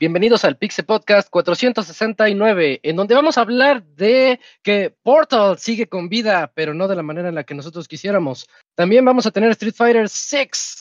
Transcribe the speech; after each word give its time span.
Bienvenidos 0.00 0.44
al 0.44 0.56
Pixel 0.56 0.84
Podcast 0.84 1.28
469, 1.28 2.78
en 2.84 2.94
donde 2.94 3.16
vamos 3.16 3.36
a 3.36 3.40
hablar 3.40 3.82
de 3.82 4.38
que 4.62 4.94
Portal 5.02 5.58
sigue 5.58 5.88
con 5.88 6.08
vida, 6.08 6.52
pero 6.54 6.72
no 6.72 6.86
de 6.86 6.94
la 6.94 7.02
manera 7.02 7.30
en 7.30 7.34
la 7.34 7.42
que 7.42 7.54
nosotros 7.54 7.88
quisiéramos. 7.88 8.48
También 8.76 9.04
vamos 9.04 9.26
a 9.26 9.32
tener 9.32 9.50
Street 9.50 9.74
Fighter 9.74 10.08
6. 10.08 10.78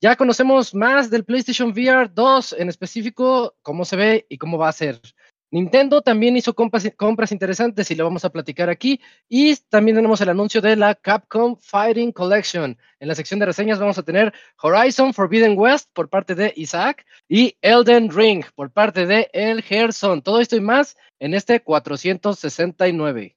Ya 0.00 0.14
conocemos 0.14 0.72
más 0.72 1.10
del 1.10 1.24
PlayStation 1.24 1.70
VR 1.70 2.08
2, 2.14 2.54
en 2.56 2.68
específico, 2.68 3.56
cómo 3.60 3.84
se 3.84 3.96
ve 3.96 4.26
y 4.28 4.38
cómo 4.38 4.56
va 4.56 4.68
a 4.68 4.72
ser. 4.72 5.00
Nintendo 5.50 6.02
también 6.02 6.36
hizo 6.36 6.54
compras, 6.54 7.32
interesantes 7.32 7.90
y 7.90 7.94
lo 7.94 8.04
vamos 8.04 8.24
a 8.24 8.30
platicar 8.30 8.68
aquí. 8.70 9.00
Y 9.28 9.54
también 9.68 9.96
tenemos 9.96 10.20
el 10.20 10.28
anuncio 10.28 10.60
de 10.60 10.76
la 10.76 10.94
Capcom 10.94 11.56
Fighting 11.56 12.12
Collection. 12.12 12.76
En 12.98 13.08
la 13.08 13.14
sección 13.14 13.38
de 13.40 13.46
reseñas 13.46 13.78
vamos 13.78 13.98
a 13.98 14.02
tener 14.02 14.32
Horizon 14.60 15.14
Forbidden 15.14 15.56
West 15.56 15.90
por 15.92 16.08
parte 16.08 16.34
de 16.34 16.52
Isaac 16.56 17.06
y 17.28 17.56
Elden 17.62 18.10
Ring 18.10 18.44
por 18.54 18.70
parte 18.70 19.06
de 19.06 19.30
El 19.32 19.62
Gerson. 19.62 20.22
Todo 20.22 20.40
esto 20.40 20.56
y 20.56 20.60
más 20.60 20.96
en 21.20 21.34
este 21.34 21.60
469. 21.60 23.36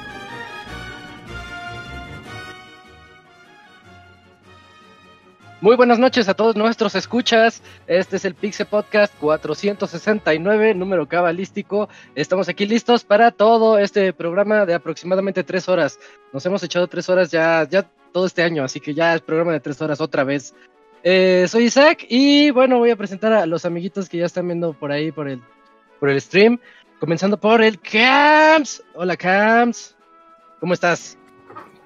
Muy 5.61 5.75
buenas 5.75 5.99
noches 5.99 6.27
a 6.27 6.33
todos 6.33 6.55
nuestros 6.55 6.95
escuchas. 6.95 7.61
Este 7.85 8.15
es 8.15 8.25
el 8.25 8.33
Pixel 8.33 8.65
Podcast 8.65 9.13
469, 9.19 10.73
número 10.73 11.07
cabalístico. 11.07 11.87
Estamos 12.15 12.49
aquí 12.49 12.65
listos 12.65 13.03
para 13.03 13.29
todo 13.29 13.77
este 13.77 14.11
programa 14.11 14.65
de 14.65 14.73
aproximadamente 14.73 15.43
tres 15.43 15.69
horas. 15.69 15.99
Nos 16.33 16.43
hemos 16.47 16.63
echado 16.63 16.87
tres 16.87 17.07
horas 17.09 17.29
ya, 17.29 17.67
ya 17.69 17.87
todo 18.11 18.25
este 18.25 18.41
año, 18.41 18.63
así 18.63 18.79
que 18.79 18.95
ya 18.95 19.13
es 19.13 19.21
programa 19.21 19.51
de 19.51 19.59
tres 19.59 19.79
horas 19.83 20.01
otra 20.01 20.23
vez. 20.23 20.55
Eh, 21.03 21.45
soy 21.47 21.65
Isaac 21.65 22.07
y 22.09 22.49
bueno, 22.49 22.79
voy 22.79 22.89
a 22.89 22.95
presentar 22.95 23.31
a 23.31 23.45
los 23.45 23.63
amiguitos 23.63 24.09
que 24.09 24.17
ya 24.17 24.25
están 24.25 24.47
viendo 24.47 24.73
por 24.73 24.91
ahí 24.91 25.11
por 25.11 25.27
el, 25.27 25.43
por 25.99 26.09
el 26.09 26.19
stream. 26.19 26.59
Comenzando 26.99 27.39
por 27.39 27.61
el 27.61 27.79
Camps. 27.79 28.81
Hola 28.95 29.15
Camps. 29.15 29.95
¿Cómo 30.59 30.73
estás? 30.73 31.19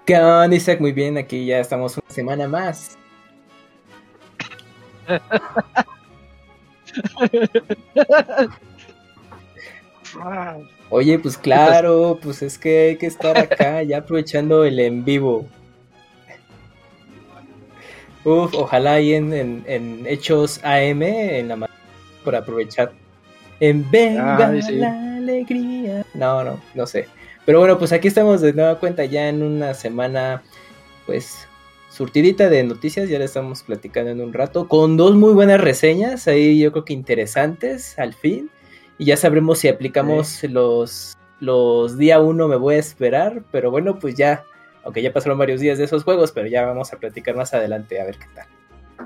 ¿Qué 0.06 0.16
onda, 0.18 0.56
Isaac? 0.56 0.80
Muy 0.80 0.94
bien, 0.94 1.18
aquí 1.18 1.46
ya 1.46 1.60
estamos 1.60 1.98
una 1.98 2.10
semana 2.10 2.48
más 2.48 2.98
Oye, 10.90 11.20
pues 11.20 11.38
claro, 11.38 12.20
pues 12.22 12.42
es 12.42 12.58
que 12.58 12.90
hay 12.90 12.98
que 12.98 13.08
estar 13.08 13.38
acá 13.38 13.84
ya 13.88 13.98
aprovechando 14.00 14.64
el 14.64 14.80
en 14.80 15.04
vivo. 15.04 15.48
Uf, 18.24 18.54
ojalá 18.56 18.94
ahí 18.94 19.14
en, 19.14 20.04
Hechos 20.08 20.60
AM, 20.64 21.04
en 21.04 21.48
la 21.50 21.70
por 22.24 22.36
aprovechar. 22.36 22.92
En 23.60 23.90
Venga 23.92 24.52
la 24.52 25.18
alegría. 25.18 26.06
No, 26.14 26.44
no, 26.44 26.60
no 26.74 26.88
sé. 26.88 27.08
Pero 27.46 27.60
bueno, 27.60 27.78
pues 27.78 27.92
aquí 27.94 28.08
estamos 28.08 28.42
de 28.42 28.54
nueva 28.54 28.80
cuenta 28.80 29.06
ya 29.06 29.30
en 29.30 29.44
una 29.44 29.76
semana, 29.76 30.42
pues 31.06 31.48
surtidita 31.96 32.50
de 32.50 32.62
noticias, 32.64 33.08
ya 33.08 33.18
le 33.18 33.26
estamos 33.26 33.64
platicando 33.64 34.12
en 34.12 34.20
un 34.20 34.34
rato, 34.34 34.68
con 34.68 34.98
dos 34.98 35.16
muy 35.16 35.34
buenas 35.34 35.62
reseñas, 35.62 36.28
ahí 36.28 36.60
yo 36.60 36.74
creo 36.74 36.84
que 36.84 36.92
interesantes 36.92 37.98
al 37.98 38.14
fin, 38.14 38.52
y 38.98 39.06
ya 39.06 39.16
sabremos 39.16 39.60
si 39.60 39.70
aplicamos 39.70 40.44
los, 40.44 41.16
los 41.40 41.98
día 41.98 42.20
uno 42.20 42.50
me 42.50 42.58
voy 42.58 42.76
a 42.76 42.80
esperar, 42.80 43.44
pero 43.50 43.72
bueno, 43.72 43.98
pues 43.98 44.16
ya, 44.16 44.44
aunque 44.84 45.02
ya 45.02 45.14
pasaron 45.14 45.38
varios 45.38 45.62
días 45.62 45.78
de 45.78 45.86
esos 45.86 46.04
juegos, 46.04 46.34
pero 46.34 46.48
ya 46.48 46.66
vamos 46.66 46.92
a 46.92 46.98
platicar 46.98 47.34
más 47.38 47.54
adelante 47.54 48.02
a 48.02 48.04
ver 48.04 48.18
qué 48.18 48.28
tal. 48.36 48.48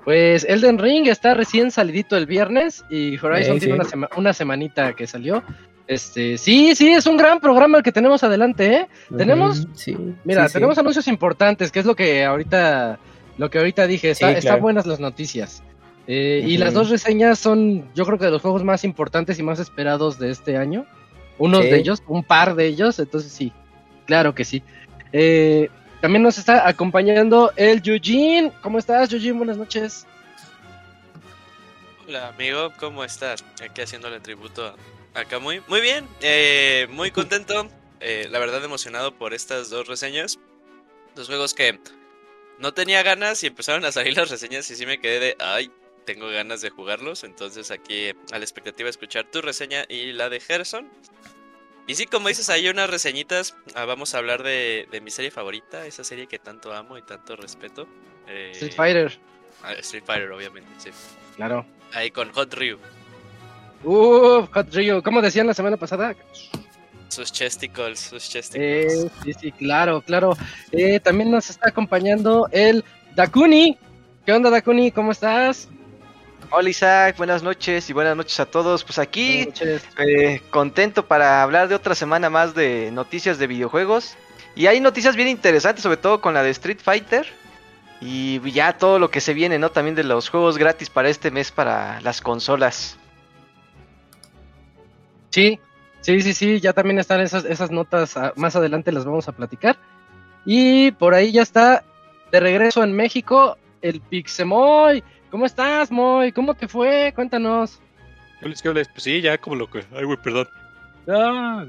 Pues 0.04 0.44
Elden 0.46 0.80
Ring 0.80 1.08
está 1.08 1.36
recién 1.36 1.70
salidito 1.70 2.18
el 2.18 2.26
viernes 2.26 2.84
y 2.90 3.18
Horizon 3.18 3.60
tiene 3.60 3.76
una, 3.76 4.10
una 4.16 4.34
semanita 4.34 4.94
que 4.94 5.06
salió. 5.06 5.44
Este, 5.90 6.38
sí, 6.38 6.76
sí, 6.76 6.90
es 6.90 7.08
un 7.08 7.18
gran 7.18 7.40
programa 7.40 7.80
el 7.80 7.84
que 7.84 7.92
tenemos 7.92 8.24
adelante, 8.24 8.76
¿eh? 8.76 8.88
tenemos, 9.18 9.68
sí, 9.74 9.98
mira, 10.24 10.48
tenemos 10.48 10.78
anuncios 10.78 11.08
importantes, 11.08 11.72
que 11.72 11.80
es 11.80 11.86
lo 11.88 11.96
que 11.96 12.24
ahorita, 12.24 13.00
lo 13.40 13.50
que 13.50 13.58
ahorita 13.58 13.88
dije, 13.88 14.12
está, 14.12 14.30
están 14.30 14.62
buenas 14.62 14.86
las 14.86 15.00
noticias. 15.00 15.64
Eh, 16.06 16.44
y 16.46 16.58
las 16.58 16.76
dos 16.76 16.92
reseñas 16.92 17.40
son, 17.40 17.92
yo 17.96 18.06
creo 18.06 18.20
que 18.20 18.26
de 18.26 18.30
los 18.30 18.44
juegos 18.44 18.64
más 18.64 18.84
importantes 18.84 19.40
y 19.40 19.44
más 19.44 19.58
esperados 19.58 20.20
de 20.20 20.30
este 20.30 20.58
año. 20.58 20.86
Unos 21.40 21.64
de 21.64 21.78
ellos, 21.78 22.04
un 22.06 22.24
par 22.24 22.54
de 22.54 22.68
ellos, 22.68 23.00
entonces 23.00 23.32
sí, 23.32 23.52
claro 24.06 24.36
que 24.36 24.46
sí. 24.46 24.62
Eh, 25.12 25.70
también 26.02 26.22
nos 26.22 26.38
está 26.38 26.68
acompañando 26.68 27.52
el 27.56 27.82
Eugene. 27.84 28.52
¿Cómo 28.62 28.78
estás, 28.78 29.12
Eugene? 29.12 29.40
Buenas 29.40 29.58
noches. 29.58 30.06
Hola, 32.08 32.28
amigo, 32.28 32.74
¿cómo 32.80 33.04
estás? 33.04 33.44
Aquí 33.60 33.82
haciéndole 33.82 34.20
tributo 34.20 34.76
Acá 35.14 35.40
muy, 35.40 35.62
muy 35.68 35.82
bien, 35.82 36.08
eh, 36.22 36.88
muy 36.92 37.12
contento, 37.12 37.68
eh, 38.00 38.28
la 38.30 38.40
verdad 38.40 38.64
emocionado 38.64 39.16
por 39.16 39.34
estas 39.34 39.70
dos 39.70 39.88
reseñas. 39.88 40.40
Dos 41.16 41.28
juegos 41.28 41.54
que 41.54 41.80
no 42.60 42.74
tenía 42.74 43.04
ganas 43.04 43.44
y 43.44 43.48
empezaron 43.48 43.84
a 43.86 43.92
salir 43.92 44.16
las 44.16 44.30
reseñas 44.30 44.70
y 44.70 44.76
sí 44.76 44.86
me 44.86 45.00
quedé 45.00 45.20
de, 45.20 45.36
ay, 45.40 45.72
tengo 46.06 46.28
ganas 46.30 46.62
de 46.62 46.70
jugarlos. 46.70 47.24
Entonces 47.24 47.72
aquí 47.72 48.10
a 48.32 48.38
la 48.38 48.44
expectativa 48.44 48.86
de 48.86 48.92
escuchar 48.92 49.30
tu 49.30 49.42
reseña 49.42 49.86
y 49.90 50.12
la 50.12 50.30
de 50.30 50.40
Gerson. 50.40 50.90
Y 51.88 51.96
sí, 51.96 52.06
como 52.06 52.28
dices, 52.28 52.50
hay 52.50 52.70
unas 52.70 52.90
reseñitas. 52.90 53.56
Ah, 53.74 53.86
vamos 53.86 54.14
a 54.14 54.20
hablar 54.20 54.44
de, 54.44 54.88
mi 55.02 55.10
serie 55.10 55.32
favorita, 55.32 55.88
esa 55.88 56.04
serie 56.04 56.28
que 56.28 56.38
tanto 56.38 56.72
amo 56.72 56.98
y 57.00 57.02
tanto 57.02 57.36
respeto. 57.36 57.88
Eh, 58.28 58.52
Street 58.54 58.76
Fighter. 58.76 59.20
Ah, 59.64 59.74
Street 59.74 60.04
Fighter, 60.06 60.32
obviamente, 60.32 60.70
sí. 60.78 60.92
Claro. 61.36 61.66
Ahí 61.94 62.12
con 62.12 62.32
Hot 62.34 62.54
Ryu. 62.54 62.78
Uh, 63.84 64.46
Hot 64.54 64.74
Rio, 64.74 65.02
¿cómo 65.02 65.22
decían 65.22 65.48
la 65.48 65.54
semana 65.54 65.78
pasada? 65.78 66.16
Sus 67.08 67.32
chesticles, 67.32 68.00
sus 68.00 68.30
chesticles. 68.30 68.94
Eh, 68.94 69.12
sí, 69.24 69.34
sí, 69.34 69.52
claro, 69.52 70.02
claro. 70.02 70.38
Eh, 70.72 71.00
también 71.00 71.32
nos 71.32 71.50
está 71.50 71.70
acompañando 71.70 72.48
el 72.52 72.84
Dakuni. 73.16 73.78
¿Qué 74.26 74.34
onda, 74.34 74.50
Dakuni? 74.50 74.92
¿Cómo 74.92 75.12
estás? 75.12 75.70
Hola 76.52 76.70
Isaac, 76.70 77.18
buenas 77.18 77.44
noches 77.44 77.90
y 77.90 77.94
buenas 77.94 78.16
noches 78.18 78.40
a 78.40 78.46
todos. 78.46 78.84
Pues 78.84 79.00
aquí 79.00 79.50
eh, 79.98 80.42
contento 80.50 81.06
para 81.06 81.44
hablar 81.44 81.68
de 81.68 81.76
otra 81.76 81.96
semana 81.96 82.30
más 82.30 82.56
de 82.56 82.92
noticias 82.92 83.38
de 83.38 83.48
videojuegos. 83.48 84.16
Y 84.56 84.68
hay 84.68 84.80
noticias 84.80 85.16
bien 85.16 85.28
interesantes, 85.28 85.84
sobre 85.84 85.98
todo 85.98 86.22
con 86.22 86.34
la 86.34 86.44
de 86.44 86.50
Street 86.50 86.80
Fighter. 86.82 87.28
Y 88.02 88.40
ya 88.52 88.78
todo 88.78 88.98
lo 88.98 89.12
que 89.12 89.22
se 89.22 89.34
viene, 89.34 89.60
¿no? 89.60 89.72
También 89.72 89.96
de 89.96 90.04
los 90.04 90.30
juegos 90.30 90.58
gratis 90.58 90.90
para 90.90 91.10
este 91.10 91.32
mes 91.32 91.52
para 91.52 92.02
las 92.02 92.22
consolas. 92.22 92.98
Sí, 95.30 95.60
sí, 96.02 96.22
sí, 96.22 96.34
sí, 96.34 96.60
ya 96.60 96.74
también 96.74 97.00
están 97.00 97.22
esas, 97.22 97.46
esas 97.46 97.72
notas, 97.72 98.18
ah, 98.18 98.34
más 98.36 98.56
adelante 98.56 98.92
las 98.92 99.06
vamos 99.06 99.28
a 99.28 99.32
platicar. 99.32 99.78
Y 100.46 100.92
por 100.92 101.14
ahí 101.14 101.32
ya 101.32 101.42
está 101.42 101.84
de 102.32 102.40
regreso 102.40 102.84
en 102.84 102.94
México 102.94 103.58
el 103.82 104.02
Pixemoy. 104.02 105.04
¿Cómo 105.30 105.46
estás, 105.46 105.92
Moy? 105.92 106.32
¿Cómo 106.32 106.56
te 106.56 106.68
fue? 106.68 107.12
Cuéntanos. 107.14 107.80
Pues 108.42 108.64
sí, 108.98 109.22
ya 109.22 109.38
como 109.38 109.56
lo 109.56 109.70
que. 109.70 109.84
Ay, 109.96 110.06
güey, 110.06 110.18
perdón. 110.18 110.48
Ah. 111.08 111.66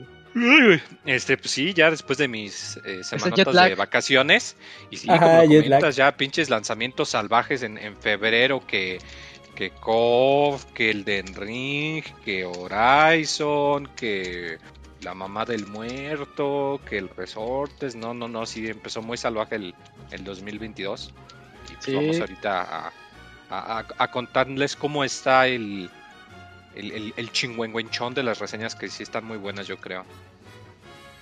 Este, 1.04 1.36
pues 1.36 1.50
sí, 1.50 1.74
ya 1.74 1.90
después 1.90 2.16
de 2.18 2.28
mis 2.28 2.78
eh, 2.84 3.02
semanas 3.02 3.68
de 3.68 3.74
vacaciones. 3.74 4.56
Y 4.90 4.96
sí, 4.96 5.08
como 5.08 5.42
comentas, 5.42 5.96
ya 5.96 6.16
pinches 6.16 6.48
lanzamientos 6.48 7.10
salvajes 7.10 7.62
en, 7.62 7.76
en 7.76 7.96
febrero 7.96 8.64
que 8.64 8.98
que 9.60 9.72
KOF, 9.72 10.64
que 10.72 10.90
el 10.90 11.04
Den 11.04 11.34
Ring, 11.34 12.02
que 12.24 12.46
Horizon, 12.46 13.90
que 13.94 14.56
la 15.02 15.12
mamá 15.12 15.44
del 15.44 15.66
muerto, 15.66 16.80
que 16.88 16.96
el 16.96 17.10
Resortes. 17.10 17.94
No, 17.94 18.14
no, 18.14 18.26
no, 18.26 18.46
sí 18.46 18.66
empezó 18.68 19.02
muy 19.02 19.18
salvaje 19.18 19.56
el, 19.56 19.74
el 20.12 20.24
2022. 20.24 21.12
Y 21.70 21.74
pues 21.74 21.94
vamos 21.94 22.20
ahorita 22.20 22.90
a, 23.50 24.10
contarles 24.10 24.76
cómo 24.76 25.04
está 25.04 25.46
el, 25.46 25.90
el, 26.74 26.92
el, 26.92 27.14
el 27.18 27.30
chingüengüenchón 27.30 28.14
de 28.14 28.22
las 28.22 28.38
reseñas 28.38 28.74
que 28.74 28.88
sí 28.88 29.02
están 29.02 29.26
muy 29.26 29.36
buenas, 29.36 29.66
yo 29.66 29.76
creo. 29.76 30.06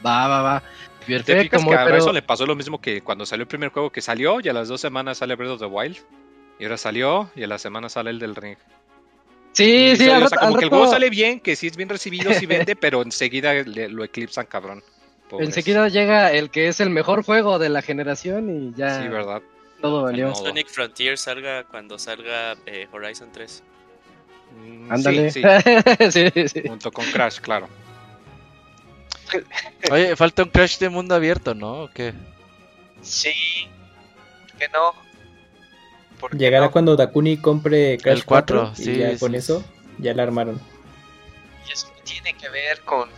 Va, 0.07 0.29
va, 0.29 0.43
va. 0.43 0.63
Perfecto. 1.05 1.59
que 1.59 1.75
a 1.75 1.97
eso 1.97 2.13
le 2.13 2.23
pasó 2.23 2.47
lo 2.47 2.55
mismo 2.55 2.81
que 2.81 3.03
cuando 3.03 3.27
salió 3.27 3.43
el 3.43 3.49
primer 3.49 3.71
juego 3.71 3.91
que 3.91 4.01
salió 4.01 4.39
y 4.41 4.49
a 4.49 4.53
las 4.53 4.69
dos 4.69 4.81
semanas 4.81 5.19
sale 5.19 5.35
Breath 5.35 5.55
of 5.55 5.59
the 5.59 5.67
Wild. 5.67 5.99
Y 6.59 6.65
ahora 6.65 6.77
salió 6.77 7.31
y 7.37 7.45
a 7.45 7.47
la 7.47 7.59
semana 7.59 7.89
sale 7.89 8.11
el 8.11 8.19
del 8.19 8.35
ring. 8.35 8.57
Sí, 9.53 9.97
sí, 9.97 10.09
o 10.09 10.29
sea, 10.29 10.39
como 10.39 10.57
que 10.57 10.65
el 10.65 10.71
juego 10.71 10.91
sale 10.91 11.11
bien, 11.11 11.41
que 11.41 11.57
sí 11.57 11.67
es 11.67 11.77
bien 11.77 11.89
recibido, 11.89 12.33
sí 12.33 12.47
vende, 12.47 12.77
pero 12.81 13.03
enseguida 13.03 13.53
lo 13.65 14.05
eclipsan, 14.05 14.47
cabrón. 14.47 14.83
Enseguida 15.33 15.89
llega 15.89 16.33
el 16.33 16.51
que 16.51 16.69
es 16.69 16.81
el 16.81 16.91
mejor 16.91 17.25
juego 17.25 17.59
de 17.59 17.69
la 17.69 17.83
generación 17.83 18.51
y 18.51 18.75
ya. 18.75 19.03
Sí, 19.03 19.09
verdad. 19.09 19.43
Todo 19.81 20.03
valió. 20.03 20.35
Sonic 20.35 20.69
Frontier 20.69 21.19
salga 21.19 21.65
cuando 21.65 21.99
salga 21.99 22.57
eh, 22.67 22.89
Horizon 22.91 23.31
3. 23.33 23.63
Mm, 24.57 24.93
Ándale. 24.93 25.31
Sí, 25.31 25.43
sí. 26.33 26.49
sí, 26.49 26.63
Junto 26.67 26.91
con 26.91 27.05
Crash, 27.07 27.41
claro. 27.41 27.69
Oye, 29.91 30.17
falta 30.17 30.43
un 30.43 30.51
Crash 30.51 30.79
de 30.79 30.89
mundo 30.89 31.15
abierto, 31.15 31.55
¿no? 31.55 31.83
¿O 31.85 31.91
qué? 31.91 32.15
Sí. 33.03 33.33
¿Por 34.49 34.59
qué 34.59 34.69
no? 34.69 35.08
Llegará 36.37 36.69
cuando 36.71 36.97
Dakuni 36.97 37.37
compre 37.39 37.99
Crash 37.99 38.23
4, 38.25 38.73
y 38.79 38.97
ya 38.99 39.19
con 39.19 39.35
eso 39.35 39.65
ya 39.99 40.15
la 40.15 40.23
armaron. 40.23 40.61
Y 41.67 41.73
eso 41.73 41.89
tiene 42.05 42.35
que 42.35 42.49
ver 42.49 42.81
con 42.83 43.09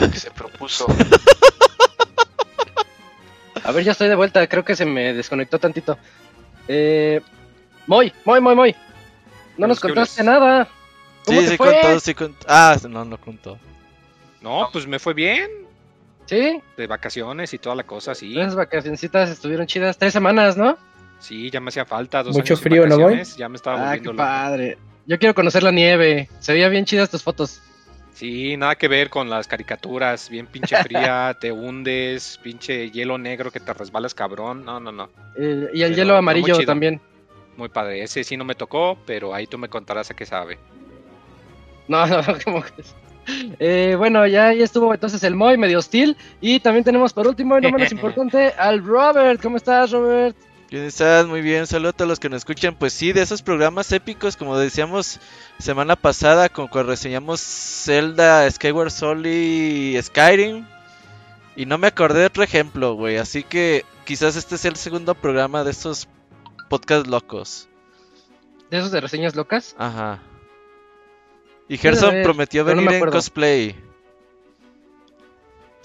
lo 0.00 0.10
que 0.10 0.18
se 0.18 0.30
propuso. 0.30 0.86
A 3.64 3.72
ver, 3.72 3.84
ya 3.84 3.92
estoy 3.92 4.08
de 4.08 4.14
vuelta, 4.14 4.46
creo 4.46 4.64
que 4.64 4.74
se 4.74 4.86
me 4.86 5.12
desconectó 5.12 5.58
tantito. 5.58 5.98
Eh, 6.68 7.20
Moy, 7.86 8.12
Moy, 8.24 8.40
Moy, 8.40 8.54
Moy. 8.54 8.76
No 9.56 9.66
nos 9.66 9.80
contaste 9.80 10.22
nada. 10.22 10.68
¿Cómo 11.24 11.40
sí, 11.40 11.48
sí 11.48 11.58
contó, 11.58 12.00
sí 12.00 12.14
contó. 12.14 12.46
Ah, 12.48 12.76
no, 12.88 13.04
no 13.04 13.18
contó. 13.18 13.58
No, 14.40 14.68
pues 14.72 14.86
me 14.86 14.98
fue 14.98 15.14
bien. 15.14 15.50
¿Sí? 16.26 16.60
De 16.76 16.86
vacaciones 16.86 17.52
y 17.54 17.58
toda 17.58 17.74
la 17.74 17.84
cosa, 17.84 18.14
sí. 18.14 18.34
Las 18.34 18.54
vacacioncitas 18.54 19.30
estuvieron 19.30 19.66
chidas. 19.66 19.98
Tres 19.98 20.12
semanas, 20.12 20.56
¿no? 20.56 20.78
Sí, 21.18 21.50
ya 21.50 21.60
me 21.60 21.68
hacía 21.68 21.84
falta. 21.84 22.22
Dos 22.22 22.36
Mucho 22.36 22.56
frío, 22.56 22.86
¿no 22.86 22.98
voy? 22.98 23.22
Ya 23.36 23.48
me 23.48 23.56
estaba 23.56 23.90
ah, 23.90 23.98
qué 23.98 24.10
padre. 24.10 24.78
Yo 25.06 25.18
quiero 25.18 25.34
conocer 25.34 25.62
la 25.62 25.72
nieve. 25.72 26.28
Se 26.40 26.52
veía 26.52 26.68
bien 26.68 26.84
chidas 26.84 27.10
tus 27.10 27.22
fotos. 27.22 27.62
Sí, 28.12 28.56
nada 28.56 28.74
que 28.74 28.88
ver 28.88 29.10
con 29.10 29.30
las 29.30 29.46
caricaturas. 29.46 30.28
Bien 30.28 30.46
pinche 30.46 30.76
fría, 30.82 31.36
te 31.40 31.52
hundes, 31.52 32.38
pinche 32.42 32.90
hielo 32.90 33.16
negro 33.16 33.50
que 33.50 33.60
te 33.60 33.72
resbalas 33.72 34.14
cabrón. 34.14 34.64
No, 34.64 34.80
no, 34.80 34.92
no. 34.92 35.08
y 35.72 35.82
el 35.82 35.94
hielo 35.94 36.16
amarillo 36.16 36.58
también. 36.66 37.00
Muy 37.56 37.68
padre. 37.68 38.02
Ese 38.02 38.22
sí 38.24 38.36
no 38.36 38.44
me 38.44 38.54
tocó, 38.54 38.98
pero 39.06 39.34
ahí 39.34 39.46
tú 39.46 39.58
me 39.58 39.68
contarás 39.68 40.10
a 40.10 40.14
qué 40.14 40.26
sabe. 40.26 40.58
No, 41.88 42.06
no, 42.06 42.22
como 42.44 42.60
que... 42.60 42.84
Eh, 43.58 43.94
bueno, 43.96 44.26
ya, 44.26 44.52
ya 44.52 44.62
estuvo 44.62 44.92
entonces 44.92 45.22
el 45.22 45.34
Moy 45.34 45.56
medio 45.56 45.78
hostil. 45.78 46.18
Y 46.42 46.60
también 46.60 46.84
tenemos 46.84 47.14
por 47.14 47.26
último 47.26 47.56
y 47.56 47.62
no 47.62 47.70
menos 47.70 47.90
importante 47.92 48.52
al 48.58 48.84
Robert. 48.84 49.40
¿Cómo 49.40 49.56
estás, 49.56 49.90
Robert? 49.92 50.36
Bien, 50.70 50.84
estás 50.84 51.26
muy 51.26 51.40
bien. 51.40 51.66
Saludos 51.66 51.94
a 51.94 51.96
todos 51.96 52.08
los 52.10 52.20
que 52.20 52.28
nos 52.28 52.38
escuchan. 52.38 52.74
Pues 52.74 52.92
sí, 52.92 53.12
de 53.12 53.22
esos 53.22 53.40
programas 53.40 53.90
épicos, 53.90 54.36
como 54.36 54.58
decíamos 54.58 55.18
semana 55.58 55.96
pasada, 55.96 56.50
con 56.50 56.68
cuando 56.68 56.90
reseñamos 56.90 57.40
Zelda, 57.40 58.50
Skyward 58.50 58.90
Sword 58.90 59.24
y 59.24 59.98
Skyrim. 60.02 60.66
Y 61.56 61.64
no 61.64 61.78
me 61.78 61.86
acordé 61.86 62.20
de 62.20 62.26
otro 62.26 62.42
ejemplo, 62.42 62.94
güey. 62.94 63.16
Así 63.16 63.44
que 63.44 63.86
quizás 64.04 64.36
este 64.36 64.58
sea 64.58 64.70
el 64.70 64.76
segundo 64.76 65.14
programa 65.14 65.64
de 65.64 65.70
estos 65.70 66.06
podcasts 66.68 67.08
locos. 67.08 67.68
¿De 68.70 68.76
esos 68.76 68.90
de 68.90 69.00
reseñas 69.00 69.34
locas? 69.36 69.74
Ajá. 69.78 70.22
Y 71.66 71.78
Gerson 71.78 72.22
prometió 72.22 72.66
venir 72.66 72.92
en 72.92 73.10
cosplay. 73.10 73.87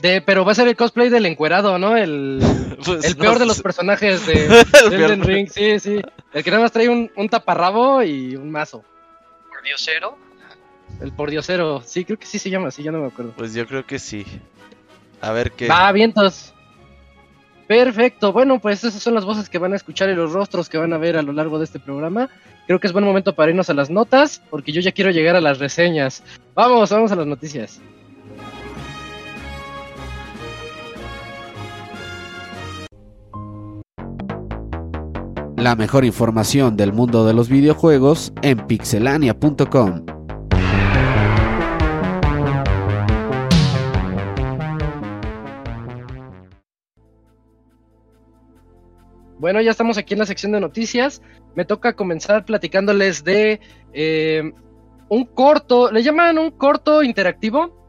De, 0.04 0.20
pero 0.20 0.44
va 0.44 0.52
a 0.52 0.56
ser 0.56 0.68
el 0.68 0.76
cosplay 0.76 1.08
del 1.08 1.26
encuerado, 1.26 1.80
¿no? 1.80 1.96
El, 1.96 2.42
pues 2.86 3.06
el 3.06 3.16
peor 3.16 3.40
de 3.40 3.46
los 3.46 3.62
personajes 3.62 4.28
de 4.28 4.66
Elden 4.92 5.24
Ring, 5.24 5.48
sí, 5.50 5.80
sí. 5.80 6.02
El 6.34 6.44
que 6.44 6.52
nada 6.52 6.62
más 6.62 6.74
trae 6.74 6.90
un, 6.90 7.10
un 7.16 7.30
taparrabo 7.30 8.04
y 8.04 8.36
un 8.36 8.52
mazo. 8.52 8.84
¿Pordiosero? 9.50 10.18
El 11.00 11.14
pordiosero, 11.14 11.82
sí, 11.86 12.04
creo 12.04 12.20
que 12.20 12.26
sí 12.26 12.38
se 12.38 12.50
llama 12.50 12.68
así, 12.68 12.84
ya 12.84 12.92
no 12.92 13.00
me 13.00 13.08
acuerdo. 13.08 13.32
Pues 13.38 13.54
yo 13.54 13.66
creo 13.66 13.86
que 13.86 13.98
sí. 13.98 14.26
A 15.22 15.32
ver 15.32 15.54
qué. 15.54 15.70
Va, 15.70 15.90
vientos. 15.94 16.54
Perfecto, 17.66 18.34
bueno, 18.34 18.60
pues 18.60 18.84
esas 18.84 19.02
son 19.02 19.14
las 19.14 19.24
voces 19.24 19.48
que 19.48 19.58
van 19.58 19.72
a 19.72 19.78
escuchar 19.78 20.10
y 20.10 20.16
los 20.16 20.34
rostros 20.34 20.68
que 20.68 20.78
van 20.78 20.92
a 20.92 20.98
ver 20.98 21.16
a 21.16 21.22
lo 21.22 21.32
largo 21.32 21.60
de 21.60 21.64
este 21.64 21.80
programa. 21.80 22.30
Creo 22.68 22.78
que 22.78 22.88
es 22.88 22.94
buen 22.94 23.06
momento 23.06 23.36
para 23.36 23.52
irnos 23.52 23.70
a 23.70 23.74
las 23.74 23.90
notas, 23.90 24.42
porque 24.50 24.74
yo 24.74 24.82
ya 24.82 24.92
quiero 24.92 25.12
llegar 25.12 25.38
a 25.38 25.42
las 25.42 25.60
reseñas. 25.60 26.24
Vamos, 26.56 26.90
vamos 26.90 27.14
a 27.14 27.16
las 27.16 27.26
noticias. 27.26 27.80
La 35.64 35.78
mejor 35.78 36.04
información 36.04 36.76
del 36.76 36.92
mundo 36.92 37.26
de 37.26 37.34
los 37.34 37.48
videojuegos 37.48 38.34
en 38.42 38.68
pixelania.com. 38.68 40.06
Bueno, 49.40 49.62
ya 49.62 49.72
estamos 49.72 49.98
aquí 49.98 50.16
en 50.16 50.20
la 50.20 50.26
sección 50.26 50.52
de 50.52 50.60
noticias. 50.60 51.22
Me 51.56 51.64
toca 51.64 51.96
comenzar 51.96 52.44
platicándoles 52.44 53.24
de 53.24 53.62
eh, 53.94 54.52
un 55.08 55.24
corto, 55.24 55.94
le 55.94 56.04
llaman 56.04 56.40
un 56.40 56.52
corto 56.52 57.04
interactivo. 57.04 57.88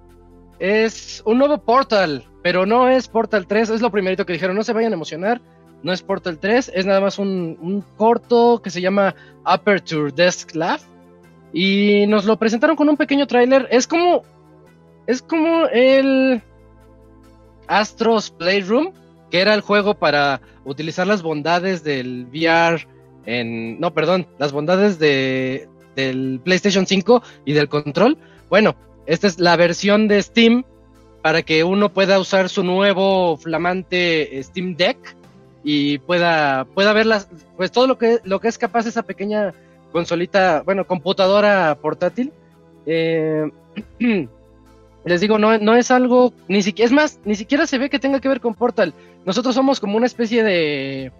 Es 0.61 1.25
un 1.27 1.39
nuevo 1.39 1.59
Portal, 1.65 2.25
pero 2.45 2.67
no 2.67 2.89
es 2.89 3.09
Portal 3.09 3.49
3, 3.49 3.71
es 3.71 3.81
lo 3.81 3.91
primerito 3.91 4.25
que 4.25 4.35
dijeron, 4.35 4.55
no 4.55 4.63
se 4.63 4.73
vayan 4.73 4.93
a 4.93 4.95
emocionar 4.95 5.43
no 5.85 5.93
es 5.93 6.03
Portal 6.03 6.39
3, 6.39 6.73
es 6.75 6.87
nada 6.87 7.01
más 7.03 7.19
un, 7.19 7.85
corto 7.99 8.63
que 8.63 8.71
se 8.71 8.81
llama 8.81 9.15
Aperture 9.45 10.11
Desk 10.11 10.55
Lab. 10.55 10.81
Y 11.53 12.07
nos 12.09 12.25
lo 12.25 12.39
presentaron 12.39 12.75
con 12.75 12.89
un 12.89 12.97
pequeño 12.97 13.27
tráiler. 13.27 13.69
Es 13.71 13.87
como. 13.87 14.23
Es 15.07 15.21
como 15.21 15.67
el. 15.67 16.43
Astros 17.69 18.31
Playroom. 18.31 18.93
Que 19.31 19.41
era 19.41 19.55
el 19.55 19.61
juego 19.61 19.95
para 19.95 20.41
utilizar 20.65 21.07
las 21.07 21.23
bondades 21.23 21.85
del 21.85 22.27
VR. 22.33 22.89
En. 23.27 23.79
No, 23.79 23.93
perdón. 23.93 24.27
Las 24.39 24.53
bondades 24.53 24.99
de, 24.99 25.69
del 25.95 26.41
PlayStation 26.43 26.87
5 26.87 27.23
y 27.45 27.53
del 27.53 27.69
control. 27.69 28.17
Bueno, 28.49 28.75
esta 29.05 29.27
es 29.27 29.39
la 29.39 29.55
versión 29.57 30.09
de 30.09 30.23
Steam. 30.23 30.65
Para 31.23 31.43
que 31.43 31.63
uno 31.63 31.93
pueda 31.93 32.19
usar 32.19 32.49
su 32.49 32.65
nuevo 32.65 33.37
flamante 33.37 34.43
Steam 34.43 34.77
Deck 34.77 35.17
y 35.65 35.99
pueda, 35.99 36.67
pueda 36.67 36.93
ver 36.93 37.07
las, 37.07 37.27
pues 37.57 37.73
todo 37.73 37.87
lo 37.87 37.97
que, 37.97 38.21
lo 38.25 38.39
que 38.39 38.49
es 38.49 38.59
capaz 38.59 38.87
esa 38.87 39.03
pequeña 39.03 39.55
consolita, 39.91 40.63
bueno, 40.63 40.87
computadora 40.87 41.77
portátil. 41.81 42.33
Eh, 42.85 43.51
les 45.07 45.21
digo, 45.21 45.39
no, 45.39 45.57
no 45.59 45.75
es 45.75 45.91
algo, 45.91 46.35
ni 46.49 46.63
siquiera, 46.63 46.87
es 46.87 46.93
más, 46.93 47.19
ni 47.25 47.35
siquiera 47.35 47.67
se 47.67 47.79
ve 47.79 47.89
que 47.89 47.99
tenga 47.99 48.21
que 48.21 48.29
ver 48.29 48.41
con 48.41 48.55
Portal. 48.55 48.93
Nosotros 49.25 49.55
somos 49.55 49.81
como 49.81 49.97
una 49.97 50.07
especie 50.07 50.43
de, 50.43 51.13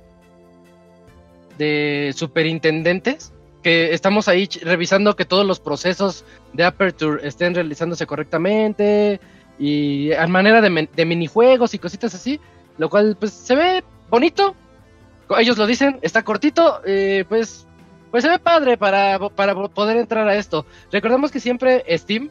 de 1.57 2.13
superintendentes 2.15 3.33
que 3.63 3.95
estamos 3.95 4.29
ahí 4.29 4.47
revisando 4.63 5.17
que 5.17 5.25
todos 5.25 5.47
los 5.47 5.59
procesos 5.59 6.27
de 6.53 6.65
Aperture 6.65 7.27
estén 7.27 7.55
realizándose 7.55 8.07
correctamente 8.07 9.21
y 9.59 10.13
a 10.13 10.27
manera 10.27 10.61
de, 10.61 10.89
de 10.95 11.05
minijuegos 11.07 11.73
y 11.73 11.79
cositas 11.79 12.15
así, 12.15 12.39
lo 12.77 12.91
cual 12.91 13.17
pues 13.19 13.33
se 13.33 13.55
ve 13.55 13.85
bonito. 14.11 14.55
Ellos 15.39 15.57
lo 15.57 15.67
dicen, 15.67 15.99
está 16.03 16.23
cortito, 16.23 16.81
eh, 16.85 17.25
pues, 17.29 17.67
pues 18.11 18.23
se 18.23 18.31
ve 18.31 18.39
padre 18.39 18.77
para, 18.77 19.19
para 19.31 19.55
poder 19.69 19.97
entrar 19.97 20.29
a 20.29 20.37
esto. 20.37 20.67
Recordemos 20.93 21.31
que 21.31 21.41
siempre 21.41 21.85
Steam, 21.97 22.31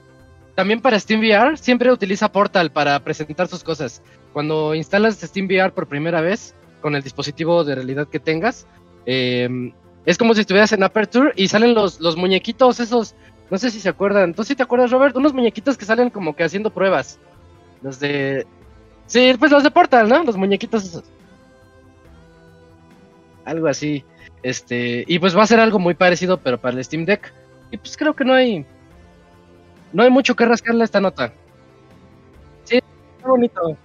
también 0.56 0.80
para 0.80 1.00
Steam 1.00 1.20
VR, 1.20 1.58
siempre 1.58 1.92
utiliza 1.92 2.32
Portal 2.32 2.72
para 2.72 3.00
presentar 3.00 3.48
sus 3.48 3.64
cosas. 3.64 4.02
Cuando 4.32 4.76
instalas 4.76 5.16
Steam 5.20 5.48
VR 5.48 5.72
por 5.72 5.88
primera 5.88 6.22
vez, 6.22 6.56
con 6.82 6.96
el 6.96 7.02
dispositivo 7.02 7.64
de 7.64 7.76
realidad 7.76 8.08
que 8.08 8.20
tengas, 8.20 8.68
em, 9.06 9.74
es 10.06 10.18
como 10.18 10.34
si 10.34 10.42
estuvieras 10.42 10.72
en 10.74 10.84
Aperture 10.84 11.32
y 11.36 11.48
salen 11.48 11.74
los, 11.74 12.00
los 12.00 12.16
muñequitos 12.16 12.80
esos, 12.80 13.16
no 13.50 13.58
sé 13.58 13.72
si 13.72 13.80
se 13.80 13.90
acuerdan, 13.90 14.34
¿tú 14.34 14.44
sí 14.44 14.56
te 14.56 14.64
acuerdas, 14.64 14.92
Robert? 14.92 15.16
Unos 15.16 15.34
muñequitos 15.34 15.78
que 15.78 15.86
salen 15.86 16.10
como 16.10 16.36
que 16.36 16.44
haciendo 16.44 16.70
pruebas. 16.70 17.20
Los 17.82 18.00
de... 18.00 18.46
Sí, 19.06 19.34
pues 19.38 19.52
los 19.52 19.64
de 19.64 19.72
Portal, 19.72 20.08
¿no? 20.08 20.24
Los 20.24 20.38
muñequitos 20.38 20.86
esos 20.86 21.04
algo 23.46 23.68
así. 23.68 24.04
Este, 24.42 25.06
y 25.08 25.20
pues 25.20 25.36
va 25.38 25.44
a 25.44 25.48
ser 25.48 25.60
algo 25.60 25.80
muy 25.80 25.94
parecido, 25.94 26.38
pero 26.38 26.60
para 26.60 26.78
el 26.78 26.84
Steam 26.84 27.06
Deck. 27.06 27.34
Y 27.72 27.78
pues 27.78 27.98
creo 27.98 28.14
que 28.14 28.26
no 28.26 28.34
hay. 28.34 28.66
No 29.94 30.04
hay 30.04 30.10
mucho 30.10 30.36
que 30.36 30.46
rascarle 30.46 30.82
a 30.82 30.86
esta 30.86 31.02
nota. 31.02 31.34
Sí, 32.66 32.80
está 33.18 33.28
bonito. 33.28 33.78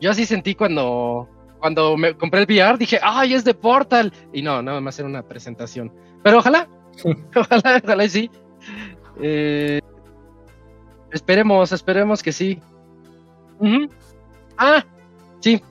Yo 0.00 0.10
así 0.10 0.24
sentí 0.24 0.54
cuando, 0.54 1.28
cuando 1.58 1.96
me 1.96 2.14
compré 2.14 2.40
el 2.40 2.46
VR, 2.46 2.78
dije, 2.78 2.98
¡ay, 3.02 3.34
es 3.34 3.44
de 3.44 3.52
Portal! 3.52 4.12
Y 4.32 4.40
no, 4.40 4.62
nada 4.62 4.80
más 4.80 4.98
era 4.98 5.06
una 5.06 5.22
presentación. 5.22 5.92
Pero 6.22 6.38
ojalá, 6.38 6.66
ojalá, 7.36 7.80
ojalá 7.84 8.04
y 8.04 8.08
sí. 8.08 8.30
Eh, 9.20 9.80
esperemos, 11.12 11.72
esperemos 11.72 12.22
que 12.22 12.32
sí. 12.32 12.60
Ah, 14.56 14.84
sí. 15.40 15.62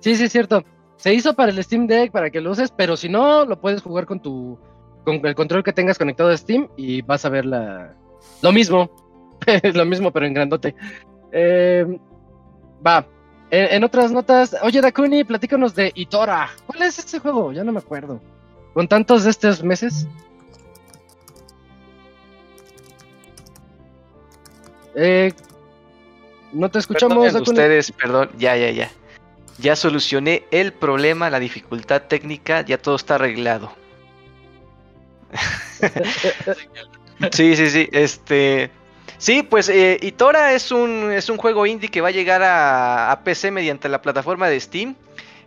Sí, 0.00 0.16
sí, 0.16 0.24
es 0.24 0.32
cierto. 0.32 0.64
Se 0.96 1.14
hizo 1.14 1.34
para 1.34 1.50
el 1.50 1.62
Steam 1.62 1.86
Deck 1.86 2.10
para 2.10 2.30
que 2.30 2.40
lo 2.40 2.50
uses, 2.50 2.70
pero 2.70 2.96
si 2.96 3.08
no, 3.08 3.44
lo 3.44 3.60
puedes 3.60 3.82
jugar 3.82 4.06
con 4.06 4.20
tu 4.20 4.58
con 5.04 5.24
el 5.24 5.34
control 5.34 5.64
que 5.64 5.72
tengas 5.72 5.96
conectado 5.96 6.28
a 6.28 6.36
Steam 6.36 6.68
y 6.76 7.00
vas 7.00 7.24
a 7.24 7.30
ver 7.30 7.46
la 7.46 7.94
lo 8.42 8.52
mismo. 8.52 8.90
lo 9.74 9.84
mismo, 9.84 10.10
pero 10.10 10.26
en 10.26 10.34
grandote. 10.34 10.74
Eh, 11.32 11.98
va. 12.86 13.06
En, 13.52 13.82
otras 13.82 14.12
notas, 14.12 14.56
oye 14.62 14.80
Dakuni, 14.80 15.24
platícanos 15.24 15.74
de 15.74 15.90
Itora. 15.94 16.50
¿Cuál 16.66 16.82
es 16.82 16.98
ese 17.00 17.18
juego? 17.18 17.50
Ya 17.50 17.64
no 17.64 17.72
me 17.72 17.80
acuerdo. 17.80 18.20
Con 18.74 18.86
tantos 18.86 19.24
de 19.24 19.30
estos 19.30 19.64
meses. 19.64 20.06
Eh, 24.94 25.32
no 26.52 26.70
te 26.70 26.78
escuchamos. 26.78 27.34
ustedes, 27.34 27.92
perdón, 27.92 28.30
ya, 28.38 28.56
ya, 28.56 28.70
ya. 28.70 28.90
Ya 29.58 29.76
solucioné 29.76 30.44
el 30.50 30.72
problema, 30.72 31.30
la 31.30 31.38
dificultad 31.38 32.02
técnica, 32.02 32.62
ya 32.62 32.78
todo 32.78 32.96
está 32.96 33.16
arreglado. 33.16 33.72
sí, 37.32 37.56
sí, 37.56 37.70
sí. 37.70 37.88
Este, 37.92 38.70
Sí, 39.20 39.42
pues 39.42 39.68
eh, 39.68 39.98
Itora 40.00 40.54
es 40.54 40.72
un, 40.72 41.12
es 41.12 41.28
un 41.28 41.36
juego 41.36 41.66
indie 41.66 41.90
que 41.90 42.00
va 42.00 42.08
a 42.08 42.10
llegar 42.10 42.40
a, 42.42 43.20
PC 43.22 43.50
mediante 43.50 43.90
la 43.90 44.00
plataforma 44.00 44.48
de 44.48 44.58
Steam. 44.58 44.96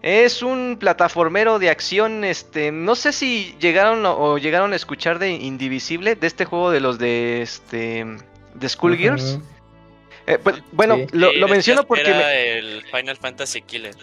Es 0.03 0.43
un 0.43 0.77
plataformero 0.79 1.57
de 1.57 1.71
acción, 1.71 2.23
este, 2.23 2.71
no 2.71 2.93
sé 2.93 3.11
si 3.11 3.55
llegaron 3.59 4.05
o, 4.05 4.37
llegaron 4.37 4.73
a 4.73 4.75
escuchar 4.75 5.17
de 5.17 5.31
Indivisible, 5.31 6.13
de 6.13 6.27
este 6.27 6.45
juego 6.45 6.69
de 6.69 6.81
los 6.81 6.99
de 6.99 7.41
este 7.41 8.05
de 8.53 8.69
Skullgears. 8.69 9.39
Eh, 10.25 10.39
pues, 10.41 10.63
bueno, 10.71 10.97
lo, 11.11 11.47
menciono 11.47 11.85
porque 11.85 12.09
era 12.09 12.33
el 12.33 12.83
Final 12.83 13.17
Fantasy 13.17 13.61
Killer. 13.61 13.95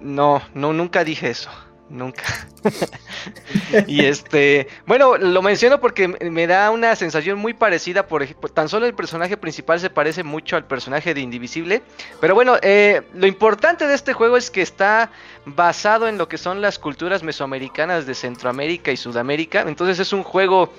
No, 0.00 0.42
no, 0.54 0.72
nunca 0.72 1.04
dije 1.04 1.30
eso 1.30 1.50
nunca. 1.90 2.22
y 3.86 4.04
este, 4.04 4.68
bueno, 4.86 5.16
lo 5.16 5.42
menciono 5.42 5.80
porque 5.80 6.08
me 6.08 6.46
da 6.46 6.70
una 6.70 6.94
sensación 6.96 7.38
muy 7.38 7.54
parecida, 7.54 8.06
por 8.06 8.22
ejemplo, 8.22 8.48
tan 8.48 8.68
solo 8.68 8.86
el 8.86 8.94
personaje 8.94 9.36
principal 9.36 9.80
se 9.80 9.90
parece 9.90 10.22
mucho 10.22 10.56
al 10.56 10.64
personaje 10.64 11.14
de 11.14 11.20
Indivisible, 11.20 11.82
pero 12.20 12.34
bueno, 12.34 12.56
eh, 12.62 13.02
lo 13.14 13.26
importante 13.26 13.86
de 13.86 13.94
este 13.94 14.12
juego 14.12 14.36
es 14.36 14.50
que 14.50 14.62
está 14.62 15.10
basado 15.44 16.08
en 16.08 16.18
lo 16.18 16.28
que 16.28 16.38
son 16.38 16.60
las 16.60 16.78
culturas 16.78 17.22
mesoamericanas 17.22 18.06
de 18.06 18.14
Centroamérica 18.14 18.92
y 18.92 18.96
Sudamérica, 18.96 19.64
entonces 19.66 19.98
es 19.98 20.12
un 20.12 20.22
juego 20.22 20.72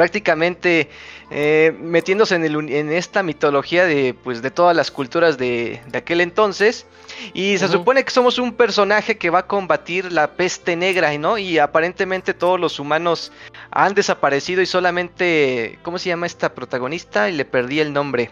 prácticamente 0.00 0.88
eh, 1.30 1.76
metiéndose 1.78 2.34
en, 2.34 2.42
el, 2.42 2.70
en, 2.70 2.90
esta 2.90 3.22
mitología 3.22 3.84
de, 3.84 4.14
pues, 4.14 4.40
de 4.40 4.50
todas 4.50 4.74
las 4.74 4.90
culturas 4.90 5.36
de, 5.36 5.82
de 5.88 5.98
aquel 5.98 6.22
entonces. 6.22 6.86
Y 7.34 7.58
se 7.58 7.68
supone 7.68 8.02
que 8.02 8.10
somos 8.10 8.38
un 8.38 8.54
personaje 8.54 9.18
que 9.18 9.28
va 9.28 9.40
a 9.40 9.46
combatir 9.46 10.10
la 10.10 10.28
peste 10.28 10.74
negra, 10.74 11.18
¿no? 11.18 11.36
Y 11.36 11.58
aparentemente 11.58 12.32
todos 12.32 12.58
los 12.58 12.78
humanos 12.78 13.30
han 13.70 13.92
desaparecido 13.92 14.62
y 14.62 14.66
solamente, 14.66 15.78
¿cómo 15.82 15.98
se 15.98 16.08
llama 16.08 16.24
esta 16.24 16.54
protagonista? 16.54 17.28
Y 17.28 17.34
le 17.34 17.44
perdí 17.44 17.80
el 17.80 17.92
nombre. 17.92 18.30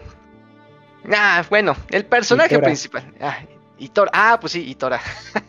Ah, 1.13 1.45
bueno, 1.51 1.75
el 1.91 2.03
personaje 2.07 2.57
principal. 2.57 3.13
Ah, 3.21 3.37
Itora. 3.77 4.09
Ah, 4.11 4.39
pues 4.41 4.53
sí, 4.53 4.67
Itora. 4.67 4.99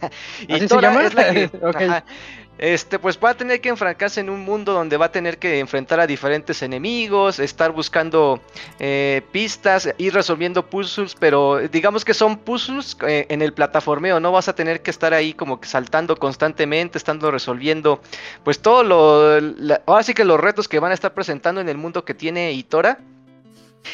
Itora 0.49 1.07
es 1.07 1.15
la 1.15 1.33
que. 1.33 1.51
este, 2.61 2.99
pues 2.99 3.19
va 3.19 3.31
a 3.31 3.35
tener 3.35 3.63
que 3.63 3.71
enfrentarse 3.71 4.21
en 4.21 4.29
un 4.29 4.41
mundo 4.41 4.75
donde 4.75 4.99
va 4.99 5.07
a 5.07 5.13
tener 5.13 5.39
que 5.39 5.61
enfrentar 5.61 5.99
a 5.99 6.07
diferentes 6.07 6.61
enemigos, 6.61 7.39
estar 7.39 7.73
buscando 7.73 8.39
eh, 8.79 9.23
pistas, 9.33 9.95
ir 9.97 10.13
resolviendo 10.13 10.67
puzzles, 10.67 11.15
pero 11.19 11.59
digamos 11.69 12.05
que 12.05 12.13
son 12.13 12.37
puzzles 12.37 12.99
eh, 13.09 13.25
en 13.31 13.41
el 13.41 13.55
plataformeo, 13.55 14.21
no 14.21 14.31
vas 14.31 14.49
a 14.49 14.55
tener 14.55 14.83
que 14.83 14.91
estar 14.91 15.15
ahí 15.15 15.33
como 15.33 15.59
que 15.59 15.69
saltando 15.69 16.17
constantemente, 16.17 16.99
estando 16.99 17.31
resolviendo, 17.31 18.03
pues 18.45 18.61
todo 18.61 18.83
lo, 18.83 19.81
ahora 19.87 20.03
sí 20.03 20.13
que 20.13 20.27
los 20.27 20.39
retos 20.39 20.69
que 20.69 20.81
van 20.81 20.91
a 20.91 20.95
estar 20.95 21.15
presentando 21.15 21.63
en 21.63 21.71
el 21.71 21.79
mundo 21.79 22.05
que 22.05 22.13
tiene 22.13 22.53
Itora. 22.53 22.99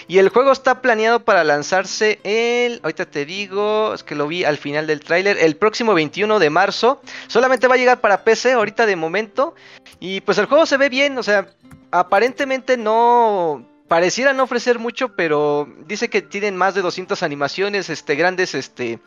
Y 0.09 0.19
el 0.19 0.28
juego 0.28 0.52
está 0.52 0.83
planeado 0.83 1.21
para 1.21 1.45
lanzarse 1.45 2.21
el, 2.25 2.81
ahorita 2.83 3.07
te 3.07 3.25
digo, 3.25 3.95
es 3.95 4.02
que 4.02 4.14
lo 4.14 4.28
vi 4.28 4.45
al 4.45 4.59
final 4.59 4.87
del 4.87 5.00
tráiler, 5.00 5.38
el 5.38 5.57
próximo 5.57 5.95
21 5.95 6.38
de 6.38 6.50
marzo. 6.50 7.00
Solamente 7.26 7.69
va 7.69 7.75
a 7.75 7.78
llegar 7.78 8.00
para 8.00 8.25
PC 8.25 8.52
ahorita 8.52 8.87
de 8.87 8.97
momento. 8.97 9.55
Y 10.00 10.21
pues 10.21 10.38
el 10.38 10.47
juego 10.47 10.66
se 10.66 10.76
ve 10.76 10.88
bien, 10.88 11.16
o 11.19 11.23
sea, 11.23 11.49
aparentemente 11.90 12.76
no 12.76 13.66
pareciera 13.88 14.33
no 14.33 14.45
ofrecer 14.45 14.78
mucho, 14.78 15.14
pero 15.14 15.69
dice 15.87 16.11
que 16.11 16.23
tienen 16.23 16.57
más 16.57 16.75
de 16.75 16.83
200 16.83 17.23
animaciones, 17.23 17.88
este 17.88 18.16
grandes 18.16 18.55
este 18.55 18.99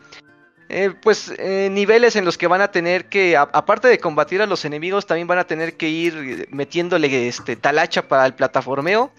eh, 0.72 0.94
pues 1.02 1.32
eh, 1.36 1.68
niveles 1.70 2.14
en 2.14 2.24
los 2.24 2.38
que 2.38 2.46
van 2.46 2.60
a 2.60 2.70
tener 2.70 3.06
que, 3.06 3.36
aparte 3.36 3.88
de 3.88 3.98
combatir 3.98 4.40
a 4.40 4.46
los 4.46 4.64
enemigos, 4.64 5.04
también 5.04 5.26
van 5.26 5.38
a 5.38 5.44
tener 5.44 5.76
que 5.76 5.88
ir 5.88 6.46
metiéndole 6.52 7.26
este 7.26 7.56
talacha 7.56 8.06
para 8.06 8.24
el 8.24 8.34
plataformeo. 8.34 9.10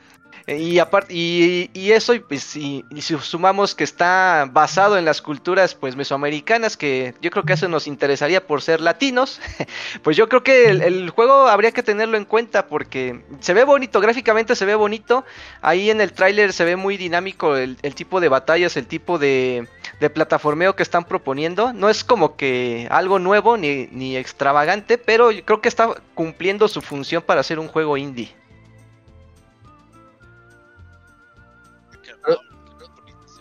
Y, 0.47 0.79
aparte, 0.79 1.13
y, 1.13 1.91
eso, 1.91 2.13
pues, 2.27 2.43
si 2.43 2.83
sumamos 3.21 3.75
que 3.75 3.83
está 3.83 4.49
basado 4.51 4.97
en 4.97 5.05
las 5.05 5.21
culturas 5.21 5.75
pues 5.75 5.95
mesoamericanas, 5.95 6.77
que 6.77 7.13
yo 7.21 7.29
creo 7.31 7.43
que 7.43 7.53
eso 7.53 7.67
nos 7.67 7.87
interesaría 7.87 8.45
por 8.45 8.61
ser 8.61 8.81
latinos, 8.81 9.39
pues 10.03 10.17
yo 10.17 10.27
creo 10.29 10.43
que 10.43 10.69
el, 10.69 11.09
juego 11.09 11.47
habría 11.47 11.71
que 11.71 11.83
tenerlo 11.83 12.17
en 12.17 12.25
cuenta 12.25 12.67
porque 12.67 13.21
se 13.39 13.53
ve 13.53 13.63
bonito, 13.63 14.01
gráficamente 14.01 14.55
se 14.55 14.65
ve 14.65 14.75
bonito, 14.75 15.25
ahí 15.61 15.89
en 15.89 16.01
el 16.01 16.13
tráiler 16.13 16.53
se 16.53 16.65
ve 16.65 16.75
muy 16.75 16.97
dinámico 16.97 17.55
el, 17.55 17.77
tipo 17.95 18.19
de 18.19 18.29
batallas, 18.29 18.77
el 18.77 18.87
tipo 18.87 19.19
de, 19.19 19.67
plataformeo 20.13 20.75
que 20.75 20.83
están 20.83 21.05
proponiendo, 21.05 21.73
no 21.73 21.89
es 21.89 22.03
como 22.03 22.35
que 22.35 22.87
algo 22.89 23.19
nuevo 23.19 23.57
ni 23.57 24.17
extravagante, 24.17 24.97
pero 24.97 25.29
creo 25.45 25.61
que 25.61 25.69
está 25.69 25.93
cumpliendo 26.15 26.67
su 26.67 26.81
función 26.81 27.21
para 27.21 27.43
ser 27.43 27.59
un 27.59 27.67
juego 27.67 27.97
indie. 27.97 28.40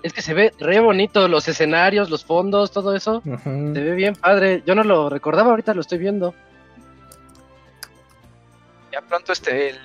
Es 0.03 0.13
que 0.13 0.23
se 0.23 0.35
ve 0.35 0.53
re 0.59 0.81
bonito 0.81 1.29
los 1.29 1.47
escenarios, 1.49 2.11
los 2.11 2.25
fondos, 2.25 2.71
todo 2.71 2.95
eso. 2.95 3.23
Se 3.25 3.81
ve 3.81 3.95
bien 3.95 4.15
padre. 4.15 4.63
Yo 4.67 4.75
no 4.75 4.83
lo 4.83 5.11
recordaba, 5.11 5.51
ahorita 5.51 5.75
lo 5.75 5.83
estoy 5.83 5.99
viendo. 5.99 6.35
Ya 8.93 9.03
pronto 9.03 9.33
este, 9.33 9.71
el 9.71 9.79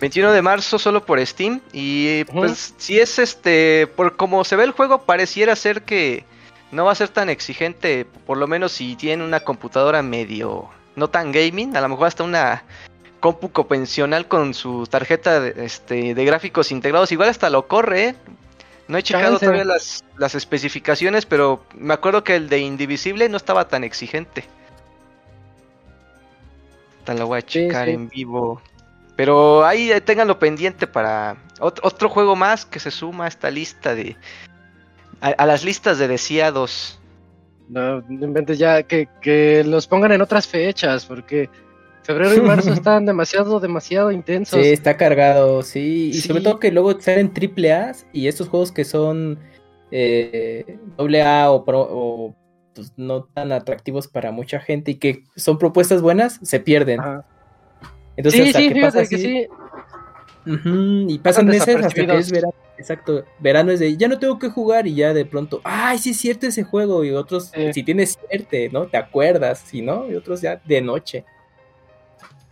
21, 0.00 0.32
de 0.32 0.42
marzo 0.42 0.78
solo 0.78 1.04
por 1.04 1.24
Steam. 1.24 1.60
Y 1.72 2.24
pues 2.24 2.74
si 2.78 2.98
es 2.98 3.18
este, 3.18 3.86
por 3.86 4.16
como 4.16 4.44
se 4.44 4.56
ve 4.56 4.64
el 4.64 4.72
juego, 4.72 5.02
pareciera 5.02 5.54
ser 5.54 5.82
que 5.82 6.24
no 6.72 6.84
va 6.84 6.92
a 6.92 6.96
ser 6.96 7.08
tan 7.08 7.28
exigente. 7.28 8.06
Por 8.26 8.38
lo 8.38 8.46
menos 8.46 8.72
si 8.72 8.96
tiene 8.96 9.24
una 9.24 9.40
computadora 9.40 10.02
medio, 10.02 10.68
no 10.96 11.08
tan 11.08 11.32
gaming, 11.32 11.76
a 11.76 11.80
lo 11.80 11.88
mejor 11.88 12.08
hasta 12.08 12.24
una 12.24 12.64
compu 13.20 13.50
convencional 13.50 14.28
con 14.28 14.54
su 14.54 14.86
tarjeta 14.86 15.40
de, 15.40 15.64
este, 15.64 16.14
de 16.14 16.24
gráficos 16.24 16.72
integrados. 16.72 17.12
Igual 17.12 17.28
hasta 17.28 17.50
lo 17.50 17.66
corre, 17.66 18.08
¿eh? 18.08 18.14
No 18.88 18.96
he 18.96 19.02
checado 19.02 19.38
todavía 19.38 19.64
las, 19.64 20.02
las, 20.16 20.34
especificaciones, 20.34 21.26
pero 21.26 21.62
me 21.74 21.92
acuerdo 21.92 22.24
que 22.24 22.36
el 22.36 22.48
de 22.48 22.60
Indivisible 22.60 23.28
no 23.28 23.36
estaba 23.36 23.68
tan 23.68 23.84
exigente. 23.84 24.44
Tan 27.04 27.18
lo 27.18 27.26
voy 27.26 27.40
a 27.40 27.42
checar 27.42 27.90
en 27.90 28.08
vivo. 28.08 28.62
Pero 29.14 29.66
ahí 29.66 29.92
ténganlo 30.04 30.38
pendiente 30.38 30.86
para 30.86 31.36
otro, 31.60 32.08
juego 32.08 32.34
más 32.34 32.64
que 32.64 32.80
se 32.80 32.90
suma 32.90 33.26
a 33.26 33.28
esta 33.28 33.50
lista 33.50 33.94
de... 33.94 34.16
A, 35.20 35.44
las 35.44 35.64
listas 35.64 35.98
de 35.98 36.06
deseados. 36.08 36.98
No, 37.68 37.98
inventes 38.08 38.58
ya 38.58 38.84
que, 38.84 39.08
que 39.20 39.64
los 39.64 39.86
pongan 39.86 40.12
en 40.12 40.22
otras 40.22 40.46
fechas, 40.46 41.04
porque 41.04 41.50
Febrero 42.08 42.34
y 42.34 42.40
marzo 42.40 42.72
están 42.72 43.04
demasiado, 43.04 43.60
demasiado 43.60 44.10
intensos. 44.10 44.58
Sí, 44.58 44.70
está 44.70 44.96
cargado, 44.96 45.60
sí. 45.60 46.08
Y 46.14 46.20
sobre 46.22 46.40
todo 46.40 46.58
que 46.58 46.72
luego 46.72 46.98
salen 46.98 47.34
triple 47.34 47.70
A 47.74 47.92
y 48.14 48.28
estos 48.28 48.48
juegos 48.48 48.72
que 48.72 48.86
son 48.86 49.38
eh, 49.90 50.78
doble 50.96 51.20
A 51.20 51.50
o, 51.50 51.62
o 51.66 52.34
pues, 52.74 52.94
no 52.96 53.24
tan 53.24 53.52
atractivos 53.52 54.08
para 54.08 54.32
mucha 54.32 54.58
gente 54.58 54.92
y 54.92 54.94
que 54.94 55.24
son 55.36 55.58
propuestas 55.58 56.00
buenas, 56.00 56.40
se 56.42 56.60
pierden. 56.60 56.98
Entonces, 58.16 58.46
sí, 58.46 58.52
sí, 58.54 58.72
fíjate 58.72 59.06
que 59.06 59.18
sí. 59.18 59.46
y 60.46 61.18
pasan 61.18 61.44
meses 61.44 61.76
hasta 61.76 61.90
que 62.06 62.16
es 62.16 62.32
verano. 62.32 62.54
Exacto, 62.78 63.22
verano 63.38 63.70
es 63.70 63.80
de 63.80 63.98
ya 63.98 64.08
no 64.08 64.18
tengo 64.18 64.38
que 64.38 64.48
jugar 64.48 64.86
y 64.86 64.94
ya 64.94 65.12
de 65.12 65.26
pronto, 65.26 65.60
ay, 65.62 65.98
sí 65.98 66.12
es 66.12 66.16
cierto 66.16 66.46
ese 66.46 66.64
juego. 66.64 67.04
Y 67.04 67.10
otros, 67.10 67.52
si 67.74 67.82
tienes 67.82 68.12
suerte, 68.12 68.70
¿no? 68.72 68.86
Te 68.86 68.96
acuerdas, 68.96 69.58
si 69.58 69.82
no, 69.82 70.10
y 70.10 70.14
otros 70.14 70.40
ya 70.40 70.58
de 70.64 70.80
noche. 70.80 71.26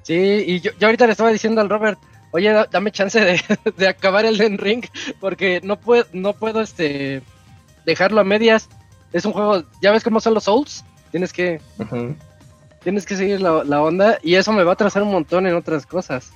Sí, 0.07 0.45
y 0.47 0.61
yo, 0.61 0.71
yo 0.79 0.87
ahorita 0.87 1.07
le 1.07 1.13
estaba 1.13 1.33
diciendo 1.33 1.61
al 1.61 1.69
Robert, 1.69 1.99
oye, 2.31 2.55
dame 2.71 2.93
chance 2.93 3.21
de, 3.21 3.41
de 3.77 3.89
acabar 3.89 4.25
el 4.25 4.39
Den 4.39 4.57
Ring, 4.57 4.85
porque 5.19 5.61
no 5.65 5.81
puedo, 5.81 6.05
no 6.13 6.33
puedo 6.33 6.61
este 6.61 7.23
dejarlo 7.85 8.21
a 8.21 8.25
medias. 8.25 8.69
Es 9.13 9.25
un 9.25 9.33
juego, 9.33 9.65
ya 9.83 9.91
ves 9.91 10.05
cómo 10.05 10.21
son 10.21 10.35
los 10.35 10.45
Souls, 10.45 10.85
tienes 11.11 11.33
que 11.33 11.61
tienes 12.85 13.05
que 13.05 13.17
seguir 13.17 13.41
la, 13.41 13.65
la, 13.65 13.83
onda 13.83 14.19
y 14.23 14.37
eso 14.37 14.53
me 14.53 14.63
va 14.63 14.71
a 14.71 14.75
atrasar 14.75 15.03
un 15.03 15.11
montón 15.11 15.45
en 15.49 15.57
otras 15.57 15.87
cosas. 15.87 16.31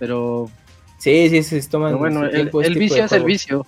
Pero 0.00 0.50
Sí, 0.98 1.28
sí, 1.30 1.42
sí, 1.44 1.68
toman. 1.68 1.96
bueno, 1.96 2.24
el, 2.24 2.50
vicio 2.76 3.04
es 3.04 3.12
el 3.12 3.22
vicio. 3.22 3.64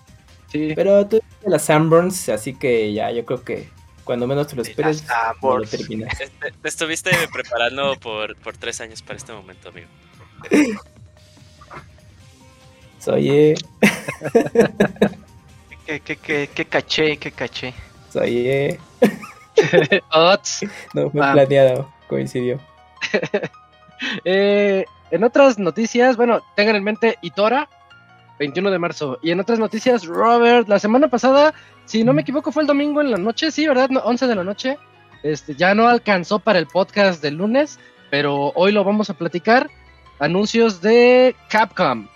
Sí. 0.49 0.73
Pero 0.75 1.07
tú 1.07 1.21
de 1.45 1.51
las 1.51 1.63
Sanborns, 1.63 2.29
así 2.29 2.55
que 2.55 2.93
ya, 2.93 3.13
yo 3.13 3.25
creo 3.25 3.45
que 3.45 3.69
cuando 4.11 4.27
menos 4.27 4.49
te 4.49 4.57
lo 4.57 4.63
esperes, 4.63 5.05
lo 5.41 5.63
terminas. 5.63 6.19
Te, 6.19 6.51
te, 6.51 6.69
estuviste 6.69 7.13
preparando 7.33 7.95
por, 7.95 8.35
por 8.39 8.57
tres 8.57 8.81
años 8.81 9.03
para 9.03 9.19
este 9.19 9.33
momento, 9.33 9.69
amigo. 9.69 9.87
Soy. 12.99 13.31
Eh... 13.31 13.55
¿Qué, 15.87 16.01
qué, 16.01 16.17
qué, 16.17 16.51
qué 16.53 16.65
caché, 16.65 17.19
qué 17.19 17.31
caché. 17.31 17.73
Soy. 18.13 18.49
Eh... 18.49 18.81
no 20.93 21.11
fue 21.13 21.21
ah. 21.25 21.33
planeado, 21.33 21.93
coincidió. 22.09 22.59
eh, 24.25 24.87
en 25.13 25.23
otras 25.23 25.57
noticias, 25.61 26.17
bueno, 26.17 26.43
tengan 26.57 26.75
en 26.75 26.83
mente 26.83 27.17
Itora, 27.23 27.69
21 28.41 28.71
de 28.71 28.79
marzo. 28.79 29.19
Y 29.23 29.31
en 29.31 29.39
otras 29.39 29.59
noticias, 29.59 30.07
Robert, 30.07 30.67
la 30.67 30.79
semana 30.79 31.09
pasada, 31.09 31.53
si 31.85 32.03
no 32.03 32.15
me 32.15 32.23
equivoco, 32.23 32.51
fue 32.51 32.63
el 32.63 32.67
domingo 32.67 33.03
en 33.03 33.11
la 33.11 33.19
noche, 33.19 33.51
sí, 33.51 33.69
¿verdad? 33.69 33.91
11 34.03 34.27
de 34.27 34.35
la 34.35 34.43
noche. 34.43 34.79
Este, 35.23 35.55
ya 35.55 35.75
no 35.75 35.87
alcanzó 35.87 36.39
para 36.39 36.59
el 36.59 36.67
podcast 36.67 37.23
del 37.23 37.35
lunes, 37.35 37.79
pero 38.11 38.51
hoy 38.55 38.73
lo 38.73 38.83
vamos 38.83 39.11
a 39.11 39.15
platicar. 39.15 39.69
Anuncios 40.19 40.81
de 40.81 41.37
Capcom. 41.51 42.09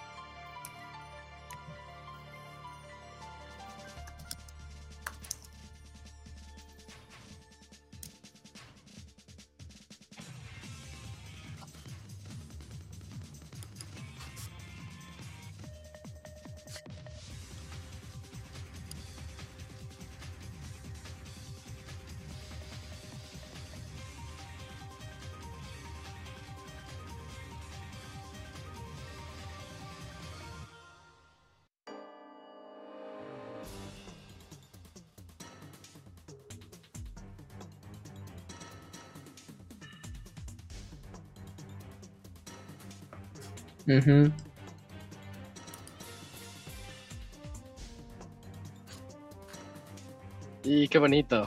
Y 50.64 50.88
qué 50.88 50.99
bonito. 50.99 51.47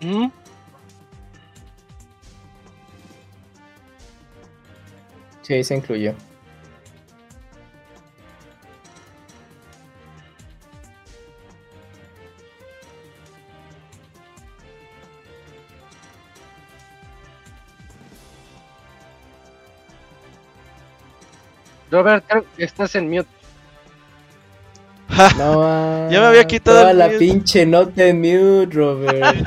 ¿Mm? 0.00 0.28
Sí, 5.42 5.62
se 5.62 5.76
incluyó. 5.76 6.14
Robert, 22.06 22.24
creo 22.28 22.44
que 22.56 22.64
estás 22.64 22.94
en 22.94 23.10
mute. 23.10 23.28
no, 25.38 26.10
ya 26.10 26.20
me 26.20 26.26
había 26.26 26.44
quitado 26.44 26.80
toda 26.80 26.92
la 26.92 27.08
pinche 27.10 27.66
nota 27.66 28.04
en 28.04 28.18
mute, 28.20 28.68
Robert. 28.72 29.46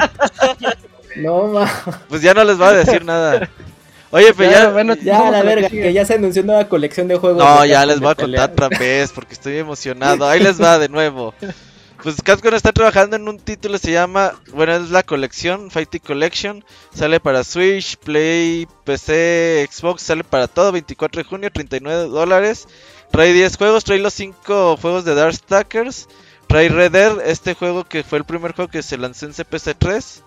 no, 1.18 1.48
ma. 1.48 1.72
Pues 2.10 2.22
ya 2.22 2.34
no 2.34 2.44
les 2.44 2.60
va 2.60 2.70
a 2.70 2.74
decir 2.74 3.06
nada. 3.06 3.50
Oye, 4.12 4.34
pues 4.34 4.50
ya, 4.50 4.70
bueno, 4.72 4.96
ya 4.96 5.30
la 5.32 5.44
verga, 5.44 5.70
que 5.70 5.94
ya 5.94 6.04
se 6.04 6.16
anunció 6.16 6.42
una 6.42 6.68
colección 6.68 7.08
de 7.08 7.16
juegos. 7.16 7.38
No, 7.44 7.66
ya 7.66 7.86
les 7.86 8.00
voy 8.00 8.12
a 8.12 8.16
contar 8.16 8.52
otra 8.52 8.70
vez 8.70 9.12
porque 9.14 9.34
estoy 9.34 9.58
emocionado. 9.58 10.28
Ahí 10.28 10.42
les 10.42 10.62
va 10.62 10.80
de 10.80 10.90
nuevo. 10.90 11.34
Pues 12.02 12.22
Capcom 12.24 12.54
está 12.54 12.72
trabajando 12.72 13.18
en 13.18 13.28
un 13.28 13.40
título, 13.40 13.78
se 13.78 13.92
llama, 13.92 14.40
bueno, 14.54 14.74
es 14.74 14.90
la 14.90 15.04
colección, 15.04 15.70
Fighting 15.70 16.00
Collection. 16.00 16.64
Sale 16.94 17.20
para 17.20 17.44
Switch, 17.44 17.98
Play, 17.98 18.68
PC, 18.86 19.68
Xbox, 19.70 20.04
sale 20.04 20.24
para 20.24 20.48
todo, 20.48 20.72
24 20.72 21.22
de 21.22 21.28
junio, 21.28 21.52
39 21.52 22.08
dólares. 22.08 22.70
Trae 23.12 23.34
10 23.34 23.58
juegos, 23.58 23.84
trae 23.84 24.00
los 24.00 24.14
5 24.14 24.78
juegos 24.78 25.04
de 25.04 25.14
Darkstalkers. 25.14 26.08
Trae 26.48 26.70
Red 26.70 26.92
Dead, 26.92 27.22
este 27.28 27.54
juego 27.54 27.84
que 27.84 28.04
fue 28.04 28.20
el 28.20 28.24
primer 28.24 28.54
juego 28.54 28.72
que 28.72 28.82
se 28.82 28.98
lanzó 28.98 29.26
en 29.26 29.34
CPC3. 29.34 30.22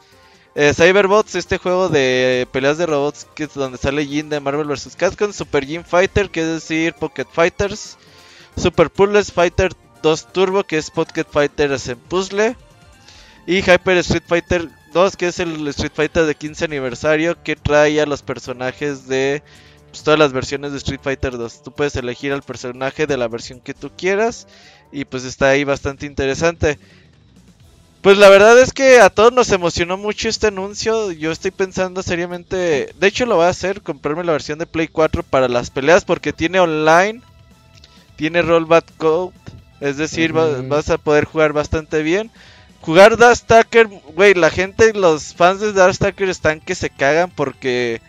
Eh, 0.54 0.74
Cyberbots, 0.74 1.34
este 1.36 1.56
juego 1.56 1.88
de 1.88 2.46
peleas 2.52 2.76
de 2.76 2.84
robots 2.84 3.26
que 3.34 3.44
es 3.44 3.54
donde 3.54 3.78
sale 3.78 4.04
Jin 4.04 4.28
de 4.28 4.40
Marvel 4.40 4.66
vs. 4.66 4.94
Capcom. 4.94 5.32
Super 5.32 5.64
Jin 5.64 5.86
Fighter, 5.86 6.28
que 6.28 6.42
es 6.42 6.48
decir 6.48 6.92
Pocket 6.92 7.26
Fighters. 7.32 7.96
Super 8.56 8.90
Puzzles 8.90 9.32
Fighter 9.32 9.72
2 10.02 10.32
Turbo, 10.32 10.64
que 10.64 10.78
es 10.78 10.90
Pocket 10.90 11.26
Fighters 11.30 11.88
en 11.88 11.98
puzzle. 11.98 12.56
Y 13.46 13.58
Hyper 13.58 13.98
Street 13.98 14.22
Fighter 14.26 14.68
2, 14.92 15.16
que 15.16 15.28
es 15.28 15.40
el 15.40 15.66
Street 15.68 15.92
Fighter 15.94 16.26
de 16.26 16.34
15 16.34 16.64
aniversario, 16.64 17.42
que 17.42 17.56
trae 17.56 18.00
a 18.00 18.06
los 18.06 18.22
personajes 18.22 19.08
de 19.08 19.42
pues, 19.90 20.02
todas 20.04 20.18
las 20.18 20.32
versiones 20.32 20.72
de 20.72 20.78
Street 20.78 21.00
Fighter 21.02 21.36
2. 21.36 21.62
Tú 21.62 21.72
puedes 21.72 21.96
elegir 21.96 22.32
al 22.32 22.42
personaje 22.42 23.06
de 23.06 23.16
la 23.16 23.28
versión 23.28 23.60
que 23.60 23.74
tú 23.74 23.90
quieras. 23.96 24.46
Y 24.92 25.04
pues 25.04 25.24
está 25.24 25.48
ahí 25.48 25.64
bastante 25.64 26.06
interesante. 26.06 26.78
Pues 28.02 28.18
la 28.18 28.28
verdad 28.28 28.58
es 28.58 28.72
que 28.72 28.98
a 28.98 29.10
todos 29.10 29.32
nos 29.32 29.50
emocionó 29.52 29.96
mucho 29.96 30.28
este 30.28 30.48
anuncio. 30.48 31.12
Yo 31.12 31.30
estoy 31.30 31.52
pensando 31.52 32.02
seriamente, 32.02 32.92
de 32.98 33.06
hecho 33.06 33.26
lo 33.26 33.36
voy 33.36 33.44
a 33.44 33.50
hacer, 33.50 33.80
comprarme 33.80 34.24
la 34.24 34.32
versión 34.32 34.58
de 34.58 34.66
Play 34.66 34.88
4 34.88 35.22
para 35.22 35.46
las 35.46 35.70
peleas 35.70 36.04
porque 36.04 36.32
tiene 36.32 36.58
online, 36.58 37.22
tiene 38.16 38.42
rollback 38.42 38.96
code 38.96 39.32
es 39.82 39.96
decir, 39.96 40.32
vas 40.32 40.90
a 40.90 40.98
poder 40.98 41.24
jugar 41.24 41.52
bastante 41.52 42.02
bien. 42.02 42.30
Jugar 42.80 43.16
Darkstalker, 43.16 43.86
güey, 43.86 44.34
la 44.34 44.50
gente, 44.50 44.92
los 44.92 45.34
fans 45.34 45.60
de 45.60 45.72
Darkstalker 45.72 46.28
están 46.28 46.60
que 46.60 46.74
se 46.74 46.90
cagan 46.90 47.30
porque 47.30 48.00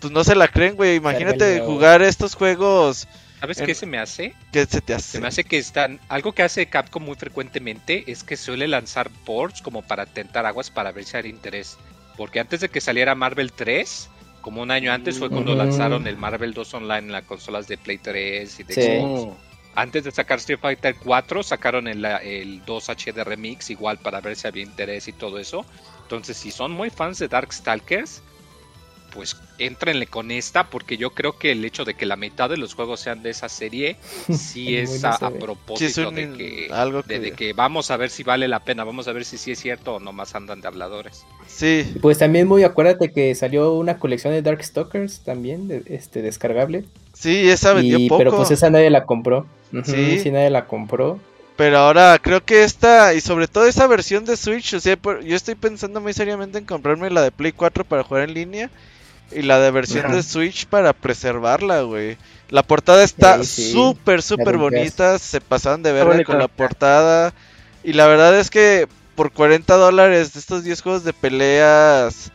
pues 0.00 0.12
no 0.12 0.24
se 0.24 0.34
la 0.34 0.48
creen, 0.48 0.76
güey. 0.76 0.96
Imagínate 0.96 1.60
jugar 1.60 2.02
estos 2.02 2.34
juegos. 2.34 3.08
¿Sabes 3.40 3.60
qué 3.60 3.74
se 3.74 3.86
me 3.86 3.98
hace? 3.98 4.34
¿Qué 4.52 4.64
se 4.64 4.80
te 4.80 4.94
hace? 4.94 5.12
Se 5.12 5.20
me 5.20 5.28
hace 5.28 5.44
que 5.44 5.58
están. 5.58 6.00
Algo 6.08 6.32
que 6.32 6.42
hace 6.42 6.66
Capcom 6.66 7.02
muy 7.02 7.16
frecuentemente 7.16 8.10
es 8.10 8.24
que 8.24 8.36
suele 8.36 8.66
lanzar 8.68 9.10
ports 9.24 9.60
como 9.60 9.82
para 9.82 10.06
tentar 10.06 10.46
aguas 10.46 10.70
para 10.70 10.92
ver 10.92 11.04
si 11.04 11.16
hay 11.16 11.28
interés. 11.28 11.76
Porque 12.16 12.40
antes 12.40 12.60
de 12.60 12.70
que 12.70 12.80
saliera 12.80 13.14
Marvel 13.14 13.52
3, 13.52 14.08
como 14.40 14.62
un 14.62 14.70
año 14.70 14.92
antes, 14.92 15.18
fue 15.18 15.28
cuando 15.28 15.54
lanzaron 15.54 16.06
el 16.06 16.16
Marvel 16.16 16.54
2 16.54 16.74
Online 16.74 16.98
en 16.98 17.12
las 17.12 17.24
consolas 17.24 17.68
de 17.68 17.76
Play 17.76 17.98
3 17.98 18.60
y 18.60 18.62
de 18.62 18.74
Xbox. 18.74 19.36
Antes 19.76 20.04
de 20.04 20.10
sacar 20.10 20.38
Street 20.38 20.58
Fighter 20.58 20.96
4, 20.96 21.42
sacaron 21.42 21.86
el, 21.86 22.04
el 22.04 22.64
2 22.64 22.88
HD 22.88 23.24
Remix, 23.24 23.70
igual 23.70 23.98
para 23.98 24.20
ver 24.20 24.34
si 24.34 24.48
había 24.48 24.62
interés 24.62 25.06
y 25.06 25.12
todo 25.12 25.38
eso. 25.38 25.64
Entonces, 26.02 26.36
si 26.36 26.50
son 26.50 26.72
muy 26.72 26.90
fans 26.90 27.18
de 27.18 27.28
Darkstalkers, 27.28 28.22
pues 29.16 29.36
éntrenle 29.58 30.06
con 30.06 30.30
esta, 30.30 30.68
porque 30.68 30.96
yo 30.96 31.10
creo 31.10 31.38
que 31.38 31.52
el 31.52 31.64
hecho 31.64 31.84
de 31.84 31.94
que 31.94 32.04
la 32.06 32.16
mitad 32.16 32.50
de 32.50 32.58
los 32.58 32.74
juegos 32.74 33.00
sean 33.00 33.22
de 33.22 33.30
esa 33.30 33.48
serie, 33.48 33.96
sí 34.30 34.76
es 34.78 35.02
a, 35.04 35.30
propósito 35.30 36.10
de, 36.10 36.32
que, 36.32 36.68
algo 36.70 37.02
de, 37.02 37.32
que 37.32 37.52
vamos 37.54 37.90
a 37.90 37.96
ver 37.96 38.10
si 38.10 38.22
vale 38.22 38.46
la 38.46 38.60
pena, 38.60 38.84
vamos 38.84 39.08
a 39.08 39.12
ver 39.12 39.24
si 39.24 39.38
sí 39.38 39.52
es 39.52 39.58
cierto 39.58 39.94
o 39.94 40.00
nomás 40.00 40.34
andan 40.34 40.60
de 40.60 40.68
habladores. 40.68 41.24
Sí. 41.46 41.94
Pues 42.02 42.18
también 42.18 42.46
muy 42.46 42.62
acuérdate 42.62 43.10
que 43.10 43.34
salió 43.34 43.72
una 43.72 43.98
colección 43.98 44.34
de 44.34 44.42
Darkstalkers 44.42 45.20
también, 45.20 45.84
este 45.86 46.22
descargable. 46.22 46.84
Sí, 47.18 47.48
esa 47.48 47.72
vendió 47.72 47.98
poco. 48.08 48.18
Pero 48.18 48.36
pues 48.36 48.50
esa 48.50 48.68
nadie 48.70 48.90
la 48.90 49.04
compró. 49.04 49.46
sí. 49.84 50.20
sí, 50.20 50.30
nadie 50.30 50.50
la 50.50 50.66
compró. 50.66 51.18
Pero 51.56 51.78
ahora 51.78 52.18
creo 52.20 52.44
que 52.44 52.64
esta, 52.64 53.14
y 53.14 53.22
sobre 53.22 53.48
todo 53.48 53.64
esa 53.64 53.86
versión 53.86 54.26
de 54.26 54.36
Switch, 54.36 54.74
o 54.74 54.80
sea, 54.80 54.98
yo 55.24 55.34
estoy 55.34 55.54
pensando 55.54 56.02
muy 56.02 56.12
seriamente 56.12 56.58
en 56.58 56.66
comprarme 56.66 57.08
la 57.08 57.22
de 57.22 57.30
Play 57.30 57.52
4 57.52 57.84
para 57.84 58.04
jugar 58.04 58.24
en 58.24 58.34
línea 58.34 58.70
y 59.32 59.40
la 59.40 59.58
de 59.58 59.70
versión 59.70 60.12
de 60.12 60.22
Switch 60.22 60.66
para 60.66 60.92
preservarla, 60.92 61.80
güey. 61.80 62.18
La 62.50 62.62
portada 62.62 63.02
está 63.02 63.42
súper, 63.42 64.22
súper 64.22 64.58
bonita, 64.58 65.18
se 65.18 65.40
pasaron 65.40 65.82
de 65.82 65.92
verla 65.92 66.22
con 66.24 66.38
la 66.38 66.48
portada. 66.48 67.32
Y 67.82 67.94
la 67.94 68.06
verdad 68.06 68.38
es 68.38 68.50
que 68.50 68.86
por 69.14 69.32
40 69.32 69.74
dólares 69.76 70.34
de 70.34 70.40
estos 70.40 70.62
10 70.62 70.82
juegos 70.82 71.04
de 71.04 71.14
peleas, 71.14 72.30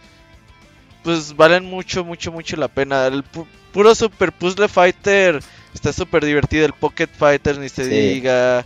pues 1.04 1.36
valen 1.36 1.66
mucho, 1.66 2.04
mucho, 2.04 2.32
mucho 2.32 2.56
la 2.58 2.68
pena. 2.68 3.08
El 3.08 3.24
puro 3.72 3.96
Super 3.96 4.32
Puzzle 4.32 4.68
Fighter 4.68 5.42
está 5.74 5.94
súper 5.94 6.26
divertido. 6.26 6.66
El 6.66 6.74
Pocket 6.74 7.08
Fighter, 7.08 7.58
ni 7.58 7.70
se 7.70 7.88
diga. 7.88 8.66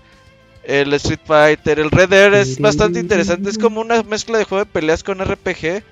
El 0.63 0.93
Street 0.93 1.19
Fighter, 1.23 1.79
el 1.79 1.91
Red 1.91 2.09
Dead 2.09 2.33
es 2.33 2.59
bastante 2.59 2.99
interesante. 2.99 3.49
Es 3.49 3.57
como 3.57 3.81
una 3.81 4.01
mezcla 4.03 4.37
de 4.37 4.45
juego 4.45 4.65
de 4.65 4.71
peleas 4.71 5.03
con 5.03 5.23
RPG. 5.23 5.83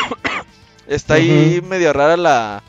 está 0.88 1.14
ahí 1.14 1.62
medio 1.68 1.92
rara 1.92 2.16
la, 2.16 2.62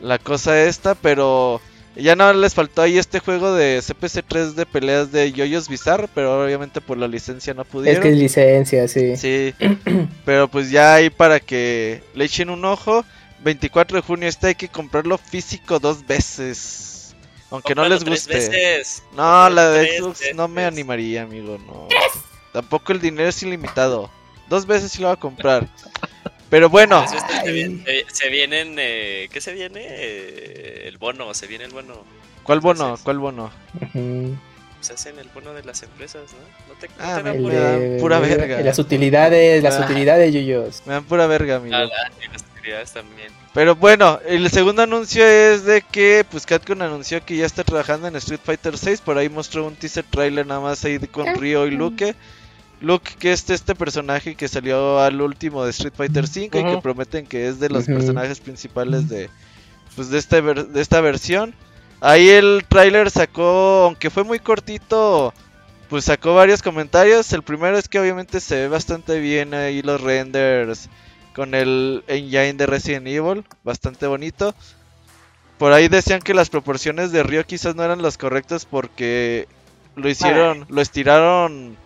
la 0.00 0.18
cosa 0.18 0.62
esta, 0.64 0.94
pero 0.94 1.60
ya 1.96 2.16
no 2.16 2.32
les 2.32 2.54
faltó 2.54 2.82
ahí 2.82 2.98
este 2.98 3.20
juego 3.20 3.54
de 3.54 3.78
CPC3 3.78 4.54
de 4.54 4.66
peleas 4.66 5.12
de 5.12 5.32
Yoyos 5.32 5.68
Bizarre, 5.68 6.08
pero 6.14 6.44
obviamente 6.44 6.80
por 6.80 6.98
la 6.98 7.08
licencia 7.08 7.54
no 7.54 7.64
pudieron. 7.64 8.02
Es 8.02 8.02
que 8.02 8.12
es 8.12 8.18
licencia, 8.18 8.88
sí. 8.88 9.16
Sí, 9.16 9.54
pero 10.24 10.48
pues 10.48 10.70
ya 10.70 10.94
ahí 10.94 11.10
para 11.10 11.40
que 11.40 12.02
le 12.14 12.24
echen 12.24 12.50
un 12.50 12.64
ojo. 12.64 13.04
24 13.42 13.98
de 13.98 14.02
junio 14.02 14.28
está, 14.28 14.48
hay 14.48 14.54
que 14.54 14.68
comprarlo 14.68 15.18
físico 15.18 15.78
dos 15.78 16.06
veces. 16.06 17.14
Aunque 17.50 17.74
no 17.74 17.86
les 17.88 18.02
guste. 18.02 18.82
No, 19.14 19.48
la 19.50 19.70
de 19.70 19.98
Xbox 19.98 20.20
no 20.34 20.48
me 20.48 20.64
animaría, 20.64 21.22
amigo, 21.22 21.58
no. 21.66 21.88
Tampoco 22.52 22.92
el 22.92 23.00
dinero 23.00 23.28
es 23.28 23.42
ilimitado. 23.42 24.10
Dos 24.48 24.66
veces 24.66 24.92
sí 24.92 25.02
lo 25.02 25.08
va 25.08 25.14
a 25.14 25.20
comprar. 25.20 25.68
Pero 26.50 26.68
bueno. 26.68 27.04
Se, 27.08 28.28
vienen. 28.30 28.76
Eh, 28.78 29.28
¿Qué 29.32 29.40
se 29.40 29.52
viene? 29.52 29.80
Eh, 29.88 30.84
el 30.86 30.98
bono, 30.98 31.34
se 31.34 31.46
viene 31.46 31.64
el 31.64 31.72
bono. 31.72 32.04
¿Cuál 32.42 32.60
bono? 32.60 32.98
¿Cuál 33.02 33.18
bono? 33.18 33.50
Se 34.80 34.92
hacen 34.92 35.18
el 35.18 35.28
bono 35.28 35.54
de 35.54 35.64
las 35.64 35.82
empresas, 35.82 36.22
¿no? 36.32 36.74
No 36.74 36.78
te, 36.78 36.90
ah, 36.98 37.20
me, 37.24 37.32
dan 37.32 37.98
pura 38.00 38.18
verga. 38.18 38.60
Las 38.60 38.78
utilidades, 38.78 39.62
las 39.62 39.80
ah. 39.80 39.84
utilidades, 39.84 40.32
yuyos. 40.34 40.82
Me 40.84 40.92
dan 40.92 41.04
pura 41.04 41.26
verga, 41.26 41.56
amigo. 41.56 41.74
Ah, 41.74 41.84
las 41.84 42.42
utilidades 42.58 42.92
también. 42.92 43.32
Pero 43.54 43.76
bueno, 43.76 44.20
el 44.26 44.50
segundo 44.50 44.82
anuncio 44.82 45.24
es 45.24 45.64
de 45.64 45.80
que 45.80 46.26
pues 46.28 46.44
Capcom 46.44 46.82
anunció 46.82 47.24
que 47.24 47.36
ya 47.36 47.46
está 47.46 47.62
trabajando 47.62 48.08
en 48.08 48.16
Street 48.16 48.40
Fighter 48.42 48.76
6, 48.76 49.00
por 49.00 49.16
ahí 49.16 49.28
mostró 49.28 49.64
un 49.64 49.76
teaser 49.76 50.04
trailer 50.10 50.44
nada 50.44 50.60
más 50.60 50.84
ahí 50.84 50.98
con 50.98 51.32
Ryo 51.36 51.66
y 51.66 51.70
Luke. 51.70 52.16
Luke, 52.80 53.12
que 53.18 53.32
es 53.32 53.48
este 53.50 53.74
personaje 53.74 54.34
que 54.34 54.48
salió 54.48 55.00
al 55.00 55.20
último 55.20 55.64
de 55.64 55.70
Street 55.70 55.94
Fighter 55.96 56.24
V 56.24 56.44
y 56.44 56.48
que 56.50 56.80
prometen 56.82 57.26
que 57.26 57.48
es 57.48 57.60
de 57.60 57.70
los 57.70 57.86
personajes 57.86 58.40
principales 58.40 59.08
de, 59.08 59.30
pues, 59.96 60.10
de, 60.10 60.18
este 60.18 60.42
de 60.42 60.80
esta 60.80 61.00
versión. 61.00 61.54
Ahí 62.00 62.28
el 62.28 62.64
trailer 62.68 63.10
sacó, 63.10 63.84
aunque 63.84 64.10
fue 64.10 64.24
muy 64.24 64.38
cortito, 64.38 65.32
pues 65.88 66.04
sacó 66.04 66.34
varios 66.34 66.60
comentarios. 66.60 67.32
El 67.32 67.42
primero 67.42 67.78
es 67.78 67.88
que 67.88 67.98
obviamente 67.98 68.40
se 68.40 68.56
ve 68.56 68.68
bastante 68.68 69.18
bien 69.20 69.54
ahí 69.54 69.80
los 69.80 70.00
renders 70.00 70.90
con 71.34 71.54
el 71.54 72.04
engine 72.06 72.54
de 72.54 72.66
Resident 72.66 73.06
Evil, 73.06 73.44
bastante 73.64 74.06
bonito. 74.06 74.54
Por 75.58 75.72
ahí 75.72 75.88
decían 75.88 76.20
que 76.20 76.34
las 76.34 76.50
proporciones 76.50 77.12
de 77.12 77.22
Ryo 77.22 77.44
quizás 77.44 77.74
no 77.74 77.84
eran 77.84 78.02
las 78.02 78.18
correctas 78.18 78.66
porque 78.66 79.48
lo 79.96 80.08
hicieron, 80.08 80.66
lo 80.68 80.80
estiraron 80.80 81.76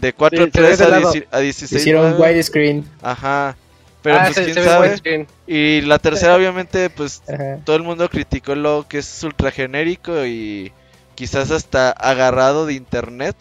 de 0.00 0.14
4.3 0.14 1.26
a, 1.30 1.38
16. 1.40 1.80
Hicieron 1.80 2.20
widescreen. 2.20 2.88
Ajá. 3.02 3.56
Pero 4.02 4.16
ah, 4.16 4.30
pues 4.32 4.44
quién 4.44 4.64
sabe. 4.64 5.26
Y 5.46 5.80
la 5.80 5.98
tercera, 5.98 6.36
obviamente, 6.36 6.90
pues 6.90 7.22
todo 7.64 7.76
el 7.76 7.82
mundo 7.82 8.08
criticó 8.10 8.54
lo 8.54 8.86
que 8.88 8.98
es 8.98 9.22
ultra 9.22 9.50
genérico 9.50 10.26
y 10.26 10.72
quizás 11.14 11.50
hasta 11.50 11.90
agarrado 11.90 12.66
de 12.66 12.74
internet. 12.74 13.36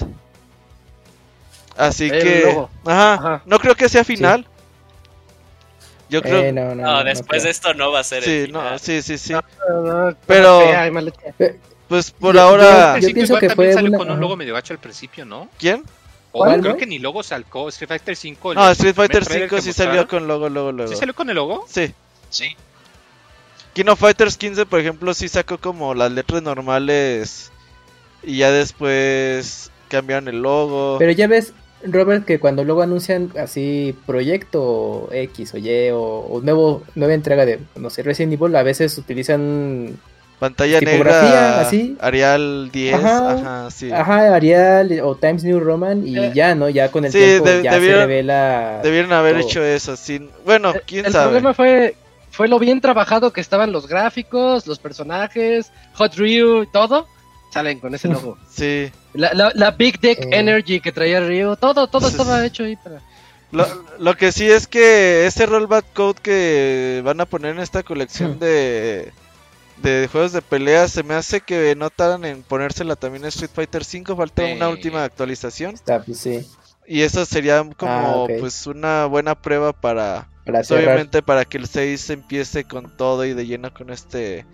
Así 1.76 2.10
que. 2.10 2.66
Ajá, 2.86 3.42
No 3.46 3.60
creo 3.60 3.76
que 3.76 3.89
sea 3.89 4.04
final. 4.04 4.48
Yo 6.10 6.22
creo. 6.22 6.44
Eh, 6.44 6.54
no, 6.54 6.76
no, 6.76 6.84
no, 6.84 7.04
después 7.04 7.44
de 7.44 7.50
esto 7.50 7.74
no 7.74 7.92
va 7.92 8.02
a 8.02 8.04
ser. 8.04 8.24
Sí, 8.24 8.48
no, 8.52 8.78
sí, 8.78 9.02
sí, 9.02 9.18
sí. 9.18 9.34
Pero. 10.28 10.62
Pues 11.89 12.12
por 12.12 12.38
ahora. 12.38 13.00
Yo, 13.00 13.10
pienso 13.13 13.38
que 13.38 13.50
fue. 13.50 13.74
Salió 13.74 13.98
con 13.98 14.10
un 14.10 14.20
logo 14.20 14.36
medio 14.36 14.54
gacho 14.54 14.74
al 14.74 14.80
principio, 14.80 15.26
¿no? 15.26 15.50
¿Quién? 15.58 15.84
Creo 16.34 16.78
que 16.78 16.86
ni 16.86 17.00
logo 17.00 17.24
sacó 17.24 17.69
Street 17.69 17.89
Fighter 17.89 18.15
5. 18.15 18.54
No, 18.56 18.69
Street 18.72 18.96
Fighter 18.96 19.26
5 19.26 19.62
sí 19.62 19.74
salió 19.74 20.08
con 20.08 20.28
logo, 20.28 20.50
logo, 20.50 20.72
logo. 20.72 20.89
¿Sí 20.89 20.96
salió 20.96 21.13
con 21.13 21.30
el 21.30 21.36
logo? 21.36 21.65
Sí. 21.67 21.93
Sí. 22.30 22.56
King 23.74 23.96
Fighters 23.98 24.38
15, 24.38 24.65
por 24.67 24.80
ejemplo, 24.80 25.13
sí 25.13 25.28
sacó 25.28 25.58
como 25.58 25.96
las 25.96 26.12
letras 26.12 26.43
normales 26.43 27.52
y 28.22 28.38
ya 28.38 28.52
después 28.52 29.72
cambiaron 29.89 30.28
el 30.28 30.41
logo. 30.41 30.98
Pero 31.00 31.12
ya 31.12 31.28
ves, 31.28 31.54
Robert, 31.84 32.24
que 32.24 32.39
cuando 32.39 32.63
luego 32.63 32.84
anuncian 32.84 33.32
así 33.38 33.96
proyecto 34.06 35.10
X 35.12 35.56
o 35.56 35.58
Y 35.58 35.89
o, 35.91 36.39
nuevo, 36.43 36.84
nueva 36.93 37.15
entrega 37.15 37.46
de, 37.46 37.60
no 37.76 37.89
sé, 37.89 38.04
Resident 38.04 38.34
Evil, 38.34 38.56
a 38.56 38.63
veces 38.63 38.98
utilizan 38.98 39.98
Pantalla 40.44 40.82
negra, 40.82 41.62
así. 41.62 41.96
Arial 42.02 42.70
10, 42.70 42.96
ajá, 42.96 43.72
sí. 43.72 43.90
Ajá, 43.94 44.36
Arial 44.36 45.00
o 45.02 45.16
Times 45.16 45.46
New 45.46 45.58
Roman 45.62 46.06
y 46.06 46.20
eh, 46.20 46.32
ya, 46.36 46.54
¿no? 46.54 46.68
Ya 46.68 46.92
con 46.92 47.06
el 47.06 47.14
tiempo 47.14 47.46
ya 47.64 47.72
se 47.72 47.80
revela. 47.80 48.82
Debieron 48.84 49.14
haber 49.14 49.38
hecho 49.38 49.64
eso, 49.64 49.96
sin... 49.96 50.30
Bueno, 50.44 50.74
quién 50.86 51.06
el, 51.06 51.14
sabe. 51.14 51.24
El 51.24 51.30
problema 51.30 51.54
fue, 51.54 51.96
fue 52.30 52.50
lo 52.50 52.60
bien 52.60 52.82
trabajado 52.82 53.32
que 53.32 53.40
estaban 53.40 53.72
los 53.72 53.88
gráficos, 53.88 54.68
los 54.68 54.80
personajes, 54.80 55.72
Hot 55.94 56.14
Ryu 56.16 56.64
y 56.64 56.68
todo. 56.68 57.08
Salen 57.54 57.80
con 57.80 57.96
ese 57.96 58.10
logo. 58.10 58.38
sí. 58.50 58.92
La, 59.14 59.54
la, 59.56 59.72
Big 59.72 60.02
Dick 60.02 60.24
eh. 60.24 60.28
Energy 60.32 60.82
que 60.82 60.92
traía 60.92 61.22
Ryu, 61.22 61.56
todo, 61.56 61.88
todo 61.88 62.10
estaba 62.10 62.46
hecho 62.46 62.66
ahí 62.66 62.76
para... 62.76 63.00
Lo, 63.54 63.66
lo, 63.98 64.18
que 64.18 64.34
sí 64.34 64.52
es 64.52 64.68
que 64.68 65.26
ese 65.26 65.46
rollback 65.46 65.86
code 65.94 66.20
que 66.22 67.02
van 67.06 67.22
a 67.22 67.26
poner 67.26 67.56
en 67.56 67.62
esta 67.62 67.84
colección 67.84 68.40
de 68.40 69.14
de 69.82 70.08
juegos 70.12 70.32
de 70.32 70.42
pelea 70.42 70.88
se 70.88 71.04
me 71.04 71.14
hace 71.14 71.42
que 71.42 71.76
no 71.76 71.90
tardan 71.90 72.26
en 72.26 72.44
ponérsela 72.44 72.96
también 72.96 73.26
a 73.26 73.30
Street 73.30 73.52
Fighter 73.54 73.84
5, 73.84 74.16
falta 74.16 74.46
una 74.46 74.70
última 74.70 75.04
actualización. 75.04 75.76
Pues 76.06 76.18
sí. 76.18 76.48
Y 76.86 77.02
eso 77.02 77.26
sería 77.26 77.64
como 77.78 78.26
ah, 78.26 78.28
pues 78.40 78.68
una 78.68 79.06
buena 79.06 79.36
prueba 79.36 79.72
para, 79.72 80.28
pues, 80.46 80.70
obviamente 80.72 81.22
para 81.22 81.46
que 81.46 81.58
el 81.58 81.68
6 81.68 82.10
empiece 82.10 82.66
con 82.66 82.96
todo 82.96 83.26
y 83.26 83.34
de 83.34 83.46
lleno 83.46 83.74
con 83.74 83.90
este 83.90 84.46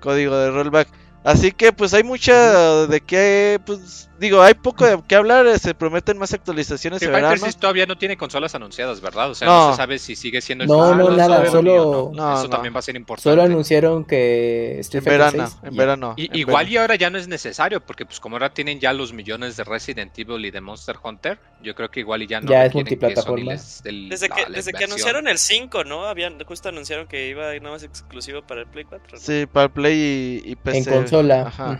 código 0.00 0.36
de 0.36 0.50
rollback. 0.50 0.88
Así 1.24 1.52
que 1.52 1.72
pues 1.72 1.94
hay 1.94 2.02
mucha 2.02 2.86
de 2.86 3.00
que, 3.00 3.60
pues 3.64 4.08
digo, 4.22 4.40
hay 4.40 4.54
poco 4.54 4.86
de 4.86 5.02
qué 5.06 5.16
hablar, 5.16 5.46
eh, 5.46 5.58
se 5.58 5.74
prometen 5.74 6.16
más 6.16 6.32
actualizaciones 6.32 7.02
en 7.02 7.12
verano. 7.12 7.44
todavía 7.58 7.86
no 7.86 7.98
tiene 7.98 8.16
consolas 8.16 8.54
anunciadas, 8.54 9.00
¿verdad? 9.00 9.30
O 9.30 9.34
sea, 9.34 9.48
no, 9.48 9.70
se 9.72 9.76
sabe 9.76 9.98
si 9.98 10.16
sigue 10.16 10.40
siendo 10.40 10.64
el 10.64 10.68
No, 10.68 10.94
no, 10.94 11.10
nada, 11.10 11.44
solo 11.50 12.12
Eso 12.12 12.48
también 12.48 12.74
va 12.74 12.78
a 12.78 12.82
ser 12.82 12.96
importante. 12.96 13.28
Solo 13.28 13.42
anunciaron 13.42 14.04
que 14.04 14.80
en 14.80 15.04
verano, 15.04 15.50
en 15.62 15.76
verano. 15.76 16.14
igual 16.16 16.68
y 16.68 16.76
ahora 16.76 16.94
ya 16.94 17.10
no 17.10 17.18
es 17.18 17.28
necesario 17.28 17.84
porque 17.84 18.06
pues 18.06 18.20
como 18.20 18.36
ahora 18.36 18.54
tienen 18.54 18.78
ya 18.78 18.92
los 18.92 19.12
millones 19.12 19.56
de 19.56 19.64
Resident 19.64 20.16
Evil 20.18 20.44
y 20.46 20.50
de 20.50 20.60
Monster 20.60 20.96
Hunter, 21.02 21.38
yo 21.62 21.74
creo 21.74 21.90
que 21.90 22.00
igual 22.00 22.22
y 22.22 22.28
ya 22.28 22.40
no 22.40 22.48
ya 22.48 22.64
es 22.64 22.74
multiplataforma. 22.74 23.52
desde 23.52 24.28
que, 24.28 24.46
desde 24.48 24.72
que 24.72 24.84
anunciaron 24.84 25.26
el 25.26 25.38
5, 25.38 25.84
¿no? 25.84 26.06
Habían 26.06 26.42
justo 26.44 26.68
anunciaron 26.68 27.08
que 27.08 27.28
iba 27.28 27.52
nada 27.54 27.70
más 27.70 27.82
exclusivo 27.82 28.42
para 28.42 28.60
el 28.60 28.68
Play 28.68 28.84
4. 28.84 29.18
Sí, 29.18 29.46
para 29.46 29.64
el 29.64 29.72
Play 29.72 30.42
y, 30.44 30.54
PC. 30.54 30.78
En 30.78 30.84
consola. 30.84 31.48
Ajá. 31.48 31.78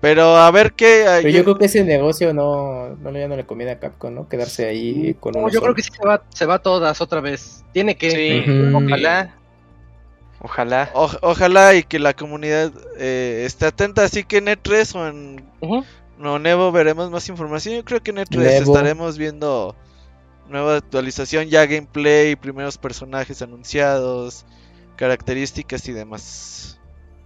Pero 0.00 0.36
a 0.36 0.50
ver 0.50 0.74
qué. 0.74 1.04
Pero 1.22 1.28
yo 1.30 1.44
creo 1.44 1.58
que 1.58 1.66
ese 1.66 1.84
negocio 1.84 2.34
no, 2.34 2.96
no, 2.96 3.12
ya 3.12 3.28
no 3.28 3.36
le 3.36 3.46
conviene 3.46 3.72
a 3.72 3.78
Capcom, 3.78 4.14
¿no? 4.14 4.28
Quedarse 4.28 4.66
ahí 4.66 5.14
con 5.18 5.32
no, 5.32 5.48
Yo 5.48 5.60
creo 5.60 5.74
que 5.74 5.82
sí 5.82 5.90
se 5.90 6.06
va, 6.06 6.22
se 6.28 6.46
va 6.46 6.58
todas 6.58 7.00
otra 7.00 7.20
vez. 7.20 7.64
Tiene 7.72 7.96
que. 7.96 8.72
Ojalá. 8.74 9.34
Ojalá. 10.38 10.90
ojalá 10.94 11.74
y 11.74 11.82
que 11.82 11.98
la 11.98 12.14
comunidad 12.14 12.70
eh, 12.98 13.44
esté 13.46 13.66
atenta. 13.66 14.04
Así 14.04 14.22
que 14.22 14.36
en 14.36 14.46
E3 14.46 14.94
o 14.94 15.08
en 15.08 15.44
no, 16.18 16.38
Nevo 16.38 16.72
veremos 16.72 17.10
más 17.10 17.28
información. 17.28 17.76
Yo 17.76 17.84
creo 17.84 18.02
que 18.02 18.10
en 18.10 18.18
E3 18.18 18.62
estaremos 18.62 19.18
viendo 19.18 19.74
nueva 20.48 20.76
actualización, 20.76 21.48
ya 21.48 21.66
gameplay, 21.66 22.36
primeros 22.36 22.78
personajes 22.78 23.42
anunciados, 23.42 24.46
características 24.96 25.88
y 25.88 25.92
demás. 25.92 26.80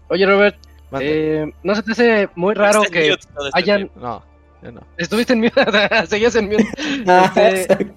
Oye, 0.09 0.27
Robert, 0.27 0.57
eh, 0.99 1.53
¿No 1.63 1.75
se 1.75 1.83
te 1.83 1.93
hace 1.93 2.29
muy 2.35 2.55
raro 2.55 2.83
que 2.83 3.09
este 3.09 3.29
hayan... 3.53 3.91
No, 3.97 4.23
no. 4.63 4.81
Estuviste 4.97 5.33
en 5.33 5.41
mute, 5.41 5.63
seguías 6.07 6.35
en 6.35 6.47
mute. 6.47 6.69
Ah, 7.07 7.33
este, 7.37 7.93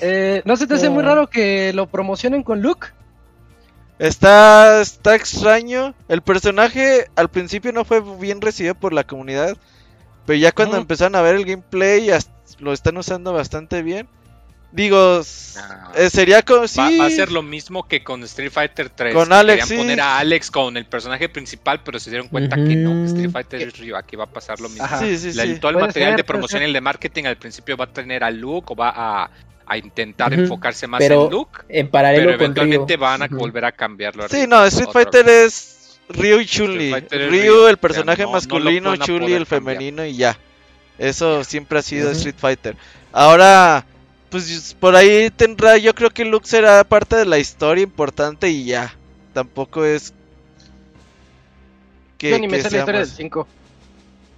eh, 0.00 0.42
¿No 0.44 0.56
se 0.56 0.66
te 0.66 0.74
hace 0.74 0.88
muy 0.88 1.02
raro 1.02 1.28
que 1.28 1.72
lo 1.72 1.86
promocionen 1.86 2.42
con 2.42 2.62
Luke? 2.62 2.88
Está, 3.98 4.80
está 4.80 5.14
extraño. 5.14 5.94
El 6.08 6.22
personaje 6.22 7.06
al 7.16 7.28
principio 7.28 7.72
no 7.72 7.84
fue 7.84 8.02
bien 8.18 8.40
recibido 8.40 8.74
por 8.74 8.92
la 8.92 9.04
comunidad. 9.04 9.56
Pero 10.26 10.38
ya 10.38 10.52
cuando 10.52 10.76
empezaron 10.76 11.16
a 11.16 11.22
ver 11.22 11.36
el 11.36 11.44
gameplay, 11.44 12.10
lo 12.58 12.72
están 12.72 12.96
usando 12.96 13.32
bastante 13.32 13.82
bien. 13.82 14.08
Digo, 14.74 15.22
Ah. 15.56 15.92
eh, 15.94 16.10
sería 16.10 16.42
como 16.42 16.66
sí. 16.66 16.78
Va, 16.80 16.90
va 17.04 17.06
a 17.06 17.10
ser 17.10 17.30
lo 17.30 17.42
mismo 17.42 17.86
que 17.86 18.02
con 18.02 18.24
Street 18.24 18.50
Fighter 18.50 18.90
3. 18.90 19.14
Con 19.14 19.28
que 19.28 19.34
Alex, 19.34 19.52
querían 19.62 19.68
sí. 19.68 19.76
poner 19.76 20.00
a 20.00 20.18
Alex 20.18 20.50
con 20.50 20.76
el 20.76 20.84
personaje 20.84 21.28
principal, 21.28 21.80
pero 21.84 22.00
se 22.00 22.10
dieron 22.10 22.26
cuenta 22.26 22.56
que 22.56 22.74
no, 22.74 22.90
que. 23.04 23.10
Street 23.12 23.30
Fighter 23.30 23.62
es 23.62 23.78
Ryu. 23.78 23.94
Aquí 23.94 24.16
va 24.16 24.24
a 24.24 24.30
pasar 24.30 24.60
lo 24.60 24.68
mismo. 24.68 24.84
Sí, 24.98 25.16
sí, 25.16 25.32
La- 25.34 25.44
sí. 25.44 25.60
todo 25.60 25.70
el 25.70 25.76
material 25.78 26.10
ser, 26.10 26.16
de 26.16 26.24
promoción 26.24 26.62
y 26.62 26.64
el 26.64 26.72
de 26.72 26.80
marketing 26.80 27.24
al 27.26 27.36
principio 27.36 27.76
va 27.76 27.84
a 27.84 27.92
tener 27.92 28.24
a 28.24 28.32
Luke 28.32 28.66
o 28.72 28.74
va 28.74 28.92
a, 28.96 29.30
a 29.64 29.78
intentar 29.78 30.34
enfocarse 30.34 30.88
más 30.88 30.98
Pero 30.98 31.26
en 31.26 31.30
Luke. 31.30 31.60
En 31.68 31.88
paralelo 31.88 32.24
Pero 32.24 32.34
eventualmente 32.34 32.96
van 32.96 33.22
a 33.22 33.28
volver 33.28 33.64
a 33.66 33.70
cambiarlo. 33.70 34.24
a 34.24 34.28
Sí, 34.28 34.46
no, 34.48 34.64
Street 34.64 34.88
Fighter 34.92 35.24
vez. 35.24 35.44
es 35.46 36.00
Ryu 36.08 36.40
y 36.40 36.46
Chun-Li. 36.46 36.92
Ryu, 37.12 37.68
el 37.68 37.74
O 37.74 37.78
personaje 37.78 38.16
sea, 38.16 38.26
no- 38.26 38.32
masculino, 38.32 38.96
Chun-Li, 38.96 39.34
el 39.34 39.46
cambiar. 39.46 39.76
femenino 39.76 40.04
y 40.04 40.16
ya. 40.16 40.36
Eso 40.98 41.44
siempre 41.44 41.78
ha 41.78 41.82
sido. 41.82 42.10
Street 42.10 42.34
Fighter. 42.36 42.76
Ahora, 43.12 43.84
pues 44.34 44.76
por 44.80 44.96
ahí 44.96 45.30
tendrá, 45.30 45.76
yo 45.78 45.94
creo 45.94 46.10
que 46.10 46.24
Luke 46.24 46.46
será 46.48 46.82
parte 46.82 47.14
de 47.14 47.24
la 47.24 47.38
historia 47.38 47.84
importante 47.84 48.48
y 48.50 48.64
ya. 48.64 48.92
Tampoco 49.32 49.84
es 49.84 50.12
que, 52.18 52.30
Yo 52.30 52.38
ni 52.38 52.48
me 52.48 52.56
sé 52.60 52.70
la 52.70 52.78
historia 52.78 53.00
del 53.00 53.06
seamos- 53.06 53.16
5. 53.16 53.48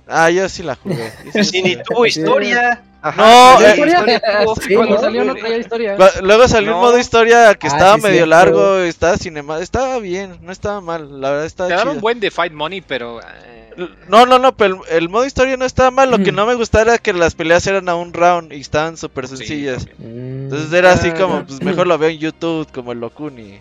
Ah, 0.09 0.31
yo 0.31 0.49
sí 0.49 0.63
la 0.63 0.75
jugué. 0.77 1.13
Sí 1.33 1.45
Si 1.45 1.63
ni 1.63 1.77
tuvo 1.83 2.07
historia. 2.07 2.83
Ajá. 3.03 3.23
No, 3.23 3.61
eh, 3.61 3.71
historia. 3.71 4.23
Sí, 4.67 4.75
Cuando 4.75 4.95
¿no? 4.97 5.01
salió 5.01 5.25
no 5.25 5.35
traía 5.35 5.57
historia. 5.59 5.97
Luego 6.23 6.49
salió 6.49 6.75
un 6.75 6.81
No. 6.83 6.87
modo 6.89 6.99
historia 6.99 7.55
que 7.55 7.69
Ah, 7.69 7.71
estaba 7.71 7.97
sí, 7.97 8.03
medio 8.03 8.27
largo, 8.27 8.79
estaba 8.79 9.17
cinema, 9.17 9.61
estaba 9.61 9.99
bien, 9.99 10.39
no 10.43 10.51
estaba 10.53 10.81
mal, 10.81 11.21
la 11.21 11.31
verdad 11.31 11.47
estaba 11.47 11.69
Te 11.69 11.75
daban 11.75 11.95
chido. 11.95 12.01
buen 12.01 12.21
de 12.21 12.31
Fight 12.31 12.53
Money, 12.53 12.81
pero. 12.81 13.21
eh, 13.21 13.66
No, 14.09 14.25
no, 14.27 14.39
no, 14.39 14.57
pero 14.57 14.83
el, 14.91 14.97
el 15.03 15.09
modo 15.09 15.27
historia 15.27 15.57
no 15.57 15.65
estaba 15.65 15.91
mal, 15.91 16.11
lo 16.11 16.19
que 16.19 16.33
no 16.33 16.47
me 16.47 16.55
gustaba 16.55 16.83
era 16.83 16.99
que 16.99 17.13
las 17.13 17.35
peleas 17.35 17.67
eran 17.67 17.89
a 17.89 17.95
un 17.95 18.13
round 18.15 18.53
y 18.53 18.61
estaban 18.61 18.97
súper 18.97 19.29
sencillas. 19.29 19.87
Entonces 20.01 20.73
era 20.73 20.93
así 20.93 21.09
Ah, 21.11 21.15
como, 21.15 21.41
ya. 21.41 21.47
pues 21.47 21.63
mejor 21.63 21.87
lo 21.87 21.99
veo 21.99 22.09
en 22.09 22.19
YouTube, 22.19 22.67
como 22.73 22.93
el 22.93 23.01
Locuni. 23.01 23.61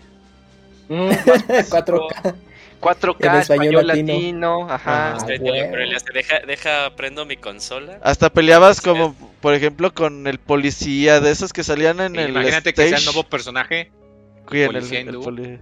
Mm, 0.88 1.08
4K. 1.70 2.34
4K, 2.80 3.16
En 3.26 3.34
español 3.40 3.40
español 3.40 3.86
latino. 3.86 4.12
latino. 4.14 4.70
Ajá. 4.70 5.12
Ah, 5.12 5.16
Este, 5.18 5.38
bueno. 5.38 5.66
pero 5.70 5.84
le 5.84 5.96
hace, 5.96 6.12
deja, 6.12 6.38
deja, 6.46 6.90
prendo 6.96 7.24
mi 7.26 7.36
consola. 7.36 7.98
Hasta 8.02 8.30
peleabas 8.30 8.80
como, 8.80 9.14
por 9.40 9.54
ejemplo, 9.54 9.92
con 9.94 10.26
el 10.26 10.38
policía, 10.38 11.20
de 11.20 11.30
esos 11.30 11.52
que 11.52 11.64
salían 11.64 12.00
en 12.00 12.12
Sí, 12.12 12.18
el 12.20 12.30
imagínate 12.30 12.72
que 12.72 12.76
sea 12.82 12.86
el 12.88 12.94
stage. 12.94 13.04
nuevo 13.14 13.28
personaje. 13.28 13.90
Sí, 14.50 14.60
el- 14.60 14.66
policía 14.68 15.00
el 15.00 15.18
poli- 15.18 15.58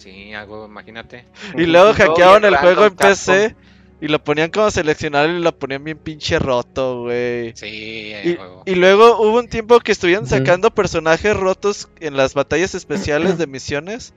Sí, 0.00 0.32
algo, 0.32 0.64
imagínate. 0.64 1.26
Y 1.56 1.66
luego 1.66 1.92
hackeaban 1.92 2.44
el 2.46 2.56
juego 2.56 2.86
en 2.86 2.96
PC 2.96 3.54
y 4.00 4.08
lo 4.08 4.24
ponían 4.24 4.50
como 4.50 4.70
seleccionable 4.70 5.38
y 5.38 5.42
lo 5.42 5.58
ponían 5.58 5.84
bien 5.84 5.98
pinche 5.98 6.38
roto, 6.38 7.02
güey. 7.02 7.54
Sí, 7.54 8.14
Y, 8.24 8.34
juego. 8.36 8.62
y 8.64 8.74
luego 8.76 9.20
hubo 9.20 9.38
un 9.38 9.48
tiempo 9.48 9.78
que 9.80 9.92
estuvieron 9.92 10.26
sacando 10.26 10.70
personajes 10.70 11.36
rotos 11.36 11.90
en 12.00 12.16
las 12.16 12.32
batallas 12.32 12.74
especiales 12.74 13.36
de 13.36 13.46
misiones. 13.46 14.14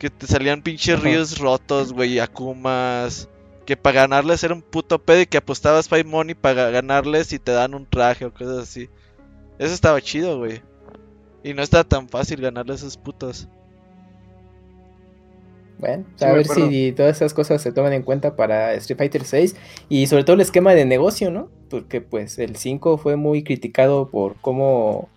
Que 0.00 0.10
te 0.10 0.26
salían 0.26 0.62
pinches 0.62 1.00
ríos 1.00 1.38
rotos, 1.38 1.92
güey, 1.92 2.14
y 2.14 2.18
akumas. 2.18 3.28
Que 3.64 3.76
para 3.76 4.02
ganarles 4.02 4.42
era 4.42 4.54
un 4.54 4.62
puto 4.62 4.98
pedo 4.98 5.20
y 5.20 5.26
que 5.26 5.38
apostabas 5.38 5.88
Five 5.88 6.04
Money 6.04 6.34
para 6.34 6.70
ganarles 6.70 7.32
y 7.32 7.38
te 7.38 7.52
dan 7.52 7.74
un 7.74 7.86
traje 7.86 8.24
o 8.24 8.34
cosas 8.34 8.58
así. 8.58 8.90
Eso 9.58 9.72
estaba 9.72 10.00
chido, 10.00 10.36
güey. 10.38 10.62
Y 11.44 11.54
no 11.54 11.62
estaba 11.62 11.84
tan 11.84 12.08
fácil 12.08 12.40
ganarle 12.40 12.72
a 12.72 12.76
esos 12.76 12.96
putos. 12.96 13.48
Bueno, 15.78 16.04
Sí, 16.16 16.24
a 16.24 16.32
ver 16.32 16.44
acuerdo. 16.44 16.68
si 16.68 16.92
todas 16.92 17.16
esas 17.16 17.34
cosas 17.34 17.60
se 17.60 17.70
toman 17.72 17.92
en 17.92 18.02
cuenta 18.02 18.34
para 18.34 18.72
Street 18.74 18.96
Fighter 18.98 19.24
6 19.24 19.56
y 19.88 20.06
sobre 20.06 20.24
todo 20.24 20.34
el 20.34 20.40
esquema 20.40 20.74
de 20.74 20.84
negocio, 20.86 21.30
¿no? 21.30 21.50
Porque 21.68 22.00
pues 22.00 22.38
el 22.38 22.56
5 22.56 22.96
fue 22.98 23.16
muy 23.16 23.44
criticado 23.44 24.08
por 24.08 24.36
cómo 24.40 25.08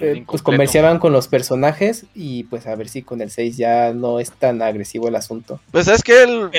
eh, 0.00 0.24
pues 0.26 0.42
comerciaban 0.42 0.98
con 0.98 1.12
los 1.12 1.28
personajes 1.28 2.06
y 2.14 2.44
pues 2.44 2.66
a 2.66 2.74
ver 2.76 2.88
si 2.88 3.02
con 3.02 3.20
el 3.20 3.30
6 3.30 3.56
ya 3.56 3.92
no 3.92 4.20
es 4.20 4.30
tan 4.32 4.62
agresivo 4.62 5.08
el 5.08 5.16
asunto. 5.16 5.60
Pues 5.70 5.88
es 5.88 6.02
que 6.02 6.22
el, 6.22 6.50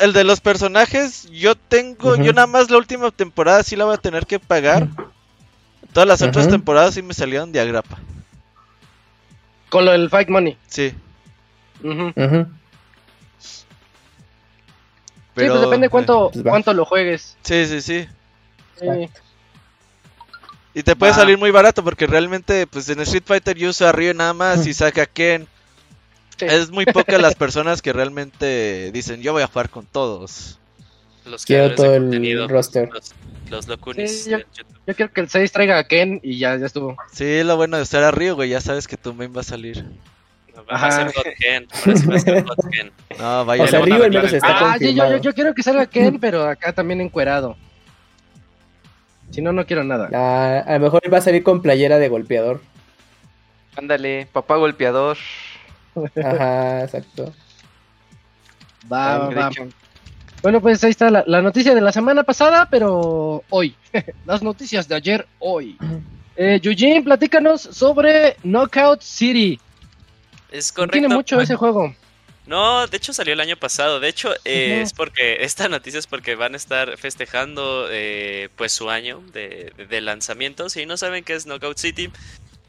el 0.00 0.12
de 0.12 0.24
los 0.24 0.40
personajes, 0.40 1.28
yo 1.30 1.56
tengo, 1.56 2.16
yo 2.16 2.32
nada 2.32 2.46
más 2.46 2.70
la 2.70 2.78
última 2.78 3.10
temporada 3.10 3.62
sí 3.64 3.76
la 3.76 3.84
voy 3.84 3.94
a 3.94 3.98
tener 3.98 4.24
que 4.26 4.38
pagar. 4.38 4.88
Todas 5.92 6.08
las 6.08 6.22
otras 6.22 6.48
temporadas 6.48 6.94
sí 6.94 7.02
me 7.02 7.12
salieron 7.14 7.52
de 7.52 7.60
agrapa. 7.60 7.98
Con 9.68 9.84
lo 9.84 9.92
del 9.92 10.08
Fight 10.08 10.28
Money. 10.28 10.56
Sí. 10.68 10.92
Ujú. 11.82 12.12
Pero, 15.34 15.52
sí, 15.54 15.58
pues 15.58 15.60
depende 15.60 15.88
cuánto, 15.90 16.30
pues 16.32 16.42
cuánto 16.44 16.72
lo 16.72 16.84
juegues. 16.84 17.36
Sí, 17.42 17.66
sí, 17.66 17.80
sí. 17.82 18.08
Sí. 18.80 18.86
Y 20.74 20.82
te 20.82 20.96
puede 20.96 21.12
Va. 21.12 21.18
salir 21.18 21.38
muy 21.38 21.50
barato 21.50 21.82
porque 21.84 22.06
realmente, 22.06 22.66
pues 22.66 22.88
en 22.88 23.00
Street 23.00 23.22
Fighter 23.24 23.56
yo 23.56 23.70
uso 23.70 23.86
a 23.86 23.92
Ryu 23.92 24.14
nada 24.14 24.34
más 24.34 24.66
y 24.66 24.74
saca 24.74 25.02
a 25.02 25.06
Ken. 25.06 25.46
Sí. 26.38 26.44
Es 26.46 26.70
muy 26.70 26.84
pocas 26.86 27.20
las 27.20 27.34
personas 27.36 27.80
que 27.80 27.92
realmente 27.92 28.90
dicen, 28.92 29.22
yo 29.22 29.32
voy 29.32 29.42
a 29.42 29.46
jugar 29.46 29.70
con 29.70 29.86
todos. 29.86 30.58
Los 31.24 31.44
Quiero 31.44 31.70
de 31.70 31.74
todo 31.74 31.94
el 31.96 32.48
roster. 32.48 32.88
Los, 32.92 33.12
los 33.50 33.66
locunis 33.68 34.24
Sí, 34.24 34.30
yo- 34.30 34.38
quiero 34.94 35.12
que 35.12 35.20
el 35.22 35.28
6 35.28 35.50
traiga 35.50 35.78
a 35.78 35.84
Ken 35.84 36.20
y 36.22 36.38
ya, 36.38 36.56
ya 36.56 36.66
estuvo. 36.66 36.96
Sí, 37.12 37.42
lo 37.42 37.56
bueno 37.56 37.78
de 37.78 37.82
estar 37.82 38.02
a 38.04 38.10
Ryu, 38.10 38.34
güey, 38.34 38.50
ya 38.50 38.60
sabes 38.60 38.86
que 38.86 38.96
tu 38.96 39.12
main 39.12 39.34
va 39.36 39.40
a 39.40 39.44
salir. 39.44 39.84
Va 40.70 40.86
a 40.86 40.90
ser 40.90 41.06
Ajá. 41.06 41.12
God 41.16 41.32
Ken. 41.38 41.66
Ahora 41.72 41.96
sí 41.96 42.06
va 42.06 42.16
a 42.16 42.18
ser 42.18 42.42
God 42.44 42.70
Ken. 42.70 42.92
No, 43.18 43.44
vaya. 43.44 43.64
O 43.64 43.66
sea, 43.66 43.80
Ryu 43.80 44.02
al 44.02 44.10
menos 44.10 44.32
está 44.32 44.72
Ah, 44.72 44.76
yo, 44.78 45.32
quiero 45.32 45.54
que 45.54 45.62
salga 45.62 45.86
Ken, 45.90 46.18
pero 46.18 46.44
acá 46.46 46.72
también 46.72 47.00
encuerado. 47.00 47.56
Si 49.30 49.42
no, 49.42 49.52
no 49.52 49.66
quiero 49.66 49.84
nada. 49.84 50.08
Ah, 50.12 50.64
a 50.66 50.74
lo 50.74 50.80
mejor 50.80 51.02
va 51.12 51.18
a 51.18 51.22
salir 51.22 51.42
con 51.42 51.62
playera 51.62 51.98
de 51.98 52.08
golpeador. 52.08 52.60
Ándale, 53.76 54.26
papá 54.32 54.56
golpeador. 54.56 55.18
Ajá, 56.16 56.82
exacto. 56.84 57.32
Va, 58.90 59.28
va, 59.28 59.50
Bueno, 60.42 60.60
pues 60.60 60.82
ahí 60.84 60.90
está 60.90 61.10
la, 61.10 61.24
la 61.26 61.42
noticia 61.42 61.74
de 61.74 61.80
la 61.80 61.92
semana 61.92 62.22
pasada, 62.22 62.68
pero 62.70 63.42
hoy. 63.50 63.74
Las 64.26 64.42
noticias 64.42 64.88
de 64.88 64.94
ayer, 64.94 65.26
hoy. 65.38 65.76
Eh, 66.36 66.60
Eugene, 66.62 67.02
platícanos 67.02 67.62
sobre 67.62 68.36
Knockout 68.42 69.00
City. 69.02 69.58
Es 70.50 70.72
No 70.72 70.76
correcto. 70.76 70.92
Tiene 70.92 71.08
mucho 71.14 71.40
ese 71.40 71.56
juego. 71.56 71.94
No, 72.46 72.86
de 72.86 72.96
hecho 72.96 73.12
salió 73.12 73.34
el 73.34 73.40
año 73.40 73.56
pasado. 73.56 73.98
De 73.98 74.08
hecho, 74.08 74.32
eh, 74.44 74.80
es 74.80 74.92
porque 74.92 75.38
esta 75.40 75.68
noticia 75.68 75.98
es 75.98 76.06
porque 76.06 76.36
van 76.36 76.54
a 76.54 76.56
estar 76.56 76.96
festejando 76.96 77.88
eh, 77.90 78.48
pues 78.56 78.72
su 78.72 78.88
año 78.88 79.22
de, 79.32 80.00
lanzamiento. 80.00 80.68
Si 80.68 80.86
no 80.86 80.96
saben 80.96 81.24
qué 81.24 81.34
es 81.34 81.46
Knockout 81.46 81.78
City, 81.78 82.10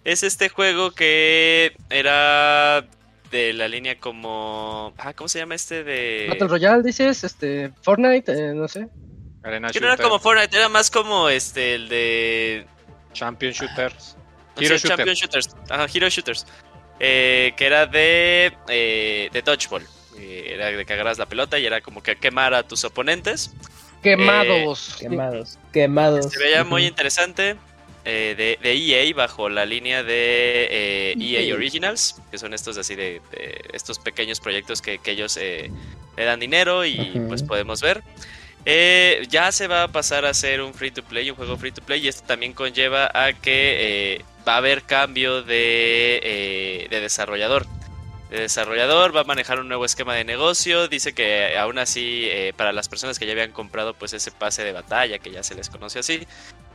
es 0.03 0.23
este 0.23 0.49
juego 0.49 0.91
que 0.91 1.73
era 1.89 2.85
de 3.29 3.53
la 3.53 3.67
línea 3.67 3.99
como 3.99 4.93
ah, 4.97 5.11
¿cómo 5.13 5.27
se 5.27 5.39
llama 5.39 5.53
este 5.53 5.83
de 5.83 6.27
Battle 6.29 6.47
Royale, 6.47 6.81
dices, 6.81 7.25
este, 7.25 7.73
Fortnite, 7.81 8.31
eh, 8.31 8.53
no 8.53 8.69
sé. 8.69 8.87
Arena 9.43 9.69
que 9.69 9.81
no 9.81 9.87
era 9.87 9.97
como 9.97 10.17
Fortnite, 10.17 10.55
era 10.55 10.69
más 10.69 10.89
como 10.89 11.27
este 11.27 11.75
el 11.75 11.89
de 11.89 12.65
Champion 13.11 13.51
Shooters. 13.51 14.15
no 14.55 14.61
Hero 14.61 14.79
sé, 14.79 14.87
Shooter. 14.87 14.97
Champion 14.97 15.15
Shooters, 15.15 15.55
ajá, 15.69 15.87
Hero 15.93 16.07
Shooters, 16.07 16.47
eh, 16.99 17.53
que 17.57 17.65
era 17.65 17.86
de 17.86 18.53
eh, 18.69 19.29
de 19.31 19.41
dodgeball. 19.41 19.86
Eh, 20.17 20.51
era 20.53 20.67
de 20.71 20.86
que 20.86 20.93
agarras 20.93 21.17
la 21.17 21.25
pelota 21.27 21.60
y 21.60 21.65
era 21.65 21.81
como 21.81 22.01
que 22.01 22.15
quemar 22.15 22.53
a 22.53 22.63
tus 22.63 22.83
oponentes. 22.83 23.51
Quemados. 24.03 24.95
Quemados. 24.99 25.57
Quemados. 25.73 26.31
Se 26.31 26.39
veía 26.39 26.63
muy 26.63 26.86
interesante. 26.86 27.55
eh, 28.05 28.36
de, 28.38 28.57
de 28.62 28.73
EA 28.73 29.13
bajo 29.13 29.49
la 29.49 29.65
línea 29.65 30.01
de 30.01 30.67
eh, 30.71 31.15
EA 31.19 31.41
EA. 31.41 31.55
Originals, 31.55 32.15
que 32.31 32.38
son 32.38 32.53
estos 32.53 32.77
así 32.77 32.95
de, 32.95 33.21
de 33.31 33.62
estos 33.73 33.99
pequeños 33.99 34.39
proyectos 34.39 34.81
que, 34.81 34.97
que 34.99 35.12
ellos 35.12 35.36
eh, 35.36 35.69
le 36.15 36.23
dan 36.23 36.39
dinero 36.39 36.86
y 36.86 36.95
pues 37.27 37.43
podemos 37.43 37.81
ver. 37.81 38.01
Eh, 38.65 39.25
ya 39.29 39.51
se 39.51 39.67
va 39.67 39.83
a 39.83 39.88
pasar 39.89 40.25
a 40.25 40.33
ser 40.33 40.62
un 40.62 40.73
free 40.73 40.91
to 40.91 41.03
play, 41.03 41.29
un 41.29 41.36
juego 41.36 41.57
free 41.57 41.71
to 41.71 41.81
play, 41.81 42.05
y 42.05 42.07
esto 42.07 42.23
también 42.25 42.53
conlleva 42.53 43.12
a 43.13 43.33
que 43.33 44.15
eh, 44.15 44.21
va 44.47 44.55
a 44.55 44.57
haber 44.57 44.83
cambio 44.83 45.43
de, 45.43 46.19
eh, 46.23 46.88
de 46.89 47.01
desarrollador. 47.01 47.65
De 48.29 48.41
desarrollador 48.41 49.15
va 49.15 49.21
a 49.21 49.23
manejar 49.23 49.60
un 49.60 49.67
nuevo 49.67 49.86
esquema 49.86 50.15
de 50.15 50.23
negocio. 50.23 50.88
Dice 50.88 51.13
que 51.13 51.57
aún 51.57 51.79
así, 51.79 52.25
eh, 52.29 52.53
para 52.55 52.71
las 52.71 52.89
personas 52.89 53.19
que 53.19 53.25
ya 53.25 53.33
habían 53.33 53.51
comprado 53.51 53.93
pues 53.93 54.13
ese 54.13 54.31
pase 54.31 54.63
de 54.63 54.71
batalla, 54.71 55.19
que 55.19 55.31
ya 55.31 55.43
se 55.43 55.55
les 55.55 55.69
conoce 55.69 55.99
así, 55.99 56.27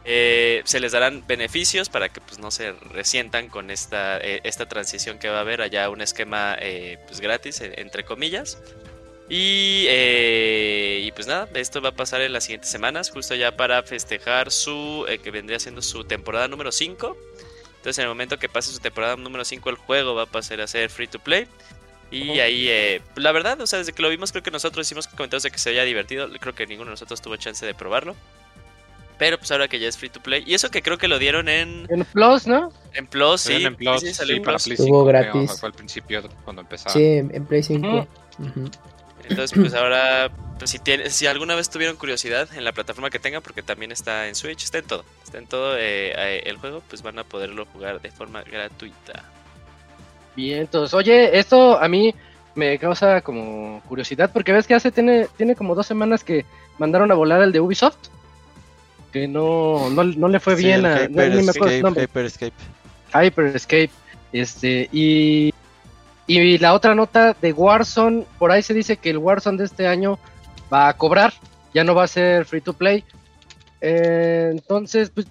eh, 0.04 0.62
se 0.64 0.80
les 0.80 0.92
darán 0.92 1.26
beneficios 1.26 1.88
para 1.88 2.08
que 2.08 2.20
pues 2.20 2.38
no 2.38 2.50
se 2.50 2.72
resientan 2.72 3.48
con 3.48 3.70
esta, 3.70 4.18
esta 4.18 4.66
transición 4.66 5.18
que 5.18 5.28
va 5.28 5.38
a 5.38 5.40
haber 5.42 5.62
allá 5.62 5.88
un 5.90 6.00
esquema 6.00 6.56
pues 7.06 7.20
gratis 7.20 7.61
eh, 7.61 7.74
entre 7.76 8.04
comillas 8.04 8.58
y, 9.28 9.87
y 9.88 11.12
pues 11.12 11.28
nada 11.28 11.48
esto 11.54 11.80
va 11.80 11.90
a 11.90 11.94
pasar 11.94 12.20
en 12.20 12.32
las 12.32 12.42
siguientes 12.42 12.68
semanas 12.68 13.11
justo 13.11 13.37
ya 13.37 13.56
para 13.56 13.85
festejar 13.85 14.50
su 14.50 15.06
que 15.22 15.30
vendría 15.30 15.61
siendo 15.61 15.82
su 15.82 16.02
temporada 16.02 16.48
número 16.48 16.72
5 16.72 17.16
entonces 17.82 17.98
en 17.98 18.04
el 18.04 18.10
momento 18.10 18.38
que 18.38 18.48
pase 18.48 18.72
su 18.72 18.78
temporada 18.78 19.16
número 19.16 19.44
5 19.44 19.68
el 19.70 19.76
juego 19.76 20.14
va 20.14 20.22
a 20.22 20.26
pasar 20.26 20.60
a 20.60 20.68
ser 20.68 20.88
free 20.88 21.08
to 21.08 21.18
play 21.18 21.48
Y 22.12 22.38
ahí, 22.38 22.68
eh, 22.68 23.00
la 23.16 23.32
verdad, 23.32 23.60
o 23.60 23.66
sea, 23.66 23.80
desde 23.80 23.92
que 23.92 24.02
lo 24.02 24.08
vimos, 24.08 24.30
creo 24.30 24.42
que 24.44 24.50
nosotros 24.52 24.86
hicimos 24.86 25.08
comentarios 25.08 25.42
de 25.42 25.50
que 25.50 25.58
se 25.58 25.70
había 25.70 25.82
divertido. 25.82 26.28
Creo 26.38 26.54
que 26.54 26.66
ninguno 26.66 26.90
de 26.90 26.92
nosotros 26.92 27.20
tuvo 27.20 27.36
chance 27.36 27.64
de 27.66 27.74
probarlo. 27.74 28.14
Pero 29.18 29.38
pues 29.38 29.50
ahora 29.50 29.66
que 29.66 29.80
ya 29.80 29.88
es 29.88 29.96
free 29.96 30.10
to 30.10 30.20
play. 30.20 30.44
Y 30.46 30.52
eso 30.52 30.70
que 30.70 30.82
creo 30.82 30.98
que 30.98 31.08
lo 31.08 31.18
dieron 31.18 31.48
en. 31.48 31.86
En 31.88 32.04
Plus, 32.04 32.46
¿no? 32.46 32.70
En 32.92 33.06
Plus, 33.06 33.40
sí. 33.40 33.64
En 33.64 33.74
Plus, 33.76 34.00
sí, 34.00 34.12
salió 34.12 34.36
en 34.36 34.42
para 34.42 34.56
Plus. 34.58 34.64
Play 34.64 34.74
Estuvo 34.74 35.04
5, 35.04 35.08
creo, 35.08 35.22
gratis. 35.32 35.58
fue 35.60 35.68
al 35.68 35.74
principio 35.74 36.22
cuando 36.44 36.60
empezaba. 36.62 36.92
Sí, 36.92 37.02
en 37.02 37.46
Play 37.46 37.62
5. 37.62 38.06
Ujú. 38.38 38.70
Entonces, 39.28 39.58
pues 39.58 39.72
ahora, 39.74 40.30
si, 40.66 40.79
tiene, 40.79 41.11
si 41.11 41.27
alguna 41.27 41.55
vez 41.55 41.70
tuvieron 41.70 41.96
curiosidad 41.96 42.48
en 42.55 42.64
la 42.64 42.72
plataforma 42.72 43.11
que 43.11 43.18
tengan, 43.18 43.42
porque 43.42 43.62
también 43.62 43.92
está 43.92 44.29
en 44.29 44.35
Switch, 44.35 44.64
está 44.64 44.79
en 44.79 44.85
todo. 44.85 45.05
Está 45.25 45.38
en 45.38 45.46
todo 45.46 45.77
eh, 45.77 46.12
eh, 46.16 46.42
el 46.46 46.57
juego, 46.59 46.83
pues 46.88 47.03
van 47.03 47.18
a 47.18 47.25
poderlo 47.25 47.66
jugar 47.72 48.01
de 48.01 48.11
forma 48.11 48.42
gratuita. 48.42 49.25
Bien, 50.35 50.61
entonces, 50.61 50.94
oye, 50.94 51.38
esto 51.38 51.79
a 51.81 51.88
mí 51.88 52.14
me 52.55 52.79
causa 52.79 53.20
como 53.20 53.83
curiosidad, 53.88 54.31
porque 54.33 54.53
ves 54.53 54.66
que 54.66 54.75
hace, 54.75 54.90
tiene, 54.90 55.27
tiene 55.37 55.55
como 55.55 55.75
dos 55.75 55.87
semanas 55.87 56.25
que 56.25 56.44
mandaron 56.79 57.11
a 57.11 57.14
volar 57.14 57.42
el 57.42 57.53
de 57.53 57.61
Ubisoft, 57.61 58.09
que 59.12 59.29
no, 59.29 59.90
no, 59.90 60.05
no 60.05 60.29
le 60.29 60.40
fue 60.40 60.57
Sí, 60.57 60.64
bien 60.64 60.81
el 60.81 60.87
a... 60.87 61.09
no, 61.09 61.27
ni 61.27 61.42
me 61.42 61.51
acuerdo 61.51 61.53
su 61.53 61.64
Hyper, 61.64 61.83
nombre. 61.83 62.05
Hyper 62.05 62.25
Escape. 62.25 62.53
Hyper 63.14 63.46
Escape. 63.57 63.90
Este, 64.33 64.88
y, 64.90 65.53
y 66.27 66.59
la 66.59 66.72
otra 66.72 66.94
nota 66.94 67.37
de 67.40 67.53
Warzone, 67.53 68.25
por 68.38 68.51
ahí 68.51 68.62
se 68.62 68.72
dice 68.72 68.96
que 68.96 69.11
el 69.11 69.18
Warzone 69.18 69.59
de 69.59 69.64
este 69.64 69.87
año 69.87 70.18
va 70.72 70.88
a 70.88 70.96
cobrar, 70.96 71.32
ya 71.74 71.85
no 71.85 71.94
va 71.94 72.04
a 72.04 72.08
ser 72.08 72.44
free 72.44 72.61
to 72.61 72.72
play. 72.72 73.04
Eh, 73.80 74.48
entonces, 74.52 75.11
pues 75.11 75.26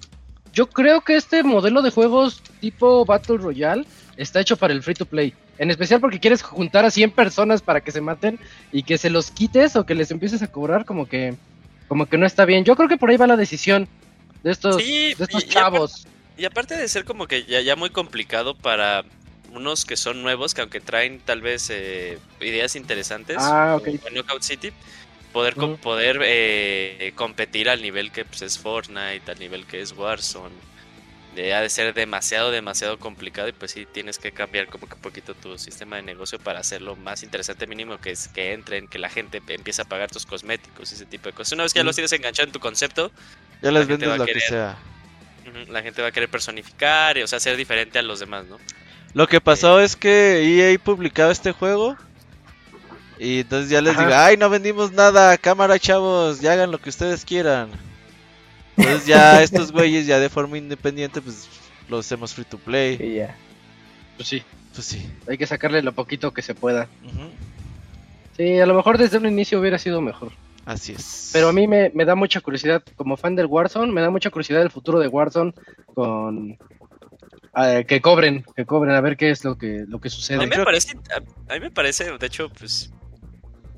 yo 0.54 0.68
creo 0.68 1.02
que 1.02 1.16
este 1.16 1.44
modelo 1.44 1.82
de 1.82 1.92
juegos 1.92 2.42
tipo 2.60 3.06
Battle 3.06 3.38
Royale 3.38 3.86
está 4.18 4.42
hecho 4.42 4.58
para 4.58 4.74
el 4.74 4.84
free 4.84 4.96
to 4.96 5.06
play. 5.06 5.34
En 5.58 5.70
especial 5.70 6.02
porque 6.02 6.20
quieres 6.20 6.42
juntar 6.42 6.86
a 6.86 6.92
100 6.92 7.12
personas 7.12 7.62
para 7.62 7.82
que 7.82 7.92
se 7.92 8.02
maten 8.02 8.40
y 8.72 8.84
que 8.84 8.98
se 8.98 9.10
los 9.10 9.32
quites 9.32 9.76
o 9.76 9.86
que 9.86 9.96
les 9.96 10.10
empieces 10.12 10.42
a 10.42 10.48
cobrar 10.52 10.86
como 10.86 11.08
que 11.08 11.36
como 11.88 12.06
que 12.06 12.18
no 12.18 12.26
está 12.26 12.46
bien. 12.46 12.64
Yo 12.64 12.76
creo 12.76 12.88
que 12.90 12.98
por 12.98 13.10
ahí 13.10 13.18
va 13.18 13.28
la 13.28 13.36
decisión 13.36 13.88
de 14.44 14.52
estos, 14.52 14.82
Sí, 14.82 15.14
de 15.14 15.24
estos 15.26 15.44
y 15.44 15.48
chavos. 15.48 16.08
Y 16.38 16.46
aparte 16.46 16.76
de 16.78 16.88
ser 16.88 17.04
como 17.06 17.28
que 17.28 17.44
ya, 17.44 17.62
ya 17.62 17.76
muy 17.76 17.90
complicado 17.90 18.56
para 18.56 19.04
unos 19.54 19.86
que 19.86 19.98
son 19.98 20.24
nuevos, 20.24 20.54
que 20.54 20.62
aunque 20.62 20.80
traen 20.80 21.20
tal 21.20 21.42
vez 21.42 21.70
eh, 21.70 22.18
ideas 22.40 22.76
interesantes, 22.76 23.38
Ah, 23.40 23.76
ok. 23.78 23.84
como 24.00 24.16
Knockout 24.16 24.42
City, 24.42 24.72
poder, 25.32 25.56
poder 25.56 26.20
eh, 26.24 27.12
competir 27.16 27.70
al 27.70 27.82
nivel 27.82 28.12
que 28.12 28.26
pues, 28.26 28.42
es 28.42 28.60
Fortnite, 28.60 29.32
al 29.32 29.40
nivel 29.40 29.66
que 29.66 29.82
es 29.82 29.94
Warzone, 29.94 30.56
de, 31.36 31.54
ha 31.54 31.62
de 31.62 31.70
ser 31.70 31.94
demasiado, 31.94 32.52
demasiado 32.52 33.00
complicado 33.00 33.48
y 33.48 33.54
pues 33.54 33.72
sí 33.72 33.86
tienes 33.92 34.20
que 34.20 34.32
cambiar 34.32 34.68
como 34.68 34.88
que 34.88 34.96
un 34.96 35.02
poquito 35.02 35.34
tu 35.34 35.58
sistema 35.58 35.96
de 35.96 36.02
negocio 36.02 36.40
para 36.40 36.60
hacerlo 36.60 36.96
más 36.96 37.24
interesante 37.24 37.68
mínimo, 37.68 38.00
que 38.00 38.12
es 38.12 38.28
que 38.28 38.54
entren, 38.54 38.88
que 38.88 39.00
la 39.00 39.10
gente 39.10 39.42
empiece 39.48 39.82
a 39.82 39.86
pagar 39.86 40.12
tus 40.12 40.26
cosméticos 40.26 40.92
y 40.92 40.96
ese 40.96 41.06
tipo 41.06 41.30
de 41.30 41.34
cosas. 41.34 41.54
Una 41.54 41.64
vez 41.64 41.74
que 41.74 41.80
ya 41.80 41.84
los 41.84 41.96
tienes 41.96 42.12
enganchado 42.12 42.48
en 42.48 42.54
tu 42.54 42.60
concepto, 42.60 43.12
Ya 43.62 43.72
les 43.72 43.88
vendes 43.88 44.18
lo 44.18 44.26
que 44.26 44.40
sea. 44.40 44.78
la 45.70 45.82
gente 45.82 46.02
va 46.02 46.10
a 46.10 46.12
querer 46.12 46.30
personificar, 46.30 47.18
y, 47.18 47.24
o 47.24 47.28
sea, 47.28 47.40
ser 47.40 47.56
diferente 47.56 47.98
a 47.98 48.02
los 48.02 48.20
demás, 48.20 48.46
¿no? 48.46 48.58
Lo 49.14 49.28
que 49.28 49.42
pasó 49.42 49.80
es 49.82 49.96
que 49.96 50.42
EA 50.44 50.78
publicaba 50.80 51.32
este 51.32 51.52
juego. 51.52 51.98
Y 53.24 53.42
entonces 53.42 53.70
ya 53.70 53.82
les 53.82 53.94
Ajá. 53.96 54.02
digo, 54.08 54.18
ay, 54.18 54.36
no 54.36 54.50
vendimos 54.50 54.94
nada, 54.94 55.38
cámara 55.38 55.78
chavos, 55.78 56.42
ya 56.42 56.54
hagan 56.54 56.72
lo 56.72 56.80
que 56.80 56.90
ustedes 56.90 57.24
quieran. 57.24 57.70
Entonces 58.76 59.06
ya 59.06 59.44
estos 59.44 59.72
güeyes 59.72 60.08
ya 60.08 60.18
de 60.18 60.28
forma 60.28 60.58
independiente 60.58 61.22
pues 61.22 61.48
lo 61.88 62.00
hacemos 62.00 62.34
free 62.34 62.46
to 62.46 62.58
play. 62.58 62.98
Y 63.00 63.18
ya. 63.18 63.36
Pues 64.18 64.28
sí. 64.28 64.42
Pues 64.74 64.88
sí. 64.88 65.08
Hay 65.30 65.38
que 65.38 65.46
sacarle 65.46 65.84
lo 65.84 65.92
poquito 65.92 66.34
que 66.34 66.42
se 66.42 66.56
pueda. 66.56 66.88
Sí, 68.38 68.60
a 68.60 68.66
lo 68.66 68.74
mejor 68.74 68.98
desde 68.98 69.18
un 69.20 69.28
inicio 69.28 69.60
hubiera 69.60 69.78
sido 69.78 70.02
mejor. 70.02 70.32
Así 70.66 70.94
es. 70.94 71.30
Pero 71.32 71.50
a 71.50 71.54
mí 71.54 71.68
me, 71.68 71.92
me 71.94 72.06
da 72.06 72.16
mucha 72.16 72.42
curiosidad, 72.42 72.82
como 72.96 73.18
fan 73.18 73.36
del 73.36 73.46
Warzone, 73.46 73.92
me 73.92 74.02
da 74.02 74.10
mucha 74.10 74.32
curiosidad 74.32 74.64
el 74.64 74.72
futuro 74.72 74.98
de 75.00 75.08
Warzone 75.10 75.54
con... 75.94 76.58
eh, 77.58 77.86
que 77.88 78.02
cobren, 78.02 78.44
que 78.56 78.66
cobren, 78.66 78.96
a 78.96 79.02
ver 79.02 79.16
qué 79.16 79.30
es 79.30 79.44
lo 79.44 79.58
que, 79.60 79.84
lo 79.88 80.00
que 80.00 80.08
A 80.08 80.12
sucede. 80.12 80.40
mí 80.40 80.48
me 80.58 80.64
parece, 80.64 80.98
a, 81.14 81.54
a 81.54 81.56
mí 81.56 81.60
me 81.60 81.72
parece, 81.72 82.18
de 82.18 82.26
hecho, 82.26 82.50
pues 82.50 82.92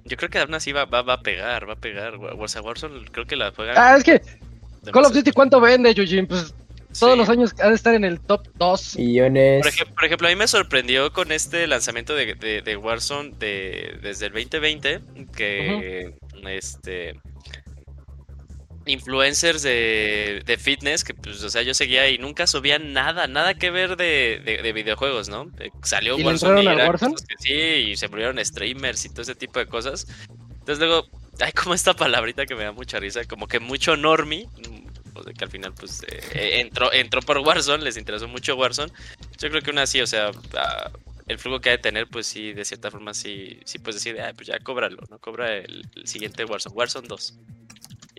yo 0.06 0.18
creo 0.18 0.30
que 0.30 0.40
aún 0.40 0.54
así 0.54 0.72
va, 0.72 0.86
va, 0.86 1.02
va 1.02 1.14
a 1.16 1.22
pegar, 1.22 1.68
va 1.68 1.74
a 1.74 1.78
pegar. 1.78 2.16
O 2.16 2.48
sea, 2.48 2.62
Warzone 2.62 3.06
creo 3.12 3.26
que 3.26 3.36
la 3.36 3.52
juega. 3.52 3.74
Ah, 3.76 3.98
es 3.98 4.04
que 4.04 4.22
Call 4.92 5.06
of. 5.06 5.14
Duty, 5.14 5.32
¿cuánto 5.32 5.62
vende, 5.62 5.94
Yujin? 5.94 6.28
Pues 6.28 6.54
todos 7.00 7.14
Sí. 7.14 7.18
los 7.20 7.30
años 7.30 7.56
ha 7.60 7.70
de 7.70 7.76
estar 7.76 7.96
en 7.96 8.04
el 8.04 8.20
top 8.20 8.48
2. 8.56 8.98
Millones. 8.98 9.62
Por, 9.64 9.72
ej- 9.72 9.94
por 9.96 10.06
ejemplo, 10.06 10.28
a 10.28 10.32
mí 10.32 10.36
me 10.36 10.48
sorprendió 10.48 11.12
con 11.14 11.32
este 11.32 11.66
lanzamiento 11.68 12.14
de, 12.16 12.36
de, 12.36 12.62
de 12.62 12.78
Warzone 12.78 13.32
de, 13.40 13.98
desde 14.02 14.28
el 14.28 14.34
2020 14.34 15.00
que 15.36 16.14
este 16.50 17.20
influencers 18.86 19.62
de, 19.62 20.44
de 20.46 20.58
fitness 20.58 21.04
que 21.04 21.14
pues 21.14 21.42
o 21.44 21.50
sea 21.50 21.62
yo 21.62 21.74
seguía 21.74 22.10
y 22.10 22.18
nunca 22.18 22.48
subían 22.48 22.94
nada 22.94 23.28
nada 23.28 23.54
que 23.54 23.72
ver 23.72 23.96
de, 23.96 24.42
de- 24.44 24.62
de 24.62 24.74
videojuegos 24.74 25.30
no 25.30 25.50
Eh, 25.60 25.70
salió 25.84 26.18
¿Y 26.20 26.24
Warzone 26.24 26.64
y 26.64 26.68
eran 26.68 26.88
Warzone? 26.88 27.16
que 27.28 27.36
sí 27.40 27.54
y 27.54 27.96
se 27.96 28.08
volvieron 28.08 28.44
streamers 28.44 29.06
y 29.06 29.10
todo 29.10 29.22
ese 29.22 29.36
tipo 29.36 29.60
de 29.60 29.68
cosas 29.68 30.06
entonces 30.52 30.80
luego 30.80 31.08
hay 31.40 31.52
como 31.54 31.74
esta 31.74 31.94
palabrita 31.94 32.46
que 32.46 32.56
me 32.56 32.64
da 32.66 32.72
mucha 32.74 33.00
risa 33.00 33.24
como 33.26 33.48
que 33.48 33.60
mucho 33.60 33.96
normie 33.96 34.48
sea, 35.24 35.34
que 35.34 35.46
al 35.46 35.52
final 35.52 35.74
pues 35.74 36.02
eh, 36.08 36.60
entró 36.60 36.92
entró 36.92 37.22
por 37.22 37.38
Warzone 37.38 37.84
les 37.84 37.98
interesó 37.98 38.28
mucho 38.28 38.56
Warzone 38.56 38.92
yo 39.40 39.50
creo 39.50 39.62
que 39.62 39.70
aún 39.70 39.80
así 39.80 40.02
o 40.02 40.08
sea 40.08 40.32
ah, 40.58 40.92
el 41.28 41.40
flujo 41.40 41.62
que 41.62 41.70
ha 41.70 41.72
de 41.72 41.78
tener, 41.78 42.08
pues 42.08 42.28
sí, 42.28 42.52
de 42.52 42.66
cierta 42.66 42.92
forma 42.92 43.14
sí, 43.14 43.58
sí 43.64 43.80
puedes 43.80 44.04
decir, 44.04 44.20
ah, 44.20 44.34
pues 44.36 44.46
ya 44.46 44.60
cóbralo, 44.60 44.98
¿no? 45.10 45.20
Cobra 45.20 45.56
el, 45.56 45.88
el 45.96 46.06
siguiente 46.06 46.44
Warzone, 46.44 46.76
Warzone 46.76 47.08
2. 47.08 47.34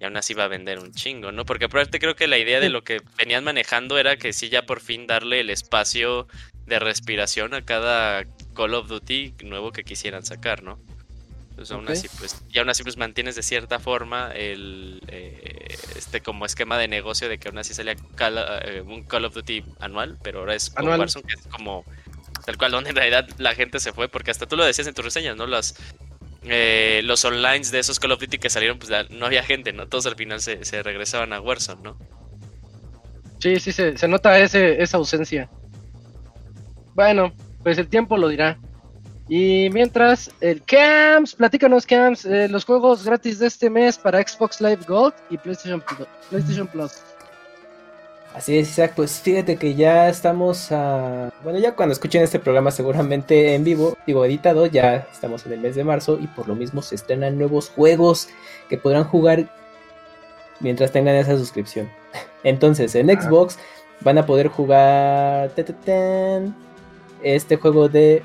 Y 0.04 0.06
aún 0.06 0.18
así 0.18 0.34
va 0.34 0.44
a 0.44 0.48
vender 0.48 0.80
un 0.80 0.92
chingo, 0.92 1.32
¿no? 1.32 1.46
Porque 1.46 1.64
aparte 1.64 1.98
creo 1.98 2.14
que 2.14 2.26
la 2.26 2.36
idea 2.36 2.60
de 2.60 2.68
lo 2.68 2.84
que 2.84 3.00
venían 3.16 3.42
manejando 3.42 3.96
era 3.96 4.18
que 4.18 4.34
sí 4.34 4.50
ya 4.50 4.66
por 4.66 4.80
fin 4.82 5.06
darle 5.06 5.40
el 5.40 5.48
espacio 5.48 6.28
de 6.66 6.78
respiración 6.78 7.54
a 7.54 7.64
cada 7.64 8.26
Call 8.54 8.74
of 8.74 8.86
Duty 8.88 9.32
nuevo 9.44 9.72
que 9.72 9.82
quisieran 9.82 10.22
sacar, 10.22 10.62
¿no? 10.62 10.78
Entonces 11.48 11.72
aún 11.72 11.88
así, 11.88 12.08
pues, 12.18 12.42
y 12.50 12.58
aún 12.58 12.68
así 12.68 12.82
pues 12.82 12.98
mantienes 12.98 13.34
de 13.34 13.42
cierta 13.42 13.78
forma 13.78 14.30
el 14.32 15.00
eh, 15.08 15.74
este 15.96 16.20
como 16.20 16.44
esquema 16.44 16.76
de 16.76 16.86
negocio 16.86 17.26
de 17.30 17.38
que 17.38 17.48
aún 17.48 17.56
así 17.56 17.72
salía 17.72 17.94
Call- 18.14 18.60
eh, 18.66 18.82
un 18.82 19.04
Call 19.04 19.24
of 19.24 19.32
Duty 19.32 19.64
anual, 19.80 20.18
pero 20.22 20.40
ahora 20.40 20.54
es 20.54 20.70
Anual. 20.76 21.00
Warzone, 21.00 21.24
que 21.26 21.34
es 21.34 21.46
como 21.46 21.82
tal 22.44 22.58
cual 22.58 22.72
donde 22.72 22.90
en 22.90 22.96
realidad 22.96 23.26
la 23.38 23.54
gente 23.54 23.80
se 23.80 23.94
fue, 23.94 24.10
porque 24.10 24.30
hasta 24.32 24.44
tú 24.44 24.54
lo 24.54 24.66
decías 24.66 24.86
en 24.86 24.92
tus 24.92 25.04
reseñas, 25.06 25.34
¿no? 25.34 25.46
Las, 25.46 25.76
eh, 26.46 27.00
los 27.04 27.24
online 27.24 27.60
de 27.70 27.78
esos 27.78 27.98
Call 27.98 28.12
of 28.12 28.20
Duty 28.20 28.38
que 28.38 28.50
salieron, 28.50 28.78
pues 28.78 28.90
no 29.10 29.26
había 29.26 29.42
gente, 29.42 29.72
¿no? 29.72 29.86
Todos 29.88 30.06
al 30.06 30.16
final 30.16 30.40
se, 30.40 30.82
regresaban 30.82 31.32
a 31.32 31.40
Warzone, 31.40 31.82
¿no? 31.82 31.98
Sí, 33.38 33.60
sí, 33.60 33.72
se, 33.72 33.96
se 33.96 34.08
nota 34.08 34.38
ese, 34.38 34.82
esa 34.82 34.96
ausencia. 34.96 35.50
Bueno, 36.94 37.32
pues 37.62 37.78
el 37.78 37.88
tiempo 37.88 38.16
lo 38.16 38.28
dirá. 38.28 38.58
Y 39.28 39.70
mientras, 39.70 40.30
el 40.40 40.62
Camps, 40.62 41.34
platícanos 41.34 41.86
Camps, 41.86 42.26
eh, 42.26 42.48
los 42.48 42.64
juegos 42.64 43.04
gratis 43.04 43.38
de 43.38 43.46
este 43.46 43.70
mes 43.70 43.96
para 43.96 44.26
Xbox 44.26 44.60
Live 44.60 44.80
Gold 44.86 45.14
y 45.30 45.38
PlayStation, 45.38 45.80
Pl- 45.80 46.06
PlayStation 46.28 46.66
Plus. 46.66 46.92
Así 48.34 48.58
es, 48.58 48.68
Isaac. 48.68 48.94
Pues 48.96 49.20
fíjate 49.20 49.56
que 49.56 49.76
ya 49.76 50.08
estamos 50.08 50.72
a. 50.72 51.32
Bueno, 51.44 51.60
ya 51.60 51.76
cuando 51.76 51.92
escuchen 51.92 52.20
este 52.22 52.40
programa, 52.40 52.72
seguramente 52.72 53.54
en 53.54 53.62
vivo, 53.62 53.96
digo 54.08 54.24
editado, 54.24 54.66
ya 54.66 55.06
estamos 55.12 55.46
en 55.46 55.52
el 55.52 55.60
mes 55.60 55.76
de 55.76 55.84
marzo 55.84 56.18
y 56.20 56.26
por 56.26 56.48
lo 56.48 56.56
mismo 56.56 56.82
se 56.82 56.96
estrenan 56.96 57.38
nuevos 57.38 57.70
juegos 57.70 58.28
que 58.68 58.76
podrán 58.76 59.04
jugar 59.04 59.48
mientras 60.58 60.90
tengan 60.90 61.14
esa 61.14 61.38
suscripción. 61.38 61.88
Entonces, 62.42 62.96
en 62.96 63.08
Xbox 63.08 63.56
van 64.00 64.18
a 64.18 64.26
poder 64.26 64.48
jugar. 64.48 65.52
Este 67.22 67.56
juego 67.56 67.88
de. 67.88 68.24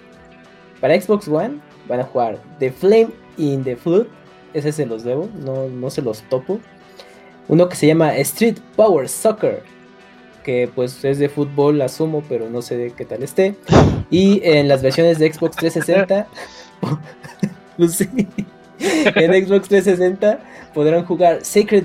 Para 0.81 0.99
Xbox 0.99 1.27
One 1.27 1.59
van 1.87 1.99
a 1.99 2.03
jugar 2.03 2.39
The 2.57 2.71
Flame 2.71 3.09
in 3.37 3.63
the 3.63 3.75
Flood. 3.75 4.07
Ese 4.55 4.71
se 4.71 4.87
los 4.87 5.03
debo, 5.03 5.29
no, 5.45 5.69
no 5.69 5.91
se 5.91 6.01
los 6.01 6.23
topo. 6.23 6.59
Uno 7.47 7.69
que 7.69 7.75
se 7.75 7.85
llama 7.85 8.15
Street 8.17 8.57
Power 8.75 9.07
Soccer 9.07 9.61
que 10.43 10.69
pues 10.73 11.03
es 11.05 11.19
de 11.19 11.29
fútbol, 11.29 11.81
asumo, 11.81 12.23
pero 12.27 12.49
no 12.49 12.61
sé 12.61 12.77
de 12.77 12.91
qué 12.91 13.05
tal 13.05 13.23
esté. 13.23 13.55
Y 14.11 14.41
en 14.43 14.67
las 14.67 14.81
versiones 14.81 15.19
de 15.19 15.31
Xbox 15.31 15.57
360, 15.57 16.27
pues 17.77 17.93
sí, 17.93 18.07
en 18.79 19.45
Xbox 19.45 19.67
360 19.69 20.39
podrán 20.73 21.05
jugar 21.05 21.45
Sacred 21.45 21.83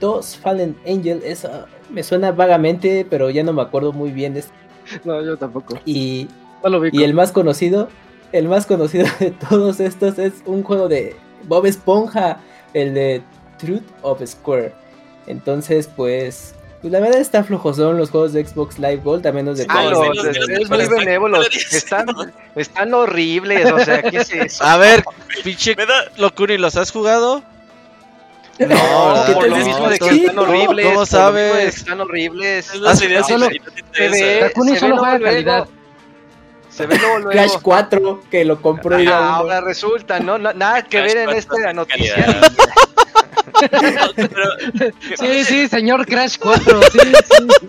2 0.00 0.36
Fallen 0.36 0.76
Angel. 0.86 1.22
Eso 1.24 1.48
me 1.90 2.02
suena 2.02 2.32
vagamente, 2.32 3.06
pero 3.08 3.30
ya 3.30 3.42
no 3.42 3.52
me 3.52 3.62
acuerdo 3.62 3.92
muy 3.92 4.10
bien 4.10 4.34
de 4.34 4.40
esto. 4.40 4.52
No, 5.04 5.24
yo 5.24 5.36
tampoco. 5.36 5.78
Y, 5.84 6.28
No 6.62 6.70
lo 6.70 6.80
vi. 6.80 6.90
y 6.92 7.04
el 7.04 7.14
más 7.14 7.32
conocido, 7.32 7.88
el 8.32 8.48
más 8.48 8.66
conocido 8.66 9.06
de 9.18 9.30
todos 9.30 9.80
estos 9.80 10.18
es 10.18 10.34
un 10.44 10.62
juego 10.62 10.88
de 10.88 11.16
Bob 11.48 11.64
Esponja, 11.66 12.40
el 12.74 12.92
de 12.92 13.22
Truth 13.58 13.84
of 14.02 14.22
Square. 14.26 14.74
Entonces, 15.26 15.88
pues 15.88 16.54
Pues 16.82 16.92
la 16.92 17.00
verdad 17.00 17.20
está 17.20 17.42
flojo, 17.42 17.72
son 17.74 17.96
los 17.98 18.10
juegos 18.10 18.32
de 18.32 18.46
Xbox 18.46 18.78
Live 18.78 19.00
Gold, 19.02 19.26
a 19.26 19.32
menos 19.32 19.58
de 19.58 19.66
Ah, 19.68 19.82
que- 19.82 19.90
los, 19.90 19.98
sí, 19.98 20.06
los 20.14 20.24
de 20.24 20.32
los 20.34 20.60
es 20.60 20.68
muy 20.70 20.98
benévolos. 20.98 21.48
Están, 21.72 22.06
están 22.54 22.94
horribles, 22.94 23.72
o 23.72 23.78
sea, 23.80 24.02
¿qué 24.02 24.18
es 24.18 24.30
eso? 24.30 24.62
A 24.64 24.76
ver, 24.76 25.02
pinche 25.44 25.74
Locuni, 26.16 26.58
¿los 26.58 26.76
has 26.76 26.90
jugado? 26.90 27.42
No, 28.58 28.68
¿verdad? 28.68 29.34
por 29.34 29.48
lo 29.48 29.56
No, 29.58 29.64
mismo 29.66 29.88
de 29.90 29.98
que 29.98 30.08
están 30.08 30.38
horribles. 30.38 30.66
¿Cómo 30.66 30.66
por 30.66 30.86
lo 30.86 30.86
mismo 30.86 31.00
de 31.00 31.06
sabes? 31.06 31.52
que 31.74 31.80
Están 31.80 32.00
horribles. 32.00 32.70
Es 32.70 32.76
los 32.80 33.00
videos 33.00 33.26
solo- 33.26 33.46
no 33.50 33.52
Se 33.92 34.08
ve, 34.08 34.52
se 34.54 34.78
solo 34.80 34.94
ve 34.94 34.98
juega 34.98 35.20
calidad. 35.20 35.68
Se 36.70 36.86
ve 36.86 36.96
luego, 36.98 37.14
luego. 37.18 37.30
Crash 37.32 37.52
4, 37.60 38.20
que 38.30 38.44
lo 38.46 38.62
compró 38.62 38.98
y 38.98 39.06
Ah, 39.08 39.36
ahora 39.36 39.60
resulta, 39.60 40.20
¿no? 40.20 40.38
Na- 40.38 40.54
Nada 40.54 40.82
que 40.82 40.98
Crash 40.98 41.04
ver 41.06 41.16
en 41.18 41.24
4 41.26 41.38
esta 41.38 41.68
es 41.70 41.74
noticia. 41.74 42.40
Pero, 44.16 44.50
Sí, 45.18 45.44
sí, 45.44 45.68
señor 45.68 46.06
Crash 46.06 46.36
4. 46.38 46.82
Sí, 46.90 46.98
sí. 46.98 47.68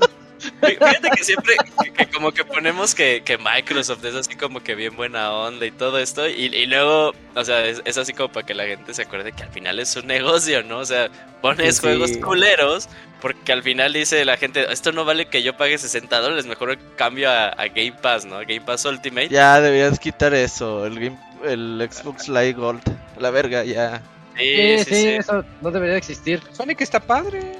Fíjate 0.61 1.09
que 1.17 1.23
siempre, 1.23 1.55
que, 1.83 1.91
que 1.91 2.05
como 2.11 2.31
que 2.31 2.45
ponemos 2.45 2.93
que, 2.95 3.21
que 3.25 3.37
Microsoft 3.37 4.05
es 4.05 4.15
así 4.15 4.35
como 4.35 4.61
que 4.61 4.75
bien 4.75 4.95
buena 4.95 5.31
onda 5.33 5.65
y 5.65 5.71
todo 5.71 5.97
esto, 5.99 6.27
y, 6.27 6.45
y 6.45 6.65
luego, 6.67 7.13
o 7.35 7.43
sea, 7.43 7.65
es, 7.65 7.81
es 7.85 7.97
así 7.97 8.13
como 8.13 8.31
para 8.31 8.45
que 8.45 8.53
la 8.53 8.65
gente 8.65 8.93
se 8.93 9.01
acuerde 9.01 9.31
que 9.33 9.43
al 9.43 9.49
final 9.49 9.79
es 9.79 9.95
un 9.95 10.05
negocio, 10.07 10.63
¿no? 10.63 10.77
O 10.79 10.85
sea, 10.85 11.09
pones 11.41 11.77
Sí. 11.77 11.81
juegos 11.81 12.11
culeros, 12.17 12.87
porque 13.19 13.51
al 13.51 13.63
final 13.63 13.93
dice 13.93 14.23
la 14.25 14.37
gente, 14.37 14.71
esto 14.71 14.91
no 14.91 15.05
vale 15.05 15.25
que 15.25 15.41
yo 15.41 15.57
pague 15.57 15.77
60 15.77 16.19
dólares, 16.19 16.45
mejor 16.45 16.77
cambio 16.95 17.29
a, 17.31 17.47
a 17.49 17.67
Game 17.67 17.93
Pass, 18.01 18.25
¿no? 18.25 18.37
Game 18.39 18.61
Pass 18.61 18.85
Ultimate. 18.85 19.29
Ya 19.29 19.59
deberías 19.59 19.99
quitar 19.99 20.33
eso, 20.35 20.85
el, 20.85 20.99
game- 20.99 21.19
el 21.45 21.85
Xbox 21.91 22.29
Live 22.29 22.53
Gold. 22.53 22.83
La 23.19 23.31
verga, 23.31 23.63
ya. 23.63 24.01
Sí, 24.37 24.77
sí, 24.85 25.07
eso 25.09 25.43
no 25.61 25.71
debería 25.71 25.97
existir. 25.97 26.41
Sonic 26.51 26.81
está 26.81 26.99
padre. 26.99 27.53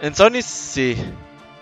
En 0.00 0.14
Sony 0.14 0.42
sí. 0.42 0.96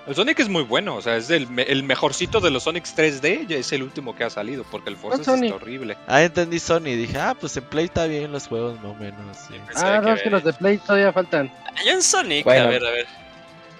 El 0.07 0.15
Sonic 0.15 0.39
es 0.41 0.49
muy 0.51 0.65
bueno, 0.65 0.97
o 0.97 1.01
sea, 1.01 1.17
es 1.17 1.31
el, 1.31 1.49
me- 1.49 1.63
el 1.63 1.83
mejorcito 1.83 2.41
de 2.41 2.51
los 2.51 2.65
Sonics 2.65 2.95
3D, 2.95 3.47
ya 3.47 3.57
es 3.57 3.73
el 3.73 3.83
último 3.83 4.15
que 4.15 4.25
ha 4.25 4.29
salido, 4.31 4.63
porque 4.71 4.91
el 4.91 4.97
Forza 4.99 5.17
¿Cuál 5.17 5.25
sí 5.25 5.31
Sonic? 5.31 5.45
está 5.45 5.57
horrible. 5.57 5.97
Ah, 6.07 6.23
entendí 6.23 6.59
Sony. 6.59 6.81
Dije, 6.97 7.19
ah, 7.19 7.35
pues 7.41 7.57
en 7.57 7.65
Play 7.65 7.87
está 7.87 8.05
bien 8.07 8.31
los 8.31 8.47
juegos, 8.47 8.77
más 8.83 8.93
o 8.93 8.95
menos. 8.97 9.37
Sí. 9.49 9.55
Ah, 9.77 10.01
no, 10.03 10.13
es 10.13 10.21
que 10.23 10.29
los 10.29 10.45
de 10.45 10.53
Play 10.53 10.77
todavía 10.79 11.11
faltan. 11.13 11.51
Hay 11.77 11.89
un 11.95 12.03
Sonic, 12.03 12.45
Bueno. 12.45 12.65
a 12.65 12.67
ver, 12.67 12.85
a 12.85 12.91
ver. 12.91 13.07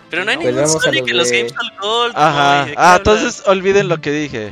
Pero 0.09 0.25
no 0.25 0.31
hay 0.31 0.37
Pues 0.39 0.47
ningún 0.55 0.65
a 0.65 0.67
Sonic 0.69 1.01
los 1.03 1.11
en 1.11 1.17
los 1.19 1.29
de- 1.31 1.39
Games 1.39 1.55
All 1.61 1.73
Gold. 1.81 2.13
Ajá. 2.17 2.59
¿no? 2.61 2.65
¿De 2.67 2.71
qué 2.71 2.77
Ah, 2.79 2.95
entonces 2.97 3.43
olviden 3.47 3.89
lo 3.89 4.01
que 4.01 4.11
dije. 4.13 4.51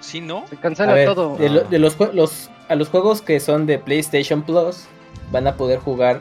¿Sí, 0.00 0.20
no? 0.22 0.46
Se 0.48 0.54
A 0.56 0.60
cancela 0.60 0.94
ver, 0.94 1.06
todo. 1.12 1.36
de, 1.36 1.50
lo- 1.50 1.64
de 1.64 1.78
los, 1.78 1.96
los- 2.14 2.48
a 2.68 2.74
los 2.76 2.88
juegos 2.88 3.20
que 3.20 3.40
son 3.40 3.66
de 3.66 3.78
PlayStation 3.78 4.42
Plus 4.42 4.84
van 5.30 5.46
a 5.46 5.56
poder 5.56 5.78
jugar 5.78 6.20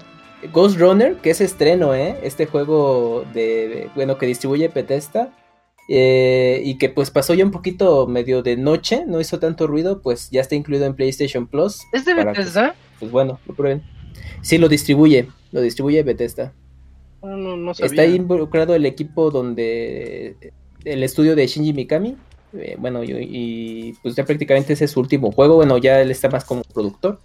Ghost 0.54 0.78
Runner, 0.80 1.16
que 1.16 1.32
es 1.32 1.42
estreno, 1.42 1.96
¿eh? 1.96 2.18
Este 2.24 2.46
juego 2.46 3.26
de, 3.34 3.90
bueno, 3.96 4.18
que 4.18 4.26
distribuye 4.28 4.68
Bethesda 4.68 5.34
eh, 5.90 6.62
y 6.64 6.78
que 6.78 6.90
pues 6.90 7.12
pasó 7.12 7.34
ya 7.34 7.44
un 7.46 7.52
poquito 7.52 8.08
medio 8.08 8.44
de 8.44 8.58
noche, 8.58 9.04
no 9.08 9.20
hizo 9.20 9.40
tanto 9.40 9.68
ruido, 9.68 10.02
pues 10.02 10.30
ya 10.30 10.42
está 10.42 10.56
incluido 10.56 10.86
en 10.86 10.96
PlayStation 10.96 11.48
Plus. 11.48 11.82
¿Es 11.94 12.06
de 12.06 12.16
que, 12.16 12.24
Bethesda? 12.24 12.76
pues 13.00 13.12
bueno, 13.12 13.40
lo 13.48 13.56
prueben. 13.56 13.84
Sí, 14.42 14.58
lo 14.58 14.70
distribuye, 14.70 15.28
lo 15.52 15.62
distribuye 15.62 16.04
Bethesda. 16.04 16.54
No, 17.24 17.36
no, 17.36 17.58
no 17.58 17.74
sabía. 17.74 18.04
Está 18.04 18.06
involucrado 18.06 18.76
el 18.76 18.86
equipo 18.86 19.32
donde 19.32 20.54
el 20.86 21.04
estudio 21.04 21.36
de 21.36 21.48
Shinji 21.48 21.74
Mikami. 21.74 22.16
eh, 22.54 22.76
bueno, 22.78 23.04
y, 23.04 23.12
y, 23.12 23.94
pues 24.04 24.16
ya 24.16 24.24
prácticamente 24.24 24.74
ese 24.74 24.86
es 24.86 24.92
su 24.92 25.00
último 25.00 25.32
juego. 25.32 25.56
Bueno, 25.56 25.78
ya 25.78 26.02
él 26.02 26.12
está 26.12 26.30
más 26.30 26.46
como 26.46 26.62
productor. 26.64 27.20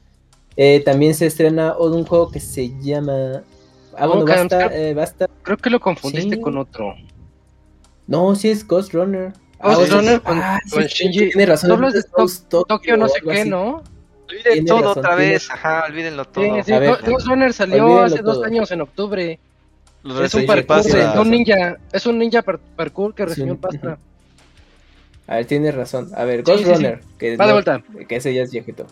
Eh, 0.57 0.81
también 0.85 1.15
se 1.15 1.27
estrena 1.27 1.77
un 1.79 2.05
juego 2.05 2.31
que 2.31 2.41
se 2.41 2.71
llama. 2.81 3.43
Ah, 3.97 4.07
bueno, 4.07 4.25
basta, 4.25 4.67
eh, 4.75 4.95
basta. 4.95 5.29
Creo 5.43 5.57
que 5.57 5.71
lo 5.71 5.81
confundiste 5.81 6.37
Sí. 6.37 6.41
con 6.41 6.57
otro. 6.59 6.95
No, 8.07 8.35
sí 8.35 8.51
es 8.51 8.67
Ghost 8.67 8.93
Runner. 8.93 9.33
Ghost 9.63 9.85
sí, 9.91 9.91
Runner 9.95 10.21
con- 10.21 10.39
Ah, 10.43 10.59
con 10.71 10.83
sí, 10.83 10.89
Shinji. 10.89 11.29
Tiene 11.31 11.47
razón. 11.47 11.71
Hablas 11.73 11.93
de 11.95 12.01
es 12.01 12.11
Tokio 12.67 12.97
no 12.97 13.09
sé 13.09 13.21
qué, 13.23 13.41
así. 13.43 13.49
¿no? 13.51 13.83
Olviden 14.29 14.53
Tiene 14.53 14.67
todo 14.67 14.79
razón, 14.81 14.99
otra 14.99 15.17
tiene 15.17 15.33
vez, 15.33 15.51
ajá, 15.51 15.85
olvídenlo 15.89 16.25
todo. 16.25 16.45
Sí, 16.45 16.51
ver. 16.73 16.99
Ghost 17.07 17.27
Runner 17.27 17.53
salió 17.53 17.85
Olvídenlo 17.85 18.03
hace 18.05 18.23
dos 18.23 18.35
todo. 18.37 18.45
años 18.45 18.71
en 18.73 18.81
octubre. 18.81 19.39
Los 20.03 20.21
Es 20.21 20.35
un 20.35 20.47
parkour, 20.47 20.83
de- 20.83 21.21
un 21.21 21.31
ninja, 21.31 21.77
es 21.93 22.07
un 22.07 22.19
ninja 22.19 22.43
par- 22.43 22.59
parkour 22.59 23.15
que 23.15 23.25
recibió 23.27 23.53
un- 23.53 23.59
pasta. 23.61 23.99
A 25.29 25.37
ver, 25.37 25.45
tienes 25.47 25.75
razón. 25.75 26.11
A 26.17 26.25
ver, 26.25 26.43
Ghost 26.43 26.59
sí, 26.61 26.65
sí. 26.65 26.73
Runner. 26.73 27.01
Que 27.19 27.37
Va 27.37 27.45
de 27.47 27.49
no- 27.53 27.55
vuelta. 27.55 27.83
Que 28.09 28.17
ese 28.17 28.35
ya 28.35 28.43
es 28.43 28.51
viejito. 28.51 28.87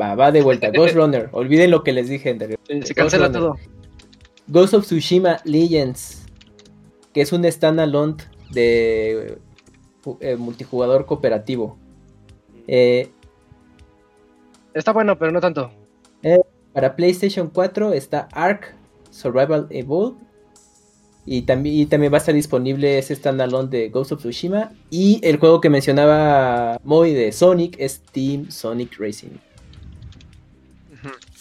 Va, 0.00 0.14
va 0.14 0.32
de 0.32 0.42
vuelta. 0.42 0.70
Ghost 0.74 0.94
Runner. 0.94 1.28
Olviden 1.32 1.70
lo 1.70 1.82
que 1.82 1.92
les 1.92 2.08
dije 2.08 2.30
anterior. 2.30 2.58
Se 2.66 2.74
Ghost 2.78 2.92
cancela 2.92 3.30
todo. 3.30 3.56
Ghost 4.48 4.74
of 4.74 4.84
Tsushima 4.84 5.38
Legends, 5.44 6.26
que 7.12 7.22
es 7.22 7.32
un 7.32 7.44
standalone 7.50 8.16
de 8.50 9.38
eh, 10.20 10.36
multijugador 10.36 11.06
cooperativo. 11.06 11.78
Eh, 12.66 13.08
Está 14.74 14.92
bueno, 14.92 15.16
pero 15.18 15.30
no 15.30 15.40
tanto. 15.40 15.70
para 16.72 16.96
PlayStation 16.96 17.48
4 17.48 17.92
está 17.92 18.28
Ark 18.32 18.74
Survival 19.10 19.66
Evolved. 19.70 20.18
Y 21.26 21.42
también, 21.42 21.76
y 21.76 21.86
también 21.86 22.12
va 22.12 22.18
a 22.18 22.18
estar 22.18 22.34
disponible 22.34 22.98
ese 22.98 23.14
standalone 23.16 23.70
de 23.70 23.88
Ghost 23.88 24.12
of 24.12 24.18
Tsushima. 24.18 24.72
Y 24.90 25.20
el 25.22 25.38
juego 25.38 25.60
que 25.60 25.70
mencionaba 25.70 26.78
Moy 26.84 27.14
de 27.14 27.32
Sonic 27.32 27.76
es 27.78 28.02
Team 28.12 28.50
Sonic 28.50 28.98
Racing. 28.98 29.38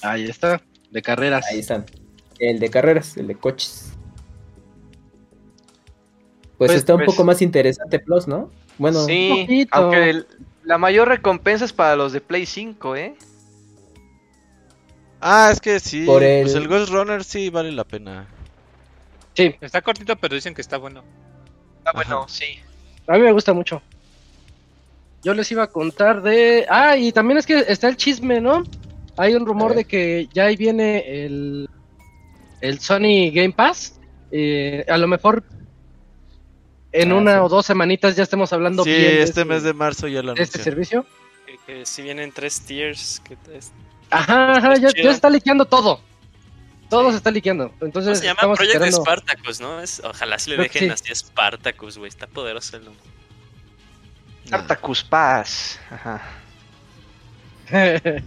Ahí 0.04 0.26
está, 0.26 0.62
de 0.92 1.02
carreras. 1.02 1.46
Ahí 1.52 1.60
están. 1.60 1.86
El 2.40 2.60
de 2.60 2.70
carreras, 2.70 3.16
el 3.18 3.28
de 3.28 3.36
coches. 3.36 3.94
Pues, 6.58 6.70
Pues- 6.70 6.72
está 6.74 6.94
un 6.94 7.00
pues- 7.00 7.12
poco 7.12 7.24
más 7.24 7.42
interesante 7.42 8.00
Plus, 8.00 8.28
¿no? 8.28 8.52
Bueno, 8.78 9.06
sí, 9.06 9.30
poquito. 9.42 9.70
aunque 9.76 10.10
el- 10.10 10.28
la 10.64 10.78
mayor 10.78 11.08
recompensa 11.08 11.66
es 11.66 11.74
para 11.74 11.96
los 11.96 12.12
de 12.14 12.22
Play 12.22 12.46
5, 12.46 12.96
¿eh? 12.96 13.16
Ah, 15.20 15.50
es 15.52 15.60
que 15.62 15.80
sí. 15.80 16.06
Por 16.06 16.20
Pues 16.22 16.54
el- 16.54 16.64
el 16.64 16.68
Ghost 16.68 16.92
Runner 16.92 17.24
sí 17.24 17.50
vale 17.50 17.72
la 17.72 17.84
pena. 17.84 18.28
Sí, 19.36 19.56
Está 19.62 19.82
cortito, 19.82 20.16
pero 20.16 20.36
dicen 20.36 20.54
que 20.54 20.62
está 20.62 20.78
bueno. 20.78 21.04
Ah, 21.86 21.92
bueno, 21.94 22.26
sí. 22.28 22.46
a 23.08 23.14
mí 23.14 23.20
me 23.20 23.32
gusta 23.32 23.52
mucho. 23.54 23.82
Yo 25.24 25.34
les 25.34 25.50
iba 25.52 25.64
a 25.64 25.68
contar 25.68 26.22
de... 26.22 26.66
Ah, 26.70 26.96
y 26.98 27.12
también 27.12 27.38
es 27.38 27.46
que 27.46 27.60
está 27.68 27.88
el 27.88 27.98
chisme, 27.98 28.40
¿no? 28.42 28.64
Hay 29.18 29.36
un 29.36 29.46
rumor 29.46 29.70
ver. 29.70 29.78
de 29.78 29.86
que 29.86 30.28
ya 30.34 30.46
ahí 30.46 30.56
viene 30.56 31.26
el, 31.26 31.70
el 32.62 32.80
Sony 32.80 33.32
Game 33.32 33.52
Pass. 33.54 34.00
Eh, 34.32 34.84
a 34.90 34.98
lo 34.98 35.08
mejor 35.08 35.44
en 36.92 37.12
Ah, 37.12 37.16
una 37.16 37.32
sí. 37.34 37.38
o 37.40 37.50
dos 37.50 37.66
semanitas 37.66 38.16
ya 38.16 38.24
estemos 38.24 38.52
hablando 38.54 38.84
Sí, 38.84 38.90
bien 38.90 39.02
de 39.02 39.10
este 39.24 39.42
este- 39.42 39.46
mes 39.46 39.64
de 39.64 39.74
marzo 39.74 40.08
ya 40.08 40.22
lo 40.24 40.34
de 40.34 40.42
este 40.44 40.60
servicio. 40.60 41.06
Que, 41.46 41.58
que 41.66 41.86
si 41.86 42.02
vienen 42.02 42.32
tres 42.32 42.62
tiers. 42.62 43.22
Que 43.24 43.38
es- 43.56 43.72
Ajá, 44.10 44.54
ajá, 44.58 44.76
ya, 44.76 44.90
ya 44.96 45.12
está 45.12 45.30
liqueando 45.30 45.66
todo. 45.66 46.00
Todo 46.90 47.06
Sí. 47.06 47.12
se 47.12 47.18
está 47.18 47.32
liqueando. 47.32 47.70
¿Cómo 47.72 47.86
Entonces 47.86 48.20
se 48.20 48.26
llama? 48.26 48.42
Project 48.42 48.62
esperando. 48.76 49.02
Spartacus, 49.02 49.60
¿no? 49.62 49.80
Es, 49.82 50.02
ojalá 50.04 50.38
se 50.38 50.52
le 50.52 50.56
Creo 50.58 50.68
dejen 50.72 50.98
sí. 50.98 51.12
así 51.12 51.16
Spartacus, 51.26 51.98
güey. 51.98 52.10
Está 52.10 52.28
poderoso 52.28 52.78
el 52.78 52.86
nombre. 52.86 53.04
Spartacus 54.46 55.04
Paz. 55.04 55.80
Ajá. 55.90 56.22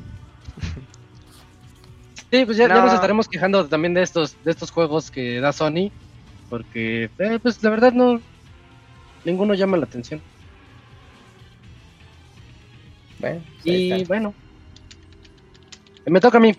sí, 2.31 2.45
pues 2.45 2.57
ya, 2.57 2.69
ya 2.69 2.75
No. 2.77 2.85
nos 2.87 2.95
estaremos 2.95 3.29
quejando 3.29 3.67
también 3.67 3.95
de 3.95 4.03
estos, 4.03 4.37
de 4.45 4.51
estos 4.51 4.71
juegos 4.71 5.11
que 5.11 5.41
da 5.41 5.53
Sony. 5.53 5.91
Porque, 6.49 7.11
eh, 7.19 7.39
pues 7.43 7.63
la 7.63 7.71
verdad 7.71 7.93
no. 7.93 8.21
Ninguno 9.25 9.55
llama 9.55 9.77
la 9.77 9.85
atención. 9.85 10.21
bueno, 13.19 13.41
pues 13.63 13.67
Y 13.77 14.05
bueno. 14.05 14.35
Me 16.07 16.21
toca 16.21 16.39
a 16.39 16.41
mí. 16.41 16.55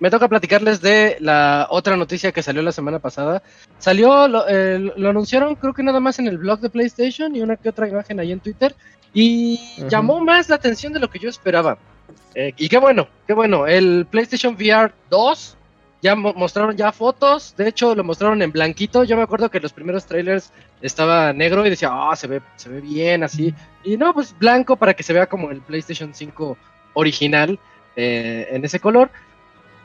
Me 0.00 0.10
toca 0.10 0.28
platicarles 0.28 0.80
de 0.80 1.16
la 1.20 1.66
otra 1.70 1.96
noticia 1.96 2.30
que 2.32 2.42
salió 2.42 2.62
la 2.62 2.72
semana 2.72 3.00
pasada. 3.00 3.42
Salió, 3.78 4.28
lo, 4.28 4.48
eh, 4.48 4.78
lo 4.96 5.10
anunciaron 5.10 5.56
creo 5.56 5.74
que 5.74 5.82
nada 5.82 5.98
más 5.98 6.20
en 6.20 6.28
el 6.28 6.38
blog 6.38 6.60
de 6.60 6.70
PlayStation 6.70 7.34
y 7.34 7.42
una 7.42 7.56
que 7.56 7.68
otra 7.68 7.88
imagen 7.88 8.20
ahí 8.20 8.30
en 8.32 8.40
Twitter. 8.40 8.74
Y 9.12 9.58
llamó 9.90 10.20
más 10.20 10.48
la 10.48 10.56
atención 10.56 10.92
de 10.92 11.00
lo 11.00 11.10
que 11.10 11.18
yo 11.18 11.28
esperaba. 11.28 11.78
Eh, 12.34 12.52
y 12.56 12.68
qué 12.68 12.78
bueno, 12.78 13.08
qué 13.26 13.32
bueno. 13.34 13.66
El 13.66 14.06
PlayStation 14.10 14.54
VR 14.54 14.92
2 15.10 15.56
ya 16.02 16.14
mo- 16.14 16.34
mostraron 16.34 16.76
ya 16.76 16.92
fotos. 16.92 17.54
De 17.56 17.68
hecho, 17.68 17.94
lo 17.94 18.04
mostraron 18.04 18.40
en 18.42 18.52
blanquito. 18.52 19.04
Yo 19.04 19.16
me 19.16 19.22
acuerdo 19.22 19.50
que 19.50 19.60
los 19.60 19.72
primeros 19.72 20.06
trailers 20.06 20.52
estaba 20.80 21.32
negro 21.32 21.66
y 21.66 21.70
decía, 21.70 21.90
ah, 21.92 22.14
se 22.14 22.26
ve, 22.28 22.40
se 22.56 22.68
ve 22.68 22.80
bien 22.80 23.24
así. 23.24 23.52
Y 23.84 23.96
no, 23.96 24.14
pues 24.14 24.36
blanco 24.38 24.76
para 24.76 24.94
que 24.94 25.02
se 25.02 25.12
vea 25.12 25.26
como 25.26 25.50
el 25.50 25.60
PlayStation 25.60 26.14
5 26.14 26.56
original 26.94 27.58
eh, 27.96 28.46
en 28.50 28.64
ese 28.64 28.78
color. 28.78 29.10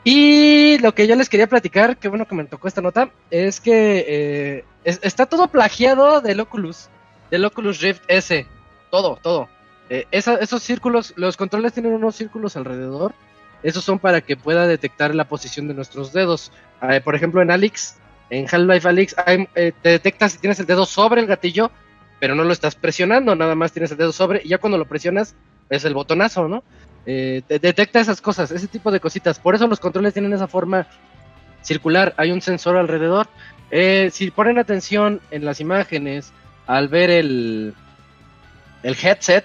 Y 0.04 0.78
lo 0.78 0.94
que 0.94 1.06
yo 1.06 1.16
les 1.16 1.28
quería 1.28 1.46
platicar, 1.46 1.96
qué 1.96 2.08
bueno 2.08 2.26
que 2.28 2.34
me 2.34 2.44
tocó 2.44 2.68
esta 2.68 2.82
nota, 2.82 3.10
es 3.30 3.60
que 3.60 4.04
eh, 4.06 4.64
es- 4.84 5.00
está 5.02 5.26
todo 5.26 5.48
plagiado 5.48 6.20
del 6.20 6.40
Oculus, 6.40 6.88
del 7.30 7.44
Oculus 7.46 7.80
Rift 7.80 8.02
S. 8.08 8.46
Todo, 8.90 9.18
todo. 9.22 9.48
Eh, 9.90 10.06
esos 10.10 10.62
círculos, 10.62 11.12
los 11.16 11.36
controles 11.36 11.72
tienen 11.72 11.92
unos 11.92 12.16
círculos 12.16 12.56
alrededor. 12.56 13.12
Esos 13.62 13.84
son 13.84 13.98
para 13.98 14.20
que 14.20 14.36
pueda 14.36 14.66
detectar 14.66 15.14
la 15.14 15.24
posición 15.24 15.68
de 15.68 15.74
nuestros 15.74 16.12
dedos. 16.12 16.52
Eh, 16.82 17.00
por 17.02 17.14
ejemplo, 17.14 17.42
en 17.42 17.50
Alex, 17.50 17.96
En 18.30 18.46
Half-Life 18.50 18.88
Alyx 18.88 19.16
eh, 19.26 19.72
te 19.82 19.88
detecta 19.88 20.28
si 20.28 20.38
tienes 20.38 20.58
el 20.60 20.66
dedo 20.66 20.86
sobre 20.86 21.20
el 21.20 21.26
gatillo, 21.26 21.70
pero 22.18 22.34
no 22.34 22.44
lo 22.44 22.52
estás 22.52 22.74
presionando, 22.74 23.34
nada 23.34 23.54
más 23.54 23.72
tienes 23.72 23.90
el 23.90 23.98
dedo 23.98 24.12
sobre 24.12 24.40
y 24.42 24.48
ya 24.48 24.58
cuando 24.58 24.78
lo 24.78 24.86
presionas 24.86 25.34
es 25.68 25.84
el 25.84 25.94
botonazo, 25.94 26.48
¿no? 26.48 26.62
Detecta 27.04 28.00
esas 28.00 28.22
cosas, 28.22 28.50
ese 28.50 28.66
tipo 28.66 28.90
de 28.90 29.00
cositas. 29.00 29.38
Por 29.38 29.54
eso 29.54 29.66
los 29.66 29.78
controles 29.78 30.14
tienen 30.14 30.32
esa 30.32 30.48
forma 30.48 30.86
circular, 31.62 32.14
hay 32.16 32.30
un 32.30 32.40
sensor 32.40 32.78
alrededor. 32.78 33.28
Si 34.10 34.30
ponen 34.30 34.58
atención 34.58 35.20
en 35.30 35.44
las 35.44 35.60
imágenes, 35.60 36.32
al 36.66 36.88
ver 36.88 37.10
el, 37.10 37.74
el 38.82 38.96
headset, 39.02 39.44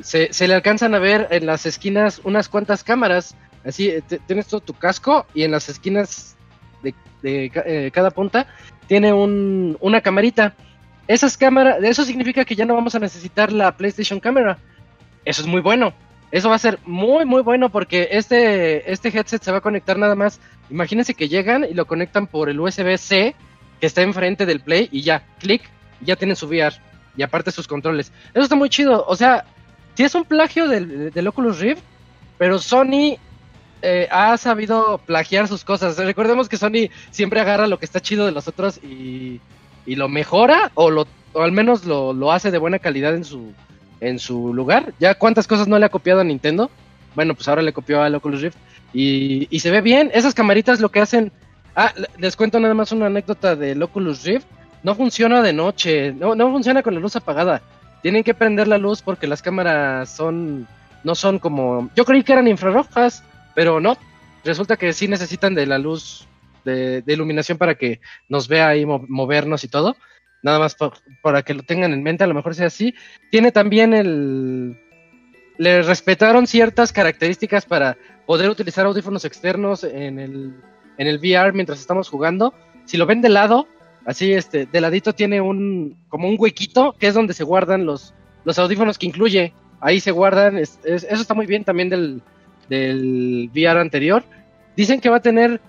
se, 0.00 0.48
le 0.48 0.54
alcanzan 0.54 0.94
a 0.94 0.98
ver 0.98 1.28
en 1.30 1.46
las 1.46 1.66
esquinas 1.66 2.20
unas 2.24 2.48
cuantas 2.48 2.84
cámaras. 2.84 3.36
Así, 3.64 3.88
eh, 3.88 4.02
tienes 4.26 4.46
todo 4.46 4.60
tu 4.60 4.74
casco 4.74 5.26
y 5.34 5.42
en 5.42 5.50
las 5.50 5.68
esquinas 5.68 6.36
de, 6.82 6.94
de 7.22 7.90
cada 7.92 8.10
punta 8.10 8.46
tiene 8.86 9.12
un, 9.12 9.76
una 9.80 10.00
camarita. 10.00 10.54
Esas 11.06 11.36
cámaras, 11.36 11.82
eso 11.82 12.04
significa 12.04 12.44
que 12.44 12.54
ya 12.54 12.64
no 12.64 12.74
vamos 12.74 12.94
a 12.94 12.98
necesitar 12.98 13.52
la 13.52 13.76
PlayStation 13.76 14.20
Camera. 14.20 14.58
Eso 15.24 15.42
es 15.42 15.48
muy 15.48 15.60
bueno. 15.60 15.92
Eso 16.30 16.48
va 16.48 16.56
a 16.56 16.58
ser 16.58 16.78
muy, 16.84 17.24
muy 17.24 17.42
bueno 17.42 17.70
porque 17.70 18.08
este, 18.10 18.90
este 18.90 19.08
headset 19.08 19.42
se 19.42 19.52
va 19.52 19.58
a 19.58 19.62
conectar 19.62 19.98
nada 19.98 20.14
más. 20.14 20.40
Imagínense 20.70 21.14
que 21.14 21.28
llegan 21.28 21.64
y 21.64 21.74
lo 21.74 21.86
conectan 21.86 22.26
por 22.26 22.48
el 22.48 22.58
USB-C 22.58 23.34
que 23.80 23.86
está 23.86 24.02
enfrente 24.02 24.46
del 24.46 24.60
Play 24.60 24.88
y 24.90 25.02
ya, 25.02 25.24
clic, 25.38 25.62
ya 26.00 26.16
tienen 26.16 26.36
su 26.36 26.46
VR 26.46 26.74
y 27.16 27.22
aparte 27.22 27.52
sus 27.52 27.68
controles. 27.68 28.12
Eso 28.32 28.42
está 28.42 28.56
muy 28.56 28.68
chido. 28.68 29.04
O 29.06 29.14
sea, 29.14 29.44
sí 29.94 30.04
es 30.04 30.14
un 30.14 30.24
plagio 30.24 30.68
del, 30.68 31.10
del 31.10 31.26
Oculus 31.28 31.58
Rift, 31.58 31.82
pero 32.38 32.58
Sony 32.58 33.16
eh, 33.82 34.08
ha 34.10 34.36
sabido 34.36 34.98
plagiar 34.98 35.48
sus 35.48 35.64
cosas. 35.64 35.96
Recordemos 35.98 36.48
que 36.48 36.56
Sony 36.56 36.90
siempre 37.10 37.40
agarra 37.40 37.66
lo 37.66 37.78
que 37.78 37.84
está 37.84 38.00
chido 38.00 38.26
de 38.26 38.32
los 38.32 38.48
otros 38.48 38.78
y, 38.82 39.40
y 39.86 39.96
lo 39.96 40.08
mejora 40.08 40.70
o, 40.74 40.90
lo, 40.90 41.06
o 41.32 41.42
al 41.42 41.52
menos 41.52 41.84
lo, 41.84 42.12
lo 42.12 42.32
hace 42.32 42.50
de 42.50 42.58
buena 42.58 42.78
calidad 42.78 43.14
en 43.14 43.24
su, 43.24 43.52
en 44.00 44.18
su 44.18 44.52
lugar. 44.52 44.94
Ya 44.98 45.14
cuántas 45.14 45.46
cosas 45.46 45.68
no 45.68 45.78
le 45.78 45.86
ha 45.86 45.90
copiado 45.90 46.20
a 46.20 46.24
Nintendo. 46.24 46.70
Bueno, 47.14 47.34
pues 47.34 47.46
ahora 47.46 47.62
le 47.62 47.72
copió 47.72 48.02
al 48.02 48.14
Oculus 48.14 48.40
Rift. 48.40 48.56
Y, 48.92 49.46
y 49.50 49.60
se 49.60 49.70
ve 49.70 49.80
bien. 49.80 50.10
Esas 50.12 50.34
camaritas 50.34 50.80
lo 50.80 50.90
que 50.90 51.00
hacen. 51.00 51.30
Ah, 51.76 51.92
les 52.18 52.36
cuento 52.36 52.58
nada 52.60 52.74
más 52.74 52.92
una 52.92 53.06
anécdota 53.06 53.54
del 53.54 53.82
Oculus 53.82 54.24
Rift. 54.24 54.46
No 54.82 54.94
funciona 54.94 55.42
de 55.42 55.52
noche. 55.52 56.12
No, 56.12 56.34
no 56.34 56.50
funciona 56.50 56.82
con 56.82 56.94
la 56.94 57.00
luz 57.00 57.16
apagada. 57.16 57.62
Tienen 58.04 58.22
que 58.22 58.34
prender 58.34 58.68
la 58.68 58.76
luz 58.76 59.00
porque 59.00 59.26
las 59.26 59.40
cámaras 59.40 60.10
son. 60.10 60.68
No 61.04 61.14
son 61.14 61.38
como. 61.38 61.88
Yo 61.96 62.04
creí 62.04 62.22
que 62.22 62.34
eran 62.34 62.46
infrarrojas, 62.46 63.24
pero 63.54 63.80
no. 63.80 63.96
Resulta 64.44 64.76
que 64.76 64.92
sí 64.92 65.08
necesitan 65.08 65.54
de 65.54 65.64
la 65.64 65.78
luz 65.78 66.28
de, 66.66 67.02
iluminación 67.06 67.56
para 67.56 67.76
que 67.76 68.02
nos 68.28 68.46
vea 68.46 68.68
ahí 68.68 68.84
movernos 68.84 69.64
y 69.64 69.68
todo 69.68 69.96
nada 70.42 70.58
más 70.58 70.76
para 71.22 71.42
que 71.42 71.54
lo 71.54 71.62
tengan 71.62 71.94
en 71.94 72.02
mente, 72.02 72.22
a 72.22 72.26
lo 72.26 72.34
mejor 72.34 72.54
sea 72.54 72.66
así. 72.66 72.94
Tiene 73.30 73.50
también 73.50 73.94
el... 73.94 74.78
Le 75.56 75.80
respetaron 75.80 76.46
ciertas 76.46 76.92
características 76.92 77.64
para 77.64 77.96
poder 78.26 78.50
utilizar 78.50 78.84
audífonos 78.84 79.24
externos 79.24 79.82
en 79.82 80.18
el, 80.18 80.54
en 80.98 81.06
el 81.06 81.18
VR 81.18 81.54
mientras 81.54 81.80
estamos 81.80 82.10
jugando. 82.10 82.52
Si 82.84 82.98
lo 82.98 83.06
ven 83.06 83.22
de 83.22 83.30
lado, 83.30 83.66
así 84.06 84.32
este, 84.32 84.66
de 84.66 84.80
ladito 84.80 85.12
tiene 85.12 85.40
un 85.40 85.96
como 86.08 86.28
un 86.28 86.36
huequito 86.38 86.94
que 86.98 87.08
es 87.08 87.14
donde 87.14 87.34
se 87.34 87.44
guardan 87.44 87.86
los, 87.86 88.14
los 88.44 88.58
audífonos 88.58 88.98
que 88.98 89.06
incluye. 89.06 89.52
Ahí 89.80 90.00
se 90.00 90.12
guardan, 90.12 90.56
eso 90.56 90.76
está 90.84 91.34
muy 91.34 91.46
bien 91.46 91.64
también 91.64 91.90
del, 91.90 92.22
del 92.68 93.50
VR 93.52 93.80
anterior. 93.80 94.24
Dicen 94.76 95.00
que 95.00 95.10
va 95.10 95.16
a 95.16 95.20
tener 95.20 95.60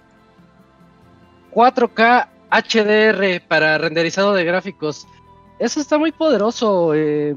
4K 1.54 2.28
HDR 2.50 3.46
para 3.48 3.78
renderizado 3.78 4.34
de 4.34 4.46
gráficos. 4.46 5.08
Eso 5.60 5.80
está 5.80 5.98
muy 5.98 6.12
poderoso. 6.12 6.94
Eh, 6.94 7.36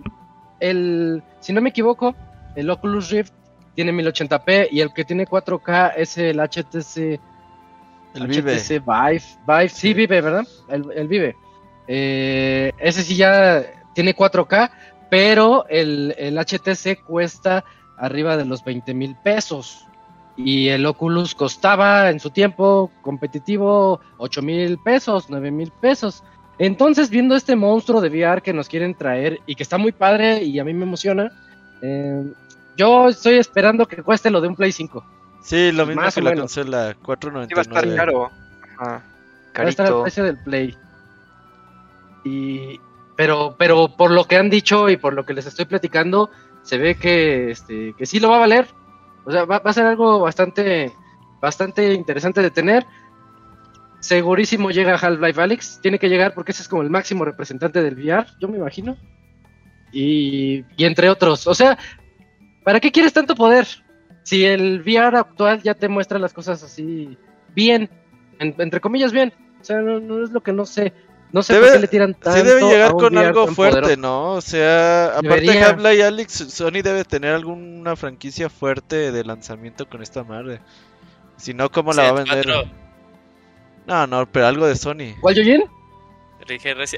el, 0.61 1.23
si 1.41 1.53
no 1.53 1.61
me 1.61 1.71
equivoco, 1.71 2.15
el 2.57 2.71
Oculus 2.71 3.11
Rift 3.11 3.33
tiene 3.75 3.93
1080p 3.93 4.69
y 4.73 4.81
el 4.81 4.93
que 4.93 5.05
tiene 5.05 5.27
4K 5.27 5.93
es 5.97 6.19
el 6.19 6.39
HTC. 6.39 7.21
El 8.19 8.31
HTC 8.31 8.85
Vive. 8.85 9.23
Vive, 9.47 9.69
sí, 9.69 9.95
Vive, 9.95 10.21
¿verdad? 10.21 10.47
El, 10.69 11.09
Vive. 11.09 11.37
Eh, 11.87 12.73
ese 12.79 13.03
sí 13.03 13.17
ya 13.17 13.65
tiene 13.95 14.15
4K, 14.15 14.71
pero 15.11 15.67
el, 15.69 16.15
el 16.19 16.39
HTC 16.39 17.03
cuesta 17.05 17.65
arriba 17.97 18.37
de 18.37 18.45
los 18.45 18.63
20 18.65 18.95
mil 18.95 19.17
pesos 19.17 19.89
y 20.39 20.69
el 20.69 20.87
Oculus 20.87 21.35
costaba 21.35 22.11
en 22.11 22.21
su 22.21 22.31
tiempo 22.31 22.93
competitivo 23.03 24.01
8 24.19 24.41
mil 24.41 24.79
pesos, 24.79 25.27
9 25.29 25.51
mil 25.51 25.73
pesos. 25.81 26.23
Entonces, 26.59 27.11
viendo 27.11 27.35
este 27.35 27.57
monstruo 27.57 28.01
de 28.01 28.09
VR 28.09 28.41
que 28.41 28.53
nos 28.53 28.69
quieren 28.69 28.95
traer 28.95 29.41
y 29.47 29.57
que 29.57 29.65
está 29.65 29.79
muy 29.79 29.93
padre 29.93 30.45
y 30.45 30.59
a 30.61 30.65
mí 30.65 30.73
me 30.75 30.85
emociona, 30.85 31.31
eh, 31.83 32.23
yo 32.77 33.09
estoy 33.09 33.35
esperando 33.35 33.87
que 33.87 34.03
cueste 34.03 34.31
lo 34.31 34.41
de 34.41 34.49
un 34.49 34.55
Play 34.55 34.71
5. 34.71 35.05
Sí, 35.43 35.73
lo 35.73 35.87
mismo 35.87 36.03
que 36.15 36.23
la 36.23 36.35
consola 36.35 36.97
499. 37.03 37.55
va 37.55 37.61
a 37.61 37.63
estar 37.63 37.97
caro. 37.97 38.31
Va 38.81 39.03
a 39.55 39.69
estar 39.69 39.87
el 39.87 40.03
precio 40.03 40.25
del 40.25 40.39
Play. 40.39 40.77
Y, 42.25 42.81
pero, 43.17 43.57
pero 43.59 43.97
por 43.97 44.11
lo 44.11 44.25
que 44.25 44.37
han 44.37 44.51
dicho 44.51 44.89
y 44.89 44.97
por 44.97 45.15
lo 45.15 45.25
que 45.25 45.35
les 45.35 45.47
estoy 45.47 45.65
platicando, 45.65 46.31
se 46.63 46.79
ve 46.79 46.97
que, 46.97 47.51
este, 47.51 47.95
que 47.97 48.07
sí 48.07 48.21
lo 48.21 48.31
va 48.31 48.37
a 48.37 48.41
valer 48.41 48.67
o 49.29 49.31
sea, 49.31 49.45
va, 49.45 49.61
a 49.63 49.73
ser 49.75 49.85
algo 49.85 50.21
bastante, 50.21 50.91
bastante 51.39 51.93
interesante 51.93 52.41
de 52.41 52.51
tener. 52.51 52.87
Segurísimo 54.01 54.71
llega 54.71 54.97
Half-Life 54.97 55.39
Alyx. 55.39 55.81
Tiene 55.83 55.99
que 55.99 56.09
llegar 56.09 56.33
porque 56.33 56.53
ese 56.53 56.63
es 56.63 56.69
como 56.69 56.81
el 56.81 56.89
máximo 56.89 57.27
representante 57.27 57.83
del 57.83 57.95
VR, 57.95 58.27
yo 58.41 58.49
me 58.49 58.57
imagino. 58.57 58.97
Y, 59.93 60.65
entre 60.79 61.11
otros. 61.11 61.47
O 61.47 61.55
sea, 61.55 61.77
¿para 62.65 62.81
qué 62.81 62.91
quieres 62.91 63.13
tanto 63.13 63.35
poder? 63.35 63.67
Si 64.29 64.45
el 64.45 64.83
VR 64.83 65.17
actual 65.17 65.63
ya 65.63 65.73
te 65.73 65.89
muestra 65.89 66.19
las 66.19 66.35
cosas 66.35 66.63
así 66.63 67.17
bien, 67.55 67.89
entre 68.39 68.79
comillas 68.79 69.11
bien. 69.11 69.33
O 69.59 69.65
sea, 69.65 69.81
no 69.81 70.23
es 70.23 70.33
lo 70.33 70.43
que 70.43 70.53
no 70.53 70.67
sé. 70.67 70.93
No 71.33 71.43
sé 71.43 71.59
por 71.59 71.73
qué 71.73 71.79
le 71.79 71.89
tiran 71.89 72.13
tanto. 72.13 72.39
Sí 72.39 72.47
debe 72.47 72.61
llegar 72.61 72.93
con 72.93 73.17
algo 73.17 73.47
fuerte, 73.47 73.97
¿no? 73.97 74.33
O 74.33 74.43
sea, 74.43 75.17
aparte 75.17 75.41
de 75.41 75.63
Habla 75.63 75.95
y 75.95 76.03
Alex, 76.03 76.45
Sony 76.51 76.83
debe 76.83 77.07
tener 77.07 77.33
alguna 77.33 77.97
franquicia 77.97 78.51
fuerte 78.51 79.13
de 79.13 79.25
lanzamiento 79.25 79.89
con 79.89 80.03
esta 80.03 80.25
madre. 80.25 80.61
Si 81.39 81.55
no, 81.55 81.71
¿cómo 81.71 81.95
la 81.95 82.03
va 82.03 82.21
a 82.21 82.25
vender? 82.25 82.47
No, 83.87 84.07
no, 84.07 84.31
pero 84.31 84.47
algo 84.47 84.67
de 84.67 84.77
Sony. 84.77 85.17
¿Cuál, 85.23 85.37
Yoyin? 85.37 85.65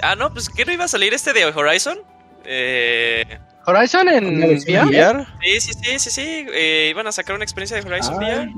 Ah, 0.03 0.17
no, 0.17 0.33
pues 0.33 0.49
¿qué 0.49 0.65
no 0.65 0.73
iba 0.73 0.87
a 0.87 0.89
salir 0.89 1.15
este 1.15 1.33
de 1.33 1.45
Horizon? 1.45 2.01
Eh... 2.45 3.39
¿Horizon 3.67 4.09
en 4.09 4.39
VR? 4.39 5.27
Sí, 5.43 5.61
sí, 5.61 5.73
sí, 5.73 5.99
sí, 5.99 6.11
sí. 6.11 6.47
Eh, 6.53 6.89
iban 6.91 7.07
a 7.07 7.13
sacar 7.13 7.35
una 7.37 7.45
experiencia 7.45 7.81
de 7.81 7.89
Horizon 7.89 8.17
VR. 8.17 8.53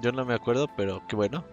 Yo 0.00 0.12
no 0.12 0.24
me 0.24 0.34
acuerdo, 0.34 0.68
pero 0.76 1.02
qué 1.08 1.16
bueno. 1.16 1.44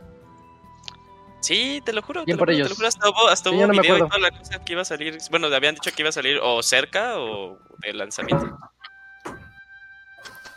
Sí, 1.41 1.81
te 1.83 1.91
lo 1.91 2.01
juro. 2.03 2.23
te 2.23 2.33
lo 2.33 2.37
juro, 2.37 2.53
Te 2.53 2.69
lo 2.69 2.75
juro, 2.75 2.87
hasta 2.87 3.09
hubo, 3.09 3.27
hasta 3.27 3.49
hubo 3.49 3.67
video 3.67 3.97
y 3.97 3.99
toda 3.99 4.19
la 4.19 4.31
cosa 4.31 4.63
que 4.63 4.73
iba 4.73 4.83
a 4.83 4.85
salir. 4.85 5.17
Bueno, 5.31 5.47
habían 5.47 5.73
dicho 5.73 5.91
que 5.91 6.03
iba 6.03 6.09
a 6.09 6.13
salir 6.13 6.39
o 6.41 6.61
cerca 6.61 7.17
o 7.17 7.57
de 7.79 7.93
lanzamiento. 7.93 8.57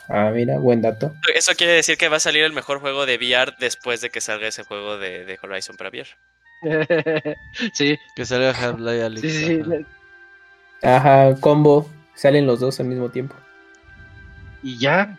Ah, 0.07 0.29
mira, 0.31 0.59
buen 0.59 0.83
dato. 0.83 1.11
Eso 1.33 1.53
quiere 1.55 1.73
decir 1.73 1.97
que 1.97 2.09
va 2.09 2.17
a 2.17 2.19
salir 2.19 2.43
el 2.43 2.53
mejor 2.53 2.79
juego 2.79 3.07
de 3.07 3.17
VR 3.17 3.55
después 3.59 4.01
de 4.01 4.11
que 4.11 4.21
salga 4.21 4.47
ese 4.47 4.63
juego 4.63 4.99
de, 4.99 5.25
de 5.25 5.39
Horizon 5.41 5.75
para 5.75 5.89
VR. 5.89 6.07
sí. 7.73 7.97
Que 8.15 8.25
salga 8.25 8.51
Half-Life 8.51 9.21
Sí, 9.21 9.29
sí, 9.29 9.63
sí. 9.63 9.85
Ajá, 10.85 11.35
combo. 11.39 11.87
Salen 12.13 12.45
los 12.45 12.59
dos 12.59 12.79
al 12.79 12.87
mismo 12.87 13.09
tiempo. 13.09 13.35
Y 14.63 14.77
ya. 14.77 15.17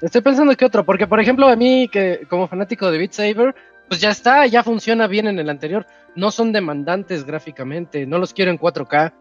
Estoy 0.00 0.20
pensando 0.20 0.54
que 0.56 0.64
otro, 0.64 0.84
porque 0.84 1.06
por 1.06 1.20
ejemplo 1.20 1.48
a 1.48 1.56
mí, 1.56 1.88
que 1.88 2.26
como 2.28 2.48
fanático 2.48 2.90
de 2.90 2.98
Beat 2.98 3.12
Saber, 3.12 3.54
pues 3.88 4.00
ya 4.00 4.10
está, 4.10 4.46
ya 4.46 4.62
funciona 4.62 5.06
bien 5.06 5.26
en 5.26 5.38
el 5.38 5.48
anterior. 5.48 5.86
No 6.16 6.30
son 6.30 6.52
demandantes 6.52 7.24
gráficamente, 7.24 8.06
no 8.06 8.18
los 8.18 8.34
quiero 8.34 8.50
en 8.50 8.58
4K. 8.58 9.12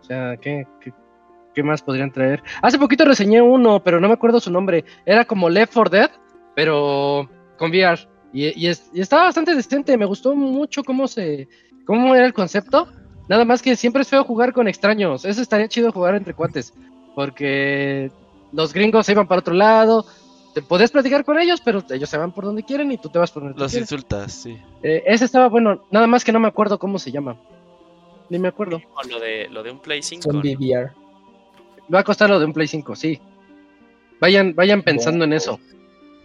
O 0.00 0.04
sea, 0.04 0.36
¿qué, 0.36 0.66
qué, 1.54 1.62
más 1.62 1.82
podrían 1.82 2.10
traer? 2.10 2.42
Hace 2.62 2.78
poquito 2.78 3.04
reseñé 3.04 3.42
uno, 3.42 3.82
pero 3.82 4.00
no 4.00 4.08
me 4.08 4.14
acuerdo 4.14 4.40
su 4.40 4.50
nombre. 4.50 4.84
Era 5.04 5.24
como 5.24 5.48
Left 5.48 5.74
4 5.74 5.90
Dead, 5.90 6.10
pero 6.54 7.28
con 7.56 7.70
VR. 7.70 8.08
Y, 8.32 8.66
estaba 8.66 9.24
bastante 9.24 9.54
decente, 9.54 9.96
me 9.96 10.06
gustó 10.06 10.34
mucho 10.34 10.84
cómo 10.84 11.08
se 11.08 11.48
cómo 11.84 12.14
era 12.14 12.26
el 12.26 12.32
concepto. 12.32 12.88
Nada 13.30 13.44
más 13.44 13.62
que 13.62 13.76
siempre 13.76 14.02
es 14.02 14.08
feo 14.08 14.24
jugar 14.24 14.52
con 14.52 14.66
extraños. 14.66 15.24
Eso 15.24 15.40
estaría 15.40 15.68
chido 15.68 15.92
jugar 15.92 16.16
entre 16.16 16.34
cuates. 16.34 16.74
Porque 17.14 18.10
los 18.52 18.74
gringos 18.74 19.06
se 19.06 19.12
iban 19.12 19.28
para 19.28 19.38
otro 19.38 19.54
lado, 19.54 20.04
te 20.52 20.62
podés 20.62 20.90
platicar 20.90 21.24
con 21.24 21.38
ellos, 21.38 21.60
pero 21.64 21.80
ellos 21.90 22.10
se 22.10 22.18
van 22.18 22.32
por 22.32 22.44
donde 22.44 22.64
quieren 22.64 22.90
y 22.90 22.98
tú 22.98 23.08
te 23.08 23.20
vas 23.20 23.30
por 23.30 23.44
donde 23.44 23.56
Los 23.56 23.72
insultas, 23.74 24.32
sí. 24.32 24.58
Eh, 24.82 25.04
ese 25.06 25.26
estaba 25.26 25.48
bueno, 25.48 25.84
nada 25.92 26.08
más 26.08 26.24
que 26.24 26.32
no 26.32 26.40
me 26.40 26.48
acuerdo 26.48 26.80
cómo 26.80 26.98
se 26.98 27.12
llama. 27.12 27.36
Ni 28.30 28.40
me 28.40 28.48
acuerdo. 28.48 28.82
lo 29.08 29.20
de, 29.20 29.48
lo 29.48 29.62
de 29.62 29.70
un 29.70 29.78
Play 29.78 30.02
5. 30.02 30.28
Va 31.94 32.00
a 32.00 32.04
costar 32.04 32.30
lo 32.30 32.40
de 32.40 32.46
un 32.46 32.52
Play 32.52 32.66
5, 32.66 32.96
sí. 32.96 33.20
Vayan, 34.18 34.56
vayan 34.56 34.82
pensando 34.82 35.24
en 35.24 35.34
eso. 35.34 35.60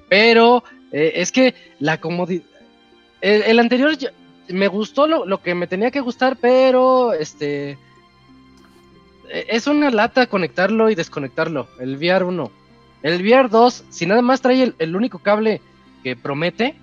Pero 0.10 0.64
eh, 0.91 1.12
es 1.18 1.32
que 1.32 1.53
la 1.78 2.01
comodidad. 2.01 2.45
el, 3.22 3.60
anterior 3.60 3.95
me 4.50 4.68
gustó 4.68 5.08
lo, 5.08 5.26
lo, 5.26 5.41
que 5.41 5.56
me 5.56 5.68
tenía 5.68 5.91
que 5.91 6.02
gustar, 6.02 6.38
pero 6.38 7.14
este 7.14 7.78
e, 9.30 9.46
es 9.50 9.68
una 9.68 9.89
lata 9.91 10.28
conectarlo 10.28 10.89
y 10.89 10.96
desconectarlo, 10.96 11.68
el 11.80 11.98
VR 11.98 12.26
1. 12.26 12.52
El 13.04 13.22
VR 13.22 13.50
2, 13.50 13.86
si 13.89 14.06
nada 14.06 14.22
más 14.22 14.41
trae 14.41 14.74
el, 14.78 14.96
único 14.96 15.20
cable 15.20 15.62
que 16.04 16.16
promete, 16.16 16.76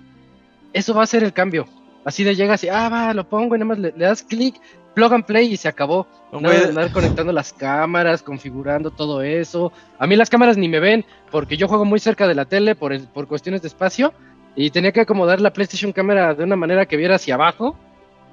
eso 0.71 0.93
va 0.93 1.03
a 1.03 1.07
ser 1.07 1.23
el 1.23 1.33
cambio. 1.33 1.67
Así 2.05 2.23
de 2.23 2.35
llegas 2.35 2.63
y, 2.63 2.69
ah, 2.69 2.89
va, 2.89 3.13
lo 3.13 3.27
pongo 3.27 3.55
y 3.55 3.59
nada 3.59 3.69
más 3.69 3.79
le, 3.79 3.91
das 3.91 4.23
clic, 4.23 4.55
plug 4.93 5.13
and 5.13 5.25
play 5.25 5.53
y 5.53 5.57
se 5.57 5.67
acabó. 5.67 6.07
No 6.31 6.49
andar 6.49 6.91
conectando 6.91 7.31
las 7.31 7.53
cámaras, 7.53 8.23
configurando 8.23 8.91
todo 8.91 9.21
eso. 9.21 9.71
A 9.99 10.07
mí 10.07 10.15
las 10.15 10.29
cámaras 10.29 10.57
ni 10.57 10.67
me 10.67 10.79
ven 10.79 11.05
porque 11.31 11.57
yo 11.57 11.67
juego 11.67 11.85
muy 11.85 11.99
cerca 11.99 12.27
de 12.27 12.35
la 12.35 12.45
tele 12.45 12.75
por, 12.75 12.97
por 13.09 13.27
cuestiones 13.27 13.61
de 13.61 13.67
espacio 13.67 14.13
y 14.55 14.69
tenía 14.69 14.91
que 14.91 15.01
acomodar 15.01 15.41
la 15.41 15.53
PlayStation 15.53 15.91
cámara 15.91 16.33
de 16.33 16.43
una 16.43 16.55
manera 16.55 16.85
que 16.85 16.97
viera 16.97 17.15
hacia 17.15 17.35
abajo. 17.35 17.77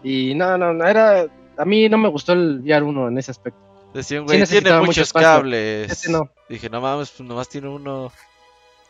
Y 0.03 0.35
no, 0.35 0.57
no, 0.59 0.73
no, 0.73 0.87
era. 0.87 1.27
A 1.57 1.65
mí 1.65 1.89
no 1.89 1.99
me 1.99 2.09
gustó 2.09 2.33
el 2.33 2.61
VR 2.61 2.83
1 2.83 3.09
en 3.09 3.19
ese 3.19 3.31
aspecto. 3.31 3.61
Decían, 3.95 4.25
güey, 4.25 4.45
tiene 4.45 4.81
muchos 4.81 5.13
cables. 5.13 5.91
Este 5.91 6.11
no. 6.11 6.31
Dije, 6.49 6.71
no 6.71 6.81
mames, 6.81 7.11
pues 7.11 7.29
nomás 7.29 7.49
tiene 7.49 7.69
uno. 7.69 8.13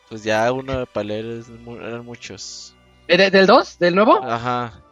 Pues 0.09 0.25
ya 0.25 0.53
uno 0.53 0.87
para 0.87 1.05
leer 1.05 1.43
eran 1.83 2.05
muchos. 2.05 2.75
¿Eh, 3.09 3.31
¿Del 3.31 3.47
2? 3.47 3.79
¿Del 3.79 3.95
nuevo? 3.95 4.23
Ajá. 4.23 4.83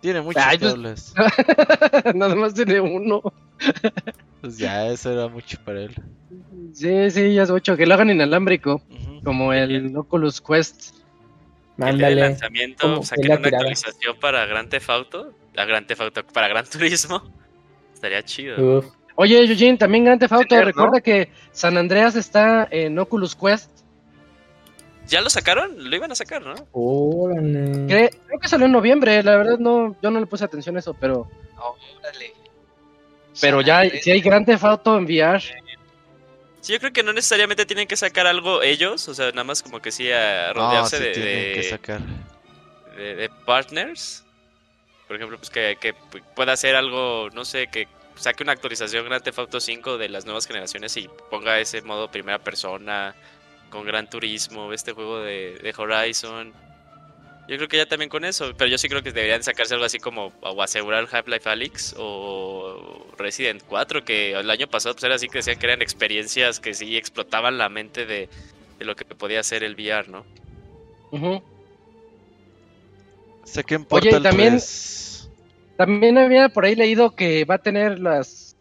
Tiene 0.00 0.20
muchos 0.20 0.42
pues, 0.44 0.58
cables. 0.58 1.14
Nada 2.14 2.34
más 2.34 2.54
tiene 2.54 2.80
uno. 2.80 3.22
pues 4.40 4.56
ya, 4.56 4.86
eso 4.88 5.12
era 5.12 5.28
mucho 5.28 5.58
para 5.64 5.82
él. 5.82 5.94
Sí, 6.72 7.10
sí, 7.10 7.34
ya 7.34 7.42
es 7.42 7.50
mucho. 7.50 7.76
Que 7.76 7.86
lo 7.86 7.94
hagan 7.94 8.10
inalámbrico. 8.10 8.82
Como 9.24 9.52
el 9.52 9.94
Oculus 9.96 10.40
Quest. 10.40 10.99
Mándale. 11.80 12.12
El 12.12 12.20
lanzamiento, 12.20 13.02
saquen 13.02 13.32
una 13.32 13.48
actualización 13.48 14.16
para 14.20 14.44
Gran 14.44 14.68
Theft 14.68 14.90
Auto, 14.90 15.34
a 15.56 15.64
Gran 15.64 15.86
Theft 15.86 16.00
Auto, 16.02 16.26
para 16.26 16.48
Gran 16.48 16.66
Turismo. 16.66 17.22
Estaría 17.94 18.22
chido. 18.22 18.84
Oye, 19.14 19.38
Eugene, 19.44 19.78
también 19.78 20.04
Gran 20.04 20.18
Theft 20.18 20.32
Auto, 20.32 20.62
recuerda 20.62 21.00
que 21.00 21.30
San 21.52 21.76
Andreas 21.78 22.16
está 22.16 22.68
en 22.70 22.98
Oculus 22.98 23.34
Quest. 23.34 23.70
¿Ya 25.08 25.20
lo 25.22 25.30
sacaron? 25.30 25.90
Lo 25.90 25.96
iban 25.96 26.12
a 26.12 26.14
sacar, 26.14 26.42
¿no? 26.42 26.54
Creo, 27.86 28.10
que 28.40 28.48
salió 28.48 28.66
en 28.66 28.72
noviembre, 28.72 29.22
la 29.22 29.36
verdad 29.36 29.58
no, 29.58 29.96
yo 30.02 30.10
no 30.10 30.20
le 30.20 30.26
puse 30.26 30.44
atención 30.44 30.76
a 30.76 30.80
eso, 30.80 30.94
pero... 30.94 31.28
Órale. 31.98 32.32
Pero 33.40 33.60
ya, 33.62 33.88
si 33.88 34.10
hay 34.10 34.20
Gran 34.20 34.44
Theft 34.44 34.64
Auto 34.64 34.98
en 34.98 35.04
VR, 35.04 35.42
Sí, 36.60 36.72
yo 36.72 36.78
creo 36.78 36.92
que 36.92 37.02
no 37.02 37.12
necesariamente 37.12 37.64
tienen 37.64 37.88
que 37.88 37.96
sacar 37.96 38.26
algo 38.26 38.62
ellos, 38.62 39.08
o 39.08 39.14
sea, 39.14 39.30
nada 39.30 39.44
más 39.44 39.62
como 39.62 39.80
que 39.80 39.90
sí 39.90 40.10
a 40.12 40.52
rodearse 40.52 40.98
de, 40.98 41.12
que 41.54 41.62
sacar. 41.70 42.00
De, 42.96 43.30
partners. 43.46 44.24
Por 45.06 45.16
ejemplo, 45.16 45.38
pues 45.38 45.50
que, 45.50 45.76
que, 45.80 45.94
pueda 46.36 46.52
hacer 46.52 46.76
algo, 46.76 47.30
no 47.32 47.44
sé, 47.44 47.68
que 47.68 47.88
saque 48.14 48.42
una 48.42 48.52
actualización 48.52 49.06
Grand 49.06 49.24
Theft 49.24 49.38
Auto 49.38 49.58
5 49.58 49.96
de 49.96 50.08
las 50.08 50.24
nuevas 50.24 50.46
generaciones 50.46 50.96
y 50.96 51.08
ponga 51.30 51.58
ese 51.58 51.82
modo 51.82 52.10
primera 52.10 52.38
persona 52.38 53.14
con 53.70 53.84
Gran 53.84 54.10
Turismo, 54.10 54.72
este 54.72 54.92
juego 54.92 55.20
de, 55.20 55.58
de 55.62 55.74
Horizon. 55.76 56.52
Yo 57.50 57.56
creo 57.56 57.68
que 57.68 57.78
ya 57.78 57.86
también 57.86 58.08
con 58.08 58.24
eso, 58.24 58.52
pero 58.56 58.70
yo 58.70 58.78
sí 58.78 58.88
creo 58.88 59.02
que 59.02 59.10
deberían 59.10 59.42
sacarse 59.42 59.74
algo 59.74 59.84
así 59.84 59.98
como 59.98 60.32
o 60.40 60.62
asegurar 60.62 61.08
Half-Life 61.10 61.48
Alyx 61.48 61.96
o 61.98 63.08
Resident 63.18 63.60
4, 63.66 64.04
que 64.04 64.38
el 64.38 64.48
año 64.48 64.68
pasado 64.68 64.94
pues 64.94 65.02
era 65.02 65.16
así 65.16 65.26
que 65.26 65.38
decían 65.38 65.58
que 65.58 65.66
eran 65.66 65.82
experiencias 65.82 66.60
que 66.60 66.74
sí 66.74 66.96
explotaban 66.96 67.58
la 67.58 67.68
mente 67.68 68.06
de, 68.06 68.28
lo 68.78 68.94
que 68.94 69.04
podía 69.04 69.40
hacer 69.40 69.64
el 69.64 69.74
VR, 69.74 70.08
¿no? 70.08 70.24
Uh 71.10 71.40
Oye, 73.88 74.20
también, 74.20 74.60
también 75.76 76.18
había 76.18 76.50
por 76.50 76.66
ahí 76.66 76.76
leído 76.76 77.16
que 77.16 77.44
va 77.44 77.56
a 77.56 77.58
tener 77.58 77.98
las 77.98 78.54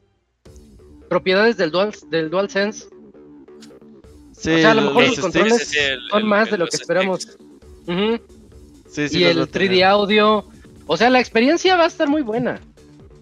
propiedades 1.09 1.57
del 1.57 1.69
Dual, 1.69 1.93
del 2.09 2.31
DualSense. 2.31 2.87
Sí, 4.31 4.49
o 4.49 4.57
sea, 4.57 4.71
a 4.71 4.73
lo 4.73 4.81
mejor 4.81 5.05
los, 5.09 5.19
controles 5.19 5.71
son 6.09 6.27
más 6.27 6.49
de 6.49 6.57
lo 6.57 6.65
que 6.65 6.75
esperamos 6.75 7.37
y 8.97 9.23
el 9.23 9.49
3D 9.49 9.83
audio. 9.85 10.47
O 10.87 10.97
sea, 10.97 11.09
la 11.09 11.19
experiencia 11.19 11.75
va 11.75 11.83
a 11.83 11.87
estar 11.87 12.07
muy 12.07 12.21
buena. 12.21 12.59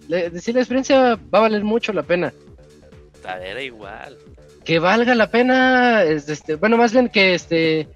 decir, 0.08 0.54
la 0.54 0.60
experiencia 0.60 1.16
va 1.16 1.38
a 1.38 1.42
valer 1.42 1.64
mucho 1.64 1.92
la 1.92 2.02
pena. 2.02 2.32
Era 3.24 3.62
igual. 3.62 4.16
Que 4.64 4.78
valga 4.78 5.14
la 5.14 5.30
pena, 5.30 6.02
este, 6.02 6.56
bueno, 6.56 6.76
más 6.76 6.92
bien 6.92 7.08
que 7.08 7.34
este, 7.34 7.88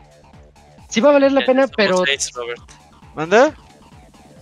sí 0.89 1.01
va 1.01 1.11
a 1.11 1.13
valer 1.15 1.33
la 1.33 1.45
pena, 1.45 1.67
pero. 1.75 2.05
Seis, 2.05 2.31
Robert. 2.35 2.63
¿Manda? 3.15 3.55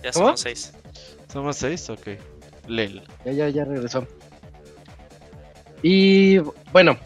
Ya 0.03 0.13
somos 0.13 0.41
seis. 0.41 0.73
Somos 1.31 1.55
seis, 1.57 1.89
ok. 1.89 2.07
Lel. 2.67 3.01
Ya, 3.25 3.31
ya, 3.31 3.49
ya 3.49 3.65
regresó. 3.65 4.07
Y 5.81 6.37
bueno, 6.71 6.97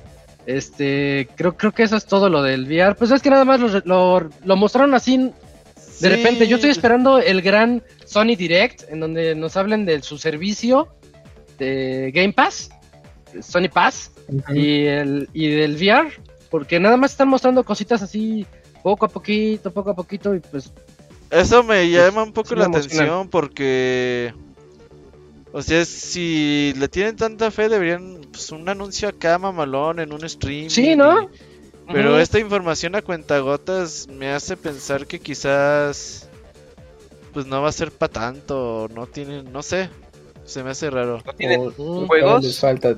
este, 0.46 1.28
creo, 1.36 1.56
creo 1.56 1.72
que 1.72 1.84
eso 1.84 1.96
es 1.96 2.06
todo 2.06 2.30
lo 2.30 2.42
del 2.42 2.66
VR. 2.66 2.96
Pues 2.96 3.12
es 3.12 3.22
que 3.22 3.30
nada 3.30 3.46
más 3.46 3.60
lo, 3.86 4.20
lo 4.20 4.56
mostraron 4.56 4.94
así 4.94 5.32
de 6.00 6.10
repente, 6.10 6.48
yo 6.48 6.56
estoy 6.56 6.72
esperando 6.72 7.20
el 7.20 7.42
gran 7.42 7.84
Sony 8.06 8.36
Direct, 8.38 8.90
en 8.90 9.00
donde 9.00 9.36
nos 9.36 9.56
hablen 9.58 9.86
de 9.86 10.02
su 10.02 10.18
servicio 10.18 10.90
de 11.58 12.12
Game 12.14 12.34
Pass, 12.34 12.70
Sony 13.42 13.70
Pass, 13.72 14.12
y, 14.54 14.86
el, 14.86 15.30
y 15.34 15.48
del 15.50 15.76
VR, 15.76 16.10
porque 16.50 16.80
nada 16.80 16.98
más 16.98 17.12
están 17.12 17.30
mostrando 17.30 17.64
cositas 17.64 18.02
así, 18.02 18.46
poco 18.84 19.06
a 19.06 19.10
poquito, 19.10 19.72
poco 19.72 19.92
a 19.92 19.96
poquito, 19.96 20.36
y 20.36 20.40
pues... 20.40 20.72
Eso 21.32 21.64
me 21.64 21.82
pues, 21.82 21.92
llama 21.92 22.24
un 22.24 22.34
poco 22.34 22.56
la 22.56 22.66
atención, 22.66 23.30
porque... 23.30 24.34
O 25.52 25.62
sea, 25.62 25.86
si 25.86 26.74
le 26.78 26.90
tienen 26.90 27.16
tanta 27.16 27.50
fe, 27.50 27.70
deberían, 27.70 28.20
pues, 28.30 28.52
un 28.52 28.68
anuncio 28.68 29.08
acá 29.08 29.40
mamalón 29.40 30.02
en 30.02 30.12
un 30.12 30.28
stream. 30.28 30.70
Sí, 30.70 30.98
¿no? 30.98 31.30
Pero 31.92 32.20
esta 32.20 32.40
información 32.40 32.96
a 32.96 33.02
cuentagotas 33.02 34.08
me 34.08 34.32
hace 34.32 34.58
pensar 34.58 35.06
que 35.06 35.20
quizás 35.20 36.30
pues 37.34 37.46
no 37.46 37.62
va 37.62 37.70
a 37.70 37.74
ser 37.74 37.92
para 37.92 38.12
tanto, 38.12 38.88
no 38.94 39.08
tienen, 39.08 39.52
no 39.52 39.62
sé, 39.62 39.90
se 40.46 40.64
me 40.64 40.72
hace 40.72 40.90
raro. 40.90 41.22
¿No 41.26 41.34
tienen 41.34 41.70
juegos? 41.72 42.60
falta 42.60 42.98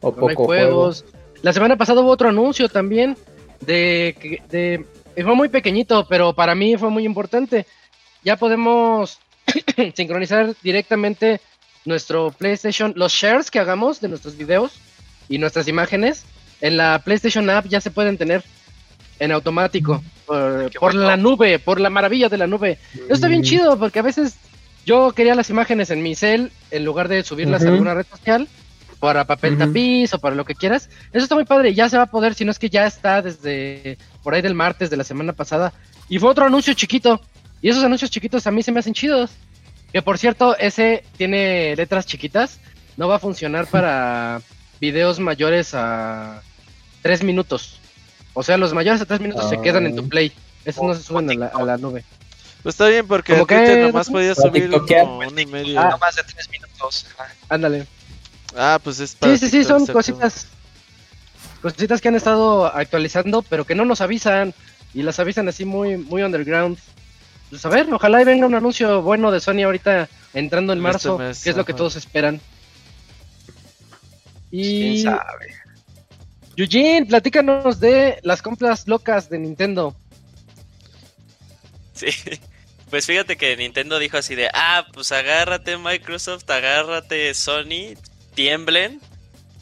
o 0.00 0.14
poco 0.14 0.44
juegos. 0.44 1.04
La 1.42 1.52
semana 1.52 1.76
pasada 1.76 2.02
hubo 2.02 2.10
otro 2.10 2.28
anuncio 2.28 2.68
también 2.68 3.16
de, 3.60 4.42
de 4.50 4.84
fue 5.22 5.34
muy 5.34 5.48
pequeñito, 5.48 6.06
pero 6.06 6.34
para 6.34 6.54
mí 6.54 6.76
fue 6.76 6.90
muy 6.90 7.04
importante. 7.04 7.66
Ya 8.22 8.36
podemos 8.36 9.18
sincronizar 9.94 10.54
directamente 10.62 11.40
nuestro 11.86 12.30
PlayStation, 12.30 12.92
los 12.96 13.12
shares 13.12 13.50
que 13.50 13.58
hagamos 13.58 14.00
de 14.00 14.08
nuestros 14.08 14.36
videos 14.36 14.80
y 15.28 15.38
nuestras 15.38 15.66
imágenes 15.68 16.24
en 16.66 16.76
la 16.76 16.98
PlayStation 16.98 17.48
App 17.48 17.66
ya 17.66 17.80
se 17.80 17.90
pueden 17.90 18.18
tener 18.18 18.42
en 19.18 19.32
automático 19.32 20.02
por, 20.26 20.94
la 20.94 21.16
nube, 21.16 21.58
por 21.58 21.80
la 21.80 21.90
maravilla 21.90 22.28
de 22.28 22.38
la 22.38 22.46
nube. 22.46 22.78
Eso 22.94 23.14
está 23.14 23.28
bien 23.28 23.42
chido 23.42 23.78
porque 23.78 24.00
a 24.00 24.02
veces 24.02 24.36
yo 24.84 25.12
quería 25.12 25.34
las 25.34 25.50
imágenes 25.50 25.90
en 25.90 26.02
mi 26.02 26.14
cel 26.14 26.50
en 26.70 26.84
lugar 26.84 27.08
de 27.08 27.22
subirlas 27.22 27.64
a 27.64 27.68
alguna 27.68 27.94
red 27.94 28.06
social 28.10 28.48
para 28.98 29.24
papel 29.24 29.58
tapiz 29.58 30.12
o 30.14 30.18
para 30.18 30.34
lo 30.34 30.44
que 30.44 30.54
quieras. 30.54 30.90
Eso 31.12 31.24
está 31.24 31.34
muy 31.34 31.44
padre. 31.44 31.74
Ya 31.74 31.88
se 31.88 31.96
va 31.96 32.04
a 32.04 32.10
poder, 32.10 32.34
si 32.34 32.44
no 32.44 32.50
es 32.50 32.58
que 32.58 32.70
ya 32.70 32.86
está 32.86 33.22
desde 33.22 33.98
por 34.22 34.34
ahí 34.34 34.42
del 34.42 34.54
martes 34.54 34.90
de 34.90 34.96
la 34.96 35.04
semana 35.04 35.32
pasada. 35.32 35.72
Y 36.08 36.18
fue 36.18 36.30
otro 36.30 36.46
anuncio 36.46 36.74
chiquito. 36.74 37.20
Y 37.62 37.68
esos 37.68 37.84
anuncios 37.84 38.10
chiquitos 38.10 38.46
a 38.46 38.50
mí 38.50 38.62
se 38.62 38.72
me 38.72 38.80
hacen 38.80 38.94
chidos. 38.94 39.30
Que 39.92 40.02
por 40.02 40.18
cierto, 40.18 40.56
ese 40.58 41.04
tiene 41.16 41.76
letras 41.76 42.06
chiquitas. 42.06 42.58
No 42.96 43.08
va 43.08 43.16
a 43.16 43.20
funcionar 43.20 43.66
para 43.66 44.40
videos 44.80 45.20
mayores 45.20 45.74
a 45.74 46.42
3 47.06 47.22
minutos. 47.22 47.78
O 48.34 48.42
sea, 48.42 48.56
los 48.56 48.74
mayores 48.74 49.00
a 49.00 49.06
3 49.06 49.20
minutos 49.20 49.48
se 49.48 49.60
quedan 49.60 49.86
en 49.86 49.94
tu 49.94 50.08
play. 50.08 50.32
Esos 50.64 50.82
no 50.82 50.94
se 50.94 51.02
suben 51.02 51.30
a 51.42 51.62
la, 51.62 51.78
nube. 51.78 52.04
Pues 52.64 52.74
está 52.74 52.88
bien, 52.88 53.06
porque 53.06 53.34
Como 53.34 53.46
que 53.46 53.76
nomás 53.86 54.10
podías 54.10 54.36
subir 54.36 54.68
uno, 54.68 55.18
uno, 55.18 55.40
y 55.40 55.46
medio. 55.46 55.80
Ah, 55.80 55.90
no 55.90 55.98
más 55.98 56.16
de 56.16 56.24
3 56.24 56.50
minutos. 56.50 57.06
Ándale. 57.48 57.86
Ah, 58.56 58.80
pues 58.82 58.98
es 58.98 59.14
para 59.14 59.36
Sí, 59.36 59.38
sí, 59.38 59.50
sí, 59.50 59.64
son 59.64 59.86
cositas. 59.86 60.48
Cositas 61.62 62.00
que 62.00 62.08
han 62.08 62.16
estado 62.16 62.66
actualizando, 62.66 63.42
pero 63.42 63.64
que 63.64 63.76
no 63.76 63.84
nos 63.84 64.00
avisan. 64.00 64.52
Y 64.92 65.02
las 65.02 65.20
avisan 65.20 65.46
así 65.48 65.64
muy, 65.64 65.96
muy 65.96 66.22
underground. 66.24 66.76
Pues 67.50 67.64
a 67.64 67.68
ver, 67.68 67.86
ojalá 67.92 68.20
y 68.20 68.24
venga 68.24 68.46
un 68.46 68.54
anuncio 68.56 69.00
bueno 69.02 69.30
de 69.30 69.38
Sony 69.38 69.62
ahorita 69.62 70.08
entrando 70.34 70.72
en 70.72 70.80
este 70.80 70.82
marzo, 70.82 71.18
que 71.18 71.50
es 71.50 71.56
lo 71.56 71.64
que 71.64 71.74
todos 71.74 71.94
esperan. 71.94 72.40
Y... 74.50 75.02
¿Quién 75.02 75.04
sabe? 75.04 75.65
Eugene, 76.56 77.06
platícanos 77.06 77.80
de 77.80 78.18
las 78.22 78.40
compras 78.40 78.88
locas 78.88 79.28
de 79.28 79.38
Nintendo. 79.38 79.94
Sí, 81.92 82.06
pues 82.90 83.06
fíjate 83.06 83.36
que 83.36 83.56
Nintendo 83.56 83.98
dijo 83.98 84.16
así 84.16 84.34
de, 84.34 84.48
ah, 84.54 84.86
pues 84.92 85.12
agárrate 85.12 85.76
Microsoft, 85.76 86.48
agárrate 86.50 87.34
Sony, 87.34 87.94
tiemblen, 88.34 89.00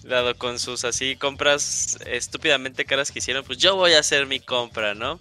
dado 0.05 0.37
con 0.37 0.59
sus 0.59 0.85
así 0.85 1.17
compras 1.17 1.99
estúpidamente 2.07 2.85
caras 2.85 3.11
que 3.11 3.19
hicieron, 3.19 3.45
pues 3.45 3.59
yo 3.59 3.77
voy 3.77 3.95
a 3.95 4.01
hacer 4.01 4.27
mi 4.27 4.39
compra, 4.39 4.95
¿no? 4.95 5.19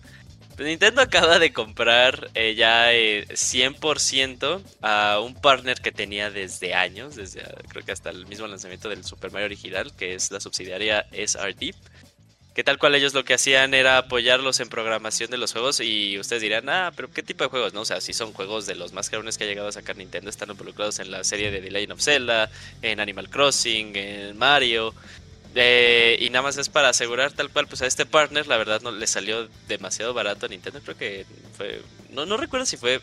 Pues 0.55 0.67
Nintendo 0.67 1.01
acaba 1.01 1.39
de 1.39 1.51
comprar 1.51 2.29
eh, 2.35 2.53
ya 2.53 2.93
eh, 2.93 3.25
100% 3.29 4.61
a 4.83 5.19
un 5.19 5.33
partner 5.33 5.81
que 5.81 5.91
tenía 5.91 6.29
desde 6.29 6.75
años, 6.75 7.15
desde 7.15 7.41
ah, 7.41 7.55
creo 7.69 7.83
que 7.83 7.91
hasta 7.91 8.11
el 8.11 8.27
mismo 8.27 8.45
lanzamiento 8.45 8.87
del 8.87 9.03
Super 9.03 9.31
Mario 9.31 9.47
original, 9.47 9.91
que 9.95 10.13
es 10.13 10.29
la 10.29 10.39
subsidiaria 10.39 11.07
SRD. 11.11 11.73
Que 12.53 12.63
tal 12.63 12.77
cual 12.77 12.93
ellos 12.93 13.15
lo 13.15 13.25
que 13.25 13.33
hacían 13.33 13.73
era 13.73 13.97
apoyarlos 13.97 14.59
en 14.59 14.69
programación 14.69 15.31
de 15.31 15.37
los 15.37 15.53
juegos 15.53 15.79
y 15.79 16.19
ustedes 16.19 16.43
dirán, 16.43 16.69
ah, 16.69 16.91
pero 16.95 17.09
¿qué 17.09 17.23
tipo 17.23 17.43
de 17.43 17.49
juegos? 17.49 17.73
No, 17.73 17.81
o 17.81 17.85
sea, 17.85 17.99
si 17.99 18.13
son 18.13 18.31
juegos 18.31 18.67
de 18.67 18.75
los 18.75 18.93
más 18.93 19.09
cabrones 19.09 19.39
que 19.39 19.45
ha 19.45 19.47
llegado 19.47 19.69
a 19.69 19.71
sacar 19.71 19.97
Nintendo, 19.97 20.29
están 20.29 20.51
involucrados 20.51 20.99
en 20.99 21.09
la 21.09 21.23
serie 21.23 21.49
de 21.49 21.61
The 21.61 21.71
Legend 21.71 21.93
of 21.93 22.01
Zelda, 22.01 22.51
en 22.83 22.99
Animal 22.99 23.27
Crossing, 23.31 23.95
en 23.95 24.37
Mario. 24.37 24.93
Eh, 25.55 26.17
y 26.19 26.29
nada 26.29 26.41
más 26.41 26.57
es 26.57 26.69
para 26.69 26.89
asegurar 26.89 27.31
tal 27.31 27.49
cual, 27.49 27.67
pues 27.67 27.81
a 27.81 27.85
este 27.85 28.05
partner 28.05 28.47
la 28.47 28.57
verdad 28.57 28.81
no 28.81 28.91
le 28.91 29.05
salió 29.05 29.47
demasiado 29.67 30.13
barato 30.13 30.47
a 30.47 30.49
Nintendo, 30.49 30.81
creo 30.81 30.97
que 30.97 31.25
fue, 31.55 31.81
no, 32.09 32.25
no 32.25 32.37
recuerdo 32.37 32.65
si 32.65 32.77
fue 32.77 33.01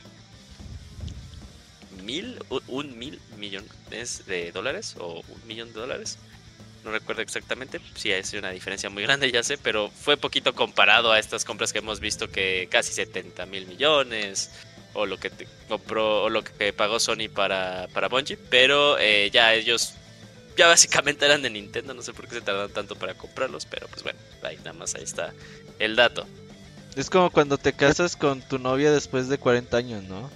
mil, 2.03 2.43
un, 2.67 2.99
mil 2.99 3.21
millones 3.37 4.27
de 4.27 4.51
dólares 4.53 4.97
o 4.99 5.23
un 5.29 5.47
millón 5.47 5.73
de 5.73 5.81
dólares. 5.81 6.19
No 6.83 6.91
recuerdo 6.91 7.21
exactamente, 7.21 7.79
sí 7.95 8.11
es 8.11 8.33
una 8.33 8.51
diferencia 8.51 8.89
muy 8.89 9.03
grande, 9.03 9.31
ya 9.31 9.43
sé, 9.43 9.59
pero 9.59 9.91
fue 9.91 10.17
poquito 10.17 10.55
comparado 10.55 11.13
a 11.13 11.19
estas 11.19 11.45
compras 11.45 11.75
que 11.75 11.81
hemos 11.81 12.01
visto 12.01 12.31
que 12.31 12.69
casi 12.71 12.93
70 12.95 13.45
mil 13.47 13.67
millones 13.67 14.51
o 14.95 15.05
lo 15.05 15.19
que 15.19 15.29
te 15.29 15.47
compró 15.69 16.23
o 16.23 16.31
lo 16.31 16.43
que 16.43 16.73
pagó 16.73 16.99
Sony 16.99 17.29
para, 17.33 17.87
para 17.93 18.09
Bungie, 18.09 18.39
pero 18.39 18.99
eh, 18.99 19.31
ya 19.31 19.53
ellos 19.53 19.95
ya 20.61 20.67
básicamente 20.67 21.25
eran 21.25 21.41
de 21.41 21.49
Nintendo, 21.49 21.95
no 21.95 22.03
sé 22.03 22.13
por 22.13 22.29
qué 22.29 22.35
se 22.35 22.41
tardaron 22.43 22.71
tanto 22.71 22.95
para 22.95 23.15
comprarlos, 23.15 23.65
pero 23.65 23.89
pues 23.89 24.03
bueno, 24.03 24.19
ahí 24.43 24.57
nada 24.59 24.75
más 24.75 24.95
ahí 24.95 25.03
está 25.05 25.33
el 25.79 25.97
dato. 25.97 26.27
Es 26.97 27.09
como 27.09 27.31
cuando 27.31 27.57
te 27.57 27.73
casas 27.73 28.15
con 28.15 28.43
tu 28.43 28.59
novia 28.59 28.93
después 28.93 29.29
de 29.31 29.39
40 29.39 29.75
años, 29.75 30.05
¿no? 30.05 30.31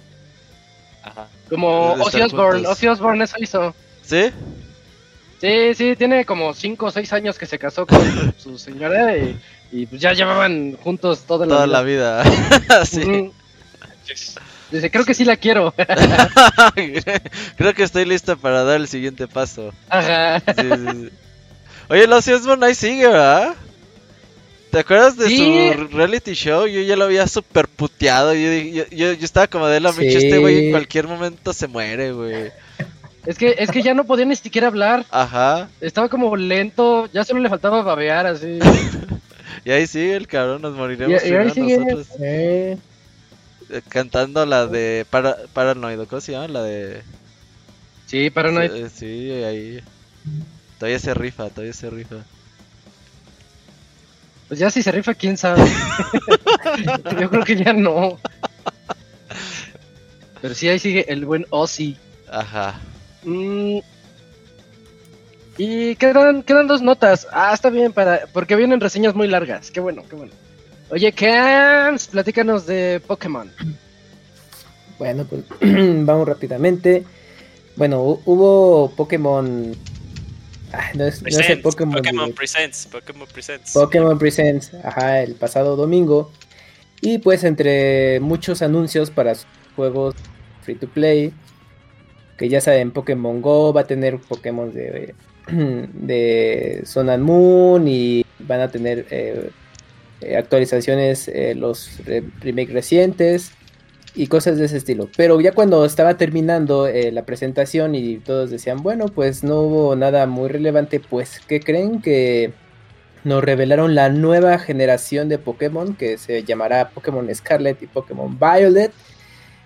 Ajá. 1.03 1.27
Como 1.47 1.93
Ozzy 1.93 2.21
Osbourne. 2.21 2.65
Ozzy 2.65 2.87
Osbourne 2.87 3.23
eso 3.23 3.35
hizo. 3.39 3.75
¿Sí? 4.01 4.31
Sí, 5.39 5.75
sí, 5.75 5.95
tiene 5.95 6.25
como 6.25 6.55
5 6.55 6.85
o 6.87 6.91
6 6.91 7.13
años 7.13 7.37
que 7.37 7.45
se 7.45 7.59
casó 7.59 7.85
con 7.85 8.33
su 8.39 8.57
señora 8.57 9.15
y, 9.15 9.39
y 9.71 9.85
pues 9.85 10.01
ya 10.01 10.13
llevaban 10.13 10.75
juntos 10.81 11.19
toda 11.27 11.45
la 11.45 11.53
Toda 11.67 11.83
vida. 11.83 12.23
la 12.23 12.23
vida. 12.23 12.85
sí. 12.85 13.31
Dice, 14.71 14.89
creo 14.91 15.05
que 15.05 15.13
sí 15.13 15.25
la 15.25 15.37
quiero. 15.37 15.73
Creo 17.57 17.73
que 17.73 17.83
estoy 17.83 18.05
lista 18.05 18.35
para 18.35 18.63
dar 18.63 18.77
el 18.77 18.87
siguiente 18.87 19.27
paso. 19.27 19.73
Ajá. 19.89 20.39
Sí, 20.39 20.53
sí, 20.57 20.87
sí. 20.91 21.09
Oye, 21.89 22.05
Ozzy 22.05 22.33
Osbourne 22.33 22.65
ahí 22.65 22.75
sigue, 22.75 23.07
¿verdad? 23.07 23.53
¿Te 24.71 24.79
acuerdas 24.79 25.15
de 25.17 25.29
su 25.29 25.87
reality 25.95 26.33
show? 26.33 26.65
Yo 26.67 26.81
ya 26.81 26.95
lo 26.95 27.05
había 27.05 27.27
super 27.27 27.67
puteado. 27.67 28.33
Yo, 28.33 28.51
yo, 28.51 28.83
yo, 28.91 29.13
yo 29.13 29.23
estaba 29.25 29.47
como 29.47 29.67
de 29.67 29.79
la. 29.79 29.91
Micho, 29.91 30.17
este 30.17 30.37
güey 30.39 30.65
en 30.65 30.71
cualquier 30.71 31.07
momento 31.07 31.53
se 31.53 31.67
muere, 31.67 32.11
güey. 32.11 32.51
Es 33.25 33.37
que, 33.37 33.55
es 33.57 33.71
que 33.71 33.81
ya 33.81 33.93
no 33.93 34.03
podía 34.03 34.25
ni 34.25 34.35
siquiera 34.35 34.67
hablar. 34.67 35.05
Ajá. 35.11 35.69
Estaba 35.79 36.09
como 36.09 36.35
lento, 36.35 37.07
ya 37.13 37.23
solo 37.23 37.39
le 37.39 37.49
faltaba 37.49 37.81
babear 37.83 38.25
así. 38.27 38.59
Y 39.63 39.71
ahí 39.71 39.87
sigue 39.87 40.15
el 40.15 40.27
cabrón, 40.27 40.61
nos 40.61 40.75
moriremos 40.75 41.23
Y- 41.23 41.29
y 41.29 41.33
ahí 41.33 41.49
sigue. 41.49 41.77
nosotros. 41.79 42.07
Eh, 42.21 42.77
Cantando 43.89 44.45
la 44.45 44.67
de 44.67 45.05
para, 45.09 45.37
Paranoid, 45.53 46.07
¿cómo 46.07 46.21
se 46.21 46.33
llama? 46.33 46.47
La 46.47 46.63
de... 46.63 47.01
Sí, 48.05 48.29
Paranoid. 48.29 48.71
Sí, 48.71 48.89
sí, 48.89 49.31
ahí. 49.43 49.83
Todavía 50.77 50.99
se 50.99 51.13
rifa, 51.13 51.49
todavía 51.49 51.73
se 51.73 51.89
rifa. 51.89 52.17
Pues 54.47 54.59
ya 54.59 54.69
si 54.69 54.83
se 54.83 54.91
rifa, 54.91 55.13
quién 55.15 55.37
sabe. 55.37 55.63
Yo 57.19 57.29
creo 57.29 57.43
que 57.43 57.55
ya 57.55 57.73
no. 57.73 58.19
Pero 60.41 60.53
sí, 60.53 60.69
ahí 60.69 60.77
sigue 60.77 61.11
el 61.11 61.25
buen 61.25 61.47
Ozzy. 61.49 61.97
Ajá. 62.29 62.79
Mm. 63.23 63.79
Y 65.57 65.95
quedan, 65.95 66.43
quedan 66.43 66.67
dos 66.67 66.81
notas. 66.81 67.27
Ah, 67.31 67.51
está 67.53 67.69
bien, 67.69 67.93
para, 67.93 68.27
porque 68.33 68.55
vienen 68.55 68.79
reseñas 68.79 69.15
muy 69.15 69.27
largas. 69.27 69.71
Qué 69.71 69.79
bueno, 69.79 70.03
qué 70.07 70.15
bueno. 70.15 70.33
Oye, 70.89 71.11
Cams, 71.11 72.07
platícanos 72.07 72.65
de 72.65 73.01
Pokémon. 73.05 73.51
Bueno, 74.99 75.25
pues 75.25 75.43
vamos 76.05 76.27
rápidamente. 76.27 77.03
Bueno, 77.75 78.03
hu- 78.05 78.21
hubo 78.25 78.91
Pokémon. 78.95 79.75
Ah, 80.71 80.89
no 80.93 81.05
es, 81.05 81.21
no 81.21 81.27
es 81.29 81.49
el 81.49 81.61
Pokémon. 81.61 81.95
Pokémon 81.95 82.25
Direct. 82.25 82.37
Presents, 82.37 82.87
Pokémon 82.87 83.27
Presents. 83.27 83.73
Pokémon 83.73 84.19
Presents, 84.19 84.73
ajá, 84.83 85.21
el 85.23 85.35
pasado 85.35 85.75
domingo. 85.75 86.31
Y 87.01 87.17
pues 87.19 87.43
entre 87.43 88.19
muchos 88.19 88.61
anuncios 88.61 89.09
para 89.11 89.33
juegos 89.75 90.15
free 90.61 90.75
to 90.75 90.87
play, 90.87 91.33
que 92.37 92.47
ya 92.49 92.61
saben, 92.61 92.91
Pokémon 92.91 93.41
Go 93.41 93.73
va 93.73 93.81
a 93.81 93.87
tener 93.87 94.17
Pokémon 94.19 94.71
de, 94.73 95.13
de 95.47 96.81
Sun 96.85 97.09
and 97.09 97.23
Moon 97.23 97.87
y 97.87 98.25
van 98.39 98.61
a 98.61 98.71
tener 98.71 99.05
eh, 99.11 99.49
eh, 100.21 100.37
actualizaciones, 100.37 101.27
eh, 101.27 101.55
los 101.55 102.03
re- 102.05 102.23
remake 102.41 102.71
recientes 102.71 103.51
y 104.15 104.27
cosas 104.27 104.57
de 104.57 104.65
ese 104.65 104.77
estilo. 104.77 105.09
Pero 105.17 105.41
ya 105.41 105.51
cuando 105.51 105.83
estaba 105.85 106.15
terminando 106.17 106.87
eh, 106.87 107.11
la 107.11 107.25
presentación 107.25 107.95
y 107.95 108.17
todos 108.17 108.49
decían, 108.49 108.81
bueno, 108.81 109.07
pues 109.07 109.43
no 109.43 109.61
hubo 109.61 109.95
nada 109.95 110.25
muy 110.25 110.49
relevante, 110.49 110.99
pues 110.99 111.41
¿qué 111.47 111.59
creen 111.59 112.01
que 112.01 112.53
nos 113.23 113.43
revelaron 113.43 113.95
la 113.95 114.09
nueva 114.09 114.59
generación 114.59 115.29
de 115.29 115.39
Pokémon 115.39 115.95
que 115.95 116.17
se 116.17 116.43
llamará 116.43 116.89
Pokémon 116.89 117.27
Scarlet 117.33 117.81
y 117.81 117.87
Pokémon 117.87 118.37
Violet, 118.39 118.91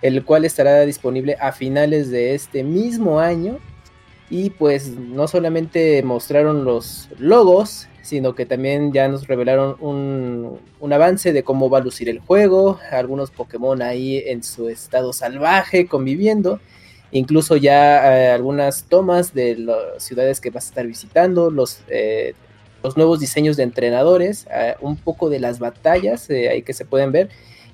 el 0.01 0.23
cual 0.23 0.45
estará 0.45 0.79
disponible 0.85 1.35
a 1.41 1.51
finales 1.51 2.09
de 2.09 2.33
este 2.35 2.63
mismo 2.63 3.19
año. 3.19 3.59
Y 4.29 4.51
pues 4.51 4.91
no 4.91 5.27
solamente 5.27 6.01
mostraron 6.03 6.63
los 6.63 7.09
logos, 7.17 7.89
sino 8.09 8.35
que 8.35 8.45
también 8.45 8.91
ya 8.91 9.07
nos 9.07 9.27
revelaron 9.27 9.75
un, 9.79 10.59
un 10.79 10.93
avance 10.93 11.31
de 11.31 11.43
cómo 11.43 11.69
va 11.69 11.77
a 11.77 11.81
lucir 11.81 12.09
el 12.09 12.19
juego, 12.19 12.79
algunos 12.91 13.31
Pokémon 13.31 13.81
ahí 13.81 14.17
en 14.25 14.43
su 14.43 14.67
estado 14.69 15.13
salvaje 15.13 15.85
conviviendo, 15.87 16.59
incluso 17.11 17.55
ya 17.55 18.27
eh, 18.27 18.31
algunas 18.31 18.83
tomas 18.85 19.33
de 19.33 19.55
las 19.57 20.03
ciudades 20.03 20.41
que 20.41 20.49
vas 20.49 20.65
a 20.65 20.69
estar 20.69 20.87
visitando, 20.87 21.49
los 21.51 21.81
eh, 21.87 22.33
los 22.83 22.95
nuevos 22.95 23.19
diseños 23.19 23.57
de 23.57 23.63
entrenadores, 23.63 24.47
eh, 24.53 24.75
un 24.79 24.95
poco 24.95 25.29
de 25.29 25.39
las 25.39 25.59
batallas 25.59 26.29
ahí 26.29 26.61
que 26.61 26.73
se 26.73 26.85
pueden 26.85 27.11
ver. 27.11 27.27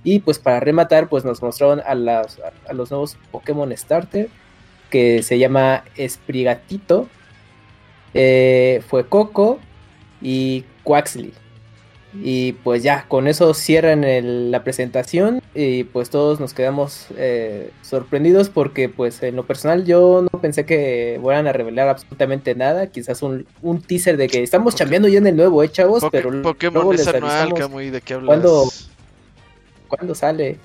Y 0.04 0.20
pues 0.20 0.40
para 0.40 0.60
rematar, 0.60 1.10
pues 1.10 1.24
nos 1.24 1.42
mostraron 1.44 1.80
a, 1.86 1.94
las- 1.96 2.40
a 2.68 2.74
los 2.74 2.90
nuevos 2.92 3.16
Pokémon 3.32 3.72
Starter, 3.78 4.30
que 4.90 5.22
se 5.24 5.38
llama 5.38 5.84
Esprigatito, 5.96 7.08
fue 8.88 9.06
Coco 9.10 9.60
y 10.28 10.64
Quaxley. 10.84 11.34
Y 12.24 12.54
pues 12.64 12.82
ya, 12.82 13.06
con 13.10 13.28
eso 13.28 13.54
cierran 13.54 14.06
el- 14.06 14.50
la 14.50 14.64
presentación 14.64 15.42
y 15.54 15.84
pues 15.84 16.10
todos 16.10 16.40
nos 16.40 16.54
quedamos 16.54 17.08
eh, 17.18 17.72
sorprendidos 17.82 18.48
porque 18.50 18.88
pues 18.88 19.22
en 19.22 19.36
lo 19.36 19.44
personal 19.46 19.84
yo 19.84 20.22
no 20.32 20.40
pensé 20.40 20.66
que 20.66 21.20
fueran 21.22 21.46
a 21.46 21.52
revelar 21.52 21.90
absolutamente 21.90 22.56
nada, 22.56 22.88
quizás 22.88 23.22
un, 23.22 23.46
un 23.62 23.82
teaser 23.82 24.16
de 24.16 24.28
que 24.30 24.42
estamos 24.44 24.74
Poké- 24.74 24.78
chambeando 24.78 25.10
ya 25.10 25.18
en 25.18 25.28
el 25.28 25.36
nuevo, 25.36 25.62
¿eh, 25.62 25.70
chavos? 25.70 26.04
Pero 26.10 26.32
luego 26.32 26.54
Pokémon 26.54 26.90
les 26.96 27.02
es 27.02 27.08
anual, 27.14 27.52
avisamos 27.52 27.82
¿de 27.92 28.02
qué 28.02 28.14
hablas? 28.14 28.28
¿Cuándo? 28.28 28.64
cuándo 29.90 30.16
sale. 30.16 30.58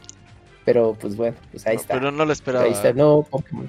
Pero 0.64 0.96
pues 1.00 1.16
bueno, 1.16 1.36
pues 1.50 1.66
ahí 1.66 1.74
No, 1.74 1.80
está. 1.82 1.94
Pero 1.94 2.12
no 2.12 2.24
lo 2.24 2.32
esperaba. 2.32 2.64
Ahí 2.64 2.72
está, 2.72 2.92
no, 2.92 3.26
Pokémon. 3.28 3.68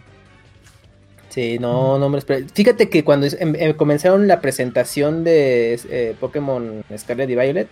Sí, 1.32 1.58
no, 1.60 1.98
no 1.98 2.10
me 2.10 2.14
lo 2.14 2.18
esperé. 2.20 2.46
Fíjate 2.54 2.90
que 2.90 3.04
cuando 3.06 3.26
em- 3.26 3.56
em- 3.56 3.74
comenzaron 3.74 4.28
la 4.28 4.42
presentación 4.42 5.24
de 5.24 5.80
eh, 5.90 6.16
Pokémon 6.20 6.84
Scarlet 6.96 7.30
y 7.30 7.36
Violet, 7.36 7.68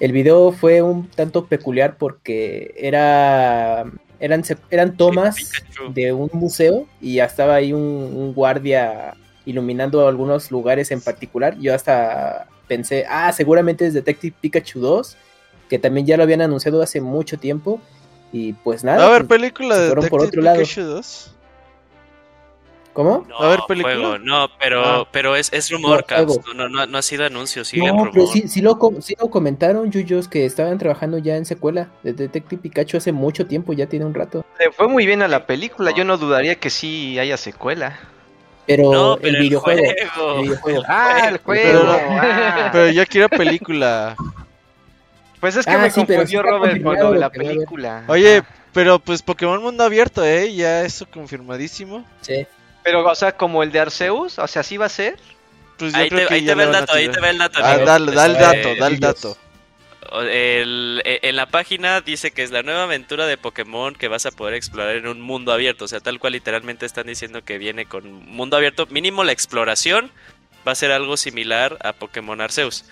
el 0.00 0.12
video 0.12 0.52
fue 0.52 0.82
un 0.82 1.08
tanto 1.08 1.46
peculiar 1.46 1.96
porque 1.96 2.74
era 2.76 3.86
eran, 4.20 4.42
eran 4.70 4.96
tomas 4.96 5.36
Pikachu. 5.36 5.92
de 5.94 6.12
un 6.12 6.28
museo 6.34 6.86
y 7.00 7.14
ya 7.14 7.24
estaba 7.24 7.54
ahí 7.54 7.72
un, 7.72 7.80
un 7.80 8.34
guardia 8.34 9.14
iluminando 9.46 10.06
algunos 10.06 10.50
lugares 10.50 10.90
en 10.90 11.00
particular. 11.00 11.58
Yo 11.58 11.74
hasta 11.74 12.46
pensé, 12.68 13.06
ah, 13.08 13.32
seguramente 13.32 13.86
es 13.86 13.94
Detective 13.94 14.36
Pikachu 14.38 14.78
2, 14.80 15.16
que 15.70 15.78
también 15.78 16.06
ya 16.06 16.18
lo 16.18 16.22
habían 16.22 16.42
anunciado 16.42 16.82
hace 16.82 17.00
mucho 17.00 17.38
tiempo. 17.38 17.80
Y 18.32 18.52
pues 18.52 18.84
nada. 18.84 18.98
¿Va 18.98 19.04
a 19.04 19.08
haber 19.08 19.26
pues, 19.26 19.40
película 19.40 19.74
se 19.74 19.80
de 19.80 19.86
fueron 19.88 20.08
por 20.08 20.20
Detective 20.20 20.40
otro 20.40 20.42
lado. 20.42 20.62
Pikachu 20.62 20.82
2? 20.82 21.34
¿Cómo? 22.92 23.24
No, 23.28 23.36
¿Va 23.38 23.44
a 23.44 23.46
haber 23.46 23.60
película? 23.68 23.94
juego, 23.94 24.18
no, 24.18 24.48
pero, 24.58 24.84
Ah. 24.84 25.08
pero 25.12 25.36
es, 25.36 25.52
es 25.52 25.70
rumor, 25.70 26.04
No. 26.10 26.54
No, 26.54 26.68
no, 26.68 26.86
no 26.86 26.98
ha 26.98 27.02
sido 27.02 27.24
anuncio, 27.24 27.64
sigue 27.64 27.82
en 27.82 27.88
No, 27.88 27.92
rumor. 27.98 28.10
pero 28.12 28.26
sí, 28.26 28.48
sí 28.48 28.60
lo, 28.60 28.78
sí 29.00 29.14
lo 29.20 29.30
comentaron, 29.30 29.90
Yuyos, 29.92 30.26
que 30.28 30.44
estaban 30.44 30.76
trabajando 30.78 31.16
ya 31.18 31.36
en 31.36 31.44
secuela 31.46 31.88
de 32.02 32.12
Detective 32.14 32.60
Pikachu 32.60 32.96
hace 32.96 33.12
mucho 33.12 33.46
tiempo, 33.46 33.72
ya 33.72 33.86
tiene 33.86 34.04
un 34.06 34.14
rato. 34.14 34.44
Le 34.58 34.72
fue 34.72 34.88
muy 34.88 35.06
bien 35.06 35.22
a 35.22 35.28
la 35.28 35.46
película, 35.46 35.92
yo 35.92 36.04
no 36.04 36.16
dudaría 36.16 36.56
que 36.56 36.68
sí 36.70 37.16
haya 37.18 37.36
secuela. 37.36 37.98
Pero, 38.66 38.90
No, 38.92 39.16
pero 39.20 39.36
el 39.36 39.42
videojuego. 39.42 39.82
juego. 40.14 40.34
el 40.36 40.42
videojuego. 40.42 40.82
Ah, 40.88 41.28
el 41.28 41.38
Pero- 41.38 41.80
juego. 41.80 41.82
ah. 41.90 42.68
Pero 42.72 42.90
yo 42.90 43.06
quiero 43.06 43.28
película. 43.28 44.16
Pues 45.40 45.56
es 45.56 45.64
que 45.64 45.72
Ah, 45.72 45.78
me 45.78 45.90
sí, 45.90 46.02
pero 46.06 46.20
confundió 46.20 46.42
Robert 46.42 46.82
con 46.82 46.96
lo 46.98 47.12
de 47.12 47.18
la 47.18 47.30
película. 47.30 48.04
Oye, 48.08 48.42
pero 48.72 48.98
pues 48.98 49.22
Pokémon 49.22 49.62
Mundo 49.62 49.84
Abierto, 49.84 50.24
¿eh? 50.24 50.52
Ya 50.54 50.82
eso 50.82 51.06
confirmadísimo. 51.10 52.04
Sí. 52.20 52.46
Pero, 52.82 53.06
o 53.06 53.14
sea, 53.14 53.32
como 53.36 53.62
el 53.62 53.72
de 53.72 53.80
Arceus, 53.80 54.38
o 54.38 54.46
sea, 54.46 54.62
¿sí 54.62 54.76
va 54.76 54.86
a 54.86 54.90
ser? 54.90 55.16
Pues 55.78 55.94
Ahí 55.94 56.08
te, 56.10 56.26
ahí 56.34 56.44
ve 56.54 56.64
el 56.64 56.72
dato, 56.72 56.92
ahí 56.92 57.08
te 57.08 57.20
ve 57.20 57.30
el 57.30 57.38
dato. 57.38 57.60
Da 57.60 58.26
el 58.26 58.34
dato, 58.34 58.74
da 58.78 58.86
el 58.86 59.00
dato. 59.00 59.38
O- 60.12 60.22
el- 60.22 61.02
e- 61.04 61.20
en 61.22 61.36
la 61.36 61.46
página 61.46 62.00
dice 62.00 62.32
que 62.32 62.42
es 62.42 62.50
la 62.50 62.62
nueva 62.62 62.82
aventura 62.84 63.26
de 63.26 63.36
Pokémon 63.38 63.94
que 63.94 64.08
vas 64.08 64.26
a 64.26 64.30
poder 64.30 64.54
explorar 64.54 64.96
en 64.96 65.06
un 65.06 65.20
mundo 65.20 65.52
abierto. 65.52 65.84
O 65.84 65.88
sea, 65.88 66.00
tal 66.00 66.18
cual 66.18 66.32
literalmente 66.32 66.84
están 66.86 67.06
diciendo 67.06 67.42
que 67.44 67.58
viene 67.58 67.86
con 67.86 68.10
mundo 68.26 68.56
abierto. 68.56 68.86
Mínimo 68.90 69.24
la 69.24 69.32
exploración 69.32 70.10
va 70.66 70.72
a 70.72 70.74
ser 70.74 70.90
algo 70.92 71.16
similar 71.16 71.78
a 71.82 71.92
Pokémon 71.92 72.40
Arceus. 72.40 72.84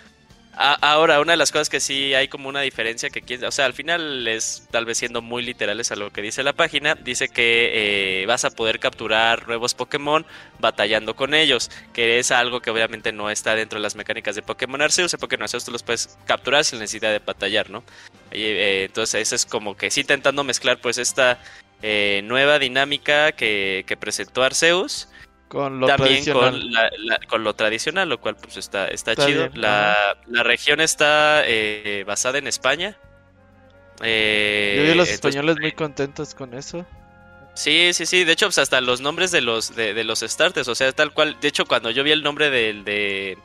A- 0.60 0.74
ahora, 0.90 1.20
una 1.20 1.34
de 1.34 1.36
las 1.36 1.52
cosas 1.52 1.68
que 1.68 1.78
sí 1.78 2.14
hay 2.14 2.26
como 2.26 2.48
una 2.48 2.62
diferencia 2.62 3.10
que 3.10 3.46
o 3.46 3.50
sea, 3.52 3.64
al 3.66 3.74
final 3.74 4.26
es 4.26 4.66
tal 4.72 4.86
vez 4.86 4.98
siendo 4.98 5.22
muy 5.22 5.44
literales 5.44 5.92
a 5.92 5.96
lo 5.96 6.10
que 6.10 6.20
dice 6.20 6.42
la 6.42 6.52
página, 6.52 6.96
dice 6.96 7.28
que 7.28 8.22
eh, 8.22 8.26
vas 8.26 8.44
a 8.44 8.50
poder 8.50 8.80
capturar 8.80 9.46
nuevos 9.46 9.74
Pokémon 9.74 10.26
batallando 10.58 11.14
con 11.14 11.32
ellos, 11.34 11.70
que 11.92 12.18
es 12.18 12.32
algo 12.32 12.60
que 12.60 12.70
obviamente 12.70 13.12
no 13.12 13.30
está 13.30 13.54
dentro 13.54 13.78
de 13.78 13.84
las 13.84 13.94
mecánicas 13.94 14.34
de 14.34 14.42
Pokémon 14.42 14.82
Arceus, 14.82 15.14
porque 15.20 15.36
en 15.36 15.42
Arceus 15.42 15.64
tú 15.64 15.70
los 15.70 15.84
puedes 15.84 16.18
capturar 16.26 16.64
sin 16.64 16.80
necesidad 16.80 17.12
de 17.12 17.20
batallar, 17.20 17.70
¿no? 17.70 17.84
Eh, 18.32 18.86
entonces 18.88 19.22
eso 19.22 19.36
es 19.36 19.46
como 19.46 19.76
que 19.76 19.92
sí 19.92 20.00
intentando 20.00 20.42
mezclar 20.42 20.80
pues 20.80 20.98
esta 20.98 21.38
eh, 21.82 22.20
nueva 22.24 22.58
dinámica 22.58 23.30
que 23.30 23.96
presentó 24.00 24.42
Arceus 24.42 25.08
Con 25.48 25.80
lo 25.80 25.86
también 25.86 26.10
tradicional. 26.24 26.50
con, 26.50 26.72
la- 26.72 26.90
la- 26.98 27.18
con 27.26 27.42
lo 27.44 27.54
tradicional, 27.54 28.08
lo 28.08 28.20
cual 28.20 28.36
pues 28.36 28.56
está, 28.58 28.88
está, 28.88 29.12
Está 29.12 29.26
chido. 29.26 29.48
bien, 29.48 29.60
La, 29.60 29.96
la 30.26 30.42
región 30.42 30.80
está 30.80 31.42
eh, 31.46 32.04
basada 32.06 32.38
en 32.38 32.46
España. 32.46 32.96
Eh, 34.02 34.74
Yo 34.76 34.82
vi 34.84 34.90
a 34.90 34.94
los 34.94 35.08
entonces, 35.08 35.14
españoles 35.34 35.56
muy 35.60 35.72
contentos 35.72 36.34
con 36.34 36.54
eso. 36.54 36.86
Sí, 37.54 37.90
sí, 37.92 38.06
sí. 38.06 38.24
De 38.24 38.32
hecho, 38.32 38.46
pues 38.46 38.58
hasta 38.58 38.80
los 38.80 39.00
nombres 39.00 39.32
de 39.32 39.40
los 39.40 39.74
de, 39.74 39.94
de 39.94 40.04
los 40.04 40.20
starters, 40.20 40.68
o 40.68 40.74
sea, 40.74 40.92
tal 40.92 41.12
cual. 41.12 41.36
De 41.40 41.48
hecho, 41.48 41.64
cuando 41.64 41.90
yo 41.90 42.04
vi 42.04 42.12
el 42.12 42.22
nombre 42.22 42.50
del 42.50 42.84
de 42.84 43.36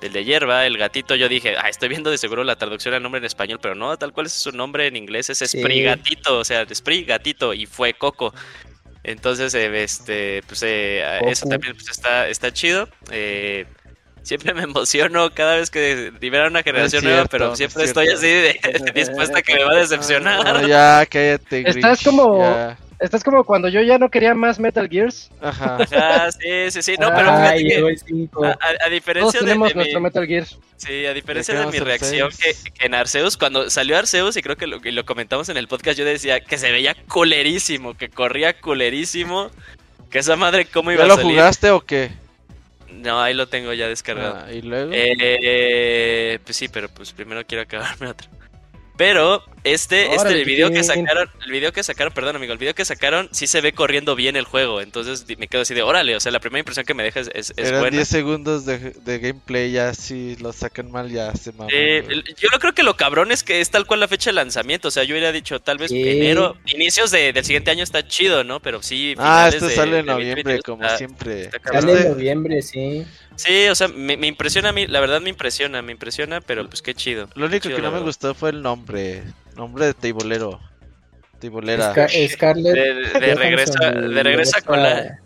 del 0.00 0.14
de 0.14 0.24
hierba, 0.24 0.64
el 0.64 0.78
gatito, 0.78 1.14
yo 1.14 1.28
dije, 1.28 1.56
ah, 1.58 1.68
estoy 1.68 1.90
viendo 1.90 2.10
de 2.10 2.16
seguro 2.16 2.42
la 2.42 2.56
traducción 2.56 2.94
al 2.94 3.02
nombre 3.02 3.18
en 3.18 3.26
español, 3.26 3.58
pero 3.60 3.74
no, 3.74 3.98
tal 3.98 4.14
cual 4.14 4.26
es 4.26 4.32
su 4.32 4.50
nombre 4.52 4.86
en 4.86 4.96
inglés, 4.96 5.28
es 5.28 5.38
Sí. 5.38 5.58
Spree 5.58 5.82
Gatito, 5.82 6.38
o 6.38 6.44
sea, 6.44 6.64
Spree 6.74 7.02
Gatito 7.04 7.52
y 7.52 7.66
fue 7.66 7.92
Coco. 7.92 8.32
Entonces, 9.02 9.54
eh, 9.54 9.82
este, 9.82 10.42
pues 10.46 10.62
eh, 10.62 11.02
eso 11.26 11.46
también 11.46 11.74
pues, 11.74 11.88
está, 11.90 12.28
está 12.28 12.52
chido. 12.52 12.88
Eh, 13.10 13.66
siempre 14.22 14.52
me 14.54 14.62
emociono 14.62 15.30
cada 15.32 15.56
vez 15.56 15.70
que 15.70 16.12
liberan 16.20 16.48
una 16.50 16.62
generación 16.62 17.04
nueva, 17.04 17.20
cierto, 17.20 17.30
pero 17.30 17.46
no 17.46 17.52
es 17.52 17.58
siempre 17.58 17.84
estoy 17.84 18.08
así 18.08 18.26
de, 18.26 18.60
dispuesta 18.94 19.38
a 19.38 19.42
que 19.42 19.54
me 19.54 19.64
va 19.64 19.72
a 19.72 19.76
decepcionar. 19.76 20.44
No, 20.44 20.66
ya, 20.66 21.06
cállate, 21.06 21.60
Estás 21.60 21.74
Grinch, 21.74 22.04
como- 22.04 22.38
ya. 22.40 22.78
Estás 23.00 23.24
como 23.24 23.44
cuando 23.44 23.68
yo 23.68 23.80
ya 23.80 23.96
no 23.98 24.10
quería 24.10 24.34
más 24.34 24.58
Metal 24.60 24.88
Gears. 24.88 25.30
Ajá. 25.40 25.78
Ah, 25.92 26.28
sí, 26.30 26.70
sí, 26.70 26.82
sí, 26.82 26.94
no, 27.00 27.08
pero 27.08 27.30
fíjate 27.30 27.48
Ay, 27.48 27.62
que- 27.64 27.68
llegó 27.76 27.88
el 27.88 27.98
5. 27.98 28.44
a, 28.44 28.48
a- 28.48 28.52
a 28.52 28.56
Todos 28.78 28.90
diferencia 28.90 29.40
de, 29.40 29.46
tenemos 29.46 29.68
de 29.70 29.74
nuestro 29.74 30.00
Metal 30.00 30.26
Gear. 30.26 30.46
sí, 30.76 31.06
a 31.06 31.14
diferencia 31.14 31.58
de 31.58 31.66
mi 31.66 31.78
reacción 31.78 32.30
que, 32.30 32.54
en 32.84 32.94
Arceus, 32.94 33.36
cuando 33.36 33.70
salió 33.70 33.96
Arceus, 33.96 34.36
y 34.36 34.42
creo 34.42 34.56
que 34.56 34.66
lo, 34.66 34.80
que 34.80 34.92
lo 34.92 35.04
comentamos 35.06 35.48
en 35.48 35.56
el 35.56 35.66
podcast, 35.66 35.98
yo 35.98 36.04
decía 36.04 36.40
que 36.40 36.58
se 36.58 36.70
veía 36.70 36.94
culerísimo, 37.08 37.94
que 37.96 38.08
corría 38.10 38.60
culerísimo, 38.60 39.50
que 40.10 40.18
esa 40.18 40.36
madre 40.36 40.66
cómo 40.66 40.92
iba 40.92 41.00
¿Ya 41.00 41.04
a 41.06 41.08
lo 41.08 41.16
salir. 41.16 41.32
jugaste 41.32 41.70
o 41.70 41.80
qué? 41.80 42.10
No, 42.92 43.22
ahí 43.22 43.32
lo 43.34 43.46
tengo 43.48 43.72
ya 43.72 43.88
descargado. 43.88 44.44
Ah, 44.46 44.52
¿Y 44.52 44.60
luego? 44.62 44.90
Eh, 44.92 46.38
pues 46.44 46.56
sí, 46.56 46.68
pero 46.68 46.88
pues 46.88 47.12
primero 47.12 47.44
quiero 47.46 47.62
acabarme 47.62 48.08
otro. 48.08 48.28
Pero 48.96 49.42
este, 49.64 50.14
este 50.14 50.32
el 50.32 50.44
video 50.44 50.70
que 50.70 50.82
sacaron, 50.82 51.28
el 51.44 51.50
video 51.52 51.72
que 51.72 51.82
sacaron, 51.82 52.12
perdón 52.12 52.36
amigo, 52.36 52.52
el 52.52 52.58
video 52.58 52.74
que 52.74 52.84
sacaron 52.84 53.28
sí 53.32 53.46
se 53.46 53.60
ve 53.60 53.72
corriendo 53.72 54.14
bien 54.16 54.36
el 54.36 54.44
juego, 54.44 54.80
entonces 54.80 55.26
me 55.38 55.48
quedo 55.48 55.62
así 55.62 55.74
de, 55.74 55.82
órale, 55.82 56.16
o 56.16 56.20
sea, 56.20 56.32
la 56.32 56.40
primera 56.40 56.60
impresión 56.60 56.86
que 56.86 56.94
me 56.94 57.02
deja 57.02 57.20
es, 57.20 57.30
es, 57.34 57.52
es 57.56 57.68
Eran 57.68 57.80
buena. 57.80 57.96
10 57.96 58.08
segundos 58.08 58.64
de, 58.66 58.78
de 58.78 59.18
gameplay, 59.18 59.72
ya 59.72 59.94
si 59.94 60.36
lo 60.36 60.52
sacan 60.52 60.90
mal 60.90 61.10
ya 61.10 61.34
se 61.34 61.52
maman. 61.52 61.68
Eh, 61.72 62.04
yo 62.38 62.48
no 62.52 62.58
creo 62.58 62.72
que 62.74 62.82
lo 62.82 62.96
cabrón 62.96 63.32
es 63.32 63.42
que 63.42 63.60
es 63.60 63.70
tal 63.70 63.86
cual 63.86 64.00
la 64.00 64.08
fecha 64.08 64.30
de 64.30 64.34
lanzamiento. 64.34 64.88
O 64.88 64.90
sea, 64.90 65.04
yo 65.04 65.14
hubiera 65.14 65.32
dicho 65.32 65.60
tal 65.60 65.78
vez 65.78 65.90
Sí. 65.90 66.08
enero, 66.08 66.56
inicios 66.66 67.10
de- 67.10 67.32
del 67.32 67.44
siguiente 67.44 67.70
año 67.70 67.82
está 67.84 68.06
chido, 68.06 68.44
¿no? 68.44 68.60
Pero 68.60 68.82
sí. 68.82 69.14
ah, 69.18 69.48
finales 69.50 69.54
este 69.54 69.66
de- 69.68 69.74
sale 69.76 69.98
en 70.00 70.06
noviembre, 70.06 70.42
2022 70.54 70.62
como 70.64 70.84
está- 70.84 70.98
siempre. 70.98 71.42
está. 71.44 71.80
Sale 71.80 71.92
en 72.00 72.08
noviembre, 72.10 72.62
sí. 72.62 73.04
Sí, 73.36 73.66
o 73.68 73.74
sea, 73.74 73.88
me, 73.88 74.16
me 74.16 74.26
impresiona 74.26 74.68
a 74.68 74.72
mí, 74.72 74.86
la 74.86 75.00
verdad 75.00 75.20
me 75.20 75.30
impresiona, 75.30 75.80
me 75.80 75.92
impresiona, 75.92 76.40
pero 76.42 76.68
pues 76.68 76.82
qué 76.82 76.94
chido. 76.94 77.28
Lo 77.34 77.46
único 77.46 77.64
Chido, 77.64 77.76
que 77.76 77.82
no 77.82 77.90
me 77.90 78.00
gustó 78.00 78.34
fue 78.34 78.50
el 78.50 78.60
nombre. 78.62 79.22
Nombre 79.56 79.86
de 79.86 79.94
Teibolero. 79.94 80.60
Teibolera. 81.38 81.92
Scar- 81.94 82.10
Scarlett. 82.28 82.74
De, 82.74 82.94
de 82.94 83.06
a- 83.06 83.18
y 83.18 83.20
de 83.20 83.34
regreso 83.34 83.74
a 83.82 83.90
Vanessa- 83.92 84.60
cola. 84.62 85.18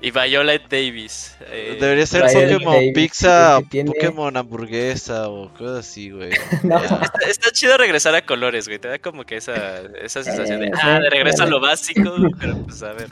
Y 0.00 0.10
Violet 0.10 0.62
Davis. 0.68 1.36
eh, 1.50 1.78
Debería 1.80 2.06
ser 2.06 2.24
Violet 2.28 2.52
Pokémon 2.52 2.74
Davis, 2.74 2.92
Pizza, 2.94 3.60
tiene- 3.70 3.90
Pokémon 3.92 4.36
Hamburguesa 4.36 5.28
o 5.28 5.52
cosas 5.54 5.78
así, 5.86 6.10
güey. 6.10 6.30
No. 6.62 6.76
Está, 6.78 7.10
está 7.28 7.50
chido 7.50 7.76
regresar 7.78 8.14
a 8.14 8.24
colores, 8.24 8.68
güey. 8.68 8.78
Te 8.78 8.88
da 8.88 8.98
como 8.98 9.24
que 9.24 9.36
esa, 9.36 9.80
esa 10.02 10.22
sensación 10.22 10.60
de, 10.60 10.66
Eh, 10.66 10.70
ah, 10.82 11.00
de 11.00 11.10
regreso 11.10 11.42
a 11.44 11.46
lo 11.46 11.60
básico, 11.60 12.14
pero 12.38 12.58
pues 12.64 12.82
a 12.82 12.92
ver. 12.92 13.08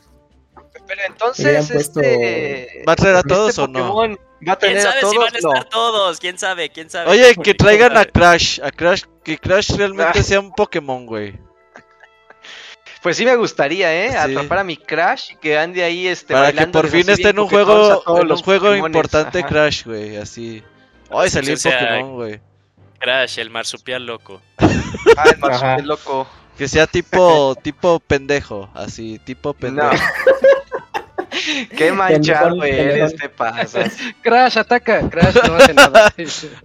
Pero 0.86 1.00
entonces, 1.08 1.70
puesto- 1.72 2.00
este... 2.00 2.82
¿Va 2.86 2.92
a 2.92 2.96
traer 2.96 3.16
a 3.16 3.18
este 3.20 3.28
todos 3.30 3.58
o 3.58 3.66
no? 3.66 3.72
Pokémon 3.88 4.18
¿Va 4.46 4.52
a 4.52 4.56
¿Quién 4.58 4.72
tener 4.74 4.86
a 4.86 4.90
sabe 4.90 5.00
todos? 5.00 5.12
si 5.12 5.18
van 5.18 5.28
a 5.28 5.38
No. 5.40 5.52
estar 5.54 5.68
todos? 5.70 6.20
¿Quién 6.20 6.38
sabe? 6.38 6.68
¿Quién 6.68 6.90
sabe? 6.90 7.10
Oye, 7.10 7.34
que 7.42 7.54
traigan 7.54 7.96
a? 7.96 8.04
Crash, 8.04 8.60
a 8.62 8.70
Crash, 8.70 9.04
que 9.24 9.38
Crash 9.38 9.70
realmente 9.76 10.18
Ah. 10.20 10.22
sea 10.22 10.40
un 10.40 10.52
Pokémon, 10.52 11.06
güey. 11.06 11.38
Pues 13.02 13.16
sí 13.18 13.24
me 13.26 13.36
gustaría, 13.36 13.92
¿eh? 14.06 14.10
Sí. 14.12 14.16
Atrapar 14.16 14.58
a 14.60 14.64
mi 14.64 14.76
Crash 14.78 15.32
y 15.32 15.36
que 15.36 15.58
ande 15.58 15.84
ahí, 15.84 16.06
este, 16.06 16.32
Para 16.32 16.52
que 16.52 16.66
por 16.68 16.88
fin 16.88 17.08
esté 17.10 17.30
en 17.30 17.38
un 17.38 17.48
juego, 17.48 18.02
en 18.06 18.22
un 18.22 18.28
los 18.28 18.42
juego 18.42 18.66
Pokémones. 18.68 18.86
importante 18.86 19.38
Ajá. 19.40 19.48
Crash, 19.48 19.84
güey, 19.84 20.16
así. 20.16 20.62
Ay, 21.10 21.28
salió 21.28 21.50
el 21.50 21.56
O 21.56 21.60
sea, 21.60 21.78
Pokémon, 21.78 22.12
güey. 22.14 22.40
Crash, 22.98 23.38
el 23.40 23.50
marsupial 23.50 24.06
loco. 24.06 24.40
Ah, 24.58 24.66
el 25.32 25.38
marsupial 25.38 25.52
Ajá. 25.74 25.78
loco. 25.82 26.26
Que 26.56 26.66
sea 26.68 26.86
tipo, 26.86 27.54
tipo 27.62 28.00
pendejo, 28.00 28.70
así, 28.72 29.18
tipo 29.18 29.52
pendejo. 29.52 29.92
No. 29.92 29.98
Qué 31.76 31.92
manchado 31.92 32.62
eres, 32.64 33.16
te 33.16 33.28
pasas. 33.28 33.92
Crash, 34.22 34.58
ataca. 34.58 35.08
Crash 35.10 35.34
no 35.46 35.54
hace 35.56 35.74
nada. 35.74 36.12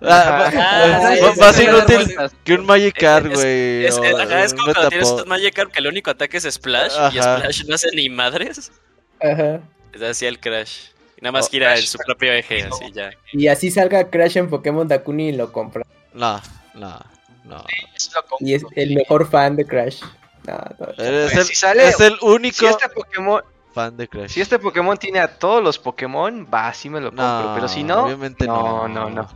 Ah, 0.02 0.50
Ah, 0.54 1.12
sí, 1.16 1.24
sí, 1.34 1.40
más 1.40 1.60
inútil 1.60 2.06
sí, 2.08 2.16
que 2.44 2.54
un 2.56 2.66
Magikarp, 2.66 3.34
güey. 3.34 3.86
Es, 3.86 3.98
es- 3.98 4.16
ajá, 4.16 4.44
es 4.44 4.52
un 4.54 4.58
como 4.60 4.74
cuando 4.74 4.90
tienes 4.90 5.08
estos 5.08 5.28
Magikarp 5.28 5.72
que 5.72 5.80
el 5.80 5.88
único 5.88 6.12
ataque 6.12 6.38
es 6.38 6.44
Splash 6.44 6.94
y. 7.14 7.18
Splash 7.18 7.66
no 7.66 7.76
hace 7.76 7.90
ni 7.96 8.10
madres. 8.10 8.72
Ajá. 9.22 9.60
Es 9.94 10.02
así 10.02 10.26
el 10.26 10.40
Crash. 10.40 10.90
Y 11.18 11.22
nada 11.22 11.34
más 11.34 11.48
Oh, 11.48 11.50
gira 11.50 11.76
en 11.76 11.84
su 11.86 11.98
propio 11.98 12.32
eje, 12.32 12.64
así 12.64 12.92
ya. 12.94 13.12
Y 13.34 13.48
así 13.48 13.72
salga 13.72 14.10
Crash 14.10 14.38
en 14.38 14.50
Pokémon 14.50 14.88
Dakuni 14.88 15.30
y 15.30 15.32
lo 15.34 15.52
compra. 15.52 15.84
No, 16.14 16.42
no, 16.76 17.00
no. 17.44 17.66
Y 18.40 18.54
es 18.54 18.64
el 18.76 18.96
mejor 18.96 19.30
fan 19.30 19.56
de 19.56 19.66
Crash. 19.66 20.02
No, 20.48 20.58
no. 20.80 21.04
Eres 21.04 21.32
Pues 21.34 21.38
el, 21.38 21.46
si 21.46 21.56
sale- 21.56 21.88
es 21.90 22.00
el 22.00 22.18
único 22.22 22.58
Si 22.60 22.66
este 22.66 22.88
Pokémon, 22.90 23.42
fan 23.74 23.96
de 23.98 24.08
Crash. 24.08 24.32
si 24.32 24.42
este 24.42 24.60
Pokémon 24.60 24.98
tiene 24.98 25.20
a 25.20 25.28
todos 25.40 25.64
los 25.64 25.78
Pokémon, 25.80 26.48
va, 26.54 26.74
sí 26.74 26.90
me 26.90 27.00
lo 27.02 27.10
compro. 27.10 27.26
No, 27.26 27.52
pero 27.56 27.68
si 27.68 27.84
no, 27.84 28.06
obviamente 28.06 28.46
no. 28.48 28.88
no, 28.88 29.06
no, 29.06 29.10
no. 29.10 29.30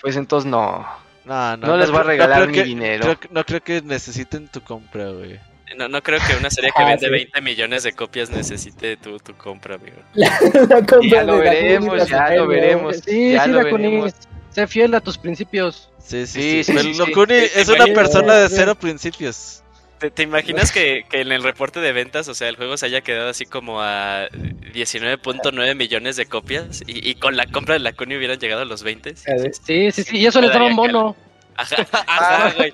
Pues 0.00 0.16
entonces 0.16 0.50
no. 0.50 0.86
No, 1.24 1.56
no, 1.56 1.66
No 1.68 1.76
les 1.78 1.90
voy 1.90 2.00
a 2.00 2.02
regalar 2.04 2.46
mi 2.48 2.54
que- 2.54 2.64
dinero. 2.64 3.02
creo 3.18 3.30
no 3.30 3.44
creo 3.44 3.62
que 3.62 3.80
necesiten 3.82 4.48
tu 4.48 4.60
compra, 4.62 5.08
güey. 5.10 5.40
No, 5.78 5.88
no 5.88 6.02
creo 6.02 6.20
que 6.26 6.36
una 6.36 6.50
serie 6.50 6.70
que 6.76 6.82
Ah, 6.82 6.88
vende 6.88 7.06
sí. 7.06 7.10
20 7.10 7.40
millones 7.40 7.82
de 7.82 7.92
copias 7.94 8.28
necesite 8.30 8.96
tu, 8.98 9.18
tu 9.18 9.34
compra, 9.34 9.76
amigo. 9.76 9.96
La, 10.12 10.28
la 10.68 10.76
compra 10.86 11.00
Ya 11.02 11.24
lo 11.24 11.38
veremos, 11.38 12.06
ya 12.08 12.30
lo 12.34 12.46
veremos. 12.46 12.96
Sí, 12.98 13.32
Ya 13.32 13.44
sí, 13.44 13.50
lo 13.50 13.58
Dakuni. 13.64 13.84
veremos. 13.84 14.12
Sé 14.50 14.66
fiel 14.68 14.94
a 14.94 15.00
tus 15.00 15.18
principios. 15.18 15.90
Sí, 15.98 16.26
sí, 16.28 16.62
Sí, 16.62 16.78
sí. 16.78 16.94
Locuni 16.94 17.34
es 17.34 17.66
una 17.68 17.86
persona 17.86 18.34
de 18.34 18.48
cero 18.50 18.74
principios. 18.76 19.63
¿Te, 20.04 20.10
te 20.10 20.22
imaginas 20.22 20.70
que, 20.70 21.06
que 21.08 21.22
en 21.22 21.32
el 21.32 21.42
reporte 21.42 21.80
de 21.80 21.92
ventas, 21.92 22.28
o 22.28 22.34
sea, 22.34 22.48
el 22.50 22.56
juego 22.56 22.76
se 22.76 22.84
haya 22.84 23.00
quedado 23.00 23.30
así 23.30 23.46
como 23.46 23.80
a 23.80 24.28
19.9 24.30 25.74
millones 25.74 26.16
de 26.16 26.26
copias 26.26 26.82
y, 26.86 27.08
y 27.08 27.14
con 27.14 27.38
la 27.38 27.46
compra 27.46 27.72
de 27.72 27.80
la 27.80 27.94
Cuni 27.94 28.14
hubieran 28.16 28.38
llegado 28.38 28.60
a 28.62 28.64
los 28.66 28.82
20? 28.82 29.14
A 29.28 29.34
ver. 29.34 29.54
Sí, 29.54 29.90
sí, 29.92 30.02
sí. 30.02 30.18
Y 30.18 30.26
eso 30.26 30.42
les 30.42 30.52
daba 30.52 30.66
un 30.66 30.76
bono. 30.76 31.16
Ajá, 31.56 31.76
ajá, 32.06 32.52
güey. 32.54 32.70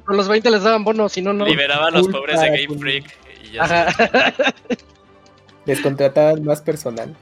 Por 0.00 0.16
los 0.16 0.28
20 0.28 0.50
les 0.50 0.62
daban 0.64 0.84
bono, 0.84 1.08
si 1.08 1.22
no, 1.22 1.32
no. 1.32 1.46
Liberaba 1.46 1.86
a 1.88 1.90
los 1.90 2.08
pobres 2.08 2.40
de 2.40 2.48
Game. 2.50 2.78
Freak. 2.78 3.06
Y 3.44 3.52
ya 3.52 3.62
Ajá. 3.64 4.34
Les 5.64 5.80
contrataban 5.80 6.44
más 6.44 6.60
personal. 6.60 7.16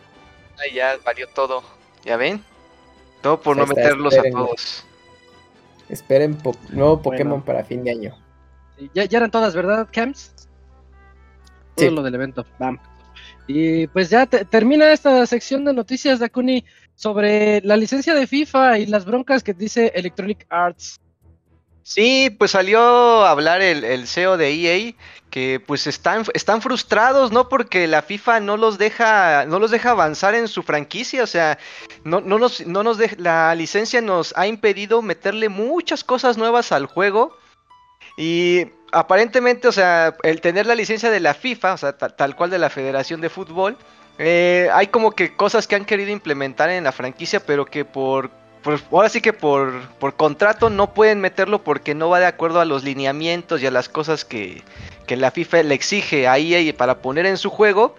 Ay, 0.58 0.74
ya 0.74 0.96
valió 1.04 1.28
todo. 1.28 1.62
¿Ya 2.04 2.16
ven? 2.16 2.42
Todo 3.22 3.40
por 3.40 3.56
no 3.56 3.66
meterlos 3.66 4.18
a 4.18 4.22
todos. 4.30 4.84
Esperen 5.88 6.34
po- 6.36 6.56
nuevo 6.70 7.00
Pokémon 7.00 7.40
Bueno. 7.40 7.44
para 7.44 7.64
fin 7.64 7.84
de 7.84 7.92
año. 7.92 8.18
Ya, 8.94 9.04
ya 9.04 9.18
eran 9.18 9.30
todas, 9.30 9.54
¿verdad, 9.54 9.88
Camps? 9.92 10.32
Todo 11.76 11.88
Sí. 11.88 11.94
lo 11.94 12.02
del 12.02 12.14
evento. 12.14 12.44
Bam. 12.58 12.78
Y 13.46 13.86
pues 13.88 14.08
ya 14.10 14.26
te- 14.26 14.44
termina 14.44 14.92
esta 14.92 15.26
sección 15.26 15.64
de 15.64 15.72
noticias, 15.74 16.18
Dakuni, 16.18 16.64
sobre 16.94 17.60
la 17.62 17.76
licencia 17.76 18.14
de 18.14 18.26
FIFA 18.26 18.78
y 18.78 18.86
las 18.86 19.04
broncas 19.04 19.42
que 19.42 19.52
dice 19.54 19.92
Electronic 19.94 20.46
Arts. 20.48 21.00
Sí, 21.82 22.34
pues 22.38 22.52
salió 22.52 22.80
a 22.80 23.30
hablar 23.30 23.60
el, 23.60 23.84
el 23.84 24.06
CEO 24.06 24.38
de 24.38 24.50
EA 24.54 24.94
que 25.28 25.60
pues 25.60 25.86
están, 25.86 26.24
están 26.32 26.62
frustrados, 26.62 27.30
¿no? 27.30 27.48
Porque 27.50 27.86
la 27.86 28.00
FIFA 28.00 28.40
no 28.40 28.56
los 28.56 28.78
deja, 28.78 29.44
no 29.44 29.58
los 29.58 29.70
deja 29.70 29.90
avanzar 29.90 30.34
en 30.34 30.48
su 30.48 30.62
franquicia, 30.62 31.22
o 31.22 31.26
sea, 31.26 31.58
no, 32.04 32.22
no 32.22 32.38
nos, 32.38 32.66
no 32.66 32.82
nos 32.82 32.98
la 33.18 33.54
licencia 33.54 34.00
nos 34.00 34.32
ha 34.38 34.46
impedido 34.46 35.02
meterle 35.02 35.50
muchas 35.50 36.04
cosas 36.04 36.38
nuevas 36.38 36.72
al 36.72 36.86
juego. 36.86 37.36
Y 38.16 38.66
aparentemente, 38.92 39.68
o 39.68 39.72
sea, 39.72 40.14
el 40.22 40.40
tener 40.40 40.66
la 40.66 40.74
licencia 40.74 41.10
de 41.10 41.20
la 41.20 41.34
FIFA, 41.34 41.74
o 41.74 41.78
sea, 41.78 41.92
tal 41.96 42.36
cual 42.36 42.50
de 42.50 42.58
la 42.58 42.70
Federación 42.70 43.20
de 43.20 43.28
Fútbol, 43.28 43.76
eh, 44.18 44.68
hay 44.72 44.86
como 44.88 45.10
que 45.10 45.34
cosas 45.34 45.66
que 45.66 45.74
han 45.74 45.84
querido 45.84 46.10
implementar 46.10 46.70
en 46.70 46.84
la 46.84 46.92
franquicia, 46.92 47.40
pero 47.40 47.64
que 47.64 47.84
por 47.84 48.30
ahora 48.90 49.08
sí 49.08 49.20
que 49.20 49.32
por, 49.32 49.88
por 49.98 50.14
contrato 50.14 50.70
no 50.70 50.94
pueden 50.94 51.20
meterlo 51.20 51.62
porque 51.62 51.94
no 51.94 52.08
va 52.08 52.20
de 52.20 52.26
acuerdo 52.26 52.60
a 52.60 52.64
los 52.64 52.84
lineamientos 52.84 53.60
y 53.60 53.66
a 53.66 53.70
las 53.70 53.88
cosas 53.88 54.24
que, 54.24 54.62
que 55.06 55.16
la 55.16 55.30
FIFA 55.30 55.64
le 55.64 55.74
exige 55.74 56.28
a 56.28 56.38
EA 56.38 56.74
para 56.74 56.98
poner 56.98 57.26
en 57.26 57.36
su 57.36 57.50
juego. 57.50 57.94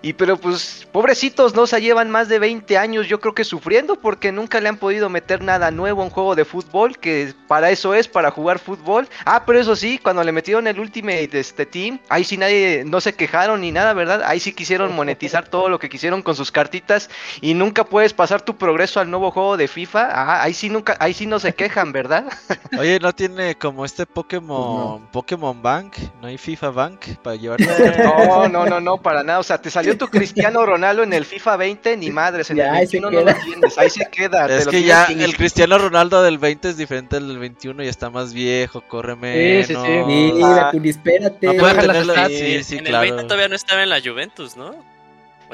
Y 0.00 0.14
pero 0.14 0.36
pues 0.36 0.86
pobrecitos, 0.92 1.54
¿no? 1.54 1.62
O 1.62 1.66
sea, 1.66 1.78
llevan 1.78 2.10
más 2.10 2.28
de 2.28 2.38
20 2.38 2.76
años 2.78 3.08
yo 3.08 3.20
creo 3.20 3.34
que 3.34 3.44
sufriendo 3.44 3.96
porque 3.96 4.32
nunca 4.32 4.60
le 4.60 4.68
han 4.68 4.76
podido 4.76 5.08
meter 5.08 5.42
nada 5.42 5.70
nuevo 5.70 6.02
a 6.02 6.04
un 6.04 6.10
juego 6.10 6.34
de 6.34 6.44
fútbol, 6.44 6.98
que 6.98 7.34
para 7.48 7.70
eso 7.70 7.94
es, 7.94 8.08
para 8.08 8.30
jugar 8.30 8.58
fútbol. 8.58 9.08
Ah, 9.24 9.44
pero 9.46 9.60
eso 9.60 9.76
sí, 9.76 9.98
cuando 9.98 10.24
le 10.24 10.32
metieron 10.32 10.66
el 10.66 10.78
Ultimate 10.78 11.30
este 11.38 11.66
Team, 11.66 12.00
ahí 12.08 12.24
sí 12.24 12.36
nadie, 12.36 12.84
no 12.86 13.00
se 13.00 13.14
quejaron 13.14 13.60
ni 13.60 13.72
nada, 13.72 13.92
¿verdad? 13.92 14.22
Ahí 14.24 14.40
sí 14.40 14.52
quisieron 14.52 14.94
monetizar 14.96 15.48
todo 15.48 15.68
lo 15.68 15.78
que 15.78 15.88
quisieron 15.88 16.22
con 16.22 16.36
sus 16.36 16.50
cartitas 16.50 17.10
y 17.40 17.54
nunca 17.54 17.84
puedes 17.84 18.12
pasar 18.12 18.42
tu 18.42 18.56
progreso 18.56 19.00
al 19.00 19.10
nuevo 19.10 19.30
juego 19.30 19.56
de 19.56 19.68
FIFA. 19.68 20.08
Ah, 20.12 20.42
ahí 20.42 20.54
sí 20.54 20.68
nunca, 20.68 20.96
ahí 20.98 21.14
sí 21.14 21.26
no 21.26 21.38
se 21.38 21.54
quejan, 21.54 21.92
¿verdad? 21.92 22.24
Oye, 22.78 22.98
¿no 23.00 23.12
tiene 23.12 23.56
como 23.56 23.84
este 23.84 24.06
Pokémon, 24.06 25.00
pues 25.00 25.12
Pokémon 25.12 25.62
Bank? 25.62 25.96
¿No 26.20 26.28
hay 26.28 26.38
FIFA 26.38 26.70
Bank 26.70 27.00
para 27.22 27.36
llevar? 27.36 27.60
No, 28.02 28.48
no, 28.48 28.66
no, 28.66 28.80
no, 28.80 28.98
para 28.98 29.22
nada. 29.22 29.38
O 29.38 29.42
sea, 29.42 29.60
te 29.60 29.70
salió 29.72 29.98
tu 29.98 30.08
Cristiano 30.08 30.64
Ronaldo 30.64 31.02
en 31.02 31.12
el 31.12 31.24
FIFA 31.24 31.56
20, 31.56 31.96
ni 31.96 32.10
madres, 32.10 32.50
en 32.50 32.60
el 32.60 32.70
21 32.70 33.10
no 33.10 33.20
lo 33.20 33.34
tienes, 33.34 33.78
ahí 33.78 33.90
se 33.90 34.06
queda. 34.06 34.46
Es 34.46 34.68
que 34.68 34.82
ya 34.82 35.06
el 35.06 35.36
Cristiano 35.36 35.78
Ronaldo 35.78 36.22
del 36.22 36.38
20 36.38 36.70
es 36.70 36.76
diferente 36.76 37.16
del 37.16 37.38
21, 37.38 37.82
y 37.82 37.88
está 37.88 38.10
más 38.10 38.32
viejo, 38.32 38.82
corre 38.82 39.16
menos. 39.16 39.66
Sí, 39.66 39.74
sí, 39.74 39.80
sí. 39.80 40.02
Mira, 40.06 40.70
ah, 40.70 40.72
espérate. 40.82 41.54
No 41.54 42.28
sí, 42.28 42.64
sí, 42.64 42.78
en 42.78 42.86
el 42.86 43.00
20 43.00 43.24
todavía 43.24 43.48
no 43.48 43.56
estaba 43.56 43.82
en 43.82 43.88
la 43.88 44.00
Juventus, 44.00 44.56
¿no? 44.56 44.92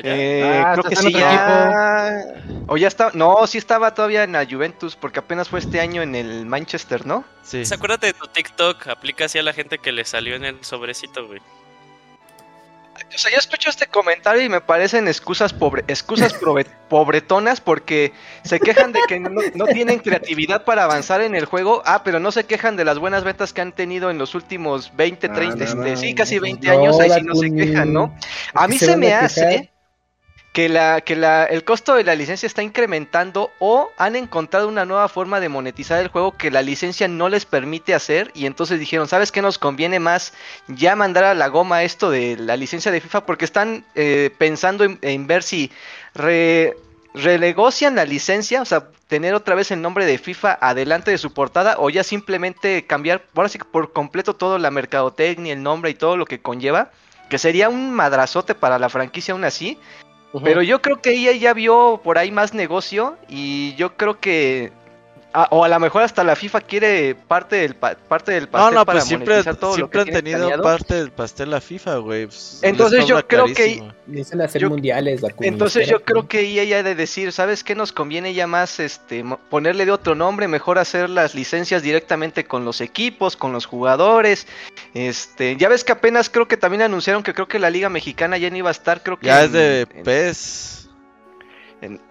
Eh, 0.05 0.43
ah, 0.45 0.73
creo 0.75 0.85
que 0.85 0.97
sí 0.97 1.13
ya. 1.13 2.23
O 2.67 2.77
ya 2.77 2.89
está. 2.89 3.11
No, 3.15 3.47
sí 3.47 3.59
estaba 3.59 3.95
todavía 3.95 4.25
en 4.25 4.33
la 4.33 4.47
Juventus, 4.47 4.97
porque 4.97 5.19
apenas 5.19 5.49
fue 5.49 5.59
este 5.59 5.81
año 5.81 6.03
en 6.03 6.15
el 6.15 6.47
Manchester, 6.47 7.05
¿no? 7.07 7.25
Sí. 7.43 7.65
¿Se 7.65 7.75
acuérdate 7.75 8.09
de 8.09 8.13
tu 8.13 8.27
TikTok? 8.27 8.89
Aplica 8.89 9.25
así 9.25 9.39
a 9.39 9.43
la 9.43 9.53
gente 9.53 9.79
que 9.79 9.93
le 9.93 10.05
salió 10.05 10.37
en 10.37 10.45
el 10.45 10.65
sobrecito, 10.65 11.27
güey. 11.27 11.41
O 13.15 13.19
sea, 13.19 13.31
yo 13.31 13.39
escucho 13.39 13.71
este 13.71 13.87
comentario 13.87 14.43
y 14.43 14.49
me 14.49 14.61
parecen 14.61 15.09
excusas 15.09 15.53
pobre, 15.53 15.85
excusas 15.89 16.35
pobretonas 16.89 17.61
porque 17.61 18.13
se 18.43 18.61
quejan 18.61 18.93
de 18.93 19.01
que 19.07 19.21
no, 19.21 19.67
tienen 19.67 19.99
creatividad 19.99 20.65
para 20.65 20.85
avanzar 20.85 21.21
en 21.21 21.35
el 21.35 21.45
juego. 21.45 21.83
Ah, 21.85 22.03
pero 22.05 22.21
no 22.21 22.33
se 22.33 22.45
quejan 22.45 22.77
de 22.77 22.85
las 22.85 22.99
buenas 22.99 23.25
ventas 23.25 23.53
que 23.53 23.61
han 23.61 23.73
tenido 23.73 24.11
en 24.11 24.19
los 24.19 24.35
últimos 24.35 24.95
20, 24.97 25.29
30, 25.29 25.65
este, 25.65 25.97
sí, 25.97 26.15
casi 26.15 26.39
20 26.39 26.71
años. 26.71 27.01
Ahí 27.01 27.11
sí 27.11 27.23
no 27.23 27.35
se 27.35 27.55
quejan, 27.55 27.93
¿no? 27.93 28.15
A 28.55 28.69
mí 28.69 28.79
se 28.79 28.97
me 28.97 29.15
hace 29.15 29.71
que, 30.59 31.15
la, 31.15 31.45
el 31.45 31.63
costo 31.63 31.95
de 31.95 32.03
la 32.03 32.17
licencia 32.17 32.49
está 32.49 32.65
incrementando 32.65 33.53
o 33.61 33.93
han 33.97 34.17
encontrado 34.17 34.67
una 34.67 34.85
nueva 34.85 35.09
forma 35.09 35.39
de 35.39 35.49
monetizar 35.49 36.01
el 36.01 36.09
juego 36.09 36.37
que 36.37 36.51
la 36.51 36.63
licencia 36.63 37.07
no 37.07 37.29
les 37.29 37.45
permite 37.45 37.95
hacer 37.95 38.33
y 38.35 38.45
entonces 38.45 38.81
dijeron, 38.81 39.07
¿sabes 39.07 39.31
qué 39.31 39.41
nos 39.41 39.57
conviene 39.57 40.01
más 40.01 40.33
ya 40.67 40.97
mandar 40.97 41.23
a 41.23 41.35
la 41.35 41.47
goma 41.47 41.85
esto 41.85 42.11
de 42.11 42.37
la 42.37 42.57
licencia 42.57 42.91
de 42.91 43.01
FIFA? 43.01 43.25
Porque 43.25 43.45
están 43.45 43.85
eh, 43.95 44.35
pensando 44.37 44.85
en, 45.01 45.27
ver 45.29 45.45
si 45.45 45.71
renegocian 47.15 47.95
la 47.95 48.05
licencia, 48.05 48.61
o 48.61 48.65
sea, 48.65 48.89
tener 49.07 49.35
otra 49.35 49.55
vez 49.55 49.71
el 49.71 49.81
nombre 49.81 50.07
de 50.07 50.19
FIFA 50.19 50.59
adelante 50.61 51.13
de 51.13 51.19
su 51.19 51.33
portada 51.33 51.77
o 51.79 51.89
ya 51.89 52.03
simplemente 52.03 52.85
cambiar, 52.85 53.23
ahora 53.37 53.49
sí 53.49 53.59
por 53.59 53.93
completo 53.93 54.35
todo 54.35 54.59
la 54.59 54.73
mercadotecnia, 54.73 55.53
el 55.53 55.63
nombre 55.63 55.93
y 55.93 55.95
todo 55.95 56.17
lo 56.17 56.25
que 56.25 56.41
conlleva, 56.41 56.91
que 57.29 57.39
sería 57.39 57.69
un 57.69 57.93
madrazote 57.93 58.57
para 58.57 58.81
la 58.81 58.89
franquicia 58.89 59.35
aún 59.35 59.45
así. 59.45 59.79
Pero 60.45 60.63
yo 60.63 60.83
creo 60.83 61.01
que 61.01 61.13
ella 61.13 61.33
ya 61.33 61.55
vio 61.55 62.01
por 62.03 62.19
ahí 62.19 62.31
más 62.31 62.53
negocio 62.53 63.17
y 63.29 63.75
yo 63.77 63.97
creo 63.97 64.21
que 64.21 64.73
Ah, 65.35 65.47
o 65.51 65.63
a 65.63 65.69
lo 65.69 65.79
mejor 65.79 66.03
hasta 66.03 66.25
la 66.25 66.35
FIFA 66.35 66.63
quiere 66.63 67.15
parte 67.15 67.57
del, 67.57 67.75
parte 67.75 68.33
del 68.33 68.49
pastel 68.49 68.75
no, 68.75 68.81
no, 68.81 68.87
pues 68.87 69.05
siempre, 69.05 69.43
siempre 69.43 70.01
han 70.01 70.07
tenido 70.07 70.63
parte 70.63 70.95
del 70.95 71.11
pastel 71.11 71.51
la 71.51 71.61
FIFA, 71.61 71.97
güey. 71.97 72.27
Pues, 72.27 72.61
entonces 72.63 73.07
yo 73.07 73.27
creo 73.27 73.45
que... 73.47 73.83
hacer 74.43 74.69
mundiales, 74.71 75.21
entonces 75.41 75.87
yo 75.87 76.03
creo 76.03 76.27
que 76.27 76.41
ella 76.41 76.79
ha 76.79 76.83
de 76.83 76.95
decir, 76.95 77.33
¿sabes 77.33 77.63
qué 77.63 77.75
nos 77.75 77.93
conviene 77.93 78.33
ya 78.33 78.47
más 78.47 78.81
este 78.81 79.23
ponerle 79.51 79.85
de 79.85 79.93
otro 79.93 80.15
nombre? 80.15 80.49
Mejor 80.49 80.79
hacer 80.79 81.11
las 81.11 81.35
licencias 81.35 81.83
directamente 81.83 82.47
con 82.47 82.65
los 82.65 82.81
equipos, 82.81 83.37
con 83.37 83.53
los 83.53 83.67
jugadores. 83.67 84.47
Este, 84.95 85.57
ya 85.57 85.69
ves 85.69 85.85
que 85.85 85.93
apenas 85.93 86.31
creo 86.31 86.49
que 86.49 86.57
también 86.57 86.81
anunciaron 86.83 87.23
que 87.23 87.35
creo 87.35 87.49
que 87.49 87.59
la 87.59 87.69
Liga 87.69 87.91
Mexicana 87.91 88.39
ya 88.39 88.49
no 88.49 88.57
iba 88.57 88.71
a 88.71 88.73
estar, 88.73 89.03
creo 89.03 89.19
que... 89.19 89.27
Ya 89.27 89.45
es 89.45 89.53
de 89.53 89.87
PES 90.05 90.78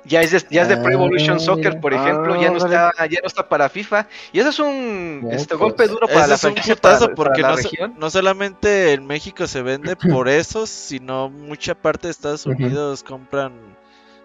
ya 0.05 0.21
es 0.21 0.31
de, 0.31 0.43
ya 0.49 0.61
es 0.61 0.69
de 0.69 0.77
Pro 0.77 0.91
Evolution 0.91 1.39
Soccer, 1.39 1.79
por 1.81 1.93
ejemplo, 1.93 2.39
ya 2.41 2.49
no 2.49 2.57
está 2.57 2.91
ya 3.07 3.19
no 3.21 3.27
está 3.27 3.47
para 3.47 3.69
FIFA. 3.69 4.07
Y 4.31 4.39
eso 4.39 4.49
es 4.49 4.59
un 4.59 5.27
este, 5.31 5.49
pues, 5.49 5.59
golpe 5.59 5.87
duro 5.87 6.07
para 6.07 6.27
la 6.27 6.37
franquicia 6.37 6.75
porque 7.15 7.41
no, 7.41 7.55
no, 7.97 8.09
solamente 8.09 8.93
en 8.93 9.05
México 9.05 9.45
se 9.47 9.61
vende 9.61 9.95
por 10.11 10.29
eso, 10.29 10.65
sino 10.65 11.29
mucha 11.29 11.75
parte 11.75 12.07
de 12.07 12.11
Estados 12.11 12.45
Unidos 12.45 13.03
compran 13.03 13.53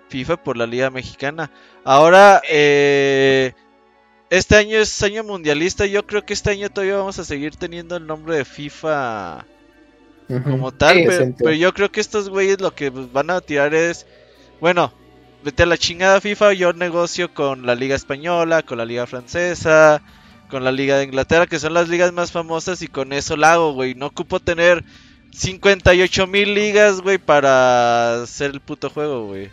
FIFA 0.09 0.37
por 0.37 0.57
la 0.57 0.67
Liga 0.67 0.91
Mexicana. 0.91 1.51
Ahora 1.85 2.41
eh, 2.49 3.53
este 4.31 4.57
año 4.57 4.79
es 4.79 5.03
año 5.03 5.25
mundialista, 5.25 5.87
yo 5.87 6.07
creo 6.07 6.25
que 6.25 6.35
este 6.35 6.51
año 6.51 6.71
todavía 6.71 6.97
vamos 6.97 7.19
a 7.19 7.25
seguir 7.25 7.57
teniendo 7.57 7.97
el 7.97 8.07
nombre 8.07 8.37
de 8.37 8.45
FIFA 8.45 9.45
como 10.45 10.73
tal, 10.73 11.35
pero, 11.37 11.53
yo 11.53 11.75
creo 11.75 11.93
que 11.93 12.01
estos 12.01 12.31
güeyes 12.31 12.59
lo 12.61 12.75
que 12.75 12.89
van 12.89 13.29
a 13.29 13.43
tirar 13.43 13.75
es 13.75 14.07
bueno, 14.63 14.93
vete 15.45 15.63
a 15.65 15.67
la 15.67 15.77
chingada 15.79 16.21
FIFA, 16.21 16.53
yo 16.55 16.73
negocio 16.73 17.33
con 17.35 17.67
la 17.67 17.75
Liga 17.75 17.95
Española, 17.95 18.63
con 18.63 18.79
la 18.79 18.85
Liga 18.85 19.07
Francesa, 19.07 20.03
con 20.49 20.65
la 20.65 20.73
Liga 20.73 20.99
de 20.99 21.05
Inglaterra, 21.05 21.47
que 21.47 21.59
son 21.59 21.75
las 21.75 21.89
ligas 21.89 22.13
más 22.13 22.33
famosas 22.33 22.83
y 22.83 22.89
con 22.89 23.13
eso 23.13 23.37
la 23.37 23.55
hago, 23.55 23.73
güey. 23.73 23.95
No 23.95 24.07
ocupo 24.07 24.41
tener 24.41 24.85
58 25.33 26.27
mil 26.27 26.55
ligas, 26.55 27.01
güey, 27.01 27.19
para 27.19 28.23
hacer 28.23 28.51
el 28.51 28.61
puto 28.61 28.91
juego, 28.91 29.27
güey. 29.27 29.51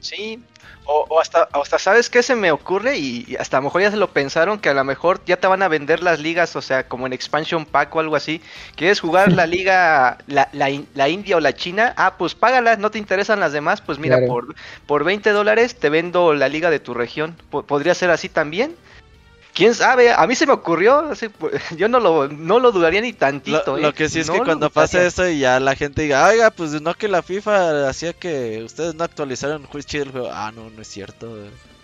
Sí, 0.00 0.40
o, 0.86 1.20
hasta, 1.20 1.48
hasta, 1.52 1.78
¿sabes 1.78 2.10
qué 2.10 2.22
se 2.22 2.34
me 2.34 2.52
ocurre? 2.52 2.96
Y, 2.96 3.36
hasta 3.38 3.56
a 3.56 3.60
lo 3.60 3.64
mejor 3.64 3.82
ya 3.82 3.90
se 3.90 3.96
lo 3.96 4.10
pensaron 4.10 4.58
que 4.58 4.68
a 4.68 4.74
lo 4.74 4.84
mejor 4.84 5.20
ya 5.24 5.36
te 5.36 5.46
van 5.46 5.62
a 5.62 5.68
vender 5.68 6.02
las 6.02 6.20
ligas, 6.20 6.56
o 6.56 6.62
sea, 6.62 6.86
como 6.88 7.06
en 7.06 7.12
Expansion 7.12 7.64
Pack 7.64 7.94
o 7.94 8.00
algo 8.00 8.16
así. 8.16 8.40
¿Quieres 8.76 9.00
jugar 9.00 9.32
la 9.32 9.46
liga, 9.46 10.18
la, 10.26 10.48
la, 10.52 11.08
India 11.08 11.36
o 11.36 11.40
la 11.40 11.54
China? 11.54 11.94
Ah, 11.96 12.14
pues 12.18 12.34
págalas, 12.34 12.78
no 12.78 12.90
te 12.90 12.98
interesan 12.98 13.40
las 13.40 13.52
demás, 13.52 13.80
pues 13.80 13.98
mira, 13.98 14.18
por, 14.26 14.54
por 14.86 15.04
20 15.04 15.30
dólares 15.30 15.76
te 15.78 15.88
vendo 15.88 16.34
la 16.34 16.48
liga 16.48 16.70
de 16.70 16.80
tu 16.80 16.94
región. 16.94 17.36
¿Podría 17.50 17.94
ser 17.94 18.10
así 18.10 18.28
también? 18.28 18.76
Quién 19.54 19.74
sabe, 19.74 20.12
a 20.12 20.26
mí 20.26 20.34
se 20.34 20.46
me 20.46 20.52
ocurrió, 20.52 21.10
yo 21.76 21.88
no 21.88 22.00
lo, 22.00 22.28
no 22.28 22.58
lo 22.58 22.72
dudaría 22.72 23.00
ni 23.00 23.12
tantito. 23.12 23.78
Lo, 23.78 23.88
¿eh? 23.88 23.92
que 23.94 24.08
sí 24.08 24.20
es 24.20 24.28
que 24.28 24.38
cuando 24.38 24.68
pase 24.68 25.06
eso 25.06 25.26
y 25.28 25.38
ya 25.38 25.60
la 25.60 25.76
gente 25.76 26.02
diga, 26.02 26.26
oiga, 26.26 26.50
pues 26.50 26.80
no 26.82 26.94
que 26.94 27.08
la 27.08 27.22
FIFA 27.22 27.88
hacía 27.88 28.12
que 28.12 28.62
ustedes 28.64 28.94
no 28.94 29.04
actualizaron 29.04 29.66
el 29.72 29.86
chido 29.86 30.04
el 30.04 30.10
juego. 30.10 30.30
Ah, 30.32 30.52
no, 30.54 30.68
no 30.68 30.82
es 30.82 30.88
cierto. 30.88 31.34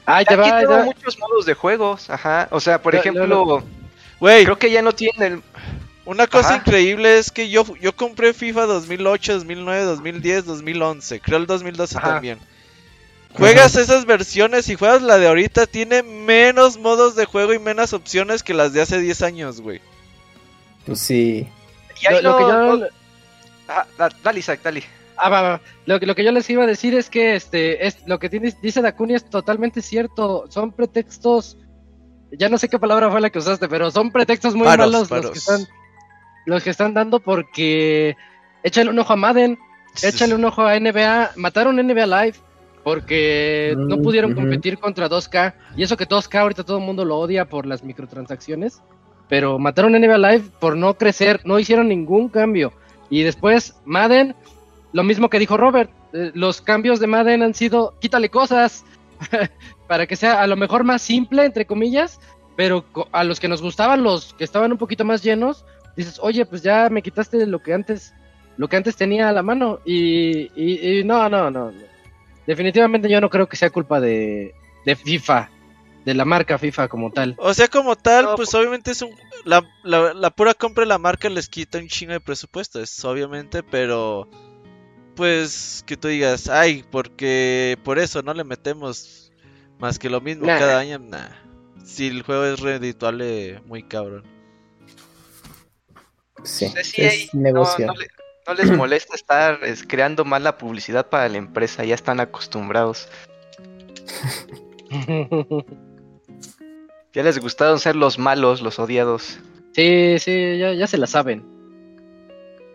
Ay, 0.04 0.24
te 0.24 0.34
Aquí 0.34 0.50
tengo 0.50 0.84
muchos 0.84 1.18
modos 1.18 1.46
de 1.46 1.54
juegos, 1.54 2.10
ajá. 2.10 2.48
O 2.50 2.60
sea, 2.60 2.82
por 2.82 2.94
ejemplo, 2.94 3.62
güey, 4.18 4.44
creo 4.44 4.58
que 4.58 4.70
ya 4.70 4.82
no 4.82 4.92
tienen 4.92 5.42
Una 6.04 6.26
cosa 6.26 6.56
increíble 6.56 7.18
es 7.18 7.30
que 7.30 7.48
yo, 7.48 7.64
yo 7.80 7.94
compré 7.94 8.34
FIFA 8.34 8.66
2008, 8.66 9.34
2009, 9.34 9.84
2010, 9.84 10.44
2011, 10.46 11.20
creo 11.20 11.38
el 11.38 11.46
2012 11.46 11.94
también. 12.00 12.38
Juegas 13.34 13.76
esas 13.76 14.06
versiones 14.06 14.68
y 14.68 14.74
juegas 14.74 15.02
la 15.02 15.18
de 15.18 15.28
ahorita, 15.28 15.66
tiene 15.66 16.02
menos 16.02 16.78
modos 16.78 17.14
de 17.14 17.26
juego 17.26 17.54
y 17.54 17.58
menos 17.58 17.92
opciones 17.92 18.42
que 18.42 18.54
las 18.54 18.72
de 18.72 18.82
hace 18.82 18.98
10 18.98 19.22
años, 19.22 19.60
güey. 19.60 19.80
Pues 20.84 20.98
sí. 21.00 21.48
Y 22.00 22.22
lo, 22.22 22.36
que 22.36 22.42
yo... 22.42 22.88
Ah, 23.68 23.86
dale, 24.22 24.40
Isaac, 24.40 24.60
dale. 24.62 24.82
Ah, 25.16 25.28
va, 25.28 25.42
va. 25.42 25.60
Lo, 25.86 26.00
que 26.00 26.24
yo 26.24 26.32
les 26.32 26.48
iba 26.50 26.64
a 26.64 26.66
decir 26.66 26.94
es 26.94 27.10
que 27.10 27.36
este 27.36 27.86
es 27.86 27.98
lo 28.06 28.18
que 28.18 28.28
dice 28.28 28.82
Dakuni 28.82 29.14
es 29.14 29.28
totalmente 29.28 29.82
cierto. 29.82 30.46
Son 30.48 30.72
pretextos. 30.72 31.58
Ya 32.32 32.48
no 32.48 32.58
sé 32.58 32.68
qué 32.68 32.78
palabra 32.78 33.10
fue 33.10 33.20
la 33.20 33.30
que 33.30 33.38
usaste, 33.38 33.68
pero 33.68 33.90
son 33.90 34.10
pretextos 34.10 34.54
muy 34.54 34.66
malos 34.66 35.10
los 35.10 35.30
que 35.30 35.38
están 35.38 35.66
los 36.46 36.62
que 36.62 36.70
están 36.70 36.94
dando 36.94 37.20
porque 37.20 38.16
échale 38.62 38.90
un 38.90 38.98
ojo 38.98 39.12
a 39.12 39.16
Madden, 39.16 39.58
échale 40.02 40.34
un 40.34 40.44
ojo 40.44 40.62
a 40.62 40.78
NBA, 40.78 41.32
mataron 41.36 41.76
NBA 41.76 42.06
Live 42.06 42.36
porque 42.94 43.76
no 43.86 43.98
Mm, 43.98 44.02
pudieron 44.02 44.30
ujú. 44.32 44.40
competir 44.40 44.78
contra 44.78 45.08
2K. 45.08 45.54
Y 45.76 45.84
eso 45.84 45.96
que 45.96 46.08
2K 46.08 46.40
ahorita 46.40 46.64
todo 46.64 46.78
el 46.78 46.84
mundo 46.84 47.04
lo 47.04 47.18
odia 47.18 47.44
por 47.44 47.64
las 47.66 47.84
microtransacciones. 47.84 48.82
Pero 49.28 49.60
mataron 49.60 49.94
a 49.94 49.98
NBA 50.00 50.18
Live 50.18 50.44
por 50.58 50.76
no 50.76 50.94
crecer, 50.94 51.40
no 51.44 51.60
hicieron 51.60 51.86
ningún 51.88 52.28
cambio. 52.28 52.72
Y 53.08 53.22
después 53.22 53.74
Madden, 53.84 54.34
lo 54.92 55.04
mismo 55.04 55.30
que 55.30 55.38
dijo 55.38 55.56
Robert, 55.56 55.88
eh, 56.12 56.32
los 56.34 56.60
cambios 56.60 56.98
de 56.98 57.06
Madden 57.06 57.42
han 57.44 57.54
sido 57.54 57.94
quítale 58.00 58.28
cosas 58.28 58.84
para 59.86 60.06
que 60.08 60.16
sea 60.16 60.42
a 60.42 60.48
lo 60.48 60.56
mejor 60.56 60.82
más 60.82 61.00
simple, 61.00 61.44
entre 61.44 61.66
comillas, 61.66 62.18
pero 62.56 62.84
co- 62.90 63.08
a 63.12 63.22
los 63.22 63.38
que 63.38 63.46
nos 63.46 63.62
gustaban, 63.62 64.02
los 64.02 64.34
que 64.34 64.42
estaban 64.42 64.72
un 64.72 64.78
poquito 64.78 65.04
más 65.04 65.22
llenos, 65.22 65.64
dices, 65.96 66.18
oye, 66.20 66.44
pues 66.44 66.62
ya 66.62 66.88
me 66.90 67.02
quitaste 67.02 67.46
lo 67.46 67.60
que 67.60 67.72
antes, 67.72 68.12
lo 68.56 68.66
que 68.66 68.76
antes 68.76 68.96
tenía 68.96 69.28
a 69.28 69.32
la 69.32 69.44
mano. 69.44 69.78
Y, 69.84 70.50
y- 70.60 70.98
y 70.98 71.04
no, 71.04 71.28
no, 71.28 71.52
no. 71.52 71.70
no. 71.70 71.89
Definitivamente 72.46 73.08
yo 73.08 73.20
no 73.20 73.30
creo 73.30 73.48
que 73.48 73.56
sea 73.56 73.70
culpa 73.70 74.00
de, 74.00 74.54
de 74.84 74.96
FIFA, 74.96 75.50
de 76.04 76.14
la 76.14 76.24
marca 76.24 76.58
FIFA 76.58 76.88
como 76.88 77.10
tal. 77.12 77.34
O 77.38 77.52
sea, 77.54 77.68
como 77.68 77.94
tal, 77.96 78.24
No, 78.24 78.34
pues 78.36 78.52
obviamente 78.54 78.90
es 78.92 79.02
un. 79.02 79.10
La, 79.44 79.62
la, 79.84 80.12
la 80.14 80.30
pura 80.30 80.54
compra 80.54 80.82
de 80.82 80.88
la 80.88 80.98
marca 80.98 81.28
les 81.28 81.48
quita 81.48 81.78
un 81.78 81.88
chingo 81.88 82.12
de 82.12 82.20
presupuesto, 82.20 82.80
es 82.80 83.04
obviamente, 83.04 83.62
pero. 83.62 84.28
Pues 85.16 85.84
que 85.86 85.96
tú 85.98 86.08
digas, 86.08 86.48
ay, 86.48 86.84
porque 86.90 87.76
por 87.84 87.98
eso 87.98 88.22
no 88.22 88.32
le 88.32 88.44
metemos 88.44 89.30
más 89.78 89.98
que 89.98 90.08
lo 90.08 90.20
mismo 90.20 90.46
Nah. 90.46 90.58
cada 90.58 90.78
año, 90.78 90.98
nah. 90.98 91.28
Si 91.84 92.06
el 92.06 92.22
juego 92.22 92.44
es 92.46 92.60
redituable, 92.60 93.60
muy 93.66 93.82
cabrón. 93.82 94.24
Sí, 96.44 96.68
sí, 96.82 97.02
es 97.02 97.12
ahí 97.12 97.30
no, 97.34 97.40
negocio. 97.42 97.86
no 97.86 97.94
le- 97.94 98.08
no 98.50 98.54
les 98.54 98.76
molesta 98.76 99.14
estar 99.14 99.62
es, 99.62 99.84
creando 99.86 100.24
mala 100.24 100.58
publicidad 100.58 101.08
para 101.08 101.28
la 101.28 101.38
empresa, 101.38 101.84
ya 101.84 101.94
están 101.94 102.20
acostumbrados. 102.20 103.08
Ya 107.12 107.24
les 107.24 107.40
gustaron 107.40 107.80
ser 107.80 107.96
los 107.96 108.20
malos, 108.20 108.62
los 108.62 108.78
odiados. 108.78 109.40
Sí, 109.72 110.16
sí, 110.20 110.58
ya, 110.58 110.72
ya 110.74 110.86
se 110.86 110.96
la 110.96 111.08
saben. 111.08 111.44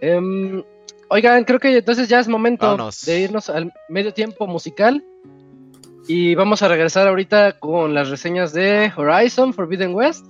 Em, 0.02 0.62
oigan, 1.08 1.46
creo 1.46 1.58
que 1.58 1.78
entonces 1.78 2.10
ya 2.10 2.20
es 2.20 2.28
momento 2.28 2.66
Vámonos. 2.66 3.06
de 3.06 3.22
irnos 3.22 3.50
al 3.50 3.72
medio 3.88 4.14
tiempo 4.14 4.46
musical. 4.46 5.02
Y 6.10 6.36
vamos 6.36 6.62
a 6.64 6.68
regresar 6.68 7.08
ahorita 7.08 7.60
con 7.60 7.94
las 7.94 8.10
reseñas 8.10 8.52
de 8.52 8.92
Horizon 8.94 9.54
Forbidden 9.54 9.96
West 9.96 10.26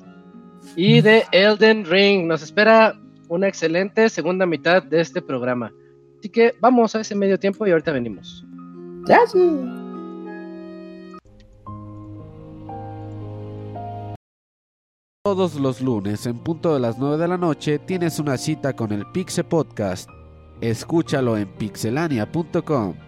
y 0.76 1.02
de 1.02 1.26
Elden 1.32 1.86
Ring. 1.86 2.28
Nos 2.28 2.43
espera 2.43 2.96
una 3.30 3.47
excelente 3.47 4.09
segunda 4.09 4.45
mitad 4.45 4.84
de 4.84 5.01
este 5.01 5.21
programa. 5.21 5.71
Así 6.19 6.30
que 6.30 6.53
vamos 6.59 6.95
a 6.95 7.01
ese 7.01 7.15
medio 7.15 7.39
tiempo 7.39 7.65
y 7.67 7.71
ahorita 7.71 7.91
venimos. 7.91 8.45
Ya, 9.07 9.26
sí. 9.28 9.39
Todos 15.23 15.55
los 15.55 15.82
lunes 15.82 16.26
en 16.28 16.38
punto 16.38 16.73
de 16.76 16.80
las 16.80 16.99
9 16.99 17.17
de 17.17 17.28
la 17.28 17.38
noche 17.38 17.80
tienes 17.80 18.19
una 18.19 18.38
cita 18.38 18.76
con 18.76 18.91
el 18.91 19.05
Pixe 19.11 19.43
Podcast. 19.43 20.07
Escúchalo 20.61 21.36
en 21.38 21.47
pixelania.com. 21.47 23.05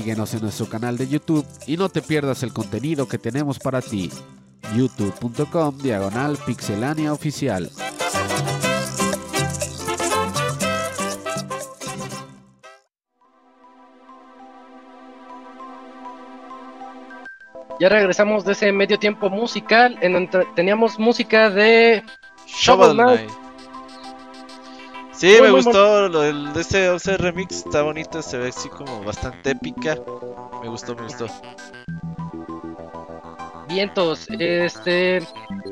Síguenos 0.00 0.32
en 0.32 0.40
nuestro 0.40 0.64
canal 0.64 0.96
de 0.96 1.06
YouTube 1.06 1.46
y 1.66 1.76
no 1.76 1.90
te 1.90 2.00
pierdas 2.00 2.42
el 2.42 2.54
contenido 2.54 3.06
que 3.06 3.18
tenemos 3.18 3.58
para 3.58 3.82
ti. 3.82 4.10
youtube.com 4.74 5.76
diagonal 5.76 6.38
pixelania 6.38 7.12
oficial. 7.12 7.70
Ya 17.78 17.90
regresamos 17.90 18.46
de 18.46 18.52
ese 18.52 18.72
medio 18.72 18.98
tiempo 18.98 19.28
musical 19.28 19.98
en 20.00 20.14
donde 20.14 20.46
teníamos 20.56 20.98
música 20.98 21.50
de 21.50 22.02
Shovel 22.46 22.94
Knight. 22.94 23.30
Sí, 25.20 25.36
me 25.38 25.50
gustó 25.50 26.08
lo 26.08 26.22
del, 26.22 26.50
de 26.54 26.62
ese, 26.62 26.94
ese 26.94 27.18
remix, 27.18 27.56
está 27.56 27.82
bonito, 27.82 28.22
se 28.22 28.38
ve 28.38 28.48
así 28.48 28.70
como 28.70 29.04
bastante 29.04 29.50
épica. 29.50 29.94
Me 30.62 30.68
gustó, 30.70 30.96
me 30.96 31.02
gustó. 31.02 31.26
Vientos, 33.68 34.26
este. 34.30 35.22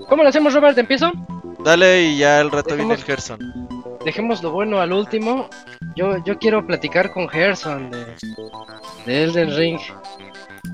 ¿Cómo 0.07 0.23
lo 0.23 0.29
hacemos, 0.29 0.53
Robert? 0.53 0.77
¿Empiezo? 0.77 1.11
Dale 1.61 2.03
y 2.03 2.19
ya 2.19 2.43
el 2.43 2.51
rato 2.51 2.77
viene 2.77 2.93
el 2.93 3.03
Gerson. 3.03 3.39
Dejemos 4.05 4.43
lo 4.43 4.51
bueno 4.51 4.83
al 4.83 4.93
último. 4.93 5.49
Yo, 5.97 6.23
yo 6.25 6.39
quiero 6.39 6.67
platicar 6.67 7.11
con 7.11 7.27
Gerson 7.27 7.91
de, 7.91 8.05
de 9.07 9.25
Elden 9.25 9.57
Ring. 9.57 9.81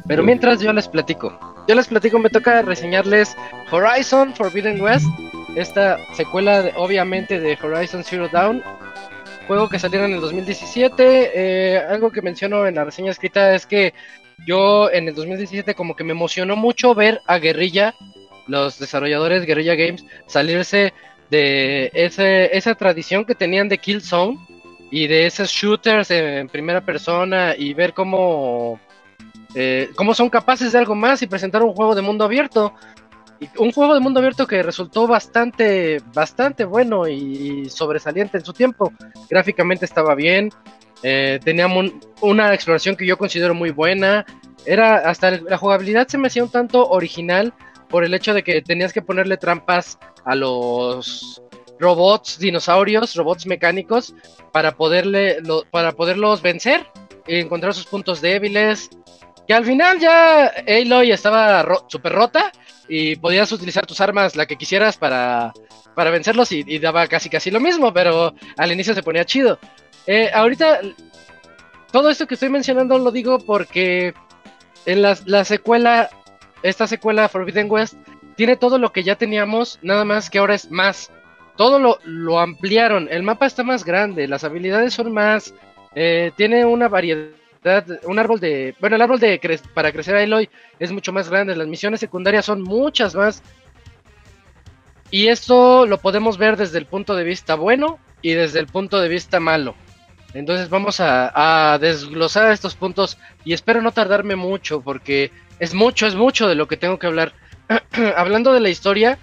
Pero 0.08 0.24
mientras 0.24 0.58
yo 0.58 0.72
les 0.72 0.88
platico. 0.88 1.38
Yo 1.68 1.76
les 1.76 1.86
platico, 1.86 2.18
me 2.18 2.28
toca 2.28 2.60
reseñarles 2.62 3.36
Horizon 3.70 4.34
Forbidden 4.34 4.80
West. 4.80 5.06
Esta 5.56 5.98
secuela 6.14 6.72
obviamente 6.76 7.38
de 7.38 7.56
Horizon 7.60 8.02
Zero 8.02 8.28
Dawn. 8.28 8.62
Juego 9.46 9.68
que 9.68 9.78
salió 9.78 10.04
en 10.04 10.14
el 10.14 10.20
2017. 10.20 11.30
Eh, 11.34 11.78
algo 11.78 12.10
que 12.10 12.22
menciono 12.22 12.66
en 12.66 12.74
la 12.74 12.84
reseña 12.84 13.12
escrita 13.12 13.54
es 13.54 13.66
que 13.66 13.94
yo 14.46 14.90
en 14.90 15.08
el 15.08 15.14
2017 15.14 15.74
como 15.74 15.94
que 15.94 16.02
me 16.02 16.12
emocionó 16.12 16.56
mucho 16.56 16.94
ver 16.94 17.20
a 17.26 17.38
Guerrilla, 17.38 17.94
los 18.48 18.78
desarrolladores 18.78 19.46
Guerrilla 19.46 19.76
Games, 19.76 20.04
salirse 20.26 20.92
de 21.30 21.90
ese, 21.94 22.56
esa 22.56 22.74
tradición 22.74 23.24
que 23.24 23.34
tenían 23.34 23.68
de 23.68 23.78
Killzone 23.78 24.38
y 24.90 25.06
de 25.06 25.26
esos 25.26 25.50
shooters 25.50 26.10
en 26.10 26.48
primera 26.48 26.80
persona 26.80 27.54
y 27.56 27.74
ver 27.74 27.94
cómo 27.94 28.80
eh, 29.54 29.90
cómo 29.94 30.14
son 30.14 30.30
capaces 30.30 30.72
de 30.72 30.78
algo 30.78 30.96
más 30.96 31.22
y 31.22 31.28
presentar 31.28 31.62
un 31.62 31.74
juego 31.74 31.94
de 31.94 32.02
mundo 32.02 32.24
abierto. 32.24 32.74
Un 33.58 33.72
juego 33.72 33.94
de 33.94 34.00
mundo 34.00 34.20
abierto 34.20 34.46
que 34.46 34.62
resultó 34.62 35.06
bastante, 35.06 36.00
bastante 36.14 36.64
bueno 36.64 37.06
y 37.08 37.68
sobresaliente 37.68 38.38
en 38.38 38.44
su 38.44 38.52
tiempo. 38.52 38.92
Gráficamente 39.28 39.84
estaba 39.84 40.14
bien, 40.14 40.50
eh, 41.02 41.38
una 42.22 42.54
exploración 42.54 42.96
que 42.96 43.06
yo 43.06 43.18
considero 43.18 43.54
muy 43.54 43.70
buena. 43.70 44.24
Era 44.64 44.96
hasta 44.96 45.32
la 45.32 45.58
jugabilidad 45.58 46.08
se 46.08 46.16
me 46.16 46.28
hacía 46.28 46.42
un 46.42 46.50
tanto 46.50 46.88
original 46.88 47.52
por 47.88 48.04
el 48.04 48.14
hecho 48.14 48.32
de 48.32 48.42
que 48.42 48.62
tenías 48.62 48.92
que 48.92 49.02
ponerle 49.02 49.36
trampas 49.36 49.98
a 50.24 50.34
los 50.34 51.42
robots 51.78 52.38
dinosaurios, 52.38 53.14
robots 53.14 53.46
mecánicos, 53.46 54.14
para 54.52 54.72
poderle 54.72 55.38
para 55.70 55.92
poderlos 55.92 56.40
vencer 56.40 56.86
y 57.26 57.36
encontrar 57.40 57.74
sus 57.74 57.86
puntos 57.86 58.22
débiles. 58.22 58.88
Que 59.46 59.52
al 59.52 59.66
final 59.66 60.00
ya 60.00 60.46
Aloy 60.66 61.12
estaba 61.12 61.66
súper 61.88 62.12
rota 62.12 62.50
y 62.88 63.16
podías 63.16 63.50
utilizar 63.52 63.86
tus 63.86 64.00
armas, 64.00 64.36
la 64.36 64.46
que 64.46 64.56
quisieras, 64.56 64.96
para, 64.96 65.52
para 65.94 66.10
vencerlos 66.10 66.52
y, 66.52 66.78
daba 66.78 67.06
casi 67.06 67.28
casi 67.30 67.50
lo 67.50 67.60
mismo, 67.60 67.92
pero 67.92 68.34
al 68.56 68.72
inicio 68.72 68.94
se 68.94 69.02
ponía 69.02 69.24
chido. 69.24 69.58
Eh, 70.06 70.30
ahorita, 70.32 70.80
todo 71.90 72.10
esto 72.10 72.26
que 72.26 72.34
estoy 72.34 72.50
mencionando 72.50 72.98
lo 72.98 73.10
digo 73.10 73.38
porque 73.38 74.14
en 74.86 75.02
la, 75.02 75.16
la 75.24 75.44
secuela, 75.44 76.10
esta 76.62 76.86
secuela 76.86 77.28
Forbidden 77.28 77.70
West, 77.70 77.94
tiene 78.36 78.56
todo 78.56 78.78
lo 78.78 78.92
que 78.92 79.02
ya 79.02 79.16
teníamos, 79.16 79.78
nada 79.82 80.04
más 80.04 80.28
que 80.28 80.38
ahora 80.38 80.54
es 80.54 80.70
más. 80.70 81.10
Todo 81.56 81.78
lo, 81.78 81.98
lo 82.04 82.40
ampliaron, 82.40 83.08
el 83.10 83.22
mapa 83.22 83.46
está 83.46 83.62
más 83.62 83.84
grande, 83.84 84.26
las 84.26 84.42
habilidades 84.42 84.92
son 84.92 85.12
más, 85.12 85.54
eh, 85.94 86.32
tiene 86.36 86.64
una 86.64 86.88
variedad 86.88 87.28
un 88.04 88.18
árbol 88.18 88.40
de. 88.40 88.74
Bueno, 88.80 88.96
el 88.96 89.02
árbol 89.02 89.20
de 89.20 89.40
para 89.72 89.92
crecer 89.92 90.14
a 90.14 90.22
Eloy 90.22 90.48
es 90.78 90.92
mucho 90.92 91.12
más 91.12 91.28
grande. 91.28 91.56
Las 91.56 91.66
misiones 91.66 92.00
secundarias 92.00 92.44
son 92.44 92.62
muchas 92.62 93.14
más. 93.14 93.42
Y 95.10 95.28
esto 95.28 95.86
lo 95.86 95.98
podemos 95.98 96.38
ver 96.38 96.56
desde 96.56 96.78
el 96.78 96.86
punto 96.86 97.14
de 97.14 97.24
vista 97.24 97.54
bueno 97.54 97.98
y 98.20 98.32
desde 98.32 98.58
el 98.58 98.66
punto 98.66 99.00
de 99.00 99.08
vista 99.08 99.40
malo. 99.40 99.74
Entonces 100.34 100.68
vamos 100.68 100.98
a, 100.98 101.78
desglosar 101.80 102.50
estos 102.50 102.74
puntos 102.74 103.16
y 103.44 103.52
espero 103.52 103.80
no 103.80 103.92
tardarme 103.92 104.34
mucho 104.34 104.80
porque 104.80 105.30
es 105.60 105.74
mucho, 105.74 106.08
es 106.08 106.16
mucho 106.16 106.48
de 106.48 106.56
lo 106.56 106.66
que 106.66 106.76
tengo 106.76 106.98
que 106.98 107.06
hablar. 107.06 107.32
Hablando 108.16 108.52
de 108.52 108.60
la 108.60 108.68
historia, 108.68 109.18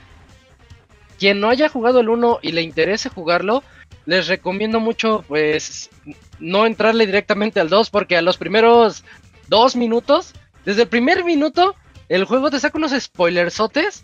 quien 1.20 1.42
no 1.42 1.50
haya 1.50 1.68
jugado 1.68 2.00
el 2.00 2.08
1 2.08 2.40
y 2.42 2.54
le 2.54 2.62
interese 2.62 3.10
jugarlo, 3.10 3.62
les 4.06 4.28
recomiendo 4.28 4.80
mucho 4.80 5.26
pues 5.28 5.90
no 6.42 6.66
entrarle 6.66 7.06
directamente 7.06 7.62
al 7.62 7.70
2 7.70 7.90
porque 7.90 8.18
a 8.18 8.22
los 8.22 8.38
primeros 8.38 9.06
dos 9.48 9.76
minutos, 9.76 10.34
desde 10.66 10.84
el 10.84 10.88
primer 10.90 11.24
minuto, 11.24 11.76
el 12.10 12.26
juego 12.26 12.50
te 12.50 12.60
saca 12.60 12.78
unos 12.78 12.92
spoilersotes 12.92 14.04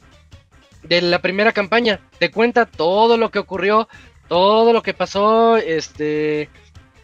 de 0.84 1.02
la 1.02 1.20
primera 1.20 1.52
campaña. 1.52 2.00
Te 2.20 2.32
cuenta 2.32 2.66
todo 2.66 3.18
lo 3.18 3.32
que 3.32 3.40
ocurrió, 3.40 3.90
todo 4.30 4.72
lo 4.72 4.82
que 4.82 4.94
pasó, 4.94 5.58
este, 5.58 6.50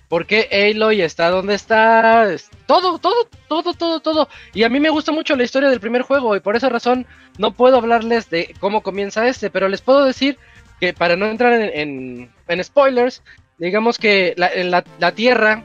por 0.08 0.26
qué 0.26 0.48
Aloy 0.72 1.02
está 1.02 1.30
donde 1.30 1.56
está, 1.56 2.28
todo, 2.68 3.00
todo, 3.00 3.28
todo, 3.48 3.74
todo, 3.74 4.00
todo. 4.00 4.30
Y 4.54 4.64
a 4.64 4.70
mí 4.70 4.80
me 4.80 4.90
gusta 4.90 5.12
mucho 5.12 5.36
la 5.36 5.44
historia 5.44 5.70
del 5.70 5.80
primer 5.80 6.04
juego 6.04 6.36
y 6.36 6.40
por 6.40 6.56
esa 6.56 6.70
razón 6.70 7.08
no 7.38 7.52
puedo 7.52 7.78
hablarles 7.78 8.30
de 8.30 8.54
cómo 8.60 8.82
comienza 8.82 9.28
este, 9.28 9.50
pero 9.50 9.68
les 9.68 9.82
puedo 9.82 10.06
decir 10.06 10.38
que 10.80 10.94
para 10.94 11.16
no 11.16 11.26
entrar 11.26 11.54
en, 11.54 12.32
en 12.48 12.64
spoilers, 12.64 13.24
digamos 13.64 13.98
que 13.98 14.34
la, 14.36 14.84
la, 15.00 15.12
Tierra 15.14 15.64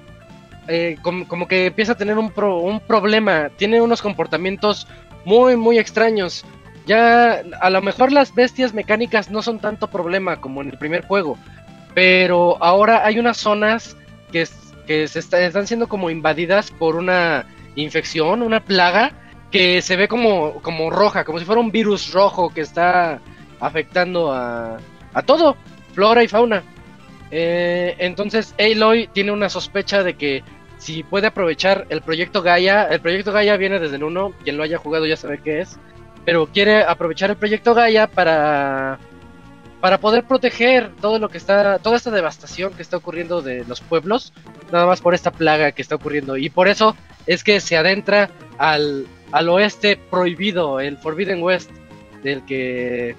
eh, 0.69 0.97
como, 1.03 1.49
que 1.49 1.67
empieza 1.67 1.93
a 1.93 1.97
tener 1.97 2.17
un, 2.17 2.33
un 2.37 2.81
problema, 2.81 3.51
tiene 3.57 3.81
unos 3.81 4.03
comportamientos 4.03 4.87
muy, 5.25 5.57
muy 5.57 5.79
extraños. 5.79 6.45
Ya 6.87 7.43
a 7.61 7.71
lo 7.71 7.83
mejor 7.83 8.13
las 8.13 8.35
bestias 8.35 8.73
mecánicas 8.73 9.31
no 9.31 9.43
son 9.43 9.59
tanto 9.59 9.89
problema 9.89 10.41
como 10.41 10.63
en 10.63 10.71
el 10.71 10.79
primer 10.79 11.05
juego, 11.07 11.37
pero 11.95 12.63
ahora 12.63 13.05
hay 13.05 13.19
unas 13.19 13.37
zonas 13.37 13.97
que, 14.31 14.47
que 14.87 15.09
se 15.09 15.19
están 15.19 15.67
siendo 15.67 15.89
como 15.89 16.09
invadidas 16.09 16.71
por 16.71 16.95
una 16.95 17.47
infección, 17.75 18.43
una 18.43 18.61
plaga 18.61 19.13
que 19.51 19.83
se 19.83 19.97
ve 19.97 20.07
como, 20.07 20.55
como 20.63 20.89
roja, 20.91 21.25
como 21.25 21.41
si 21.41 21.45
fuera 21.45 21.61
un 21.61 21.73
virus 21.73 22.13
rojo 22.13 22.51
que 22.51 22.61
está 22.61 23.21
afectando 23.59 24.33
a, 24.33 24.79
a 25.13 25.23
todo, 25.23 25.57
flora 25.95 26.23
y 26.23 26.29
fauna. 26.29 26.63
Eh, 27.31 27.95
entonces 27.99 28.55
Aloy 28.59 29.09
tiene 29.13 29.33
una 29.33 29.49
sospecha 29.49 30.03
de 30.03 30.15
que 30.15 30.43
si 30.79 31.03
puede 31.03 31.27
aprovechar 31.27 31.87
el 31.91 32.01
proyecto 32.03 32.43
Gaia, 32.43 32.85
el 32.85 33.01
proyecto 33.01 33.33
Gaia 33.33 33.57
viene 33.57 33.79
desde 33.79 33.97
el 33.97 34.05
1, 34.05 34.33
quien 34.45 34.57
lo 34.57 34.63
haya 34.63 34.79
jugado 34.79 35.07
ya 35.07 35.17
sabe 35.17 35.41
qué 35.43 35.61
es, 35.61 35.79
pero 36.25 36.47
quiere 36.47 36.83
aprovechar 36.83 37.31
el 37.31 37.37
proyecto 37.37 37.75
Gaia 37.75 38.07
para 38.07 38.99
para 39.81 39.99
poder 39.99 40.25
proteger 40.25 40.91
todo 41.01 41.19
lo 41.19 41.29
que 41.29 41.39
está, 41.39 41.79
toda 41.79 41.97
esta 41.97 42.11
devastación 42.11 42.73
que 42.73 42.83
está 42.83 42.97
ocurriendo 42.97 43.43
de 43.43 43.65
los 43.65 43.81
pueblos, 43.81 44.33
nada 44.73 44.87
más 44.87 45.01
por 45.01 45.15
esta 45.15 45.31
plaga 45.31 45.73
que 45.73 45.83
está 45.83 45.95
ocurriendo. 45.95 46.37
Y 46.37 46.51
por 46.51 46.69
eso 46.69 46.97
es 47.27 47.45
que 47.45 47.61
se 47.61 47.77
adentra 47.77 48.31
al, 48.59 49.07
al 49.31 49.49
oeste 49.49 49.97
prohibido, 49.97 50.81
el 50.81 50.99
Forbidden 50.99 51.43
West, 51.43 51.71
del 52.23 52.45
que, 52.45 53.15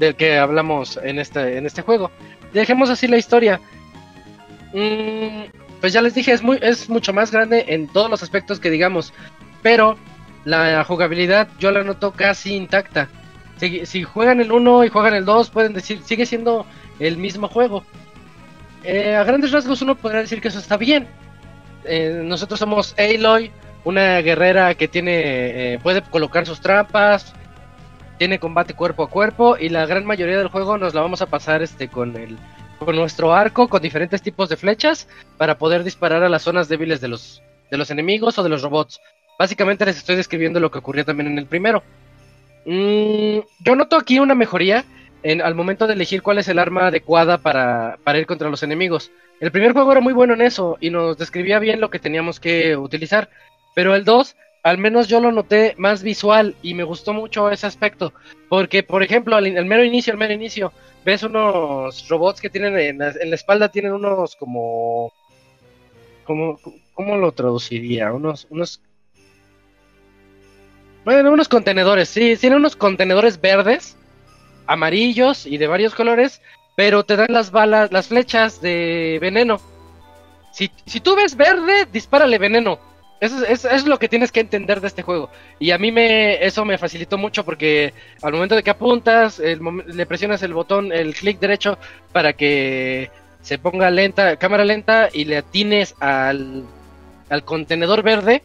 del 0.00 0.16
que 0.16 0.38
hablamos 0.38 0.98
en 1.02 1.20
este, 1.20 1.56
en 1.56 1.66
este 1.66 1.82
juego 1.82 2.10
dejemos 2.52 2.90
así 2.90 3.06
la 3.06 3.18
historia. 3.18 3.60
Mm, 4.72 5.44
pues 5.80 5.92
ya 5.92 6.02
les 6.02 6.14
dije, 6.14 6.32
es, 6.32 6.42
muy, 6.42 6.58
es 6.60 6.88
mucho 6.88 7.12
más 7.12 7.30
grande 7.30 7.64
en 7.68 7.88
todos 7.88 8.10
los 8.10 8.22
aspectos 8.22 8.60
que 8.60 8.70
digamos, 8.70 9.12
pero 9.62 9.96
la 10.44 10.84
jugabilidad 10.84 11.48
yo 11.58 11.70
la 11.70 11.82
noto 11.82 12.12
casi 12.12 12.54
intacta. 12.54 13.08
Si, 13.84 14.02
juegan 14.04 14.40
el 14.40 14.52
1 14.52 14.84
y 14.84 14.88
juegan 14.88 15.12
el 15.12 15.26
2, 15.26 15.50
pueden 15.50 15.74
decir, 15.74 16.00
sigue 16.02 16.24
siendo 16.24 16.64
el 16.98 17.18
mismo 17.18 17.46
juego. 17.46 17.84
Eh, 18.84 19.14
a 19.14 19.22
grandes 19.24 19.52
rasgos 19.52 19.82
uno 19.82 19.96
podría 19.96 20.22
decir 20.22 20.40
que 20.40 20.48
eso 20.48 20.58
está 20.58 20.78
bien. 20.78 21.06
Eh, 21.84 22.22
nosotros 22.24 22.58
somos 22.58 22.94
Aloy, 22.98 23.50
una 23.84 24.22
guerrera 24.22 24.74
que 24.74 24.88
tiene 24.88 25.74
eh, 25.74 25.78
puede 25.82 26.00
colocar 26.00 26.46
sus 26.46 26.60
trampas, 26.60 27.34
tiene 28.20 28.38
combate 28.38 28.74
cuerpo 28.74 29.04
a 29.04 29.08
cuerpo 29.08 29.56
y 29.58 29.70
la 29.70 29.86
gran 29.86 30.04
mayoría 30.04 30.36
del 30.36 30.48
juego 30.48 30.76
nos 30.76 30.92
la 30.92 31.00
vamos 31.00 31.22
a 31.22 31.26
pasar 31.26 31.62
este 31.62 31.88
con 31.88 32.14
el 32.16 32.36
con 32.78 32.94
nuestro 32.94 33.32
arco 33.32 33.66
con 33.66 33.80
diferentes 33.80 34.20
tipos 34.20 34.50
de 34.50 34.58
flechas 34.58 35.08
para 35.38 35.56
poder 35.56 35.84
disparar 35.84 36.22
a 36.22 36.28
las 36.28 36.42
zonas 36.42 36.68
débiles 36.68 37.00
de 37.00 37.08
los 37.08 37.42
de 37.70 37.78
los 37.78 37.90
enemigos 37.90 38.38
o 38.38 38.42
de 38.42 38.50
los 38.50 38.60
robots. 38.60 39.00
Básicamente 39.38 39.86
les 39.86 39.96
estoy 39.96 40.16
describiendo 40.16 40.60
lo 40.60 40.70
que 40.70 40.80
ocurrió 40.80 41.02
también 41.02 41.28
en 41.28 41.38
el 41.38 41.46
primero. 41.46 41.82
Mm, 42.66 43.38
yo 43.64 43.74
noto 43.74 43.96
aquí 43.96 44.18
una 44.18 44.34
mejoría 44.34 44.84
en, 45.22 45.40
al 45.40 45.54
momento 45.54 45.86
de 45.86 45.94
elegir 45.94 46.20
cuál 46.20 46.36
es 46.36 46.48
el 46.48 46.58
arma 46.58 46.88
adecuada 46.88 47.38
para, 47.38 47.96
para 48.04 48.18
ir 48.18 48.26
contra 48.26 48.50
los 48.50 48.62
enemigos. 48.62 49.10
El 49.40 49.50
primer 49.50 49.72
juego 49.72 49.92
era 49.92 50.02
muy 50.02 50.12
bueno 50.12 50.34
en 50.34 50.42
eso 50.42 50.76
y 50.78 50.90
nos 50.90 51.16
describía 51.16 51.58
bien 51.58 51.80
lo 51.80 51.88
que 51.88 51.98
teníamos 51.98 52.38
que 52.38 52.76
utilizar, 52.76 53.30
pero 53.74 53.94
el 53.94 54.04
2 54.04 54.36
al 54.62 54.78
menos 54.78 55.08
yo 55.08 55.20
lo 55.20 55.32
noté 55.32 55.74
más 55.78 56.02
visual 56.02 56.54
y 56.62 56.74
me 56.74 56.84
gustó 56.84 57.12
mucho 57.12 57.50
ese 57.50 57.66
aspecto. 57.66 58.12
Porque, 58.48 58.82
por 58.82 59.02
ejemplo, 59.02 59.36
al, 59.36 59.64
mero 59.66 59.84
inicio, 59.84 60.12
al 60.12 60.18
mero 60.18 60.34
inicio, 60.34 60.72
ves 61.04 61.22
unos 61.22 62.08
robots 62.08 62.40
que 62.40 62.50
tienen 62.50 62.78
en 62.78 62.98
la, 62.98 63.34
espalda, 63.34 63.70
tienen 63.70 63.92
unos 63.92 64.36
como... 64.36 65.12
como 66.24 66.58
¿Cómo 66.94 67.16
lo 67.16 67.32
traduciría? 67.32 68.12
Unos, 68.12 68.46
unos... 68.50 68.82
Bueno, 71.04 71.32
unos 71.32 71.48
contenedores, 71.48 72.10
sí, 72.10 72.36
tienen 72.36 72.58
unos 72.58 72.76
contenedores 72.76 73.40
verdes, 73.40 73.96
amarillos 74.66 75.46
y 75.46 75.56
de 75.56 75.66
varios 75.66 75.94
colores, 75.94 76.42
pero 76.76 77.04
te 77.04 77.16
dan 77.16 77.32
las 77.32 77.50
balas, 77.50 77.90
las 77.90 78.08
flechas 78.08 78.60
de 78.60 79.16
veneno. 79.18 79.62
Si, 80.52 80.70
si 80.84 81.00
tú 81.00 81.16
ves 81.16 81.36
verde, 81.36 81.86
dispárale 81.90 82.36
veneno 82.36 82.78
eso, 83.20 83.44
es 83.46 83.86
lo 83.86 83.98
que 83.98 84.08
tienes 84.08 84.32
que 84.32 84.40
entender 84.40 84.80
de 84.80 84.86
este 84.86 85.02
juego. 85.02 85.30
Y 85.58 85.70
a 85.72 85.78
mí 85.78 85.92
me 85.92 86.44
eso 86.44 86.64
me 86.64 86.78
facilitó 86.78 87.18
mucho 87.18 87.44
porque 87.44 87.92
al 88.22 88.32
momento 88.32 88.56
de 88.56 88.62
que 88.62 88.70
apuntas, 88.70 89.38
le 89.40 90.06
presionas 90.06 90.42
el 90.42 90.54
botón, 90.54 90.92
el 90.92 91.14
clic 91.14 91.38
derecho 91.38 91.78
para 92.12 92.32
que 92.32 93.10
se 93.42 93.58
ponga 93.58 93.90
lenta, 93.90 94.36
cámara 94.36 94.64
lenta 94.64 95.08
y 95.12 95.24
le 95.24 95.38
atines 95.38 95.94
al, 96.00 96.64
al 97.28 97.44
contenedor 97.44 98.02
verde 98.02 98.42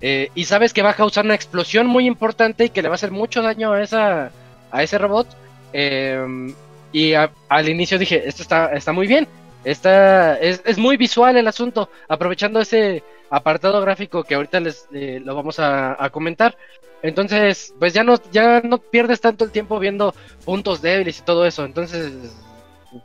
eh, 0.00 0.30
y 0.34 0.44
sabes 0.44 0.72
que 0.72 0.82
va 0.82 0.90
a 0.90 0.94
causar 0.94 1.24
una 1.24 1.34
explosión 1.34 1.86
muy 1.86 2.06
importante 2.06 2.66
y 2.66 2.68
que 2.70 2.82
le 2.82 2.88
va 2.88 2.94
a 2.94 2.96
hacer 2.96 3.10
mucho 3.10 3.40
daño 3.42 3.72
a 3.72 3.82
esa 3.82 4.32
a 4.70 4.82
ese 4.82 4.98
robot. 4.98 5.28
Em, 5.72 6.52
y 6.92 7.14
al 7.14 7.68
inicio 7.68 7.98
dije, 7.98 8.22
esto 8.26 8.42
está, 8.42 8.66
está 8.72 8.92
muy 8.92 9.06
bien. 9.06 9.26
Está, 9.64 10.38
es, 10.38 10.62
es 10.64 10.78
muy 10.78 10.96
visual 10.96 11.36
el 11.36 11.48
asunto, 11.48 11.88
aprovechando 12.08 12.60
ese 12.60 13.02
apartado 13.30 13.80
gráfico 13.80 14.22
que 14.22 14.34
ahorita 14.34 14.60
les 14.60 14.86
eh, 14.92 15.20
lo 15.24 15.34
vamos 15.34 15.58
a, 15.58 16.08
comentar. 16.10 16.56
Entonces, 17.02 17.74
pues 17.78 17.92
ya 17.92 18.04
no, 18.04 18.16
ya 18.30 18.60
no 18.60 18.78
pierdes 18.78 19.20
tanto 19.20 19.44
el 19.44 19.50
tiempo 19.50 19.78
viendo 19.78 20.14
puntos 20.44 20.80
débiles 20.80 21.18
y 21.18 21.22
todo 21.22 21.44
eso. 21.44 21.64
Entonces, 21.64 22.12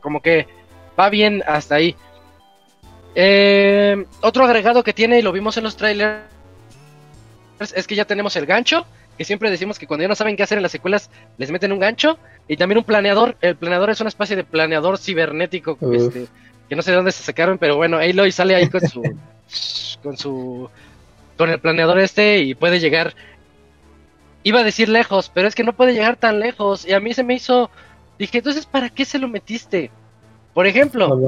como 0.00 0.22
que 0.22 0.46
va 0.98 1.10
bien 1.10 1.42
hasta 1.46 1.74
ahí. 1.76 1.96
Eh, 3.14 4.04
otro 4.20 4.44
agregado 4.44 4.84
que 4.84 4.92
tiene, 4.92 5.18
y 5.18 5.22
lo 5.22 5.32
vimos 5.32 5.56
en 5.56 5.64
los 5.64 5.76
trailers, 5.76 6.22
es 7.74 7.86
que 7.86 7.94
ya 7.94 8.04
tenemos 8.04 8.36
el 8.36 8.46
gancho, 8.46 8.86
que 9.18 9.24
siempre 9.24 9.50
decimos 9.50 9.78
que 9.78 9.86
cuando 9.86 10.02
ya 10.02 10.08
no 10.08 10.14
saben 10.14 10.36
qué 10.36 10.44
hacer 10.44 10.58
en 10.58 10.62
las 10.62 10.72
secuelas, 10.72 11.10
les 11.36 11.50
meten 11.50 11.72
un 11.72 11.80
gancho, 11.80 12.18
y 12.48 12.56
también 12.56 12.78
un 12.78 12.84
planeador. 12.84 13.36
El 13.40 13.56
planeador 13.56 13.90
es 13.90 14.00
una 14.00 14.08
especie 14.08 14.36
de 14.36 14.44
planeador 14.44 14.96
cibernético, 14.96 15.76
este, 15.92 16.26
que 16.70 16.76
no 16.76 16.82
sé 16.82 16.92
de 16.92 16.98
dónde 16.98 17.10
se 17.10 17.24
sacaron, 17.24 17.58
pero 17.58 17.76
bueno, 17.76 17.98
Aloy 17.98 18.30
sale 18.30 18.54
ahí 18.54 18.68
con 18.68 18.80
su 18.88 19.02
con 20.02 20.16
su 20.16 20.70
con 21.36 21.50
el 21.50 21.58
planeador 21.58 21.98
este 21.98 22.38
y 22.38 22.54
puede 22.54 22.78
llegar 22.78 23.12
iba 24.44 24.60
a 24.60 24.64
decir 24.64 24.88
lejos, 24.88 25.30
pero 25.34 25.48
es 25.48 25.56
que 25.56 25.64
no 25.64 25.72
puede 25.72 25.92
llegar 25.92 26.16
tan 26.16 26.38
lejos 26.38 26.86
y 26.86 26.92
a 26.92 27.00
mí 27.00 27.12
se 27.12 27.24
me 27.24 27.34
hizo 27.34 27.70
dije, 28.20 28.38
entonces 28.38 28.66
¿para 28.66 28.88
qué 28.88 29.04
se 29.04 29.18
lo 29.18 29.26
metiste? 29.26 29.90
Por 30.54 30.66
ejemplo, 30.66 31.18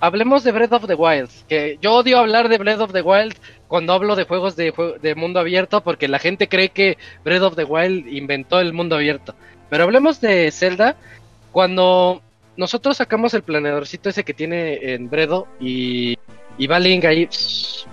hablemos 0.00 0.42
de 0.42 0.50
Breath 0.50 0.72
of 0.72 0.86
the 0.86 0.94
Wild, 0.94 1.30
que 1.48 1.78
yo 1.80 1.94
odio 1.94 2.18
hablar 2.18 2.48
de 2.48 2.58
Breath 2.58 2.80
of 2.80 2.92
the 2.92 3.02
Wild 3.02 3.36
cuando 3.68 3.92
hablo 3.92 4.16
de 4.16 4.24
juegos 4.24 4.56
de, 4.56 4.72
de 5.00 5.14
mundo 5.14 5.38
abierto 5.38 5.82
porque 5.82 6.08
la 6.08 6.18
gente 6.18 6.48
cree 6.48 6.70
que 6.70 6.98
Breath 7.24 7.42
of 7.42 7.56
the 7.56 7.64
Wild 7.64 8.08
inventó 8.08 8.58
el 8.58 8.72
mundo 8.72 8.96
abierto. 8.96 9.36
Pero 9.70 9.84
hablemos 9.84 10.20
de 10.20 10.50
Zelda 10.50 10.96
cuando 11.52 12.22
nosotros 12.56 12.96
sacamos 12.96 13.34
el 13.34 13.42
planeadorcito 13.42 14.08
ese 14.08 14.24
que 14.24 14.34
tiene 14.34 14.94
en 14.94 15.08
Bredo 15.08 15.48
y 15.60 16.18
y 16.58 16.66
va 16.66 16.78
Link 16.78 17.04
ahí 17.04 17.28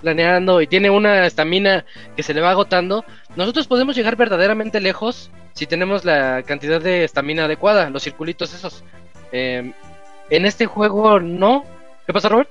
planeando 0.02 0.61
y 0.61 0.68
tiene 0.68 0.90
una 0.90 1.26
estamina 1.26 1.86
que 2.15 2.23
se 2.23 2.34
le 2.34 2.41
va 2.41 2.52
agotando, 2.52 3.06
nosotros 3.36 3.68
podemos 3.68 3.95
llegar 3.95 4.15
verdaderamente 4.15 4.81
lejos 4.81 5.31
si 5.53 5.65
tenemos 5.65 6.06
la 6.06 6.44
cantidad 6.44 6.81
de 6.81 7.03
estamina 7.03 7.45
adecuada, 7.45 7.90
los 7.90 8.03
circulitos 8.03 8.53
esos. 8.53 8.84
Em, 9.31 9.73
en 10.30 10.45
este 10.45 10.65
juego 10.65 11.19
no. 11.19 11.65
¿Qué 12.06 12.14
pasa, 12.14 12.30
Robert? 12.30 12.49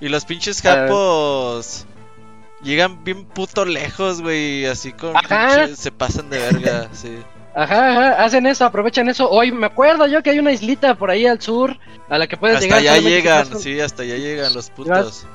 Y 0.00 0.08
los 0.08 0.24
pinches 0.24 0.62
capos 0.62 1.86
llegan 2.62 3.04
bien 3.04 3.24
puto 3.24 3.64
lejos, 3.64 4.22
güey, 4.22 4.66
así 4.66 4.92
con 4.92 5.14
se 5.74 5.92
pasan 5.92 6.30
de 6.30 6.38
verga, 6.38 6.88
sí. 6.92 7.18
Ajá, 7.58 7.90
ajá, 7.90 8.24
hacen 8.24 8.46
eso, 8.46 8.64
aprovechan 8.64 9.08
eso. 9.08 9.28
Hoy 9.28 9.50
me 9.50 9.66
acuerdo 9.66 10.06
yo 10.06 10.22
que 10.22 10.30
hay 10.30 10.38
una 10.38 10.52
islita 10.52 10.94
por 10.94 11.10
ahí 11.10 11.26
al 11.26 11.40
sur 11.40 11.76
a 12.08 12.16
la 12.16 12.28
que 12.28 12.36
puedes 12.36 12.60
llegar. 12.60 12.78
Hasta 12.78 12.92
allá 12.92 13.00
llegan, 13.00 13.58
sí, 13.58 13.80
hasta 13.80 14.04
allá 14.04 14.16
llegan 14.16 14.54
los 14.54 14.70
putos. 14.70 15.26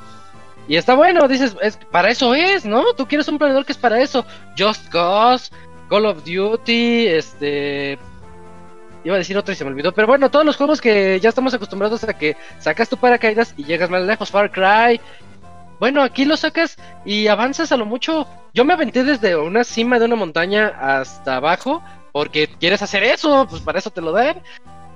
Y 0.69 0.77
está 0.77 0.93
bueno, 0.95 1.27
dices, 1.27 1.53
es, 1.61 1.77
para 1.91 2.09
eso 2.09 2.33
es, 2.33 2.63
¿no? 2.63 2.93
Tú 2.93 3.09
quieres 3.09 3.27
un 3.27 3.37
planeador 3.37 3.65
que 3.65 3.73
es 3.73 3.77
para 3.77 4.01
eso. 4.01 4.25
Just 4.57 4.87
Cause, 4.87 5.51
Call 5.89 6.05
of 6.05 6.23
Duty, 6.23 7.07
este... 7.07 7.99
Iba 9.03 9.15
a 9.15 9.17
decir 9.17 9.37
otro 9.37 9.51
y 9.51 9.57
se 9.57 9.65
me 9.65 9.71
olvidó, 9.71 9.91
pero 9.91 10.07
bueno, 10.07 10.31
todos 10.31 10.45
los 10.45 10.55
juegos 10.55 10.79
que 10.79 11.19
ya 11.19 11.27
estamos 11.27 11.53
acostumbrados 11.53 12.05
a 12.05 12.17
que 12.17 12.37
sacas 12.59 12.87
tu 12.87 12.95
paracaídas 12.95 13.53
y 13.57 13.65
llegas 13.65 13.89
más 13.89 14.01
lejos, 14.03 14.31
Far 14.31 14.49
Cry. 14.49 15.01
Bueno, 15.77 16.01
aquí 16.01 16.23
lo 16.23 16.37
sacas 16.37 16.77
y 17.03 17.27
avanzas 17.27 17.73
a 17.73 17.77
lo 17.77 17.85
mucho. 17.85 18.25
Yo 18.53 18.63
me 18.63 18.71
aventé 18.71 19.03
desde 19.03 19.35
una 19.35 19.65
cima 19.65 19.99
de 19.99 20.05
una 20.05 20.15
montaña 20.15 20.69
hasta 20.79 21.35
abajo 21.35 21.83
porque 22.13 22.47
quieres 22.47 22.81
hacer 22.81 23.03
eso, 23.03 23.45
pues 23.49 23.61
para 23.61 23.79
eso 23.79 23.89
te 23.89 23.99
lo 23.99 24.13
dan. 24.13 24.41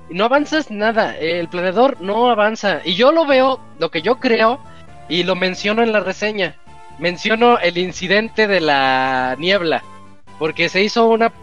Y 0.10 0.14
no 0.14 0.24
avanzas 0.24 0.72
nada, 0.72 1.18
el 1.18 1.50
planeador 1.50 2.00
no 2.00 2.30
avanza. 2.30 2.80
Y 2.86 2.94
yo 2.94 3.12
lo 3.12 3.26
veo, 3.26 3.60
lo 3.80 3.92
que 3.92 4.02
yo 4.02 4.20
creo, 4.20 4.62
y 5.10 5.24
lo 5.24 5.36
menciono 5.36 5.84
en 5.84 5.92
la 5.92 6.00
reseña. 6.00 6.56
Menciono 7.00 7.60
el 7.60 7.78
incidente 7.78 8.48
de 8.48 8.62
la 8.62 9.36
niebla. 9.38 9.84
Porque 10.40 10.70
se 10.70 10.84
hizo 10.84 11.08
una. 11.08 11.34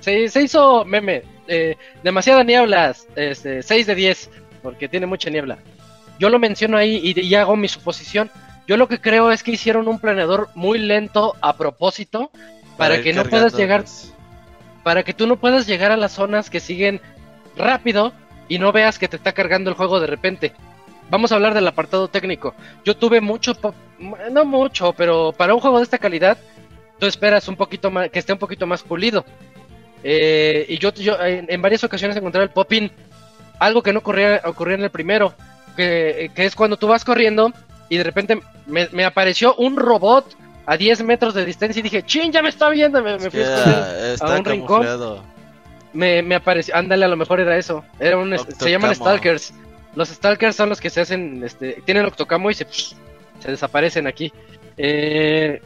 Se, 0.00 0.24
hizo 0.24 0.84
meme. 0.84 1.22
Eh, 1.46 1.76
demasiada 2.02 2.42
niebla. 2.42 2.94
Este, 3.14 3.62
6 3.62 3.86
de 3.86 3.94
10. 3.94 4.30
Porque 4.62 4.88
tiene 4.88 5.06
mucha 5.06 5.28
niebla. 5.30 5.58
Yo 6.18 6.30
lo 6.30 6.38
menciono 6.38 6.78
ahí 6.78 7.00
y, 7.02 7.20
y 7.20 7.34
hago 7.34 7.56
mi 7.56 7.68
suposición. 7.68 8.30
Yo 8.66 8.78
lo 8.78 8.88
que 8.88 9.00
creo 9.00 9.30
es 9.30 9.42
que 9.42 9.52
hicieron 9.52 9.86
un 9.86 9.98
planeador 9.98 10.48
muy 10.54 10.78
lento 10.78 11.34
a 11.42 11.56
propósito. 11.56 12.30
Para, 12.76 13.02
que 13.02 13.12
no 13.12 13.24
puedas 13.24 13.52
llegar 13.54 13.84
para 14.82 15.02
que 15.02 15.14
tú 15.14 15.26
no 15.26 15.36
puedas 15.36 15.66
llegar 15.66 15.92
a 15.92 15.96
las 15.96 16.12
zonas 16.12 16.50
que 16.50 16.60
siguen 16.60 17.00
rápido 17.56 18.12
y 18.48 18.58
no 18.58 18.72
veas 18.72 18.98
que 18.98 19.08
te 19.08 19.16
está 19.16 19.32
cargando 19.32 19.70
el 19.70 19.76
juego 19.76 20.00
de 20.00 20.06
repente. 20.06 20.52
Vamos 21.10 21.32
a 21.32 21.34
hablar 21.34 21.54
del 21.54 21.66
apartado 21.66 22.08
técnico. 22.08 22.54
Yo 22.84 22.96
tuve 22.96 23.20
mucho, 23.20 23.52
no 24.30 24.44
mucho, 24.44 24.92
pero 24.92 25.32
para 25.32 25.54
un 25.54 25.60
juego 25.60 25.78
de 25.78 25.84
esta 25.84 25.98
calidad, 25.98 26.38
tú 26.98 27.06
esperas 27.06 27.48
un 27.48 27.56
poquito 27.56 27.90
más, 27.90 28.10
que 28.10 28.18
esté 28.18 28.32
un 28.32 28.38
poquito 28.38 28.66
más 28.66 28.82
pulido. 28.82 29.24
Eh, 30.02 30.66
y 30.68 30.78
yo, 30.78 30.92
en, 31.20 31.60
varias 31.60 31.84
ocasiones 31.84 32.16
encontré 32.16 32.42
el 32.42 32.50
pop-in, 32.50 32.90
algo 33.58 33.82
que 33.82 33.92
no 33.92 33.98
ocurría, 33.98 34.40
ocurría 34.44 34.76
en 34.76 34.84
el 34.84 34.90
primero, 34.90 35.34
que, 35.76 36.30
es 36.34 36.54
cuando 36.54 36.76
tú 36.76 36.86
vas 36.86 37.04
corriendo 37.04 37.52
y 37.88 37.96
de 37.96 38.04
repente 38.04 38.40
me 38.66 39.04
apareció 39.04 39.54
un 39.56 39.76
robot 39.76 40.36
a 40.66 40.76
10 40.76 41.02
metros 41.04 41.34
de 41.34 41.44
distancia 41.44 41.80
y 41.80 41.82
dije, 41.82 42.02
chin, 42.02 42.32
ya 42.32 42.42
me 42.42 42.48
está 42.48 42.68
viendo, 42.68 43.02
me, 43.02 43.18
fui 43.30 43.42
a, 43.42 44.14
a 44.20 44.38
un 44.38 44.44
rincón. 44.44 44.86
Me, 45.92 46.22
me 46.22 46.36
apareció, 46.36 46.76
ándale, 46.76 47.04
a 47.04 47.08
lo 47.08 47.16
mejor 47.16 47.40
era 47.40 47.56
eso. 47.56 47.84
Era 47.98 48.16
un, 48.16 48.36
se 48.38 48.70
llaman 48.70 48.94
Stalkers. 48.94 49.52
Los 49.94 50.08
Stalkers 50.08 50.54
son 50.54 50.68
los 50.68 50.80
que 50.80 50.90
se 50.90 51.00
hacen, 51.00 51.42
este, 51.42 51.82
tienen 51.84 52.04
octocamo 52.04 52.50
y 52.50 52.54
se, 52.54 52.66
se 52.70 53.50
desaparecen 53.50 54.06
aquí. 54.06 54.32
Eh, 54.76 55.60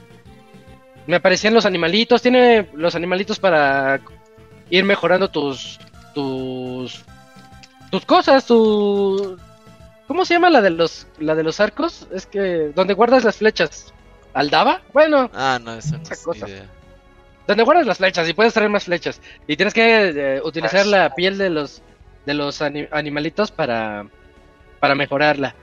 me 1.06 1.16
aparecían 1.16 1.54
los 1.54 1.66
animalitos, 1.66 2.22
tiene 2.22 2.68
los 2.72 2.94
animalitos 2.94 3.38
para 3.38 4.00
ir 4.70 4.84
mejorando 4.84 5.28
tus, 5.28 5.78
tus, 6.14 7.04
tus 7.90 8.04
cosas, 8.06 8.46
tu, 8.46 9.38
¿cómo 10.06 10.24
se 10.24 10.34
llama 10.34 10.50
la 10.50 10.62
de 10.62 10.70
los, 10.70 11.06
la 11.18 11.34
de 11.34 11.42
los 11.42 11.60
arcos? 11.60 12.08
Es 12.12 12.26
que 12.26 12.72
donde 12.74 12.94
guardas 12.94 13.24
las 13.24 13.36
flechas. 13.36 13.93
¿Aldaba? 14.34 14.82
Bueno. 14.92 15.30
Ah, 15.32 15.58
no, 15.62 15.74
eso 15.74 15.96
no 15.96 16.02
es 16.02 16.22
cosa. 16.22 16.46
Donde 17.46 17.62
guardas 17.62 17.86
las 17.86 17.98
flechas 17.98 18.28
y 18.28 18.34
puedes 18.34 18.52
traer 18.52 18.70
más 18.70 18.84
flechas. 18.84 19.20
Y 19.46 19.56
tienes 19.56 19.74
que 19.74 20.08
eh, 20.08 20.40
utilizar 20.42 20.84
la 20.86 21.14
piel 21.14 21.38
de 21.38 21.50
los 21.50 21.82
de 22.26 22.34
los 22.34 22.62
animalitos 22.62 23.50
para, 23.50 24.06
para 24.80 24.94
mejorarla. 24.94 25.54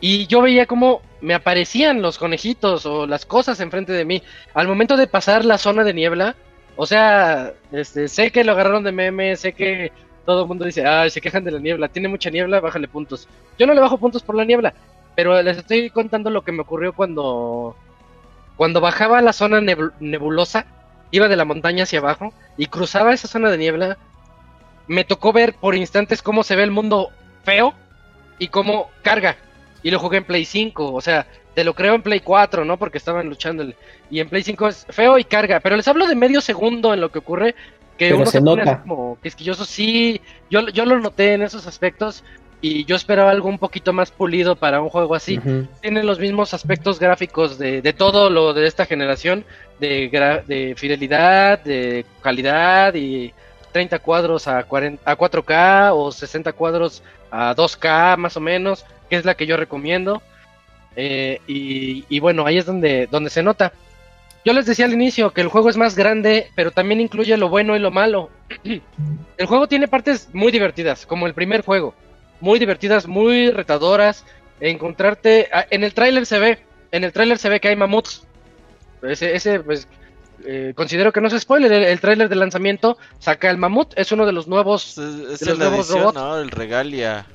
Y 0.00 0.26
yo 0.26 0.42
veía 0.42 0.66
como 0.66 1.02
me 1.20 1.34
aparecían 1.34 2.02
los 2.02 2.18
conejitos 2.18 2.86
o 2.86 3.06
las 3.06 3.26
cosas 3.26 3.60
enfrente 3.60 3.92
de 3.92 4.04
mí. 4.04 4.22
Al 4.54 4.68
momento 4.68 4.96
de 4.96 5.06
pasar 5.06 5.44
la 5.44 5.58
zona 5.58 5.84
de 5.84 5.92
niebla, 5.94 6.36
o 6.76 6.86
sea, 6.86 7.52
este, 7.72 8.08
sé 8.08 8.30
que 8.30 8.44
lo 8.44 8.52
agarraron 8.52 8.84
de 8.84 8.92
meme, 8.92 9.36
sé 9.36 9.52
que 9.52 9.92
todo 10.24 10.42
el 10.42 10.48
mundo 10.48 10.64
dice, 10.64 10.86
ay, 10.86 11.10
se 11.10 11.20
quejan 11.20 11.44
de 11.44 11.50
la 11.50 11.58
niebla, 11.58 11.88
tiene 11.88 12.08
mucha 12.08 12.30
niebla, 12.30 12.60
bájale 12.60 12.86
puntos. 12.86 13.28
Yo 13.58 13.66
no 13.66 13.74
le 13.74 13.80
bajo 13.80 13.98
puntos 13.98 14.22
por 14.22 14.36
la 14.36 14.44
niebla, 14.44 14.72
pero 15.16 15.42
les 15.42 15.58
estoy 15.58 15.90
contando 15.90 16.30
lo 16.30 16.42
que 16.42 16.52
me 16.52 16.62
ocurrió 16.62 16.92
cuando 16.92 17.74
cuando 18.58 18.80
bajaba 18.80 19.20
a 19.20 19.22
la 19.22 19.32
zona 19.32 19.60
nebulosa, 19.60 20.66
iba 21.12 21.28
de 21.28 21.36
la 21.36 21.44
montaña 21.44 21.84
hacia 21.84 22.00
abajo 22.00 22.34
y 22.56 22.66
cruzaba 22.66 23.14
esa 23.14 23.28
zona 23.28 23.50
de 23.50 23.56
niebla, 23.56 23.98
me 24.88 25.04
tocó 25.04 25.32
ver 25.32 25.54
por 25.54 25.76
instantes 25.76 26.22
cómo 26.22 26.42
se 26.42 26.56
ve 26.56 26.64
el 26.64 26.72
mundo 26.72 27.10
feo 27.44 27.72
y 28.40 28.48
cómo 28.48 28.90
carga. 29.02 29.36
Y 29.84 29.92
lo 29.92 30.00
jugué 30.00 30.18
en 30.18 30.24
Play 30.24 30.44
5, 30.44 30.92
o 30.92 31.00
sea, 31.00 31.28
te 31.54 31.62
lo 31.62 31.72
creo 31.72 31.94
en 31.94 32.02
Play 32.02 32.18
4, 32.18 32.64
¿no? 32.64 32.78
Porque 32.78 32.98
estaban 32.98 33.28
luchando. 33.28 33.64
Y 34.10 34.18
en 34.18 34.28
Play 34.28 34.42
5 34.42 34.66
es 34.66 34.86
feo 34.90 35.18
y 35.18 35.24
carga. 35.24 35.60
Pero 35.60 35.76
les 35.76 35.86
hablo 35.86 36.08
de 36.08 36.16
medio 36.16 36.40
segundo 36.40 36.92
en 36.92 37.00
lo 37.00 37.12
que 37.12 37.20
ocurre. 37.20 37.54
Que 37.96 38.12
uno 38.12 38.26
se, 38.26 38.40
nota. 38.40 38.82
como 38.82 39.18
quisquilloso. 39.22 39.64
Sí, 39.64 40.20
yo, 40.50 40.68
yo 40.68 40.84
lo 40.84 40.98
noté 40.98 41.34
en 41.34 41.42
esos 41.42 41.68
aspectos. 41.68 42.24
Y 42.60 42.84
yo 42.86 42.96
esperaba 42.96 43.30
algo 43.30 43.48
un 43.48 43.58
poquito 43.58 43.92
más 43.92 44.10
pulido 44.10 44.56
para 44.56 44.80
un 44.80 44.88
juego 44.88 45.14
así. 45.14 45.40
Tiene 45.80 46.02
los 46.02 46.18
mismos 46.18 46.54
aspectos 46.54 46.98
gráficos 46.98 47.56
de, 47.56 47.82
de 47.82 47.92
todo 47.92 48.30
lo 48.30 48.52
de 48.52 48.66
esta 48.66 48.84
generación. 48.84 49.44
De, 49.78 50.42
de 50.46 50.74
fidelidad, 50.76 51.62
de 51.62 52.04
calidad 52.20 52.94
y 52.94 53.32
30 53.72 54.00
cuadros 54.00 54.48
a, 54.48 54.64
40, 54.64 55.08
a 55.08 55.16
4K 55.16 55.90
o 55.94 56.10
60 56.10 56.52
cuadros 56.52 57.02
a 57.30 57.54
2K 57.54 58.16
más 58.16 58.36
o 58.36 58.40
menos, 58.40 58.84
que 59.08 59.16
es 59.16 59.24
la 59.24 59.34
que 59.34 59.46
yo 59.46 59.56
recomiendo. 59.56 60.20
Eh, 60.96 61.40
y, 61.46 62.18
bueno, 62.18 62.44
ahí 62.44 62.58
es 62.58 62.66
donde, 62.66 63.06
donde 63.06 63.30
se 63.30 63.42
nota. 63.42 63.72
Yo 64.44 64.52
les 64.52 64.66
decía 64.66 64.86
al 64.86 64.92
inicio 64.92 65.32
que 65.32 65.42
el 65.42 65.48
juego 65.48 65.68
es 65.68 65.76
más 65.76 65.94
grande, 65.94 66.50
pero 66.54 66.70
también 66.70 67.00
incluye 67.00 67.36
lo 67.36 67.48
bueno 67.48 67.76
y 67.76 67.78
lo 67.78 67.90
malo. 67.90 68.30
el 68.64 69.46
juego 69.46 69.68
tiene 69.68 69.86
partes 69.86 70.28
muy 70.32 70.50
divertidas, 70.50 71.06
como 71.06 71.26
el 71.26 71.34
primer 71.34 71.64
juego. 71.64 71.94
Muy 72.40 72.58
divertidas, 72.58 73.06
muy 73.06 73.50
retadoras. 73.50 74.24
Encontrarte... 74.60 75.48
Ah, 75.52 75.66
en 75.70 75.84
el 75.84 75.94
tráiler 75.94 76.26
se 76.26 76.38
ve, 76.38 76.58
en 76.92 77.04
el 77.04 77.12
tráiler 77.12 77.38
se 77.38 77.48
ve 77.48 77.60
que 77.60 77.68
hay 77.68 77.76
mamuts. 77.76 78.26
Ese, 79.02 79.34
ese 79.34 79.60
pues, 79.60 79.86
eh, 80.44 80.72
considero 80.74 81.12
que 81.12 81.20
no 81.20 81.28
es 81.28 81.40
spoiler, 81.40 81.70
el, 81.72 81.84
el 81.84 82.00
tráiler 82.00 82.28
de 82.28 82.36
lanzamiento 82.36 82.96
saca 83.18 83.50
el 83.50 83.58
mamut, 83.58 83.92
es 83.96 84.12
uno 84.12 84.24
de 84.26 84.32
los 84.32 84.46
nuevos, 84.46 84.98
es, 84.98 85.40
de 85.40 85.46
los 85.46 85.58
nuevos 85.58 85.88
robots. 85.90 86.14
¿no? 86.14 86.38
El 86.38 86.50
regalia. 86.50 87.26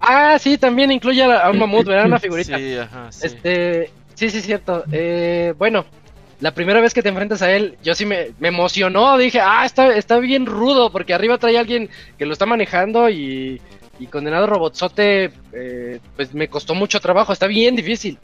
Ah, 0.00 0.38
sí, 0.38 0.58
también 0.58 0.92
incluye 0.92 1.22
a, 1.22 1.50
un 1.50 1.58
mamut, 1.58 1.86
¿verdad? 1.86 2.06
Una 2.06 2.18
figurita. 2.20 2.56
sí, 2.58 2.76
ajá, 2.76 3.10
sí. 3.10 3.26
Este, 3.26 3.90
sí, 4.14 4.30
sí, 4.30 4.40
cierto. 4.40 4.84
Eh, 4.92 5.54
bueno, 5.58 5.84
la 6.40 6.52
primera 6.52 6.80
vez 6.80 6.94
que 6.94 7.02
te 7.02 7.08
enfrentas 7.08 7.42
a 7.42 7.50
él, 7.50 7.76
yo 7.82 7.94
sí 7.94 8.04
me, 8.04 8.28
me, 8.38 8.48
emocionó. 8.48 9.16
Dije, 9.18 9.40
ah, 9.40 9.64
está, 9.64 9.94
está 9.96 10.18
bien 10.18 10.46
rudo, 10.46 10.92
porque 10.92 11.14
arriba 11.14 11.38
trae 11.38 11.58
alguien 11.58 11.88
que 12.18 12.26
lo 12.26 12.32
está 12.32 12.46
manejando 12.46 13.08
y, 13.08 13.60
y 13.98 14.06
condenado 14.06 14.46
robotzote, 14.46 15.30
eh, 15.52 16.00
pues 16.16 16.34
me 16.34 16.48
costó 16.48 16.74
mucho 16.74 17.00
trabajo, 17.00 17.32
está 17.32 17.46
bien 17.46 17.76
difícil. 17.76 18.18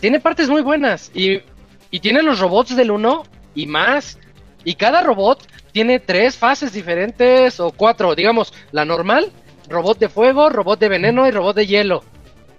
Tiene 0.00 0.20
partes 0.20 0.48
muy 0.48 0.62
buenas 0.62 1.10
y, 1.14 1.40
y 1.90 2.00
tiene 2.00 2.22
los 2.22 2.40
robots 2.40 2.74
del 2.74 2.90
1 2.90 3.22
y 3.54 3.66
más. 3.66 4.18
Y 4.64 4.74
cada 4.74 5.02
robot 5.02 5.46
tiene 5.72 6.00
tres 6.00 6.36
fases 6.36 6.72
diferentes 6.72 7.60
o 7.60 7.70
cuatro, 7.70 8.14
digamos, 8.14 8.52
la 8.72 8.84
normal, 8.84 9.30
robot 9.68 9.98
de 9.98 10.08
fuego, 10.08 10.50
robot 10.50 10.78
de 10.78 10.88
veneno 10.88 11.26
y 11.26 11.30
robot 11.30 11.56
de 11.56 11.66
hielo. 11.66 12.02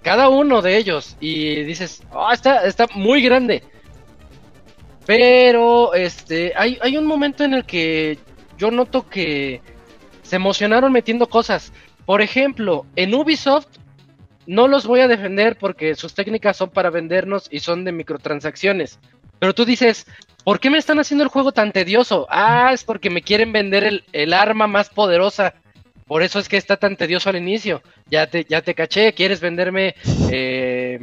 Cada 0.02 0.28
uno 0.28 0.62
de 0.62 0.76
ellos. 0.76 1.16
Y 1.20 1.62
dices, 1.62 2.02
ah, 2.12 2.30
está, 2.32 2.64
está 2.66 2.86
muy 2.94 3.22
grande. 3.22 3.62
Pero 5.06 5.94
este, 5.94 6.52
hay, 6.56 6.78
hay 6.80 6.96
un 6.96 7.06
momento 7.06 7.44
en 7.44 7.54
el 7.54 7.64
que 7.64 8.18
yo 8.56 8.70
noto 8.70 9.08
que 9.08 9.60
se 10.32 10.36
emocionaron 10.36 10.90
metiendo 10.90 11.28
cosas. 11.28 11.74
Por 12.06 12.22
ejemplo, 12.22 12.86
en 12.96 13.14
Ubisoft 13.14 13.66
no 14.46 14.66
los 14.66 14.86
voy 14.86 15.00
a 15.00 15.06
defender 15.06 15.58
porque 15.58 15.94
sus 15.94 16.14
técnicas 16.14 16.56
son 16.56 16.70
para 16.70 16.88
vendernos 16.88 17.48
y 17.50 17.58
son 17.58 17.84
de 17.84 17.92
microtransacciones. 17.92 18.98
Pero 19.38 19.52
tú 19.54 19.66
dices, 19.66 20.06
¿por 20.42 20.58
qué 20.58 20.70
me 20.70 20.78
están 20.78 20.98
haciendo 20.98 21.22
el 21.22 21.28
juego 21.28 21.52
tan 21.52 21.70
tedioso? 21.70 22.26
Ah, 22.30 22.70
es 22.72 22.82
porque 22.82 23.10
me 23.10 23.20
quieren 23.20 23.52
vender 23.52 23.84
el, 23.84 24.04
el 24.14 24.32
arma 24.32 24.66
más 24.66 24.88
poderosa. 24.88 25.52
Por 26.06 26.22
eso 26.22 26.38
es 26.38 26.48
que 26.48 26.56
está 26.56 26.78
tan 26.78 26.96
tedioso 26.96 27.28
al 27.28 27.36
inicio. 27.36 27.82
Ya 28.06 28.26
te, 28.26 28.46
ya 28.48 28.62
te 28.62 28.74
caché, 28.74 29.12
quieres 29.12 29.38
venderme 29.38 29.96
eh, 30.30 30.98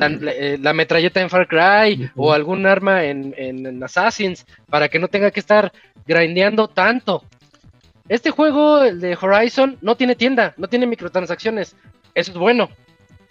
eh, 0.00 0.58
la, 0.60 0.72
metralleta 0.72 1.20
en 1.20 1.30
Far 1.30 1.46
Cry 1.46 2.10
o 2.16 2.32
algún 2.32 2.66
arma 2.66 3.04
en, 3.04 3.32
en, 3.36 3.82
Assassins 3.82 4.44
para 4.68 4.88
que 4.88 4.98
no 4.98 5.06
tenga 5.06 5.30
que 5.30 5.38
estar 5.38 5.72
grindeando 6.04 6.66
tanto. 6.66 7.24
Este 8.08 8.30
juego, 8.30 8.82
el 8.82 9.00
de 9.00 9.16
Horizon, 9.20 9.78
no 9.80 9.96
tiene 9.96 10.14
tienda, 10.14 10.54
no 10.56 10.68
tiene 10.68 10.86
microtransacciones. 10.86 11.76
Eso 12.14 12.32
es 12.32 12.38
bueno. 12.38 12.68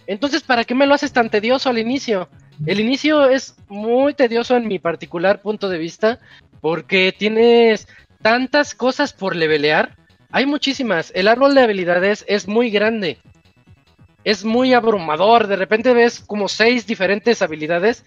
Entonces, 0.07 0.41
¿para 0.41 0.63
qué 0.63 0.75
me 0.75 0.85
lo 0.85 0.93
haces 0.93 1.13
tan 1.13 1.29
tedioso 1.29 1.69
al 1.69 1.77
inicio? 1.77 2.29
El 2.65 2.79
inicio 2.79 3.29
es 3.29 3.55
muy 3.67 4.13
tedioso 4.13 4.55
en 4.55 4.67
mi 4.67 4.79
particular 4.79 5.41
punto 5.41 5.69
de 5.69 5.77
vista 5.77 6.19
porque 6.61 7.13
tienes 7.17 7.87
tantas 8.21 8.75
cosas 8.75 9.13
por 9.13 9.35
levelear 9.35 9.95
hay 10.35 10.47
muchísimas. 10.47 11.11
El 11.13 11.27
árbol 11.27 11.53
de 11.53 11.61
habilidades 11.61 12.25
es 12.27 12.47
muy 12.47 12.71
grande. 12.71 13.19
Es 14.23 14.43
muy 14.43 14.73
abrumador. 14.73 15.45
De 15.45 15.55
repente 15.55 15.93
ves 15.93 16.21
como 16.21 16.47
seis 16.47 16.87
diferentes 16.87 17.43
habilidades. 17.43 18.03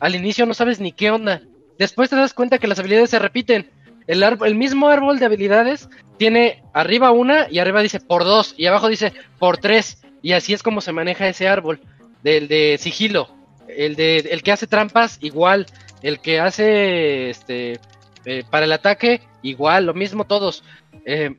Al 0.00 0.16
inicio 0.16 0.44
no 0.44 0.54
sabes 0.54 0.80
ni 0.80 0.90
qué 0.90 1.12
onda. 1.12 1.40
Después 1.78 2.10
te 2.10 2.16
das 2.16 2.34
cuenta 2.34 2.58
que 2.58 2.66
las 2.66 2.80
habilidades 2.80 3.10
se 3.10 3.20
repiten. 3.20 3.70
El, 4.08 4.24
el 4.24 4.54
mismo 4.56 4.88
árbol 4.88 5.20
de 5.20 5.26
habilidades 5.26 5.88
tiene 6.16 6.64
arriba 6.72 7.12
una 7.12 7.46
y 7.48 7.60
arriba 7.60 7.82
dice 7.82 8.00
por 8.00 8.24
dos 8.24 8.54
y 8.56 8.66
abajo 8.66 8.88
dice 8.88 9.12
por 9.38 9.58
tres. 9.58 10.02
Y 10.20 10.32
así 10.32 10.52
es 10.52 10.64
como 10.64 10.80
se 10.80 10.92
maneja 10.92 11.28
ese 11.28 11.46
árbol. 11.46 11.80
Del 12.24 12.48
de 12.48 12.76
sigilo. 12.80 13.28
El, 13.68 13.94
de, 13.94 14.18
el 14.18 14.42
que 14.42 14.50
hace 14.50 14.66
trampas, 14.66 15.18
igual. 15.20 15.66
El 16.02 16.20
que 16.20 16.40
hace 16.40 17.30
este 17.30 17.78
eh, 18.24 18.42
para 18.50 18.64
el 18.64 18.72
ataque, 18.72 19.20
igual. 19.42 19.86
Lo 19.86 19.94
mismo 19.94 20.24
todos. 20.24 20.64
Eh, 21.04 21.36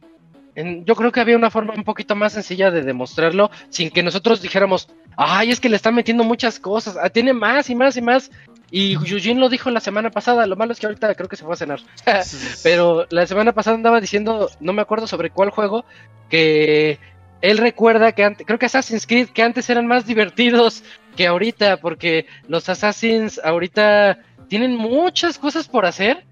yo 0.56 0.96
creo 0.96 1.12
que 1.12 1.20
había 1.20 1.38
una 1.38 1.52
forma 1.52 1.74
un 1.74 1.84
poquito 1.84 2.16
más 2.16 2.34
sencilla 2.34 2.72
de 2.72 2.82
demostrarlo 2.82 3.50
sin 3.70 3.90
que 3.92 4.04
nosotros 4.04 4.42
dijéramos, 4.42 4.90
ay, 5.16 5.52
es 5.52 5.60
que 5.60 5.70
le 5.70 5.76
están 5.76 5.96
metiendo 5.96 6.24
muchas 6.24 6.60
cosas, 6.60 6.98
ah, 7.02 7.10
tiene 7.10 7.34
más 7.34 7.70
y 7.70 7.76
más 7.76 7.96
y 7.98 8.02
más. 8.02 8.32
Y 8.72 8.94
Eugene 8.94 9.40
lo 9.40 9.50
dijo 9.50 9.70
la 9.72 9.80
semana 9.80 10.12
pasada, 10.12 10.46
lo 10.46 10.56
malo 10.56 10.74
es 10.74 10.80
que 10.80 10.86
ahorita 10.86 11.16
creo 11.16 11.28
que 11.28 11.36
se 11.36 11.44
fue 11.44 11.54
a 11.54 11.58
cenar. 11.58 11.80
Pero 12.64 13.08
la 13.10 13.26
semana 13.26 13.54
pasada 13.54 13.76
andaba 13.76 14.00
diciendo, 14.00 14.50
no 14.60 14.74
me 14.74 14.82
acuerdo 14.82 15.08
sobre 15.08 15.32
cuál 15.32 15.50
juego, 15.50 15.86
que 16.30 17.00
él 17.42 17.58
recuerda 17.58 18.12
que 18.12 18.24
antes, 18.24 18.46
creo 18.46 18.60
que 18.60 18.68
Assassin's 18.68 19.08
Creed, 19.08 19.30
que 19.30 19.44
antes 19.44 19.70
eran 19.70 19.88
más 19.88 20.06
divertidos 20.06 20.84
que 21.16 21.28
ahorita, 21.28 21.78
porque 21.78 22.28
los 22.48 22.70
Assassins 22.70 23.40
ahorita 23.44 24.20
tienen 24.48 24.76
muchas 24.76 25.38
cosas 25.38 25.68
por 25.68 25.86
hacer 25.86 26.26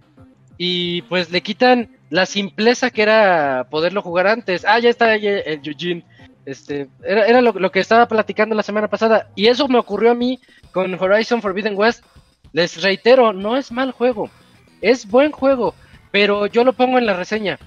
y 0.57 1.03
pues 1.03 1.31
le 1.31 1.41
quitan 1.41 1.89
la 2.09 2.25
simpleza 2.25 2.89
que 2.89 3.03
era 3.03 3.67
poderlo 3.69 4.01
jugar 4.01 4.27
antes. 4.27 4.65
Ah, 4.65 4.79
ya 4.79 4.89
está 4.89 5.15
el 5.15 5.61
Eugene. 5.63 6.03
Este, 6.45 6.87
era, 7.03 7.25
era 7.25 7.41
lo, 7.41 7.71
que 7.71 7.79
estaba 7.79 8.07
platicando 8.07 8.55
la 8.55 8.63
semana 8.63 8.87
pasada. 8.87 9.29
Y 9.35 9.47
eso 9.47 9.67
me 9.67 9.77
ocurrió 9.77 10.11
a 10.11 10.15
mí 10.15 10.39
con 10.71 10.93
Horizon 10.93 11.41
Forbidden 11.41 11.77
West. 11.77 12.03
Les 12.53 12.81
reitero, 12.81 13.33
no 13.33 13.57
es 13.57 13.71
mal 13.71 13.91
juego. 13.91 14.29
Es 14.81 15.07
buen 15.07 15.31
juego. 15.31 15.73
Pero 16.11 16.45
yo 16.47 16.63
lo 16.63 16.73
pongo 16.73 16.97
en 16.97 17.05
la 17.05 17.13
reseña. 17.13 17.59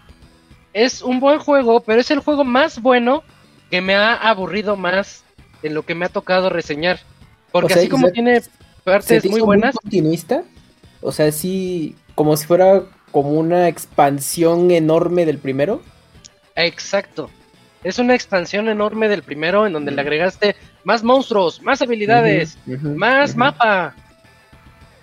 Es 0.72 1.02
un 1.02 1.20
buen 1.20 1.38
juego, 1.38 1.80
pero 1.80 2.00
es 2.00 2.10
el 2.10 2.20
juego 2.20 2.44
más 2.44 2.80
bueno 2.80 3.22
que 3.70 3.80
me 3.80 3.94
ha 3.94 4.14
aburrido 4.14 4.76
más 4.76 5.24
en 5.62 5.74
lo 5.74 5.84
que 5.84 5.94
me 5.94 6.06
ha 6.06 6.08
tocado 6.08 6.48
reseñar. 6.48 7.00
Porque 7.52 7.74
así 7.74 7.88
como 7.88 8.10
tiene 8.10 8.42
partes 8.84 9.28
muy 9.28 9.40
buenas. 9.40 9.76
continuista? 9.76 10.42
O 11.00 11.12
sea, 11.12 11.32
sí, 11.32 11.96
como 12.14 12.36
si 12.36 12.46
fuera 12.46 12.84
como 13.10 13.30
una 13.30 13.68
expansión 13.68 14.70
enorme 14.70 15.26
del 15.26 15.38
primero. 15.38 15.82
Exacto. 16.54 17.30
Es 17.82 17.98
una 17.98 18.14
expansión 18.14 18.68
enorme 18.68 19.08
del 19.08 19.22
primero 19.22 19.66
en 19.66 19.72
donde 19.72 19.90
le 19.90 20.00
agregaste 20.00 20.54
más 20.84 21.02
monstruos, 21.02 21.62
más 21.62 21.80
habilidades, 21.80 22.58
más 22.66 23.36
mapa, 23.36 23.94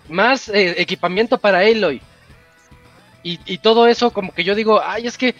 más 0.10 0.50
eh, 0.50 0.76
equipamiento 0.78 1.38
para 1.38 1.60
Aloy. 1.60 2.02
Y, 3.24 3.58
todo 3.58 3.88
eso 3.88 4.12
como 4.12 4.34
que 4.34 4.46
yo 4.46 4.56
digo, 4.56 4.82
ay, 4.82 5.06
es 5.06 5.18
que 5.18 5.36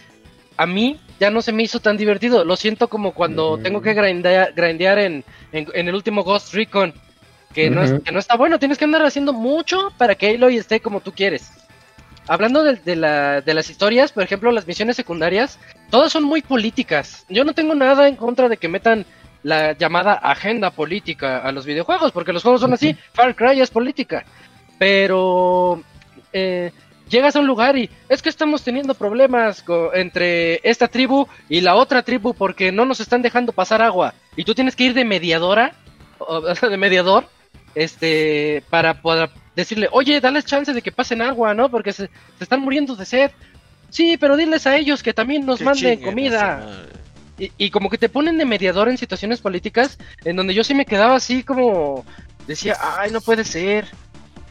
a 0.58 0.66
mí 0.66 1.00
ya 1.22 1.32
no 1.32 1.42
se 1.42 1.54
me 1.54 1.64
hizo 1.64 1.80
tan 1.80 1.96
divertido. 1.96 2.44
Lo 2.44 2.58
siento 2.58 2.90
como 2.90 3.14
cuando 3.14 3.58
tengo 3.60 3.82
que 3.82 3.94
grindear, 3.94 5.00
en, 5.00 5.24
el 5.54 5.96
último 5.96 6.24
Ghost 6.24 6.54
Recon. 6.54 6.94
Que, 7.54 7.70
no 7.70 8.04
que 8.04 8.12
no 8.12 8.20
está 8.20 8.36
bueno, 8.36 8.60
tienes 8.60 8.78
que 8.78 8.84
andar 8.84 9.04
haciendo 9.04 9.32
mucho 9.32 9.94
para 9.98 10.16
que 10.16 10.32
Aloy 10.32 10.58
esté 10.58 10.82
como 10.82 11.00
tú 11.00 11.14
quieres 11.14 11.50
hablando 12.28 12.64
de, 12.64 12.96
las 12.96 13.70
historias, 13.70 14.12
por 14.12 14.24
ejemplo, 14.24 14.52
las 14.52 14.68
misiones 14.68 14.96
secundarias, 14.96 15.58
todas 15.90 16.12
son 16.12 16.24
muy 16.24 16.42
políticas. 16.42 17.26
Yo 17.30 17.44
no 17.44 17.54
tengo 17.54 17.74
nada 17.74 18.08
en 18.08 18.16
contra 18.16 18.50
de 18.50 18.58
que 18.58 18.68
metan 18.68 19.06
la 19.44 19.74
llamada 19.74 20.14
agenda 20.14 20.72
política 20.72 21.40
a 21.40 21.52
los 21.52 21.66
videojuegos, 21.66 22.12
porque 22.12 22.34
los 22.34 22.44
juegos 22.44 22.62
son 22.62 22.74
así. 22.74 22.96
Far 23.14 23.36
Cry 23.36 23.62
es 23.62 23.70
política. 23.70 24.26
Pero 24.78 25.82
eh, 26.34 26.72
llegas 27.10 27.36
a 27.36 27.40
un 27.40 27.48
lugar 27.48 27.78
y 27.78 27.90
es 28.10 28.22
que 28.22 28.30
estamos 28.30 28.64
teniendo 28.64 28.94
problemas 28.94 29.64
entre 29.94 30.60
esta 30.64 30.88
tribu 30.88 31.28
y 31.50 31.62
la 31.62 31.76
otra 31.76 32.04
tribu 32.04 32.34
porque 32.34 32.72
no 32.72 32.86
nos 32.86 33.00
están 33.00 33.22
dejando 33.22 33.52
pasar 33.52 33.82
agua. 33.82 34.14
Y 34.36 34.44
tú 34.44 34.54
tienes 34.54 34.76
que 34.76 34.86
ir 34.86 34.94
de 34.94 35.06
mediadora, 35.06 35.74
o, 36.20 36.42
de 36.70 36.78
mediador, 36.78 37.28
este, 37.76 38.64
para 38.70 39.02
poder 39.02 39.30
decirle, 39.56 39.88
oye, 39.92 40.20
dale 40.22 40.44
chance 40.44 40.74
de 40.74 40.82
que 40.82 40.92
pasen 40.92 41.22
agua, 41.22 41.54
¿no? 41.54 41.70
Porque 41.70 41.92
se, 41.92 42.08
se 42.38 42.44
están 42.44 42.62
muriendo 42.62 42.96
de 42.96 43.06
sed. 43.06 43.32
Sí, 43.90 44.18
pero 44.18 44.36
diles 44.36 44.68
a 44.68 44.76
ellos 44.76 45.02
que 45.02 45.14
también 45.14 45.46
nos 45.46 45.62
manden 45.62 46.02
comida. 46.02 46.86
Y, 47.40 47.52
y 47.58 47.70
como 47.70 47.90
que 47.90 47.98
te 47.98 48.10
ponen 48.10 48.38
de 48.38 48.46
mediador 48.46 48.90
en 48.90 48.98
situaciones 48.98 49.42
políticas 49.42 50.00
en 50.26 50.36
donde 50.36 50.56
yo 50.56 50.64
sí 50.64 50.74
me 50.74 50.86
quedaba 50.88 51.16
así 51.16 51.44
como 51.44 52.04
decía, 52.48 52.76
ay, 52.98 53.12
no 53.12 53.22
puede 53.22 53.44
ser. 53.44 53.86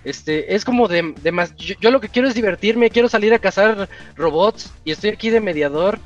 Este, 0.07 0.55
es 0.55 0.65
como 0.65 0.87
de, 0.87 1.15
de 1.21 1.33
más. 1.33 1.55
Yo, 1.57 1.75
yo 1.81 1.91
lo 1.91 2.01
que 2.01 2.09
quiero 2.09 2.29
es 2.29 2.35
divertirme, 2.35 2.91
quiero 2.91 3.09
salir 3.09 3.35
a 3.35 3.41
cazar 3.41 3.89
robots 4.15 4.73
y 4.85 4.93
estoy 4.93 5.11
aquí 5.11 5.31
de 5.31 5.41
mediador 5.41 5.99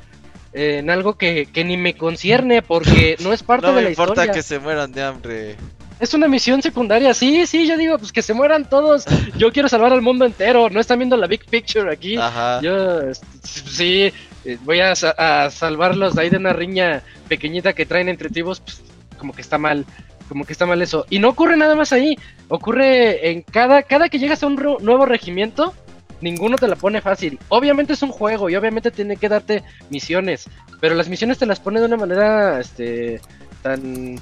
eh, 0.53 0.79
en 0.79 0.89
algo 0.89 1.13
que, 1.17 1.45
que 1.45 1.63
ni 1.63 1.77
me 1.77 1.93
concierne 1.95 2.63
porque 2.63 3.15
no 3.19 3.31
es 3.31 3.43
parte 3.43 3.67
No 3.67 3.73
de 3.73 3.75
me 3.75 3.81
la 3.83 3.89
importa 3.91 4.13
historia. 4.23 4.33
que 4.33 4.41
se 4.41 4.57
mueran 4.57 4.91
de 4.91 5.03
hambre. 5.03 5.55
Es 5.99 6.15
una 6.15 6.27
misión 6.27 6.63
secundaria, 6.63 7.13
sí, 7.13 7.45
sí, 7.45 7.67
yo 7.67 7.77
digo, 7.77 7.99
pues 7.99 8.11
que 8.11 8.23
se 8.23 8.33
mueran 8.33 8.67
todos. 8.67 9.05
Yo 9.37 9.51
quiero 9.51 9.69
salvar 9.69 9.93
al 9.93 10.01
mundo 10.01 10.25
entero, 10.25 10.67
no 10.71 10.79
están 10.79 10.97
viendo 10.97 11.15
la 11.15 11.27
big 11.27 11.45
picture 11.45 11.93
aquí. 11.93 12.17
Ajá. 12.17 12.59
Yo 12.59 13.01
sí, 13.43 14.11
eh, 14.45 14.57
voy 14.63 14.79
a 14.79 14.95
salvarlos 14.95 16.15
de 16.15 16.21
ahí 16.23 16.29
de 16.31 16.37
una 16.37 16.53
riña 16.53 17.03
pequeñita 17.27 17.73
que 17.73 17.85
traen 17.85 18.09
entre 18.09 18.29
tribus, 18.29 18.61
pues, 18.61 18.81
como 19.19 19.31
que 19.31 19.41
está 19.41 19.59
mal, 19.59 19.85
como 20.31 20.45
que 20.45 20.53
está 20.53 20.65
mal 20.65 20.81
eso. 20.81 21.05
Y 21.09 21.19
no 21.19 21.27
ocurre 21.27 21.57
nada 21.57 21.75
más 21.75 21.91
ahí, 21.91 22.15
ocurre 22.47 23.31
en 23.31 23.41
cada, 23.41 23.83
cada 23.83 24.07
que 24.07 24.17
llegas 24.17 24.41
a 24.41 24.47
un 24.47 24.55
nuevo 24.55 25.05
regimiento, 25.05 25.73
ninguno 26.21 26.55
te 26.55 26.69
la 26.69 26.77
pone 26.77 27.01
fácil. 27.01 27.37
Obviamente 27.49 27.91
es 27.91 28.01
un 28.01 28.13
juego 28.13 28.49
y 28.49 28.55
obviamente 28.55 28.91
tiene 28.91 29.17
que 29.17 29.27
darte 29.27 29.61
misiones, 29.89 30.49
pero 30.79 30.95
las 30.95 31.09
misiones 31.09 31.37
te 31.37 31.45
las 31.45 31.59
pone 31.59 31.81
de 31.81 31.85
una 31.85 31.97
manera, 31.97 32.61
este, 32.61 33.19
tan, 33.61 34.21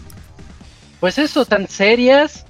pues 0.99 1.19
eso, 1.19 1.45
tan 1.45 1.67
serias, 1.67 2.47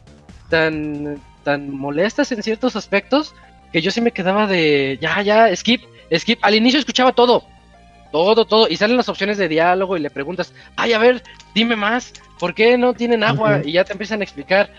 tan, 0.49 1.21
tan 1.43 1.69
molestas 1.69 2.31
en 2.31 2.41
ciertos 2.41 2.77
aspectos, 2.77 3.35
que 3.73 3.81
yo 3.81 3.91
sí 3.91 3.99
me 3.99 4.13
quedaba 4.13 4.47
de, 4.47 4.97
ya, 5.01 5.21
ya, 5.21 5.53
skip, 5.53 5.81
skip. 6.15 6.39
Al 6.43 6.55
inicio 6.55 6.79
escuchaba 6.79 7.11
todo, 7.11 7.43
todo, 8.11 8.45
todo, 8.45 8.67
y 8.69 8.75
salen 8.77 8.97
las 8.97 9.09
opciones 9.09 9.37
de 9.37 9.47
diálogo 9.47 9.95
y 9.97 9.99
le 9.99 10.09
preguntas, 10.09 10.53
ay, 10.75 10.93
a 10.93 10.97
ver, 10.99 11.21
dime 11.53 11.75
más, 11.75 12.13
¿por 12.39 12.53
qué 12.53 12.77
no 12.77 12.93
tienen 12.93 13.23
agua? 13.23 13.61
Y 13.63 13.73
ya 13.73 13.83
te 13.83 13.91
empiezan 13.93 14.21
a 14.21 14.23
explicar. 14.23 14.69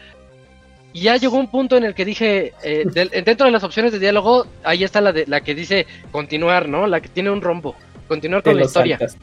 Y 0.93 1.03
ya 1.03 1.17
llegó 1.17 1.37
un 1.39 1.47
punto 1.47 1.77
en 1.77 1.85
el 1.85 1.95
que 1.95 2.05
dije, 2.05 2.53
eh, 2.65 2.85
del- 2.93 3.11
dentro 3.25 3.47
de 3.47 3.53
las 3.53 3.63
opciones 3.63 3.93
de 3.93 4.01
diálogo, 4.01 4.47
ahí 4.65 4.83
está 4.83 5.01
la, 5.01 5.13
de, 5.13 5.25
la 5.27 5.41
que 5.41 5.55
dice 5.55 5.87
continuar, 6.11 6.69
¿no? 6.69 6.87
La 6.89 7.01
que 7.01 7.09
tiene 7.09 7.31
un 7.31 7.41
rombo, 7.41 7.77
continuar 8.09 8.43
con 8.43 8.57
la 8.57 8.65
historia. 8.65 8.99
saltas. 8.99 9.17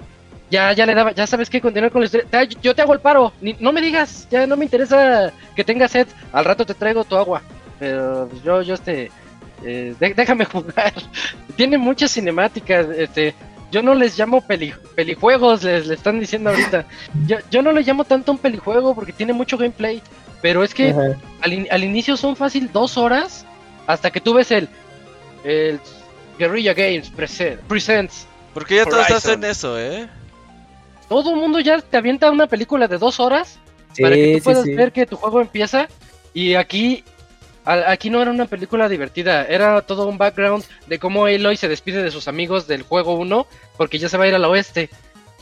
Ya, 0.50 0.72
ya 0.72 0.86
le 0.86 0.96
daba, 0.96 1.12
ya 1.12 1.28
sabes 1.28 1.50
qué, 1.50 1.60
continuar 1.60 1.92
con 1.92 2.00
la 2.00 2.06
historia. 2.06 2.26
Te- 2.30 2.56
yo 2.62 2.74
te 2.74 2.82
hago 2.82 2.94
el 2.94 3.02
paro, 3.02 3.34
ni- 3.42 3.58
no 3.60 3.74
me 3.74 3.82
digas, 3.82 4.30
ya 4.32 4.48
no 4.48 4.56
me 4.56 4.64
interesa 4.64 5.34
que 5.58 5.66
tengas 5.66 5.92
sed, 5.92 6.08
al 6.32 6.46
rato 6.46 6.66
te 6.66 6.74
traigo 6.74 7.04
tu 7.04 7.18
agua. 7.18 7.42
Pero 7.80 8.30
pues, 8.32 8.44
yo, 8.44 8.62
yo 8.62 8.76
este, 8.76 9.12
eh, 9.66 9.94
de- 10.00 10.14
déjame 10.14 10.46
jugar. 10.46 10.94
Tiene 11.58 11.78
muchas 11.78 12.12
cinemáticas, 12.14 12.88
este, 12.98 13.36
yo 13.72 13.82
no 13.82 13.94
les 13.96 14.18
llamo 14.18 14.42
peli, 14.42 14.74
pelijuegos, 14.96 15.64
les, 15.64 15.88
le 15.88 15.94
están 15.96 16.20
diciendo 16.20 16.50
ahorita. 16.50 16.86
Yo, 17.26 17.38
yo 17.52 17.62
no 17.62 17.72
le 17.72 17.82
llamo 17.84 18.04
tanto 18.06 18.32
un 18.32 18.38
pelijuego 18.38 18.96
porque 18.96 19.14
tiene 19.14 19.34
mucho 19.34 19.58
gameplay, 19.58 20.02
pero 20.42 20.64
es 20.64 20.74
que 20.74 20.94
al, 21.42 21.54
in- 21.54 21.68
al 21.70 21.84
inicio 21.84 22.16
son 22.18 22.36
fácil 22.36 22.70
dos 22.72 22.98
horas 22.98 23.46
hasta 23.88 24.12
que 24.12 24.22
tú 24.22 24.34
ves 24.34 24.52
el, 24.52 24.70
el 25.44 25.80
Guerrilla 26.40 26.74
Games 26.74 27.10
present, 27.10 27.60
Presents. 27.62 28.28
Porque 28.54 28.76
ya 28.76 28.86
todos 28.86 29.10
hacen 29.12 29.44
eso, 29.44 29.80
¿eh? 29.80 30.08
Todo 31.10 31.32
el 31.32 31.38
mundo 31.38 31.60
ya 31.60 31.80
te 31.80 31.98
avienta 31.98 32.32
una 32.32 32.48
película 32.48 32.88
de 32.88 32.98
dos 32.98 33.20
horas 33.20 33.60
para 34.02 34.16
que 34.16 34.34
tú 34.34 34.38
sí, 34.40 34.42
puedas 34.44 34.64
sí. 34.64 34.74
ver 34.74 34.92
que 34.92 35.06
tu 35.06 35.16
juego 35.16 35.42
empieza. 35.42 35.88
Y 36.34 36.56
aquí, 36.56 37.04
aquí 37.72 38.10
no 38.10 38.22
era 38.22 38.32
una 38.32 38.46
película 38.46 38.88
divertida, 38.90 39.46
era 39.46 39.82
todo 39.82 40.08
un 40.08 40.18
background 40.18 40.64
de 40.88 41.00
cómo 41.00 41.26
Aloy 41.26 41.58
se 41.58 41.68
despide 41.68 42.02
de 42.04 42.12
sus 42.12 42.28
amigos 42.28 42.68
del 42.68 42.84
juego 42.84 43.16
1 43.16 43.46
porque 43.78 44.00
ya 44.00 44.10
se 44.10 44.18
va 44.18 44.26
a 44.26 44.28
ir 44.28 44.36
al 44.36 44.46
oeste. 44.46 44.90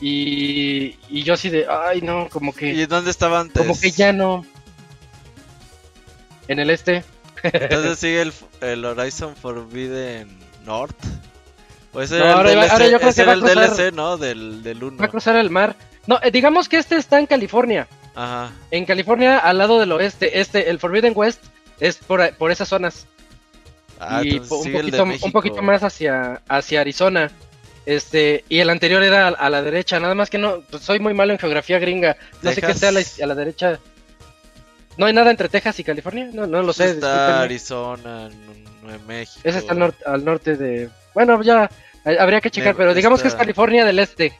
Y, 0.00 0.96
y 1.08 1.22
yo 1.22 1.34
así 1.34 1.48
de, 1.48 1.66
ay 1.68 2.02
no, 2.02 2.28
como 2.30 2.52
que, 2.54 2.68
¿Y 2.68 2.86
dónde 2.86 3.10
estaba 3.10 3.40
antes? 3.40 3.62
como 3.62 3.78
que 3.80 3.90
ya 3.90 4.12
no. 4.12 4.44
En 6.48 6.58
el 6.58 6.70
este. 6.70 7.04
Entonces 7.42 7.98
sigue 7.98 8.22
el, 8.22 8.32
el 8.60 8.84
Horizon 8.84 9.34
Forbidden 9.36 10.28
North. 10.64 10.96
O 11.92 12.00
ese 12.02 12.18
No, 12.18 12.24
era 12.24 12.32
el 12.32 12.36
ahora 12.36 12.52
iba- 12.52 12.62
DLC, 12.62 12.72
ahora 12.72 12.88
yo 12.88 12.98
creo 12.98 13.10
ese 13.10 13.22
que 13.22 13.26
va 13.26 13.32
era 13.32 13.40
a 13.46 13.50
el 13.52 13.56
cruzar- 13.70 13.76
DLC, 13.76 13.94
¿no? 13.94 14.16
Del, 14.18 14.62
del 14.62 14.84
1. 14.84 14.96
Va 14.98 15.04
a 15.06 15.08
cruzar 15.08 15.36
el 15.36 15.50
mar. 15.50 15.76
No, 16.06 16.18
eh, 16.22 16.30
digamos 16.30 16.68
que 16.68 16.76
este 16.78 16.96
está 16.96 17.18
en 17.18 17.26
California. 17.26 17.88
Ajá. 18.14 18.50
En 18.70 18.84
California, 18.84 19.38
al 19.38 19.58
lado 19.58 19.80
del 19.80 19.92
oeste. 19.92 20.40
Este, 20.40 20.70
el 20.70 20.78
Forbidden 20.78 21.12
West, 21.16 21.42
es 21.80 21.96
por, 21.96 22.34
por 22.36 22.50
esas 22.50 22.68
zonas. 22.68 23.06
Ah, 23.98 24.20
y 24.22 24.38
un 24.38 24.46
poquito, 24.48 25.02
un 25.04 25.32
poquito 25.32 25.62
más 25.62 25.82
hacia, 25.82 26.42
hacia 26.48 26.80
Arizona. 26.82 27.30
Este, 27.86 28.44
y 28.48 28.58
el 28.58 28.68
anterior 28.68 29.02
era 29.02 29.28
a, 29.28 29.30
a 29.30 29.48
la 29.48 29.62
derecha, 29.62 30.00
nada 30.00 30.14
más 30.14 30.28
que 30.28 30.38
no, 30.38 30.60
pues 30.70 30.82
soy 30.82 30.98
muy 30.98 31.14
malo 31.14 31.32
en 31.32 31.38
geografía 31.38 31.78
gringa. 31.78 32.16
No 32.42 32.52
sé 32.52 32.60
qué 32.60 32.74
sea 32.74 32.88
a 32.88 32.92
la, 32.92 33.00
a 33.00 33.26
la 33.26 33.34
derecha. 33.34 33.78
¿No 34.96 35.06
hay 35.06 35.12
nada 35.12 35.30
entre 35.30 35.48
Texas 35.48 35.78
y 35.78 35.84
California? 35.84 36.28
No, 36.32 36.46
no 36.46 36.62
lo 36.62 36.72
sé. 36.72 36.90
está. 36.90 37.42
Arizona, 37.42 38.28
México. 39.06 39.40
Ese 39.44 39.58
está 39.58 39.72
al, 39.72 39.78
norte 39.78 40.02
al 40.04 40.24
norte 40.24 40.56
de. 40.56 40.90
Bueno, 41.14 41.40
ya 41.42 41.70
habría 42.18 42.40
que 42.40 42.50
checar, 42.50 42.74
Me- 42.74 42.78
pero 42.78 42.92
digamos 42.94 43.22
que 43.22 43.28
es 43.28 43.34
California 43.34 43.84
del 43.84 43.98
Este. 43.98 44.36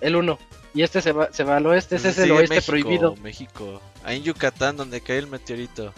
El 0.00 0.16
uno. 0.16 0.38
Y 0.74 0.82
este 0.82 1.00
se 1.00 1.12
va, 1.12 1.32
se 1.32 1.44
va 1.44 1.56
al 1.56 1.66
oeste, 1.66 1.96
ese 1.96 2.10
es 2.10 2.18
el 2.18 2.30
oeste 2.32 2.56
México, 2.56 2.70
prohibido. 2.70 3.16
México. 3.16 3.80
Ahí 4.04 4.18
en 4.18 4.24
Yucatán, 4.24 4.76
donde 4.76 5.00
cae 5.00 5.18
el 5.18 5.26
meteorito. 5.26 5.92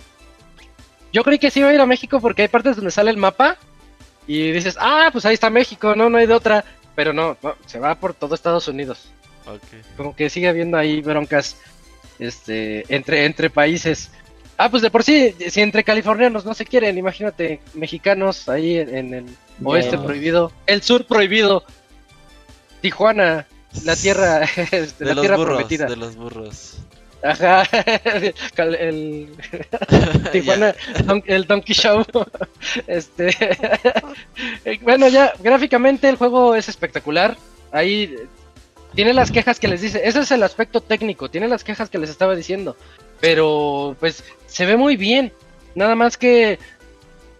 Yo 1.12 1.24
creí 1.24 1.38
que 1.38 1.50
sí 1.50 1.60
iba 1.60 1.68
a 1.70 1.74
ir 1.74 1.80
a 1.80 1.86
México 1.86 2.20
porque 2.20 2.42
hay 2.42 2.48
partes 2.48 2.76
donde 2.76 2.90
sale 2.92 3.10
el 3.10 3.16
mapa 3.16 3.56
y 4.26 4.52
dices, 4.52 4.76
ah, 4.80 5.08
pues 5.12 5.26
ahí 5.26 5.34
está 5.34 5.50
México, 5.50 5.94
no, 5.96 6.08
no 6.08 6.18
hay 6.18 6.26
de 6.26 6.34
otra. 6.34 6.64
Pero 6.94 7.12
no, 7.12 7.36
no, 7.42 7.54
se 7.66 7.78
va 7.78 7.94
por 7.96 8.14
todo 8.14 8.34
Estados 8.34 8.68
Unidos. 8.68 9.10
Ok. 9.46 9.96
Como 9.96 10.14
que 10.14 10.30
sigue 10.30 10.48
habiendo 10.48 10.76
ahí 10.76 11.00
broncas 11.00 11.56
este, 12.18 12.84
entre, 12.94 13.24
entre 13.24 13.50
países. 13.50 14.10
Ah, 14.56 14.70
pues 14.70 14.82
de 14.82 14.90
por 14.90 15.02
sí, 15.02 15.34
si 15.48 15.62
entre 15.62 15.82
californianos 15.82 16.44
no 16.44 16.52
se 16.54 16.66
quieren, 16.66 16.98
imagínate, 16.98 17.60
mexicanos 17.74 18.48
ahí 18.48 18.78
en, 18.78 18.94
en 18.94 19.14
el 19.14 19.26
oeste 19.64 19.96
No. 19.96 20.04
prohibido, 20.04 20.52
el 20.66 20.82
sur 20.82 21.06
prohibido, 21.06 21.64
Tijuana, 22.82 23.46
la 23.84 23.96
tierra, 23.96 24.42
este, 24.56 25.04
De 25.04 25.10
la 25.10 25.14
los 25.14 25.22
tierra 25.22 25.36
burros, 25.36 25.54
prometida. 25.56 25.86
de 25.86 25.96
los 25.96 26.16
burros. 26.16 26.76
Ajá, 27.22 27.64
cal- 28.54 28.74
el 28.76 29.28
Tijuana, 30.32 30.74
Don- 31.04 31.22
el 31.26 31.46
Donkey 31.46 31.74
Show. 31.74 32.02
Este, 32.86 33.36
bueno, 34.82 35.08
ya 35.08 35.32
gráficamente 35.40 36.08
el 36.08 36.16
juego 36.16 36.54
es 36.54 36.68
espectacular. 36.68 37.36
Ahí 37.72 38.14
tiene 38.94 39.12
las 39.12 39.30
quejas 39.30 39.60
que 39.60 39.68
les 39.68 39.82
dice. 39.82 40.00
Ese 40.04 40.20
es 40.20 40.30
el 40.30 40.42
aspecto 40.42 40.80
técnico. 40.80 41.30
Tiene 41.30 41.46
las 41.48 41.62
quejas 41.62 41.90
que 41.90 41.98
les 41.98 42.10
estaba 42.10 42.34
diciendo. 42.34 42.76
Pero 43.20 43.96
pues 44.00 44.24
se 44.46 44.64
ve 44.66 44.76
muy 44.78 44.96
bien. 44.96 45.32
Nada 45.74 45.94
más 45.94 46.16
que 46.16 46.58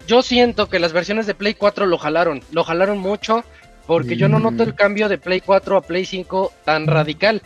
yo 0.07 0.21
siento 0.23 0.69
que 0.69 0.79
las 0.79 0.93
versiones 0.93 1.27
de 1.27 1.35
Play 1.35 1.55
4 1.55 1.87
lo 1.87 1.97
jalaron. 1.99 2.43
Lo 2.53 2.65
jalaron 2.65 2.99
mucho. 2.99 3.45
Porque 3.91 4.17
yo 4.17 4.29
no 4.29 4.39
noto 4.39 4.63
el 4.63 4.75
cambio 4.77 5.09
de 5.09 5.19
Play 5.19 5.41
4 5.41 5.77
a 5.77 5.81
Play 5.81 6.05
5 6.05 6.53
tan 6.65 6.87
radical. 6.87 7.43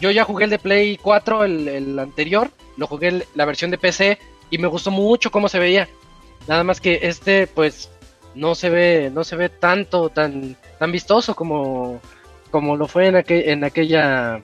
Yo 0.00 0.10
ya 0.10 0.24
jugué 0.24 0.44
el 0.44 0.50
de 0.50 0.58
Play 0.58 0.96
4, 0.96 1.44
el, 1.44 1.68
el 1.68 1.98
anterior, 1.98 2.50
lo 2.78 2.86
jugué 2.86 3.08
el- 3.08 3.24
la 3.34 3.44
versión 3.44 3.70
de 3.70 3.76
PC 3.78 4.18
y 4.50 4.56
me 4.58 4.66
gustó 4.66 4.90
mucho 4.90 5.30
cómo 5.30 5.48
se 5.48 5.58
veía. 5.58 5.86
Nada 6.48 6.64
más 6.64 6.80
que 6.80 7.00
este, 7.02 7.46
pues, 7.46 7.90
no 8.34 8.54
se 8.54 8.70
ve, 8.70 9.10
no 9.12 9.24
se 9.24 9.36
ve 9.36 9.50
tanto, 9.50 10.08
tan, 10.08 10.56
tan 10.78 10.90
vistoso 10.90 11.34
como, 11.36 12.00
como 12.50 12.76
lo 12.76 12.88
fue 12.88 13.08
en, 13.08 13.16
aquel- 13.16 13.48
en 13.48 13.62
aquella, 13.64 14.40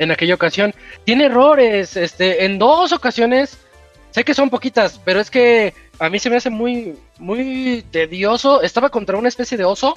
en 0.00 0.10
aquella 0.10 0.34
ocasión. 0.34 0.74
Tiene 1.04 1.26
errores, 1.26 1.96
este, 1.96 2.44
en 2.44 2.58
dos 2.58 2.92
ocasiones, 2.92 3.58
sé 4.10 4.24
que 4.24 4.34
son 4.34 4.50
poquitas, 4.50 5.00
pero 5.04 5.20
es 5.20 5.30
que 5.30 5.72
a 6.00 6.10
mí 6.10 6.18
se 6.18 6.30
me 6.30 6.36
hace 6.36 6.50
muy, 6.50 6.96
muy 7.18 7.84
tedioso. 7.92 8.60
Estaba 8.62 8.88
contra 8.90 9.16
una 9.16 9.28
especie 9.28 9.56
de 9.56 9.64
oso, 9.64 9.96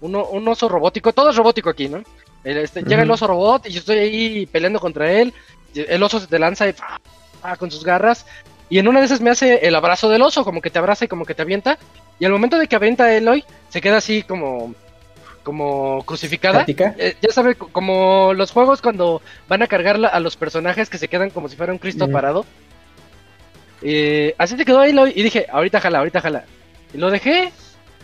uno, 0.00 0.24
un 0.26 0.46
oso 0.48 0.68
robótico, 0.68 1.12
todo 1.12 1.30
es 1.30 1.36
robótico 1.36 1.70
aquí, 1.70 1.88
¿no? 1.88 2.02
El, 2.44 2.58
este, 2.58 2.82
Llega 2.82 3.02
el 3.02 3.10
oso 3.10 3.26
robot 3.26 3.66
y 3.66 3.70
yo 3.72 3.80
estoy 3.80 3.98
ahí 3.98 4.46
peleando 4.46 4.78
contra 4.80 5.10
él. 5.12 5.32
El 5.74 6.02
oso 6.02 6.20
se 6.20 6.26
te 6.26 6.38
lanza 6.38 6.68
y. 6.68 6.72
¡fa! 6.72 6.98
con 7.58 7.70
sus 7.70 7.84
garras. 7.84 8.26
Y 8.70 8.78
en 8.78 8.88
una 8.88 9.00
de 9.00 9.06
esas 9.06 9.20
me 9.20 9.30
hace 9.30 9.66
el 9.66 9.74
abrazo 9.74 10.08
del 10.08 10.22
oso, 10.22 10.44
como 10.44 10.60
que 10.60 10.70
te 10.70 10.78
abraza 10.78 11.04
y 11.04 11.08
como 11.08 11.24
que 11.24 11.34
te 11.34 11.42
avienta. 11.42 11.78
Y 12.18 12.24
al 12.24 12.32
momento 12.32 12.58
de 12.58 12.66
que 12.68 12.76
avienta 12.76 13.04
a 13.04 13.14
Eloy, 13.14 13.44
se 13.70 13.80
queda 13.80 13.96
así 13.98 14.22
como, 14.22 14.74
como 15.42 16.02
crucificada. 16.04 16.60
Eh, 16.98 17.16
ya 17.22 17.32
sabe, 17.32 17.54
co- 17.54 17.68
como 17.72 18.32
los 18.34 18.50
juegos 18.50 18.82
cuando 18.82 19.22
van 19.48 19.62
a 19.62 19.66
cargar 19.68 19.96
a 20.04 20.20
los 20.20 20.36
personajes 20.36 20.90
que 20.90 20.98
se 20.98 21.08
quedan 21.08 21.30
como 21.30 21.48
si 21.48 21.56
fuera 21.56 21.72
un 21.72 21.78
Cristo 21.78 22.06
parado. 22.12 22.44
Eh, 23.82 24.34
así 24.38 24.56
te 24.56 24.64
quedó 24.64 24.82
Eloy 24.82 25.12
y 25.14 25.22
dije, 25.22 25.46
ahorita 25.50 25.80
jala, 25.80 25.98
ahorita 25.98 26.20
jala. 26.20 26.44
Y 26.92 26.98
lo 26.98 27.10
dejé 27.10 27.52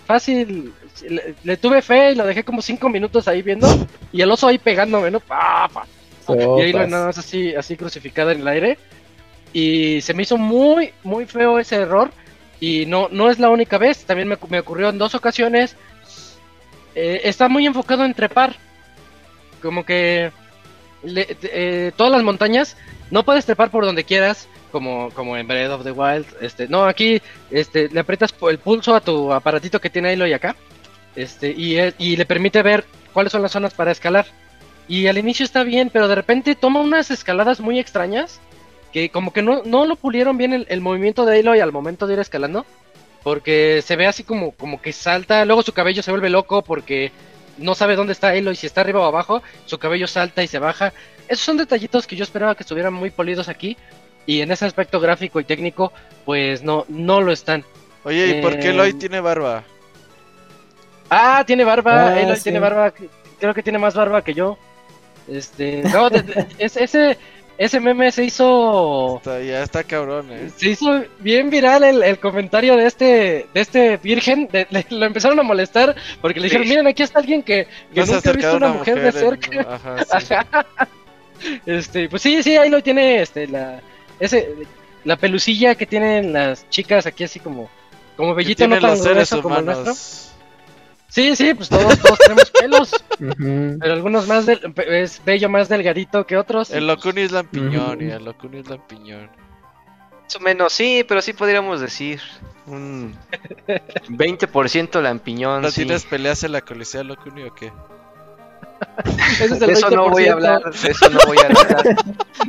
fácil. 0.06 0.72
Le, 1.08 1.34
le 1.42 1.56
tuve 1.56 1.82
fe 1.82 2.12
y 2.12 2.14
lo 2.14 2.24
dejé 2.24 2.44
como 2.44 2.62
cinco 2.62 2.88
minutos 2.88 3.26
ahí 3.28 3.42
viendo. 3.42 3.66
Y 4.12 4.22
el 4.22 4.30
oso 4.30 4.46
ahí 4.48 4.58
pegándome, 4.58 5.10
¿no? 5.10 5.20
Pa, 5.20 5.68
pa. 5.72 5.86
Y 6.58 6.60
ahí 6.62 6.72
lo- 6.72 6.78
nada 6.90 7.06
más 7.06 7.18
así, 7.18 7.54
así 7.54 7.76
crucificada 7.76 8.32
en 8.32 8.40
el 8.40 8.48
aire. 8.48 8.78
y 9.52 10.00
se 10.00 10.14
me 10.14 10.22
hizo 10.22 10.36
muy, 10.36 10.92
muy 11.04 11.26
feo 11.26 11.58
ese 11.58 11.76
error. 11.76 12.10
Y 12.60 12.86
no, 12.86 13.08
no 13.10 13.30
es 13.30 13.38
la 13.38 13.50
única 13.50 13.78
vez, 13.78 14.04
también 14.04 14.26
me, 14.28 14.36
me 14.48 14.60
ocurrió 14.60 14.88
en 14.88 14.98
dos 14.98 15.14
ocasiones. 15.14 15.76
Eh, 16.94 17.20
está 17.24 17.48
muy 17.48 17.66
enfocado 17.66 18.04
en 18.04 18.14
trepar. 18.14 18.54
Como 19.62 19.84
que 19.84 20.30
eh, 21.04 21.92
todas 21.96 22.12
las 22.12 22.22
montañas 22.22 22.76
no 23.10 23.24
puedes 23.24 23.44
trepar 23.44 23.70
por 23.70 23.84
donde 23.84 24.04
quieras, 24.04 24.48
como, 24.72 25.10
como 25.14 25.36
en 25.36 25.46
Breath 25.46 25.70
of 25.70 25.84
the 25.84 25.90
Wild. 25.92 26.26
Este, 26.40 26.68
no, 26.68 26.84
aquí 26.84 27.20
este, 27.50 27.88
le 27.90 28.00
aprietas 28.00 28.34
el 28.50 28.58
pulso 28.58 28.94
a 28.94 29.00
tu 29.00 29.32
aparatito 29.32 29.80
que 29.80 29.90
tiene 29.90 30.12
Aloy 30.12 30.32
acá. 30.32 30.56
Este, 31.16 31.50
y, 31.50 31.78
y 31.98 32.16
le 32.16 32.26
permite 32.26 32.62
ver 32.62 32.84
cuáles 33.12 33.32
son 33.32 33.42
las 33.42 33.52
zonas 33.52 33.74
para 33.74 33.92
escalar. 33.92 34.26
Y 34.88 35.06
al 35.06 35.18
inicio 35.18 35.44
está 35.44 35.64
bien, 35.64 35.90
pero 35.90 36.08
de 36.08 36.14
repente 36.14 36.54
toma 36.54 36.80
unas 36.80 37.10
escaladas 37.10 37.60
muy 37.60 37.78
extrañas 37.78 38.40
que 38.92 39.08
como 39.08 39.32
que 39.32 39.42
no, 39.42 39.62
no 39.64 39.86
lo 39.86 39.96
pulieron 39.96 40.36
bien 40.36 40.66
el, 40.68 40.80
movimiento 40.80 41.24
de 41.24 41.40
Aloy 41.40 41.60
al 41.60 41.72
momento 41.72 42.06
de 42.06 42.14
ir 42.14 42.20
escalando. 42.20 42.66
Porque 43.22 43.82
se 43.82 43.96
ve 43.96 44.06
así 44.06 44.22
como, 44.22 44.52
como 44.52 44.82
que 44.82 44.92
salta, 44.92 45.44
luego 45.46 45.62
su 45.62 45.72
cabello 45.72 46.02
se 46.02 46.10
vuelve 46.10 46.28
loco 46.28 46.62
porque 46.62 47.10
no 47.56 47.74
sabe 47.74 47.96
dónde 47.96 48.12
está 48.12 48.28
Aloy, 48.28 48.54
si 48.54 48.66
está 48.66 48.82
arriba 48.82 49.00
o 49.00 49.04
abajo, 49.04 49.42
su 49.64 49.78
cabello 49.78 50.06
salta 50.06 50.42
y 50.42 50.46
se 50.46 50.58
baja. 50.58 50.92
Esos 51.26 51.44
son 51.44 51.56
detallitos 51.56 52.06
que 52.06 52.16
yo 52.16 52.22
esperaba 52.22 52.54
que 52.54 52.62
estuvieran 52.64 52.92
muy 52.92 53.10
polidos 53.10 53.48
aquí. 53.48 53.78
Y 54.26 54.42
en 54.42 54.52
ese 54.52 54.66
aspecto 54.66 55.00
gráfico 55.00 55.40
y 55.40 55.44
técnico, 55.44 55.92
pues 56.24 56.62
no, 56.62 56.84
no 56.88 57.20
lo 57.22 57.32
están. 57.32 57.64
Oye, 58.04 58.38
¿y 58.38 58.42
por 58.42 58.58
qué 58.58 58.68
Aloy 58.68 58.90
eh, 58.90 58.94
tiene 58.94 59.20
barba? 59.20 59.64
Ah, 61.10 61.44
tiene 61.46 61.64
barba, 61.64 62.14
ah, 62.14 62.34
tiene 62.42 62.58
barba, 62.58 62.92
creo 63.38 63.54
que 63.54 63.62
tiene 63.62 63.78
más 63.78 63.94
barba 63.94 64.22
que 64.22 64.34
yo. 64.34 64.58
Este, 65.28 65.82
no, 65.82 66.08
ese, 66.58 67.18
ese 67.56 67.80
meme 67.80 68.10
se 68.10 68.24
hizo. 68.24 69.20
ya 69.24 69.62
está 69.62 69.84
cabrón, 69.84 70.28
eh. 70.32 70.50
Se 70.56 70.70
hizo 70.70 71.04
bien 71.20 71.50
viral 71.50 71.84
el, 71.84 72.18
comentario 72.18 72.76
de 72.76 72.86
este 72.86 73.46
de 73.54 73.60
este 73.60 73.96
virgen. 73.98 74.48
lo 74.90 75.06
empezaron 75.06 75.38
a 75.38 75.42
molestar 75.42 75.94
porque 76.20 76.40
le 76.40 76.46
dijeron: 76.46 76.68
Miren, 76.68 76.86
aquí 76.86 77.02
está 77.02 77.20
alguien 77.20 77.42
que, 77.42 77.68
nunca 77.94 78.30
ha 78.30 78.32
visto 78.32 78.56
una, 78.56 78.68
mujer, 78.68 79.00
de 79.00 79.12
cerca. 79.12 80.58
Este, 81.66 82.08
pues 82.08 82.22
sí, 82.22 82.42
sí, 82.42 82.56
ahí 82.56 82.70
lo 82.70 82.82
tiene 82.82 83.20
este, 83.20 83.46
la, 83.46 83.80
ese, 84.18 84.54
la 85.04 85.16
pelucilla 85.16 85.74
que 85.74 85.84
tienen 85.84 86.32
las 86.32 86.66
chicas 86.70 87.04
aquí, 87.04 87.24
así 87.24 87.38
como, 87.38 87.68
como 88.16 88.34
bellito, 88.34 88.66
no 88.66 88.80
tan 88.80 88.98
grueso 88.98 89.42
como 89.42 89.60
nuestro. 89.60 89.92
Sí, 91.14 91.36
sí, 91.36 91.54
pues 91.54 91.68
todos, 91.68 91.96
todos 92.00 92.18
tenemos 92.18 92.50
pelos. 92.50 93.04
Pero 93.18 93.92
algunos 93.92 94.26
más 94.26 94.46
del, 94.46 94.74
es 94.88 95.22
bello 95.24 95.48
más 95.48 95.68
delgadito 95.68 96.26
que 96.26 96.36
otros. 96.36 96.72
El 96.72 96.88
Locuni 96.88 97.20
es 97.20 97.30
lampiñón, 97.30 98.02
y 98.02 98.10
el 98.10 98.24
Locuni 98.24 98.58
es 98.58 98.68
lampiñón. 98.68 99.30
Más 100.24 100.34
o 100.34 100.40
menos, 100.40 100.72
sí, 100.72 101.04
pero 101.06 101.22
sí 101.22 101.32
podríamos 101.32 101.80
decir 101.80 102.20
un 102.66 103.14
20% 104.08 105.00
lampiñón. 105.00 105.62
¿No 105.62 105.70
tienes 105.70 106.04
peleas 106.04 106.42
en 106.42 106.50
la 106.50 106.62
Colisea 106.62 107.04
Locuni 107.04 107.44
o 107.44 107.54
qué? 107.54 107.70
de 109.60 109.72
eso 109.72 109.90
no 109.90 110.10
voy 110.10 110.26
a 110.26 110.32
hablar, 110.32 110.62
de 110.64 110.90
eso 110.90 111.10
no 111.10 111.20
voy 111.26 111.38
a 111.38 111.46
hablar. 111.46 111.96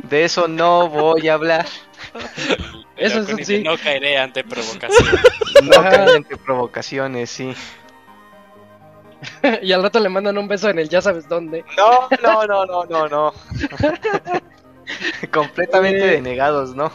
De 0.02 0.24
eso 0.24 0.48
no 0.48 0.88
voy 0.88 1.28
a 1.28 1.34
hablar. 1.34 1.66
Eso 2.96 3.20
es 3.20 3.46
sí. 3.46 3.62
No 3.62 3.78
caeré 3.78 4.18
ante 4.18 4.42
provocaciones. 4.42 5.20
No 5.62 5.70
caeré 5.70 6.16
ante 6.16 6.36
provocaciones, 6.36 7.30
sí. 7.30 7.54
y 9.62 9.72
al 9.72 9.82
rato 9.82 10.00
le 10.00 10.08
mandan 10.08 10.38
un 10.38 10.48
beso 10.48 10.68
en 10.68 10.78
el 10.78 10.88
ya 10.88 11.00
sabes 11.00 11.28
dónde. 11.28 11.64
No, 11.76 12.08
no, 12.22 12.46
no, 12.46 12.66
no, 12.66 12.84
no, 12.84 13.08
no. 13.08 13.32
Completamente 15.32 16.04
eh. 16.04 16.10
denegados, 16.12 16.74
¿no? 16.74 16.90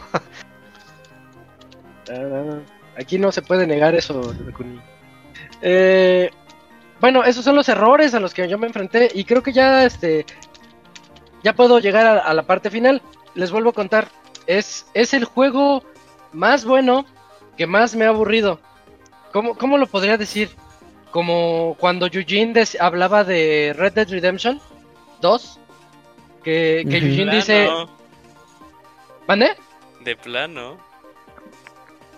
Aquí 2.98 3.18
no 3.18 3.32
se 3.32 3.42
puede 3.42 3.66
negar 3.66 3.94
eso, 3.94 4.34
eh, 5.62 6.30
bueno, 7.00 7.24
esos 7.24 7.44
son 7.44 7.54
los 7.54 7.68
errores 7.68 8.14
a 8.14 8.20
los 8.20 8.34
que 8.34 8.48
yo 8.48 8.58
me 8.58 8.66
enfrenté 8.66 9.10
y 9.14 9.24
creo 9.24 9.42
que 9.42 9.52
ya 9.52 9.84
este 9.84 10.26
ya 11.42 11.54
puedo 11.54 11.78
llegar 11.78 12.22
a, 12.24 12.34
la 12.34 12.42
parte 12.42 12.70
final. 12.70 13.02
Les 13.34 13.50
vuelvo 13.50 13.70
a 13.70 13.72
contar, 13.72 14.08
es, 14.46 14.86
es 14.94 15.14
el 15.14 15.24
juego 15.24 15.82
más 16.32 16.64
bueno 16.64 17.06
que 17.56 17.66
más 17.66 17.94
me 17.94 18.04
ha 18.04 18.08
aburrido. 18.08 18.60
¿Cómo, 19.32 19.56
cómo 19.56 19.78
lo 19.78 19.86
podría 19.86 20.16
decir? 20.18 20.50
Como 21.12 21.76
cuando 21.78 22.06
Eugene 22.06 22.64
hablaba 22.80 23.22
de 23.22 23.72
Red 23.76 23.92
Dead 23.92 24.08
Redemption 24.08 24.60
2, 25.20 25.60
que, 26.42 26.84
que 26.88 26.96
Eugene 26.96 27.36
dice... 27.36 27.68
¿Mande? 29.28 29.54
De 30.00 30.16
plano. 30.16 30.78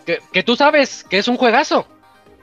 Que, 0.07 0.21
que, 0.33 0.43
tú 0.43 0.57
sabes 0.57 1.05
que 1.05 1.19
es 1.19 1.29
un 1.29 1.37
juegazo. 1.37 1.87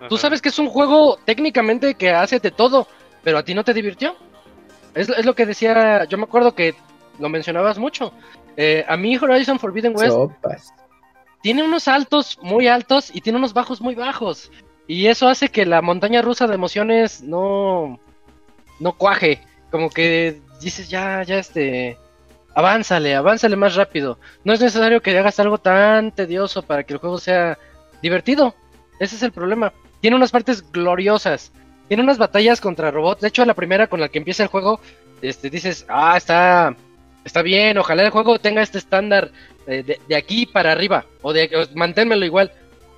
Tú 0.07 0.17
sabes 0.17 0.41
que 0.41 0.49
es 0.49 0.59
un 0.59 0.67
juego 0.67 1.17
técnicamente 1.25 1.95
que 1.95 2.11
hace 2.11 2.39
de 2.39 2.51
todo, 2.51 2.87
pero 3.23 3.39
a 3.39 3.43
ti 3.43 3.53
no 3.53 3.63
te 3.63 3.73
divirtió. 3.73 4.15
Es, 4.93 5.09
es 5.09 5.25
lo 5.25 5.33
que 5.33 5.45
decía, 5.45 6.05
yo 6.05 6.17
me 6.17 6.25
acuerdo 6.25 6.53
que 6.53 6.75
lo 7.17 7.29
mencionabas 7.29 7.79
mucho. 7.79 8.13
Eh, 8.57 8.83
a 8.87 8.97
mí 8.97 9.17
Horizon 9.17 9.59
Forbidden 9.59 9.95
West 9.95 10.17
tiene 11.41 11.63
unos 11.63 11.87
altos 11.87 12.37
muy 12.41 12.67
altos 12.67 13.09
y 13.13 13.21
tiene 13.21 13.39
unos 13.39 13.53
bajos 13.53 13.81
muy 13.81 13.95
bajos. 13.95 14.51
Y 14.91 15.07
eso 15.07 15.29
hace 15.29 15.47
que 15.47 15.65
la 15.65 15.81
montaña 15.81 16.21
rusa 16.21 16.47
de 16.47 16.55
emociones 16.55 17.23
no, 17.23 17.97
no 18.81 18.91
cuaje. 18.97 19.39
Como 19.69 19.89
que 19.89 20.41
dices, 20.59 20.89
ya, 20.89 21.23
ya 21.23 21.37
este, 21.37 21.97
avánzale, 22.53 23.15
avánzale 23.15 23.55
más 23.55 23.75
rápido. 23.75 24.19
No 24.43 24.51
es 24.51 24.59
necesario 24.59 25.01
que 25.01 25.17
hagas 25.17 25.39
algo 25.39 25.59
tan 25.59 26.11
tedioso 26.11 26.61
para 26.61 26.83
que 26.83 26.91
el 26.91 26.99
juego 26.99 27.19
sea 27.19 27.57
divertido. 28.01 28.53
Ese 28.99 29.15
es 29.15 29.23
el 29.23 29.31
problema. 29.31 29.71
Tiene 30.01 30.17
unas 30.17 30.31
partes 30.31 30.69
gloriosas. 30.73 31.53
Tiene 31.87 32.03
unas 32.03 32.17
batallas 32.17 32.59
contra 32.59 32.91
robots. 32.91 33.21
De 33.21 33.29
hecho, 33.29 33.45
la 33.45 33.53
primera 33.53 33.87
con 33.87 34.01
la 34.01 34.09
que 34.09 34.17
empieza 34.17 34.43
el 34.43 34.49
juego, 34.49 34.81
este, 35.21 35.49
dices, 35.49 35.85
ah, 35.87 36.17
está, 36.17 36.75
está 37.23 37.41
bien. 37.41 37.77
Ojalá 37.77 38.03
el 38.03 38.09
juego 38.09 38.39
tenga 38.39 38.61
este 38.61 38.79
estándar 38.79 39.31
de, 39.65 40.01
de, 40.05 40.15
aquí 40.17 40.45
para 40.47 40.73
arriba. 40.73 41.05
O 41.21 41.31
de 41.31 41.69
manténmelo 41.75 42.25
igual 42.25 42.51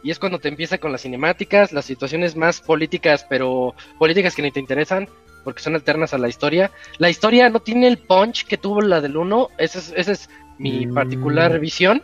y 0.03 0.11
es 0.11 0.19
cuando 0.19 0.39
te 0.39 0.49
empieza 0.49 0.77
con 0.77 0.91
las 0.91 1.01
cinemáticas, 1.01 1.71
las 1.71 1.85
situaciones 1.85 2.35
más 2.35 2.59
políticas, 2.59 3.25
pero 3.27 3.73
políticas 3.97 4.35
que 4.35 4.41
ni 4.41 4.51
te 4.51 4.59
interesan, 4.59 5.07
porque 5.43 5.61
son 5.61 5.75
alternas 5.75 6.13
a 6.13 6.17
la 6.17 6.27
historia. 6.27 6.71
La 6.97 7.09
historia 7.09 7.49
no 7.49 7.61
tiene 7.61 7.87
el 7.87 7.97
punch 7.97 8.45
que 8.45 8.57
tuvo 8.57 8.81
la 8.81 9.01
del 9.01 9.15
1, 9.15 9.49
esa 9.57 9.79
es, 9.79 9.93
esa 9.95 10.11
es 10.11 10.29
mi 10.57 10.85
mm. 10.85 10.93
particular 10.93 11.57
visión, 11.59 12.03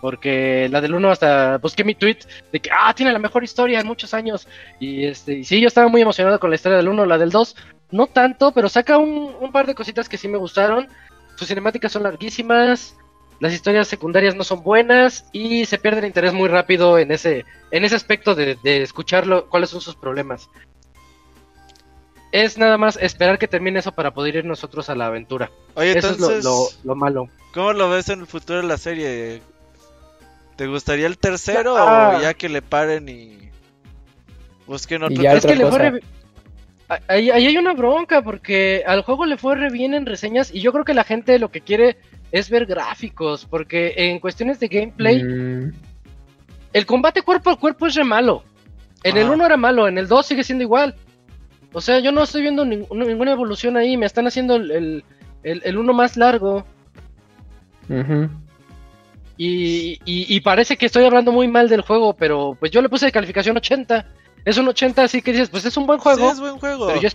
porque 0.00 0.68
la 0.70 0.80
del 0.80 0.94
1 0.94 1.10
hasta 1.10 1.58
busqué 1.58 1.84
mi 1.84 1.94
tweet 1.94 2.18
de 2.52 2.60
que, 2.60 2.70
ah, 2.72 2.94
tiene 2.94 3.12
la 3.12 3.18
mejor 3.18 3.44
historia 3.44 3.80
en 3.80 3.86
muchos 3.86 4.14
años, 4.14 4.48
y 4.80 5.04
este, 5.04 5.34
y 5.34 5.44
sí, 5.44 5.60
yo 5.60 5.68
estaba 5.68 5.88
muy 5.88 6.00
emocionado 6.00 6.40
con 6.40 6.50
la 6.50 6.56
historia 6.56 6.78
del 6.78 6.88
1, 6.88 7.04
la 7.04 7.18
del 7.18 7.30
2, 7.30 7.56
no 7.90 8.06
tanto, 8.06 8.52
pero 8.52 8.68
saca 8.70 8.96
un, 8.96 9.34
un 9.40 9.52
par 9.52 9.66
de 9.66 9.74
cositas 9.74 10.08
que 10.08 10.16
sí 10.16 10.26
me 10.26 10.38
gustaron, 10.38 10.88
sus 11.36 11.48
cinemáticas 11.48 11.92
son 11.92 12.02
larguísimas, 12.02 12.96
las 13.38 13.52
historias 13.52 13.88
secundarias 13.88 14.34
no 14.34 14.44
son 14.44 14.62
buenas 14.62 15.26
y 15.32 15.66
se 15.66 15.78
pierde 15.78 16.00
el 16.00 16.06
interés 16.06 16.32
muy 16.32 16.48
rápido 16.48 16.98
en 16.98 17.12
ese, 17.12 17.44
en 17.70 17.84
ese 17.84 17.96
aspecto 17.96 18.34
de, 18.34 18.56
de 18.62 18.82
escucharlo, 18.82 19.48
cuáles 19.48 19.70
son 19.70 19.80
sus 19.80 19.94
problemas. 19.94 20.48
Es 22.32 22.58
nada 22.58 22.76
más 22.76 22.98
esperar 23.00 23.38
que 23.38 23.48
termine 23.48 23.78
eso 23.78 23.92
para 23.92 24.12
poder 24.12 24.36
ir 24.36 24.44
nosotros 24.44 24.90
a 24.90 24.94
la 24.94 25.06
aventura. 25.06 25.50
Oye, 25.74 25.96
eso 25.96 26.10
es 26.10 26.44
lo, 26.84 26.94
malo. 26.94 27.28
¿Cómo 27.54 27.72
lo 27.72 27.88
ves 27.88 28.08
en 28.08 28.20
el 28.20 28.26
futuro 28.26 28.60
de 28.60 28.66
la 28.66 28.76
serie? 28.76 29.42
¿Te 30.56 30.66
gustaría 30.66 31.06
el 31.06 31.18
tercero 31.18 31.74
o 31.74 32.20
ya 32.20 32.34
que 32.34 32.48
le 32.48 32.62
paren 32.62 33.08
y 33.08 33.50
busquen 34.66 35.04
otro? 35.04 35.22
es 35.22 35.46
que 35.46 35.56
le 35.56 35.66
fue 35.66 36.00
ahí, 36.88 37.30
ahí, 37.30 37.46
hay 37.46 37.56
una 37.58 37.74
bronca 37.74 38.22
porque 38.22 38.84
al 38.86 39.02
juego 39.02 39.26
le 39.26 39.36
fue 39.36 39.54
re 39.54 39.70
bien 39.70 39.94
en 39.94 40.06
reseñas 40.06 40.54
y 40.54 40.60
yo 40.60 40.72
creo 40.72 40.84
que 40.84 40.94
la 40.94 41.04
gente 41.04 41.38
lo 41.38 41.50
que 41.50 41.60
quiere 41.60 41.96
es 42.32 42.50
ver 42.50 42.66
gráficos, 42.66 43.46
porque 43.48 43.94
en 43.96 44.18
cuestiones 44.18 44.60
de 44.60 44.68
gameplay, 44.68 45.22
mm. 45.22 45.72
el 46.72 46.86
combate 46.86 47.22
cuerpo 47.22 47.50
a 47.50 47.58
cuerpo 47.58 47.86
es 47.86 47.94
re 47.94 48.04
malo. 48.04 48.42
En 49.02 49.16
el 49.16 49.30
1 49.30 49.46
era 49.46 49.56
malo, 49.56 49.86
en 49.86 49.98
el 49.98 50.08
2 50.08 50.26
sigue 50.26 50.42
siendo 50.42 50.64
igual. 50.64 50.94
O 51.72 51.80
sea, 51.80 51.98
yo 52.00 52.10
no 52.10 52.22
estoy 52.22 52.42
viendo 52.42 52.64
ninguna 52.64 53.32
evolución 53.32 53.76
ahí, 53.76 53.96
me 53.96 54.06
están 54.06 54.26
haciendo 54.26 54.56
el, 54.56 55.04
el, 55.42 55.78
1 55.78 55.92
más 55.92 56.16
largo. 56.16 56.64
y, 59.36 60.00
y, 60.04 60.40
parece 60.40 60.76
que 60.76 60.86
estoy 60.86 61.04
hablando 61.04 61.30
muy 61.30 61.46
mal 61.46 61.68
del 61.68 61.82
juego, 61.82 62.14
pero 62.14 62.56
pues 62.58 62.72
yo 62.72 62.82
le 62.82 62.88
puse 62.88 63.06
de 63.06 63.12
calificación 63.12 63.56
80. 63.56 64.06
Es 64.44 64.56
un 64.58 64.68
80, 64.68 65.02
así 65.02 65.22
que 65.22 65.32
dices, 65.32 65.50
pues 65.50 65.64
es 65.64 65.76
un 65.76 65.86
buen 65.86 65.98
juego. 65.98 66.30
es 66.30 66.40
buen 66.40 66.58
juego. 66.58 66.86
Pero 66.86 67.00
yo, 67.00 67.08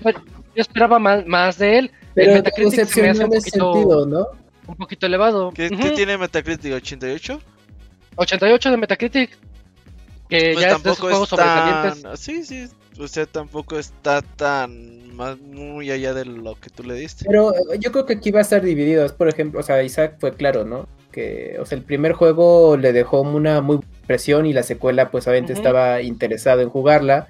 esperaba 0.56 1.00
más, 1.00 1.26
más, 1.26 1.58
de 1.58 1.80
él. 1.80 1.92
Pero 2.14 2.32
el 2.32 2.38
Metacritic 2.38 2.86
se 2.86 3.02
me 3.02 3.10
hace 3.10 3.24
un 3.24 3.32
poquito... 3.32 3.74
Sentido, 3.74 4.06
¿no? 4.06 4.28
Un 4.72 4.78
poquito 4.78 5.06
elevado. 5.06 5.52
¿Qué, 5.52 5.70
tiene 5.70 6.18
Metacritic? 6.18 6.74
¿88? 6.74 7.40
88 8.16 8.72
de 8.72 8.78
Metacritic. 8.78 9.38
Que 10.30 10.52
pues 10.54 10.66
ya 10.66 10.76
es 10.76 10.84
de 10.84 10.96
juegos 10.96 11.30
sobresalientes. 11.30 12.20
Sí, 12.20 12.44
sí. 12.46 12.68
O 13.00 13.08
sea, 13.08 13.26
tampoco 13.26 13.78
está 13.78 14.22
tan 14.22 15.16
más 15.16 15.40
muy 15.40 15.92
allá 15.92 16.14
de 16.14 16.26
lo 16.26 16.56
que 16.56 16.70
tú 16.70 16.84
le 16.84 16.96
diste. 16.96 17.26
Pero 17.26 17.54
eh, 17.54 17.80
yo 17.80 17.92
creo 17.92 18.06
que 18.06 18.14
aquí 18.14 18.32
va 18.32 18.40
a 18.40 18.44
estar 18.44 18.62
dividido. 18.62 19.08
Por 19.16 19.28
ejemplo, 19.28 19.60
o 19.60 19.64
sea, 19.64 19.82
Isaac 19.84 20.18
fue 20.20 20.34
claro, 20.34 20.66
¿no? 20.66 20.88
que, 21.12 21.58
o 21.60 21.66
sea, 21.66 21.78
el 21.78 21.84
primer 21.84 22.14
juego 22.14 22.78
le 22.78 22.94
dejó 22.94 23.22
una 23.22 23.62
muy 23.62 23.80
presión 24.08 24.46
y 24.46 24.54
la 24.54 24.64
secuela 24.64 25.12
pues 25.12 25.28
obviamente 25.28 25.54
estaba 25.54 26.02
interesado 26.02 26.62
en 26.62 26.70
jugarla 26.70 27.28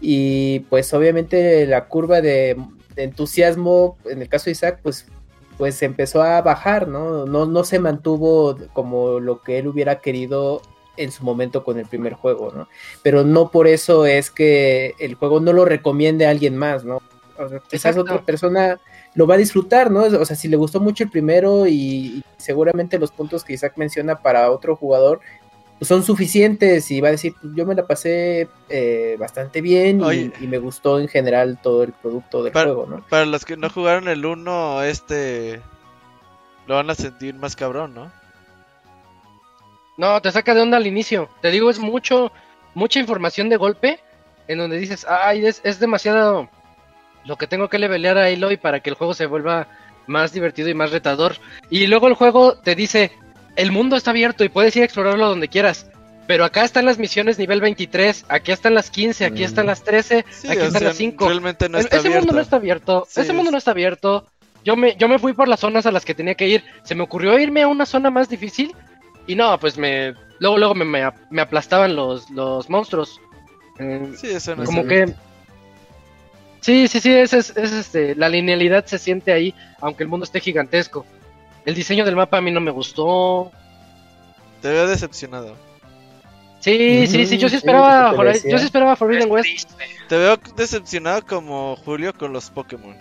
y 0.00 0.60
pues 0.68 0.92
obviamente 0.92 1.66
la 1.66 1.86
curva 1.86 2.20
de, 2.20 2.56
entusiasmo 2.96 3.96
en 4.04 4.20
el 4.20 4.28
caso 4.28 4.46
de 4.46 4.50
Isaac 4.52 4.80
pues 4.82 5.06
pues 5.58 5.82
empezó 5.82 6.22
a 6.22 6.40
bajar, 6.42 6.88
¿no? 6.88 7.26
¿no? 7.26 7.46
No 7.46 7.64
se 7.64 7.78
mantuvo 7.78 8.56
como 8.72 9.20
lo 9.20 9.42
que 9.42 9.58
él 9.58 9.68
hubiera 9.68 10.00
querido 10.00 10.62
en 10.96 11.10
su 11.10 11.24
momento 11.24 11.64
con 11.64 11.78
el 11.78 11.86
primer 11.86 12.14
juego, 12.14 12.52
¿no? 12.54 12.68
Pero 13.02 13.24
no 13.24 13.50
por 13.50 13.66
eso 13.66 14.06
es 14.06 14.30
que 14.30 14.94
el 14.98 15.14
juego 15.14 15.40
no 15.40 15.52
lo 15.52 15.64
recomiende 15.64 16.26
a 16.26 16.30
alguien 16.30 16.56
más, 16.56 16.84
¿no? 16.84 17.00
O 17.38 17.48
sea, 17.48 17.60
quizás 17.68 17.96
otra 17.96 18.22
persona 18.22 18.78
lo 19.14 19.26
va 19.26 19.34
a 19.34 19.38
disfrutar, 19.38 19.90
¿no? 19.90 20.02
O 20.02 20.24
sea, 20.24 20.36
si 20.36 20.48
le 20.48 20.56
gustó 20.56 20.80
mucho 20.80 21.04
el 21.04 21.10
primero 21.10 21.66
y, 21.66 22.22
seguramente 22.36 22.98
los 22.98 23.10
puntos 23.10 23.44
que 23.44 23.54
Isaac 23.54 23.74
menciona 23.76 24.16
para 24.16 24.50
otro 24.50 24.76
jugador 24.76 25.20
pues 25.82 25.88
son 25.88 26.04
suficientes 26.04 26.92
y 26.92 27.00
va 27.00 27.08
a 27.08 27.10
decir, 27.10 27.34
pues 27.42 27.54
yo 27.56 27.66
me 27.66 27.74
la 27.74 27.84
pasé 27.84 28.48
eh, 28.68 29.16
bastante 29.18 29.60
bien 29.60 30.00
y, 30.40 30.46
me 30.46 30.58
gustó 30.58 31.00
en 31.00 31.08
general 31.08 31.58
todo 31.60 31.82
el 31.82 31.92
producto 31.92 32.44
del 32.44 32.52
juego, 32.52 32.86
¿no? 32.86 33.04
Para 33.08 33.26
los 33.26 33.44
que 33.44 33.56
no 33.56 33.68
jugaron 33.68 34.06
el 34.06 34.24
1, 34.24 34.84
este 34.84 35.60
lo 36.68 36.76
van 36.76 36.88
a 36.88 36.94
sentir 36.94 37.34
más 37.34 37.56
cabrón, 37.56 37.94
¿no? 37.94 38.12
No, 39.96 40.22
te 40.22 40.30
saca 40.30 40.54
de 40.54 40.60
onda 40.60 40.76
al 40.76 40.86
inicio. 40.86 41.28
Te 41.40 41.50
digo, 41.50 41.68
es 41.68 41.80
mucho, 41.80 42.30
mucha 42.74 43.00
información 43.00 43.48
de 43.48 43.56
golpe 43.56 43.98
en 44.46 44.58
donde 44.58 44.78
dices, 44.78 45.04
ay, 45.08 45.44
es, 45.44 45.62
es 45.64 45.80
demasiado 45.80 46.48
lo 47.24 47.34
que 47.34 47.48
tengo 47.48 47.68
que 47.68 47.80
levelear 47.80 48.18
a 48.18 48.26
Aloy 48.26 48.56
para 48.56 48.78
que 48.78 48.90
el 48.90 48.94
juego 48.94 49.14
se 49.14 49.26
vuelva 49.26 49.66
más 50.06 50.32
divertido 50.32 50.68
y 50.68 50.74
más 50.74 50.92
retador. 50.92 51.38
Y 51.70 51.88
luego 51.88 52.06
el 52.06 52.14
juego 52.14 52.56
te 52.58 52.76
dice, 52.76 53.10
el 53.56 53.72
mundo 53.72 53.96
está 53.96 54.10
abierto 54.10 54.44
y 54.44 54.48
puedes 54.48 54.74
ir 54.76 54.82
a 54.82 54.84
explorarlo 54.84 55.28
donde 55.28 55.48
quieras. 55.48 55.86
Pero 56.26 56.44
acá 56.44 56.64
están 56.64 56.86
las 56.86 56.98
misiones 56.98 57.38
nivel 57.38 57.60
23, 57.60 58.26
aquí 58.28 58.52
están 58.52 58.74
las 58.74 58.90
15, 58.90 59.24
aquí 59.24 59.42
están 59.42 59.66
mm. 59.66 59.68
las 59.68 59.82
13, 59.82 60.24
aquí 60.48 60.58
están 60.60 60.84
las 60.84 60.96
5. 60.96 61.28
Realmente 61.28 61.68
no 61.68 61.78
está 61.78 61.96
ese 61.96 62.10
mundo 62.10 62.32
no 62.32 62.40
está 62.40 62.56
abierto. 62.56 63.06
ese 63.14 63.32
mundo 63.32 63.50
no 63.50 63.58
está 63.58 63.72
abierto. 63.72 64.26
Yo 64.64 64.76
me, 64.76 64.94
yo 64.96 65.08
me 65.08 65.18
fui 65.18 65.32
por 65.32 65.48
las 65.48 65.60
zonas 65.60 65.86
a 65.86 65.92
las 65.92 66.04
que 66.04 66.14
tenía 66.14 66.36
que 66.36 66.46
ir. 66.48 66.64
Se 66.84 66.94
me 66.94 67.02
ocurrió 67.02 67.38
irme 67.38 67.62
a 67.62 67.68
una 67.68 67.86
zona 67.86 68.10
más 68.10 68.28
difícil. 68.28 68.74
Y 69.26 69.34
no, 69.34 69.58
pues 69.58 69.76
me. 69.76 70.14
Luego, 70.38 70.58
luego 70.58 70.74
me, 70.74 70.84
me, 70.84 71.40
aplastaban 71.40 71.96
los, 71.96 72.30
los 72.30 72.70
monstruos. 72.70 73.20
Eh, 73.78 74.12
sí, 74.16 74.28
eso 74.28 74.54
no 74.54 74.64
Como 74.64 74.86
que. 74.86 75.12
Sí, 76.60 76.86
sí, 76.86 77.00
sí, 77.00 77.12
es, 77.12 77.32
es, 77.32 77.56
este, 77.56 78.14
la 78.14 78.28
linealidad 78.28 78.86
se 78.86 78.98
siente 78.98 79.32
ahí, 79.32 79.52
aunque 79.80 80.04
el 80.04 80.08
mundo 80.08 80.24
esté 80.24 80.38
gigantesco. 80.38 81.04
El 81.64 81.74
diseño 81.74 82.04
del 82.04 82.16
mapa 82.16 82.38
a 82.38 82.40
mí 82.40 82.50
no 82.50 82.60
me 82.60 82.70
gustó. 82.70 83.52
Te 84.60 84.68
veo 84.68 84.86
decepcionado. 84.86 85.56
Sí, 86.60 87.06
sí, 87.08 87.26
sí, 87.26 87.38
yo 87.38 87.48
sí 87.48 87.56
esperaba, 87.56 88.14
yo 88.14 88.58
sí 88.58 88.64
esperaba 88.64 88.94
Forbidden 88.94 89.30
West. 89.30 89.70
Te 90.08 90.16
veo 90.16 90.38
decepcionado 90.56 91.26
como 91.26 91.76
Julio 91.76 92.12
con 92.14 92.32
los 92.32 92.50
Pokémon. 92.50 92.96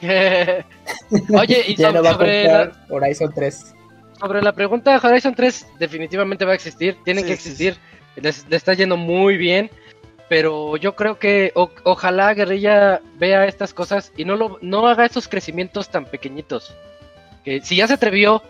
Oye, 0.02 1.64
y 1.66 1.76
sobre, 1.76 2.44
la... 2.44 2.72
Horizon 2.88 3.32
3. 3.34 3.74
Sobre 4.20 4.42
la 4.42 4.52
pregunta, 4.52 5.00
Horizon 5.02 5.34
3 5.34 5.66
definitivamente 5.80 6.44
va 6.44 6.52
a 6.52 6.54
existir, 6.54 6.96
tiene 7.04 7.24
que 7.24 7.32
existir, 7.32 7.76
le 8.16 8.56
está 8.56 8.74
yendo 8.74 8.96
muy 8.96 9.36
bien 9.36 9.70
pero 10.32 10.78
yo 10.78 10.96
creo 10.96 11.18
que 11.18 11.52
ojalá 11.54 12.32
Guerrilla 12.32 13.02
vea 13.18 13.44
estas 13.44 13.74
cosas 13.74 14.14
y 14.16 14.24
no 14.24 14.34
lo 14.34 14.58
no 14.62 14.88
haga 14.88 15.04
estos 15.04 15.28
crecimientos 15.28 15.90
tan 15.90 16.06
pequeñitos. 16.06 16.74
Que 17.44 17.60
si 17.60 17.76
ya 17.76 17.86
se 17.86 17.94
atrevió 17.94 18.42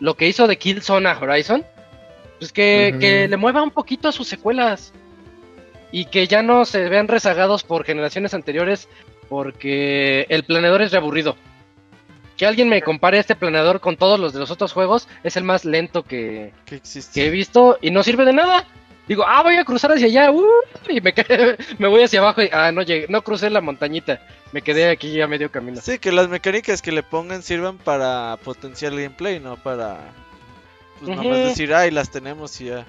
lo 0.00 0.14
que 0.14 0.28
hizo 0.28 0.46
de 0.46 0.58
Killzone 0.58 1.08
a 1.08 1.18
Horizon, 1.18 1.64
pues 2.38 2.52
que, 2.52 2.96
que 3.00 3.28
le 3.28 3.36
mueva 3.36 3.62
un 3.62 3.70
poquito 3.70 4.08
a 4.08 4.12
sus 4.12 4.28
secuelas. 4.28 4.92
Y 5.90 6.04
que 6.06 6.26
ya 6.26 6.42
no 6.42 6.64
se 6.64 6.88
vean 6.88 7.08
rezagados 7.08 7.64
por 7.64 7.84
generaciones 7.84 8.34
anteriores 8.34 8.88
porque 9.28 10.26
el 10.28 10.44
planeador 10.44 10.82
es 10.82 10.92
reaburrido. 10.92 11.36
Que 12.36 12.46
alguien 12.46 12.68
me 12.68 12.82
compare 12.82 13.18
este 13.18 13.34
planeador 13.34 13.80
con 13.80 13.96
todos 13.96 14.20
los 14.20 14.32
de 14.32 14.38
los 14.38 14.50
otros 14.50 14.72
juegos 14.72 15.08
es 15.24 15.36
el 15.36 15.44
más 15.44 15.64
lento 15.64 16.04
que, 16.04 16.52
que 16.66 17.26
he 17.26 17.30
visto 17.30 17.78
y 17.80 17.90
no 17.90 18.02
sirve 18.02 18.24
de 18.24 18.32
nada 18.32 18.66
digo, 19.08 19.24
ah, 19.26 19.42
voy 19.42 19.56
a 19.56 19.64
cruzar 19.64 19.92
hacia 19.92 20.06
allá, 20.06 20.30
uh, 20.30 20.46
y 20.88 21.00
me, 21.00 21.14
me 21.78 21.88
voy 21.88 22.02
hacia 22.02 22.20
abajo 22.20 22.42
y, 22.42 22.50
ah, 22.52 22.70
no 22.70 22.82
llegué, 22.82 23.06
no 23.08 23.22
crucé 23.22 23.50
la 23.50 23.60
montañita, 23.60 24.20
me 24.52 24.62
quedé 24.62 24.90
aquí 24.90 25.20
a 25.20 25.26
medio 25.26 25.50
camino. 25.50 25.80
Sí, 25.82 25.98
que 25.98 26.12
las 26.12 26.28
mecánicas 26.28 26.82
que 26.82 26.92
le 26.92 27.02
pongan 27.02 27.42
sirvan 27.42 27.78
para 27.78 28.36
potenciar 28.44 28.92
el 28.92 29.00
gameplay, 29.02 29.40
no 29.40 29.56
para, 29.56 29.98
pues 31.00 31.16
nomás 31.16 31.38
decir, 31.38 31.74
ay, 31.74 31.90
las 31.90 32.10
tenemos 32.10 32.60
y 32.60 32.66
ya. 32.66 32.86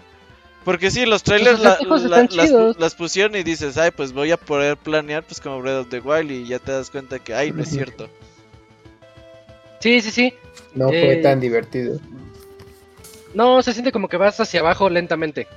Porque 0.66 0.92
sí, 0.92 1.06
los 1.06 1.24
trailers 1.24 1.60
las, 1.60 2.96
pusieron 2.96 3.36
y 3.36 3.44
dices, 3.44 3.78
ay, 3.78 3.92
pues 3.92 4.12
voy 4.12 4.32
a 4.32 4.38
poder 4.38 4.76
planear, 4.78 5.24
pues 5.24 5.40
como 5.40 5.62
Breath 5.62 5.86
of 5.86 5.90
the 5.90 6.00
Wild 6.00 6.32
y 6.32 6.46
ya 6.48 6.60
te 6.60 6.74
das 6.74 6.92
cuenta 6.92 7.18
que, 7.20 7.34
ay, 7.34 7.52
no 7.52 7.64
es 7.64 7.70
cierto. 7.70 8.10
Sí, 9.80 10.02
sí, 10.02 10.12
sí. 10.12 10.34
No 10.76 10.90
fue 10.90 11.22
tan 11.24 11.38
eh, 11.38 11.42
divertido. 11.42 12.00
No, 13.34 13.62
se 13.62 13.74
siente 13.74 13.92
como 13.92 14.10
que 14.10 14.18
vas 14.18 14.40
hacia 14.40 14.60
abajo 14.60 14.90
lentamente. 14.90 15.48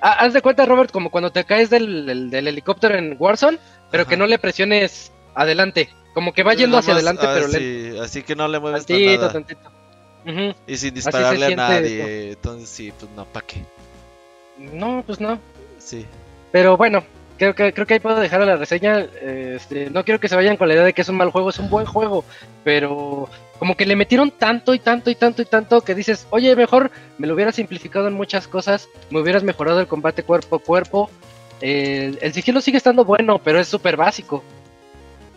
Ah, 0.00 0.12
haz 0.20 0.32
de 0.32 0.42
cuenta, 0.42 0.66
Robert, 0.66 0.90
como 0.90 1.10
cuando 1.10 1.30
te 1.30 1.44
caes 1.44 1.70
del, 1.70 2.32
helicóptero 2.32 2.96
en 2.96 3.16
Warzone, 3.18 3.58
pero 3.90 4.06
que 4.06 4.16
no 4.16 4.26
le 4.26 4.38
presiones 4.38 5.12
adelante. 5.34 5.88
Como 6.14 6.32
que 6.32 6.42
va 6.42 6.54
yendo 6.54 6.78
hacia 6.78 6.94
adelante, 6.94 7.26
pero 7.26 7.48
lento. 7.48 8.02
Así 8.02 8.22
que 8.22 8.36
no 8.36 8.46
le 8.46 8.60
mueves 8.60 8.86
tantito, 8.86 9.30
tantito. 9.30 9.70
Y 10.66 10.76
sin 10.76 10.94
dispararle 10.94 11.46
a 11.46 11.56
nadie. 11.56 12.32
Entonces 12.32 12.68
sí, 12.68 12.92
pues 12.98 13.10
no, 13.16 13.24
¿para 13.24 13.46
qué? 13.46 13.62
No, 14.58 15.02
pues 15.06 15.20
no. 15.20 15.38
Sí. 15.78 16.06
Pero 16.52 16.76
bueno, 16.76 17.04
creo 17.36 17.54
que, 17.54 17.72
creo 17.72 17.86
que 17.86 17.94
ahí 17.94 18.00
puedo 18.00 18.20
dejar 18.20 18.46
la 18.46 18.56
reseña. 18.56 19.00
Este, 19.00 19.90
no 19.90 20.04
quiero 20.04 20.20
que 20.20 20.28
se 20.28 20.36
vayan 20.36 20.56
con 20.56 20.68
la 20.68 20.74
idea 20.74 20.84
de 20.84 20.92
que 20.92 21.02
es 21.02 21.08
un 21.08 21.16
mal 21.16 21.30
juego, 21.30 21.50
es 21.50 21.58
un 21.58 21.68
buen 21.68 21.86
juego. 21.86 22.24
Pero 22.62 23.28
como 23.64 23.78
que 23.78 23.86
le 23.86 23.96
metieron 23.96 24.30
tanto 24.30 24.74
y 24.74 24.78
tanto 24.78 25.10
y 25.10 25.14
tanto 25.14 25.40
y 25.40 25.46
tanto 25.46 25.80
que 25.80 25.94
dices, 25.94 26.26
oye, 26.28 26.54
mejor 26.54 26.90
me 27.16 27.26
lo 27.26 27.32
hubieras 27.32 27.54
simplificado 27.54 28.08
en 28.08 28.12
muchas 28.12 28.46
cosas, 28.46 28.90
me 29.08 29.20
hubieras 29.20 29.42
mejorado 29.42 29.80
el 29.80 29.86
combate 29.86 30.22
cuerpo 30.22 30.56
a 30.56 30.58
cuerpo. 30.58 31.08
el 31.62 32.32
sigilo 32.34 32.60
sigue 32.60 32.76
estando 32.76 33.06
bueno, 33.06 33.40
pero 33.42 33.58
es 33.58 33.66
súper 33.66 33.96
básico. 33.96 34.44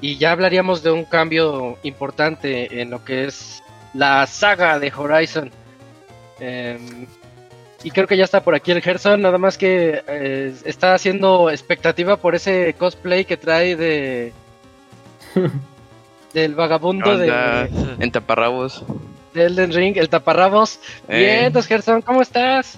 Y 0.01 0.17
ya 0.17 0.33
hablaríamos 0.33 0.83
de 0.83 0.91
un 0.91 1.05
cambio 1.05 1.77
importante 1.83 2.81
en 2.81 2.89
lo 2.89 3.05
que 3.05 3.27
es 3.27 3.63
la 3.93 4.27
saga 4.27 4.77
de 4.77 4.91
Horizon. 4.93 5.49
Em, 6.41 7.07
y 7.81 7.91
creo 7.91 8.07
que 8.07 8.17
ya 8.17 8.25
está 8.25 8.43
por 8.43 8.55
aquí 8.55 8.73
el 8.73 8.81
Gerson, 8.81 9.21
nada 9.21 9.37
más 9.37 9.57
que 9.57 10.03
eh, 10.05 10.53
está 10.65 10.93
haciendo 10.93 11.49
expectativa 11.49 12.17
por 12.17 12.35
ese 12.35 12.75
cosplay 12.77 13.23
que 13.23 13.37
trae 13.37 13.77
de... 13.77 14.33
del 16.41 16.53
vagabundo 16.53 17.17
de... 17.17 17.67
En 17.99 18.11
taparrabos. 18.11 18.83
De 19.33 19.45
Elden 19.45 19.73
Ring, 19.73 19.97
el 19.97 20.07
taparrabos. 20.07 20.79
Eh. 21.07 21.17
Bien, 21.17 21.45
entonces 21.45 21.67
Gerson, 21.67 22.01
¿cómo 22.03 22.21
estás? 22.21 22.77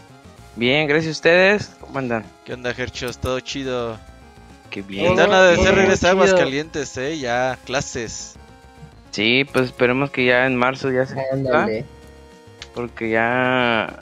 Bien, 0.55 0.87
gracias 0.87 1.09
a 1.09 1.17
ustedes. 1.17 1.71
¿Cómo 1.81 1.99
andan? 1.99 2.23
¿Qué 2.45 2.53
onda, 2.53 2.73
Gerchos? 2.73 3.17
Todo 3.17 3.39
chido. 3.41 3.97
Qué 4.69 4.81
bien. 4.81 5.15
Nada 5.15 5.49
de 5.49 5.57
ser 5.57 5.75
regresar 5.75 6.11
aguas 6.11 6.33
calientes, 6.33 6.95
eh, 6.97 7.19
ya, 7.19 7.57
clases. 7.65 8.35
Sí, 9.11 9.45
pues 9.51 9.65
esperemos 9.65 10.11
que 10.11 10.25
ya 10.25 10.45
en 10.45 10.55
marzo 10.55 10.89
ya 10.91 11.05
se... 11.05 11.15
Ándale. 11.31 11.85
Porque 12.73 13.09
ya 13.09 13.99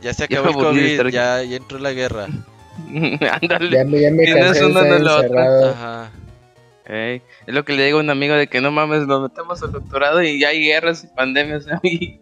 ya 0.00 0.14
se 0.14 0.24
acabó 0.24 0.48
el 0.48 0.54
COVID, 0.54 1.08
ya, 1.08 1.42
ya, 1.42 1.56
entró 1.56 1.78
la 1.78 1.92
guerra. 1.92 2.26
Ándale. 2.88 3.70
Ya, 3.70 3.84
ya 3.84 4.10
me 4.10 4.24
cansé 4.32 4.66
de 4.66 5.70
Ajá. 5.70 6.10
Es 6.86 7.22
lo 7.46 7.64
que 7.64 7.72
le 7.72 7.86
digo 7.86 7.98
a 7.98 8.02
un 8.02 8.10
amigo 8.10 8.34
de 8.34 8.46
que 8.46 8.60
no 8.60 8.70
mames, 8.70 9.06
nos 9.06 9.22
metemos 9.22 9.62
al 9.62 9.72
doctorado 9.72 10.22
y 10.22 10.40
ya 10.40 10.48
hay 10.48 10.64
guerras 10.64 11.04
y 11.04 11.08
pandemias. 11.14 11.66
Y 11.82 12.20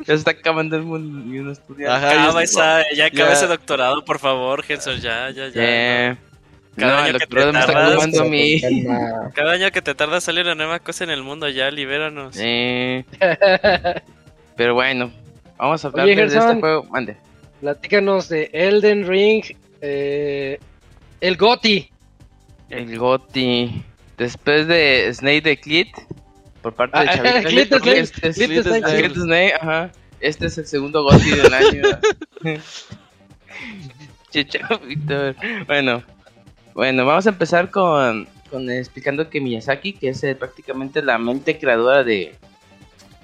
ya 0.00 0.04
se 0.04 0.14
está 0.14 0.30
acabando 0.32 0.76
el 0.76 0.82
mundo 0.82 1.34
y 1.34 1.38
uno 1.38 1.50
estudia. 1.50 1.96
Ajá, 1.96 2.42
esa, 2.42 2.84
ya 2.94 3.06
acaba 3.06 3.32
ese 3.32 3.46
doctorado, 3.46 4.04
por 4.04 4.18
favor, 4.18 4.62
Genson, 4.62 5.00
ya, 5.00 5.30
ya, 5.30 5.48
ya. 5.48 6.18
Cada 6.76 7.04
año 7.04 7.18
que 7.18 7.26
te 7.26 7.52
tardas. 7.52 8.06
Cada 9.34 9.52
año 9.52 9.70
que 9.72 9.82
te 9.82 9.94
tarda 9.94 10.20
salir 10.20 10.44
una 10.44 10.54
nueva 10.54 10.78
cosa 10.78 11.04
en 11.04 11.10
el 11.10 11.22
mundo, 11.22 11.48
ya 11.48 11.70
libéranos. 11.70 12.36
Pero 14.56 14.74
bueno, 14.74 15.10
Vamos 15.60 15.84
a 15.84 15.88
hablar 15.88 16.06
de 16.06 16.24
este 16.24 16.38
juego. 16.38 16.84
Mande. 16.84 17.16
Platícanos 17.60 18.30
de 18.30 18.48
Elden 18.54 19.06
Ring. 19.06 19.44
Eh, 19.82 20.58
el 21.20 21.36
Goti. 21.36 21.89
El 22.70 22.98
Goti. 22.98 23.82
Después 24.16 24.66
de 24.66 25.10
Snake 25.12 25.42
the 25.42 25.60
Clit. 25.60 25.88
Por 26.62 26.74
parte 26.74 26.98
de 26.98 27.06
Chavita. 27.06 27.42
Clit 27.80 27.94
este, 28.02 29.12
Snake. 29.12 29.54
Ajá. 29.60 29.92
Este 30.20 30.46
es 30.46 30.58
el 30.58 30.66
segundo 30.66 31.02
Goti 31.02 31.30
del 31.30 31.52
año. 31.54 31.82
Chavita. 34.30 35.34
Bueno. 35.66 36.02
Bueno, 36.74 37.04
vamos 37.04 37.26
a 37.26 37.30
empezar 37.30 37.70
con, 37.70 38.28
con 38.48 38.70
explicando 38.70 39.28
que 39.28 39.40
Miyazaki, 39.40 39.92
que 39.94 40.10
es 40.10 40.22
eh, 40.22 40.34
prácticamente 40.36 41.02
la 41.02 41.18
mente 41.18 41.58
creadora 41.58 42.04
de, 42.04 42.36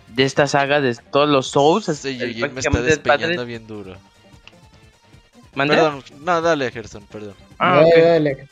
de 0.08 0.22
esta 0.24 0.46
saga 0.48 0.80
de 0.80 0.94
todos 1.12 1.28
los 1.28 1.46
Souls. 1.48 1.88
Este 1.88 2.10
el- 2.10 2.34
Yujin 2.34 2.54
me 2.54 2.60
está 2.60 2.82
despeñando 2.82 3.46
bien 3.46 3.66
duro. 3.66 3.96
¿Mande? 5.54 5.74
Perdón, 5.76 6.02
no, 6.20 6.42
dale, 6.42 6.70
Gerson, 6.70 7.04
perdón. 7.04 7.34
Ah, 7.58 7.76
Dale, 7.80 8.02
dale. 8.02 8.46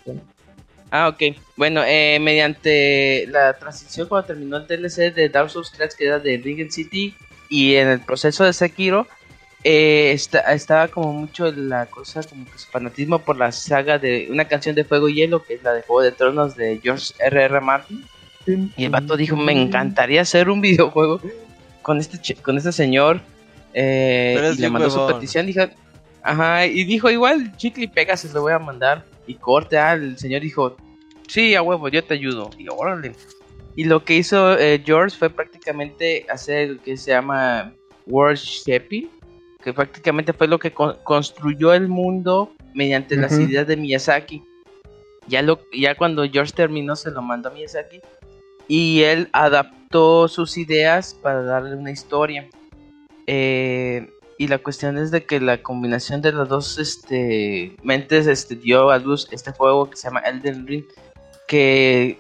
Ah, 0.97 1.09
ok. 1.09 1.37
Bueno, 1.57 1.83
eh, 1.85 2.19
mediante 2.21 3.27
la 3.29 3.53
transición 3.55 4.07
cuando 4.07 4.29
terminó 4.29 4.59
el 4.59 4.67
DLC 4.69 5.13
de 5.13 5.29
Dark 5.29 5.51
Souls 5.51 5.73
3 5.77 5.93
que 5.97 6.07
era 6.07 6.21
de 6.21 6.37
Ring 6.39 6.71
City 6.71 7.13
y 7.49 7.75
en 7.75 7.89
el 7.89 7.99
proceso 8.01 8.45
de 8.45 8.53
Sekiro, 8.53 9.09
eh, 9.65 10.13
esta- 10.13 10.53
estaba 10.55 10.87
como 10.87 11.13
mucho 11.13 11.51
la 11.51 11.87
cosa, 11.87 12.23
como 12.23 12.45
que 12.45 12.57
su 12.59 12.69
fanatismo 12.69 13.19
por 13.19 13.37
la 13.37 13.51
saga 13.51 13.99
de 13.99 14.29
una 14.31 14.45
canción 14.45 14.77
de 14.77 14.85
Fuego 14.85 15.09
y 15.09 15.15
Hielo, 15.17 15.43
que 15.43 15.55
es 15.55 15.65
la 15.65 15.73
de 15.73 15.83
Juego 15.83 16.03
de 16.03 16.13
Tronos 16.13 16.55
de 16.55 16.79
George 16.81 17.13
R.R. 17.19 17.61
Martin. 17.61 18.05
Y 18.77 18.85
el 18.85 18.91
vato 18.91 19.17
dijo, 19.17 19.35
me 19.35 19.51
encantaría 19.53 20.21
hacer 20.21 20.49
un 20.49 20.61
videojuego 20.61 21.21
con 21.83 21.99
este, 21.99 22.37
con 22.37 22.57
este 22.57 22.71
señor. 22.71 23.21
Eh, 23.73 24.35
Pero 24.37 24.47
es 24.49 24.59
y 24.59 24.61
le 24.61 24.71
mandó 24.71 24.91
su 24.91 25.05
petición. 25.09 25.47
Dijo, 25.47 25.63
ajá, 26.23 26.67
y 26.67 26.85
dijo, 26.85 27.11
igual, 27.11 27.57
chicle 27.57 27.83
y 27.85 27.89
pega, 27.89 28.17
se 28.17 28.33
lo 28.33 28.43
voy 28.43 28.53
a 28.53 28.61
mandar. 28.61 29.03
Y 29.27 29.35
corte, 29.35 29.79
ah, 29.79 29.95
el 29.95 30.19
señor 30.19 30.43
dijo, 30.43 30.77
sí, 31.29 31.55
a 31.55 31.63
huevo, 31.63 31.89
yo 31.89 32.03
te 32.05 32.15
ayudo. 32.15 32.51
Y 32.59 32.67
órale. 32.69 33.13
Y 33.77 33.85
lo 33.85 34.05
que 34.05 34.17
hizo 34.17 34.57
eh, 34.59 34.83
George 34.85 35.17
fue 35.17 35.31
prácticamente 35.31 36.27
hacer 36.29 36.71
lo 36.71 36.83
que 36.83 36.97
se 36.97 37.11
llama 37.11 37.75
World 38.07 38.39
Shaping, 38.39 39.11
que 39.63 39.73
prácticamente 39.73 40.33
fue 40.33 40.47
lo 40.47 40.59
que 40.59 40.73
con- 40.73 40.97
construyó 41.05 41.73
el 41.75 41.89
mundo 41.89 42.53
mediante 42.75 43.17
las 43.17 43.39
ideas 43.39 43.67
de 43.67 43.77
Miyazaki. 43.77 44.43
Ya, 45.27 45.43
lo, 45.43 45.59
ya 45.73 45.95
cuando 45.95 46.25
George 46.29 46.53
terminó 46.55 46.97
se 46.97 47.11
lo 47.11 47.23
mandó 47.23 47.49
a 47.49 47.53
Miyazaki 47.53 48.01
y 48.69 49.03
él 49.03 49.29
adaptó 49.33 50.29
sus 50.29 50.57
ideas 50.59 51.15
para 51.15 51.43
darle 51.43 51.77
una 51.77 51.91
historia. 51.91 52.49
Eh, 53.27 54.11
y 54.37 54.49
la 54.49 54.59
cuestión 54.59 54.99
es 54.99 55.11
de 55.11 55.25
que 55.25 55.41
la 55.41 55.63
combinación 55.63 56.21
de 56.21 56.33
las 56.33 56.49
dos 56.49 56.79
este, 56.79 57.75
mentes 57.83 58.27
este, 58.27 58.57
dio 58.57 58.91
a 58.91 58.99
luz 58.99 59.29
este 59.31 59.53
juego 59.53 59.89
que 59.89 59.97
se 59.97 60.09
llama 60.09 60.21
Elden 60.21 60.67
Ring, 60.67 60.85
que 61.47 62.19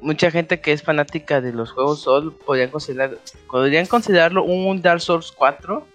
mucha 0.00 0.30
gente 0.30 0.60
que 0.60 0.72
es 0.72 0.82
fanática 0.82 1.40
de 1.40 1.52
los 1.52 1.72
juegos 1.72 2.02
Soul 2.02 2.34
podrían, 2.34 2.70
considerar, 2.70 3.18
podrían 3.50 3.86
considerarlo 3.86 4.44
un 4.44 4.82
Dark 4.82 5.00
Souls 5.00 5.32
4, 5.32 5.86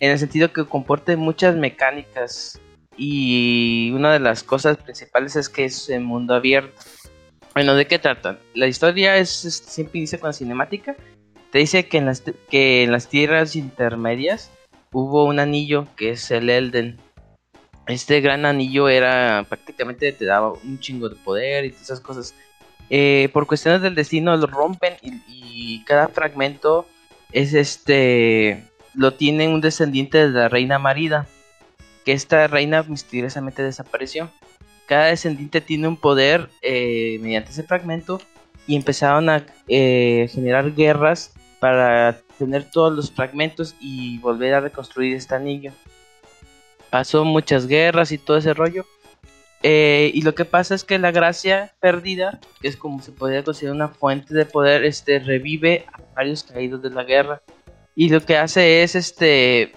en 0.00 0.10
el 0.10 0.18
sentido 0.18 0.52
que 0.52 0.64
comporte 0.64 1.16
muchas 1.16 1.54
mecánicas 1.56 2.60
y 2.96 3.90
una 3.92 4.12
de 4.12 4.20
las 4.20 4.42
cosas 4.42 4.76
principales 4.76 5.36
es 5.36 5.48
que 5.48 5.64
es 5.64 5.88
en 5.88 6.04
mundo 6.04 6.34
abierto. 6.34 6.74
Bueno, 7.54 7.74
¿de 7.74 7.86
qué 7.86 7.98
trata? 7.98 8.38
La 8.54 8.66
historia 8.66 9.16
es, 9.16 9.44
es- 9.44 9.56
siempre 9.58 9.98
inicia 9.98 10.18
con 10.18 10.28
la 10.28 10.32
cinemática. 10.32 10.96
Te 11.50 11.58
dice 11.58 11.86
que 11.86 11.98
en 11.98 12.06
las, 12.06 12.22
que 12.50 12.82
en 12.82 12.90
las 12.90 13.08
tierras 13.08 13.54
intermedias 13.54 14.50
hubo 14.92 15.24
un 15.24 15.38
anillo 15.38 15.86
que 15.96 16.10
es 16.10 16.30
el 16.32 16.50
Elden. 16.50 16.98
Este 17.86 18.20
gran 18.20 18.46
anillo 18.46 18.88
era 18.88 19.44
prácticamente 19.48 20.12
te 20.12 20.24
daba 20.24 20.52
un 20.52 20.78
chingo 20.80 21.08
de 21.08 21.16
poder 21.16 21.64
y 21.64 21.70
todas 21.70 21.84
esas 21.84 22.00
cosas. 22.00 22.34
Eh, 22.90 23.28
por 23.32 23.46
cuestiones 23.46 23.82
del 23.82 23.94
destino 23.94 24.36
lo 24.36 24.46
rompen 24.46 24.94
y, 25.02 25.22
y 25.26 25.84
cada 25.84 26.08
fragmento 26.08 26.86
es 27.32 27.54
este 27.54 28.64
lo 28.94 29.14
tiene 29.14 29.48
un 29.48 29.60
descendiente 29.60 30.18
de 30.18 30.30
la 30.30 30.48
reina 30.48 30.78
Marida. 30.78 31.26
Que 32.04 32.12
esta 32.12 32.46
reina 32.48 32.82
misteriosamente 32.82 33.62
desapareció 33.62 34.30
cada 34.86 35.06
descendiente 35.06 35.60
tiene 35.60 35.88
un 35.88 35.96
poder 35.96 36.50
eh, 36.62 37.18
mediante 37.20 37.50
ese 37.50 37.62
fragmento 37.62 38.20
y 38.66 38.76
empezaron 38.76 39.28
a 39.28 39.46
eh, 39.68 40.28
generar 40.30 40.74
guerras 40.74 41.32
para 41.60 42.18
tener 42.38 42.70
todos 42.70 42.92
los 42.92 43.10
fragmentos 43.10 43.74
y 43.80 44.18
volver 44.18 44.54
a 44.54 44.60
reconstruir 44.60 45.16
este 45.16 45.34
anillo. 45.34 45.72
Pasó 46.94 47.24
muchas 47.24 47.66
guerras 47.66 48.12
y 48.12 48.18
todo 48.18 48.36
ese 48.36 48.54
rollo. 48.54 48.86
eh, 49.64 50.12
y 50.14 50.22
lo 50.22 50.36
que 50.36 50.44
pasa 50.44 50.76
es 50.76 50.84
que 50.84 51.00
la 51.00 51.10
gracia 51.10 51.74
perdida, 51.80 52.38
que 52.60 52.68
es 52.68 52.76
como 52.76 53.02
se 53.02 53.10
podría 53.10 53.42
considerar 53.42 53.74
una 53.74 53.88
fuente 53.88 54.32
de 54.32 54.46
poder, 54.46 54.84
este 54.84 55.18
revive 55.18 55.86
a 55.92 56.00
varios 56.14 56.44
caídos 56.44 56.82
de 56.82 56.90
la 56.90 57.02
guerra. 57.02 57.42
Y 57.96 58.10
lo 58.10 58.20
que 58.20 58.36
hace 58.36 58.84
es 58.84 58.94
este 58.94 59.72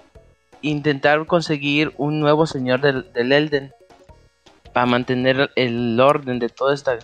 intentar 0.62 1.26
conseguir 1.26 1.92
un 1.98 2.20
nuevo 2.20 2.46
señor 2.46 2.82
del, 2.82 3.12
del 3.14 3.32
Elden 3.32 3.74
para 4.72 4.86
mantener 4.86 5.50
el 5.56 6.00
orden 6.00 6.38
de 6.38 6.50
todo 6.50 6.72
esta 6.72 7.00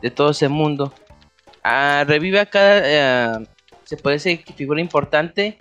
de 0.00 0.10
todo 0.10 0.30
ese 0.30 0.48
mundo 0.48 0.94
Ah, 1.62 2.04
revive 2.08 2.40
a 2.40 2.46
cada 2.46 2.80
eh, 3.42 3.46
se 3.84 3.98
puede 3.98 4.16
decir 4.16 4.42
figura 4.56 4.80
importante 4.80 5.58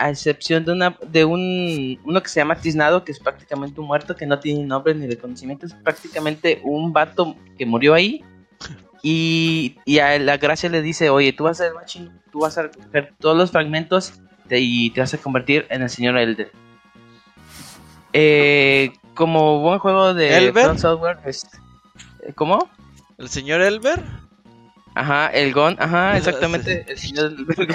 a 0.00 0.08
excepción 0.08 0.64
de 0.64 0.72
una 0.72 0.96
de 1.06 1.24
un 1.26 2.00
uno 2.04 2.22
que 2.22 2.28
se 2.28 2.40
llama 2.40 2.56
Tiznado 2.56 3.04
que 3.04 3.12
es 3.12 3.20
prácticamente 3.20 3.80
un 3.80 3.86
muerto 3.86 4.16
que 4.16 4.26
no 4.26 4.40
tiene 4.40 4.64
nombre 4.64 4.94
ni 4.94 5.06
reconocimiento 5.06 5.66
es 5.66 5.74
prácticamente 5.74 6.60
un 6.64 6.92
vato 6.92 7.36
que 7.58 7.66
murió 7.66 7.92
ahí 7.92 8.24
y, 9.02 9.76
y 9.84 9.98
a 9.98 10.18
la 10.18 10.38
gracia 10.38 10.70
le 10.70 10.80
dice 10.80 11.10
oye 11.10 11.34
tú 11.34 11.44
vas 11.44 11.60
a 11.60 11.64
ser 11.64 11.74
machín 11.74 12.10
tú 12.32 12.40
vas 12.40 12.56
a 12.56 12.62
recoger 12.62 13.12
todos 13.18 13.36
los 13.36 13.50
fragmentos 13.50 14.14
y 14.48 14.90
te 14.90 15.00
vas 15.00 15.12
a 15.12 15.18
convertir 15.18 15.66
en 15.68 15.82
el 15.82 15.90
señor 15.90 16.16
Elden 16.16 16.48
eh, 18.14 18.92
como 19.14 19.60
buen 19.60 19.78
juego 19.80 20.14
de 20.14 20.36
¿Elber? 20.36 20.78
Software, 20.78 21.18
este, 21.26 21.58
¿cómo? 22.34 22.70
¿El 23.18 23.28
señor 23.28 23.60
Elber? 23.60 24.02
Ajá, 24.94 25.28
el 25.28 25.52
Gon, 25.52 25.76
ajá, 25.78 26.16
exactamente, 26.16 26.86
el 26.88 26.98
señor 26.98 27.36
Gon. 27.44 27.68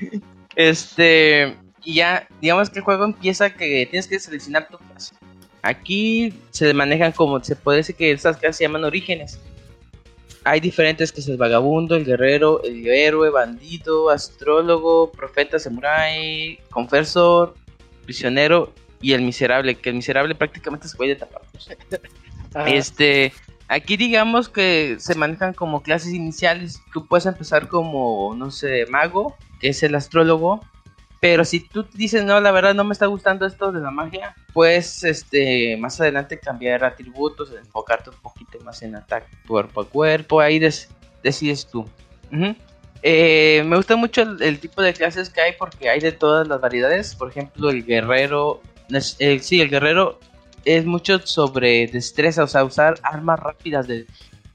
Este, 0.60 1.56
y 1.82 1.94
ya, 1.94 2.28
digamos 2.42 2.68
que 2.68 2.80
el 2.80 2.84
juego 2.84 3.06
empieza 3.06 3.48
que 3.48 3.86
tienes 3.90 4.06
que 4.06 4.20
seleccionar 4.20 4.68
tu 4.68 4.76
clase. 4.76 5.14
Aquí 5.62 6.34
se 6.50 6.74
manejan 6.74 7.12
como, 7.12 7.42
se 7.42 7.56
puede 7.56 7.78
decir 7.78 7.96
que 7.96 8.10
estas 8.10 8.36
clases 8.36 8.58
se 8.58 8.64
llaman 8.64 8.84
orígenes. 8.84 9.40
Hay 10.44 10.60
diferentes 10.60 11.12
que 11.12 11.20
es 11.20 11.28
el 11.28 11.38
vagabundo, 11.38 11.96
el 11.96 12.04
guerrero, 12.04 12.62
el 12.62 12.86
héroe, 12.86 13.30
bandido, 13.30 14.10
astrólogo, 14.10 15.10
profeta, 15.12 15.58
samurái, 15.58 16.58
confesor, 16.70 17.54
prisionero 18.04 18.74
y 19.00 19.14
el 19.14 19.22
miserable, 19.22 19.76
que 19.76 19.88
el 19.88 19.96
miserable 19.96 20.34
prácticamente 20.34 20.88
se 20.88 20.96
puede 20.96 21.16
tapar. 21.16 21.40
Este, 22.66 23.32
aquí 23.68 23.96
digamos 23.96 24.48
que 24.48 24.96
se 24.98 25.14
manejan 25.14 25.54
como 25.54 25.82
clases 25.82 26.12
iniciales. 26.12 26.82
Tú 26.92 27.06
puedes 27.06 27.24
empezar 27.24 27.68
como, 27.68 28.34
no 28.36 28.50
sé, 28.50 28.86
mago, 28.90 29.36
es 29.62 29.82
el 29.82 29.94
astrólogo. 29.94 30.60
Pero 31.20 31.44
si 31.44 31.60
tú 31.60 31.86
dices, 31.92 32.24
no, 32.24 32.40
la 32.40 32.50
verdad 32.50 32.74
no 32.74 32.82
me 32.82 32.94
está 32.94 33.04
gustando 33.04 33.44
esto 33.44 33.72
de 33.72 33.80
la 33.80 33.90
magia, 33.90 34.34
pues 34.54 35.04
este, 35.04 35.76
más 35.76 36.00
adelante 36.00 36.40
cambiar 36.40 36.82
atributos, 36.82 37.52
enfocarte 37.52 38.08
un 38.08 38.16
poquito 38.16 38.58
más 38.60 38.80
en 38.82 38.96
ataque 38.96 39.28
cuerpo 39.46 39.82
a 39.82 39.86
cuerpo, 39.86 40.40
ahí 40.40 40.58
des- 40.58 40.88
decides 41.22 41.66
tú. 41.66 41.84
Eh, 43.02 43.62
me 43.66 43.76
gusta 43.76 43.96
mucho 43.96 44.22
el, 44.22 44.58
tipo 44.60 44.80
de 44.82 44.94
clases 44.94 45.28
que 45.30 45.40
hay 45.42 45.52
porque 45.58 45.90
hay 45.90 46.00
de 46.00 46.12
todas 46.12 46.48
las 46.48 46.58
variedades. 46.58 47.14
Por 47.14 47.28
ejemplo, 47.28 47.68
el 47.68 47.84
guerrero, 47.84 48.62
sí, 49.40 49.60
el 49.60 49.68
guerrero 49.68 50.18
es 50.64 50.84
mucho 50.86 51.18
sobre 51.20 51.86
destreza, 51.86 52.44
o 52.44 52.46
sea, 52.46 52.64
usar 52.64 52.98
armas 53.02 53.40
rápidas 53.40 53.86
de 53.86 54.06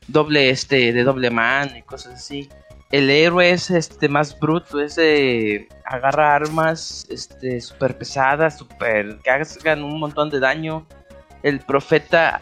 doble 0.08 0.50
este, 0.50 0.94
de 0.94 1.04
doble 1.04 1.30
mano 1.30 1.78
y 1.78 1.82
cosas 1.82 2.16
así. 2.16 2.50
El 2.92 3.10
héroe 3.10 3.50
es 3.50 3.72
este 3.72 4.08
más 4.08 4.40
bruto, 4.40 4.80
es 4.80 4.96
de 4.96 5.68
agarra 5.86 6.36
armas 6.36 7.08
este 7.10 7.60
super 7.60 7.98
pesadas, 7.98 8.60
super 8.60 9.20
que 9.24 9.32
hagan 9.32 9.84
un 9.84 10.00
montón 10.00 10.30
de 10.30 10.40
daño. 10.40 10.86
El 11.42 11.60
profeta, 11.60 12.42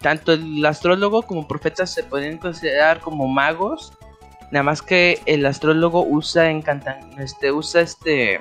tanto 0.00 0.32
el 0.32 0.64
astrólogo 0.64 1.22
como 1.22 1.46
profeta 1.46 1.86
se 1.86 2.02
pueden 2.04 2.38
considerar 2.38 3.00
como 3.00 3.28
magos. 3.28 3.92
Nada 4.50 4.62
más 4.62 4.80
que 4.80 5.20
el 5.26 5.44
astrólogo 5.44 6.04
usa 6.04 6.50
este 7.18 7.52
usa 7.52 7.80
este 7.82 8.40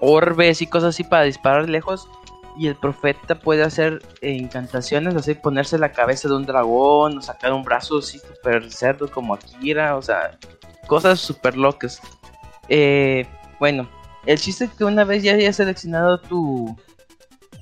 orbes 0.00 0.62
y 0.62 0.66
cosas 0.66 0.94
así 0.94 1.04
para 1.04 1.24
disparar 1.24 1.68
lejos 1.68 2.08
y 2.58 2.66
el 2.66 2.74
profeta 2.74 3.38
puede 3.38 3.62
hacer 3.62 4.02
eh, 4.20 4.36
encantaciones, 4.36 5.14
así 5.14 5.34
ponerse 5.34 5.78
la 5.78 5.92
cabeza 5.92 6.28
de 6.28 6.34
un 6.34 6.44
dragón 6.44 7.18
o 7.18 7.22
sacar 7.22 7.52
un 7.52 7.62
brazo 7.62 7.98
así 7.98 8.18
super 8.18 8.70
cerdo 8.70 9.10
como 9.10 9.34
Akira, 9.34 9.96
o 9.96 10.02
sea, 10.02 10.38
cosas 10.86 11.20
super 11.20 11.56
locas. 11.56 12.00
Eh, 12.68 13.26
bueno, 13.60 13.88
el 14.26 14.38
chiste 14.38 14.64
es 14.64 14.70
que 14.72 14.84
una 14.84 15.04
vez 15.04 15.22
ya 15.22 15.34
hayas 15.34 15.56
seleccionado 15.56 16.20
tu 16.20 16.76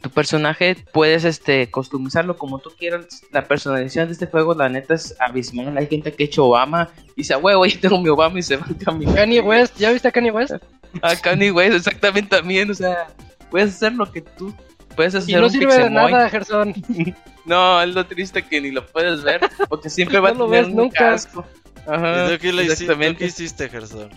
tu 0.03 0.11
personaje, 0.11 0.77
puedes 0.93 1.25
este 1.25 1.71
customizarlo 1.71 2.37
como 2.37 2.59
tú 2.59 2.71
quieras. 2.79 3.23
La 3.33 3.45
personalización 3.45 4.07
de 4.07 4.13
este 4.13 4.27
juego, 4.27 4.55
la 4.55 4.69
neta 4.69 4.95
es 4.95 5.17
abismal. 5.19 5.77
Hay 5.77 5.87
gente 5.87 6.13
que 6.13 6.25
ha 6.25 6.27
hecho 6.27 6.45
Obama 6.45 6.91
y 7.11 7.23
dice, 7.23 7.35
"A 7.35 7.39
huevo, 7.39 7.67
ya 7.67 7.81
tengo 7.81 8.01
mi 8.01 8.09
Obama 8.09 8.39
y 8.39 8.43
se 8.43 8.57
va 8.57 8.67
a 8.67 8.85
caminar. 8.85 9.15
Kanye 9.15 9.41
West, 9.41 9.77
¿ya 9.79 9.91
viste 9.91 10.09
a 10.09 10.13
Kanye 10.13 10.31
West? 10.31 10.55
A 11.03 11.17
Kanye 11.17 11.51
West, 11.51 11.75
exactamente 11.75 12.37
también, 12.37 12.71
o 12.71 12.75
sea, 12.75 13.09
puedes 13.51 13.75
hacer 13.75 13.93
lo 13.93 14.11
que 14.11 14.23
tú 14.23 14.55
puedes 14.97 15.15
hacer 15.15 15.31
Y 15.31 15.35
no 15.35 15.45
un 15.45 15.51
sirve 15.51 15.77
de 15.79 15.91
nada, 15.91 16.29
Gerson. 16.31 16.75
No, 17.45 17.81
es 17.81 17.95
lo 17.95 18.05
triste 18.07 18.43
que 18.43 18.61
ni 18.61 18.73
lo 18.73 18.85
puedes 18.85 19.23
ver, 19.23 19.41
porque 19.69 19.89
siempre 19.89 20.19
va 20.21 20.33
No 20.33 20.39
lo 20.39 20.45
a 20.47 20.49
tener 20.49 20.65
ves 20.65 20.71
un 20.73 20.77
nunca. 20.77 20.99
casco. 20.99 21.47
Ajá, 21.87 22.27
¿Y 22.27 22.35
tú 22.37 22.43
qué, 22.43 22.53
le 22.53 22.63
hici- 22.65 22.67
tú 22.67 22.73
exactamente. 22.73 23.19
qué 23.19 23.25
hiciste, 23.27 23.69
Gerson? 23.69 24.11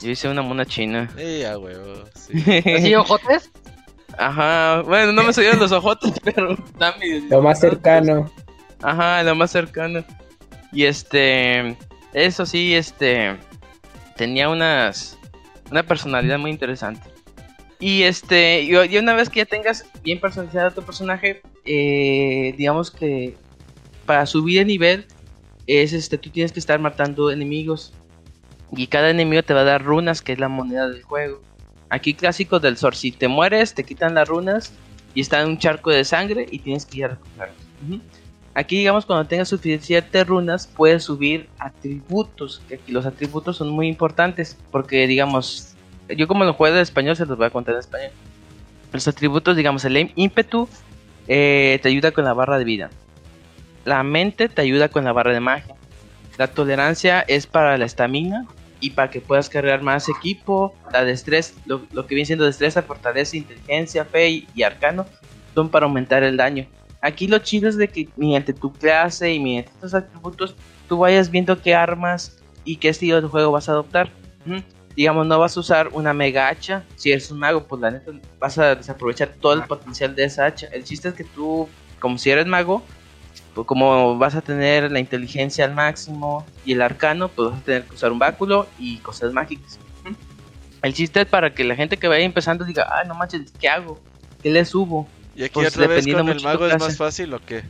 Yo 0.00 0.10
hice 0.10 0.28
una 0.28 0.42
mona 0.42 0.66
china. 0.66 1.08
Eh, 1.16 1.46
a 1.46 1.56
huevo. 1.58 2.04
Sí. 2.16 2.32
¿Así 2.76 2.92
ojotes? 2.96 3.52
Ajá, 4.18 4.82
bueno, 4.82 5.12
no 5.12 5.22
me 5.22 5.32
salieron 5.32 5.60
los 5.60 5.70
ojotes, 5.70 6.14
pero 6.24 6.56
dame. 6.78 7.20
Lo 7.30 7.40
más 7.40 7.60
cercano. 7.60 8.28
Ajá, 8.82 9.22
lo 9.22 9.36
más 9.36 9.52
cercano. 9.52 10.02
Y 10.72 10.84
este, 10.86 11.76
eso 12.12 12.44
sí, 12.46 12.74
este, 12.74 13.36
tenía 14.16 14.48
unas, 14.48 15.16
una 15.70 15.84
personalidad 15.84 16.38
muy 16.38 16.50
interesante. 16.50 17.08
Y 17.78 18.02
este, 18.02 18.62
y 18.62 18.98
una 18.98 19.14
vez 19.14 19.30
que 19.30 19.38
ya 19.38 19.46
tengas 19.46 19.84
bien 20.02 20.20
personalizado 20.20 20.70
tu 20.70 20.82
personaje, 20.82 21.42
eh, 21.64 22.54
digamos 22.56 22.90
que 22.90 23.36
para 24.06 24.26
subir 24.26 24.58
de 24.60 24.64
nivel 24.64 25.06
es 25.66 25.92
este, 25.92 26.18
tú 26.18 26.30
tienes 26.30 26.52
que 26.52 26.60
estar 26.60 26.78
matando 26.78 27.30
enemigos 27.30 27.92
y 28.72 28.86
cada 28.86 29.10
enemigo 29.10 29.42
te 29.42 29.54
va 29.54 29.60
a 29.60 29.64
dar 29.64 29.84
runas, 29.84 30.22
que 30.22 30.32
es 30.32 30.38
la 30.38 30.48
moneda 30.48 30.88
del 30.88 31.02
juego. 31.02 31.40
Aquí 31.88 32.14
clásico 32.14 32.60
del 32.60 32.76
Sor, 32.76 32.94
si 32.94 33.10
te 33.10 33.28
mueres, 33.28 33.74
te 33.74 33.84
quitan 33.84 34.14
las 34.14 34.28
runas 34.28 34.72
y 35.14 35.20
está 35.20 35.40
en 35.40 35.48
un 35.48 35.58
charco 35.58 35.90
de 35.90 36.04
sangre 36.04 36.46
y 36.50 36.60
tienes 36.60 36.86
que 36.86 36.98
ir 36.98 37.04
a. 37.06 37.18
Ujú. 37.84 38.00
Aquí, 38.54 38.78
digamos, 38.78 39.06
cuando 39.06 39.26
tengas 39.28 39.48
suficientes 39.48 40.26
runas, 40.26 40.66
puedes 40.66 41.04
subir 41.04 41.48
atributos. 41.58 42.60
Que 42.68 42.76
aquí 42.76 42.92
los 42.92 43.06
atributos 43.06 43.56
son 43.56 43.70
muy 43.70 43.88
importantes. 43.88 44.56
Porque, 44.70 45.06
digamos, 45.06 45.74
yo 46.08 46.26
como 46.26 46.44
lo 46.44 46.54
juego 46.54 46.76
en 46.76 46.82
español, 46.82 47.16
se 47.16 47.26
los 47.26 47.38
voy 47.38 47.46
a 47.46 47.50
contar 47.50 47.74
en 47.74 47.80
español. 47.80 48.10
Los 48.92 49.06
atributos, 49.08 49.56
digamos, 49.56 49.84
el 49.84 50.12
ímpetu 50.16 50.68
eh, 51.28 51.78
te 51.82 51.88
ayuda 51.88 52.10
con 52.12 52.24
la 52.24 52.32
barra 52.32 52.58
de 52.58 52.64
vida. 52.64 52.90
La 53.84 54.02
mente 54.02 54.48
te 54.48 54.62
ayuda 54.62 54.88
con 54.88 55.04
la 55.04 55.12
barra 55.12 55.32
de 55.32 55.40
magia. 55.40 55.74
La 56.38 56.48
tolerancia 56.48 57.20
es 57.20 57.46
para 57.46 57.76
la 57.78 57.84
estamina 57.84 58.46
y 58.80 58.90
para 58.90 59.10
que 59.10 59.20
puedas 59.20 59.48
cargar 59.48 59.82
más 59.82 60.08
equipo. 60.08 60.74
La 60.92 61.04
destreza, 61.04 61.54
lo, 61.66 61.82
lo 61.92 62.06
que 62.06 62.14
viene 62.14 62.26
siendo 62.26 62.44
destreza, 62.44 62.82
fortaleza, 62.82 63.36
inteligencia, 63.36 64.04
fe 64.04 64.46
y, 64.54 64.62
arcano 64.62 65.06
son 65.54 65.68
para 65.68 65.86
aumentar 65.86 66.22
el 66.22 66.36
daño. 66.36 66.66
Aquí 67.00 67.26
lo 67.26 67.38
chido 67.38 67.68
es 67.68 67.76
de 67.76 67.88
que 67.88 68.08
mediante 68.16 68.52
tu 68.52 68.72
clase 68.72 69.32
y 69.32 69.40
mediante 69.40 69.70
estos 69.70 69.94
atributos 69.94 70.54
tú 70.88 70.98
vayas 70.98 71.30
viendo 71.30 71.60
qué 71.62 71.74
armas 71.74 72.38
y 72.64 72.76
qué 72.76 72.88
estilo 72.90 73.20
de 73.20 73.28
juego 73.28 73.52
vas 73.52 73.68
a 73.68 73.72
adoptar. 73.72 74.10
Digamos, 74.96 75.26
no 75.26 75.38
vas 75.38 75.56
a 75.56 75.60
usar 75.60 75.88
una 75.92 76.12
mega 76.12 76.48
hacha. 76.48 76.84
Si 76.96 77.10
eres 77.12 77.30
un 77.30 77.38
mago, 77.38 77.64
pues 77.64 77.80
la 77.80 77.90
neta 77.90 78.12
vas 78.38 78.58
a 78.58 78.74
desaprovechar 78.74 79.34
todo 79.40 79.54
el 79.54 79.62
potencial 79.62 80.14
de 80.14 80.24
esa 80.24 80.46
hacha. 80.46 80.66
El 80.72 80.84
chiste 80.84 81.08
es 81.08 81.14
que 81.14 81.24
tú, 81.24 81.68
como 82.00 82.18
si 82.18 82.30
eres 82.30 82.46
mago, 82.46 82.82
pues 83.54 83.66
como 83.66 84.18
vas 84.18 84.34
a 84.34 84.40
tener 84.40 84.90
la 84.90 84.98
inteligencia 84.98 85.64
al 85.64 85.74
máximo 85.74 86.44
y 86.64 86.72
el 86.72 86.82
arcano, 86.82 87.28
pues 87.28 87.50
vas 87.50 87.60
a 87.60 87.64
tener 87.64 87.84
que 87.84 87.94
usar 87.94 88.12
un 88.12 88.18
báculo 88.18 88.66
y 88.78 88.98
cosas 88.98 89.32
mágicas. 89.32 89.78
El 90.82 90.94
chiste 90.94 91.20
es 91.20 91.26
para 91.26 91.52
que 91.52 91.62
la 91.62 91.76
gente 91.76 91.96
que 91.96 92.08
vaya 92.08 92.24
empezando 92.24 92.64
diga, 92.64 92.86
ah, 92.90 93.04
no 93.04 93.14
manches, 93.14 93.52
¿qué 93.60 93.68
hago? 93.68 94.00
¿Qué 94.42 94.50
le 94.50 94.64
subo? 94.64 95.06
¿Y 95.36 95.44
aquí 95.44 95.54
Pues, 95.54 95.68
otra 95.68 95.86
vez 95.86 96.04
dependiendo 96.04 96.24
con 96.24 96.36
el 96.36 96.42
mago 96.42 96.66
es 96.66 96.78
más 96.78 96.96
fácil 96.96 97.34
o 97.34 97.40
qué? 97.44 97.62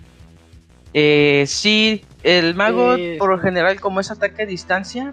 Eh, 0.94 1.44
sí, 1.46 2.04
el 2.22 2.54
mago 2.54 2.96
Sí, 2.96 3.16
por 3.18 3.30
lo 3.30 3.38
general 3.38 3.80
como 3.80 4.00
es 4.00 4.10
ataque 4.10 4.42
a 4.42 4.46
distancia, 4.46 5.12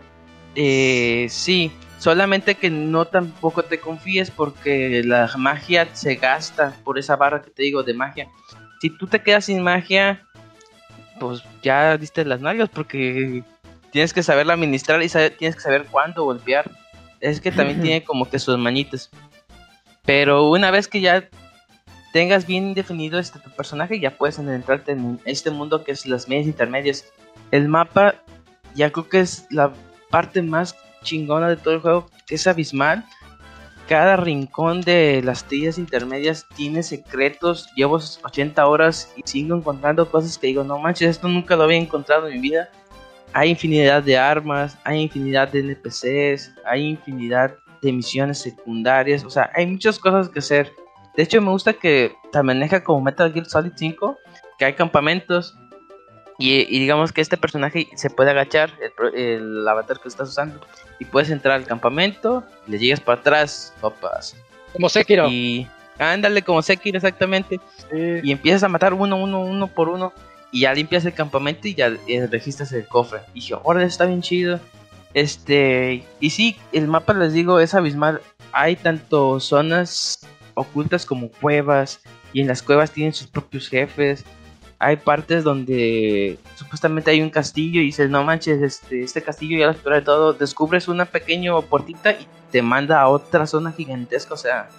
eh, 0.55 1.27
sí, 1.29 1.71
solamente 1.99 2.55
que 2.55 2.69
no 2.69 3.05
tampoco 3.05 3.63
te 3.63 3.79
confíes 3.79 4.31
porque 4.31 5.01
la 5.03 5.29
magia 5.37 5.87
se 5.93 6.15
gasta 6.15 6.75
por 6.83 6.97
esa 6.99 7.15
barra 7.15 7.41
que 7.41 7.49
te 7.51 7.63
digo 7.63 7.83
de 7.83 7.93
magia. 7.93 8.27
Si 8.81 8.89
tú 8.89 9.07
te 9.07 9.21
quedas 9.21 9.45
sin 9.45 9.61
magia, 9.63 10.23
pues 11.19 11.43
ya 11.63 11.97
diste 11.97 12.23
las 12.25 12.41
nalgas 12.41 12.69
porque 12.69 13.43
tienes 13.91 14.13
que 14.13 14.21
saberla 14.23 14.53
administrar 14.53 15.01
y 15.01 15.09
saber- 15.09 15.35
tienes 15.37 15.55
que 15.55 15.61
saber 15.61 15.85
cuándo 15.89 16.23
golpear. 16.23 16.69
Es 17.19 17.41
que 17.41 17.51
también 17.51 17.81
tiene 17.81 18.03
como 18.03 18.29
que 18.29 18.37
sus 18.37 18.57
mañitas. 18.59 19.09
Pero 20.05 20.49
una 20.49 20.69
vez 20.69 20.87
que 20.87 21.01
ya 21.01 21.27
tengas 22.13 22.45
bien 22.45 22.73
definido 22.75 23.17
este 23.19 23.39
tu 23.39 23.49
personaje, 23.49 23.99
ya 23.99 24.11
puedes 24.11 24.37
entrarte 24.37 24.91
en 24.91 25.19
este 25.25 25.49
mundo 25.49 25.83
que 25.83 25.91
es 25.93 26.05
las 26.05 26.27
medias 26.29 26.45
intermedias. 26.45 27.05
El 27.49 27.67
mapa, 27.67 28.15
ya 28.75 28.91
creo 28.91 29.09
que 29.09 29.19
es 29.21 29.47
la 29.49 29.73
parte 30.11 30.41
más 30.43 30.75
chingona 31.07 31.49
de 31.49 31.57
todo 31.57 31.73
el 31.73 31.79
juego, 31.79 32.09
es 32.29 32.45
abismal. 32.47 33.05
Cada 33.87 34.17
rincón 34.17 34.81
de 34.81 35.21
las 35.23 35.45
tillas 35.45 35.77
intermedias 35.77 36.45
tiene 36.55 36.83
secretos. 36.83 37.69
Llevo 37.75 37.95
80 37.95 38.67
horas 38.67 39.13
y 39.15 39.21
sigo 39.23 39.55
encontrando 39.55 40.11
cosas 40.11 40.37
que 40.37 40.47
digo, 40.47 40.63
no 40.63 40.77
manches, 40.77 41.09
esto 41.09 41.29
nunca 41.29 41.55
lo 41.55 41.63
había 41.63 41.77
encontrado 41.77 42.27
en 42.27 42.33
mi 42.33 42.41
vida. 42.41 42.69
Hay 43.31 43.49
infinidad 43.49 44.03
de 44.03 44.17
armas, 44.17 44.77
hay 44.83 45.01
infinidad 45.01 45.49
de 45.49 45.59
NPCs, 45.59 46.53
hay 46.65 46.85
infinidad 46.89 47.55
de 47.81 47.93
misiones 47.93 48.39
secundarias. 48.39 49.23
O 49.23 49.29
sea, 49.29 49.49
hay 49.55 49.65
muchas 49.65 49.97
cosas 49.97 50.27
que 50.27 50.39
hacer. 50.39 50.71
De 51.15 51.23
hecho, 51.23 51.41
me 51.41 51.49
gusta 51.49 51.73
que 51.73 52.13
te 52.31 52.43
maneja 52.43 52.83
como 52.83 53.01
Metal 53.01 53.31
Gear 53.31 53.45
Solid 53.45 53.71
5, 53.75 54.17
que 54.57 54.65
hay 54.65 54.73
campamentos. 54.73 55.57
Y, 56.37 56.53
y 56.53 56.79
digamos 56.79 57.11
que 57.11 57.21
este 57.21 57.37
personaje 57.37 57.87
se 57.95 58.09
puede 58.09 58.31
agachar, 58.31 58.71
el, 58.79 59.15
el 59.15 59.67
avatar 59.67 59.99
que 59.99 60.07
estás 60.07 60.29
usando. 60.29 60.59
Y 60.99 61.05
puedes 61.05 61.29
entrar 61.29 61.55
al 61.55 61.65
campamento, 61.65 62.43
y 62.67 62.71
le 62.71 62.79
llegas 62.79 62.99
para 62.99 63.19
atrás, 63.19 63.73
papas. 63.81 64.35
Como 64.73 64.89
Sekiro. 64.89 65.27
Y 65.29 65.67
ándale 65.97 66.41
como 66.43 66.61
Sekiro 66.61 66.97
exactamente. 66.97 67.59
Sí. 67.91 68.19
Y 68.23 68.31
empiezas 68.31 68.63
a 68.63 68.67
matar 68.67 68.93
uno, 68.93 69.15
uno, 69.17 69.41
uno 69.41 69.67
por 69.67 69.89
uno. 69.89 70.13
Y 70.51 70.61
ya 70.61 70.73
limpias 70.73 71.05
el 71.05 71.13
campamento 71.13 71.67
y 71.67 71.75
ya 71.75 71.91
eh, 72.07 72.27
registras 72.29 72.71
el 72.71 72.87
cofre. 72.87 73.19
Y 73.33 73.41
dije, 73.41 73.53
ahora 73.55 73.83
está 73.83 74.05
bien 74.05 74.21
chido. 74.21 74.59
Este, 75.13 76.05
y 76.19 76.29
sí, 76.29 76.55
el 76.71 76.87
mapa 76.87 77.13
les 77.13 77.33
digo 77.33 77.59
es 77.59 77.73
abismal. 77.73 78.21
Hay 78.51 78.75
tanto 78.75 79.39
zonas 79.39 80.25
ocultas 80.53 81.05
como 81.05 81.29
cuevas. 81.29 82.01
Y 82.33 82.41
en 82.41 82.47
las 82.47 82.61
cuevas 82.61 82.91
tienen 82.91 83.13
sus 83.13 83.27
propios 83.27 83.67
jefes. 83.67 84.23
Hay 84.79 84.97
partes 84.97 85.43
donde 85.43 86.37
supuestamente 86.55 87.09
hay 87.11 87.21
un 87.21 87.31
castillo 87.31 87.81
y 87.81 87.85
dices, 87.85 88.09
no 88.09 88.23
manches, 88.23 88.61
este, 88.61 89.03
este 89.03 89.23
castillo 89.23 89.57
ya 89.57 89.65
lo 89.65 89.71
exploré 89.71 90.01
todo. 90.01 90.33
Descubres 90.33 90.87
una 90.87 91.05
pequeña 91.05 91.59
puertita 91.61 92.11
y 92.11 92.27
te 92.51 92.61
manda 92.61 93.01
a 93.01 93.07
otra 93.07 93.47
zona 93.47 93.71
gigantesca. 93.71 94.35
O 94.35 94.37
sea, 94.37 94.69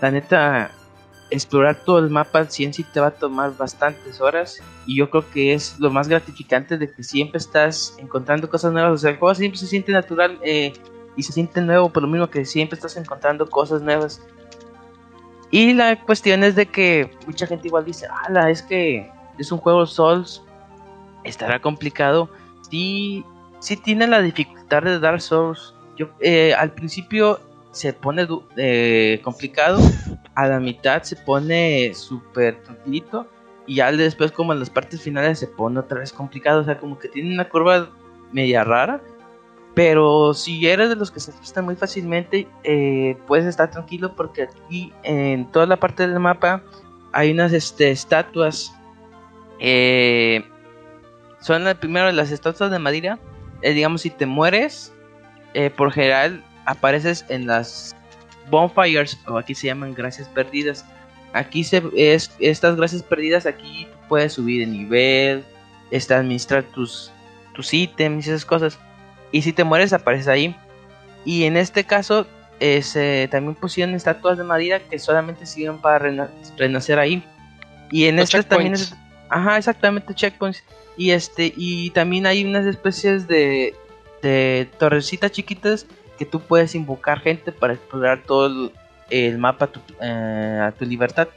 la 0.00 0.10
neta, 0.10 0.72
explorar 1.30 1.76
todo 1.84 1.98
el 1.98 2.10
mapa 2.10 2.38
al 2.38 2.50
100 2.50 2.74
sí 2.74 2.84
te 2.84 3.00
va 3.00 3.08
a 3.08 3.10
tomar 3.10 3.56
bastantes 3.56 4.20
horas 4.20 4.62
y 4.86 4.96
yo 4.96 5.10
creo 5.10 5.28
que 5.30 5.52
es 5.52 5.78
lo 5.78 5.90
más 5.90 6.08
gratificante 6.08 6.78
de 6.78 6.90
que 6.90 7.02
siempre 7.02 7.38
estás 7.38 7.94
encontrando 7.98 8.48
cosas 8.48 8.72
nuevas, 8.72 8.92
o 8.92 8.98
sea, 8.98 9.10
el 9.10 9.18
juego 9.18 9.34
siempre 9.34 9.58
se 9.58 9.66
siente 9.66 9.92
natural 9.92 10.38
eh, 10.42 10.72
y 11.16 11.22
se 11.22 11.32
siente 11.32 11.60
nuevo 11.60 11.90
por 11.90 12.02
lo 12.02 12.08
mismo 12.08 12.30
que 12.30 12.44
siempre 12.44 12.76
estás 12.76 12.96
encontrando 12.96 13.48
cosas 13.48 13.82
nuevas. 13.82 14.22
Y 15.50 15.72
la 15.72 16.00
cuestión 16.04 16.44
es 16.44 16.54
de 16.54 16.66
que 16.66 17.10
mucha 17.26 17.46
gente 17.46 17.68
igual 17.68 17.84
dice, 17.84 18.06
ala, 18.26 18.50
es 18.50 18.62
que 18.62 19.10
es 19.38 19.52
un 19.52 19.58
juego 19.58 19.86
Souls, 19.86 20.42
estará 21.24 21.60
complicado. 21.60 22.28
Sí, 22.70 23.24
sí 23.60 23.76
tiene 23.76 24.06
la 24.06 24.20
dificultad 24.20 24.82
de 24.82 24.98
Dark 24.98 25.20
Souls. 25.20 25.74
Yo, 25.96 26.08
eh, 26.20 26.54
al 26.54 26.72
principio 26.72 27.40
se 27.72 27.92
pone 27.92 28.26
eh, 28.56 29.20
complicado, 29.22 29.78
a 30.34 30.46
la 30.46 30.60
mitad 30.60 31.02
se 31.02 31.16
pone 31.16 31.92
súper 31.94 32.62
tranquilito 32.62 33.26
y 33.66 33.76
ya 33.76 33.92
después 33.92 34.32
como 34.32 34.52
en 34.52 34.60
las 34.60 34.70
partes 34.70 35.02
finales 35.02 35.38
se 35.38 35.46
pone 35.46 35.78
otra 35.78 36.00
vez 36.00 36.12
complicado, 36.12 36.62
o 36.62 36.64
sea, 36.64 36.78
como 36.78 36.98
que 36.98 37.08
tiene 37.08 37.34
una 37.34 37.48
curva 37.48 37.88
media 38.32 38.64
rara, 38.64 39.00
pero 39.74 40.34
si 40.34 40.66
eres 40.66 40.88
de 40.88 40.96
los 40.96 41.10
que 41.10 41.20
se 41.20 41.30
asustan 41.30 41.66
muy 41.66 41.76
fácilmente, 41.76 42.48
eh, 42.64 43.16
puedes 43.26 43.46
estar 43.46 43.70
tranquilo 43.70 44.16
porque 44.16 44.44
aquí 44.44 44.92
en 45.02 45.50
toda 45.52 45.66
la 45.66 45.76
parte 45.76 46.06
del 46.06 46.18
mapa 46.18 46.62
hay 47.12 47.30
unas 47.30 47.52
este, 47.52 47.90
estatuas, 47.90 48.74
eh, 49.60 50.44
son 51.40 51.64
las 51.64 51.76
primero 51.76 52.10
las 52.12 52.30
estatuas 52.30 52.70
de 52.70 52.78
madera, 52.78 53.18
eh, 53.62 53.72
digamos 53.72 54.02
si 54.02 54.10
te 54.10 54.26
mueres, 54.26 54.92
eh, 55.54 55.70
por 55.70 55.92
general 55.92 56.44
apareces 56.66 57.24
en 57.28 57.46
las 57.46 57.96
bonfires 58.50 59.18
o 59.26 59.38
aquí 59.38 59.54
se 59.54 59.66
llaman 59.68 59.94
gracias 59.94 60.28
perdidas. 60.28 60.84
Aquí 61.32 61.64
se 61.64 61.82
es 61.96 62.30
estas 62.38 62.76
gracias 62.76 63.02
perdidas 63.02 63.46
aquí 63.46 63.86
puedes 64.08 64.32
subir 64.34 64.66
de 64.66 64.72
nivel, 64.72 65.44
este, 65.90 66.14
administrar 66.14 66.62
tus 66.64 67.12
tus 67.54 67.74
ítems 67.74 68.26
y 68.26 68.30
esas 68.30 68.44
cosas. 68.44 68.78
Y 69.32 69.42
si 69.42 69.52
te 69.52 69.64
mueres 69.64 69.92
apareces 69.92 70.28
ahí. 70.28 70.56
Y 71.24 71.44
en 71.44 71.56
este 71.56 71.84
caso 71.84 72.26
es, 72.60 72.96
eh, 72.96 73.28
también 73.30 73.54
pusieron 73.54 73.94
estatuas 73.94 74.38
de 74.38 74.44
madera 74.44 74.78
que 74.80 74.98
solamente 74.98 75.44
sirven 75.44 75.78
para 75.78 75.98
rena- 75.98 76.30
renacer 76.56 76.98
ahí. 76.98 77.22
Y 77.90 78.04
en 78.06 78.16
Los 78.16 78.32
este 78.32 78.42
también 78.44 78.74
es 78.74 78.94
Ajá, 79.28 79.58
exactamente, 79.58 80.14
checkpoints. 80.14 80.62
Y 80.96 81.10
este, 81.12 81.52
y 81.56 81.90
también 81.90 82.26
hay 82.26 82.44
unas 82.44 82.66
especies 82.66 83.28
de, 83.28 83.74
de 84.22 84.68
torrecitas 84.78 85.30
chiquitas 85.30 85.86
que 86.18 86.24
tú 86.24 86.40
puedes 86.40 86.74
invocar 86.74 87.20
gente 87.20 87.52
para 87.52 87.74
explorar 87.74 88.22
todo 88.26 88.46
el, 88.46 88.72
el 89.10 89.38
mapa 89.38 89.66
a 89.66 89.68
tu, 89.68 89.80
eh, 90.00 90.60
a 90.62 90.72
tu 90.72 90.84
libertad. 90.84 91.28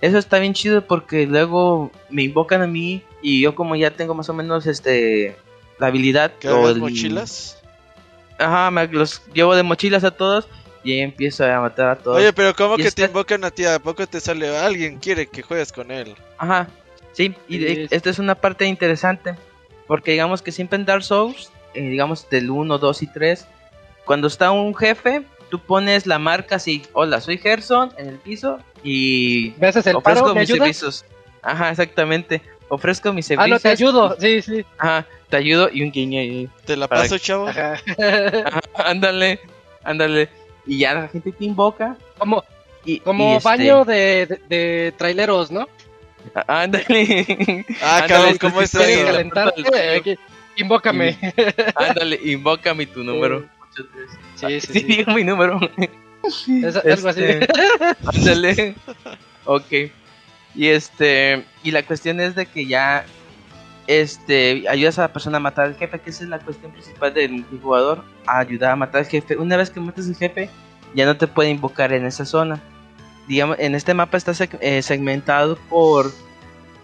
Eso 0.00 0.18
está 0.18 0.38
bien 0.40 0.52
chido 0.52 0.82
porque 0.86 1.26
luego 1.26 1.90
me 2.10 2.24
invocan 2.24 2.60
a 2.62 2.66
mí 2.66 3.02
y 3.22 3.40
yo 3.40 3.54
como 3.54 3.76
ya 3.76 3.92
tengo 3.92 4.14
más 4.14 4.28
o 4.28 4.34
menos 4.34 4.66
este 4.66 5.36
la 5.78 5.86
habilidad 5.86 6.32
o 6.36 6.40
¿Cargas 6.40 6.70
el- 6.72 6.80
mochilas? 6.80 7.62
Ajá, 8.38 8.70
me 8.72 8.86
los 8.88 9.22
llevo 9.32 9.54
de 9.54 9.62
mochilas 9.62 10.02
a 10.04 10.10
todos 10.10 10.48
y 10.82 10.98
empiezo 10.98 11.44
a 11.46 11.60
matar 11.60 11.88
a 11.88 11.96
todos. 11.96 12.18
Oye, 12.18 12.32
pero 12.32 12.52
¿cómo 12.54 12.74
Y 12.74 12.82
que 12.82 12.90
te 12.90 13.04
invocan 13.04 13.44
a 13.44 13.50
ti? 13.50 13.64
¿A 13.64 13.78
poco 13.78 14.06
te 14.06 14.20
sale 14.20 14.54
alguien 14.58 14.98
quiere 14.98 15.26
que 15.28 15.42
juegues 15.42 15.72
con 15.72 15.90
él? 15.90 16.14
Ajá, 16.36 16.68
sí, 17.14 17.34
y 17.48 17.58
de- 17.58 17.88
esta 17.90 18.10
es 18.10 18.18
una 18.18 18.34
parte 18.34 18.66
interesante, 18.66 19.34
porque 19.86 20.12
digamos 20.12 20.42
que 20.42 20.52
siempre 20.52 20.76
en 20.78 20.84
Dark 20.84 21.02
Souls, 21.02 21.50
eh, 21.72 21.80
digamos 21.80 22.28
del 22.28 22.50
1, 22.50 22.76
2 22.78 23.02
y 23.02 23.06
3, 23.06 23.46
cuando 24.04 24.26
está 24.28 24.50
un 24.50 24.74
jefe, 24.74 25.22
tú 25.50 25.58
pones 25.60 26.06
la 26.06 26.18
marca 26.18 26.56
así, 26.56 26.82
hola, 26.92 27.20
soy 27.22 27.38
Gerson 27.38 27.90
en 27.96 28.08
el 28.08 28.18
piso 28.18 28.58
y 28.82 29.54
¿Me 29.58 29.68
haces 29.68 29.86
el 29.86 29.96
ofrezco 29.96 30.22
paro? 30.24 30.34
¿Me 30.34 30.40
mis 30.42 30.50
ayudas? 30.50 30.76
servicios. 30.76 31.04
Ajá, 31.42 31.70
exactamente, 31.70 32.42
ofrezco 32.68 33.12
mis 33.12 33.26
Ah, 33.26 33.28
servicios. 33.28 33.50
no, 33.50 33.60
te 33.60 33.68
ayudo. 33.68 34.16
Sí, 34.20 34.42
sí. 34.42 34.64
Ajá, 34.78 35.06
te 35.30 35.36
ayudo 35.36 35.68
y 35.72 35.82
un 35.82 35.90
guiño 35.90 36.20
y 36.22 36.50
¿Te 36.66 36.76
la 36.76 36.88
Para- 36.88 37.02
paso, 37.02 37.18
chavo? 37.18 37.48
Ajá. 37.48 37.74
Ajá, 38.46 38.60
ándale, 38.76 39.40
ándale, 39.82 40.28
y 40.66 40.78
ya 40.78 40.94
la 40.94 41.08
gente 41.08 41.32
te 41.32 41.44
invoca 41.44 41.96
como 42.18 42.42
y 42.86 43.00
como 43.00 43.32
y, 43.32 43.36
este, 43.36 43.48
baño 43.48 43.84
de, 43.84 44.26
de, 44.26 44.40
de 44.56 44.92
traileros, 44.92 45.50
¿no? 45.50 45.66
Á- 46.34 46.62
Ándale. 46.62 47.64
Ah, 47.82 47.96
Ándale, 48.02 48.08
cabrón, 48.08 48.38
¿cómo 48.38 48.62
es. 48.62 48.74
Eh, 48.80 50.16
Invócame. 50.56 51.18
Ándale, 51.74 52.20
invócame 52.24 52.86
tu 52.86 53.02
número. 53.02 53.40
Veces. 53.76 54.18
Sí, 54.36 54.60
sí, 54.60 54.72
Sí, 54.72 54.80
sí. 54.80 54.84
digo 54.98 55.12
mi 55.12 55.24
número. 55.24 55.58
Es 56.22 56.76
algo 56.76 57.08
así. 57.08 57.22
Este, 57.24 57.48
Ándale. 58.06 58.74
ok. 59.44 59.72
Y 60.54 60.68
este. 60.68 61.44
Y 61.64 61.72
la 61.72 61.82
cuestión 61.82 62.20
es 62.20 62.34
de 62.36 62.46
que 62.46 62.66
ya. 62.66 63.04
Este. 63.88 64.64
Ayudas 64.68 64.98
a 64.98 65.02
la 65.02 65.12
persona 65.12 65.38
a 65.38 65.40
matar 65.40 65.66
al 65.66 65.76
jefe. 65.76 65.98
Que 66.00 66.10
esa 66.10 66.22
es 66.24 66.30
la 66.30 66.38
cuestión 66.38 66.70
principal 66.72 67.12
del 67.12 67.44
jugador. 67.60 68.04
Ayudar 68.26 68.70
a 68.72 68.76
matar 68.76 69.00
al 69.02 69.06
jefe. 69.08 69.36
Una 69.36 69.56
vez 69.56 69.70
que 69.70 69.80
matas 69.80 70.06
al 70.06 70.16
jefe. 70.16 70.48
Ya 70.94 71.04
no 71.06 71.16
te 71.16 71.26
puede 71.26 71.50
invocar 71.50 71.92
en 71.92 72.06
esa 72.06 72.24
zona. 72.24 72.60
Digamos, 73.28 73.56
en 73.58 73.74
este 73.74 73.94
mapa 73.94 74.16
está 74.16 74.32
eh, 74.60 74.82
segmentado 74.82 75.56
por. 75.68 76.12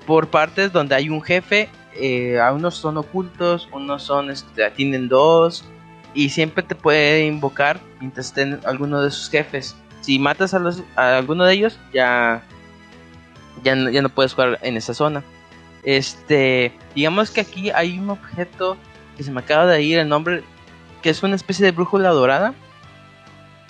Por 0.06 0.28
partes 0.28 0.72
donde 0.72 0.94
hay 0.94 1.08
un 1.08 1.22
jefe. 1.22 1.68
eh, 1.94 2.40
a 2.40 2.52
unos 2.52 2.74
son 2.74 2.96
ocultos. 2.96 3.68
Unos 3.72 4.02
son. 4.02 4.30
Este, 4.30 4.68
tienen 4.70 5.08
dos 5.08 5.64
y 6.14 6.30
siempre 6.30 6.62
te 6.62 6.74
puede 6.74 7.24
invocar 7.26 7.80
mientras 8.00 8.26
estén 8.26 8.60
alguno 8.64 9.02
de 9.02 9.10
sus 9.10 9.30
jefes. 9.30 9.76
Si 10.00 10.18
matas 10.18 10.54
a, 10.54 10.58
los, 10.58 10.82
a 10.96 11.18
alguno 11.18 11.44
de 11.44 11.54
ellos, 11.54 11.78
ya, 11.92 12.42
ya, 13.62 13.74
no, 13.74 13.90
ya 13.90 14.02
no 14.02 14.08
puedes 14.08 14.32
jugar 14.32 14.58
en 14.62 14.76
esa 14.76 14.94
zona. 14.94 15.22
Este, 15.82 16.72
digamos 16.94 17.30
que 17.30 17.40
aquí 17.42 17.70
hay 17.70 17.98
un 17.98 18.10
objeto 18.10 18.76
que 19.16 19.22
se 19.22 19.30
me 19.30 19.40
acaba 19.40 19.66
de 19.66 19.82
ir 19.82 19.98
el 19.98 20.08
nombre, 20.08 20.42
que 21.02 21.10
es 21.10 21.22
una 21.22 21.36
especie 21.36 21.64
de 21.64 21.72
brújula 21.72 22.10
dorada. 22.10 22.54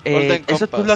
Eh, 0.03 0.43
eso 0.47 0.67
tú 0.67 0.83
lo. 0.83 0.95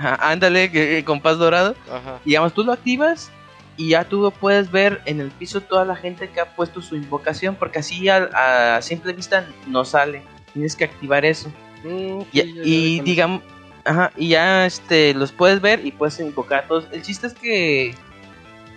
Ajá, 0.00 0.30
ándale, 0.30 0.70
que- 0.70 1.04
compás 1.04 1.38
dorado. 1.38 1.74
Ajá. 1.92 2.18
Digamos, 2.24 2.52
tú 2.54 2.64
lo 2.64 2.72
activas 2.72 3.30
y 3.76 3.90
ya 3.90 4.04
tú 4.04 4.32
puedes 4.40 4.70
ver 4.70 5.00
en 5.06 5.20
el 5.20 5.30
piso 5.30 5.60
toda 5.60 5.84
la 5.84 5.96
gente 5.96 6.28
que 6.30 6.40
ha 6.40 6.54
puesto 6.56 6.82
su 6.82 6.96
invocación, 6.96 7.54
porque 7.54 7.78
así 7.78 8.08
a, 8.08 8.76
a 8.76 8.82
simple 8.82 9.12
vista 9.12 9.46
no 9.66 9.84
sale. 9.84 10.22
Tienes 10.52 10.74
que 10.76 10.84
activar 10.84 11.24
eso. 11.24 11.48
Mm, 11.84 12.20
Y, 12.32 12.40
sí, 12.40 12.60
y 12.64 13.00
digamos, 13.00 13.42
ajá, 13.84 14.12
y 14.16 14.28
ya 14.28 14.66
este 14.66 15.14
los 15.14 15.32
puedes 15.32 15.60
ver 15.60 15.84
y 15.86 15.92
puedes 15.92 16.18
invocar 16.20 16.64
a 16.64 16.66
todos. 16.68 16.86
El 16.92 17.02
chiste 17.02 17.26
es 17.26 17.34
que 17.34 17.94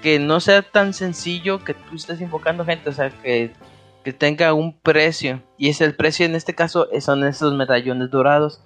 que 0.02 0.20
no 0.20 0.42
sea 0.42 0.62
tan 0.62 0.94
sencillo 0.94 1.64
que 1.64 1.74
tú 1.74 1.96
estés 1.96 2.20
invocando 2.20 2.66
gente, 2.66 2.90
o 2.90 2.94
sea, 2.94 3.10
que, 3.10 3.54
que 4.04 4.12
tenga 4.12 4.54
un 4.54 4.78
precio. 4.78 5.42
Y 5.58 5.70
es 5.70 5.80
el 5.80 5.96
precio 5.96 6.26
en 6.26 6.36
este 6.36 6.54
caso 6.54 6.90
son 7.00 7.24
esos 7.24 7.54
medallones 7.56 8.12
dorados. 8.12 8.62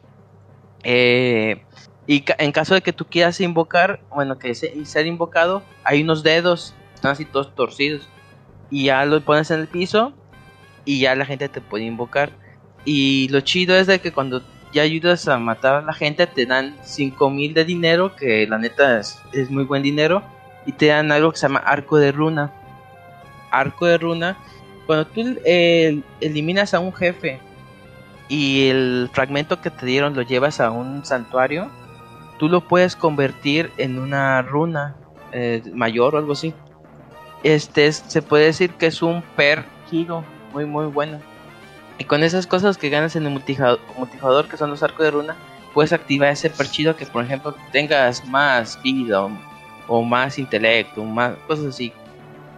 Eh, 0.84 1.64
y 2.08 2.22
ca- 2.22 2.36
en 2.40 2.52
caso 2.52 2.74
de 2.74 2.82
que 2.82 2.94
tú 2.94 3.06
quieras 3.06 3.40
invocar, 3.42 4.00
bueno, 4.10 4.40
que 4.40 4.56
se- 4.56 4.86
ser 4.86 5.06
invocado, 5.06 5.62
hay 5.84 6.02
unos 6.02 6.24
dedos, 6.24 6.74
están 6.96 7.12
así 7.12 7.26
todos 7.26 7.54
torcidos. 7.54 8.08
Y 8.72 8.86
ya 8.86 9.06
lo 9.06 9.22
pones 9.22 9.52
en 9.52 9.60
el 9.60 9.68
piso 9.68 10.14
y 10.86 11.00
ya 11.02 11.16
la 11.16 11.26
gente 11.26 11.50
te 11.50 11.62
puede 11.62 11.84
invocar. 11.86 12.32
Y 12.86 13.28
lo 13.30 13.42
chido 13.42 13.76
es 13.76 13.88
de 13.88 14.00
que 14.00 14.12
cuando 14.12 14.42
ya 14.74 14.82
ayudas 14.84 15.28
a 15.28 15.38
matar 15.38 15.76
a 15.76 15.82
la 15.82 15.94
gente, 15.94 16.28
te 16.28 16.46
dan 16.46 16.76
5000 16.84 17.54
de 17.54 17.66
dinero, 17.66 18.16
que 18.16 18.48
la 18.48 18.58
neta 18.58 19.00
es, 19.00 19.20
es 19.34 19.50
muy 19.52 19.64
buen 19.66 19.84
dinero. 19.84 20.24
Y 20.66 20.72
te 20.74 20.88
dan 20.88 21.12
algo 21.12 21.32
que 21.32 21.38
se 21.38 21.48
llama 21.48 21.60
arco 21.60 21.98
de 21.98 22.12
runa. 22.12 22.52
Arco 23.52 23.86
de 23.86 23.98
runa. 23.98 24.38
Cuando 24.86 25.08
tú 25.08 25.38
eh, 25.46 26.02
eliminas 26.22 26.74
a 26.74 26.80
un 26.80 26.94
jefe 26.94 27.40
y 28.30 28.68
el 28.70 29.10
fragmento 29.14 29.62
que 29.62 29.70
te 29.70 29.86
dieron 29.86 30.14
lo 30.16 30.22
llevas 30.22 30.60
a 30.60 30.72
un 30.72 31.06
santuario, 31.06 31.70
tú 32.40 32.50
lo 32.50 32.62
puedes 32.62 32.96
convertir 32.96 33.72
en 33.78 34.00
una 34.00 34.42
runa 34.42 34.96
eh, 35.34 35.62
mayor 35.74 36.16
o 36.16 36.18
algo 36.18 36.34
así. 36.34 36.54
Este 37.44 37.88
es- 37.88 38.04
se 38.08 38.22
puede 38.22 38.46
decir 38.46 38.72
que 38.76 38.88
es 38.88 39.02
un 39.02 39.22
per 39.36 39.66
giro 39.90 40.24
muy 40.54 40.66
muy 40.66 40.86
bueno. 40.88 41.20
Y 42.00 42.04
con 42.06 42.24
esas 42.24 42.48
cosas 42.48 42.78
que 42.78 42.90
ganas 42.90 43.16
en 43.16 43.26
el 43.26 43.34
multijado- 43.34 43.80
multijugador, 43.98 44.48
que 44.48 44.58
son 44.58 44.70
los 44.70 44.84
arcos 44.84 45.04
de 45.06 45.12
runa, 45.12 45.36
puedes 45.74 45.94
activar 45.94 46.30
ese 46.30 46.50
perchido 46.50 46.96
que, 46.96 47.06
por 47.06 47.24
ejemplo, 47.24 47.56
tengas 47.72 48.26
más 48.28 48.80
vida 48.84 49.24
o, 49.26 49.32
o 49.88 50.04
más 50.04 50.38
intelecto, 50.40 51.04
más 51.04 51.36
cosas 51.48 51.66
así. 51.68 51.92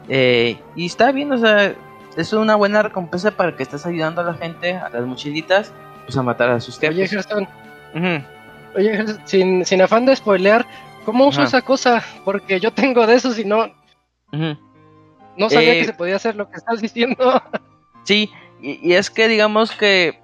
Eh, 0.07 0.57
y 0.75 0.85
está 0.85 1.11
bien, 1.11 1.31
o 1.31 1.37
sea, 1.37 1.73
es 2.17 2.33
una 2.33 2.55
buena 2.55 2.81
recompensa 2.81 3.31
para 3.31 3.55
que 3.55 3.63
estés 3.63 3.85
ayudando 3.85 4.21
a 4.21 4.25
la 4.25 4.33
gente, 4.33 4.75
a 4.75 4.89
las 4.89 5.05
mochilitas, 5.05 5.71
pues 6.05 6.17
a 6.17 6.23
matar 6.23 6.49
a 6.49 6.59
sus 6.59 6.77
Oye, 6.79 6.93
jefes. 7.07 7.11
Gerson, 7.11 7.47
Ujú. 7.93 8.23
Oye, 8.75 9.05
sin, 9.25 9.65
sin 9.65 9.81
afán 9.81 10.05
de 10.05 10.15
spoilear, 10.15 10.65
¿cómo 11.05 11.27
uso 11.27 11.41
Ajá. 11.41 11.47
esa 11.47 11.61
cosa? 11.61 12.03
Porque 12.25 12.59
yo 12.59 12.71
tengo 12.71 13.05
de 13.07 13.15
esos 13.15 13.37
y 13.39 13.45
no, 13.45 13.67
no 14.31 15.49
sabía 15.49 15.73
Eh, 15.73 15.79
que 15.79 15.85
se 15.85 15.93
podía 15.93 16.15
hacer 16.17 16.35
lo 16.35 16.49
que 16.49 16.57
estás 16.57 16.81
diciendo. 16.81 17.41
Sí, 18.05 18.31
y, 18.61 18.79
y 18.89 18.93
es 18.93 19.09
que 19.11 19.27
digamos 19.27 19.71
que 19.71 20.19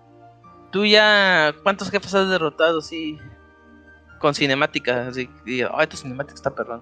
tú 0.71 0.85
ya. 0.85 1.53
¿Cuántos 1.61 1.91
jefes 1.91 2.15
has 2.15 2.29
derrotado? 2.29 2.81
Sí, 2.81 3.19
con 4.19 4.33
cinemática. 4.33 5.07
Así, 5.09 5.29
y, 5.45 5.61
ay, 5.61 5.85
tu 5.87 5.95
cinemática 5.97 6.33
está 6.35 6.55
perrón. 6.55 6.81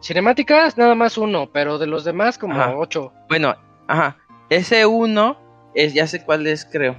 Cinemáticas, 0.00 0.76
nada 0.78 0.94
más 0.94 1.16
uno, 1.18 1.48
pero 1.52 1.78
de 1.78 1.86
los 1.86 2.04
demás 2.04 2.38
como 2.38 2.54
Ajá. 2.54 2.76
ocho. 2.76 3.12
Bueno, 3.28 3.54
ajá. 3.88 4.16
Ese 4.50 4.84
uno, 4.86 5.36
es, 5.74 5.94
ya 5.94 6.06
sé 6.06 6.24
cuál 6.24 6.46
es, 6.46 6.64
creo. 6.70 6.94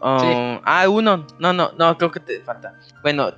Um, 0.00 0.60
Ah, 0.64 0.88
uno. 0.88 1.26
No, 1.38 1.52
no, 1.52 1.72
no, 1.76 1.98
creo 1.98 2.10
que 2.12 2.20
te 2.20 2.40
falta. 2.40 2.74
Bueno, 3.02 3.32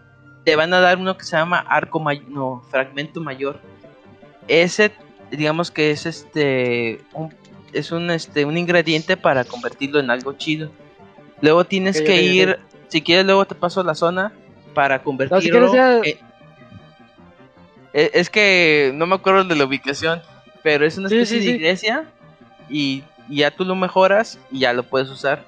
te 0.45 0.57
van 0.57 0.73
a 0.75 0.81
dar 0.81 0.99
uno 0.99 1.17
que 1.17 1.25
se 1.25 1.37
llama 1.37 1.59
arco 1.59 2.01
mayor. 2.01 2.29
No, 2.29 2.63
fragmento 2.71 3.21
mayor. 3.21 3.59
Ese, 4.49 4.93
digamos 5.31 5.71
que 5.71 5.91
es 5.91 6.07
este. 6.07 7.01
Un, 7.13 7.35
es 7.73 7.93
un, 7.93 8.11
este, 8.11 8.45
un 8.45 8.59
ingrediente 8.59 9.17
para 9.17 9.45
convertirlo 9.45 10.01
en 10.01 10.11
algo 10.11 10.33
chido. 10.35 10.71
Luego 11.41 11.65
tienes 11.65 12.03
que 12.03 12.23
ir. 12.23 12.59
Si 12.89 13.01
quieres, 13.01 13.25
luego 13.25 13.47
te 13.47 13.55
paso 13.55 13.83
la 13.83 13.95
zona 13.95 14.33
para 14.75 15.03
convertirlo. 15.03 15.71
quieres 15.71 15.73
ya- 15.73 15.97
en- 15.99 16.31
Eh, 17.93 18.11
Es 18.15 18.31
que 18.31 18.93
no 18.95 19.07
me 19.07 19.15
acuerdo 19.17 19.45
de 19.45 19.57
la 19.57 19.65
ubicación, 19.65 20.23
pero 20.63 20.85
es 20.87 20.97
una 20.99 21.09
especie 21.09 21.41
sí, 21.41 21.47
de 21.47 21.53
iglesia 21.57 22.05
y, 22.69 23.03
y 23.29 23.39
ya 23.39 23.51
tú 23.51 23.65
lo 23.65 23.75
mejoras 23.75 24.39
y 24.51 24.61
ya 24.61 24.73
lo 24.73 24.83
puedes 24.85 25.09
usar. 25.09 25.45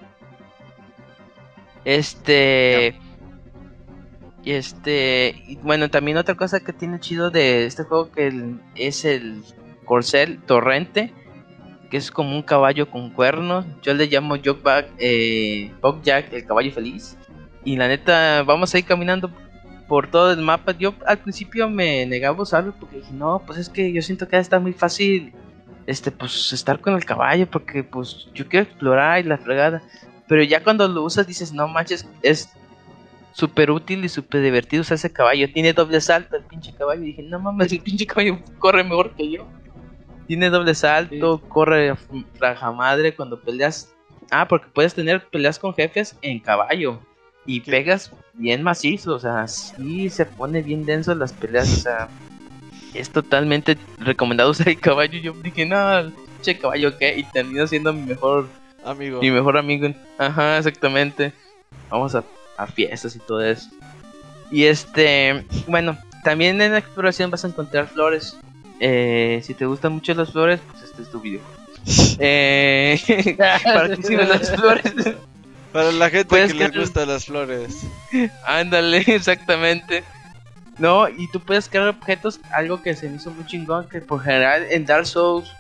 Este. 1.85 2.99
Y 4.45 4.53
este. 4.53 5.43
y 5.47 5.57
bueno, 5.57 5.89
también 5.89 6.17
otra 6.17 6.35
cosa 6.35 6.61
que 6.61 6.73
tiene 6.73 6.99
chido 7.01 7.31
de 7.31 7.65
este 7.67 7.85
juego 7.85 8.11
que 8.11 8.27
el- 8.27 8.61
es 8.75 9.05
el 9.05 9.43
corcel 9.85 10.41
torrente, 10.43 11.13
que 11.91 11.97
es 11.97 12.11
como 12.11 12.35
un 12.35 12.43
caballo 12.43 12.91
con 12.91 13.11
cuernos. 13.11 13.65
Yo 13.83 13.95
le 13.95 14.07
llamo 14.07 14.37
Jogback, 14.43 14.89
eh, 14.99 15.71
Jack, 16.03 16.33
el 16.33 16.45
caballo 16.45 16.73
feliz. 16.73 17.17
Y 17.65 17.77
la 17.77 17.87
neta, 17.87 18.43
vamos 18.43 18.75
a 18.75 18.79
ir 18.79 18.85
caminando 18.85 19.31
por 19.87 20.09
todo 20.11 20.33
el 20.33 20.41
mapa. 20.41 20.73
Yo 20.73 20.95
al 21.07 21.19
principio 21.19 21.69
me 21.69 22.05
negaba 22.07 22.39
a 22.39 22.43
usarlo 22.43 22.75
porque 22.81 22.97
dije, 22.97 23.13
no, 23.13 23.43
pues 23.47 23.59
es 23.59 23.69
que 23.69 23.93
yo 23.93 24.03
siento 24.03 24.27
que 24.27 24.37
está 24.39 24.59
muy 24.59 24.73
fácil 24.73 25.33
este 25.87 26.11
pues 26.13 26.53
estar 26.53 26.81
con 26.81 26.95
el 26.95 27.05
caballo 27.05 27.47
porque 27.51 27.83
pues 27.85 28.29
yo 28.35 28.49
quiero 28.49 28.65
explorar 28.65 29.21
y 29.21 29.29
la 29.29 29.39
fregada. 29.39 29.83
Pero 30.29 30.43
ya 30.43 30.63
cuando 30.63 30.89
lo 30.89 31.03
usas 31.03 31.27
dices, 31.27 31.53
no 31.53 31.69
manches, 31.69 32.07
es 32.23 32.49
súper 33.33 33.71
útil 33.71 34.05
y 34.05 34.09
súper 34.09 34.43
divertido 34.43 34.83
usar 34.83 34.97
ese 34.97 35.13
caballo. 35.13 35.51
Tiene 35.53 35.73
doble 35.73 36.01
salto 36.01 36.37
el 36.37 36.45
pinche 36.45 36.75
caballo. 36.75 37.03
Y 37.03 37.07
dije, 37.07 37.23
no 37.23 37.41
mames, 37.41 37.73
el 37.73 37.81
pinche 37.81 38.07
caballo 38.07 38.39
corre 38.59 38.85
mejor 38.85 39.15
que 39.15 39.31
yo. 39.31 39.47
Tiene 40.27 40.51
doble 40.51 40.75
salto, 40.75 41.41
corre 41.49 41.95
raja 42.39 42.73
madre 42.73 43.15
cuando 43.15 43.41
peleas. 43.41 43.93
Ah, 44.31 44.47
porque 44.49 44.69
puedes 44.73 44.95
tener 44.95 45.29
peleas 45.29 45.59
con 45.59 45.75
jefes 45.75 46.17
en 46.23 46.41
caballo. 46.41 47.01
Y 47.45 47.61
¿Qué? 47.61 47.73
pegas 47.73 48.13
bien 48.35 48.63
macizo, 48.63 49.15
o 49.15 49.19
sea, 49.19 49.49
sí 49.49 50.09
se 50.09 50.25
pone 50.25 50.63
bien 50.63 50.87
denso 50.87 51.13
las 51.15 51.33
peleas, 51.33 51.71
o 51.73 51.81
sea, 51.81 52.09
es 52.95 53.11
totalmente 53.11 53.77
recomendado 53.99 54.51
usar 54.53 54.69
el 54.69 54.81
caballo. 54.81 55.19
Yo 55.19 55.33
dije, 55.33 55.67
no, 55.67 56.13
che 56.41 56.57
caballo, 56.57 56.97
¿qué? 56.99 57.19
Y 57.19 57.25
termino 57.25 57.67
siendo 57.67 57.93
mi 57.93 58.03
mejor 58.03 58.49
amigo. 58.85 59.21
Mi 59.21 59.31
mejor 59.31 59.57
amigo. 59.57 59.89
Ajá, 60.19 60.59
exactamente. 60.59 61.33
Vamos 61.91 62.15
a, 62.15 62.25
a 62.57 62.67
fiestas 62.67 63.17
y 63.17 63.19
todo 63.19 63.43
eso. 63.43 63.69
Y 64.51 64.65
este, 64.65 65.45
bueno, 65.67 65.97
también 66.23 66.61
en 66.61 66.73
la 66.73 66.79
exploración 66.79 67.31
vas 67.31 67.45
a 67.45 67.49
encontrar 67.49 67.89
flores. 67.89 68.37
Eh, 68.81 69.41
si 69.45 69.55
te 69.55 69.65
gustan 69.65 69.93
mucho 69.93 70.15
las 70.15 70.33
flores, 70.33 70.61
pues 70.71 70.85
este 70.85 71.03
es 71.03 71.11
tu 71.11 71.21
video. 71.21 71.41
eh, 72.19 73.01
para 73.39 73.97
sirven 73.97 74.29
las 74.29 74.51
flores. 74.55 74.95
Para 75.73 75.91
la 75.91 76.11
gente 76.11 76.27
Puedes 76.27 76.53
que 76.53 76.69
le 76.69 76.79
gustan 76.79 77.09
las 77.09 77.25
flores. 77.25 77.87
Ándale, 78.45 78.99
exactamente. 79.07 80.05
No, 80.79 81.09
y 81.09 81.31
tú 81.31 81.41
puedes 81.41 81.69
crear 81.69 81.89
objetos, 81.89 82.41
algo 82.53 82.83
que 82.83 82.95
se 82.95 83.09
me 83.09 83.17
hizo 83.17 83.31
muy 83.31 83.47
chingón, 83.47 83.89
que 83.89 84.01
por 84.01 84.23
general 84.23 84.67
en 84.71 84.85
Dark 84.85 85.07
Souls 85.07 85.51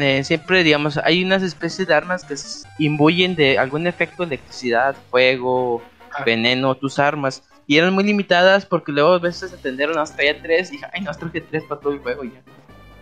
eh, 0.00 0.24
siempre, 0.24 0.62
digamos, 0.64 0.98
hay 0.98 1.24
unas 1.24 1.42
especies 1.42 1.88
de 1.88 1.94
armas 1.94 2.24
que 2.24 2.34
imbuyen 2.78 3.34
de 3.34 3.58
algún 3.58 3.86
efecto 3.86 4.22
electricidad, 4.24 4.94
fuego, 5.10 5.82
Ah. 6.16 6.22
veneno, 6.24 6.74
tus 6.74 6.98
armas. 6.98 7.42
Y 7.66 7.76
eran 7.78 7.94
muy 7.94 8.04
limitadas 8.04 8.66
porque 8.66 8.92
luego 8.92 9.14
a 9.14 9.18
veces 9.18 9.52
atendieron 9.52 9.98
hasta 9.98 10.22
ya 10.22 10.40
tres 10.40 10.68
y 10.68 10.72
dije, 10.72 10.86
ay, 10.92 11.00
no, 11.00 11.12
traje 11.12 11.40
tres 11.40 11.64
para 11.64 11.80
todo 11.80 11.92
el 11.92 11.98
juego 12.00 12.24
ya. 12.24 12.42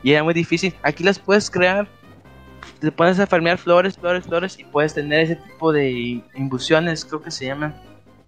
Y 0.03 0.13
era 0.13 0.23
muy 0.23 0.35
difícil. 0.35 0.75
Aquí 0.83 1.05
las 1.05 1.19
puedes 1.19 1.51
crear, 1.51 1.87
te 2.81 2.91
pones 2.93 3.19
a 3.19 3.27
farmear 3.27 3.59
flores, 3.59 3.97
flores, 3.99 4.25
flores 4.25 4.59
y 4.59 4.65
puedes 4.65 4.95
tener 4.95 5.21
ese 5.21 5.37
tipo 5.37 5.73
de 5.73 6.23
infusiones, 6.35 7.05
creo 7.05 7.23
que 7.23 7.31
se 7.31 7.47
llaman. 7.47 7.75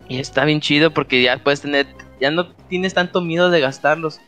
Y 0.09 0.19
está 0.19 0.45
bien 0.45 0.61
chido 0.61 0.93
porque 0.93 1.23
ya 1.23 1.39
puedes 1.39 1.61
tener, 1.63 1.87
ya 2.21 2.31
no 2.31 2.53
tienes 2.69 2.95
tanto 2.95 3.21
miedo 3.21 3.51
de 3.51 3.61
gastarlos. 3.61 4.21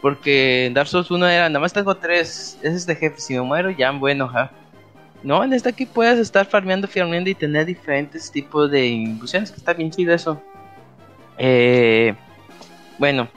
Porque 0.00 0.66
en 0.66 0.74
Dark 0.74 0.88
Souls 0.88 1.10
1 1.10 1.26
era, 1.28 1.48
nada 1.48 1.60
más 1.60 1.72
tengo 1.72 1.96
tres, 1.96 2.58
es 2.62 2.86
de 2.86 2.94
jefe, 2.94 3.20
si 3.20 3.34
me 3.34 3.40
muero 3.40 3.70
ya 3.70 3.90
bueno, 3.90 4.28
ja. 4.28 4.50
No, 5.22 5.42
en 5.42 5.52
este 5.52 5.70
aquí 5.70 5.86
puedes 5.86 6.18
estar 6.18 6.46
farmeando, 6.46 6.86
farmeando 6.86 7.28
y 7.28 7.34
tener 7.34 7.66
diferentes 7.66 8.30
tipos 8.30 8.70
de 8.70 8.86
infusiones, 8.86 9.50
que 9.50 9.56
está 9.56 9.72
bien 9.72 9.90
chido 9.90 10.14
eso. 10.14 10.40
Eh, 11.38 12.14
bueno, 12.98 13.28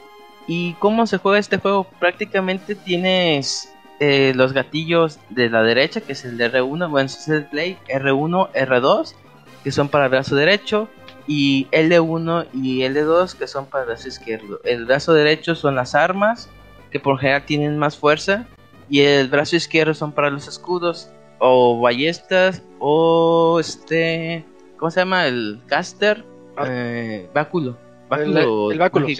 ¿y 0.47 0.73
cómo 0.73 1.07
se 1.07 1.17
juega 1.17 1.39
este 1.39 1.57
juego? 1.57 1.85
Prácticamente 1.99 2.75
tienes 2.75 3.73
eh, 3.99 4.33
los 4.35 4.53
gatillos 4.53 5.19
de 5.29 5.49
la 5.49 5.63
derecha, 5.63 6.01
que 6.01 6.13
es 6.13 6.23
el 6.25 6.37
de 6.37 6.51
R1, 6.51 6.89
bueno, 6.89 7.07
es 7.07 7.45
play, 7.49 7.77
R1, 7.87 8.51
R2, 8.51 9.15
que 9.63 9.71
son 9.71 9.89
para 9.89 10.05
el 10.05 10.11
brazo 10.11 10.35
derecho, 10.35 10.87
y 11.27 11.67
L1 11.71 12.47
y 12.53 12.81
L2, 12.81 13.35
que 13.35 13.47
son 13.47 13.65
para 13.65 13.83
el 13.83 13.89
brazo 13.89 14.07
izquierdo. 14.07 14.59
El 14.63 14.85
brazo 14.85 15.13
derecho 15.13 15.55
son 15.55 15.75
las 15.75 15.95
armas, 15.95 16.49
que 16.91 16.99
por 16.99 17.19
general 17.19 17.45
tienen 17.45 17.77
más 17.77 17.97
fuerza, 17.97 18.45
y 18.89 19.01
el 19.01 19.27
brazo 19.27 19.55
izquierdo 19.55 19.93
son 19.93 20.11
para 20.11 20.29
los 20.29 20.47
escudos, 20.47 21.09
o 21.39 21.79
ballestas, 21.79 22.61
o 22.79 23.59
este, 23.59 24.43
¿cómo 24.77 24.91
se 24.91 24.99
llama? 25.01 25.27
El 25.27 25.61
caster, 25.67 26.23
Ah. 26.57 26.65
eh, 26.67 27.29
báculo. 27.33 27.77
El, 28.11 28.33
báculo 28.33 28.71
el 28.71 28.79
báculo, 28.79 29.07
sí. 29.07 29.17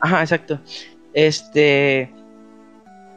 Ajá, 0.00 0.20
exacto. 0.22 0.58
Este. 1.12 2.12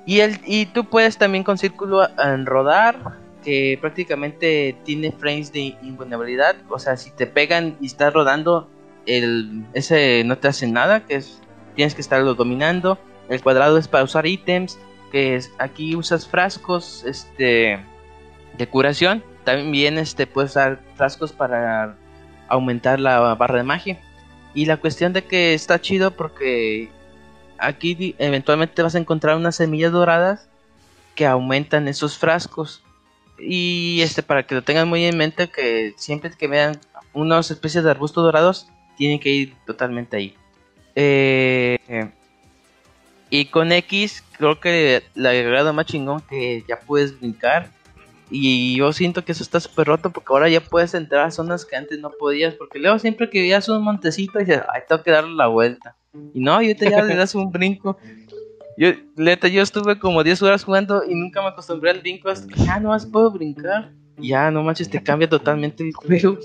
Y, 0.05 0.19
el, 0.19 0.39
y 0.45 0.67
tú 0.67 0.85
puedes 0.85 1.17
también 1.17 1.43
con 1.43 1.57
círculo 1.57 2.07
rodar, 2.45 3.17
que 3.47 3.77
prácticamente 3.79 4.75
tiene 4.83 5.13
frames 5.13 5.53
de 5.53 5.77
invulnerabilidad. 5.81 6.57
O 6.67 6.79
sea, 6.79 6.97
si 6.97 7.11
te 7.11 7.25
pegan 7.25 7.77
y 7.79 7.85
estás 7.85 8.13
rodando, 8.13 8.69
ese 9.05 10.23
no 10.25 10.37
te 10.37 10.49
hace 10.49 10.67
nada, 10.67 11.05
que 11.05 11.15
es, 11.15 11.41
tienes 11.73 11.95
que 11.95 12.01
estarlo 12.01 12.33
dominando. 12.33 12.99
El 13.29 13.41
cuadrado 13.41 13.77
es 13.77 13.87
para 13.87 14.03
usar 14.03 14.27
ítems, 14.27 14.77
que 15.13 15.39
aquí 15.59 15.95
usas 15.95 16.27
frascos 16.27 17.05
este, 17.05 17.79
de 18.57 18.67
curación. 18.67 19.23
También 19.45 19.97
este, 19.97 20.27
puedes 20.27 20.51
usar 20.51 20.81
frascos 20.95 21.31
para 21.31 21.95
aumentar 22.49 22.99
la 22.99 23.33
barra 23.35 23.59
de 23.59 23.63
magia. 23.63 23.97
Y 24.55 24.65
la 24.65 24.75
cuestión 24.75 25.13
de 25.13 25.23
que 25.23 25.53
está 25.53 25.79
chido 25.79 26.11
porque 26.11 26.89
aquí 27.59 28.13
eventualmente 28.17 28.81
vas 28.81 28.95
a 28.95 28.99
encontrar 28.99 29.37
unas 29.37 29.55
semillas 29.55 29.93
doradas 29.93 30.49
que 31.15 31.25
aumentan 31.25 31.87
esos 31.87 32.17
frascos. 32.17 32.83
Y 33.39 34.01
este 34.01 34.23
para 34.23 34.43
que 34.43 34.55
lo 34.55 34.63
tengan 34.63 34.87
muy 34.87 35.05
en 35.05 35.17
mente 35.17 35.49
que 35.49 35.93
siempre 35.97 36.31
que 36.31 36.47
vean 36.47 36.79
unas 37.13 37.51
especies 37.51 37.83
de 37.83 37.91
arbustos 37.91 38.23
dorados 38.23 38.67
tienen 38.97 39.19
que 39.19 39.29
ir 39.29 39.55
totalmente 39.65 40.17
ahí. 40.17 40.35
Eh, 40.95 41.77
y 43.29 43.45
con 43.45 43.71
X 43.71 44.23
creo 44.37 44.59
que 44.59 45.03
le 45.15 45.29
agregado 45.29 45.73
más 45.73 45.85
chingón 45.85 46.21
que 46.21 46.63
ya 46.67 46.79
puedes 46.79 47.19
brincar. 47.19 47.69
Y 48.29 48.75
yo 48.75 48.91
siento 48.91 49.23
que 49.23 49.31
eso 49.31 49.43
está 49.43 49.59
súper 49.59 49.87
roto 49.87 50.09
porque 50.09 50.27
ahora 50.29 50.49
ya 50.49 50.59
puedes 50.59 50.93
entrar 50.93 51.25
a 51.25 51.31
zonas 51.31 51.65
que 51.65 51.75
antes 51.75 51.99
no 51.99 52.11
podías. 52.11 52.55
Porque 52.55 52.79
luego 52.79 52.99
siempre 52.99 53.29
que 53.29 53.41
veías 53.41 53.69
un 53.69 53.83
montecito 53.83 54.39
dices, 54.39 54.61
ay, 54.73 54.81
tengo 54.87 55.03
que 55.03 55.11
darle 55.11 55.35
la 55.35 55.47
vuelta. 55.47 55.95
Y 56.33 56.39
no, 56.39 56.61
yo 56.61 56.75
te 56.75 56.89
ya 56.89 57.03
le 57.03 57.15
das 57.15 57.35
un 57.35 57.51
brinco. 57.51 57.97
Yo, 58.77 58.89
neta, 59.15 59.47
yo 59.47 59.63
estuve 59.63 59.97
como 59.97 60.23
10 60.23 60.41
horas 60.43 60.63
jugando 60.63 61.03
y 61.07 61.15
nunca 61.15 61.41
me 61.41 61.47
acostumbré 61.47 61.89
al 61.89 61.99
brinco 61.99 62.29
hasta 62.29 62.47
que 62.47 62.63
ya 62.63 62.79
no 62.79 62.89
más 62.89 63.05
puedo 63.07 63.31
brincar. 63.31 63.91
Ya, 64.17 64.51
no 64.51 64.63
manches, 64.63 64.89
te 64.89 65.01
cambia 65.01 65.27
totalmente 65.27 65.83
el 65.83 65.93
juego. 65.93 66.37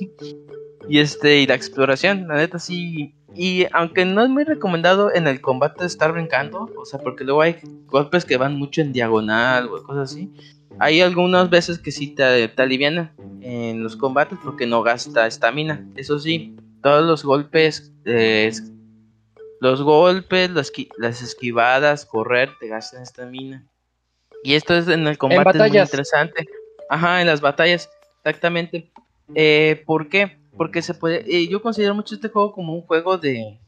Y 0.88 0.98
este, 0.98 1.40
y 1.40 1.46
la 1.46 1.54
exploración, 1.54 2.26
la 2.28 2.36
neta 2.36 2.58
sí. 2.58 3.14
Y 3.34 3.66
aunque 3.72 4.04
no 4.04 4.22
es 4.22 4.30
muy 4.30 4.44
recomendado 4.44 5.14
en 5.14 5.26
el 5.26 5.40
combate 5.40 5.84
estar 5.84 6.12
brincando, 6.12 6.70
o 6.76 6.84
sea, 6.84 6.98
porque 7.00 7.24
luego 7.24 7.42
hay 7.42 7.56
golpes 7.86 8.24
que 8.24 8.36
van 8.36 8.56
mucho 8.56 8.80
en 8.80 8.92
diagonal 8.92 9.68
o 9.68 9.82
cosas 9.82 10.12
así. 10.12 10.32
Hay 10.78 11.00
algunas 11.00 11.50
veces 11.50 11.78
que 11.78 11.92
sí 11.92 12.08
te, 12.14 12.48
te 12.48 12.62
alivian 12.62 13.12
en 13.42 13.82
los 13.82 13.96
combates 13.96 14.38
porque 14.42 14.66
no 14.66 14.82
gasta 14.82 15.26
estamina. 15.26 15.86
Eso 15.96 16.18
sí, 16.18 16.56
todos 16.82 17.04
los 17.04 17.24
golpes, 17.24 17.92
eh, 18.04 18.50
los 19.62 19.80
golpes, 19.80 20.50
las, 20.50 20.72
esqui- 20.72 20.88
las 20.98 21.22
esquivadas, 21.22 22.04
correr, 22.04 22.50
te 22.58 22.66
gastan 22.66 23.02
estamina. 23.04 23.64
Y 24.42 24.54
esto 24.54 24.74
es 24.74 24.88
en 24.88 25.06
el 25.06 25.16
combate 25.18 25.50
es 25.50 25.54
muy 25.54 25.68
interesante. 25.86 26.46
Ajá, 26.90 27.20
en 27.20 27.28
las 27.28 27.40
batallas, 27.40 27.88
exactamente. 28.18 28.90
Eh, 29.36 29.82
¿Por 29.86 30.08
qué? 30.08 30.36
Porque 30.56 30.82
se 30.82 30.94
puede. 30.94 31.24
eh, 31.32 31.46
yo 31.48 31.62
considero 31.62 31.94
mucho 31.94 32.16
este 32.16 32.28
juego 32.28 32.52
como 32.52 32.74
un 32.74 32.82
juego 32.82 33.18
de, 33.18 33.60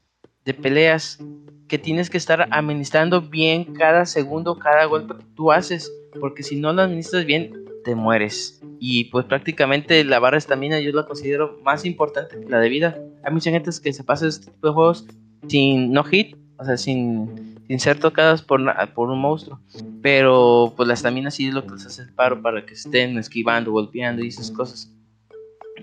de 0.44 0.54
peleas 0.54 1.20
que 1.68 1.78
tienes 1.78 2.10
que 2.10 2.18
estar 2.18 2.48
administrando 2.50 3.20
bien 3.22 3.72
cada 3.74 4.04
segundo, 4.04 4.58
cada 4.58 4.86
golpe 4.86 5.14
que 5.16 5.24
tú 5.36 5.52
haces. 5.52 5.92
Porque 6.18 6.42
si 6.42 6.56
no 6.56 6.72
lo 6.72 6.82
administras 6.82 7.24
bien, 7.24 7.64
te 7.84 7.94
mueres. 7.94 8.60
Y 8.80 9.04
pues 9.04 9.26
prácticamente 9.26 10.02
la 10.02 10.18
barra 10.18 10.34
de 10.34 10.38
estamina 10.40 10.80
yo 10.80 10.90
la 10.90 11.06
considero 11.06 11.60
más 11.62 11.84
importante 11.84 12.40
que 12.40 12.48
la 12.48 12.58
de 12.58 12.68
vida. 12.68 12.98
Hay 13.22 13.32
mucha 13.32 13.50
gente 13.52 13.70
que 13.80 13.92
se 13.92 14.02
pasa 14.02 14.26
este 14.26 14.50
tipo 14.50 14.66
de 14.66 14.74
juegos 14.74 15.06
sin 15.48 15.92
no 15.92 16.04
hit, 16.04 16.36
o 16.58 16.64
sea, 16.64 16.76
sin, 16.76 17.58
sin 17.66 17.80
ser 17.80 17.98
tocadas 17.98 18.42
por, 18.42 18.60
por 18.94 19.10
un 19.10 19.20
monstruo. 19.20 19.60
Pero 20.02 20.72
pues 20.76 20.86
la 20.86 20.94
estamina 20.94 21.30
sí 21.30 21.48
es 21.48 21.54
lo 21.54 21.64
que 21.64 21.74
les 21.74 21.86
hace 21.86 22.02
el 22.02 22.12
paro 22.12 22.40
para 22.40 22.64
que 22.64 22.74
estén 22.74 23.18
esquivando, 23.18 23.72
golpeando 23.72 24.24
y 24.24 24.28
esas 24.28 24.50
cosas. 24.50 24.90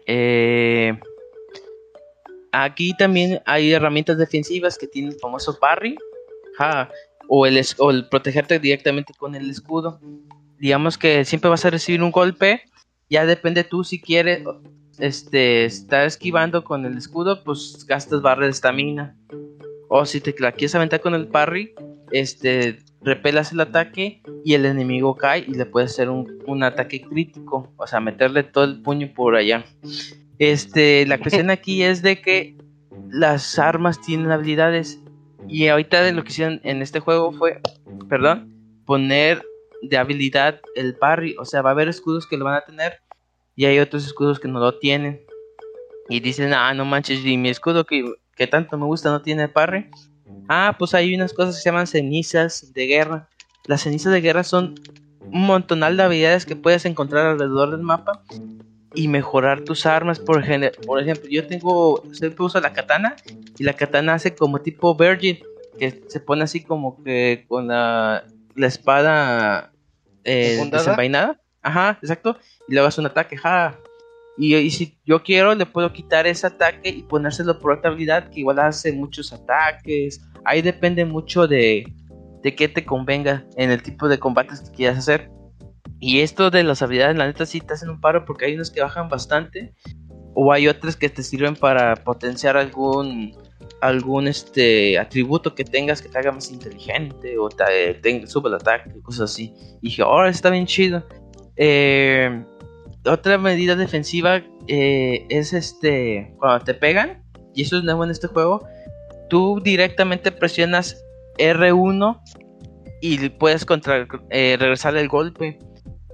Eh, 0.07 0.97
aquí 2.51 2.95
también 2.97 3.41
hay 3.45 3.71
herramientas 3.71 4.17
defensivas 4.17 4.77
que 4.77 4.87
tienen 4.87 5.11
el 5.13 5.19
famoso 5.19 5.57
parry. 5.59 5.97
ja, 6.57 6.89
o, 7.27 7.45
el, 7.45 7.61
o 7.77 7.91
el 7.91 8.09
protegerte 8.09 8.59
directamente 8.59 9.13
con 9.17 9.35
el 9.35 9.49
escudo. 9.49 9.99
Digamos 10.59 10.97
que 10.97 11.23
siempre 11.25 11.49
vas 11.49 11.65
a 11.65 11.69
recibir 11.69 12.03
un 12.03 12.11
golpe. 12.11 12.63
Ya 13.09 13.25
depende 13.25 13.63
tú 13.63 13.83
si 13.83 13.99
quieres 13.99 14.43
este, 14.99 15.65
estar 15.65 16.05
esquivando 16.05 16.63
con 16.63 16.85
el 16.85 16.97
escudo, 16.97 17.43
pues 17.43 17.85
gastas 17.87 18.21
barra 18.21 18.45
de 18.45 18.51
estamina. 18.51 19.15
O 19.93 20.05
si 20.05 20.21
te 20.21 20.33
la 20.39 20.53
quieres 20.53 20.73
aventar 20.73 21.01
con 21.01 21.15
el 21.15 21.27
parry, 21.27 21.75
este, 22.13 22.79
repelas 23.01 23.51
el 23.51 23.59
ataque 23.59 24.21
y 24.45 24.53
el 24.53 24.65
enemigo 24.65 25.17
cae 25.17 25.43
y 25.45 25.53
le 25.53 25.65
puedes 25.65 25.91
hacer 25.91 26.09
un, 26.09 26.41
un 26.47 26.63
ataque 26.63 27.01
crítico. 27.01 27.73
O 27.75 27.85
sea, 27.85 27.99
meterle 27.99 28.43
todo 28.43 28.63
el 28.63 28.81
puño 28.81 29.11
por 29.13 29.35
allá. 29.35 29.65
Este, 30.39 31.05
la 31.07 31.17
cuestión 31.17 31.49
aquí 31.49 31.83
es 31.83 32.01
de 32.01 32.21
que 32.21 32.55
las 33.09 33.59
armas 33.59 33.99
tienen 33.99 34.31
habilidades. 34.31 35.01
Y 35.49 35.67
ahorita 35.67 36.01
de 36.03 36.13
lo 36.13 36.23
que 36.23 36.29
hicieron 36.29 36.61
en 36.63 36.81
este 36.81 37.01
juego 37.01 37.33
fue, 37.33 37.59
perdón, 38.07 38.49
poner 38.85 39.43
de 39.81 39.97
habilidad 39.97 40.61
el 40.75 40.95
parry. 40.95 41.35
O 41.37 41.43
sea, 41.43 41.61
va 41.61 41.71
a 41.71 41.73
haber 41.73 41.89
escudos 41.89 42.27
que 42.27 42.37
lo 42.37 42.45
van 42.45 42.55
a 42.55 42.61
tener 42.61 43.01
y 43.57 43.65
hay 43.65 43.79
otros 43.79 44.05
escudos 44.05 44.39
que 44.39 44.47
no 44.47 44.61
lo 44.61 44.79
tienen. 44.79 45.19
Y 46.07 46.21
dicen, 46.21 46.53
ah, 46.53 46.73
no 46.73 46.85
manches, 46.85 47.25
y 47.25 47.35
mi 47.35 47.49
escudo 47.49 47.85
que, 47.85 48.05
que 48.35 48.47
tanto 48.47 48.77
me 48.77 48.85
gusta 48.85 49.09
no 49.09 49.21
tiene 49.21 49.47
parry. 49.47 49.89
Ah, 50.47 50.75
pues 50.77 50.93
hay 50.93 51.13
unas 51.15 51.33
cosas 51.33 51.55
que 51.55 51.61
se 51.61 51.69
llaman 51.69 51.87
cenizas 51.87 52.73
de 52.73 52.87
guerra. 52.87 53.29
Las 53.65 53.81
cenizas 53.81 54.11
de 54.11 54.21
guerra 54.21 54.43
son 54.43 54.75
un 55.19 55.45
montonal 55.45 55.97
de 55.97 56.03
habilidades 56.03 56.45
que 56.45 56.55
puedes 56.55 56.85
encontrar 56.85 57.25
alrededor 57.27 57.71
del 57.71 57.81
mapa 57.81 58.23
y 58.93 59.07
mejorar 59.07 59.61
tus 59.61 59.85
armas. 59.85 60.19
Por, 60.19 60.41
ejemplo, 60.41 61.29
yo 61.29 61.47
tengo, 61.47 62.03
siempre 62.11 62.43
uso 62.43 62.59
la 62.59 62.73
katana 62.73 63.15
y 63.57 63.63
la 63.63 63.73
katana 63.73 64.15
hace 64.15 64.35
como 64.35 64.59
tipo 64.59 64.95
Virgin, 64.95 65.39
que 65.79 66.03
se 66.07 66.19
pone 66.19 66.43
así 66.43 66.63
como 66.63 67.01
que 67.03 67.45
con 67.47 67.67
la, 67.67 68.25
la 68.55 68.67
espada 68.67 69.71
eh, 70.23 70.61
desenvainada. 70.71 71.39
Ajá, 71.61 71.99
exacto. 72.01 72.37
Y 72.67 72.73
luego 72.73 72.87
hace 72.87 73.01
un 73.01 73.07
ataque, 73.07 73.37
ja. 73.37 73.77
Y, 74.43 74.71
si 74.71 74.97
yo 75.05 75.21
quiero, 75.21 75.53
le 75.53 75.67
puedo 75.67 75.93
quitar 75.93 76.25
ese 76.25 76.47
ataque 76.47 76.89
y 76.89 77.03
ponérselo 77.03 77.59
por 77.59 77.73
otra 77.73 77.91
habilidad 77.91 78.31
que 78.31 78.39
igual 78.39 78.57
hace 78.57 78.91
muchos 78.91 79.31
ataques. 79.31 80.19
Ahí 80.45 80.63
depende 80.63 81.05
mucho 81.05 81.47
de, 81.47 81.85
de 82.41 82.55
qué 82.55 82.67
te 82.67 82.83
convenga 82.83 83.45
en 83.55 83.69
el 83.69 83.83
tipo 83.83 84.07
de 84.07 84.17
combates 84.17 84.61
que 84.61 84.71
quieras 84.71 84.97
hacer. 84.97 85.29
Y 85.99 86.21
esto 86.21 86.49
de 86.49 86.63
las 86.63 86.81
habilidades, 86.81 87.15
la 87.17 87.27
neta, 87.27 87.45
sí 87.45 87.61
te 87.61 87.75
hacen 87.75 87.91
un 87.91 88.01
paro 88.01 88.25
porque 88.25 88.45
hay 88.45 88.55
unos 88.55 88.71
que 88.71 88.81
bajan 88.81 89.09
bastante. 89.09 89.75
O 90.33 90.51
hay 90.51 90.67
otras 90.67 90.95
que 90.95 91.09
te 91.09 91.21
sirven 91.21 91.55
para 91.55 91.95
potenciar 91.97 92.57
algún 92.57 93.37
algún 93.79 94.27
este 94.27 94.97
atributo 94.97 95.53
que 95.53 95.63
tengas 95.63 96.01
que 96.01 96.09
te 96.09 96.17
haga 96.17 96.31
más 96.31 96.51
inteligente 96.51 97.37
o 97.37 97.49
te, 97.49 98.25
sube 98.25 98.49
el 98.49 98.55
ataque, 98.55 98.89
cosas 99.03 99.31
así. 99.31 99.53
Y 99.83 99.89
dije, 99.89 100.01
ahora 100.01 100.29
está 100.29 100.49
bien 100.49 100.65
chido. 100.65 101.05
Eh, 101.55 102.43
otra 103.05 103.37
medida 103.37 103.75
defensiva 103.75 104.41
eh, 104.67 105.25
es 105.29 105.53
este 105.53 106.33
cuando 106.37 106.65
te 106.65 106.73
pegan, 106.73 107.23
y 107.53 107.63
eso 107.63 107.77
es 107.77 107.83
nuevo 107.83 108.03
en 108.03 108.11
este 108.11 108.27
juego, 108.27 108.67
tú 109.29 109.59
directamente 109.63 110.31
presionas 110.31 111.03
R1 111.37 112.21
y 113.01 113.29
puedes 113.29 113.65
contra, 113.65 114.07
eh, 114.29 114.57
regresar 114.59 114.95
el 114.95 115.07
golpe. 115.07 115.57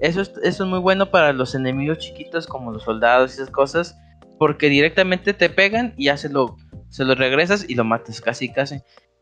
Eso 0.00 0.20
es, 0.20 0.32
eso 0.42 0.64
es 0.64 0.70
muy 0.70 0.78
bueno 0.78 1.10
para 1.10 1.32
los 1.32 1.54
enemigos 1.54 1.98
chiquitos 1.98 2.46
como 2.46 2.72
los 2.72 2.84
soldados 2.84 3.32
y 3.32 3.34
esas 3.34 3.50
cosas, 3.50 3.98
porque 4.38 4.68
directamente 4.68 5.34
te 5.34 5.50
pegan 5.50 5.92
y 5.96 6.04
ya 6.04 6.16
se 6.16 6.28
lo, 6.28 6.56
se 6.88 7.04
lo 7.04 7.14
regresas 7.14 7.68
y 7.68 7.74
lo 7.74 7.84
matas 7.84 8.20
casi 8.20 8.50
casi. 8.52 8.80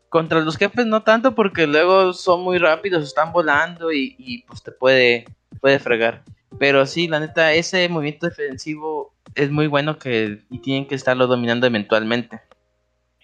Contra 0.09 0.39
los 0.39 0.55
jefes 0.55 0.85
no 0.85 1.03
tanto 1.03 1.35
porque 1.35 1.67
luego 1.67 2.13
son 2.13 2.41
muy 2.43 2.59
rápidos, 2.59 3.03
están 3.03 3.33
volando 3.33 3.91
y, 3.91 4.15
y 4.17 4.43
pues 4.43 4.63
te 4.63 4.71
puede, 4.71 5.25
puede 5.59 5.79
fregar. 5.79 6.23
Pero 6.59 6.85
sí, 6.85 7.07
la 7.07 7.19
neta, 7.19 7.53
ese 7.53 7.87
movimiento 7.89 8.27
defensivo 8.27 9.13
es 9.35 9.51
muy 9.51 9.67
bueno 9.67 9.99
que 9.99 10.43
y 10.49 10.59
tienen 10.59 10.87
que 10.87 10.95
estarlo 10.95 11.27
dominando 11.27 11.67
eventualmente. 11.67 12.41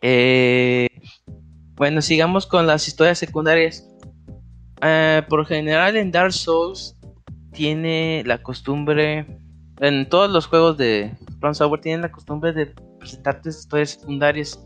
Eh, 0.02 0.90
bueno, 1.76 2.02
sigamos 2.02 2.46
con 2.46 2.68
las 2.68 2.88
historias 2.88 3.18
secundarias. 3.18 3.88
Eh, 4.82 5.24
por 5.30 5.46
general 5.46 5.96
en 5.96 6.12
Dark 6.12 6.34
Souls 6.34 6.96
tiene 7.54 8.24
la 8.26 8.44
costumbre, 8.44 9.26
en 9.80 10.10
todos 10.10 10.30
los 10.30 10.46
juegos 10.46 10.78
de 10.78 11.16
From 11.40 11.54
Software 11.54 11.82
tienen 11.82 12.02
la 12.02 12.12
costumbre 12.12 12.52
de 12.52 12.68
presentarte 13.00 13.50
historias 13.50 13.92
secundarias 13.92 14.60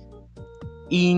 y 0.90 1.16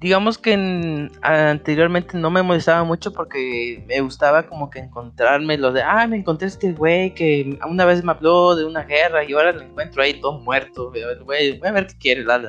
digamos 0.00 0.38
que 0.38 1.08
anteriormente 1.22 2.16
no 2.16 2.30
me 2.30 2.42
molestaba 2.42 2.84
mucho 2.84 3.12
porque 3.12 3.84
me 3.86 4.00
gustaba 4.00 4.44
como 4.44 4.70
que 4.70 4.80
encontrarme 4.80 5.58
lo 5.58 5.72
de, 5.72 5.82
ah, 5.82 6.06
me 6.06 6.18
encontré 6.18 6.48
este 6.48 6.72
güey 6.72 7.14
que 7.14 7.58
una 7.68 7.84
vez 7.84 8.04
me 8.04 8.12
habló 8.12 8.54
de 8.54 8.64
una 8.64 8.82
guerra 8.84 9.24
y 9.24 9.32
ahora 9.32 9.52
lo 9.52 9.62
encuentro 9.62 10.02
ahí 10.02 10.20
todo 10.20 10.38
muerto, 10.40 10.90
güey, 10.90 11.58
voy 11.58 11.68
a 11.68 11.72
ver 11.72 11.86
qué 11.86 11.98
quiere, 11.98 12.24
la, 12.24 12.40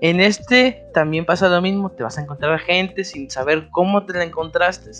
En 0.00 0.20
este 0.20 0.84
también 0.92 1.24
pasa 1.24 1.48
lo 1.48 1.60
mismo, 1.62 1.90
te 1.90 2.02
vas 2.02 2.18
a 2.18 2.22
encontrar 2.22 2.52
a 2.52 2.58
gente 2.58 3.04
sin 3.04 3.30
saber 3.30 3.68
cómo 3.70 4.04
te 4.04 4.12
la 4.14 4.24
encontraste 4.24 4.90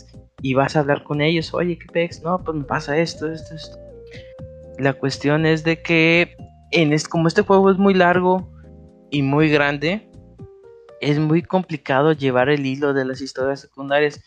y 0.41 0.55
vas 0.55 0.77
a 0.77 0.81
hablar 0.81 1.05
con 1.05 1.21
ellos, 1.21 1.53
oye, 1.55 1.79
¿qué 1.79 1.87
pex? 1.93 2.23
No, 2.23 2.39
pues 2.43 2.57
me 2.57 2.65
pasa 2.65 2.97
esto, 2.99 3.31
esto, 3.31 3.55
esto. 3.55 3.79
La 4.79 4.93
cuestión 4.93 5.47
es 5.47 5.65
de 5.65 5.81
que 5.81 6.37
en 6.73 6.93
este, 6.93 7.09
como 7.09 7.29
este 7.29 7.43
juego 7.43 7.71
es 7.71 7.79
muy 7.79 7.95
largo 7.95 8.51
y 9.11 9.23
muy 9.23 9.49
grande, 9.49 10.11
es 11.05 11.19
muy 11.19 11.43
complicado 11.43 12.13
llevar 12.13 12.49
el 12.49 12.65
hilo 12.65 12.95
de 12.95 13.05
las 13.05 13.21
historias 13.21 13.61
secundarias. 13.61 14.21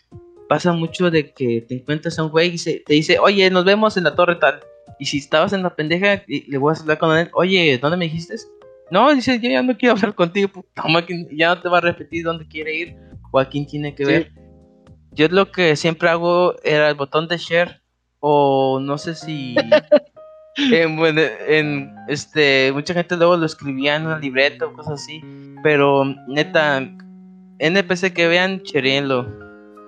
Pasa 0.48 0.72
mucho 0.74 1.12
de 1.12 1.34
que 1.34 1.62
te 1.62 1.76
encuentras 1.76 2.18
a 2.20 2.24
un 2.24 2.32
güey 2.32 2.56
y 2.56 2.84
te 2.84 2.94
dice, 2.94 3.20
oye, 3.20 3.49
nos 3.49 3.66
vemos 3.66 3.98
en 3.98 4.04
la 4.04 4.16
torre 4.16 4.36
tal. 4.36 4.60
Y 4.99 5.06
si 5.06 5.18
estabas 5.18 5.54
en 5.54 5.64
la 5.64 5.76
pendeja, 5.76 6.24
le 6.28 6.58
voy 6.58 6.74
a 6.76 6.80
hablar 6.80 6.98
con 6.98 7.18
él, 7.18 7.30
oye, 7.34 7.78
¿dónde 7.78 7.98
me 7.98 8.06
dijiste? 8.06 8.36
No, 8.90 9.14
dice, 9.14 9.40
yo 9.40 9.49
ya 9.49 9.62
no 9.62 9.78
quiero 9.78 9.95
hablar 9.95 10.16
contigo, 10.16 10.66
ya 11.32 11.56
no 11.56 11.62
te 11.62 11.70
va 11.70 11.80
a 11.80 11.82
repetir 11.82 12.24
dónde 12.24 12.48
quiere 12.48 12.76
ir 12.76 12.95
o 13.32 13.40
a 13.40 13.49
quién 13.49 13.68
tiene 13.68 13.94
que 13.94 14.06
ver. 14.06 14.32
Yo 15.12 15.28
lo 15.30 15.52
que 15.52 15.76
siempre 15.76 16.10
hago 16.10 16.56
era 16.64 16.90
el 16.90 16.95
botón 16.95 17.28
de 17.28 17.38
share 17.38 17.82
o 18.20 18.80
no 18.80 18.98
sé 18.98 19.16
si 19.16 19.56
en, 20.58 21.94
este 22.08 22.72
mucha 22.74 22.94
gente 22.94 23.16
luego 23.16 23.38
lo 23.38 23.46
escribía 23.46 23.96
en 23.96 24.06
una 24.06 24.18
libreta 24.18 24.66
o 24.66 24.74
cosas 24.74 25.02
así 25.02 25.24
pero 25.64 26.06
neta 26.28 26.88
NPC 27.60 28.14
que 28.14 28.28
vean 28.28 28.62
cherenlo 28.62 29.28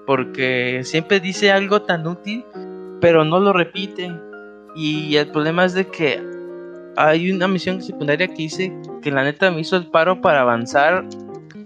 porque 0.06 0.82
siempre 0.84 1.20
dice 1.20 1.52
algo 1.52 1.82
tan 1.84 2.08
útil 2.08 2.44
pero 3.00 3.24
no 3.24 3.40
lo 3.40 3.54
repite. 3.54 4.12
Y 4.76 5.16
el 5.16 5.28
problema 5.28 5.66
es 5.66 5.74
de 5.74 5.88
que 5.88 6.22
hay 6.96 7.32
una 7.32 7.48
misión 7.48 7.82
secundaria 7.82 8.28
que 8.28 8.44
hice 8.44 8.74
que 9.02 9.12
la 9.12 9.24
neta 9.24 9.52
me 9.52 9.62
hizo 9.62 9.78
el 9.78 9.88
paro 9.88 10.22
para 10.22 10.42
avanzar 10.42 11.06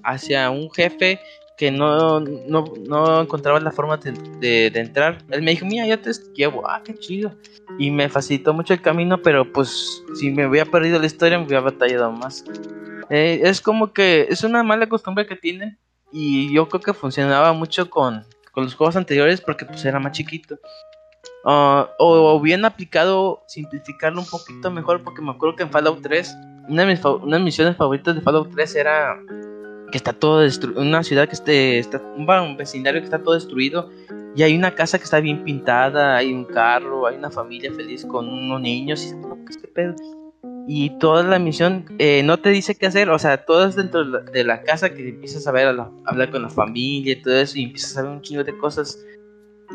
hacia 0.04 0.50
un 0.50 0.70
jefe 0.72 1.20
que 1.58 1.72
no, 1.72 2.20
no, 2.20 2.66
no 2.88 3.22
encontraba 3.22 3.60
la 3.60 3.72
forma 3.72 3.98
de, 3.98 4.72
entrar. 4.74 5.20
Él 5.30 5.42
me 5.42 5.52
dijo, 5.52 5.66
mira, 5.66 5.86
yo 5.86 6.00
te 6.00 6.12
llevo, 6.36 6.68
ah, 6.68 6.82
qué 6.84 6.96
chido. 6.96 7.34
Y 7.78 7.92
me 7.92 8.10
facilitó 8.10 8.54
mucho 8.54 8.74
el 8.74 8.82
camino, 8.82 9.22
pero 9.22 9.52
pues 9.52 10.04
si 10.16 10.32
me 10.32 10.48
hubiera 10.48 10.70
perdido 10.70 11.00
la 11.00 11.06
historia, 11.06 11.38
me 11.38 11.46
hubiera 11.46 11.62
batallado 11.62 12.12
más. 12.12 12.44
Eh, 13.10 13.42
es 13.44 13.62
como 13.62 13.94
que 13.94 14.28
es 14.30 14.44
una 14.44 14.64
mala 14.64 14.88
costumbre 14.88 15.28
que 15.28 15.36
tienen 15.36 15.78
y 16.12 16.54
yo 16.54 16.68
creo 16.70 16.82
que 16.82 16.94
funcionaba 16.94 17.54
mucho 17.54 17.90
con, 17.90 18.26
con 18.52 18.64
los 18.64 18.76
juegos 18.76 18.96
anteriores 18.96 19.42
porque 19.42 19.66
pues 19.66 19.84
era 19.86 20.00
más 20.00 20.14
chiquito. 20.14 20.58
Ah, 21.46 21.90
o, 22.00 22.40
bien 22.40 22.64
aplicado 22.64 23.44
simplificarlo 23.48 24.22
un 24.22 24.28
poquito 24.28 24.72
mejor 24.72 25.04
porque 25.04 25.22
me 25.22 25.32
acuerdo 25.32 25.58
que 25.58 25.64
en 25.64 25.72
Fallout 25.72 26.02
3 26.02 26.36
una 26.70 26.86
de 26.86 26.94
mis, 26.94 27.04
una 27.04 27.38
de 27.38 27.44
mis 27.44 27.54
misiones 27.54 27.76
favoritas 27.76 28.16
de 28.16 28.22
Fallout 28.22 28.50
3 28.54 28.76
era 28.76 29.20
que 29.94 29.98
está 29.98 30.12
todo 30.12 30.40
destruido, 30.40 30.82
una 30.82 31.04
ciudad 31.04 31.28
que 31.28 31.36
esté, 31.36 31.78
está, 31.78 32.02
un, 32.18 32.58
vecindario 32.58 33.00
que 33.00 33.06
está 33.06 33.22
todo 33.22 33.36
destruido 33.36 33.92
y 34.36 34.42
hay 34.42 34.56
una 34.56 34.74
casa 34.74 34.98
que 34.98 35.04
está 35.04 35.20
bien 35.20 35.44
pintada, 35.44 36.18
hay 36.18 36.34
un 36.34 36.46
carro, 36.46 37.06
hay 37.06 37.16
una 37.16 37.30
familia 37.30 37.72
feliz 37.72 38.04
con 38.04 38.28
unos 38.28 38.60
niños 38.60 39.06
y 39.06 39.14
este 39.52 39.68
pedo. 39.68 39.94
Y 40.68 40.98
toda 40.98 41.22
la 41.22 41.38
misión 41.38 41.86
eh, 42.00 42.24
no 42.24 42.40
te 42.40 42.50
dice 42.50 42.74
qué 42.74 42.88
hacer, 42.88 43.12
o 43.12 43.20
sea, 43.20 43.46
todo 43.46 43.68
es 43.68 43.76
dentro 43.76 44.04
de 44.04 44.44
la, 44.44 44.64
casa 44.64 44.96
que 44.96 45.10
empiezas 45.10 45.46
a 45.46 45.52
ver, 45.52 45.68
a 45.68 45.92
hablar 46.06 46.32
con 46.32 46.42
la 46.42 46.50
familia 46.50 47.14
y 47.14 47.22
todo 47.22 47.36
eso, 47.36 47.60
y 47.60 47.66
empiezas 47.66 47.96
a 47.96 48.02
ver 48.02 48.10
un 48.14 48.22
chingo 48.24 48.44
de 48.44 48.58
cosas. 48.58 48.98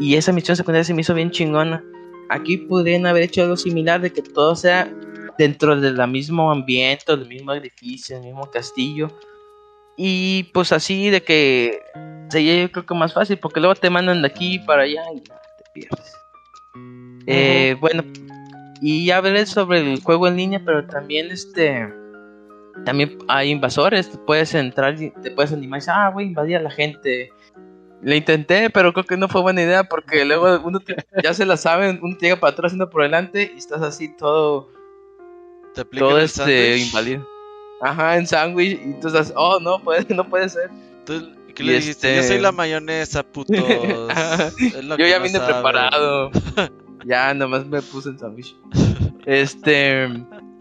Y 0.01 0.17
esa 0.17 0.33
misión 0.33 0.57
secundaria 0.57 0.83
se 0.83 0.95
me 0.95 1.03
hizo 1.03 1.15
bien 1.15 1.31
chingona. 1.31 1.85
Aquí 2.29 2.57
podrían 2.57 3.07
haber 3.07 3.23
hecho 3.23 3.43
algo 3.43 3.57
similar, 3.57 4.01
de 4.01 4.13
que 4.13 4.23
todo 4.23 4.57
sea 4.57 4.93
dentro 5.39 5.81
del 5.81 6.09
mismo 6.09 6.51
ambiente, 6.51 7.05
del 7.07 7.29
mismo 7.29 7.53
edificio, 7.53 8.17
el 8.17 8.25
mismo 8.25 8.51
castillo, 8.51 9.13
y 10.01 10.45
pues 10.55 10.71
así 10.71 11.11
de 11.11 11.23
que 11.25 11.83
sería 12.31 12.63
yo 12.63 12.71
creo 12.71 12.87
que 12.87 12.95
más 12.95 13.13
fácil, 13.13 13.37
porque 13.39 13.59
luego 13.59 13.75
te 13.75 13.91
mandan 13.91 14.23
de 14.23 14.29
aquí 14.29 14.61
para 14.61 14.83
allá 14.83 15.03
y 15.13 15.21
te 15.21 15.35
pierdes. 15.75 16.15
Eh, 17.27 17.77
bueno, 17.81 18.05
y 18.81 19.07
ya 19.07 19.21
veré 19.21 19.45
sobre 19.45 19.81
el 19.81 20.01
juego 20.01 20.29
en 20.29 20.37
línea, 20.37 20.63
pero 20.65 20.87
también 20.87 21.33
este 21.33 21.93
también 22.85 23.19
hay 23.27 23.51
invasores, 23.51 24.09
te 24.09 24.19
puedes 24.19 24.55
entrar 24.55 25.03
y 25.03 25.11
te 25.11 25.33
puedes 25.33 25.53
animar 25.53 25.79
y 25.79 25.81
decir, 25.81 25.95
ah, 25.97 26.11
voy 26.11 26.25
a 26.25 26.27
invadir 26.29 26.57
a 26.59 26.63
la 26.63 26.71
gente. 26.71 27.33
Le 28.01 28.17
intenté, 28.17 28.71
pero 28.71 28.93
creo 28.93 29.05
que 29.05 29.17
no 29.17 29.27
fue 29.27 29.41
buena 29.41 29.63
idea 29.63 29.83
porque 29.83 30.25
luego 30.25 30.61
uno 30.65 30.79
ya 31.25 31.35
se 31.35 31.45
la 31.45 31.57
sabe, 31.57 31.99
uno 32.01 32.17
te 32.17 32.27
llega 32.27 32.39
para 32.39 32.53
atrás, 32.53 32.73
uno 32.73 32.89
por 32.89 33.03
delante 33.03 33.51
y 33.53 33.59
estás 33.59 33.83
así 33.83 34.17
todo, 34.17 34.71
todo 35.99 36.21
este 36.21 36.79
invadido. 36.79 37.27
Ajá, 37.81 38.17
en 38.17 38.27
sándwich. 38.27 38.81
Y 38.85 39.01
tú 39.01 39.09
estás, 39.09 39.33
oh, 39.37 39.61
no, 39.61 39.83
puede, 39.83 40.07
no 40.15 40.29
puede 40.29 40.49
ser. 40.49 40.71
¿Qué 41.55 41.65
le 41.65 41.75
dijiste? 41.75 42.15
Yo 42.15 42.23
soy 42.23 42.33
este 42.33 42.41
la 42.41 42.53
mayonesa, 42.53 43.23
puto. 43.23 43.53
Yo 44.99 45.07
ya 45.07 45.19
vine 45.19 45.41
preparado. 45.41 46.31
ya, 47.05 47.35
nomás 47.35 47.67
me 47.67 47.83
puse 47.83 48.11
en 48.11 48.19
sándwich. 48.19 48.55
Este. 49.27 50.09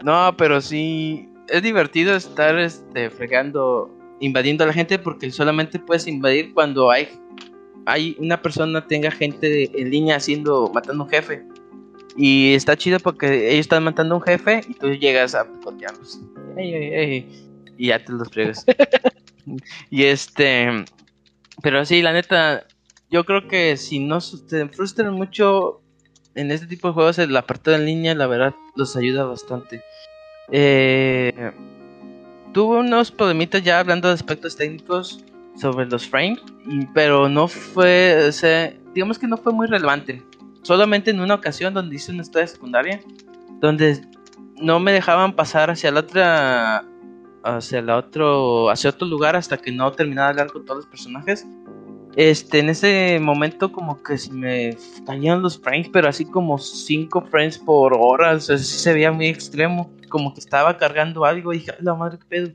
No, 0.02 0.34
pero 0.36 0.60
sí. 0.60 1.28
Es 1.48 1.62
divertido 1.62 2.14
estar 2.14 2.58
este, 2.58 3.08
fregando, 3.08 3.90
invadiendo 4.20 4.64
a 4.64 4.66
la 4.66 4.72
gente 4.74 4.98
porque 4.98 5.30
solamente 5.30 5.78
puedes 5.78 6.06
invadir 6.06 6.52
cuando 6.52 6.90
hay, 6.90 7.08
hay 7.86 8.14
una 8.18 8.42
persona 8.42 8.86
tenga 8.86 9.10
gente 9.10 9.70
en 9.80 9.90
línea 9.90 10.16
haciendo, 10.16 10.70
matando 10.74 11.04
un 11.04 11.10
jefe. 11.10 11.46
Y 12.16 12.54
está 12.54 12.76
chido 12.76 12.98
porque 12.98 13.50
ellos 13.52 13.60
están 13.60 13.84
matando 13.84 14.14
a 14.14 14.18
un 14.18 14.24
jefe 14.24 14.62
y 14.68 14.74
tú 14.74 14.92
llegas 14.92 15.34
a 15.34 15.44
picotearlos. 15.44 16.20
y 16.56 17.86
ya 17.86 18.04
te 18.04 18.12
los 18.12 18.28
fregas. 18.28 18.64
y 19.90 20.04
este. 20.04 20.84
Pero 21.62 21.84
sí, 21.84 22.02
la 22.02 22.12
neta, 22.12 22.66
yo 23.10 23.24
creo 23.24 23.48
que 23.48 23.76
si 23.76 23.98
no 23.98 24.20
se 24.20 24.68
frustran 24.68 25.14
mucho 25.14 25.80
en 26.34 26.50
este 26.50 26.66
tipo 26.66 26.88
de 26.88 26.94
juegos, 26.94 27.18
el 27.18 27.36
apartado 27.36 27.76
en 27.76 27.84
línea, 27.84 28.14
la 28.14 28.26
verdad, 28.26 28.54
los 28.76 28.96
ayuda 28.96 29.24
bastante. 29.24 29.82
Eh, 30.50 31.52
tuve 32.52 32.78
unos 32.78 33.10
problemitas 33.10 33.62
ya 33.62 33.80
hablando 33.80 34.08
de 34.08 34.14
aspectos 34.14 34.56
técnicos 34.56 35.24
sobre 35.60 35.86
los 35.86 36.06
frames, 36.06 36.40
pero 36.94 37.28
no 37.28 37.48
fue, 37.48 38.26
o 38.28 38.32
sea, 38.32 38.72
digamos 38.94 39.18
que 39.18 39.26
no 39.26 39.36
fue 39.36 39.52
muy 39.52 39.66
relevante 39.66 40.22
solamente 40.68 41.10
en 41.10 41.20
una 41.20 41.32
ocasión 41.32 41.72
donde 41.72 41.96
hice 41.96 42.12
una 42.12 42.20
historia 42.20 42.46
secundaria, 42.46 43.00
donde 43.58 44.02
no 44.60 44.78
me 44.78 44.92
dejaban 44.92 45.32
pasar 45.34 45.70
hacia 45.70 45.90
la 45.90 46.00
otra 46.00 46.84
hacia 47.42 47.80
la 47.80 47.96
otro 47.96 48.68
hacia 48.68 48.90
otro 48.90 49.08
lugar 49.08 49.34
hasta 49.34 49.56
que 49.56 49.72
no 49.72 49.90
terminara 49.92 50.26
de 50.26 50.30
hablar 50.42 50.52
con 50.52 50.66
todos 50.66 50.80
los 50.80 50.86
personajes. 50.86 51.46
Este 52.16 52.58
en 52.58 52.68
ese 52.68 53.18
momento 53.18 53.72
como 53.72 54.02
que 54.02 54.18
se 54.18 54.30
me 54.30 54.76
caían 55.06 55.40
los 55.40 55.58
frames 55.58 55.88
pero 55.90 56.06
así 56.06 56.26
como 56.26 56.58
5 56.58 57.22
frames 57.30 57.56
por 57.56 57.96
hora 57.98 58.32
o 58.32 58.40
sea, 58.40 58.58
sí 58.58 58.78
se 58.78 58.92
veía 58.92 59.10
muy 59.10 59.28
extremo 59.28 59.90
como 60.10 60.34
que 60.34 60.40
estaba 60.40 60.76
cargando 60.76 61.24
algo 61.24 61.54
y 61.54 61.60
dije 61.60 61.70
"Ay, 61.78 61.84
la 61.84 61.94
madre 61.94 62.18
qué 62.18 62.26
pedo 62.28 62.50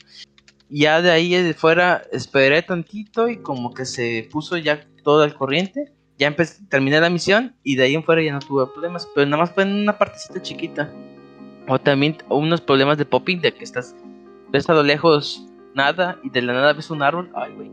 ya 0.69 1.01
de 1.01 1.09
ahí 1.09 1.33
de 1.33 1.53
fuera 1.55 2.03
esperé 2.11 2.61
tantito 2.61 3.27
y 3.27 3.37
como 3.37 3.73
que 3.73 3.85
se 3.85 4.27
puso 4.31 4.57
ya 4.57 4.85
todo 5.03 5.23
al 5.23 5.33
corriente 5.33 5.93
ya 6.23 6.27
empecé, 6.27 6.63
terminé 6.69 6.99
la 6.99 7.09
misión 7.09 7.55
y 7.63 7.75
de 7.75 7.83
ahí 7.83 7.95
en 7.95 8.03
fuera 8.03 8.21
ya 8.21 8.33
no 8.33 8.39
tuve 8.39 8.65
problemas 8.67 9.07
pero 9.13 9.25
nada 9.27 9.43
más 9.43 9.51
fue 9.51 9.63
en 9.63 9.73
una 9.73 9.97
partecita 9.97 10.41
chiquita 10.41 10.91
o 11.67 11.79
también 11.79 12.17
unos 12.29 12.61
problemas 12.61 12.97
de 12.97 13.05
popping 13.05 13.39
de 13.39 13.53
que 13.53 13.63
estás 13.63 13.95
ves 14.51 14.69
a 14.69 14.73
lo 14.73 14.83
lejos 14.83 15.45
nada 15.73 16.19
y 16.23 16.29
de 16.29 16.41
la 16.41 16.53
nada 16.53 16.73
ves 16.73 16.89
un 16.89 17.01
árbol. 17.01 17.29
Ay, 17.35 17.53
güey. 17.53 17.71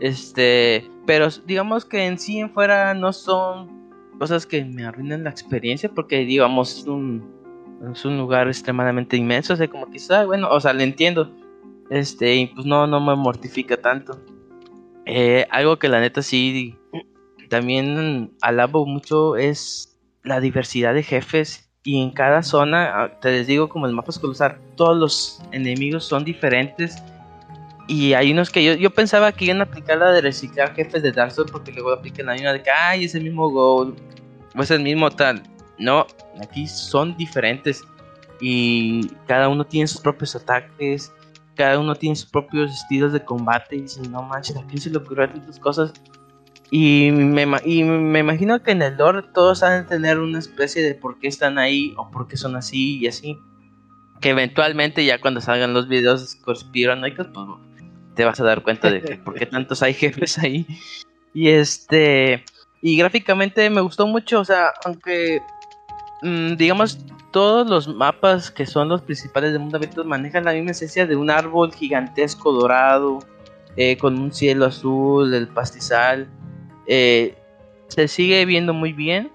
Este, 0.00 0.88
pero 1.06 1.28
digamos 1.46 1.84
que 1.84 2.04
en 2.06 2.18
sí 2.18 2.38
en 2.38 2.50
fuera 2.50 2.94
no 2.94 3.12
son 3.12 3.70
cosas 4.18 4.46
que 4.46 4.64
me 4.64 4.84
arruinan 4.84 5.24
la 5.24 5.30
experiencia 5.30 5.88
porque 5.88 6.24
digamos 6.24 6.78
es 6.78 6.86
un, 6.86 7.24
es 7.92 8.04
un 8.04 8.18
lugar 8.18 8.48
extremadamente 8.48 9.16
inmenso, 9.16 9.54
o 9.54 9.56
sea, 9.56 9.68
como 9.68 9.90
quizá, 9.90 10.24
bueno, 10.24 10.48
o 10.50 10.60
sea, 10.60 10.72
le 10.72 10.84
entiendo. 10.84 11.30
Este, 11.90 12.34
y 12.34 12.46
pues 12.46 12.66
no, 12.66 12.86
no 12.86 13.00
me 13.00 13.14
mortifica 13.14 13.76
tanto. 13.76 14.18
Eh, 15.06 15.46
algo 15.50 15.78
que 15.78 15.88
la 15.88 16.00
neta 16.00 16.22
sí 16.22 16.74
también 17.54 18.32
alabo 18.40 18.84
mucho 18.84 19.36
es 19.36 19.96
la 20.24 20.40
diversidad 20.40 20.92
de 20.92 21.04
jefes 21.04 21.70
y 21.84 22.02
en 22.02 22.10
cada 22.10 22.42
zona, 22.42 22.90
ah, 22.92 23.20
te 23.20 23.30
les 23.30 23.46
digo 23.46 23.68
como 23.68 23.86
el 23.86 23.92
mapa 23.92 24.10
escolar, 24.10 24.58
todos 24.74 24.96
los 24.96 25.42
enemigos 25.52 26.04
son 26.04 26.24
diferentes. 26.24 27.00
Y 27.86 28.14
hay 28.14 28.32
unos 28.32 28.50
que 28.50 28.64
yo, 28.64 28.74
yo 28.74 28.90
pensaba 28.90 29.30
que 29.30 29.44
iban 29.44 29.60
a 29.60 29.64
aplicar 29.64 29.98
la 29.98 30.10
de 30.10 30.20
reciclar 30.20 30.74
jefes 30.74 31.00
de 31.04 31.12
Dark 31.12 31.30
Souls 31.30 31.52
porque 31.52 31.70
luego 31.70 31.92
aplican 31.92 32.26
la 32.26 32.32
misma 32.32 32.54
de 32.54 32.62
que, 32.64 32.70
ay, 32.72 33.04
es 33.04 33.14
el 33.14 33.22
mismo 33.22 33.48
Gold, 33.48 34.00
o 34.56 34.60
es 34.60 34.72
el 34.72 34.82
mismo 34.82 35.08
tal. 35.08 35.40
No, 35.78 36.08
aquí 36.42 36.66
son 36.66 37.16
diferentes 37.16 37.84
y 38.40 39.06
cada 39.28 39.48
uno 39.48 39.64
tiene 39.64 39.86
sus 39.86 40.00
propios 40.00 40.34
ataques, 40.34 41.12
cada 41.54 41.78
uno 41.78 41.94
tiene 41.94 42.16
sus 42.16 42.28
propios 42.28 42.72
estilos 42.72 43.12
de 43.12 43.24
combate 43.24 43.76
y 43.76 43.82
dicen, 43.82 44.10
no 44.10 44.22
manches, 44.24 44.56
¿a 44.56 44.66
quién 44.66 44.80
se 44.80 44.90
le 44.90 44.98
ocurrió 44.98 45.30
tantas 45.30 45.60
cosas? 45.60 45.92
Y 46.70 47.10
me, 47.12 47.46
y 47.64 47.84
me 47.84 48.18
imagino 48.18 48.62
que 48.62 48.72
en 48.72 48.82
el 48.82 48.96
lore 48.96 49.22
todos 49.34 49.62
han 49.62 49.82
de 49.82 49.88
tener 49.88 50.18
una 50.18 50.38
especie 50.38 50.82
de 50.82 50.94
por 50.94 51.18
qué 51.18 51.28
están 51.28 51.58
ahí 51.58 51.94
o 51.96 52.10
por 52.10 52.26
qué 52.26 52.36
son 52.36 52.56
así 52.56 52.98
y 52.98 53.06
así. 53.06 53.38
Que 54.20 54.30
eventualmente 54.30 55.04
ya 55.04 55.20
cuando 55.20 55.40
salgan 55.40 55.74
los 55.74 55.88
videos 55.88 56.34
conspiranoicos, 56.36 57.28
pues 57.28 57.46
te 58.14 58.24
vas 58.24 58.40
a 58.40 58.44
dar 58.44 58.62
cuenta 58.62 58.90
de 58.90 59.02
que 59.02 59.16
por 59.16 59.34
qué 59.34 59.46
tantos 59.46 59.82
hay 59.82 59.94
jefes 59.94 60.38
ahí. 60.38 60.66
Y 61.32 61.48
este... 61.48 62.44
Y 62.80 62.98
gráficamente 62.98 63.68
me 63.70 63.80
gustó 63.80 64.06
mucho, 64.06 64.40
o 64.40 64.44
sea, 64.44 64.72
aunque... 64.84 65.42
mm, 66.22 66.54
digamos, 66.56 66.98
todos 67.34 67.68
los 67.68 67.88
mapas 67.88 68.52
que 68.52 68.64
son 68.64 68.88
los 68.88 69.02
principales 69.02 69.52
de 69.52 69.58
mundo 69.58 69.76
abierto 69.76 70.04
manejan 70.04 70.44
la 70.44 70.52
misma 70.52 70.70
esencia 70.70 71.04
de 71.04 71.16
un 71.16 71.30
árbol 71.30 71.74
gigantesco 71.74 72.52
dorado, 72.52 73.18
eh, 73.76 73.96
con 73.96 74.18
un 74.20 74.32
cielo 74.32 74.66
azul, 74.66 75.34
el 75.34 75.48
pastizal. 75.48 76.28
Eh, 76.86 77.36
se 77.88 78.08
sigue 78.08 78.44
viendo 78.44 78.74
muy 78.74 78.92
bien. 78.92 79.30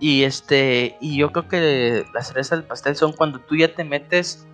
Y 0.00 0.24
este. 0.24 0.96
Y 1.00 1.16
yo 1.16 1.32
creo 1.32 1.48
que 1.48 2.04
las 2.12 2.28
cerezas 2.28 2.58
del 2.58 2.66
pastel 2.66 2.96
son 2.96 3.12
cuando 3.12 3.40
tú 3.40 3.56
ya 3.56 3.74
te 3.74 3.84
metes 3.84 4.46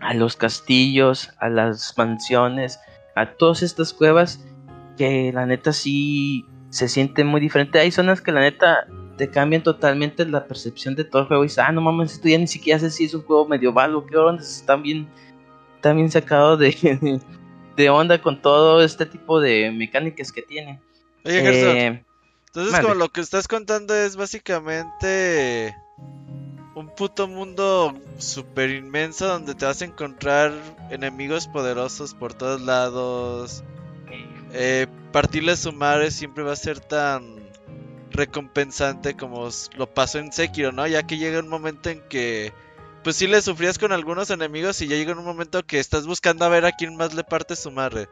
a 0.00 0.14
los 0.14 0.36
castillos, 0.36 1.30
a 1.38 1.48
las 1.48 1.96
mansiones, 1.96 2.78
a 3.14 3.34
todas 3.34 3.62
estas 3.62 3.92
cuevas. 3.92 4.44
Que 4.96 5.32
la 5.32 5.46
neta 5.46 5.72
sí 5.72 6.44
se 6.70 6.88
siente 6.88 7.24
muy 7.24 7.40
diferente. 7.40 7.78
Hay 7.78 7.90
zonas 7.90 8.20
que 8.20 8.32
la 8.32 8.40
neta 8.40 8.86
te 9.16 9.30
cambian 9.30 9.62
totalmente 9.62 10.24
la 10.26 10.46
percepción 10.46 10.94
de 10.94 11.04
todo 11.04 11.22
el 11.22 11.28
juego. 11.28 11.44
Y 11.44 11.46
dices, 11.46 11.58
ah, 11.58 11.72
no 11.72 11.80
mames, 11.80 12.14
esto 12.14 12.28
ya 12.28 12.38
ni 12.38 12.46
siquiera 12.46 12.78
sé 12.78 12.90
si 12.90 13.04
es 13.04 13.14
un 13.14 13.22
juego 13.22 13.46
medieval 13.46 13.94
o 13.94 14.04
qué 14.06 14.16
onda. 14.16 14.42
Están 14.42 14.82
bien, 14.82 15.08
están 15.76 15.96
bien 15.96 16.10
sacado 16.10 16.56
de, 16.56 17.20
de 17.76 17.90
onda 17.90 18.20
con 18.20 18.40
todo 18.42 18.82
este 18.82 19.06
tipo 19.06 19.40
de 19.40 19.70
mecánicas 19.70 20.32
que 20.32 20.42
tiene. 20.42 20.80
Oye, 21.24 21.40
Gerson, 21.40 21.76
Eh, 21.76 22.04
entonces 22.46 22.72
mande. 22.72 22.86
como 22.86 22.94
lo 22.98 23.08
que 23.08 23.20
estás 23.20 23.48
contando 23.48 23.94
es 23.94 24.16
básicamente 24.16 25.76
un 26.74 26.88
puto 26.94 27.28
mundo 27.28 27.94
super 28.18 28.70
inmenso 28.70 29.26
donde 29.26 29.54
te 29.54 29.66
vas 29.66 29.82
a 29.82 29.84
encontrar 29.84 30.52
enemigos 30.90 31.46
poderosos 31.46 32.14
por 32.14 32.34
todos 32.34 32.60
lados. 32.60 33.62
Eh, 34.52 34.86
partirles 35.12 35.60
su 35.60 35.72
madre 35.72 36.10
siempre 36.10 36.44
va 36.44 36.52
a 36.52 36.56
ser 36.56 36.80
tan 36.80 37.36
recompensante 38.10 39.16
como 39.16 39.48
lo 39.76 39.86
pasó 39.94 40.18
en 40.18 40.32
Sekiro, 40.32 40.72
¿no? 40.72 40.86
Ya 40.86 41.02
que 41.04 41.16
llega 41.16 41.40
un 41.40 41.48
momento 41.48 41.88
en 41.88 42.00
que 42.08 42.52
pues 43.02 43.16
sí 43.16 43.26
le 43.26 43.42
sufrías 43.42 43.78
con 43.78 43.92
algunos 43.92 44.30
enemigos 44.30 44.80
y 44.80 44.86
ya 44.86 44.96
llega 44.96 45.12
un 45.12 45.24
momento 45.24 45.64
que 45.64 45.78
estás 45.78 46.06
buscando 46.06 46.44
a 46.44 46.48
ver 46.48 46.64
a 46.64 46.72
quién 46.72 46.96
más 46.96 47.14
le 47.14 47.24
parte 47.24 47.56
su 47.56 47.70
madre. 47.70 48.08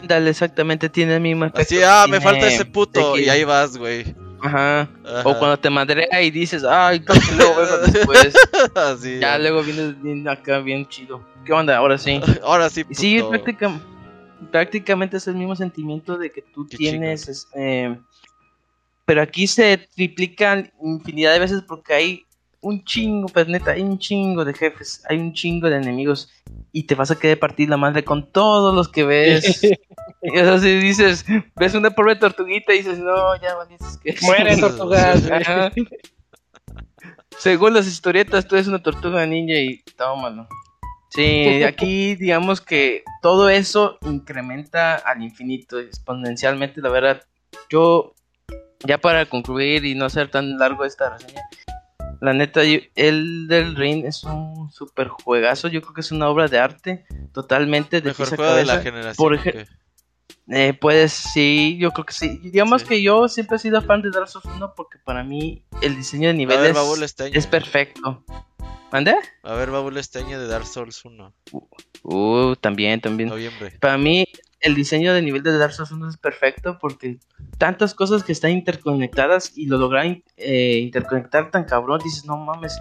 Ándale, 0.00 0.30
exactamente, 0.30 0.88
tiene 0.88 1.16
el 1.16 1.20
mismo. 1.20 1.46
Así, 1.54 1.76
que 1.76 1.84
ah, 1.84 2.06
me 2.08 2.20
falta 2.20 2.46
ese 2.46 2.64
puto 2.64 3.18
y 3.18 3.28
ahí 3.28 3.44
vas, 3.44 3.76
güey. 3.76 4.14
Ajá. 4.42 4.88
Ajá. 5.04 5.22
O 5.28 5.38
cuando 5.38 5.58
te 5.58 5.68
madrea 5.68 6.22
y 6.22 6.30
dices, 6.30 6.64
ay, 6.64 7.00
creo 7.00 7.20
que 7.20 7.34
luego 7.36 7.56
vengo 7.56 7.76
después. 7.92 8.34
Así, 8.74 9.18
ya 9.20 9.38
luego 9.38 9.62
vienes 9.62 10.00
bien 10.02 10.26
acá, 10.28 10.60
bien 10.60 10.88
chido. 10.88 11.22
¿Qué 11.44 11.52
onda? 11.52 11.76
Ahora 11.76 11.98
sí. 11.98 12.20
Ahora 12.42 12.70
sí, 12.70 12.84
sí, 12.90 13.16
puto. 13.20 13.30
práctica- 13.30 13.80
prácticamente 14.50 15.18
es 15.18 15.26
el 15.28 15.34
mismo 15.34 15.54
sentimiento 15.56 16.16
de 16.16 16.32
que 16.32 16.40
tú 16.42 16.66
Qué 16.66 16.76
tienes. 16.78 17.28
es- 17.28 17.48
eh, 17.54 17.98
pero 19.04 19.20
aquí 19.22 19.46
se 19.46 19.88
triplican 19.94 20.72
infinidad 20.82 21.32
de 21.32 21.40
veces 21.40 21.62
porque 21.66 21.92
hay 21.94 22.24
un 22.62 22.84
chingo, 22.84 23.28
pues 23.28 23.48
neta, 23.48 23.72
hay 23.72 23.82
un 23.82 23.98
chingo 23.98 24.44
de 24.44 24.54
jefes, 24.54 25.02
hay 25.08 25.18
un 25.18 25.32
chingo 25.32 25.68
de 25.68 25.76
enemigos. 25.76 26.30
Y 26.72 26.84
te 26.84 26.94
vas 26.94 27.10
a 27.10 27.18
querer 27.18 27.38
partir 27.38 27.68
la 27.68 27.76
madre 27.76 28.04
con 28.04 28.30
todos 28.30 28.74
los 28.74 28.88
que 28.88 29.04
ves. 29.04 29.62
y 30.22 30.38
así 30.38 30.78
dices, 30.78 31.24
ves 31.56 31.74
una 31.74 31.90
pobre 31.90 32.16
tortuguita 32.16 32.72
y 32.74 32.78
dices, 32.78 32.98
no, 32.98 33.36
ya 33.40 33.54
valiste 33.56 33.86
que 34.02 34.16
Muere 34.22 34.56
tortugas. 34.60 35.28
Según 37.38 37.74
las 37.74 37.86
historietas, 37.86 38.46
tú 38.46 38.56
eres 38.56 38.68
una 38.68 38.82
tortuga 38.82 39.24
ninja 39.26 39.54
y 39.54 39.82
tómalo. 39.96 40.46
Sí, 41.10 41.62
aquí 41.64 42.14
digamos 42.14 42.60
que 42.60 43.02
todo 43.20 43.48
eso 43.48 43.98
incrementa 44.02 44.96
al 44.96 45.22
infinito, 45.22 45.78
exponencialmente, 45.78 46.80
la 46.80 46.88
verdad. 46.88 47.22
Yo, 47.68 48.14
ya 48.84 48.98
para 48.98 49.26
concluir 49.26 49.84
y 49.84 49.94
no 49.94 50.06
hacer 50.06 50.30
tan 50.30 50.58
largo 50.58 50.84
esta 50.84 51.10
reseña, 51.10 51.42
la 52.20 52.32
neta, 52.32 52.62
el 52.62 53.46
del 53.48 53.76
Ring 53.76 54.04
es 54.04 54.24
un 54.24 54.70
super 54.72 55.08
juegazo. 55.08 55.68
Yo 55.68 55.80
creo 55.82 55.94
que 55.94 56.00
es 56.02 56.12
una 56.12 56.28
obra 56.28 56.48
de 56.48 56.58
arte 56.58 57.04
totalmente 57.32 58.00
de 58.00 58.10
Mejor 58.10 58.28
juego 58.36 58.54
de 58.54 58.64
la 58.64 58.74
cabeza. 58.74 58.90
generación. 58.90 59.16
Por 59.16 59.32
¿o 59.32 59.36
ej- 59.36 59.42
qué? 59.42 59.66
Eh, 60.52 60.74
pues 60.74 61.12
sí, 61.12 61.76
yo 61.80 61.92
creo 61.92 62.04
que 62.06 62.12
sí. 62.12 62.38
Digamos 62.42 62.82
Sí. 62.82 62.88
que 62.88 63.02
yo 63.02 63.28
siempre 63.28 63.56
he 63.56 63.60
sido 63.60 63.82
fan 63.82 64.02
de 64.02 64.10
Dark 64.10 64.28
Souls 64.28 64.46
1 64.46 64.74
porque 64.74 64.98
para 64.98 65.22
mí 65.22 65.64
el 65.80 65.94
diseño 65.96 66.22
de 66.28 66.34
ver, 66.34 66.36
niveles 66.36 66.74
Babul 66.74 67.02
Esteño. 67.04 67.38
es 67.38 67.46
perfecto. 67.46 68.24
¿Mande? 68.90 69.14
A 69.44 69.54
ver, 69.54 69.70
Babul 69.70 69.96
Esteño 69.96 70.40
de 70.40 70.48
Dark 70.48 70.66
Souls 70.66 71.04
1. 71.04 71.32
Uh, 72.02 72.56
también, 72.56 73.00
también. 73.00 73.28
Noviembre. 73.28 73.78
Para 73.80 73.96
mí 73.96 74.26
el 74.60 74.74
diseño 74.74 75.14
de 75.14 75.22
nivel 75.22 75.42
de 75.42 75.56
Dark 75.56 75.72
Souls 75.72 75.90
1 75.90 76.08
es 76.08 76.16
perfecto 76.16 76.78
porque 76.80 77.18
tantas 77.58 77.94
cosas 77.94 78.22
que 78.24 78.32
están 78.32 78.50
interconectadas 78.50 79.56
y 79.56 79.66
lo 79.66 79.78
logran 79.78 80.22
eh, 80.36 80.78
interconectar 80.82 81.50
tan 81.50 81.64
cabrón, 81.64 82.00
dices, 82.04 82.24
no 82.26 82.36
mames. 82.36 82.78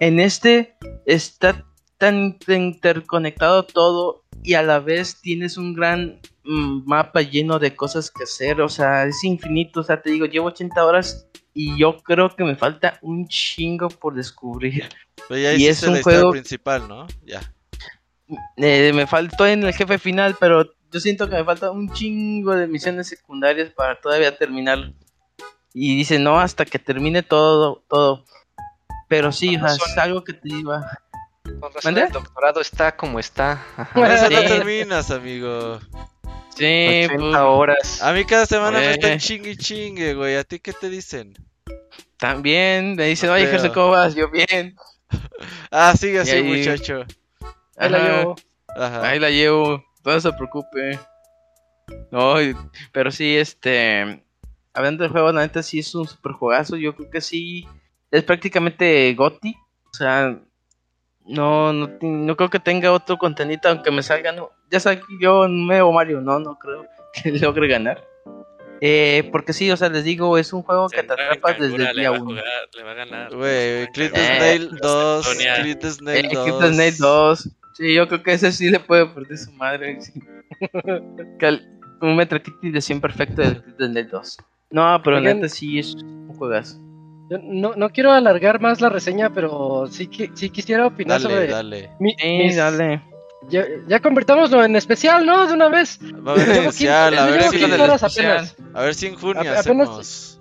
En 0.00 0.20
este 0.20 0.76
está 1.06 1.64
tan 1.98 2.38
interconectado 2.46 3.64
todo 3.64 4.24
y 4.44 4.54
a 4.54 4.62
la 4.62 4.78
vez 4.78 5.20
tienes 5.20 5.56
un 5.56 5.74
gran 5.74 6.20
mm, 6.44 6.82
mapa 6.86 7.22
lleno 7.22 7.58
de 7.58 7.74
cosas 7.74 8.10
que 8.12 8.22
hacer, 8.22 8.60
o 8.60 8.68
sea, 8.68 9.04
es 9.04 9.24
infinito, 9.24 9.80
o 9.80 9.82
sea, 9.82 10.00
te 10.00 10.10
digo, 10.10 10.26
llevo 10.26 10.46
80 10.46 10.84
horas 10.84 11.26
y 11.52 11.76
yo 11.76 11.96
creo 12.04 12.34
que 12.36 12.44
me 12.44 12.54
falta 12.54 12.98
un 13.02 13.26
chingo 13.26 13.88
por 13.88 14.14
descubrir. 14.14 14.88
Pero 15.28 15.40
ya 15.40 15.54
Y 15.54 15.66
es 15.66 15.82
un 15.82 16.00
juego- 16.02 16.30
principal, 16.30 16.86
¿no? 16.86 17.08
Ya. 17.26 17.40
Eh, 18.56 18.92
me 18.94 19.06
faltó 19.06 19.46
en 19.46 19.64
el 19.64 19.72
jefe 19.74 19.98
final, 19.98 20.36
pero 20.38 20.70
yo 20.90 21.00
siento 21.00 21.28
que 21.28 21.36
me 21.36 21.44
falta 21.44 21.70
un 21.70 21.92
chingo 21.92 22.54
de 22.54 22.66
misiones 22.66 23.08
secundarias 23.08 23.70
para 23.70 24.00
todavía 24.00 24.36
terminar. 24.36 24.92
Y 25.74 25.96
dice, 25.96 26.18
no, 26.18 26.40
hasta 26.40 26.64
que 26.64 26.78
termine 26.78 27.22
todo, 27.22 27.84
todo. 27.88 28.24
Pero 29.08 29.32
sí, 29.32 29.56
o 29.56 29.60
sea, 29.60 29.74
es 29.76 29.98
algo 29.98 30.24
que 30.24 30.32
te 30.32 30.48
iba. 30.48 30.86
Con 31.60 31.72
razón 31.72 31.80
¿Mande? 31.94 32.02
el 32.02 32.12
doctorado 32.12 32.60
está 32.60 32.94
como 32.96 33.18
está. 33.18 33.64
Eso 33.94 34.30
no 34.30 34.40
Sí. 34.40 34.46
terminas, 34.46 35.10
amigo. 35.10 35.78
Sí, 36.56 37.04
80 37.04 37.16
pues, 37.16 37.34
horas. 37.36 38.02
A 38.02 38.12
mí 38.12 38.24
cada 38.24 38.44
semana 38.46 38.78
me 38.80 38.86
Eh. 38.88 38.90
están 38.92 39.18
chingue 39.18 39.50
y 39.52 39.56
chingue, 39.56 40.14
güey. 40.14 40.36
¿A 40.36 40.44
ti 40.44 40.58
qué 40.58 40.72
te 40.72 40.88
dicen? 40.90 41.34
también 42.16 42.96
me 42.96 43.04
dicen, 43.04 43.28
No 43.28 43.36
oye. 43.36 43.46
Gerson, 43.46 43.72
¿cómo 43.72 43.90
vas? 43.90 44.14
Yo 44.16 44.28
bien. 44.28 44.74
ah, 45.70 45.94
sigue 45.96 46.18
así, 46.18 46.32
ahí- 46.32 46.42
muchacho. 46.42 47.04
Ahí 47.76 47.90
la 47.90 47.98
llevo. 48.00 48.36
Ajá. 48.76 49.08
Ahí 49.08 49.18
la 49.20 49.30
llevo, 49.30 49.84
no 50.04 50.20
se 50.20 50.32
preocupe. 50.32 50.98
No, 52.10 52.34
pero 52.92 53.10
sí, 53.10 53.36
este. 53.36 54.22
Hablando 54.74 55.02
del 55.02 55.12
juego, 55.12 55.32
la 55.32 55.40
neta 55.42 55.62
sí 55.62 55.78
es 55.80 55.94
un 55.94 56.06
super 56.06 56.32
juegazo. 56.32 56.76
Yo 56.76 56.94
creo 56.94 57.10
que 57.10 57.20
sí. 57.20 57.66
Es 58.10 58.22
prácticamente 58.24 59.12
GOTY. 59.14 59.54
O 59.90 59.94
sea, 59.94 60.38
no, 61.26 61.72
no, 61.72 61.90
no 62.00 62.36
creo 62.36 62.50
que 62.50 62.58
tenga 62.60 62.92
otro 62.92 63.16
contenido, 63.18 63.60
aunque 63.68 63.90
me 63.90 64.02
salga. 64.02 64.32
No, 64.32 64.50
ya 64.70 64.80
saqué 64.80 65.02
yo 65.20 65.40
un 65.42 65.66
nuevo 65.66 65.92
Mario, 65.92 66.20
no, 66.20 66.38
no 66.38 66.58
creo 66.58 66.86
que 67.22 67.32
logre 67.32 67.68
ganar. 67.68 68.04
Eh, 68.80 69.28
porque 69.32 69.52
sí, 69.52 69.70
o 69.72 69.76
sea, 69.76 69.88
les 69.88 70.04
digo, 70.04 70.38
es 70.38 70.52
un 70.52 70.62
juego 70.62 70.88
que 70.88 71.02
te 71.02 71.12
atrapas 71.12 71.58
desde 71.58 71.74
el 71.90 71.96
le 71.96 72.00
día 72.02 72.10
va 72.12 72.16
a 72.16 72.20
1. 72.20 72.30
jugar, 72.30 72.44
le 72.76 72.82
va 72.84 72.90
a 72.92 72.94
ganar. 72.94 73.34
Güey, 73.34 73.86
Clint 73.88 74.16
Eh, 74.16 74.36
Snail 74.36 74.68
los 74.70 74.80
2, 74.80 75.26
Antonia. 75.28 75.54
Clint 75.62 75.84
Snail 75.84 76.26
Eh, 76.26 76.96
2. 76.98 77.48
Crypt 77.78 77.86
Snake 77.86 77.86
2. 77.86 77.88
Sí, 77.88 77.94
yo 77.94 78.08
creo 78.08 78.22
que 78.22 78.32
ese 78.32 78.52
sí 78.52 78.70
le 78.70 78.80
puede 78.80 79.06
perder 79.06 79.38
su 79.38 79.52
madre. 79.52 79.98
sí. 80.00 80.12
Cal- 81.38 81.66
un 82.00 82.16
Metro 82.16 82.40
Kitty 82.42 82.70
de 82.70 82.80
100 82.80 83.00
perfecto 83.00 83.42
del 83.42 83.62
Snake 83.78 84.08
2. 84.10 84.36
No, 84.70 85.00
pero 85.02 85.16
Oigan. 85.18 85.36
neta 85.36 85.48
sí 85.48 85.78
es 85.78 85.94
un 85.94 86.34
juegazo. 86.36 86.78
Yo 87.30 87.38
no, 87.42 87.74
no 87.76 87.90
quiero 87.90 88.12
alargar 88.12 88.60
más 88.60 88.80
la 88.80 88.88
reseña, 88.88 89.30
pero 89.32 89.86
sí, 89.90 90.06
que, 90.06 90.30
sí 90.34 90.48
quisiera 90.50 90.86
opinar 90.86 91.20
Dale, 91.20 91.34
sobre. 91.34 91.46
dale. 91.48 91.90
mi- 92.00 92.14
Sí, 92.18 92.26
mis- 92.38 92.56
dale. 92.56 93.02
Ya, 93.50 93.64
ya 93.86 94.00
convertámoslo 94.00 94.64
en 94.64 94.76
especial, 94.76 95.24
¿no? 95.24 95.46
De 95.46 95.52
una 95.54 95.68
vez. 95.68 95.98
Va 96.26 96.32
a 96.32 96.34
haber 96.34 96.46
Llevo 96.48 96.60
especial, 96.70 97.10
15 97.14 97.22
a 97.22 97.30
ver 97.30 97.42
si, 97.44 97.58
15 97.58 97.80
horas 97.82 98.02
apenas. 98.02 98.56
a 98.74 98.82
ver 98.82 98.94
si 98.94 99.06
en 99.06 99.14
junio 99.14 99.36
A- 99.38 99.40
apenas- 99.42 99.58
hacemos. 99.60 100.37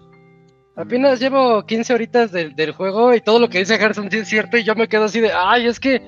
Apenas 0.78 1.20
llevo 1.20 1.66
15 1.66 1.94
horitas 1.94 2.32
del, 2.32 2.56
del 2.56 2.72
juego 2.72 3.14
y 3.14 3.22
todo 3.22 3.40
lo 3.40 3.49
que 3.49 3.60
dice 3.60 3.76
Harrison 3.76 4.12
sí 4.12 4.20
es 4.20 4.28
cierto 4.28 4.58
y 4.58 4.64
yo 4.64 4.76
me 4.76 4.88
quedo 4.88 5.06
así 5.06 5.20
de, 5.20 5.32
ay, 5.34 5.66
es 5.68 5.80
que 5.80 6.02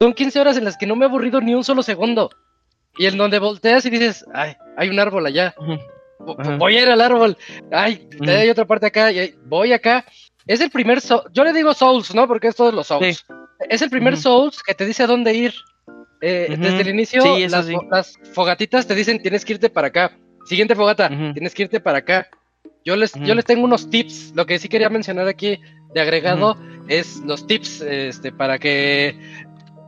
son 0.00 0.12
15 0.12 0.40
horas 0.40 0.56
en 0.56 0.64
las 0.64 0.76
que 0.76 0.86
no 0.86 0.96
me 0.96 1.04
he 1.04 1.08
aburrido 1.08 1.40
ni 1.40 1.54
un 1.54 1.62
solo 1.64 1.82
segundo. 1.82 2.30
Y 2.98 3.06
en 3.06 3.16
donde 3.18 3.38
volteas 3.38 3.84
y 3.86 3.90
dices, 3.90 4.24
ay, 4.34 4.56
hay 4.76 4.88
un 4.88 4.98
árbol 4.98 5.26
allá. 5.26 5.54
Ajá. 6.38 6.56
Voy 6.56 6.76
a 6.76 6.82
ir 6.82 6.88
al 6.88 7.00
árbol. 7.00 7.36
Ay, 7.70 8.08
hay 8.26 8.48
otra 8.50 8.64
parte 8.64 8.86
acá. 8.86 9.12
y 9.12 9.34
voy 9.44 9.72
acá. 9.72 10.04
Es 10.46 10.60
el 10.60 10.70
primer 10.70 10.98
Soul- 11.00 11.22
Yo 11.32 11.44
le 11.44 11.52
digo 11.52 11.72
Souls, 11.74 12.14
¿no? 12.14 12.26
Porque 12.26 12.48
es 12.48 12.56
todos 12.56 12.72
los 12.74 12.86
Souls. 12.86 13.24
Es 13.68 13.82
el 13.82 13.90
primer. 13.90 14.16
Souls 14.16 14.62
que 14.62 14.74
te 14.74 14.86
dice 14.86 15.02
a 15.02 15.06
dónde 15.06 15.34
ir. 15.34 15.54
Eh. 16.22 16.46
Desde 16.58 16.80
el 16.80 16.88
inicio, 16.88 17.22
Sí, 17.22 17.46
las, 17.48 17.66
sí. 17.66 17.74
fo- 17.74 17.86
las 17.90 18.14
fogatitas 18.32 18.86
te 18.86 18.94
dicen 18.94 19.20
tienes 19.20 19.44
que 19.44 19.52
irte 19.52 19.68
para 19.70 19.88
acá. 19.88 20.16
Siguiente 20.46 20.74
fogata, 20.74 21.08
tienes 21.34 21.54
que 21.54 21.64
irte 21.64 21.80
para 21.80 21.98
acá. 21.98 22.26
Yo 22.86 22.94
les, 22.94 23.12
yo 23.14 23.34
les 23.34 23.44
tengo 23.44 23.64
unos 23.64 23.90
tips. 23.90 24.32
Lo 24.36 24.46
que 24.46 24.60
sí 24.60 24.68
quería 24.68 24.88
mencionar 24.88 25.26
aquí 25.26 25.60
de 25.92 26.00
agregado 26.00 26.56
es 26.88 27.16
los 27.18 27.44
tips 27.44 27.80
este, 27.80 28.30
para 28.30 28.60
que. 28.60 29.18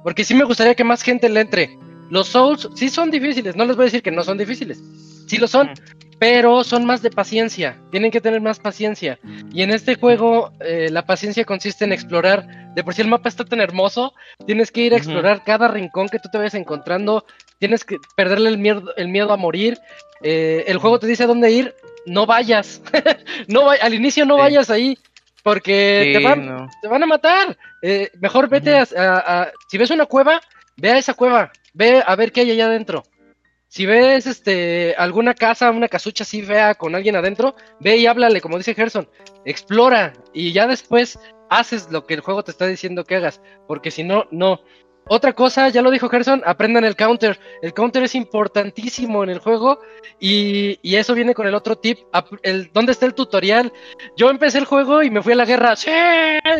Porque 0.02 0.24
sí 0.24 0.34
me 0.34 0.44
gustaría 0.44 0.74
que 0.74 0.82
más 0.82 1.02
gente 1.02 1.28
le 1.28 1.40
entre. 1.40 1.78
Los 2.10 2.28
Souls 2.28 2.68
sí 2.74 2.88
son 2.88 3.10
difíciles, 3.12 3.54
no 3.54 3.64
les 3.66 3.76
voy 3.76 3.84
a 3.84 3.86
decir 3.86 4.02
que 4.02 4.10
no 4.10 4.24
son 4.24 4.36
difíciles. 4.36 4.82
Sí 5.26 5.36
lo 5.36 5.46
son, 5.46 5.70
pero 6.18 6.64
son 6.64 6.86
más 6.86 7.00
de 7.02 7.10
paciencia. 7.10 7.78
Tienen 7.92 8.10
que 8.10 8.20
tener 8.20 8.40
más 8.40 8.58
paciencia. 8.58 9.20
Y 9.52 9.62
en 9.62 9.70
este 9.70 9.94
juego, 9.94 10.50
eh, 10.60 10.88
la 10.90 11.06
paciencia 11.06 11.44
consiste 11.44 11.84
en 11.84 11.92
explorar. 11.92 12.72
De 12.74 12.82
por 12.82 12.94
sí 12.94 13.02
el 13.02 13.08
mapa 13.08 13.28
está 13.28 13.44
tan 13.44 13.60
hermoso, 13.60 14.12
tienes 14.46 14.72
que 14.72 14.82
ir 14.82 14.94
a 14.94 14.96
explorar 14.96 15.44
cada 15.44 15.68
rincón 15.68 16.08
que 16.08 16.18
tú 16.18 16.28
te 16.32 16.38
vayas 16.38 16.54
encontrando. 16.54 17.24
Tienes 17.58 17.84
que 17.84 17.98
perderle 18.16 18.50
el 18.50 18.58
miedo, 18.58 18.82
el 18.96 19.08
miedo 19.08 19.32
a 19.32 19.36
morir. 19.36 19.78
Eh, 20.22 20.64
el 20.66 20.78
juego 20.78 20.98
te 20.98 21.06
dice 21.06 21.24
a 21.24 21.26
dónde 21.28 21.50
ir. 21.50 21.74
No 22.06 22.26
vayas. 22.26 22.80
no 23.48 23.70
al 23.70 23.94
inicio 23.94 24.24
no 24.24 24.34
Sí. 24.36 24.40
vayas 24.40 24.70
ahí. 24.70 24.98
Porque 25.42 26.04
Sí, 26.06 26.18
te, 26.18 26.24
van, 26.24 26.46
no. 26.46 26.68
te 26.82 26.88
van 26.88 27.02
a 27.02 27.06
matar. 27.06 27.56
Eh, 27.82 28.10
mejor 28.20 28.48
vete 28.48 28.74
a- 28.76 28.86
a- 28.96 29.52
Si 29.68 29.78
ves 29.78 29.90
una 29.90 30.06
cueva, 30.06 30.40
ve 30.76 30.90
a 30.92 30.98
esa 30.98 31.14
cueva. 31.14 31.50
Ve 31.74 32.02
a 32.04 32.16
ver 32.16 32.32
qué 32.32 32.40
hay 32.42 32.50
allá 32.50 32.66
adentro. 32.66 33.02
Si 33.68 33.84
ves 33.86 34.26
este 34.26 34.94
alguna 34.98 35.34
casa, 35.34 35.70
una 35.70 35.88
casucha 35.88 36.24
así 36.24 36.42
fea 36.42 36.74
con 36.74 36.94
alguien 36.94 37.16
adentro, 37.16 37.54
ve 37.80 37.96
y 37.98 38.06
háblale, 38.06 38.40
como 38.40 38.56
dice 38.58 38.74
Gerson. 38.74 39.08
Explora 39.44 40.12
y 40.32 40.52
ya 40.52 40.66
después 40.66 41.18
haces 41.50 41.88
lo 41.90 42.06
que 42.06 42.14
el 42.14 42.20
juego 42.20 42.42
te 42.42 42.50
está 42.50 42.66
diciendo 42.66 43.04
que 43.04 43.16
hagas. 43.16 43.40
Porque 43.66 43.90
si 43.90 44.04
no, 44.04 44.26
no. 44.30 44.60
Otra 45.10 45.32
cosa, 45.32 45.68
ya 45.70 45.80
lo 45.82 45.90
dijo 45.90 46.08
Gerson, 46.08 46.42
aprendan 46.44 46.84
el 46.84 46.94
counter. 46.96 47.38
El 47.62 47.72
counter 47.72 48.02
es 48.02 48.14
importantísimo 48.14 49.24
en 49.24 49.30
el 49.30 49.38
juego 49.38 49.80
y, 50.20 50.78
y 50.82 50.96
eso 50.96 51.14
viene 51.14 51.34
con 51.34 51.46
el 51.46 51.54
otro 51.54 51.76
tip. 51.76 51.98
El, 52.42 52.70
¿Dónde 52.72 52.92
está 52.92 53.06
el 53.06 53.14
tutorial? 53.14 53.72
Yo 54.16 54.28
empecé 54.30 54.58
el 54.58 54.66
juego 54.66 55.02
y 55.02 55.10
me 55.10 55.22
fui 55.22 55.32
a 55.32 55.36
la 55.36 55.44
guerra. 55.46 55.76
¡Sí! 55.76 55.90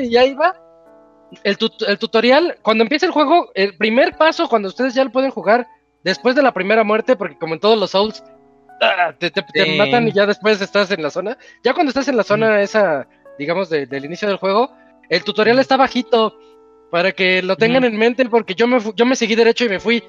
Y 0.00 0.16
ahí 0.16 0.32
va. 0.34 0.54
El, 1.44 1.58
tut- 1.58 1.84
el 1.86 1.98
tutorial, 1.98 2.56
cuando 2.62 2.82
empieza 2.84 3.04
el 3.04 3.12
juego, 3.12 3.50
el 3.54 3.76
primer 3.76 4.16
paso, 4.16 4.48
cuando 4.48 4.68
ustedes 4.68 4.94
ya 4.94 5.04
lo 5.04 5.12
pueden 5.12 5.30
jugar, 5.30 5.66
después 6.02 6.34
de 6.34 6.42
la 6.42 6.52
primera 6.52 6.84
muerte, 6.84 7.16
porque 7.16 7.36
como 7.36 7.52
en 7.52 7.60
todos 7.60 7.78
los 7.78 7.90
Souls, 7.90 8.24
ah, 8.80 9.12
te, 9.18 9.30
te- 9.30 9.42
te 9.42 9.64
Sí. 9.64 9.76
matan 9.76 10.08
y 10.08 10.12
ya 10.12 10.24
después 10.24 10.58
estás 10.62 10.90
en 10.90 11.02
la 11.02 11.10
zona. 11.10 11.36
Ya 11.62 11.74
cuando 11.74 11.90
estás 11.90 12.08
en 12.08 12.16
la 12.16 12.22
zona 12.24 12.62
esa, 12.62 13.06
digamos, 13.38 13.68
de- 13.68 13.84
del 13.84 14.06
inicio 14.06 14.26
del 14.26 14.38
juego, 14.38 14.72
el 15.10 15.22
tutorial 15.22 15.58
está 15.58 15.76
bajito 15.76 16.38
para 16.90 17.12
que 17.12 17.42
lo 17.42 17.56
tengan 17.56 17.84
en 17.84 17.96
mente, 17.98 18.24
porque 18.28 18.54
yo 18.54 18.66
me, 18.66 18.78
yo 18.94 19.04
me 19.06 19.16
seguí 19.16 19.34
derecho 19.34 19.64
y 19.64 19.68
me 19.68 19.80
fui. 19.80 20.02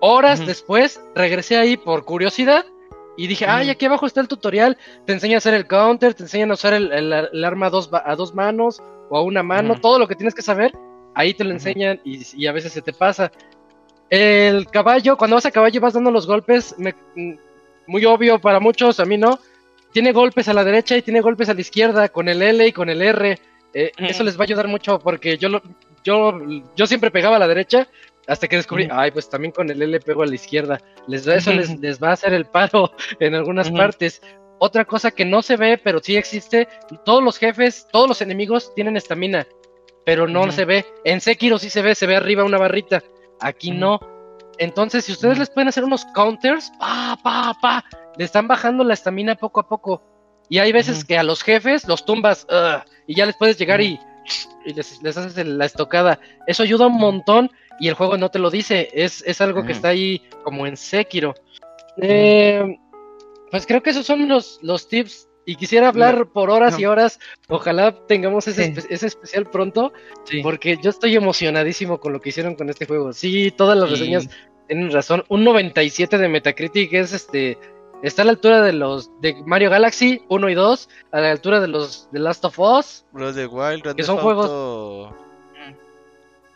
Horas 0.00 0.40
después, 0.46 1.00
regresé 1.14 1.56
ahí 1.58 1.76
por 1.76 2.04
curiosidad 2.04 2.64
y 3.16 3.26
dije, 3.26 3.44
ay, 3.46 3.68
aquí 3.70 3.84
abajo 3.86 4.06
está 4.06 4.20
el 4.20 4.28
tutorial, 4.28 4.78
te 5.04 5.12
enseña 5.12 5.36
a 5.36 5.38
hacer 5.38 5.52
el 5.54 5.66
counter, 5.66 6.14
te 6.14 6.22
enseñan 6.22 6.50
a 6.50 6.54
usar 6.54 6.72
el, 6.72 6.90
el- 6.92 7.12
el 7.32 7.44
arma 7.44 7.66
a 7.66 7.70
dos, 7.70 7.90
ba- 7.90 8.02
a 8.06 8.16
dos 8.16 8.34
manos 8.34 8.80
o 9.10 9.18
a 9.18 9.22
una 9.22 9.42
mano, 9.42 9.74
todo 9.80 9.98
lo 9.98 10.08
que 10.08 10.14
tienes 10.14 10.34
que 10.34 10.40
saber, 10.42 10.72
ahí 11.14 11.34
te 11.34 11.44
lo 11.44 11.50
enseñan 11.50 12.00
y, 12.04 12.22
y 12.34 12.46
a 12.46 12.52
veces 12.52 12.72
se 12.72 12.80
te 12.82 12.92
pasa. 12.94 13.30
El 14.08 14.66
caballo, 14.68 15.16
cuando 15.16 15.36
vas 15.36 15.46
a 15.46 15.50
caballo 15.50 15.80
vas 15.80 15.92
dando 15.94 16.10
los 16.10 16.26
golpes, 16.26 16.74
me- 16.78 16.94
mm, 17.14 17.34
muy 17.86 18.04
obvio 18.06 18.40
para 18.40 18.58
muchos, 18.58 19.00
a 19.00 19.04
mí 19.04 19.18
no. 19.18 19.38
Tiene 19.92 20.12
golpes 20.12 20.48
a 20.48 20.54
la 20.54 20.64
derecha 20.64 20.96
y 20.96 21.02
tiene 21.02 21.20
golpes 21.20 21.48
a 21.48 21.54
la 21.54 21.60
izquierda 21.60 22.08
con 22.08 22.28
el 22.28 22.40
L 22.42 22.66
y 22.66 22.72
con 22.72 22.88
el 22.88 23.02
R. 23.02 23.38
Eh. 23.74 23.92
Eso 23.98 24.24
les 24.24 24.36
va 24.38 24.42
a 24.42 24.44
ayudar 24.44 24.66
mucho 24.68 24.98
porque 25.00 25.36
yo, 25.36 25.48
lo, 25.48 25.62
yo, 26.04 26.32
yo 26.76 26.86
siempre 26.86 27.10
pegaba 27.10 27.36
a 27.36 27.38
la 27.38 27.48
derecha 27.48 27.88
hasta 28.26 28.46
que 28.48 28.56
descubrí, 28.56 28.88
ay, 28.90 29.10
pues 29.10 29.28
también 29.28 29.52
con 29.52 29.68
el 29.70 29.80
L 29.82 29.98
pego 30.00 30.22
a 30.22 30.26
la 30.26 30.34
izquierda. 30.34 30.80
Les, 31.08 31.24
da- 31.24 31.34
eso 31.36 31.52
les, 31.52 31.78
les 31.80 32.00
va 32.02 32.10
a 32.10 32.12
hacer 32.12 32.32
el 32.32 32.44
paro 32.46 32.92
en 33.20 33.34
algunas 33.34 33.70
partes. 33.70 34.22
Otra 34.58 34.84
cosa 34.84 35.10
que 35.10 35.24
no 35.24 35.40
se 35.42 35.56
ve, 35.56 35.78
pero 35.82 36.00
sí 36.00 36.16
existe, 36.16 36.68
todos 37.04 37.22
los 37.22 37.38
jefes, 37.38 37.86
todos 37.90 38.06
los 38.08 38.20
enemigos 38.20 38.72
tienen 38.74 38.96
estamina, 38.96 39.46
pero 40.04 40.28
no 40.28 40.52
se 40.52 40.64
ve. 40.66 40.84
En 41.04 41.20
Sekiro 41.20 41.58
sí 41.58 41.70
se 41.70 41.80
ve, 41.82 41.94
se 41.94 42.06
ve 42.06 42.16
arriba 42.16 42.44
una 42.44 42.58
barrita. 42.58 43.02
Aquí 43.40 43.70
no. 43.70 43.98
Entonces, 44.58 45.06
si 45.06 45.12
ustedes 45.12 45.38
les 45.38 45.48
pueden 45.48 45.68
hacer 45.68 45.82
unos 45.84 46.04
counters, 46.14 46.70
pa, 46.78 47.18
pa, 47.24 47.54
pa, 47.62 47.84
le 48.18 48.24
están 48.24 48.46
bajando 48.48 48.84
la 48.84 48.92
estamina 48.92 49.34
poco 49.34 49.60
a 49.60 49.66
poco. 49.68 50.02
Y 50.50 50.58
hay 50.58 50.72
veces 50.72 51.04
que 51.06 51.16
a 51.16 51.22
los 51.22 51.42
jefes 51.42 51.88
los 51.88 52.04
tumbas 52.04 52.46
y 53.06 53.14
ya 53.14 53.24
les 53.24 53.36
puedes 53.36 53.56
llegar 53.56 53.80
y, 53.80 53.98
y 54.64 54.74
les, 54.74 55.02
les 55.02 55.16
haces 55.16 55.46
la 55.46 55.64
estocada. 55.64 56.20
Eso 56.46 56.62
ayuda 56.62 56.86
un 56.86 56.98
montón 56.98 57.50
y 57.78 57.88
el 57.88 57.94
juego 57.94 58.16
no 58.18 58.30
te 58.30 58.38
lo 58.38 58.50
dice. 58.50 58.88
Es, 58.92 59.22
es 59.26 59.40
algo 59.40 59.60
que 59.62 59.68
Ujú. 59.72 59.76
está 59.76 59.88
ahí 59.88 60.22
como 60.44 60.66
en 60.66 60.76
Sekiro. 60.76 61.34
Eh, 61.96 62.78
pues 63.50 63.66
creo 63.66 63.82
que 63.82 63.90
esos 63.90 64.06
son 64.06 64.28
los, 64.28 64.58
los 64.62 64.88
tips. 64.88 65.26
Y 65.46 65.56
quisiera 65.56 65.88
hablar 65.88 66.28
por 66.28 66.50
horas 66.50 66.74
no. 66.74 66.80
y 66.80 66.84
horas. 66.84 67.18
Ojalá 67.48 67.92
tengamos 68.06 68.46
ese, 68.46 68.66
Sí. 68.66 68.72
espe- 68.72 68.86
ese 68.90 69.06
especial 69.06 69.46
pronto. 69.46 69.92
Sí. 70.24 70.42
Porque 70.42 70.76
yo 70.80 70.90
estoy 70.90 71.16
emocionadísimo 71.16 71.98
con 71.98 72.12
lo 72.12 72.20
que 72.20 72.28
hicieron 72.28 72.54
con 72.54 72.68
este 72.68 72.86
juego. 72.86 73.12
Sí, 73.12 73.50
todas 73.50 73.76
las 73.76 73.88
Sí. 73.88 73.94
reseñas 73.96 74.28
tienen 74.68 74.92
razón. 74.92 75.24
Un 75.28 75.42
97 75.42 76.18
de 76.18 76.28
Metacritic 76.28 76.92
es 76.92 77.12
este. 77.14 77.58
Está 78.02 78.22
a 78.22 78.24
la 78.24 78.30
altura 78.32 78.62
de 78.62 78.72
los 78.72 79.10
de 79.20 79.34
Mario 79.44 79.68
Galaxy 79.70 80.22
1 80.28 80.48
y 80.48 80.54
2, 80.54 80.88
a 81.12 81.20
la 81.20 81.30
altura 81.32 81.60
de 81.60 81.68
los 81.68 82.08
de 82.12 82.18
Last 82.18 82.44
of 82.46 82.58
Us, 82.58 83.04
of 83.14 83.34
the 83.34 83.46
Wild, 83.46 83.82
Grand 83.82 83.96
Que 83.96 84.02
son 84.04 84.16
juegos- 84.18 85.12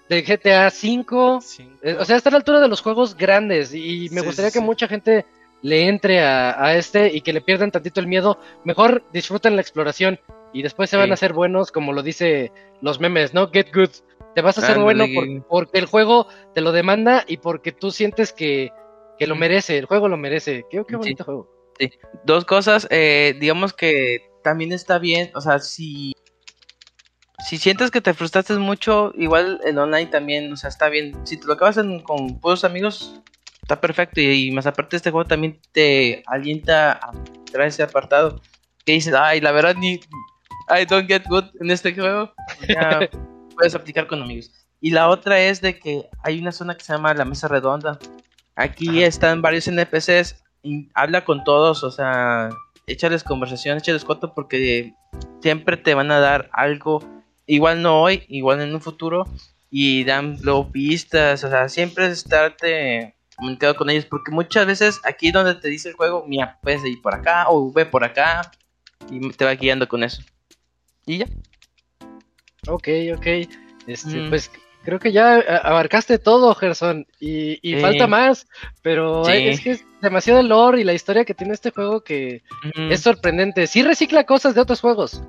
de 0.09 0.23
GTA 0.23 0.71
5. 0.71 1.41
cinco. 1.43 1.79
Eh, 1.83 1.97
o 1.99 2.05
sea, 2.05 2.17
está 2.17 2.29
a 2.29 2.33
la 2.33 2.39
altura 2.39 2.61
de 2.61 2.69
los 2.69 2.81
juegos 2.83 3.17
grandes. 3.17 3.75
Y 3.75 4.09
me 4.13 4.21
Sí, 4.21 4.27
gustaría 4.27 4.51
sí, 4.51 4.59
que 4.59 4.61
sí. 4.61 4.65
mucha 4.65 4.87
gente 4.87 5.25
le 5.63 5.89
entre 5.89 6.23
a, 6.23 6.63
a 6.63 6.77
este 6.77 7.11
y 7.15 7.23
que 7.23 7.33
le 7.33 7.41
pierdan 7.41 7.71
tantito 7.71 8.01
el 8.01 8.07
miedo. 8.07 8.39
Mejor 8.65 9.03
disfruten 9.13 9.57
la 9.57 9.63
exploración 9.63 10.21
y 10.53 10.63
después 10.63 10.91
se 10.91 10.99
van 10.99 11.11
a 11.11 11.15
hacer 11.15 11.33
buenos, 11.33 11.73
como 11.73 11.93
lo 11.95 12.03
dice 12.03 12.53
los 12.83 13.01
memes, 13.01 13.33
¿no? 13.33 13.49
Get 13.51 13.75
good. 13.75 13.89
Te 14.35 14.43
vas 14.43 14.59
a 14.59 14.61
hacer 14.63 14.79
bueno 14.79 15.07
por- 15.15 15.47
porque 15.49 15.79
el 15.79 15.87
juego 15.87 16.27
te 16.55 16.61
lo 16.61 16.73
demanda 16.73 17.25
y 17.27 17.39
porque 17.39 17.73
tú 17.73 17.91
sientes 17.91 18.33
que, 18.33 18.73
que 19.19 19.27
lo 19.27 19.37
merece. 19.37 19.79
El 19.79 19.87
juego 19.87 20.09
lo 20.09 20.17
merece. 20.17 20.65
Qué, 20.71 20.79
qué 20.79 20.85
Sí. 20.91 20.97
bonito 20.97 21.25
juego. 21.25 21.51
Dos 22.25 22.45
cosas, 22.45 22.87
eh, 22.91 23.37
digamos 23.41 23.73
que 23.73 24.31
también 24.45 24.73
está 24.73 24.99
bien, 24.99 25.31
o 25.35 25.41
sea, 25.41 25.59
si, 25.59 26.13
si 27.49 27.59
sientes 27.59 27.91
que 27.91 28.01
te 28.01 28.15
frustraste 28.15 28.55
mucho, 28.55 29.13
igual 29.17 29.61
el 29.65 29.77
online 29.79 30.07
también, 30.07 30.53
o 30.53 30.57
sea, 30.57 30.69
está 30.69 30.89
bien. 30.89 31.15
Si 31.27 31.37
te 31.37 31.47
lo 31.47 31.55
acabas 31.55 31.77
en- 31.79 32.01
con 32.01 32.39
puros 32.41 32.65
amigos, 32.65 33.21
está 33.63 33.81
perfecto. 33.81 34.21
Y, 34.21 34.49
y 34.49 34.51
más 34.53 34.67
aparte 34.67 34.97
este 34.97 35.11
juego 35.11 35.27
también 35.27 35.61
te 35.73 36.23
alienta 36.27 36.93
a 36.93 37.13
traer 37.51 37.69
ese 37.69 37.83
apartado. 37.83 38.41
Que 38.87 38.93
dices, 38.93 39.15
ay, 39.15 39.41
la 39.41 39.51
verdad 39.53 39.75
ni... 39.77 39.95
I 40.75 40.85
don't 40.89 41.07
get 41.09 41.25
good 41.29 41.45
en 41.61 41.71
este 41.71 41.93
juego. 41.95 42.33
Ya, 42.69 43.01
puedes 43.57 43.75
aplicar 43.75 44.07
con 44.07 44.23
amigos. 44.23 44.51
Y 44.81 44.91
la 44.91 45.09
otra 45.09 45.41
es 45.41 45.61
de 45.61 45.79
que 45.79 46.05
hay 46.23 46.39
una 46.41 46.53
zona 46.53 46.77
que 46.77 46.85
se 46.85 46.93
llama 46.93 47.13
la 47.15 47.25
mesa 47.25 47.49
redonda. 47.49 47.99
Aquí 48.57 49.03
están 49.03 49.43
varios 49.43 49.67
NPCs 49.69 50.45
y 50.63 50.89
habla 50.95 51.25
con 51.25 51.45
todos, 51.45 51.83
o 51.83 51.91
sea, 51.91 52.51
échales 52.87 53.25
conversación, 53.25 53.79
échales 53.79 54.05
cuento 54.05 54.33
porque 54.35 54.95
siempre 55.41 55.77
te 55.77 55.95
van 55.95 56.11
a 56.11 56.21
dar 56.21 56.51
algo, 56.53 57.03
igual 57.47 57.83
no 57.83 58.01
hoy, 58.01 58.25
igual 58.29 58.61
en 58.61 58.75
un 58.75 58.81
futuro, 58.81 59.25
y 59.71 60.05
dan 60.05 60.39
luego 60.43 60.71
pistas, 60.71 61.43
o 61.45 61.51
sea, 61.51 61.69
siempre 61.69 62.07
es 62.07 62.13
estarte 62.13 63.17
comunicado 63.37 63.75
con 63.75 63.91
ellos, 63.91 64.07
porque 64.07 64.31
muchas 64.31 64.67
veces 64.67 65.01
aquí 65.05 65.33
donde 65.33 65.57
te 65.57 65.69
dice 65.69 65.89
el 65.89 65.95
juego, 65.97 66.25
mira, 66.29 66.59
puedes 66.63 66.85
ir 66.85 67.03
por 67.03 67.15
acá 67.15 67.47
o 67.49 67.73
ve 67.73 67.85
por 67.85 68.05
acá, 68.05 68.53
y 69.11 69.31
te 69.31 69.45
va 69.45 69.55
guiando 69.55 69.89
con 69.89 70.05
eso. 70.05 70.23
Y 71.07 71.19
ya. 71.19 71.27
Ok, 72.69 72.89
ok. 73.17 73.27
Este, 73.87 74.17
mm. 74.17 74.29
pues 74.31 74.51
creo 74.85 74.99
que 74.99 75.13
ya 75.13 75.37
abarcaste 75.63 76.19
todo, 76.19 76.55
Gerson, 76.55 77.07
y, 77.19 77.59
y 77.63 77.81
falta 77.81 78.07
más, 78.07 78.47
pero 78.83 79.27
es 79.29 79.61
que 79.61 79.73
es 79.73 79.85
demasiado 80.01 80.43
lore 80.43 80.81
y 80.81 80.85
la 80.85 80.93
historia 80.93 81.25
que 81.25 81.35
tiene 81.35 81.55
este 81.55 81.71
juego 81.71 82.05
que 82.05 82.43
es 82.77 83.01
sorprendente. 83.01 83.67
Sí 83.67 83.83
recicla 83.83 84.25
cosas 84.25 84.55
de 84.55 84.61
otros 84.61 84.81
juegos. 84.81 85.23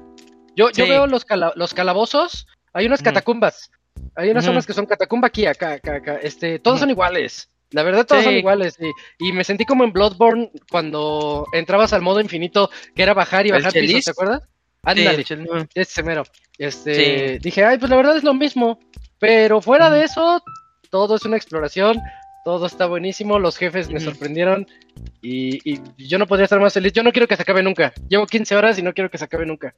Yo, 0.55 0.69
yo 0.71 0.87
veo 0.87 1.07
los, 1.07 1.25
los 1.55 1.73
calabozos, 1.73 2.47
hay 2.73 2.85
unas 2.85 3.01
catacumbas, 3.01 3.71
hay 4.15 4.29
unas 4.29 4.45
zonas 4.45 4.65
que 4.65 4.73
son 4.73 4.85
catacumba 4.85 5.27
aquí, 5.27 5.45
acá, 5.45 5.73
acá, 5.73 5.95
acá, 5.95 6.19
este, 6.21 6.59
todos 6.59 6.79
son 6.79 6.89
iguales. 6.89 7.49
La 7.71 7.83
verdad, 7.83 8.05
todos 8.05 8.23
son 8.23 8.35
iguales. 8.35 8.77
Y, 9.19 9.33
me 9.33 9.43
sentí 9.43 9.65
como 9.65 9.83
en 9.83 9.91
Bloodborne 9.91 10.51
cuando 10.69 11.45
entrabas 11.51 11.93
al 11.93 12.01
modo 12.01 12.21
infinito, 12.21 12.69
que 12.95 13.03
era 13.03 13.13
bajar 13.13 13.47
y 13.47 13.51
bajar 13.51 13.73
pisos, 13.73 14.05
¿te 14.05 14.11
acuerdas? 14.11 14.43
Ándale, 14.83 15.25
ese 15.73 16.03
mero. 16.03 16.23
Este, 16.57 17.39
dije, 17.39 17.65
ay, 17.65 17.77
pues 17.77 17.89
la 17.89 17.97
verdad 17.97 18.15
es 18.15 18.23
lo 18.23 18.33
mismo. 18.33 18.79
Pero 19.19 19.61
fuera 19.61 19.89
de 19.89 20.03
eso, 20.03 20.43
todo 20.89 21.15
es 21.15 21.25
una 21.25 21.37
exploración, 21.37 22.01
todo 22.43 22.65
está 22.67 22.85
buenísimo, 22.85 23.39
los 23.39 23.57
jefes 23.57 23.89
me 23.89 23.99
sorprendieron 23.99 24.67
y, 25.21 25.81
yo 25.97 26.19
no 26.19 26.27
podría 26.27 26.45
estar 26.45 26.59
más 26.59 26.73
feliz. 26.73 26.93
Yo 26.93 27.03
no 27.03 27.11
quiero 27.11 27.27
que 27.27 27.35
se 27.35 27.41
acabe 27.41 27.63
nunca. 27.63 27.93
Llevo 28.07 28.27
15 28.27 28.55
horas 28.55 28.77
y 28.77 28.83
no 28.83 28.93
quiero 28.93 29.09
que 29.09 29.17
se 29.17 29.25
acabe 29.25 29.45
nunca. 29.45 29.73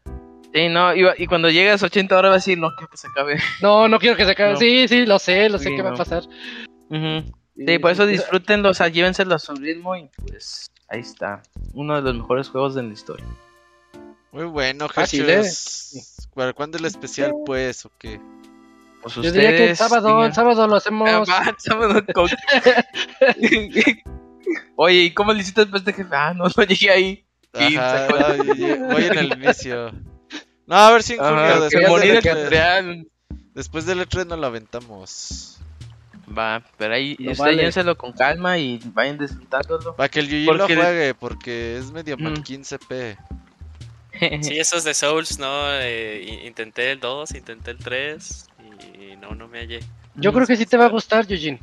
Sí, 0.53 0.69
no, 0.69 0.93
y, 0.93 1.27
cuando 1.27 1.49
llegas 1.49 1.83
a 1.83 1.85
80 1.85 2.17
horas 2.17 2.29
vas 2.31 2.35
a 2.35 2.43
decir, 2.43 2.57
no 2.57 2.69
quiero 2.75 2.89
que 2.89 2.97
se 2.97 3.07
acabe. 3.07 3.37
No, 3.61 3.87
no 3.87 3.99
quiero 3.99 4.17
que 4.17 4.25
se 4.25 4.31
acabe. 4.31 4.57
Sí, 4.57 4.87
sí, 4.87 5.05
lo 5.05 5.19
sé, 5.19 5.49
lo 5.49 5.59
sé 5.59 5.75
que 5.75 5.81
va 5.81 5.91
a 5.91 5.95
pasar. 5.95 6.23
Sí, 6.89 7.79
por 7.79 7.91
eso 7.91 8.05
disfrútenlo, 8.05 8.69
o 8.69 8.73
sea, 8.73 8.87
llévenselo 8.87 9.33
a 9.33 9.39
su 9.39 9.55
ritmo 9.55 9.95
y 9.95 10.09
pues 10.27 10.69
ahí 10.89 10.99
está. 10.99 11.41
Uno 11.73 11.95
de 11.95 12.01
los 12.01 12.15
mejores 12.15 12.49
juegos 12.49 12.75
de 12.75 12.83
la 12.83 12.93
historia. 12.93 13.25
Muy 14.31 14.45
bueno, 14.45 14.87
Jesús. 14.89 16.27
¿Para 16.35 16.53
cuándo 16.53 16.77
el 16.77 16.85
especial, 16.85 17.31
pues, 17.45 17.85
o 17.85 17.91
qué? 17.97 18.19
Pues 19.01 19.15
Yo 19.15 19.31
diría 19.31 19.55
que 19.55 19.69
el 19.71 19.77
sábado, 19.77 20.25
el 20.25 20.33
sábado 20.33 20.67
lo 20.67 20.75
hacemos. 20.75 21.29
Ah, 21.29 21.53
sábado 21.57 22.03
con... 22.13 22.29
Oye, 24.75 25.03
¿y 25.03 25.11
cómo 25.11 25.33
le 25.33 25.41
hiciste 25.41 25.61
después 25.61 25.83
de 25.85 25.93
jefe? 25.93 26.15
Ah, 26.15 26.33
no, 26.33 26.45
no 26.45 26.63
llegué 26.63 26.89
ahí. 26.89 27.25
Ajá, 27.53 28.07
voy 28.07 29.05
en 29.05 29.17
el 29.17 29.33
inicio. 29.43 29.91
No, 30.65 30.75
a 30.75 30.91
ver 30.91 31.03
si 31.03 31.13
en 31.13 31.19
junio, 31.19 31.61
después, 31.61 32.01
del 32.01 32.21
E3, 32.21 33.07
después 33.53 33.85
del 33.85 34.01
E3 34.01 34.27
nos 34.27 34.39
lo 34.39 34.47
aventamos. 34.47 35.59
Va, 36.37 36.61
pero 36.77 36.93
ahí 36.93 37.15
no 37.85 37.95
con 37.95 38.11
calma 38.11 38.57
y 38.57 38.79
vayan 38.93 39.17
disfrutándolo. 39.17 39.95
Para 39.95 40.09
que 40.09 40.19
el 40.19 40.27
Yuji 40.27 40.57
lo 40.57 40.65
juegue, 40.65 41.13
porque 41.13 41.77
es 41.77 41.91
medio 41.91 42.17
mm. 42.17 42.43
15p. 42.43 43.17
Sí, 44.41 44.57
esos 44.57 44.83
de 44.83 44.95
Souls, 44.95 45.37
¿no? 45.37 45.71
Eh, 45.73 46.41
intenté 46.43 46.91
el 46.91 46.99
2, 46.99 47.35
intenté 47.35 47.69
el 47.69 47.77
3 47.77 48.46
y 48.81 49.15
no, 49.17 49.35
no 49.35 49.47
me 49.47 49.59
hallé. 49.59 49.79
Yo 50.15 50.33
creo 50.33 50.47
que 50.47 50.57
sí 50.57 50.65
te 50.65 50.77
va 50.77 50.85
a 50.85 50.89
gustar, 50.89 51.25
Eugene. 51.29 51.59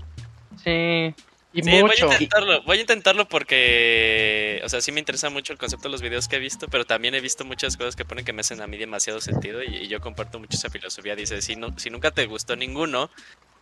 Sí. 0.62 1.14
Y 1.52 1.62
mucho. 1.62 2.06
Voy 2.06 2.10
a 2.10 2.14
intentarlo, 2.14 2.62
voy 2.64 2.78
a 2.78 2.80
intentarlo 2.80 3.28
porque, 3.28 4.60
o 4.64 4.68
sea, 4.68 4.80
sí 4.80 4.90
me 4.90 4.98
interesa 4.98 5.30
mucho 5.30 5.52
el 5.52 5.58
concepto 5.58 5.88
de 5.88 5.92
los 5.92 6.02
videos 6.02 6.26
que 6.26 6.36
he 6.36 6.40
visto, 6.40 6.66
pero 6.66 6.84
también 6.84 7.14
he 7.14 7.20
visto 7.20 7.44
muchas 7.44 7.76
cosas 7.76 7.94
que 7.94 8.04
ponen 8.04 8.24
que 8.24 8.32
me 8.32 8.40
hacen 8.40 8.60
a 8.60 8.66
mí 8.66 8.76
demasiado 8.76 9.20
sentido 9.20 9.62
y, 9.62 9.86
yo 9.86 10.00
comparto 10.00 10.40
mucho 10.40 10.56
esa 10.56 10.68
filosofía. 10.68 11.14
Dice, 11.14 11.40
si, 11.42 11.54
no, 11.54 11.68
si 11.78 11.90
nunca 11.90 12.10
te 12.10 12.26
gustó 12.26 12.56
ninguno, 12.56 13.08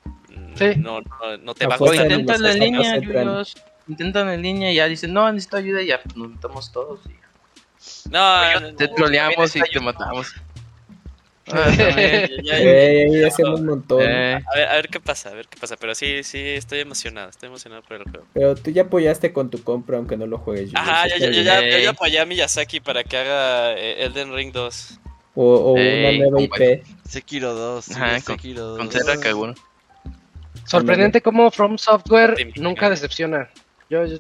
mm, 0.05 0.81
no, 0.81 1.01
no, 1.43 1.55
te 1.55 1.67
va 1.67 1.75
a 1.75 1.79
gustar. 1.79 2.11
Intentan 2.11 2.47
en 2.47 2.59
línea, 2.59 2.97
intentan 3.87 4.29
en 4.31 4.41
línea 4.41 4.73
y 4.73 4.77
ya 4.77 4.89
dicen, 4.89 5.13
no, 5.13 5.31
necesito 5.31 5.59
ayuda 5.59 5.83
y 5.83 5.89
ya 5.89 6.01
nos 6.15 6.31
metemos 6.31 6.73
todos. 6.73 7.01
Y... 7.05 8.11
No, 8.11 8.75
te 8.75 8.89
troleamos 8.89 9.55
y 9.55 9.61
te 9.61 9.81
matamos. 9.81 10.35
Ah, 11.51 11.69
ya, 12.43 13.27
hacemos 13.27 13.61
un 13.61 13.67
montón. 13.67 14.03
Eh. 14.03 14.35
A, 14.35 14.57
ver, 14.57 14.69
a 14.69 14.75
ver 14.77 14.89
qué 14.89 15.01
pasa, 15.01 15.31
a 15.31 15.35
ver 15.35 15.49
qué 15.49 15.59
pasa. 15.59 15.77
Pero 15.77 15.95
sí, 15.95 16.23
sí, 16.23 16.39
estoy 16.39 16.81
emocionado, 16.81 17.31
estoy 17.31 17.49
emocionado 17.49 17.83
por 17.83 17.97
el 17.97 18.05
juego. 18.05 18.27
Pero 18.33 18.55
tú 18.55 18.71
ya 18.71 18.83
apoyaste 18.83 19.33
con 19.33 19.51
tu 19.51 19.63
compra, 19.63 19.97
aunque 19.99 20.17
no 20.17 20.27
lo 20.27 20.39
juegues. 20.39 20.71
Yo 20.71 20.79
Ajá, 20.79 21.09
yo, 21.09 21.31
ya, 21.31 21.79
ya, 21.79 21.91
apoyé 21.91 22.21
a 22.21 22.27
Miyazaki 22.27 22.81
para 22.81 23.03
que 23.03 23.17
haga 23.17 23.75
eh, 23.75 24.05
Elden 24.05 24.35
Ring 24.35 24.53
2. 24.53 25.01
O, 25.35 25.45
o 25.45 25.73
una 25.73 26.13
nueva 26.13 26.43
IP. 26.43 26.85
Sekiro 27.09 27.55
2. 27.55 27.91
Ajá, 27.91 28.21
Sekiro 28.21 28.77
2. 28.77 28.79
Con, 28.79 29.33
con 29.33 29.55
Sorprendente 30.65 31.21
cómo 31.23 31.51
From 31.51 31.77
Software 31.77 32.37
nunca 32.57 32.89
decepciona. 32.89 33.51
Yo, 33.91 34.07
yo 34.07 34.19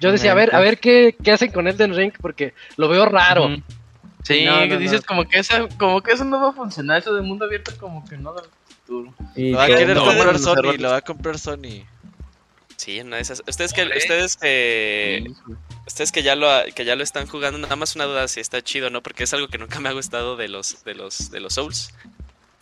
yo 0.00 0.12
decía, 0.12 0.32
a 0.32 0.34
ver, 0.34 0.54
a 0.54 0.60
ver 0.60 0.78
qué, 0.78 1.16
qué 1.22 1.32
hacen 1.32 1.50
con 1.50 1.66
Elden 1.66 1.94
Ring, 1.94 2.12
porque 2.20 2.54
lo 2.76 2.88
veo 2.88 3.06
raro. 3.06 3.50
Sí, 4.26 4.44
que 4.68 4.78
dices 4.78 5.02
como 5.02 5.28
que 5.28 5.38
eso, 5.38 5.68
como 5.78 6.02
que 6.02 6.10
eso 6.10 6.24
no 6.24 6.40
va 6.40 6.48
a 6.48 6.52
funcionar, 6.52 6.98
eso 6.98 7.14
de 7.14 7.22
mundo 7.22 7.44
abierto 7.44 7.72
como 7.78 8.04
que 8.04 8.16
no 8.16 8.34
da 8.34 8.42
futuro. 8.68 9.14
lo 9.36 9.56
va 9.56 9.64
a 9.64 9.66
querer 9.68 9.96
comprar 9.96 10.38
Sony, 10.40 10.76
lo 10.78 10.88
va 10.90 10.96
a 10.96 11.02
comprar 11.02 11.38
Sony. 11.38 11.84
Sí, 12.76 13.00
una 13.00 13.16
de 13.16 13.22
esas. 13.22 13.44
Ustedes 13.46 13.72
que, 13.72 13.84
ustedes 13.84 14.36
que, 14.36 15.30
ustedes 15.86 16.10
que 16.10 16.24
ya 16.24 16.34
lo, 16.34 16.48
que 16.74 16.84
ya 16.84 16.96
lo 16.96 17.04
están 17.04 17.28
jugando, 17.28 17.56
nada 17.60 17.76
más 17.76 17.94
una 17.94 18.04
duda 18.04 18.26
si 18.26 18.40
está 18.40 18.60
chido, 18.62 18.90
¿no? 18.90 19.00
Porque 19.00 19.22
es 19.22 19.32
algo 19.32 19.46
que 19.46 19.58
nunca 19.58 19.78
me 19.78 19.90
ha 19.90 19.92
gustado 19.92 20.36
de 20.36 20.48
los, 20.48 20.82
de 20.82 20.94
los, 20.94 21.30
de 21.30 21.38
los 21.38 21.54
Souls. 21.54 21.94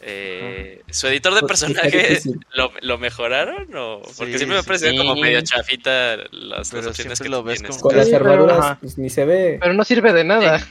Eh, 0.07 0.83
¿Su 0.91 1.07
editor 1.07 1.33
de 1.33 1.41
pues, 1.41 1.49
personaje 1.49 2.21
lo, 2.53 2.73
lo, 2.83 2.99
mejoraron? 2.99 3.75
O... 3.75 4.03
Porque 4.19 4.37
siempre 4.37 4.59
me 4.59 4.63
parece 4.63 4.95
como 4.99 5.17
medio 5.17 5.41
chafita 5.41 6.19
las, 6.31 6.75
las 6.75 6.87
opciones 6.87 7.21
que 7.21 7.31
lo 7.31 7.43
ves 7.43 7.63
con, 7.81 7.97
las 7.97 8.13
armaduras 8.13 8.77
pues, 8.83 8.99
ni 8.99 9.09
se 9.09 9.25
ve. 9.25 9.57
Pero 9.59 9.73
no 9.73 9.83
sirve 9.83 10.13
de 10.13 10.25
nada. 10.25 10.59
Sí, 10.59 10.65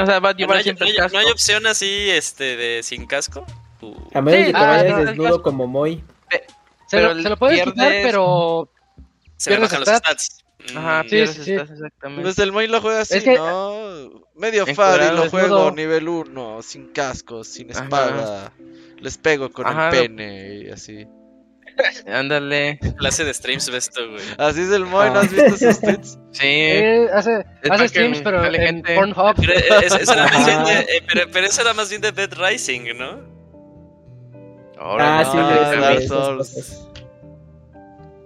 o 0.00 0.06
sea, 0.06 0.20
va 0.20 0.30
a 0.30 0.36
llevar 0.36 0.58
no 0.58 0.62
siempre 0.62 0.88
hay, 0.88 0.96
¿No 1.12 1.18
hay 1.18 1.26
opción 1.26 1.66
así 1.66 2.10
este, 2.10 2.56
de 2.56 2.82
sin 2.82 3.06
casco? 3.06 3.46
A 4.14 4.20
menos 4.20 4.46
que 4.46 4.52
te 4.52 4.58
ah, 4.58 4.66
vayas 4.66 5.06
desnudo 5.06 5.42
como 5.42 5.66
Moy. 5.66 6.02
Se, 6.86 7.00
lo, 7.00 7.14
se 7.20 7.28
lo 7.28 7.36
puedes 7.36 7.64
quitar, 7.64 7.92
pero... 8.02 8.68
Se 9.36 9.50
le 9.50 9.58
bajan 9.58 9.80
los 9.80 9.88
stats. 9.88 10.44
Ajá, 10.74 11.02
mm, 11.02 11.08
sí, 11.08 11.26
sí, 11.26 11.52
exactamente. 11.52 12.22
Pues 12.22 12.38
el 12.38 12.52
Moy 12.52 12.66
lo 12.68 12.80
juega 12.80 13.00
así, 13.00 13.22
¿no? 13.26 14.24
Medio 14.34 14.66
fácil, 14.66 15.16
lo 15.16 15.28
juego 15.28 15.70
nivel 15.70 16.08
1, 16.08 16.62
sin 16.62 16.88
casco, 16.88 17.44
sin 17.44 17.70
espada. 17.70 18.52
Les 18.98 19.18
pego 19.18 19.50
con 19.50 19.66
el 19.66 19.90
pene 19.90 20.62
y 20.64 20.70
así. 20.70 21.06
Ándale. 22.06 22.78
Clase 22.96 23.24
de 23.24 23.34
streams 23.34 23.70
ves 23.70 23.90
tú, 23.90 24.00
güey. 24.10 24.22
Así 24.38 24.60
es 24.62 24.70
el 24.70 24.84
Moy, 24.86 25.10
¿no 25.10 25.20
has 25.20 25.30
visto 25.30 25.56
sus 25.56 25.80
tweets? 25.80 26.18
Sí. 26.34 26.48
Eh, 26.48 27.06
hace, 27.14 27.44
hace 27.70 27.88
streams, 27.88 28.20
pero 28.22 28.44
en 28.44 28.82
Pornhub. 28.82 29.36
Pero, 29.36 29.52
es, 29.52 29.94
eso 29.94 30.14
era 30.14 30.26
más 30.26 30.44
bien 30.44 30.64
de, 30.64 30.80
eh, 30.96 31.02
pero, 31.06 31.30
pero, 31.32 31.46
eso 31.46 31.62
era 31.62 31.74
más 31.74 31.88
bien 31.88 32.00
de 32.00 32.10
Dead 32.10 32.32
Rising, 32.36 32.96
¿no? 32.98 33.20
Ahora 34.76 35.20
ah, 35.20 35.24
sí, 35.24 35.80
Dark 35.80 36.02
Souls. 36.02 36.88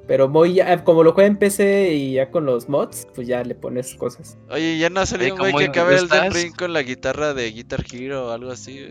Pero 0.06 0.26
muy 0.26 0.54
ya, 0.54 0.82
como 0.84 1.02
lo 1.02 1.12
juega 1.12 1.26
en 1.26 1.36
PC 1.36 1.92
y 1.92 2.12
ya 2.14 2.30
con 2.30 2.46
los 2.46 2.66
mods, 2.66 3.06
pues 3.14 3.28
ya 3.28 3.44
le 3.44 3.54
pones 3.54 3.94
cosas. 3.94 4.38
Oye, 4.48 4.78
ya 4.78 4.88
no 4.88 5.00
ha 5.00 5.06
salido 5.06 5.34
un 5.34 5.40
güey 5.40 5.54
que 5.54 5.64
acabe 5.66 5.96
el 5.96 6.08
Den 6.08 6.32
Ring 6.32 6.56
con 6.56 6.72
la 6.72 6.82
guitarra 6.82 7.34
de 7.34 7.50
Guitar 7.50 7.84
Hero 7.92 8.28
o 8.28 8.30
algo 8.30 8.50
así, 8.50 8.88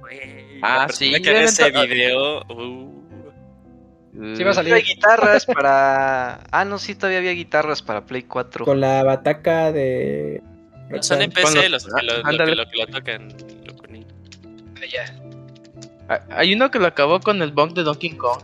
güey. 0.00 0.60
Ah, 0.62 0.88
sí. 0.90 1.12
Que 1.20 1.44
ese 1.44 1.70
video. 1.70 2.40
Uh. 2.48 3.05
Sí 4.34 4.44
va 4.44 4.50
a 4.50 4.54
salir. 4.54 4.72
Hay 4.72 4.82
guitarras 4.82 5.44
para. 5.44 6.40
Ah, 6.50 6.64
no, 6.64 6.78
sí, 6.78 6.94
todavía 6.94 7.18
había 7.18 7.32
guitarras 7.32 7.82
para 7.82 8.06
Play 8.06 8.22
4. 8.22 8.64
Con 8.64 8.80
la 8.80 9.02
bataca 9.02 9.72
de. 9.72 10.42
Son 11.00 11.20
en 11.20 11.30
PC 11.30 11.68
los, 11.68 11.84
que 11.84 12.02
lo, 12.02 12.22
lo, 12.22 12.32
lo, 12.32 12.68
que 12.68 12.76
lo 12.76 12.86
tocan. 12.86 13.28
Lo 13.28 13.74
ah, 14.76 14.86
ya. 14.90 15.04
Ah, 16.08 16.20
hay 16.30 16.54
uno 16.54 16.70
que 16.70 16.78
lo 16.78 16.86
acabó 16.86 17.20
con 17.20 17.42
el 17.42 17.50
bunk 17.50 17.74
de 17.74 17.82
Donkey 17.82 18.10
Kong. 18.10 18.40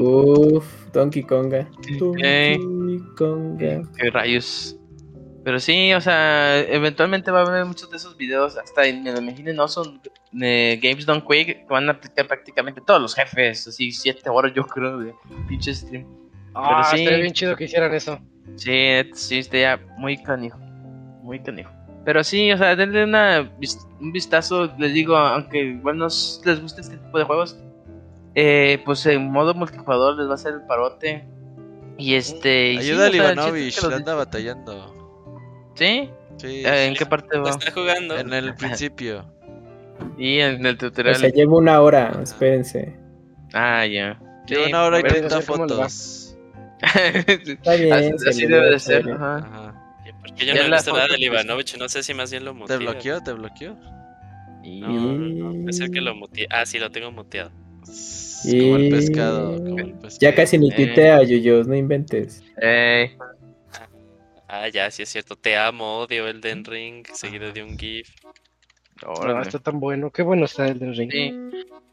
Uff, 0.00 0.64
Donkey 0.92 1.22
Konga. 1.22 1.68
Donkey 1.98 2.98
Konga. 3.16 3.82
Qué 3.96 4.10
rayos. 4.10 4.76
Pero 5.46 5.60
sí, 5.60 5.94
o 5.94 6.00
sea, 6.00 6.58
eventualmente 6.58 7.30
va 7.30 7.42
a 7.42 7.46
haber 7.46 7.64
muchos 7.64 7.88
de 7.88 7.98
esos 7.98 8.16
videos, 8.16 8.56
hasta 8.56 8.80
me 8.80 9.12
lo 9.12 9.20
imagino, 9.20 9.52
no 9.52 9.68
son 9.68 10.00
eh, 10.42 10.76
Games 10.82 11.06
Done 11.06 11.22
Quick, 11.22 11.46
que 11.46 11.66
van 11.70 11.88
a 11.88 11.92
aplicar 11.92 12.26
prácticamente 12.26 12.80
todos 12.80 13.00
los 13.00 13.14
jefes, 13.14 13.64
así 13.68 13.92
7 13.92 14.28
horas 14.28 14.52
yo 14.56 14.64
creo 14.66 14.98
de 14.98 15.14
pinche 15.46 15.72
stream. 15.72 16.04
Ah, 16.52 16.66
Pero 16.68 16.84
sí, 16.90 16.96
estaría 16.96 17.20
bien 17.20 17.32
chido 17.32 17.54
que 17.54 17.62
hicieran 17.62 17.94
eso. 17.94 18.18
Sí, 18.56 18.74
sí, 19.14 19.38
estaría 19.38 19.76
muy 19.96 20.20
canijo, 20.20 20.58
muy 21.22 21.38
canijo. 21.38 21.70
Pero 22.04 22.24
sí, 22.24 22.50
o 22.50 22.58
sea, 22.58 22.74
denle 22.74 23.04
una, 23.04 23.48
un 24.00 24.10
vistazo, 24.10 24.74
les 24.80 24.94
digo, 24.94 25.16
aunque 25.16 25.60
igual 25.60 25.96
no 25.98 26.06
les 26.06 26.60
guste 26.60 26.80
este 26.80 26.96
tipo 26.96 27.18
de 27.18 27.24
juegos, 27.24 27.56
eh, 28.34 28.82
pues 28.84 29.06
en 29.06 29.30
modo 29.30 29.54
multijugador 29.54 30.16
les 30.16 30.28
va 30.28 30.34
a 30.34 30.38
ser 30.38 30.54
el 30.54 30.62
parote. 30.62 31.24
Y 31.98 32.14
este... 32.14 32.78
Ayuda 32.78 33.06
a 33.06 33.14
Ivanovich, 33.14 33.80
le 33.84 33.94
anda 33.94 34.16
batallando. 34.16 34.95
¿Sí? 35.76 36.10
Sí. 36.38 36.62
Eh, 36.66 36.86
¿En 36.86 36.94
qué 36.94 37.06
parte 37.06 37.38
va? 37.38 37.50
Está 37.50 37.70
jugando. 37.70 38.18
En 38.18 38.32
el 38.32 38.54
principio. 38.56 39.24
Y 40.18 40.40
en 40.40 40.66
el 40.66 40.76
tutorial. 40.76 41.14
O 41.14 41.18
sea, 41.18 41.28
llevo 41.30 41.58
una 41.58 41.80
hora, 41.80 42.18
espérense. 42.22 42.94
Ah, 43.54 43.86
ya. 43.86 44.18
Lleva 44.46 44.66
una 44.66 44.84
hora 44.84 44.96
y 44.98 45.00
a 45.00 45.02
ver, 45.04 45.12
treinta 45.12 45.34
no 45.36 45.40
sé 45.40 45.46
cómo 45.46 45.66
le 45.66 45.74
va. 45.74 45.88
fotos. 45.88 46.36
Está 46.82 47.74
bien. 47.76 48.14
así 48.28 48.46
debe 48.46 48.70
de 48.70 48.78
ser. 48.78 49.10
Ajá. 49.10 49.36
Ajá. 49.38 49.82
Porque 50.20 50.44
yo 50.46 50.54
Ya 50.54 50.60
no 50.62 50.68
he 50.68 50.70
visto 50.76 50.92
nada 50.92 51.02
del 51.06 51.16
pues- 51.16 51.22
Ivanovich, 51.22 51.78
no 51.78 51.88
sé 51.88 52.02
si 52.02 52.12
más 52.14 52.30
bien 52.30 52.44
lo 52.44 52.52
¿Te 52.52 52.58
muteé. 52.58 52.76
bloqueó? 52.78 53.22
¿Te 53.22 53.32
bloqueó? 53.32 53.76
Y- 54.62 54.80
No, 54.80 54.88
no, 54.88 55.52
no, 55.52 55.70
es 55.70 55.80
el 55.80 55.90
que 55.90 56.00
lo 56.00 56.14
muteé. 56.14 56.46
Ah, 56.50 56.66
sí, 56.66 56.78
lo 56.78 56.90
tengo 56.90 57.10
muteado. 57.12 57.50
Y- 58.44 58.60
Como 58.60 58.76
el 58.76 58.88
pescado. 58.90 59.56
Como 59.56 59.78
el 59.78 59.92
pescado. 59.94 60.18
Ya 60.20 60.34
casi 60.34 60.58
ni 60.58 60.70
Eh. 60.70 60.74
tuitea, 60.76 61.22
Yuyos, 61.22 61.66
no 61.66 61.74
inventes. 61.76 62.42
Ey, 62.60 63.12
Ah, 64.48 64.68
ya, 64.68 64.90
sí 64.90 65.02
es 65.02 65.08
cierto. 65.08 65.36
Te 65.36 65.56
amo, 65.56 65.98
odio 66.00 66.28
Elden 66.28 66.64
Ring, 66.64 67.06
seguido 67.12 67.52
de 67.52 67.62
un 67.62 67.78
GIF. 67.78 68.08
No, 69.02 69.12
órale. 69.12 69.42
está 69.42 69.58
tan 69.58 69.78
bueno. 69.80 70.10
Qué 70.10 70.22
bueno 70.22 70.44
está 70.46 70.68
el 70.68 70.78
del 70.78 70.96
ring. 70.96 71.10
Sí, 71.10 71.34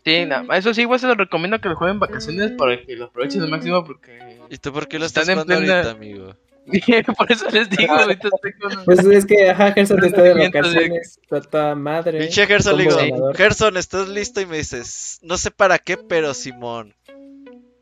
sí, 0.05 0.25
na- 0.25 0.45
eso 0.57 0.73
sí, 0.73 0.81
igual 0.81 0.99
se 0.99 1.07
lo 1.07 1.15
recomiendo 1.15 1.59
que 1.59 1.67
lo 1.69 1.75
jueguen 1.75 1.95
en 1.95 1.99
vacaciones 1.99 2.51
para 2.51 2.81
que 2.81 2.95
lo 2.95 3.05
aprovechen 3.05 3.41
al 3.41 3.49
máximo 3.49 3.83
porque... 3.83 4.39
¿Y 4.49 4.57
tú 4.57 4.71
por 4.71 4.87
qué 4.87 4.99
lo 4.99 5.05
Están 5.05 5.23
estás 5.23 5.35
en 5.37 5.43
jugando 5.43 5.65
plena- 5.65 5.75
ahorita, 5.89 5.91
amigo? 5.91 6.35
Por 7.17 7.29
eso 7.29 7.49
les 7.49 7.69
digo, 7.69 7.93
ahorita 7.93 8.29
estoy 8.33 8.53
con... 8.53 8.85
Pues 8.85 8.99
es 9.05 9.25
que, 9.25 9.49
ajá, 9.49 9.73
Gerson 9.73 10.01
está 10.05 10.21
de 10.21 10.33
de- 10.33 10.45
vacaciones, 10.47 11.19
está 11.21 11.41
toda 11.41 11.75
madre. 11.75 12.19
Pinche 12.19 12.47
Gerson, 12.47 12.77
digo, 12.77 12.95
ganador. 12.95 13.35
Gerson, 13.35 13.75
¿estás 13.75 14.07
listo? 14.07 14.39
Y 14.39 14.45
me 14.45 14.55
dices, 14.57 15.19
no 15.23 15.37
sé 15.37 15.51
para 15.51 15.77
qué, 15.77 15.97
pero 15.97 16.33
Simón. 16.33 16.93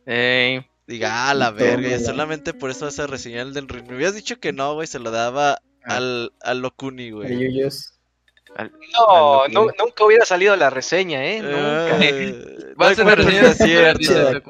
Ey, 0.08 0.66
Diga, 0.92 1.30
ah, 1.30 1.34
la 1.34 1.48
Tómala. 1.52 1.66
verga, 1.78 1.96
y 1.96 2.00
solamente 2.04 2.54
por 2.54 2.70
eso 2.70 2.86
vas 2.86 3.00
a 3.00 3.08
reseñar 3.08 3.48
el 3.48 3.54
del 3.54 3.68
ring. 3.70 3.88
Me 3.88 3.96
habías 3.96 4.14
dicho 4.14 4.40
que 4.40 4.52
no, 4.52 4.74
güey, 4.74 4.88
se 4.88 5.00
lo 5.00 5.10
daba 5.12 5.60
Ah. 5.84 5.96
al, 5.96 6.34
al 6.42 6.60
Locuni, 6.62 7.12
güey. 7.12 7.30
Yuyos. 7.40 7.94
No, 9.00 9.48
nu- 9.48 9.72
nunca 9.80 10.04
hubiera 10.04 10.26
salido 10.26 10.56
la 10.58 10.70
reseña, 10.70 11.24
¿eh? 11.26 11.42
Nunca. 11.42 12.06
Eh, 12.06 12.74
Va 12.82 12.88
a 12.88 12.90
no 12.90 12.96
ser 12.96 13.08
hay 13.08 13.16
la 13.16 13.24
forma, 13.24 13.94
reseña. 13.94 14.42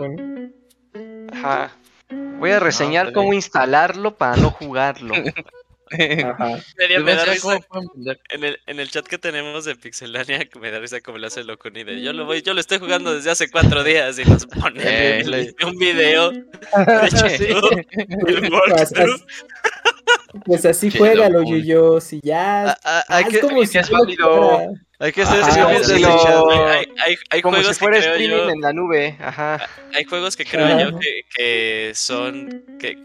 Ajá. 1.31 1.71
Voy 2.39 2.51
a 2.51 2.59
reseñar 2.59 3.13
cómo 3.13 3.33
instalarlo 3.33 4.15
para 4.17 4.35
no 4.37 4.49
jugarlo. 4.51 5.13
En 8.29 8.43
el, 8.43 8.59
en 8.65 8.79
el 8.79 8.89
chat 8.89 9.05
que 9.05 9.17
tenemos 9.17 9.65
de 9.65 9.75
Pixelania, 9.75 10.45
que 10.45 10.59
me 10.59 10.71
da 10.71 10.79
risa 10.79 11.01
como 11.01 11.17
lo 11.17 11.27
hace 11.27 11.43
Locuni 11.43 11.83
de 11.83 12.01
yo 12.01 12.13
lo 12.13 12.25
voy, 12.25 12.41
yo 12.41 12.53
lo 12.53 12.59
estoy 12.61 12.79
jugando 12.79 13.13
desde 13.13 13.31
hace 13.31 13.49
cuatro 13.51 13.83
días 13.85 14.17
y 14.19 14.25
nos 14.25 14.45
pone 14.45 14.81
Eh. 14.83 15.19
el- 15.21 15.55
un 15.65 15.77
video 15.77 16.31
de 16.31 17.47
YouTube, 17.49 17.85
el 17.97 18.49
Pues, 18.49 18.51
walkthrough. 18.51 19.21
pues 20.45 20.65
así 20.65 20.89
Qué 20.89 20.97
juégalo, 20.97 21.39
locura. 21.39 21.57
Yuyos, 21.57 22.13
y 22.13 22.21
ya. 22.23 22.71
Ah, 22.71 22.77
ah, 22.85 23.03
hay, 23.09 23.25
que, 23.25 23.31
si 23.31 23.39
fuera. 23.41 23.57
hay 24.99 25.11
que 25.11 25.21
hacer 25.23 25.39
Ajá, 25.41 25.51
streamings 25.51 25.87
sí, 25.87 25.93
desde 25.93 25.99
lo- 26.07 26.13
el 26.13 26.19
chat. 26.19 26.87
Hay, 27.05 27.15
hay, 27.29 27.41
Como 27.41 27.57
juegos 27.57 27.75
si 27.75 27.79
fuera 27.79 27.97
streaming 27.97 28.29
yo, 28.29 28.49
en 28.49 28.61
la 28.61 28.73
nube. 28.73 29.17
Ajá. 29.19 29.67
hay 29.93 30.03
juegos 30.05 30.35
que 30.37 30.45
creo 30.45 30.65
Ajá. 30.65 30.89
yo 30.89 30.99
que, 30.99 31.23
que 31.35 31.91
son 31.95 32.63
que 32.79 32.97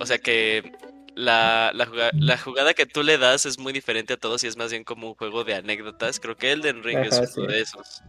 o 0.00 0.06
sea 0.06 0.18
que 0.18 0.72
la, 1.14 1.70
la, 1.74 1.86
juga- 1.86 2.10
la 2.14 2.36
jugada 2.38 2.74
que 2.74 2.86
tú 2.86 3.02
le 3.02 3.18
das 3.18 3.46
es 3.46 3.58
muy 3.58 3.72
diferente 3.72 4.14
a 4.14 4.16
todos 4.16 4.42
y 4.44 4.46
es 4.46 4.56
más 4.56 4.70
bien 4.70 4.84
como 4.84 5.08
un 5.08 5.14
juego 5.14 5.44
de 5.44 5.54
anécdotas. 5.54 6.18
Creo 6.20 6.36
que 6.36 6.52
Elden 6.52 6.82
Ring 6.82 6.98
es 6.98 7.12
Ajá, 7.14 7.22
uno 7.36 7.46
sí. 7.48 7.52
de 7.52 7.60
esos. 7.60 8.02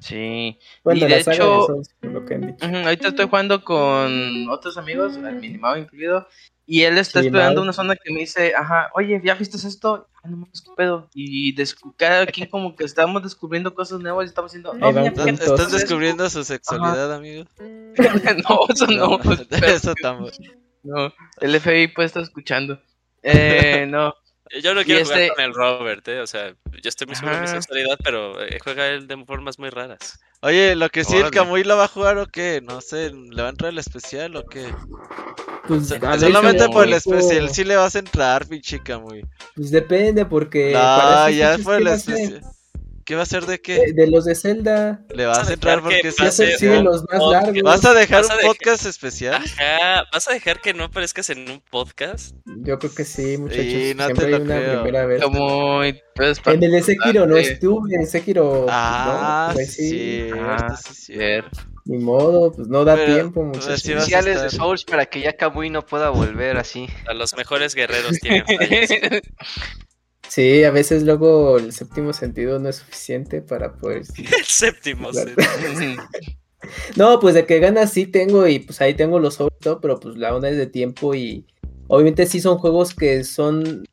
Sí. 0.00 0.58
Bueno, 0.82 0.98
Y 0.98 1.08
de 1.08 1.14
de 1.14 1.20
hecho- 1.20 1.66
Souls, 1.66 1.88
por 2.00 2.10
lo 2.10 2.24
que 2.26 2.34
han 2.34 2.40
dicho. 2.48 2.66
Ujú, 2.66 2.76
Ahorita 2.76 3.08
estoy 3.08 3.26
jugando 3.28 3.62
con 3.64 4.48
otros 4.50 4.76
amigos, 4.76 5.16
al 5.16 5.36
minimado 5.36 5.76
incluido, 5.76 6.26
y 6.66 6.82
él 6.82 6.98
está 6.98 7.22
Sí, 7.22 7.30
Mau. 7.30 7.60
una 7.60 7.72
zona 7.72 7.94
que 7.96 8.12
me 8.12 8.20
dice, 8.20 8.52
ajá, 8.54 8.90
oye, 8.94 9.20
¿ya 9.24 9.34
viste 9.34 9.56
esto? 9.56 10.08
Ah, 10.24 10.28
no 10.28 10.38
mames, 10.38 10.60
qué 10.62 10.70
pedo. 10.76 11.08
Y 11.14 11.54
cada 11.96 12.26
quien 12.26 12.48
como 12.48 12.74
que 12.76 12.84
estamos 12.84 13.22
descubriendo 13.22 13.74
cosas 13.74 14.00
nuevas 14.00 14.26
y 14.26 14.28
estamos 14.28 14.52
diciendo, 14.52 14.72
no, 14.74 14.88
mira, 14.90 15.06
¿Estás, 15.06 15.24
puntos. 15.26 15.46
estás 15.46 15.60
esto". 15.66 15.78
descubriendo 15.78 16.30
su 16.30 16.44
sexualidad, 16.44 17.12
amigo? 17.14 17.44
no, 18.48 18.60
eso 18.68 18.86
no, 18.88 19.20
espera, 19.22 19.66
Eso 19.74 19.94
tampoco. 20.00 20.32
No, 20.82 21.12
el 21.40 21.60
FBI 21.60 21.88
puede 21.88 22.06
estar 22.06 22.22
escuchando. 22.22 22.80
Eh, 23.22 23.86
no, 23.88 24.14
Yo 24.62 24.74
no 24.74 24.82
quiero 24.84 25.00
Y 25.00 25.04
jugar 25.04 25.20
este- 25.20 25.34
con 25.34 25.44
el 25.44 25.54
Robert, 25.54 26.06
¿eh? 26.08 26.20
O 26.20 26.26
sea, 26.26 26.50
yo 26.50 26.88
estoy 26.88 27.06
muy 27.06 27.16
seguro 27.16 27.36
de 27.36 27.42
mi 27.42 27.48
sexualidad, 27.48 27.96
pero 28.02 28.42
eh, 28.42 28.58
juega 28.62 28.88
él 28.88 29.06
de 29.06 29.24
formas 29.24 29.58
muy 29.58 29.70
raras. 29.70 30.20
Oye, 30.40 30.74
lo 30.74 30.88
que 30.88 31.04
sí, 31.04 31.12
el 31.14 31.20
Órale. 31.20 31.36
Camuy 31.36 31.62
lo 31.64 31.76
va 31.76 31.84
a 31.84 31.88
jugar 31.88 32.18
o 32.18 32.26
qué? 32.26 32.60
No 32.62 32.80
sé, 32.80 33.12
¿le 33.12 33.40
va 33.42 33.48
a 33.48 33.50
entrar 33.50 33.70
el 33.70 33.78
especial 33.78 34.34
o 34.36 34.44
qué? 34.44 34.66
Pues, 35.68 35.92
a 35.92 35.98
ver, 35.98 36.20
Solamente 36.20 36.68
por 36.68 36.84
el 36.84 36.94
especial, 36.94 37.48
sí 37.50 37.62
le 37.62 37.76
vas 37.76 37.94
a 37.94 38.00
entrar, 38.00 38.48
pinche 38.48 38.82
Camuy. 38.82 39.24
Pues 39.54 39.70
depende, 39.70 40.26
porque. 40.26 40.72
No, 40.72 41.30
ya 41.30 41.52
hechos, 41.54 41.64
por 41.64 41.76
¿qué 41.76 41.82
el 41.82 41.88
especial. 41.88 42.42
¿Qué 43.04 43.14
va 43.16 43.22
a 43.22 43.26
ser 43.26 43.46
de 43.46 43.60
qué? 43.60 43.78
De, 43.78 43.92
de 43.94 44.06
los 44.10 44.24
de 44.24 44.34
Zelda. 44.34 45.02
Le 45.14 45.26
vas 45.26 45.38
Vas 45.38 45.50
a 45.50 45.52
entrar 45.54 45.82
porque 45.82 46.12
pase 46.16 46.52
sí. 46.52 46.58
siguen 46.58 46.84
los 46.84 47.02
más 47.10 47.18
podcast. 47.20 47.46
largos. 47.46 47.62
¿Vas 47.62 47.84
a 47.84 47.94
dejar 47.94 48.22
Vas 48.22 48.30
a 48.30 48.34
un 48.34 48.38
dejar- 48.40 48.56
podcast 48.56 48.86
especial? 48.86 49.34
Ajá, 49.34 50.04
¿vas 50.12 50.28
a 50.28 50.32
dejar 50.32 50.60
que 50.60 50.72
no 50.72 50.84
aparezcas 50.84 51.28
en 51.30 51.50
un 51.50 51.60
podcast? 51.70 52.36
Yo 52.46 52.78
creo 52.78 52.94
que 52.94 53.04
sí, 53.04 53.36
muchachos. 53.38 53.64
Sí, 53.64 53.92
no 53.96 54.06
te 54.06 54.14
Siempre 54.14 54.30
lo 54.30 54.36
hay 54.36 54.42
una 54.42 54.56
creo. 54.56 54.82
primera 54.82 55.06
vez. 55.06 55.22
como... 55.22 55.80
pues, 56.14 56.40
En 56.46 56.62
el 56.62 56.70
de 56.70 56.82
Sekiro 56.82 57.26
no 57.26 57.36
estuve, 57.36 57.94
en 57.96 58.06
Sekiro. 58.06 58.66
Ah, 58.68 59.46
no, 59.48 59.54
pues 59.54 59.74
sí, 59.74 59.88
sí, 59.90 60.30
Ah, 60.38 60.76
sí, 60.92 61.16
ver. 61.16 61.44
Ni 61.84 61.98
modo, 61.98 62.52
pues 62.52 62.68
no 62.68 62.84
da 62.84 62.94
Pero, 62.94 63.14
tiempo, 63.14 63.42
pues, 63.50 63.56
muchachos. 63.64 63.82
sí 63.82 63.92
Especiales 63.92 64.40
de. 64.42 64.50
Souls 64.50 64.84
para 64.84 65.06
que 65.06 65.20
ya 65.20 65.32
Kabui 65.32 65.68
no 65.68 65.84
pueda 65.84 66.10
volver 66.10 66.56
así. 66.56 66.86
A 67.08 67.14
los 67.14 67.34
mejores 67.36 67.74
guerreros 67.74 68.18
tienen. 68.20 68.44
Sí, 70.34 70.64
a 70.64 70.70
veces 70.70 71.02
luego 71.02 71.58
el 71.58 71.74
séptimo 71.74 72.14
sentido 72.14 72.58
no 72.58 72.70
es 72.70 72.76
suficiente 72.76 73.42
para 73.42 73.74
poder. 73.74 74.04
El 74.16 74.44
séptimo. 74.46 75.12
Sí. 75.12 75.96
No, 76.94 77.18
pues 77.18 77.34
de 77.34 77.44
que 77.44 77.58
ganas 77.58 77.92
sí 77.92 78.06
tengo 78.06 78.46
y 78.46 78.60
pues 78.60 78.80
ahí 78.80 78.94
tengo 78.94 79.18
los 79.18 79.34
Souls, 79.34 79.52
¿no? 79.64 79.80
pero 79.80 79.98
pues 79.98 80.16
la 80.16 80.32
onda 80.32 80.48
es 80.48 80.56
de 80.56 80.68
tiempo 80.68 81.12
y 81.12 81.44
obviamente 81.88 82.24
sí 82.24 82.40
son 82.40 82.58
juegos 82.58 82.94
que 82.94 83.24
son, 83.24 83.84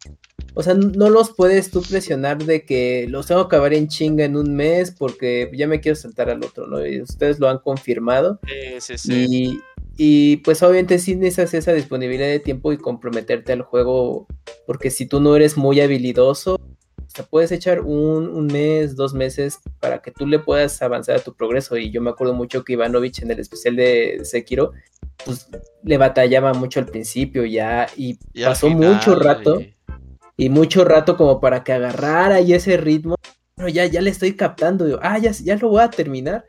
o 0.54 0.62
sea, 0.62 0.76
no 0.76 1.10
los 1.10 1.34
puedes 1.34 1.72
tú 1.72 1.82
presionar 1.82 2.38
de 2.38 2.66
que 2.66 3.08
los 3.10 3.26
tengo 3.26 3.42
que 3.42 3.56
acabar 3.56 3.74
en 3.74 3.88
chinga 3.88 4.24
en 4.24 4.38
un 4.38 4.56
mes 4.56 4.92
porque 4.92 5.50
ya 5.56 5.68
me 5.68 5.82
quiero 5.82 5.96
saltar 5.96 6.30
al 6.30 6.46
otro, 6.46 6.68
¿no? 6.68 6.86
Y 6.86 7.02
ustedes 7.02 7.40
lo 7.40 7.50
han 7.50 7.58
confirmado 7.58 8.40
Sí, 8.46 8.80
sí, 8.80 8.98
sí. 9.00 9.26
y, 9.28 9.60
y, 10.02 10.38
pues 10.38 10.64
obviamente 10.64 10.98
sí 10.98 11.16
necesitas 11.16 11.54
esa 11.54 11.74
disponibilidad 11.74 12.28
de 12.28 12.40
tiempo 12.40 12.72
y 12.72 12.78
comprometerte 12.78 13.52
al 13.52 13.62
juego 13.62 14.28
porque 14.66 14.90
si 14.90 15.06
tú 15.06 15.20
no 15.20 15.36
eres 15.36 15.58
muy 15.58 15.82
habilidoso, 15.82 16.58
sea, 17.10 17.26
puedes 17.26 17.52
echar 17.52 17.82
un, 17.82 18.28
un 18.30 18.48
mes, 18.48 18.96
dos 18.96 19.14
meses 19.14 19.60
para 19.80 20.02
que 20.02 20.12
tú 20.12 20.28
le 20.28 20.40
puedas 20.40 20.82
avanzar 20.82 21.18
a 21.18 21.20
tu 21.20 21.34
progreso. 21.34 21.78
Y 21.78 21.92
yo 21.92 22.02
me 22.02 22.12
acuerdo 22.12 22.34
mucho 22.34 22.64
que 22.64 22.74
Ivanovich 22.74 23.22
en 23.22 23.32
el 23.32 23.40
especial 23.40 23.76
de 23.76 24.22
Sekiro, 24.24 24.74
pues 25.26 25.48
le 25.84 25.98
batallaba 25.98 26.54
mucho 26.54 26.80
al 26.80 26.86
principio 26.86 27.46
ya 27.46 27.88
y, 27.98 28.18
pasó 28.44 28.68
final, 28.68 28.94
mucho 28.94 29.16
rato 29.16 29.62
y 30.38 30.50
mucho 30.50 30.86
rato 30.86 31.18
como 31.18 31.40
para 31.40 31.64
que 31.64 31.74
agarrara 31.74 32.36
ahí 32.36 32.54
ese 32.54 32.78
ritmo. 32.78 33.16
Pero 33.56 33.68
ya, 33.68 33.86
ya 33.86 34.02
le 34.02 34.10
estoy 34.10 34.36
captando, 34.36 34.86
digo, 34.86 35.00
ah, 35.02 35.18
ya, 35.18 35.32
ya 35.32 35.58
lo 35.58 35.70
voy 35.70 35.82
a 35.82 35.90
terminar. 35.90 36.46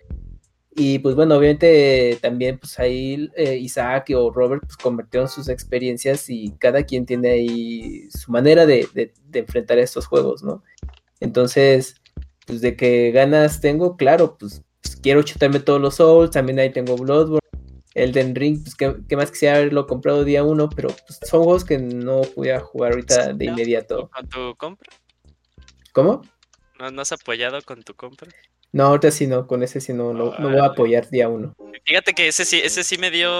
Y 0.77 1.01
pues 1.01 1.17
bueno, 1.17 1.37
obviamente 1.37 2.17
también 2.23 2.59
pues 2.59 2.79
ahí 2.79 3.29
eh, 3.37 3.57
Isaac 3.57 4.11
o 4.15 4.31
Robert 4.31 4.63
pues 4.65 4.77
convirtieron 4.77 5.29
sus 5.29 5.49
experiencias 5.49 6.31
y 6.31 6.53
cada 6.59 6.85
quien 6.85 7.07
tiene 7.07 7.31
ahí 7.31 8.09
su 8.11 8.31
manera 8.31 8.67
de, 8.67 8.89
de- 8.95 9.13
de 9.27 9.39
enfrentar 9.41 9.79
estos 9.79 10.07
juegos, 10.07 10.43
¿no? 10.45 10.63
Entonces, 11.19 11.97
pues 12.47 12.61
de 12.61 12.77
que 12.77 13.11
ganas 13.11 13.61
tengo, 13.61 13.97
claro, 13.97 14.37
pues, 14.39 14.63
pues, 14.83 14.97
quiero 14.97 15.23
chutarme 15.23 15.61
todos 15.61 15.81
los 15.81 15.97
Souls, 15.97 16.31
también 16.31 16.59
ahí 16.61 16.71
tengo 16.71 16.97
Bloodborne, 16.97 17.41
Elden 17.95 18.35
Ring, 18.37 18.63
pues 18.63 18.77
que, 18.77 19.17
más 19.17 19.31
quisiera 19.33 19.57
haberlo 19.57 19.87
comprado 19.89 20.25
día 20.25 20.45
uno, 20.45 20.69
pero 20.69 20.89
pues, 20.89 21.19
son 21.29 21.43
juegos 21.43 21.65
que 21.65 21.79
no 21.79 22.23
voy 22.37 22.51
a 22.51 22.61
jugar 22.61 22.93
ahorita 22.93 23.33
de 23.35 23.45
inmediato. 23.47 24.09
¿Con 24.11 24.29
tu 24.29 24.55
compra? 24.57 24.91
¿Cómo? 25.93 26.23
¿No, 26.79 26.91
¿No 26.91 27.03
has 27.03 27.13
apoyado 27.13 27.61
con 27.63 27.83
tu 27.83 27.95
compra? 27.95 28.31
No, 28.73 28.85
ahorita 28.85 29.11
sí 29.11 29.27
no, 29.27 29.47
con 29.49 29.63
ese 29.65 29.81
sí 29.81 29.93
no, 29.93 30.13
no, 30.15 30.33
no 30.39 30.49
voy 30.51 30.59
a 30.61 30.67
apoyar 30.67 31.09
día 31.11 31.29
uno. 31.29 31.57
Fíjate 31.85 32.13
que 32.13 32.29
ese 32.29 32.45
sí, 32.45 32.61
ese 32.63 32.85
sí 32.85 32.99
me 32.99 33.11
dio, 33.11 33.31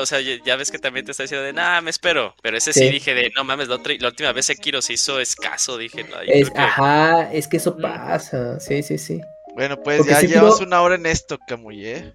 o 0.00 0.06
sea, 0.06 0.20
ya 0.20 0.54
ves 0.56 0.70
que 0.70 0.78
también 0.78 1.04
te 1.04 1.10
está 1.10 1.24
diciendo 1.24 1.44
de, 1.44 1.52
nah, 1.52 1.80
me 1.80 1.90
espero, 1.90 2.34
pero 2.42 2.56
ese 2.56 2.72
sí, 2.72 2.80
Sí. 2.80 2.90
dije 2.90 3.12
de, 3.14 3.32
no 3.34 3.42
mames, 3.42 3.66
la, 3.68 3.74
otra- 3.76 3.94
la 3.98 4.08
última 4.08 4.32
vez 4.32 4.46
Sekiro 4.46 4.80
se 4.80 4.92
hizo 4.92 5.18
escaso, 5.18 5.76
dije, 5.78 6.04
no, 6.04 6.22
yo 6.22 6.30
Es, 6.32 6.44
creo 6.50 6.52
que- 6.54 6.60
ajá, 6.60 7.32
es 7.32 7.48
que 7.48 7.56
eso 7.56 7.74
Mm. 7.76 7.82
pasa, 7.82 8.60
sí, 8.60 8.82
sí, 8.84 8.98
sí. 8.98 9.20
Bueno, 9.54 9.82
pues 9.82 9.98
Porque 10.06 10.28
ya 10.28 10.40
pudo- 10.42 10.58
una 10.64 10.80
hora 10.82 10.94
en 10.94 11.06
esto, 11.06 11.38
Camuy, 11.48 11.84
¿eh? 11.86 12.12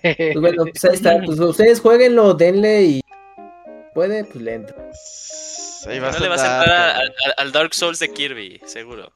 Pues 0.00 0.34
bueno, 0.40 0.64
pues 0.64 0.84
ahí 0.86 0.94
está, 0.94 1.20
pues 1.22 1.38
ustedes 1.40 1.80
jueguenlo, 1.80 2.32
denle 2.32 2.82
y 2.84 3.00
puede, 3.92 4.24
pues 4.24 4.42
le 4.42 4.54
entro. 4.54 4.76
Ahí 5.86 5.98
vas 6.00 6.14
No 6.16 6.20
le 6.22 6.28
vas 6.28 6.40
a 6.42 6.58
entrar 6.60 6.70
a- 6.90 6.92
cabrón. 6.94 7.12
a- 7.36 7.42
al 7.42 7.52
Dark 7.52 7.74
Souls 7.74 7.98
de 7.98 8.08
Kirby, 8.12 8.60
seguro. 8.64 9.12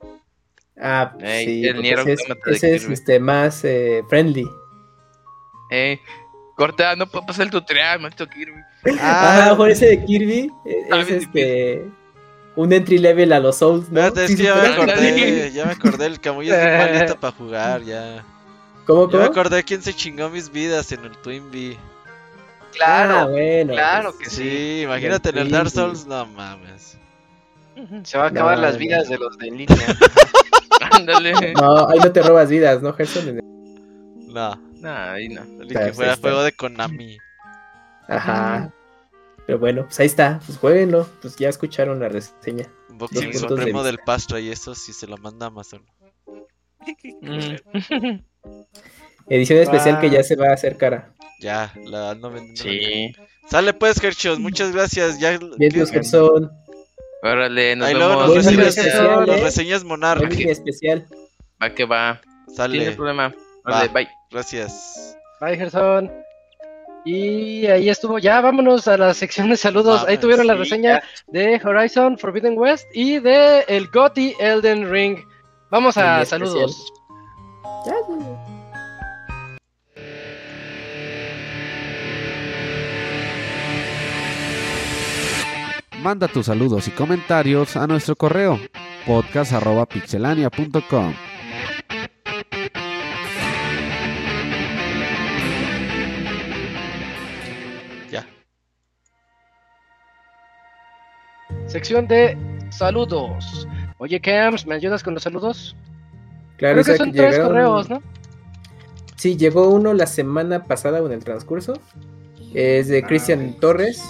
Ah, 0.81 1.15
Ey, 1.21 1.45
sí, 1.47 1.67
el 1.67 1.75
porque 1.77 1.83
Nier 1.89 1.99
ese 2.01 2.13
es, 2.75 2.83
ese 2.83 2.93
este, 2.93 3.21
más 3.21 3.65
eh, 3.65 4.03
friendly. 4.09 4.49
Eh, 5.71 6.01
corta, 6.57 6.97
no 6.97 7.07
puedo 7.07 7.27
pasar 7.27 7.45
el 7.47 7.51
tutorial, 7.51 8.01
maestro 8.01 8.27
Kirby. 8.29 8.61
Ah, 9.01 9.45
Ah, 9.47 9.51
mejor 9.51 9.71
ese 9.71 9.87
de 9.87 10.05
Kirby 10.05 10.51
Ah, 10.91 11.01
es 11.01 11.07
bien 11.07 11.19
este 11.21 11.85
un 12.57 12.71
entry 12.73 12.99
level 12.99 13.33
a 13.33 13.41
los 13.41 13.57
Souls, 13.59 13.89
¿no? 13.91 14.01
espérate, 14.01 14.25
es 14.33 14.37
que 14.37 14.43
ya 14.43 14.55
me 14.57 14.69
acordé, 14.69 15.51
ya 15.53 15.65
me 15.65 15.73
acordé, 15.73 16.07
el 16.07 16.21
Camuy 16.21 16.51
es 16.51 16.57
bien 16.57 16.79
malito 16.95 17.19
para 17.21 17.33
jugar, 17.35 17.83
ya. 17.83 18.25
¿Cómo, 18.87 19.09
Ya 19.11 19.19
me 19.19 19.25
cómo? 19.27 19.31
acordé 19.41 19.63
quién 19.65 19.81
se 19.83 19.95
chingó 19.95 20.29
mis 20.29 20.51
vidas 20.51 20.91
en 20.93 21.05
el 21.05 21.17
Twin 21.19 21.51
Bee. 21.51 21.79
Ah, 21.79 22.69
Claro, 22.75 23.31
bueno. 23.31 23.73
claro 23.75 24.13
pues, 24.17 24.29
que 24.29 24.35
sí. 24.35 24.43
Sí, 24.43 24.81
imagínate 24.83 25.29
en 25.31 25.39
el 25.39 25.51
Dark. 25.51 25.71
Souls, 25.71 26.07
no 26.07 26.27
mames. 26.27 26.99
Se 28.05 28.19
va 28.19 28.25
a 28.25 28.29
acabar 28.29 28.57
No, 28.57 28.63
las 28.63 28.73
no. 28.75 28.79
vidas 28.79 29.09
de 29.09 29.19
los 29.19 29.37
de 29.39 29.49
en 29.49 29.57
línea. 29.59 29.77
Ándale. 30.93 31.53
No, 31.55 31.89
ahí 31.89 31.99
no 31.99 32.13
te 32.13 32.23
robas 32.23 32.51
vidas, 32.51 32.83
¿no, 32.83 32.93
Gerson? 32.93 33.41
No, 34.29 34.57
Nah, 34.81 35.13
ahí 35.13 35.29
no. 35.29 35.43
Claro, 35.69 35.87
que 35.87 35.93
fuera 35.93 36.17
juego 36.17 36.43
de 36.43 36.53
Konami. 36.53 37.17
Ajá. 38.09 38.73
Pero 39.47 39.59
bueno, 39.59 39.85
pues 39.85 40.01
ahí 40.01 40.07
está. 40.07 40.41
Pues 40.45 40.59
jueguenlo. 40.59 41.09
Pues 41.21 41.37
ya 41.37 41.49
escucharon 41.49 42.01
la 42.01 42.09
reseña. 42.09 42.67
De 43.11 43.33
supremo 43.33 43.65
vista. 43.65 43.83
del 43.85 43.99
Pastra 43.99 44.41
y 44.41 44.51
eso 44.51 44.75
si 44.75 44.93
se 44.93 45.07
lo 45.07 45.17
manda 45.19 45.47
Amazon. 45.47 45.85
Mm. 47.21 47.57
Edición 49.29 49.59
especial 49.61 49.97
Ah. 49.97 50.01
que 50.01 50.11
ya 50.11 50.23
se 50.23 50.35
va 50.37 50.49
a 50.49 50.55
hacer 50.55 50.77
cara. 50.77 51.13
Ya, 51.41 51.73
la 51.85 52.15
vendiendo. 52.15 52.63
Sí. 52.63 53.13
Sale 53.49 53.73
pues, 53.75 54.03
Herchos, 54.03 54.39
muchas 54.39 54.73
gracias. 54.73 55.19
Ya, 55.19 55.39
Bien, 55.39 55.73
¿qué- 55.73 55.79
los 55.79 55.91
Gerson. 55.91 56.51
Órale, 57.23 57.77
nos 57.77 57.89
Ahí 57.89 57.95
luego 57.95 58.09
vemos. 58.11 58.25
nos 58.25 58.33
Buen 58.35 58.45
reseñas, 58.45 58.75
día 58.75 58.85
especial, 58.85 59.27
nos 59.27 59.37
¿eh? 59.37 59.45
reseñas 59.45 59.85
Monarch. 59.85 60.33
Especial. 60.41 61.07
Va 61.63 61.71
que 61.71 61.85
va. 61.85 62.21
Tiene 62.47 62.57
Sale, 62.57 62.93
problema. 62.93 63.35
Órale, 63.65 63.89
Va. 63.89 63.93
bye. 63.95 64.09
gracias. 64.31 65.17
Bye, 65.41 65.57
Gerson. 65.57 66.11
Y 67.05 67.67
ahí 67.67 67.89
estuvo. 67.89 68.19
Ya 68.19 68.41
vámonos 68.41 68.87
a 68.89 68.97
la 68.97 69.15
sección 69.15 69.51
de 69.51 69.57
saludos. 69.57 70.01
Ahí 70.01 70.05
Mames, 70.07 70.21
tuvieron 70.21 70.47
la 70.47 70.55
sí, 70.55 70.59
reseña 70.61 71.03
de 71.29 71.61
Horizon 71.65 72.19
Forbidden 72.19 72.59
West 72.59 72.87
y 72.93 73.19
de 73.19 73.61
el 73.69 73.89
GOTY 73.89 74.35
Elden 74.39 74.91
Ring. 74.91 75.19
Vamos 75.71 75.97
a 75.97 76.25
saludos. 76.25 76.93
Ya, 77.87 77.95
Manda 86.03 86.29
tus 86.29 86.47
saludos 86.47 86.89
y 86.89 86.91
comentarios 86.91 87.77
a 87.77 87.87
nuestro 87.87 88.17
correo 88.17 88.59
podcast.pixelania.com. 89.07 91.15
Ya. 98.11 98.27
Sección 101.67 102.07
de 102.09 102.37
saludos. 102.71 103.67
Oye, 103.99 104.21
Cams, 104.21 104.67
¿me 104.67 104.75
ayudas 104.75 105.03
con 105.03 105.15
los 105.15 105.23
saludos? 105.23 105.77
Claro, 106.57 106.75
Creo 106.75 106.81
o 106.83 106.85
sea, 106.85 106.95
que 106.95 106.99
son 106.99 107.13
que 107.13 107.19
tres 107.19 107.31
llegaron- 107.35 107.49
correos, 107.49 107.91
¿no? 107.91 108.03
Sí, 109.17 109.37
llegó 109.37 109.69
uno 109.69 109.95
la 109.95 110.07
semana 110.07 110.65
pasada 110.65 111.01
o 111.01 111.07
en 111.07 111.13
el 111.13 111.23
transcurso. 111.25 111.75
Es 112.55 112.89
de 112.89 113.03
Cristian 113.05 113.55
Torres. 113.61 114.03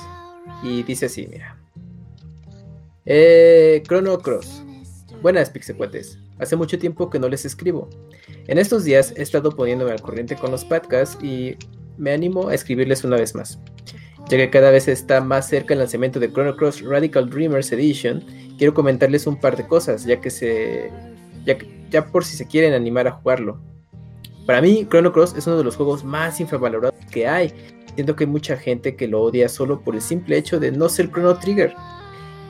Y 0.62 0.82
dice 0.84 1.06
así, 1.06 1.28
mira. 1.30 1.56
Eh, 3.04 3.82
Chrono 3.86 4.18
Cross. 4.18 4.62
Buenas, 5.22 5.50
pixecuates. 5.50 6.18
Hace 6.38 6.56
mucho 6.56 6.78
tiempo 6.78 7.10
que 7.10 7.18
no 7.18 7.28
les 7.28 7.44
escribo. 7.44 7.88
En 8.46 8.58
estos 8.58 8.84
días 8.84 9.12
he 9.16 9.22
estado 9.22 9.50
poniéndome 9.50 9.90
al 9.90 10.00
corriente 10.00 10.36
con 10.36 10.50
los 10.50 10.64
podcasts 10.64 11.22
y 11.22 11.56
me 11.96 12.12
animo 12.12 12.48
a 12.48 12.54
escribirles 12.54 13.04
una 13.04 13.16
vez 13.16 13.34
más. 13.34 13.58
Ya 14.28 14.36
que 14.36 14.50
cada 14.50 14.70
vez 14.70 14.86
está 14.86 15.20
más 15.20 15.48
cerca 15.48 15.74
el 15.74 15.80
lanzamiento 15.80 16.20
de 16.20 16.32
Chrono 16.32 16.56
Cross 16.56 16.82
Radical 16.82 17.28
Dreamers 17.28 17.72
Edition, 17.72 18.24
quiero 18.56 18.72
comentarles 18.72 19.26
un 19.26 19.38
par 19.38 19.56
de 19.56 19.66
cosas, 19.66 20.04
ya 20.04 20.20
que 20.20 20.30
se. 20.30 20.90
ya, 21.44 21.56
ya 21.90 22.06
por 22.06 22.24
si 22.24 22.36
se 22.36 22.46
quieren 22.46 22.72
animar 22.72 23.08
a 23.08 23.12
jugarlo. 23.12 23.60
Para 24.46 24.60
mí, 24.60 24.86
Chrono 24.88 25.12
Cross 25.12 25.34
es 25.36 25.46
uno 25.46 25.58
de 25.58 25.64
los 25.64 25.76
juegos 25.76 26.04
más 26.04 26.40
infravalorados 26.40 26.94
que 27.10 27.26
hay. 27.26 27.52
Siento 27.94 28.16
que 28.16 28.24
hay 28.24 28.30
mucha 28.30 28.56
gente 28.56 28.96
que 28.96 29.06
lo 29.06 29.22
odia 29.22 29.48
solo 29.48 29.82
por 29.82 29.94
el 29.94 30.00
simple 30.00 30.38
hecho 30.38 30.58
de 30.58 30.72
no 30.72 30.88
ser 30.88 31.10
Chrono 31.10 31.36
Trigger. 31.38 31.74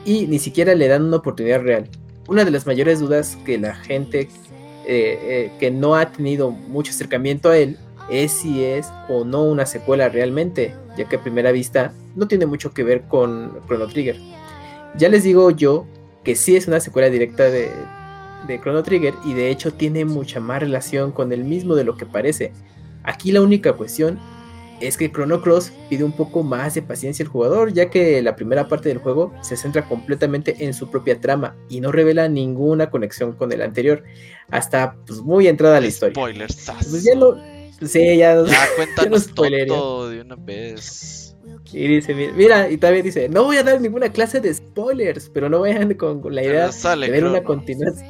Y 0.05 0.27
ni 0.27 0.39
siquiera 0.39 0.75
le 0.75 0.87
dan 0.87 1.03
una 1.03 1.17
oportunidad 1.17 1.61
real. 1.61 1.89
Una 2.27 2.45
de 2.45 2.51
las 2.51 2.65
mayores 2.65 2.99
dudas 2.99 3.37
que 3.45 3.57
la 3.57 3.75
gente 3.75 4.29
eh, 4.85 5.19
eh, 5.21 5.51
que 5.59 5.71
no 5.71 5.95
ha 5.95 6.11
tenido 6.11 6.51
mucho 6.51 6.91
acercamiento 6.91 7.49
a 7.49 7.57
él 7.57 7.77
es 8.09 8.33
si 8.33 8.65
es 8.65 8.91
o 9.07 9.23
no 9.23 9.43
una 9.43 9.65
secuela 9.65 10.09
realmente, 10.09 10.75
ya 10.97 11.07
que 11.07 11.15
a 11.15 11.21
primera 11.21 11.53
vista 11.53 11.93
no 12.15 12.27
tiene 12.27 12.45
mucho 12.45 12.73
que 12.73 12.83
ver 12.83 13.03
con 13.03 13.59
Chrono 13.65 13.87
Trigger. 13.87 14.17
Ya 14.97 15.07
les 15.07 15.23
digo 15.23 15.51
yo 15.51 15.85
que 16.23 16.35
sí 16.35 16.57
es 16.57 16.67
una 16.67 16.81
secuela 16.81 17.09
directa 17.09 17.45
de, 17.45 17.69
de 18.45 18.59
Chrono 18.59 18.83
Trigger 18.83 19.13
y 19.23 19.33
de 19.33 19.49
hecho 19.49 19.73
tiene 19.73 20.03
mucha 20.03 20.41
más 20.41 20.59
relación 20.59 21.11
con 21.11 21.31
el 21.31 21.45
mismo 21.45 21.75
de 21.75 21.85
lo 21.85 21.95
que 21.95 22.05
parece. 22.05 22.51
Aquí 23.03 23.31
la 23.31 23.41
única 23.41 23.73
cuestión 23.73 24.19
es 24.79 24.97
que 24.97 25.11
Chrono 25.11 25.41
Cross 25.41 25.71
pide 25.89 26.03
un 26.03 26.11
poco 26.11 26.43
más 26.43 26.73
de 26.73 26.81
paciencia 26.81 27.23
al 27.23 27.31
jugador, 27.31 27.73
ya 27.73 27.89
que 27.89 28.21
la 28.21 28.35
primera 28.35 28.67
parte 28.67 28.89
del 28.89 28.97
juego 28.97 29.33
se 29.41 29.55
centra 29.57 29.87
completamente 29.87 30.65
en 30.65 30.73
su 30.73 30.89
propia 30.89 31.19
trama 31.19 31.55
y 31.69 31.79
no 31.81 31.91
revela 31.91 32.27
ninguna 32.27 32.89
conexión 32.89 33.33
con 33.33 33.51
el 33.51 33.61
anterior, 33.61 34.03
hasta 34.49 34.95
pues, 35.05 35.21
muy 35.21 35.47
entrada 35.47 35.77
a 35.77 35.81
la 35.81 35.87
historia. 35.87 36.13
Spoilers. 36.13 36.71
Pues 36.89 37.03
ya 37.03 37.15
lo. 37.15 37.37
Sí, 37.81 38.17
ya. 38.17 38.43
Ya, 38.45 38.67
cuéntanos 38.75 39.23
spoilería. 39.29 39.67
todo 39.67 40.09
de 40.09 40.21
una 40.21 40.35
vez. 40.35 41.35
Y 41.71 41.87
dice, 41.87 42.13
mira, 42.13 42.69
y 42.69 42.77
también 42.77 43.03
dice, 43.03 43.29
no 43.29 43.45
voy 43.45 43.57
a 43.57 43.63
dar 43.63 43.81
ninguna 43.81 44.09
clase 44.09 44.39
de 44.39 44.53
spoilers, 44.53 45.29
pero 45.29 45.49
no 45.49 45.61
vayan 45.61 45.93
con, 45.95 46.21
con 46.21 46.35
la 46.35 46.43
idea 46.43 46.71
sale 46.71 47.07
de 47.07 47.11
ver 47.11 47.25
una 47.25 47.43
continuación. 47.43 48.07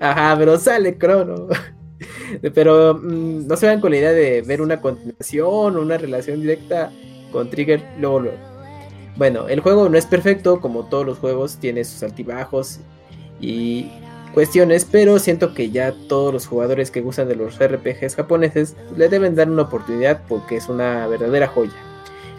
Ajá, 0.00 0.34
pero 0.38 0.58
sale 0.58 0.96
Crono. 0.96 1.48
pero 2.54 2.94
mm, 2.94 3.46
no 3.46 3.56
se 3.56 3.66
vayan 3.66 3.80
con 3.80 3.90
la 3.90 3.98
idea 3.98 4.12
de 4.12 4.42
ver 4.42 4.60
una 4.60 4.80
continuación 4.80 5.76
o 5.76 5.80
una 5.80 5.98
relación 5.98 6.40
directa 6.40 6.92
con 7.32 7.50
Trigger 7.50 7.82
luego, 7.98 8.20
luego. 8.20 8.38
Bueno, 9.16 9.48
el 9.48 9.60
juego 9.60 9.88
no 9.88 9.96
es 9.96 10.06
perfecto, 10.06 10.60
como 10.60 10.88
todos 10.88 11.06
los 11.06 11.18
juegos, 11.18 11.56
tiene 11.56 11.84
sus 11.84 12.02
altibajos 12.02 12.80
y 13.40 13.90
cuestiones, 14.34 14.84
pero 14.84 15.18
siento 15.18 15.54
que 15.54 15.70
ya 15.70 15.94
todos 16.08 16.32
los 16.32 16.46
jugadores 16.46 16.90
que 16.90 17.00
gustan 17.00 17.28
de 17.28 17.36
los 17.36 17.58
RPGs 17.58 18.14
japoneses 18.14 18.76
le 18.94 19.08
deben 19.08 19.34
dar 19.34 19.48
una 19.48 19.62
oportunidad 19.62 20.20
porque 20.28 20.56
es 20.56 20.68
una 20.68 21.06
verdadera 21.06 21.48
joya. 21.48 21.72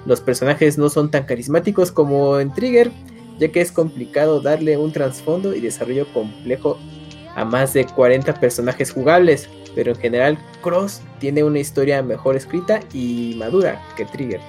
Los 0.05 0.21
personajes 0.21 0.77
no 0.77 0.89
son 0.89 1.09
tan 1.09 1.25
carismáticos 1.25 1.91
como 1.91 2.39
en 2.39 2.53
Trigger, 2.53 2.91
ya 3.39 3.51
que 3.51 3.61
es 3.61 3.71
complicado 3.71 4.41
darle 4.41 4.77
un 4.77 4.91
trasfondo 4.91 5.55
y 5.55 5.59
desarrollo 5.59 6.05
complejo 6.13 6.77
a 7.37 7.45
más 7.45 7.71
de 7.73 7.85
40 7.85 8.33
personajes 8.39 8.91
jugables, 8.91 9.47
pero 9.75 9.91
en 9.91 9.97
general 9.97 10.37
Cross 10.63 11.01
tiene 11.19 11.43
una 11.43 11.59
historia 11.59 12.01
mejor 12.01 12.35
escrita 12.35 12.79
y 12.91 13.35
madura 13.37 13.79
que 13.95 14.05
Trigger, 14.05 14.41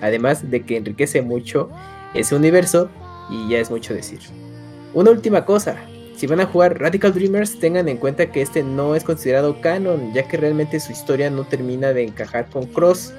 además 0.00 0.50
de 0.50 0.62
que 0.62 0.78
enriquece 0.78 1.20
mucho 1.20 1.68
ese 2.14 2.34
universo 2.34 2.88
y 3.30 3.50
ya 3.50 3.58
es 3.58 3.70
mucho 3.70 3.92
decir. 3.92 4.20
Una 4.94 5.10
última 5.10 5.44
cosa, 5.44 5.76
si 6.16 6.26
van 6.26 6.40
a 6.40 6.46
jugar 6.46 6.80
Radical 6.80 7.12
Dreamers 7.12 7.58
tengan 7.58 7.88
en 7.88 7.98
cuenta 7.98 8.32
que 8.32 8.40
este 8.40 8.62
no 8.62 8.94
es 8.94 9.04
considerado 9.04 9.60
canon, 9.60 10.14
ya 10.14 10.26
que 10.26 10.38
realmente 10.38 10.80
su 10.80 10.92
historia 10.92 11.28
no 11.28 11.44
termina 11.44 11.92
de 11.92 12.04
encajar 12.04 12.48
con 12.48 12.64
Cross, 12.68 13.12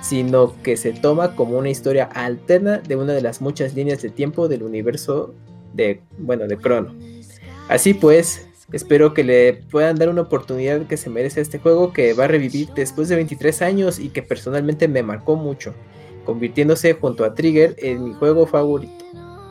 sino 0.00 0.54
que 0.62 0.78
se 0.78 0.92
toma 0.92 1.36
como 1.36 1.58
una 1.58 1.68
historia 1.68 2.04
alterna 2.04 2.78
de 2.78 2.96
una 2.96 3.12
de 3.12 3.20
las 3.20 3.42
muchas 3.42 3.74
líneas 3.74 4.00
de 4.00 4.08
tiempo 4.08 4.48
del 4.48 4.62
universo 4.62 5.34
de, 5.74 6.00
bueno, 6.16 6.46
de 6.46 6.56
Chrono. 6.56 6.94
Así 7.70 7.94
pues, 7.94 8.48
espero 8.72 9.14
que 9.14 9.22
le 9.22 9.52
puedan 9.70 9.94
dar 9.94 10.08
una 10.08 10.22
oportunidad 10.22 10.88
que 10.88 10.96
se 10.96 11.08
merece 11.08 11.38
a 11.38 11.42
este 11.44 11.60
juego 11.60 11.92
que 11.92 12.14
va 12.14 12.24
a 12.24 12.26
revivir 12.26 12.68
después 12.74 13.08
de 13.08 13.14
23 13.14 13.62
años 13.62 14.00
y 14.00 14.08
que 14.08 14.22
personalmente 14.24 14.88
me 14.88 15.04
marcó 15.04 15.36
mucho, 15.36 15.72
convirtiéndose 16.24 16.94
junto 16.94 17.24
a 17.24 17.32
Trigger 17.32 17.76
en 17.78 18.02
mi 18.02 18.14
juego 18.14 18.44
favorito. 18.44 18.92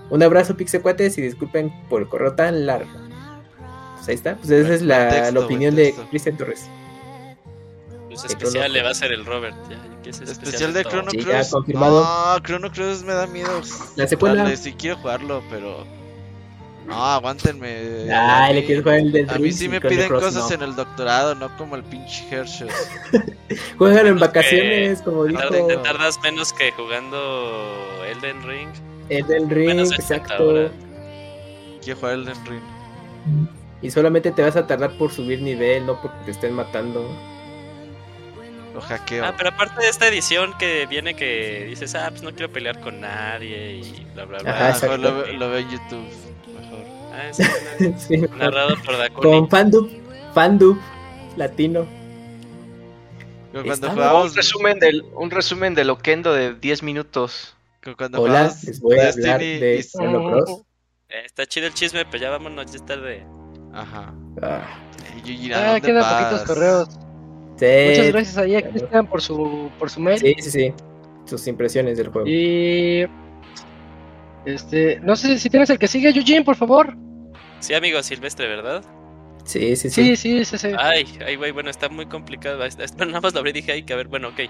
Un 0.10 0.22
abrazo 0.22 0.58
Pixecuates 0.58 1.18
y 1.18 1.22
disculpen 1.22 1.72
por 1.88 2.02
el 2.02 2.10
correo 2.10 2.34
tan 2.34 2.66
largo. 2.66 2.92
Pues 3.96 4.10
ahí 4.10 4.16
está, 4.16 4.36
pues 4.36 4.50
esa 4.50 4.74
es 4.74 4.82
la, 4.82 5.10
texto, 5.10 5.46
opinión 5.46 5.76
de. 5.76 5.96
Cristian 6.10 6.36
Torres. 6.36 6.68
Pues 8.10 8.26
especial 8.26 8.74
le 8.74 8.84
va 8.84 8.90
a 8.90 8.96
ser 8.96 9.14
el 9.14 9.26
Robert. 9.26 9.56
Ya, 9.70 10.10
es 10.10 10.20
Especial 10.20 10.74
de. 10.74 10.84
Chrono 10.84 11.12
Sí, 11.12 11.20
ya 11.20 11.24
Cross. 11.26 11.52
confirmado. 11.52 12.02
No, 12.02 12.40
Chrono 12.40 12.70
Cross 12.70 13.04
me 13.04 13.14
da 13.14 13.28
miedo. 13.28 13.62
La 13.96 14.08
secuela. 14.08 14.44
Darle, 14.44 14.58
Sí 14.58 14.74
quiero 14.74 14.98
jugarlo, 14.98 15.42
pero. 15.50 15.86
No, 16.90 17.06
aguántenme. 17.06 18.11
Ay, 18.11 18.51
A 18.51 18.53
le 18.53 18.61
mí- 18.61 18.66
quieres 18.66 18.84
jugar 18.84 19.00
el 19.00 19.11
del 19.11 19.30
A 19.30 19.38
mí 19.38 19.51
sí 19.51 19.69
me 19.69 19.80
piden 19.80 20.08
Cross 20.08 20.24
cosas 20.24 20.50
no. 20.50 20.56
en 20.56 20.61
el 20.64 20.76
doctorado, 20.76 21.35
no 21.35 21.56
como 21.58 21.76
el 21.76 21.84
pinche 21.84 22.26
Hershey. 22.30 22.68
Juegan 23.77 24.08
en 24.08 24.19
vacaciones, 24.19 25.01
como 25.01 25.26
dijo. 25.26 25.40
tardas- 25.40 25.68
te 25.68 25.77
tardas 25.77 26.19
menos 26.24 26.51
que 26.53 26.72
jugando 26.72 27.76
Elden 28.09 28.42
Ring. 28.48 28.69
Elden 29.09 29.50
Ring, 29.50 29.68
Menos 29.68 29.92
exacto. 29.92 30.69
Quiero 31.84 32.00
jugar 32.00 32.16
Elden 32.16 32.45
Ring. 32.45 32.61
Y 33.82 33.92
solamente 33.92 34.32
te 34.32 34.42
vas 34.42 34.56
a 34.56 34.68
tardar 34.68 34.92
por 34.98 35.11
subir 35.11 35.42
nivel, 35.42 35.85
no 35.85 36.01
porque 36.01 36.18
te 36.26 36.32
estén 36.32 36.53
matando. 36.53 37.06
Lo 38.74 38.82
hackeo. 38.82 39.26
Ah, 39.26 39.34
pero 39.38 39.50
aparte 39.50 39.82
de 39.82 39.90
esta 39.90 40.08
edición 40.08 40.54
que 40.60 40.86
viene 40.86 41.16
que 41.16 41.66
dices, 41.70 41.96
ah, 41.96 42.08
pues 42.10 42.22
no 42.22 42.32
quiero 42.32 42.52
pelear 42.52 42.80
con 42.80 43.02
nadie 43.02 43.78
y 43.78 44.06
bla, 44.14 44.26
bla, 44.26 44.40
bla. 44.40 44.52
Ajá, 44.52 44.68
Ah, 44.70 44.80
mejor 44.82 45.00
lo, 45.00 45.16
ve- 45.24 45.34
lo 45.34 45.50
veo 45.50 45.58
en 45.60 45.70
YouTube. 45.70 46.06
Mejor. 46.60 46.86
Ah, 47.14 47.34
sí, 47.34 47.44
Sí, 47.98 48.18
narrado 48.38 48.76
por 48.86 48.98
Dakuni. 48.98 49.32
Con 49.40 49.50
Fandub, 49.50 49.90
Fandub 50.34 50.78
latino. 51.36 51.88
Cuando 53.52 53.90
jugábamos. 53.90 54.32
Un 54.32 54.36
resumen 54.38 54.80
del, 54.80 55.04
un 55.16 55.32
resumen 55.32 55.74
de 55.74 55.84
Loquendo 55.84 56.34
de 56.34 56.54
10 56.54 56.84
minutos. 56.84 57.56
cuando 57.98 58.22
Hola, 58.22 58.40
jugábamos 58.50 58.64
les 58.66 58.80
voy 58.80 59.00
a 59.00 59.10
hablar 59.10 59.40
Destiny 59.40 59.60
de 59.60 59.76
y- 59.80 59.84
Chrono 59.84 60.30
Cross. 60.32 60.62
Eh, 61.10 61.22
está 61.26 61.46
chido 61.48 61.66
el 61.66 61.74
chisme, 61.74 62.06
pero 62.06 62.22
ya 62.22 62.30
vámonos, 62.30 62.68
ya 62.72 62.78
es 62.78 62.86
tarde. 62.86 63.26
Ajá. 63.74 64.14
Ah, 64.44 64.62
Y 65.18 65.22
Yuji, 65.22 65.54
¿a 65.54 65.74
Ah, 65.74 65.80
quedan 65.82 66.04
poquitos 66.04 66.48
correos. 66.48 66.90
Sí, 67.60 67.90
Muchas 67.90 68.08
gracias 68.08 68.38
ahí 68.38 68.56
a 68.56 68.62
Cristian 68.62 69.08
por 69.08 69.22
su, 69.22 69.70
por 69.78 69.90
su 69.90 70.00
mail. 70.00 70.20
Sí, 70.20 70.36
sí, 70.40 70.52
sí. 70.52 70.74
Sus 71.26 71.46
impresiones 71.48 71.98
del 71.98 72.08
juego. 72.10 72.28
Y. 72.28 73.06
Este. 74.46 75.00
No 75.02 75.16
sé 75.16 75.38
si 75.38 75.50
tienes 75.50 75.70
el 75.70 75.78
que 75.78 75.88
sigue, 75.88 76.10
Eugene, 76.10 76.44
por 76.44 76.56
favor. 76.56 76.96
Sí, 77.60 77.74
amigo 77.74 78.02
Silvestre, 78.02 78.48
¿verdad? 78.48 78.84
Sí, 79.44 79.76
sí, 79.76 79.90
Sí, 79.90 80.16
sí. 80.16 80.16
sí, 80.16 80.46
sí, 80.46 80.58
sí. 80.58 80.68
Ay, 80.78 81.06
ay, 81.26 81.36
güey, 81.36 81.52
bueno, 81.52 81.70
está 81.70 81.90
muy 81.90 82.06
complicado. 82.06 82.60
Bueno, 82.98 83.12
nada 83.12 83.22
más 83.22 83.34
lo 83.34 83.40
abrí 83.40 83.52
y 83.52 83.54
dije, 83.54 83.72
ay, 83.72 83.84
que 83.84 83.94
a 83.94 83.98
ver, 83.98 84.08
bueno, 84.08 84.30
ok. 84.30 84.42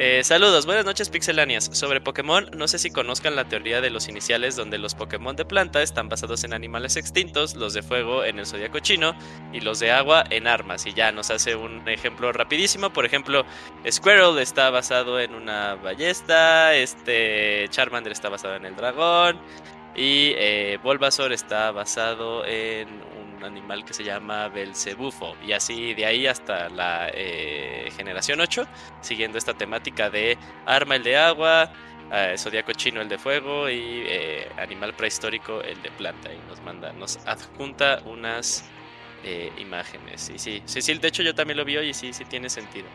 Eh, 0.00 0.22
saludos, 0.22 0.64
buenas 0.64 0.84
noches, 0.84 1.10
pixelanias. 1.10 1.70
Sobre 1.72 2.00
Pokémon, 2.00 2.48
no 2.56 2.68
sé 2.68 2.78
si 2.78 2.88
conozcan 2.88 3.34
la 3.34 3.48
teoría 3.48 3.80
de 3.80 3.90
los 3.90 4.08
iniciales, 4.08 4.54
donde 4.54 4.78
los 4.78 4.94
Pokémon 4.94 5.34
de 5.34 5.44
planta 5.44 5.82
están 5.82 6.08
basados 6.08 6.44
en 6.44 6.52
animales 6.52 6.96
extintos, 6.96 7.56
los 7.56 7.74
de 7.74 7.82
fuego 7.82 8.22
en 8.22 8.38
el 8.38 8.46
zodiaco 8.46 8.78
chino 8.78 9.16
y 9.52 9.58
los 9.58 9.80
de 9.80 9.90
agua 9.90 10.22
en 10.30 10.46
armas. 10.46 10.86
Y 10.86 10.94
ya 10.94 11.10
nos 11.10 11.32
hace 11.32 11.56
un 11.56 11.88
ejemplo 11.88 12.30
rapidísimo. 12.30 12.92
Por 12.92 13.06
ejemplo, 13.06 13.44
Squirrel 13.90 14.38
está 14.38 14.70
basado 14.70 15.18
en 15.18 15.34
una 15.34 15.74
ballesta, 15.74 16.76
este 16.76 17.66
Charmander 17.70 18.12
está 18.12 18.28
basado 18.28 18.54
en 18.54 18.66
el 18.66 18.76
dragón. 18.76 19.40
Y 19.96 20.34
eh, 20.36 20.78
está 21.32 21.72
basado 21.72 22.46
en 22.46 22.86
un 23.38 23.44
animal 23.44 23.84
que 23.84 23.94
se 23.94 24.04
llama 24.04 24.48
Belcebufo. 24.48 25.36
Y 25.46 25.52
así 25.52 25.94
de 25.94 26.04
ahí 26.04 26.26
hasta 26.26 26.68
la 26.68 27.10
eh, 27.14 27.90
generación 27.96 28.40
8, 28.40 28.66
siguiendo 29.00 29.38
esta 29.38 29.54
temática 29.54 30.10
de 30.10 30.36
arma 30.66 30.96
el 30.96 31.02
de 31.02 31.16
agua, 31.16 31.72
eh, 32.12 32.34
zodiaco 32.36 32.72
chino 32.72 33.00
el 33.00 33.08
de 33.08 33.18
fuego 33.18 33.68
y 33.68 34.04
eh, 34.06 34.48
animal 34.58 34.94
prehistórico 34.94 35.62
el 35.62 35.80
de 35.82 35.90
planta. 35.92 36.32
Y 36.32 36.38
nos 36.48 36.60
manda, 36.62 36.92
nos 36.92 37.18
adjunta 37.26 38.02
unas 38.04 38.64
eh, 39.24 39.52
imágenes. 39.58 40.30
Y 40.30 40.38
sí, 40.38 40.62
sí, 40.64 40.82
sí, 40.82 40.94
de 40.94 41.08
hecho 41.08 41.22
yo 41.22 41.34
también 41.34 41.56
lo 41.56 41.64
vi 41.64 41.76
hoy 41.76 41.88
y 41.90 41.94
sí, 41.94 42.12
sí 42.12 42.24
tiene 42.24 42.48
sentido. 42.48 42.86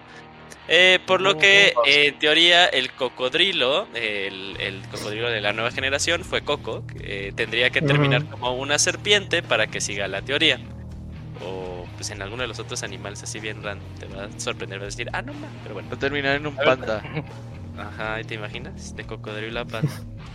Eh, 0.68 1.00
por 1.06 1.22
lo 1.22 1.38
que, 1.38 1.74
eh, 1.86 2.08
en 2.08 2.20
teoría, 2.20 2.66
el 2.66 2.92
cocodrilo, 2.94 3.88
el, 3.94 4.56
el 4.60 4.82
cocodrilo 4.90 5.30
de 5.30 5.42
la 5.42 5.52
nueva 5.54 5.72
generación 5.72 6.24
fue 6.24 6.42
Coco, 6.42 6.84
eh, 7.02 7.34
tendría 7.36 7.70
que 7.70 7.82
terminar 7.82 8.26
como 8.26 8.56
una 8.56 8.80
serpiente 8.80 9.44
para 9.44 9.68
que 9.68 9.82
siga 9.82 10.08
la 10.08 10.22
teoría. 10.22 10.60
O 11.46 11.86
pues 11.96 12.10
en 12.12 12.22
alguno 12.22 12.44
de 12.44 12.48
los 12.48 12.60
otros 12.60 12.82
animales 12.84 13.22
así 13.24 13.40
bien 13.40 13.62
random, 13.62 13.88
te 14.00 14.08
va 14.08 14.26
a 14.26 14.40
sorprender, 14.40 14.80
vas 14.80 14.86
a 14.86 14.90
decir, 14.92 15.10
ah, 15.14 15.22
no, 15.22 15.34
ma", 15.34 15.48
pero 15.64 15.76
bueno. 15.76 15.90
Va 15.90 15.96
a 15.96 16.00
terminar 16.00 16.38
en 16.38 16.48
un 16.48 16.56
panda. 16.56 17.04
Ajá, 17.78 18.22
¿y 18.22 18.24
¿te 18.24 18.36
imaginas? 18.36 18.96
De 18.96 19.04
cocodrilo 19.04 19.60
a 19.60 19.66
pata. 19.66 19.88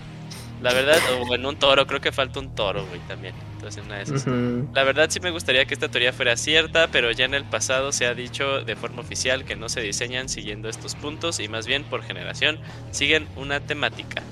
La 0.62 0.72
verdad, 0.72 0.98
o 1.20 1.34
en 1.34 1.46
un 1.46 1.56
toro, 1.56 1.86
creo 1.86 2.00
que 2.00 2.10
falta 2.10 2.40
un 2.40 2.50
toro, 2.50 2.84
güey, 2.86 3.00
también. 3.06 3.34
Entonces, 3.54 3.84
una 3.84 3.96
de 3.96 4.02
esas. 4.02 4.26
Ujú. 4.26 4.68
La 4.74 4.82
verdad 4.82 5.08
sí 5.08 5.20
me 5.20 5.30
gustaría 5.30 5.64
que 5.66 5.74
esta 5.74 5.88
teoría 5.88 6.12
fuera 6.12 6.36
cierta, 6.36 6.88
pero 6.88 7.10
ya 7.12 7.26
en 7.26 7.34
el 7.34 7.44
pasado 7.44 7.92
se 7.92 8.06
ha 8.06 8.14
dicho 8.14 8.62
de 8.62 8.74
forma 8.74 9.00
oficial 9.00 9.44
que 9.44 9.54
no 9.54 9.68
se 9.68 9.80
diseñan 9.80 10.28
siguiendo 10.28 10.68
estos 10.68 10.94
puntos 10.96 11.38
y 11.38 11.48
más 11.48 11.66
bien 11.66 11.84
por 11.84 12.02
generación 12.02 12.58
siguen 12.90 13.28
una 13.36 13.60
temática. 13.60 14.22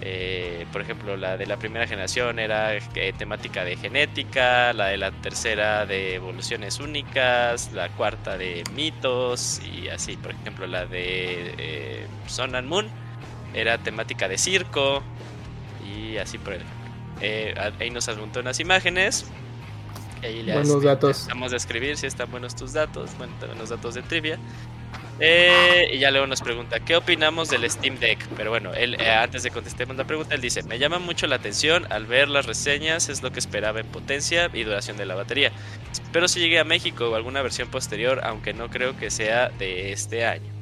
Eh, 0.00 0.64
por 0.72 0.80
ejemplo, 0.80 1.16
la 1.16 1.36
de 1.36 1.46
la 1.46 1.56
primera 1.56 1.86
generación 1.86 2.38
era 2.38 2.76
eh, 2.76 3.12
temática 3.16 3.64
de 3.64 3.76
genética, 3.76 4.72
la 4.72 4.86
de 4.86 4.96
la 4.96 5.10
tercera 5.10 5.86
de 5.86 6.14
evoluciones 6.14 6.78
únicas, 6.78 7.72
la 7.72 7.88
cuarta 7.90 8.38
de 8.38 8.62
mitos 8.74 9.60
y 9.60 9.88
así. 9.88 10.16
Por 10.16 10.32
ejemplo, 10.32 10.66
la 10.66 10.86
de 10.86 11.54
eh, 11.58 12.06
Sun 12.26 12.54
and 12.54 12.68
Moon 12.68 12.88
era 13.54 13.78
temática 13.78 14.28
de 14.28 14.38
circo 14.38 15.02
y 15.86 16.16
así 16.18 16.38
por 16.38 16.54
el 16.54 16.62
eh, 17.20 17.54
ahí 17.80 17.90
nos 17.90 18.08
adjuntó 18.08 18.40
unas 18.40 18.60
imágenes. 18.60 19.26
Ahí 20.22 20.42
Buenos 20.44 20.68
hace- 20.76 20.86
datos. 20.86 21.26
Vamos 21.28 21.52
a 21.52 21.56
escribir 21.56 21.96
si 21.96 22.06
están 22.06 22.30
buenos 22.30 22.54
tus 22.56 22.72
datos. 22.72 23.10
Bueno, 23.18 23.32
también 23.40 23.58
los 23.58 23.68
datos 23.70 23.94
de 23.94 24.02
trivia. 24.02 24.38
Eh, 25.20 25.90
y 25.94 25.98
ya 25.98 26.12
luego 26.12 26.28
nos 26.28 26.40
pregunta, 26.42 26.78
¿qué 26.78 26.94
opinamos 26.94 27.50
del 27.50 27.68
Steam 27.68 27.98
Deck? 27.98 28.24
Pero 28.36 28.50
bueno, 28.50 28.72
él, 28.72 28.94
eh, 29.00 29.10
antes 29.10 29.42
de 29.42 29.50
contestemos 29.50 29.96
la 29.96 30.04
pregunta, 30.04 30.34
él 30.36 30.40
dice, 30.40 30.62
me 30.62 30.78
llama 30.78 31.00
mucho 31.00 31.26
la 31.26 31.36
atención 31.36 31.90
al 31.90 32.06
ver 32.06 32.28
las 32.28 32.46
reseñas, 32.46 33.08
es 33.08 33.20
lo 33.22 33.32
que 33.32 33.40
esperaba 33.40 33.80
en 33.80 33.86
potencia 33.88 34.48
y 34.52 34.62
duración 34.62 34.96
de 34.96 35.06
la 35.06 35.16
batería. 35.16 35.50
Espero 35.90 36.28
si 36.28 36.38
llegue 36.38 36.60
a 36.60 36.64
México 36.64 37.08
o 37.10 37.16
alguna 37.16 37.42
versión 37.42 37.68
posterior, 37.68 38.20
aunque 38.22 38.54
no 38.54 38.70
creo 38.70 38.96
que 38.96 39.10
sea 39.10 39.48
de 39.48 39.90
este 39.92 40.24
año. 40.24 40.52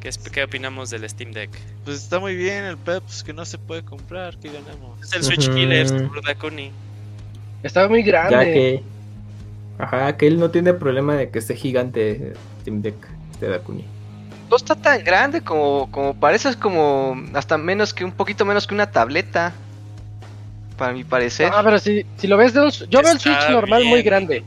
¿Qué, 0.00 0.08
es- 0.08 0.18
qué 0.18 0.42
opinamos 0.44 0.90
del 0.90 1.08
Steam 1.08 1.32
Deck? 1.32 1.50
Pues 1.84 1.98
está 1.98 2.18
muy 2.18 2.34
bien 2.34 2.64
el 2.64 2.76
Peps 2.78 3.22
que 3.22 3.32
no 3.32 3.44
se 3.44 3.58
puede 3.58 3.82
comprar. 3.82 4.36
que 4.38 4.48
ganamos? 4.48 5.00
Es 5.02 5.12
el 5.12 5.22
Switch 5.24 5.46
Ujú. 5.48 5.56
Killer, 5.56 5.86
seguro 5.88 6.20
Dakuni. 6.26 6.70
Estaba 7.62 7.88
muy 7.88 8.02
grande. 8.02 8.32
Ya 8.34 8.44
que. 8.44 8.82
Ajá, 9.78 10.16
que 10.16 10.26
él 10.26 10.38
no 10.38 10.50
tiene 10.50 10.72
problema 10.74 11.14
de 11.16 11.30
que 11.30 11.38
esté 11.38 11.54
gigante 11.54 12.32
Steam 12.62 12.82
Deck 12.82 12.94
de 13.40 13.48
Dakuni. 13.48 13.84
No 14.50 14.56
está 14.56 14.74
tan 14.74 15.04
grande 15.04 15.42
como, 15.42 15.90
como 15.90 16.14
parece, 16.14 16.48
es 16.48 16.56
como 16.56 17.22
hasta 17.34 17.56
menos 17.56 17.94
que 17.94 18.04
un 18.04 18.12
poquito 18.12 18.44
menos 18.44 18.66
que 18.66 18.74
una 18.74 18.90
tableta. 18.90 19.52
Para 20.76 20.92
mi 20.94 21.04
parecer. 21.04 21.50
Ah, 21.54 21.60
pero 21.62 21.78
si, 21.78 22.06
si 22.16 22.26
lo 22.26 22.38
ves 22.38 22.54
de 22.54 22.62
un. 22.62 22.70
Yo 22.70 23.02
veo 23.02 23.12
el 23.12 23.20
Switch 23.20 23.50
normal 23.50 23.84
muy 23.84 24.02
grande. 24.02 24.42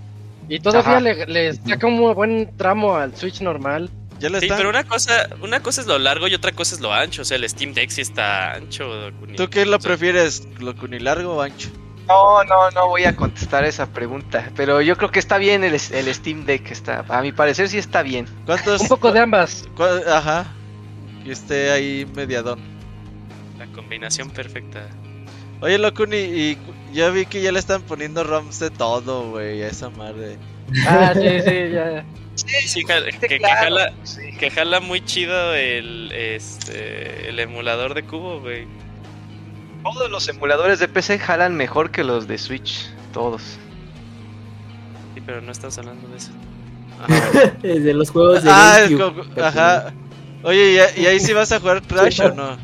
Y 0.49 0.59
todavía 0.59 0.91
Ajá. 0.97 0.99
le, 0.99 1.25
le 1.27 1.53
saca 1.53 1.85
un 1.87 2.13
buen 2.15 2.49
tramo 2.57 2.95
al 2.95 3.15
Switch 3.15 3.39
normal. 3.41 3.89
Ya 4.29 4.39
Sí, 4.39 4.45
están. 4.45 4.57
pero 4.57 4.69
una 4.69 4.83
cosa, 4.85 5.29
una 5.41 5.61
cosa 5.61 5.81
es 5.81 5.87
lo 5.87 5.99
largo 5.99 6.27
y 6.27 6.33
otra 6.33 6.51
cosa 6.53 6.75
es 6.75 6.81
lo 6.81 6.93
ancho. 6.93 7.21
O 7.23 7.25
sea, 7.25 7.37
el 7.37 7.47
Steam 7.49 7.73
Deck 7.73 7.89
sí 7.89 8.01
está 8.01 8.53
ancho. 8.53 8.93
Dakuni. 9.01 9.35
¿Tú 9.35 9.49
qué 9.49 9.65
lo 9.65 9.77
O 9.77 9.79
sea, 9.81 9.89
prefieres? 9.89 10.47
¿Lo 10.59 10.75
cunilargo 10.75 11.35
o 11.35 11.41
ancho? 11.41 11.69
No, 12.07 12.43
no, 12.43 12.69
no 12.71 12.87
voy 12.87 13.05
a 13.05 13.15
contestar 13.15 13.63
esa 13.65 13.87
pregunta. 13.93 14.49
Pero 14.55 14.81
yo 14.81 14.97
creo 14.97 15.09
que 15.11 15.19
está 15.19 15.37
bien 15.37 15.63
el, 15.63 15.73
el 15.73 16.13
Steam 16.13 16.45
Deck. 16.45 16.71
Está, 16.71 17.05
a 17.07 17.21
mi 17.21 17.31
parecer 17.31 17.69
sí 17.69 17.77
está 17.77 18.01
bien. 18.01 18.25
¿Cuántos? 18.45 18.81
Un 18.81 18.87
poco 18.87 19.11
de 19.11 19.19
ambas. 19.19 19.65
Ajá. 20.07 20.45
Que 21.23 21.31
esté 21.31 21.71
ahí 21.71 22.05
mediadón. 22.15 22.59
La 23.57 23.65
combinación 23.67 24.29
perfecta. 24.31 24.87
Oye, 25.61 25.77
Locuni, 25.77 26.17
y 26.17 26.57
ya 26.93 27.09
vi 27.09 27.25
que 27.25 27.41
ya 27.41 27.51
le 27.53 27.59
están 27.59 27.81
poniendo 27.83 28.23
ROMs 28.25 28.59
de 28.59 28.69
todo, 28.69 29.31
güey, 29.31 29.63
a 29.63 29.67
esa 29.67 29.89
madre. 29.89 30.37
Ah, 30.87 31.13
sí, 31.13 31.41
sí, 31.41 31.69
ya. 31.73 32.03
Sí, 32.35 32.83
jala- 32.83 33.11
que, 33.19 33.27
que 33.27 33.37
claro, 33.39 33.55
jala, 33.61 33.93
sí. 34.03 34.21
que 34.39 34.49
jala 34.49 34.79
muy 34.79 35.03
chido 35.05 35.53
el, 35.53 36.11
este, 36.11 37.29
el 37.29 37.39
emulador 37.39 37.93
de 37.93 38.03
cubo, 38.03 38.39
güey. 38.41 38.65
Todos 39.83 40.09
los 40.09 40.27
emuladores 40.29 40.79
de 40.79 40.87
PC 40.87 41.19
jalan 41.19 41.55
mejor 41.55 41.91
que 41.91 42.03
los 42.03 42.27
de 42.27 42.37
Switch. 42.37 42.89
Todos. 43.13 43.41
Sí, 45.13 45.21
pero 45.25 45.41
no 45.41 45.51
estamos 45.51 45.77
hablando 45.77 46.07
de 46.07 46.17
eso. 46.17 46.31
Ajá. 47.03 47.49
de 47.61 47.93
los 47.93 48.09
juegos 48.11 48.43
de 48.43 48.49
ah, 48.51 48.79
es 48.81 48.89
GameCube. 48.89 49.27
como- 49.27 49.45
ajá. 49.45 49.93
Oye, 50.43 50.79
¿y, 50.97 51.05
ahí 51.05 51.19
sí 51.19 51.33
vas 51.33 51.51
a 51.51 51.59
jugar 51.59 51.81
Crash 51.83 52.21
o 52.21 52.33
no? 52.33 52.57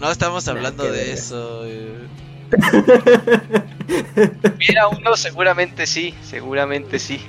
No 0.00 0.10
estamos 0.10 0.48
hablando 0.48 0.84
de 0.84 0.90
ver. 0.90 1.08
eso. 1.10 1.62
eh. 1.64 2.06
Mira 4.58 4.88
uno, 4.88 5.16
seguramente 5.16 5.86
sí. 5.86 6.14
Seguramente 6.22 6.98
sí. 6.98 7.20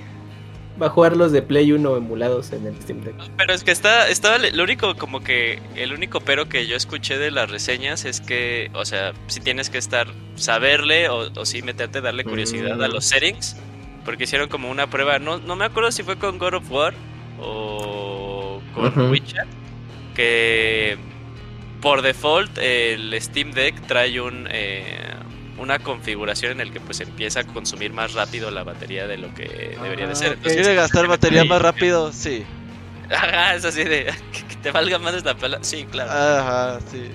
Va 0.81 0.87
a 0.87 0.89
jugar 0.89 1.15
los 1.15 1.31
de 1.31 1.41
Play 1.41 1.71
1 1.71 1.95
emulados 1.97 2.51
en 2.51 2.65
el 2.67 2.75
Steam 2.81 3.01
Deck. 3.01 3.15
Pero 3.37 3.53
es 3.53 3.63
que 3.63 3.71
está, 3.71 4.09
estaba 4.09 4.37
lo 4.39 4.63
único 4.63 4.95
como 4.95 5.23
que 5.23 5.59
el 5.75 5.93
único 5.93 6.19
pero 6.19 6.49
que 6.49 6.67
yo 6.67 6.75
escuché 6.75 7.17
de 7.17 7.31
las 7.31 7.49
reseñas 7.49 8.03
es 8.03 8.19
que, 8.19 8.69
o 8.73 8.83
sea, 8.83 9.13
si 9.27 9.39
tienes 9.39 9.69
que 9.69 9.77
estar 9.77 10.07
saberle 10.35 11.07
o, 11.09 11.31
o 11.33 11.45
sí 11.45 11.61
meterte, 11.61 12.01
darle 12.01 12.25
curiosidad 12.25 12.83
a 12.83 12.87
Mm. 12.89 12.91
los 12.91 13.05
settings, 13.05 13.55
porque 14.03 14.25
hicieron 14.25 14.49
como 14.49 14.69
una 14.69 14.87
prueba, 14.89 15.17
no, 15.17 15.37
no 15.39 15.55
me 15.55 15.63
acuerdo 15.65 15.91
si 15.91 16.03
fue 16.03 16.17
con 16.17 16.37
God 16.37 16.55
of 16.55 16.69
War 16.71 16.93
o 17.39 18.61
con 18.73 18.87
Ujú. 18.87 19.11
Witcher, 19.11 19.45
que 20.13 20.97
por 21.81 22.01
default 22.01 22.57
el 22.57 23.13
Steam 23.21 23.51
Deck 23.51 23.79
trae 23.87 24.19
un 24.19 24.47
eh, 24.51 24.97
una 25.57 25.79
configuración 25.79 26.53
en 26.53 26.61
el 26.61 26.71
que 26.71 26.79
pues 26.79 26.99
empieza 26.99 27.41
a 27.41 27.43
consumir 27.45 27.93
más 27.93 28.13
rápido 28.13 28.51
la 28.51 28.63
batería 28.63 29.07
de 29.07 29.17
lo 29.17 29.33
que 29.33 29.77
debería 29.81 30.05
de 30.07 30.11
Ah, 30.13 30.15
ser. 30.15 30.33
Entonces, 30.33 30.61
¿Quiere 30.61 30.75
gastar 30.75 31.07
batería 31.07 31.45
más 31.45 31.61
rápido? 31.61 32.11
Sí. 32.13 32.43
Ajá, 33.09 33.53
es 33.55 33.63
así 33.65 33.83
de 33.83 34.05
que, 34.31 34.55
te 34.63 34.71
valga 34.71 34.97
más 34.97 35.23
la 35.23 35.35
pala. 35.37 35.59
Sí, 35.61 35.85
claro. 35.85 36.11
Ajá, 36.11 36.79
sí. 36.91 37.11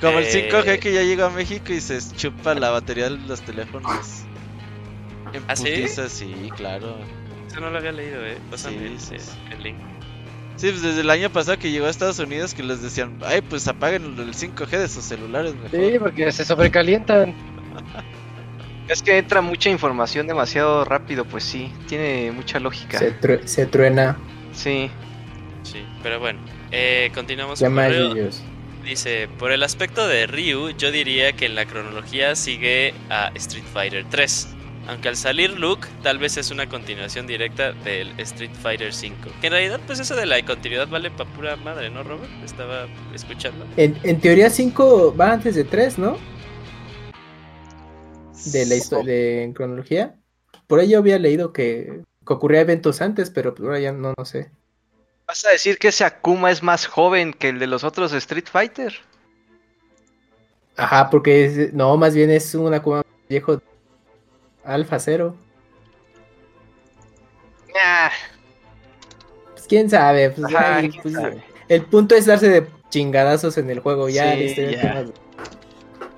Como 0.00 0.18
el 0.18 0.24
Eh, 0.24 0.48
5G 0.50 0.78
que 0.78 0.92
ya 0.94 1.02
llegó 1.02 1.24
a 1.24 1.30
México 1.30 1.72
y 1.72 1.80
se 1.80 1.98
chupa 2.16 2.54
la 2.54 2.70
batería 2.70 3.10
de 3.10 3.18
los 3.18 3.40
teléfonos. 3.42 4.22
¿Ah, 5.46 5.54
sí? 5.56 5.84
claro. 6.56 6.96
Eso 7.50 7.60
no 7.60 7.70
lo 7.70 7.78
había 7.78 7.92
leído, 7.92 8.24
eh. 8.24 8.38
Pásame 8.50 8.98
sí, 8.98 9.16
sí. 9.18 9.30
el 9.50 9.62
link. 9.62 9.76
Sí, 10.58 10.68
pues 10.70 10.82
desde 10.82 11.00
el 11.00 11.08
año 11.10 11.30
pasado 11.30 11.58
que 11.58 11.70
llegó 11.70 11.86
a 11.86 11.90
Estados 11.90 12.18
Unidos 12.18 12.52
que 12.52 12.62
les 12.62 12.82
decían, 12.82 13.18
ay, 13.24 13.40
pues 13.40 13.66
apaguen 13.68 14.16
el 14.18 14.34
5G 14.34 14.68
de 14.68 14.88
sus 14.88 15.04
celulares 15.04 15.54
mejor. 15.54 15.70
Sí, 15.70 15.98
porque 15.98 16.30
se 16.32 16.44
sobrecalientan. 16.44 17.34
Es 18.88 19.02
que 19.02 19.18
entra 19.18 19.42
mucha 19.42 19.68
información 19.68 20.26
demasiado 20.26 20.82
rápido, 20.82 21.26
pues 21.26 21.44
sí, 21.44 21.70
tiene 21.88 22.32
mucha 22.32 22.58
lógica. 22.58 22.98
Se, 22.98 23.20
tru- 23.20 23.44
se 23.44 23.66
truena. 23.66 24.16
Sí. 24.54 24.90
Sí, 25.62 25.84
pero 26.02 26.18
bueno. 26.20 26.38
Eh, 26.70 27.10
continuamos 27.14 27.60
con 27.60 27.78
ellos. 27.78 28.42
Dice, 28.82 29.28
por 29.38 29.52
el 29.52 29.62
aspecto 29.62 30.08
de 30.08 30.26
Ryu, 30.26 30.70
yo 30.70 30.90
diría 30.90 31.32
que 31.32 31.44
en 31.44 31.54
la 31.54 31.66
cronología 31.66 32.34
sigue 32.34 32.94
a 33.10 33.30
Street 33.34 33.64
Fighter 33.74 34.06
3. 34.08 34.56
Aunque 34.88 35.08
al 35.10 35.16
salir 35.16 35.50
Luke, 35.58 35.86
tal 36.02 36.18
vez 36.18 36.38
es 36.38 36.50
una 36.50 36.66
continuación 36.66 37.26
directa 37.26 37.72
del 37.72 38.18
Street 38.20 38.50
Fighter 38.62 38.92
5. 38.92 39.28
Que 39.40 39.48
en 39.48 39.52
realidad, 39.52 39.80
pues 39.86 40.00
eso 40.00 40.16
de 40.16 40.24
la 40.24 40.42
continuidad 40.44 40.88
vale 40.88 41.10
pa' 41.10 41.26
pura 41.26 41.56
madre, 41.56 41.90
¿no, 41.90 42.02
Robert? 42.02 42.30
Estaba 42.42 42.86
escuchando. 43.14 43.66
En, 43.76 43.98
en 44.02 44.18
teoría 44.18 44.48
5 44.48 45.14
va 45.14 45.32
antes 45.32 45.54
de 45.56 45.64
3, 45.64 45.98
¿no? 45.98 46.16
De 48.46 48.64
la 48.64 48.76
historia 48.76 49.12
de 49.14 49.42
en 49.44 49.52
cronología. 49.52 50.14
Por 50.66 50.80
ahí 50.80 50.88
yo 50.88 50.98
había 50.98 51.18
leído 51.18 51.52
que, 51.52 52.02
que 52.26 52.32
ocurría 52.32 52.60
eventos 52.62 53.02
antes, 53.02 53.28
pero 53.28 53.54
pues 53.54 53.66
ahora 53.66 53.80
ya 53.80 53.92
no, 53.92 54.14
no 54.16 54.24
sé. 54.24 54.50
¿Vas 55.26 55.44
a 55.44 55.50
decir 55.50 55.76
que 55.78 55.88
ese 55.88 56.04
Akuma 56.04 56.50
es 56.50 56.62
más 56.62 56.86
joven 56.86 57.34
que 57.34 57.50
el 57.50 57.58
de 57.58 57.66
los 57.66 57.84
otros 57.84 58.14
Street 58.14 58.46
Fighter? 58.50 58.94
Ajá, 60.76 61.10
porque 61.10 61.44
es- 61.44 61.74
no, 61.74 61.94
más 61.98 62.14
bien 62.14 62.30
es 62.30 62.54
un 62.54 62.72
Akuma 62.72 63.02
viejo 63.28 63.60
Alfa 64.68 64.98
Cero. 64.98 65.34
Ah, 67.82 68.10
Pues 69.54 69.66
quién 69.66 69.88
sabe. 69.88 70.30
Pues, 70.30 70.54
ajá, 70.54 70.76
ay, 70.76 70.90
quién 70.90 71.02
pues, 71.02 71.14
sabe. 71.14 71.42
el 71.68 71.82
punto 71.86 72.14
es 72.14 72.26
darse 72.26 72.48
de 72.48 72.66
chingadazos 72.90 73.56
en 73.58 73.70
el 73.70 73.80
juego. 73.80 74.08
Ya, 74.08 74.34
Sí, 74.34 74.54
ya. 74.72 75.06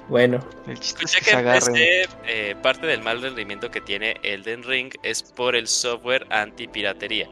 Bueno, 0.09 0.41
El 0.67 0.77
chiste 0.81 1.05
es 1.05 1.15
Escuché 1.15 1.71
que 1.71 1.73
que 1.73 2.09
eh, 2.27 2.57
parte 2.61 2.85
del 2.89 3.01
mal 3.01 3.23
rendimiento 3.23 3.71
que 3.71 3.81
tiene 3.81 4.17
Elden 4.25 4.65
Ring 4.65 4.93
es 5.05 5.23
por 5.23 5.55
el 5.55 5.69
software 5.69 6.27
anti-piratería. 6.31 7.29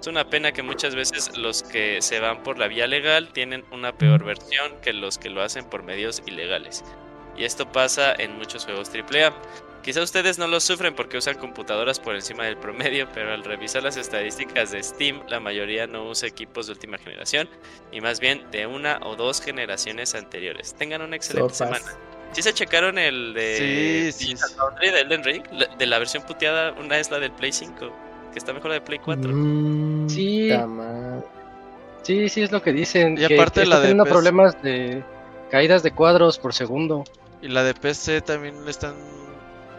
Es 0.00 0.06
una 0.06 0.30
pena 0.30 0.52
que 0.52 0.62
muchas 0.62 0.94
veces 0.94 1.36
los 1.36 1.64
que 1.64 2.00
se 2.00 2.20
van 2.20 2.44
por 2.44 2.56
la 2.58 2.68
vía 2.68 2.86
legal 2.86 3.32
tienen 3.32 3.64
una 3.72 3.92
peor 3.98 4.24
versión 4.24 4.76
que 4.80 4.92
los 4.92 5.18
que 5.18 5.28
lo 5.28 5.42
hacen 5.42 5.64
por 5.64 5.82
medios 5.82 6.22
ilegales. 6.24 6.84
Y 7.36 7.44
esto 7.44 7.70
pasa 7.70 8.12
en 8.18 8.36
muchos 8.36 8.64
juegos 8.64 8.90
AAA. 8.94 9.32
Quizá 9.82 10.02
ustedes 10.02 10.38
no 10.38 10.46
lo 10.46 10.60
sufren 10.60 10.94
porque 10.94 11.16
usan 11.16 11.38
computadoras 11.38 11.98
por 11.98 12.14
encima 12.14 12.44
del 12.44 12.58
promedio, 12.58 13.08
pero 13.14 13.32
al 13.32 13.42
revisar 13.44 13.82
las 13.82 13.96
estadísticas 13.96 14.70
de 14.72 14.82
Steam, 14.82 15.22
la 15.28 15.40
mayoría 15.40 15.86
no 15.86 16.04
usa 16.04 16.28
equipos 16.28 16.66
de 16.66 16.72
última 16.72 16.98
generación 16.98 17.48
y 17.90 18.00
más 18.02 18.20
bien 18.20 18.42
de 18.50 18.66
una 18.66 18.98
o 19.02 19.16
dos 19.16 19.40
generaciones 19.40 20.14
anteriores. 20.14 20.74
Tengan 20.74 21.00
una 21.02 21.16
excelente 21.16 21.54
sopas. 21.54 21.78
semana. 21.78 21.98
¿Sí 22.32 22.42
se 22.42 22.52
checaron 22.52 22.96
el 22.98 23.32
de 23.34 24.12
Sí, 24.12 24.26
sí, 24.26 24.34
de 24.82 25.00
Elden 25.00 25.24
Ring? 25.24 25.42
La- 25.50 25.66
de 25.66 25.86
la 25.86 25.98
versión 25.98 26.22
puteada, 26.24 26.72
una 26.72 26.98
es 26.98 27.10
la 27.10 27.18
del 27.18 27.32
Play 27.32 27.50
5, 27.50 27.90
que 28.32 28.38
está 28.38 28.52
mejor 28.52 28.68
la 28.68 28.74
de 28.74 28.80
Play 28.82 28.98
4. 29.00 29.32
Mm, 29.32 30.08
Sí. 30.08 30.50
Sí, 32.02 32.28
sí, 32.28 32.42
es 32.42 32.52
lo 32.52 32.62
que 32.62 32.72
dicen. 32.72 33.14
Y 33.18 33.26
que- 33.26 33.34
aparte 33.34 33.62
que 33.62 33.66
la 33.66 33.76
está 33.76 33.88
de 33.88 34.04
problemas 34.04 34.62
de 34.62 35.02
caídas 35.50 35.82
de 35.82 35.90
cuadros 35.92 36.38
por 36.38 36.54
segundo. 36.54 37.04
Y 37.42 37.48
la 37.48 37.62
de 37.64 37.74
PC 37.74 38.20
también 38.22 38.64
le 38.64 38.70
están. 38.70 38.94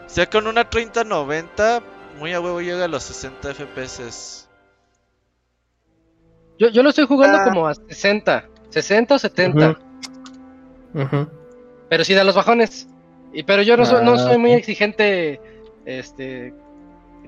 O 0.06 0.08
sea, 0.08 0.28
con 0.28 0.46
una 0.46 0.68
3090, 0.68 1.82
muy 2.18 2.32
a 2.32 2.40
huevo 2.40 2.60
llega 2.60 2.84
a 2.84 2.88
los 2.88 3.02
60 3.04 3.54
FPS. 3.54 4.48
Yo, 6.58 6.68
yo 6.68 6.82
lo 6.82 6.90
estoy 6.90 7.06
jugando 7.06 7.38
Ah. 7.38 7.44
como 7.44 7.66
a 7.66 7.74
60, 7.74 8.48
60 8.70 9.14
o 9.14 9.18
70, 9.18 9.78
Ujú. 10.94 11.02
Ujú. 11.02 11.28
pero 11.88 12.04
sí 12.04 12.14
da 12.14 12.24
los 12.24 12.34
bajones. 12.34 12.88
Y, 13.32 13.42
pero 13.44 13.62
yo 13.62 13.76
no 13.76 13.86
soy, 13.86 14.04
no 14.04 14.12
Ah, 14.12 14.18
soy 14.18 14.38
muy 14.38 14.52
exigente 14.52 15.40
este, 15.86 16.52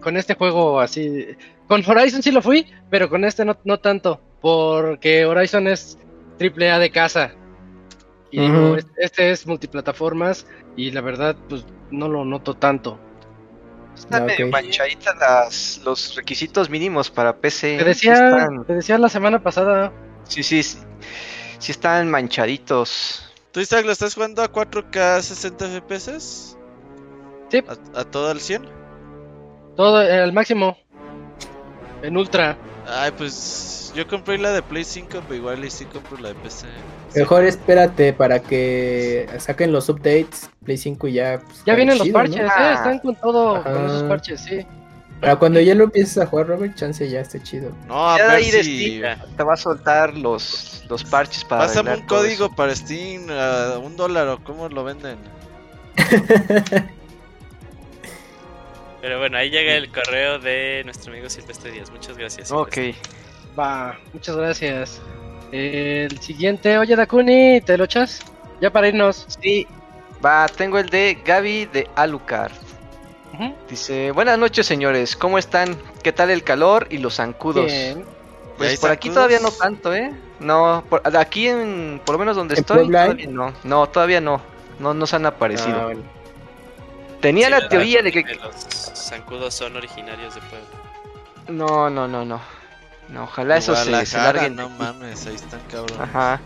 con 0.01 0.17
este 0.17 0.35
juego 0.35 0.81
así. 0.81 1.29
Con 1.67 1.83
Horizon 1.89 2.23
sí 2.23 2.31
lo 2.31 2.43
fui, 2.43 2.67
pero 2.91 3.09
con 3.09 3.25
este 3.25 3.45
no, 3.45 3.57
no 3.65 3.79
tanto, 3.81 4.21
porque 4.43 5.25
Horizon 5.25 5.67
es 5.69 5.99
triple 6.37 6.71
A 6.71 6.79
de 6.79 6.91
casa. 6.91 7.33
Y 8.35 8.41
digo, 8.41 8.71
Ujú. 8.71 8.75
es- 8.75 8.87
este 8.97 9.31
es 9.31 9.47
multiplataformas 9.47 10.45
y 10.75 10.91
la 10.91 11.01
verdad, 11.03 11.37
pues 11.49 11.65
no 11.93 12.09
lo 12.09 12.25
noto 12.25 12.55
tanto. 12.55 12.99
Están 13.95 14.23
Ah, 14.23 14.27
medio 14.27 14.49
manchaditas 14.49 15.15
las, 15.21 15.81
los 15.85 16.17
requisitos 16.17 16.69
mínimos 16.69 17.13
para 17.13 17.37
PC. 17.37 17.77
Te 17.79 17.83
Sí 17.95 18.09
decía, 18.09 18.15
están- 18.15 18.65
te 18.65 18.75
decía 18.75 18.99
la 18.99 19.09
semana 19.09 19.41
pasada, 19.41 19.93
Sí, 20.25 20.43
sí, 20.43 20.65
sí, 20.65 20.79
sí 21.61 21.71
están 21.71 22.11
manchaditos. 22.11 23.33
¿Tú, 23.53 23.61
Isaac, 23.61 23.85
lo 23.87 23.93
estás 23.93 24.15
jugando 24.17 24.43
a 24.43 24.49
4K 24.51 25.23
60 25.23 25.67
FPS? 25.67 26.57
Sí. 27.51 27.63
¿A, 27.95 28.01
a 28.01 28.05
todo 28.05 28.31
al 28.33 28.41
100? 28.41 28.67
todo 29.77 29.99
al 29.99 30.33
máximo, 30.33 30.77
en 32.03 32.17
ultra. 32.17 32.57
Ay, 32.89 33.13
pues 33.17 33.93
yo 33.95 34.09
compré 34.09 34.39
la 34.39 34.51
de 34.51 34.63
Play 34.63 34.83
5, 34.83 35.21
pero 35.29 35.35
igual 35.37 35.65
y 35.65 35.71
sí 35.71 35.85
compro 35.85 36.17
la 36.19 36.31
de 36.31 36.35
PC. 36.35 36.67
Mejor 37.15 37.45
espérate 37.45 38.13
para 38.13 38.41
que 38.41 39.29
saquen 39.39 39.71
los 39.73 39.89
updates 39.89 40.51
Play 40.65 40.77
5 40.79 41.09
y 41.09 41.13
ya. 41.15 41.41
pues, 41.45 41.63
Ya 41.65 41.75
vienen 41.75 41.99
los 41.99 42.09
parches, 42.09 42.37
eh, 42.41 42.49
Ah. 42.49 42.75
están 42.75 42.99
con 42.99 43.15
todo, 43.17 43.63
con 43.63 43.73
Ajá. 43.73 43.87
esos 43.87 44.03
parches, 44.05 44.41
sí. 44.41 44.67
Para 45.21 45.37
cuando 45.37 45.61
ya 45.61 45.75
lo 45.75 45.85
empieces 45.85 46.19
a 46.19 46.27
jugar, 46.27 46.49
Robert, 46.49 46.75
chance 46.75 47.09
ya 47.09 47.21
esté 47.21 47.41
chido. 47.43 47.71
No, 47.87 48.11
a 48.11 48.19
Ya 48.19 48.27
ver 48.27 48.37
ahí 48.37 48.51
de 48.51 48.65
si... 48.65 48.99
Steam 48.99 49.19
te 49.37 49.43
va 49.43 49.55
a 49.55 49.57
soltar 49.57 50.15
los, 50.19 50.85
los 50.89 51.05
parches 51.05 51.45
para 51.45 51.63
Pásame 51.63 51.95
un 51.95 52.03
código 52.03 52.47
eso. 52.47 52.57
para 52.57 52.75
Steam 52.75 53.31
a 53.31 53.79
un 53.79 53.97
dólar 53.97 54.27
o 54.29 54.39
cómo 54.43 54.69
lo 54.69 54.83
venden. 54.85 55.17
Pero 59.01 59.19
bueno, 59.19 59.37
ahí 59.39 59.51
llega 59.51 59.75
el 59.75 59.91
correo 59.93 60.39
de 60.39 60.83
nuestro 60.85 61.13
amigo 61.13 61.29
Silvestre 61.31 61.71
Díaz. 61.71 61.91
Muchas 61.91 62.17
gracias. 62.19 62.51
Ok. 62.51 62.77
Va, 63.59 63.99
muchas 64.13 64.35
gracias. 64.37 65.01
El 65.55 66.19
siguiente, 66.19 66.79
oye 66.79 66.97
Dakuni, 66.97 67.61
¿te 67.61 67.79
lo 67.79 67.85
echas? 67.85 68.19
Ya 68.61 68.73
para 68.73 68.89
irnos. 68.89 69.25
Sí, 69.41 69.69
va, 70.25 70.49
tengo 70.49 70.81
el 70.81 70.89
de 70.89 71.23
Gaby 71.25 71.67
de 71.67 71.89
Alucard. 71.95 72.51
Dice, 73.69 74.11
buenas 74.11 74.37
noches 74.37 74.67
señores, 74.67 75.15
¿cómo 75.15 75.39
están? 75.39 75.77
¿Qué 76.03 76.11
tal 76.11 76.31
el 76.31 76.43
calor 76.43 76.89
y 76.91 76.99
los 76.99 77.15
zancudos? 77.15 77.67
Bien. 77.67 78.05
Pues 78.59 78.71
¿Hay 78.71 78.77
por 78.79 78.91
aquí 78.91 79.11
todavía 79.11 79.39
no 79.39 79.53
tanto, 79.53 79.95
¿eh? 79.95 80.13
No, 80.41 80.83
por, 80.91 81.03
aquí 81.17 81.47
en, 81.47 82.01
por 82.05 82.15
lo 82.15 82.19
menos 82.19 82.35
donde 82.35 82.55
¿En 82.55 82.61
estoy, 82.61 82.89
todavía 82.89 83.27
no. 83.29 83.53
No, 83.63 83.89
todavía 83.89 84.21
no. 84.21 84.41
No 84.81 84.93
nos 84.93 85.15
han 85.15 85.25
aparecido. 85.25 85.81
Ah, 85.81 85.85
bueno. 85.85 86.03
Tenía 87.21 87.47
Sí, 87.47 87.53
la 87.53 87.69
teoría 87.69 88.03
de 88.03 88.11
que... 88.11 88.25
Los 88.35 88.55
zancudos 88.97 89.55
son 89.55 89.77
originarios 89.77 90.35
de 90.35 90.41
Puebla. 90.41 90.67
No, 91.47 91.89
no, 91.91 92.09
no, 92.09 92.25
no. 92.25 92.41
No, 93.09 93.25
ojalá 93.25 93.57
eso 93.59 93.77
se, 93.77 94.07
se 94.07 94.17
larguen. 94.17 94.57
No 94.57 94.69
mames, 94.69 95.27
ahí 95.27 95.35
están 95.35 95.61
cabrón. 95.71 96.01
Ajá. 96.01 96.41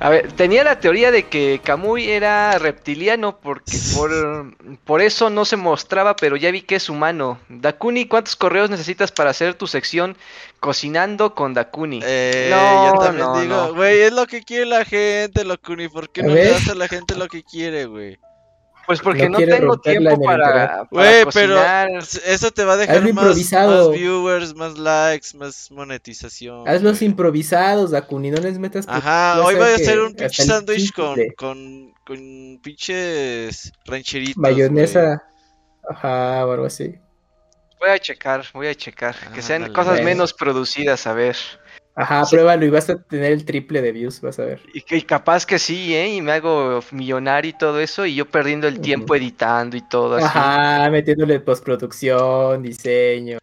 A 0.00 0.10
ver, 0.10 0.32
tenía 0.32 0.64
la 0.64 0.80
teoría 0.80 1.10
de 1.10 1.28
que 1.28 1.60
Kamui 1.64 2.10
era 2.10 2.58
reptiliano 2.58 3.38
porque 3.38 3.72
por, 3.96 4.54
por 4.84 5.00
eso 5.00 5.30
no 5.30 5.44
se 5.46 5.56
mostraba, 5.56 6.14
pero 6.16 6.36
ya 6.36 6.50
vi 6.50 6.60
que 6.62 6.74
es 6.74 6.90
humano. 6.90 7.38
Dakuni, 7.48 8.06
¿cuántos 8.06 8.36
correos 8.36 8.68
necesitas 8.68 9.12
para 9.12 9.30
hacer 9.30 9.54
tu 9.54 9.66
sección 9.66 10.16
Cocinando 10.60 11.34
con 11.34 11.54
Dakuni? 11.54 12.00
Eh, 12.04 12.48
No, 12.50 12.92
yo 12.92 12.98
también 13.00 13.26
no, 13.26 13.40
digo, 13.40 13.56
no. 13.56 13.74
güey, 13.74 14.00
es 14.00 14.12
lo 14.12 14.26
que 14.26 14.42
quiere 14.42 14.66
la 14.66 14.84
gente, 14.84 15.44
Locuni. 15.44 15.88
¿Por 15.88 16.10
qué 16.10 16.22
no 16.22 16.34
le 16.34 16.50
das 16.50 16.68
a 16.68 16.74
la 16.74 16.88
gente 16.88 17.14
lo 17.14 17.28
que 17.28 17.42
quiere, 17.42 17.86
güey? 17.86 18.18
Pues 18.86 19.00
porque 19.00 19.28
No 19.28 19.38
tengo 19.38 19.78
tiempo 19.78 20.20
para, 20.22 20.86
Güey, 20.90 21.24
pero 21.32 21.58
eso 22.26 22.50
te 22.50 22.64
va 22.64 22.74
a 22.74 22.76
dejar 22.76 23.12
más, 23.12 23.36
viewers, 23.92 24.54
más 24.54 24.76
likes, 24.78 25.36
más 25.36 25.70
monetización. 25.70 26.68
Hazlos 26.68 26.98
güey. 26.98 27.10
improvisados, 27.10 27.90
Dakuni, 27.90 28.30
no 28.30 28.40
les 28.40 28.58
metas. 28.58 28.86
Ajá, 28.88 29.42
hoy 29.42 29.54
voy 29.54 29.70
a 29.70 29.74
hacer 29.74 30.00
un 30.00 30.14
pinche 30.14 30.44
sándwich 30.44 30.92
con, 30.92 31.16
con, 31.36 31.94
con 32.06 32.60
pinches 32.62 33.72
rancheritos. 33.86 34.36
Mayonesa. 34.36 35.22
Ajá, 35.88 36.46
o 36.46 36.52
algo 36.52 36.66
así. 36.66 36.98
Voy 37.78 37.90
a 37.90 37.98
checar, 37.98 38.44
voy 38.54 38.68
a 38.68 38.74
checar. 38.74 39.14
Que 39.34 39.42
sean 39.42 39.64
Ándale. 39.64 39.74
cosas 39.74 40.02
menos 40.02 40.32
producidas, 40.32 41.06
a 41.06 41.12
ver. 41.12 41.36
Ajá, 41.96 42.24
Sí. 42.24 42.36
pruébalo 42.36 42.66
y 42.66 42.70
vas 42.70 42.90
a 42.90 42.96
tener 42.96 43.32
el 43.32 43.44
triple 43.44 43.80
de 43.80 43.92
views, 43.92 44.20
vas 44.20 44.38
a 44.40 44.44
ver. 44.44 44.60
Y, 44.72 45.02
capaz 45.02 45.46
que 45.46 45.58
sí, 45.58 45.94
¿eh? 45.94 46.14
Y 46.14 46.22
me 46.22 46.32
hago 46.32 46.80
millonario 46.90 47.50
y 47.50 47.58
todo 47.58 47.80
eso, 47.80 48.04
y 48.04 48.16
yo 48.16 48.26
perdiendo 48.26 48.66
el 48.66 48.80
tiempo 48.80 49.14
editando 49.14 49.76
y 49.76 49.80
todo 49.80 50.16
así. 50.16 50.26
Ajá, 50.26 50.90
metiéndole 50.90 51.38
postproducción, 51.40 52.62
diseño. 52.62 53.38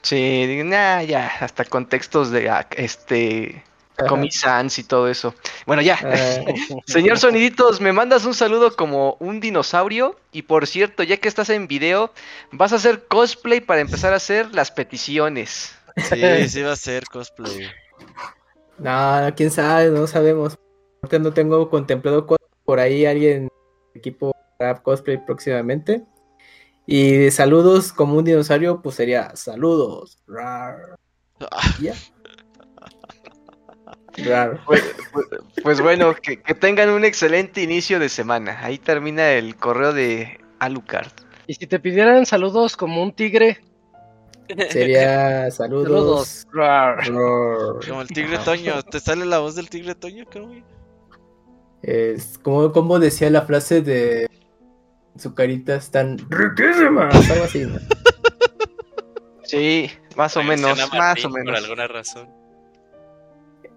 Sí, 0.00 0.62
nah, 0.64 1.02
ya, 1.02 1.30
hasta 1.40 1.64
contextos 1.64 2.30
de 2.30 2.48
ah, 2.48 2.66
este 2.76 3.62
Comi 4.08 4.30
Sans 4.30 4.78
y 4.78 4.84
todo 4.84 5.08
eso. 5.08 5.34
Bueno, 5.66 5.82
ya. 5.82 5.98
Señor 6.86 7.18
Soniditos, 7.18 7.80
me 7.80 7.92
mandas 7.92 8.24
un 8.24 8.34
saludo 8.34 8.74
como 8.74 9.16
un 9.20 9.40
dinosaurio. 9.40 10.16
Y 10.32 10.42
por 10.42 10.66
cierto, 10.66 11.02
ya 11.02 11.18
que 11.18 11.28
estás 11.28 11.50
en 11.50 11.68
video, 11.68 12.12
vas 12.50 12.72
a 12.72 12.76
hacer 12.76 13.04
cosplay 13.06 13.60
para 13.60 13.80
empezar 13.80 14.12
a 14.12 14.16
hacer 14.16 14.54
las 14.54 14.70
peticiones. 14.70 15.74
Sí, 15.96 16.48
sí 16.48 16.62
va 16.62 16.72
a 16.72 16.76
ser 16.76 17.04
cosplay. 17.04 17.70
No, 18.78 19.34
quién 19.36 19.50
sabe, 19.50 19.90
no 19.90 20.06
sabemos. 20.06 20.58
Ahorita 21.02 21.18
no 21.18 21.32
tengo 21.32 21.68
contemplado 21.70 22.26
por 22.64 22.78
ahí 22.80 23.06
alguien 23.06 23.48
equipo 23.94 24.32
para 24.58 24.82
cosplay 24.82 25.18
próximamente. 25.24 26.04
Y 26.86 27.12
de 27.16 27.30
saludos 27.30 27.92
como 27.92 28.16
un 28.16 28.24
dinosaurio, 28.24 28.82
pues 28.82 28.96
sería 28.96 29.34
saludos. 29.36 30.18
Rar. 30.26 30.96
Ya. 31.80 31.94
Rar. 34.26 34.60
Pues, 34.66 34.82
pues- 35.12 35.26
pues 35.62 35.80
bueno, 35.80 36.14
que, 36.14 36.40
que 36.42 36.54
tengan 36.54 36.90
un 36.90 37.04
excelente 37.04 37.62
inicio 37.62 37.98
de 37.98 38.08
semana. 38.08 38.58
Ahí 38.64 38.78
termina 38.78 39.32
el 39.32 39.56
correo 39.56 39.92
de 39.92 40.38
Alucard. 40.58 41.12
Y 41.46 41.54
si 41.54 41.66
te 41.66 41.78
pidieran 41.80 42.26
saludos 42.26 42.76
como 42.76 43.02
un 43.02 43.12
tigre, 43.12 43.60
Sería 44.70 45.50
saludos. 45.50 46.46
saludos. 46.52 47.86
Como 47.86 48.02
el 48.02 48.08
tigre 48.08 48.38
Toño. 48.38 48.82
¿Te 48.82 49.00
sale 49.00 49.24
la 49.24 49.38
voz 49.38 49.54
del 49.54 49.68
tigre 49.68 49.94
Toño, 49.94 50.24
Camuy? 50.26 50.64
Es 51.82 52.38
como, 52.38 52.72
como 52.72 52.98
decía 52.98 53.28
la 53.30 53.42
frase 53.42 53.82
de 53.82 54.28
su 55.16 55.34
carita 55.34 55.74
están 55.74 56.18
riquísimas, 56.30 57.30
algo 57.30 57.44
así, 57.44 57.60
¿no? 57.66 57.78
Sí, 59.44 59.90
más 60.16 60.34
o 60.38 60.42
menos, 60.42 60.78
más 60.94 61.22
o 61.26 61.28
menos. 61.28 61.54
Por 61.54 61.64
alguna 61.64 61.86
razón. 61.86 62.26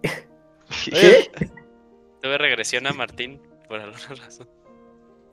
¿Qué? 0.85 1.29
Tuve 2.21 2.37
regresión 2.37 2.87
a 2.87 2.93
Martín 2.93 3.41
por 3.67 3.81
alguna 3.81 4.15
razón. 4.23 4.47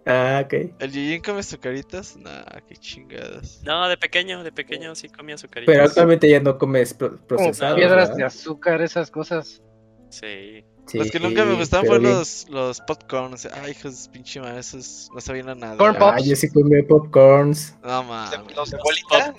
Ah, 0.05 0.43
ok. 0.45 0.53
¿El 0.81 0.91
Yujin 0.93 1.23
come 1.23 1.43
sucaritas? 1.43 2.17
Nah, 2.17 2.43
qué 2.67 2.77
chingadas. 2.77 3.61
No, 3.63 3.89
de 3.89 3.97
pequeño, 3.97 4.43
de 4.43 4.51
pequeño 4.51 4.95
sí 4.97 5.09
comía 5.09 5.37
azucaritas. 5.37 5.73
Pero 5.73 5.85
actualmente 5.87 6.29
ya 6.29 6.41
no 6.41 6.59
comes 6.59 6.93
pro- 6.95 7.19
procesados. 7.27 7.77
piedras 7.77 8.09
¿verdad? 8.09 8.17
de 8.17 8.25
azúcar, 8.25 8.83
esas 8.83 9.11
cosas. 9.11 9.63
Sí. 10.11 10.65
Sí, 10.89 10.99
los 10.99 11.13
que 11.13 11.21
nunca 11.21 11.45
me 11.45 11.55
gustaban 11.55 11.87
fueron 11.87 12.03
bien. 12.07 12.17
los, 12.19 12.49
los 12.51 12.81
popcorns. 12.81 13.47
Ay, 13.47 13.71
hijos 13.71 14.05
de 14.05 14.11
pinche 14.11 14.41
madre, 14.41 14.59
esos 14.59 15.09
no 15.15 15.21
sabían 15.21 15.49
a 15.51 15.55
nada. 15.55 15.77
Corn 15.77 15.95
Ah, 16.01 16.17
Pops. 16.17 16.25
yo 16.25 16.35
sí 16.35 16.49
comí 16.51 16.83
popcorns. 16.83 17.77
No 17.85 18.03
mames. 18.03 18.57
¿Los 18.57 18.71
de. 18.73 18.79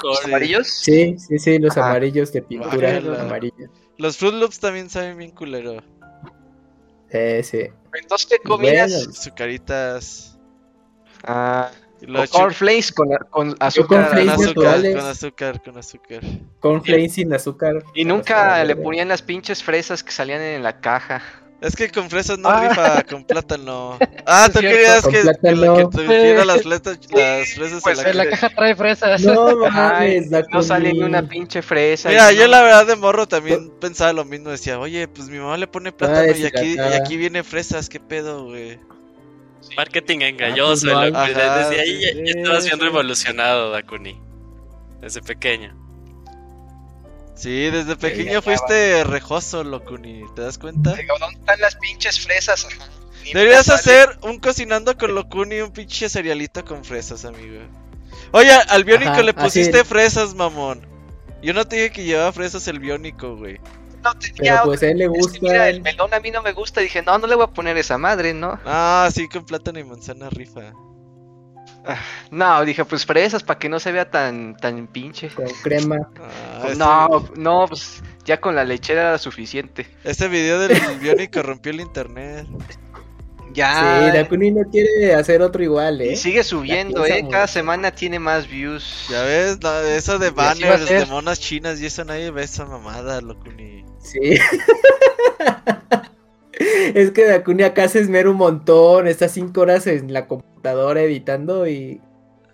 ¿Los 0.01 0.24
amarillos? 0.24 0.67
Sí, 0.69 1.17
sí, 1.19 1.38
sí, 1.40 1.59
los 1.59 1.75
amarillos 1.75 2.32
de 2.32 2.42
pintura 2.42 2.77
Guácala. 3.01 3.22
amarilla. 3.24 3.69
Los 3.98 4.16
Fruit 4.17 4.35
Loops 4.35 4.59
también 4.61 4.90
saben 4.90 5.17
bien 5.17 5.32
culero. 5.32 5.83
Sí, 7.11 7.43
sí. 7.43 7.59
Entonces, 8.01 8.27
¿qué 8.30 8.38
comías? 8.40 8.92
Bueno. 8.95 9.11
Sucaritas. 9.14 10.33
Ah, 11.24 11.69
Y 12.02 12.06
los 12.08 12.30
o 12.30 12.38
corn 12.38 12.52
chu- 12.52 12.56
flakes 12.58 12.92
con, 12.92 13.10
con 13.30 13.56
azúcar. 13.60 14.10
con 14.10 14.30
azúcar, 14.30 14.82
con 14.93 15.06
azúcar, 15.08 15.61
con 15.64 15.77
azúcar. 15.77 16.22
Cornflakes 16.60 17.10
sin 17.14 17.34
azúcar. 17.34 17.84
Y 17.95 18.03
nunca 18.06 18.64
le 18.64 18.76
ponían 18.76 19.08
las 19.08 19.22
pinches 19.22 19.64
fresas 19.64 20.03
que 20.03 20.11
salían 20.11 20.42
en 20.42 20.64
la 20.64 20.80
caja. 20.82 21.22
Es 21.61 21.77
que 21.77 21.90
con 21.90 22.10
fresas 22.10 22.38
no 22.40 22.50
Ah. 22.50 22.68
rifa, 22.68 23.03
con 23.03 23.24
plátano. 23.27 23.98
Ah, 24.26 24.50
tú 24.52 24.60
querías 24.60 25.08
que, 25.08 25.11
que, 25.14 25.22
plátano. 25.22 25.76
que 25.77 25.85
tuviera 25.98 26.43
las, 26.43 26.61
fletas, 26.64 27.00
las 27.10 27.53
fresas 27.53 27.80
pues, 27.82 28.00
en 28.00 28.03
la 28.03 28.10
En 28.11 28.18
la 28.18 28.26
caja. 28.32 28.50
trae 28.50 28.76
fresas. 28.76 29.22
No 29.22 29.48
Ay, 29.48 29.72
mames, 29.72 30.30
no 30.30 30.38
Dakuni. 30.40 30.64
sale 30.66 30.92
ni 30.92 31.03
una 31.03 31.26
pinche 31.26 31.61
fresa. 31.61 32.10
Mira, 32.10 32.34
y 32.34 32.35
yo 32.35 32.42
no- 32.43 32.48
la 32.52 32.64
verdad 32.64 32.85
de 32.88 32.98
morro 32.98 33.27
también 33.30 33.72
pensaba 33.80 34.11
lo 34.11 34.26
mismo. 34.26 34.50
Decía, 34.50 34.77
oye, 34.77 35.08
pues 35.08 35.30
mi 35.30 35.38
mamá 35.38 35.56
le 35.56 35.68
pone 35.68 35.93
plátano 35.93 36.35
y 36.35 36.45
aquí, 36.45 36.76
y 36.76 36.80
aquí 36.80 37.16
viene 37.16 37.43
fresas, 37.45 37.88
¿qué 37.88 38.02
pedo, 38.02 38.43
güey? 38.43 38.77
Marketing 39.75 40.19
engañoso. 40.22 40.98
Ah, 40.98 41.01
pues, 41.01 41.11
loco. 41.11 41.17
Ajá, 41.17 41.59
desde 41.59 41.82
ahí 41.82 42.01
ya, 42.01 42.11
sí, 42.14 42.22
ya 42.25 42.40
estaba 42.40 42.61
siendo 42.61 42.85
sí. 42.85 42.92
revolucionado, 42.92 43.72
Dakuni. 43.72 44.19
Desde 45.01 45.22
pequeño. 45.22 45.83
Sí, 47.35 47.69
desde 47.69 47.95
pequeño 47.95 48.42
fuiste 48.42 49.03
rejoso, 49.03 49.64
Locuni, 49.64 50.24
¿te 50.35 50.43
das 50.43 50.58
cuenta? 50.58 50.95
¿Dónde 51.19 51.40
están 51.40 51.59
las 51.59 51.75
pinches 51.75 52.19
fresas? 52.19 52.67
Ni 53.24 53.33
Deberías 53.33 53.69
hacer 53.69 54.17
un 54.22 54.40
cocinando 54.40 54.98
con 54.98 55.16
Locuni 55.16 55.61
un 55.61 55.72
pinche 55.72 56.09
cerealito 56.09 56.64
con 56.64 56.83
fresas, 56.83 57.25
amigo. 57.25 57.61
Oye, 58.32 58.51
al 58.51 58.83
biónico 58.83 59.11
Ajá, 59.11 59.24
le 59.24 59.33
pusiste 59.33 59.80
es. 59.80 59.88
fresas, 59.88 60.35
mamón. 60.35 60.85
Yo 61.42 61.53
no 61.53 61.66
te 61.66 61.77
dije 61.77 61.92
que 61.92 62.03
llevaba 62.03 62.32
fresas 62.32 62.67
el 62.67 62.80
biónico, 62.80 63.35
güey. 63.35 63.59
No 64.03 64.14
tenía 64.15 64.53
Pero 64.56 64.64
pues 64.65 64.83
a 64.83 64.88
él 64.88 64.98
le 64.98 65.06
Es 65.06 65.11
que 65.11 65.17
gusta. 65.19 65.40
mira, 65.41 65.69
el 65.69 65.82
melón 65.82 66.14
a 66.14 66.19
mí 66.19 66.30
no 66.32 66.41
me 66.41 66.51
gusta. 66.51 66.82
Dije, 66.82 67.01
no, 67.01 67.17
no 67.17 67.27
le 67.27 67.35
voy 67.35 67.45
a 67.45 67.48
poner 67.48 67.77
esa 67.77 67.98
madre, 67.98 68.33
¿no? 68.33 68.59
Ah, 68.65 69.09
sí, 69.14 69.27
con 69.30 69.45
plátano 69.45 69.80
y 69.80 69.83
manzana 69.83 70.30
rifa. 70.30 70.73
No, 72.32 72.64
dije, 72.64 72.85
pues 72.85 73.06
fresas 73.06 73.43
para 73.43 73.59
que 73.59 73.67
no 73.67 73.80
se 73.80 73.91
vea 73.91 74.09
tan, 74.09 74.56
tan 74.56 74.88
pinche. 74.88 75.30
Con 75.30 75.48
crema. 75.64 76.09
Ah, 76.22 76.69
No, 76.77 77.30
no, 77.35 77.65
pues 77.67 78.01
ya 78.25 78.40
con 78.40 78.56
la 78.56 78.64
lechera 78.64 79.01
era 79.01 79.17
suficiente. 79.17 79.85
Ese 80.03 80.27
video 80.30 80.59
del 80.59 80.77
biónico 81.01 81.41
rompió 81.41 81.72
el 81.73 81.82
internet. 81.82 82.48
Ya. 83.53 84.09
Sí, 84.11 84.17
Dakuni 84.17 84.49
no 84.51 84.64
quiere 84.72 85.14
hacer 85.14 85.41
otro 85.41 85.61
igual, 85.61 86.01
y 86.01 86.09
¿eh? 86.09 86.15
sigue 86.15 86.43
subiendo, 86.43 87.06
eh. 87.06 87.27
Cada 87.30 87.48
semana 87.48 87.91
tiene 87.91 88.17
más 88.17 88.48
views. 88.48 89.06
Ya 89.09 89.22
ves, 89.23 89.59
No, 89.61 89.77
eso 89.82 90.17
de 90.17 90.32
banners, 90.32 90.88
de 90.88 91.06
monas 91.06 91.40
chinas 91.40 91.80
y 91.80 91.85
eso 91.85 92.03
nadie 92.06 92.32
ve 92.32 92.43
esa 92.43 92.65
mamada, 92.65 93.22
Locuni. 93.22 93.83
Sí. 94.03 94.19
es 96.93 97.11
que 97.11 97.25
Dakuni 97.25 97.64
acá 97.64 97.88
se 97.88 97.99
esmera 97.99 98.30
un 98.30 98.38
montón, 98.38 99.07
está 99.07 99.27
cinco 99.30 99.61
horas 99.61 99.88
en 99.88 100.14
la 100.14 100.27
computadora 100.27 101.01
editando 101.01 101.67
y 101.67 102.01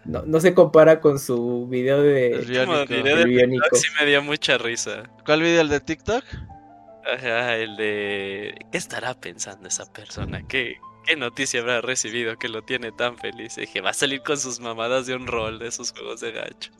no, 0.05 0.23
no 0.25 0.39
se 0.39 0.53
compara 0.53 1.01
con 1.01 1.19
su 1.19 1.67
video 1.67 2.01
El 2.03 2.03
de 2.03 2.45
biónico. 2.45 2.85
video 2.87 3.17
el 3.17 3.23
de 3.23 3.25
biónico. 3.25 3.63
TikTok 3.63 3.79
sí 3.81 3.87
me 3.99 4.05
dio 4.05 4.21
mucha 4.23 4.57
risa. 4.57 5.03
¿Cuál 5.25 5.41
video? 5.41 5.61
¿El 5.61 5.69
de 5.69 5.79
TikTok? 5.79 6.23
Ajá, 7.13 7.57
el 7.57 7.75
de... 7.75 8.55
¿Qué 8.71 8.77
estará 8.77 9.13
pensando 9.13 9.67
esa 9.67 9.91
persona? 9.91 10.47
¿Qué, 10.47 10.75
qué 11.05 11.15
noticia 11.15 11.59
habrá 11.61 11.81
recibido 11.81 12.37
que 12.37 12.49
lo 12.49 12.61
tiene 12.61 12.91
tan 12.91 13.17
feliz? 13.17 13.55
Dije, 13.55 13.81
va 13.81 13.89
a 13.89 13.93
salir 13.93 14.21
con 14.21 14.37
sus 14.37 14.59
mamadas 14.59 15.07
de 15.07 15.15
un 15.15 15.25
rol 15.27 15.59
de 15.59 15.67
esos 15.67 15.91
juegos 15.91 16.21
de 16.21 16.31
gacho. 16.31 16.71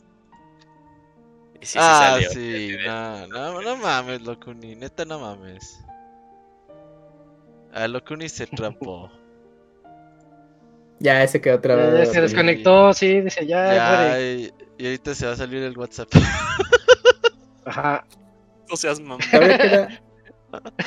Y 1.60 1.66
sí, 1.66 1.72
sí 1.72 1.78
ah, 1.80 2.12
salió. 2.12 2.30
sí, 2.30 2.76
no, 2.86 3.26
no, 3.26 3.60
no 3.60 3.76
mames, 3.76 4.22
Locuni, 4.22 4.74
neta 4.74 5.04
no 5.04 5.18
mames. 5.18 5.78
Ah, 7.72 7.86
Locuni 7.86 8.28
se 8.28 8.46
trapó. 8.46 9.10
Ya 10.98 11.22
ese 11.22 11.40
quedó 11.40 11.56
otra 11.56 11.76
vez. 11.76 12.10
se 12.12 12.20
desconectó, 12.20 12.92
sí, 12.92 13.20
dice 13.20 13.46
ya, 13.46 13.74
Ya, 13.74 14.20
y, 14.20 14.52
y 14.78 14.86
ahorita 14.86 15.14
se 15.14 15.26
va 15.26 15.32
a 15.32 15.36
salir 15.36 15.62
el 15.62 15.76
WhatsApp. 15.76 16.08
Ajá. 17.64 18.04
No 18.68 18.76
seas 18.76 19.00
mamá. 19.00 19.18
Todavía 19.30 19.58
queda, 19.58 20.02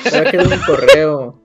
todavía 0.04 0.30
queda 0.30 0.44
un 0.44 0.60
correo. 0.62 1.42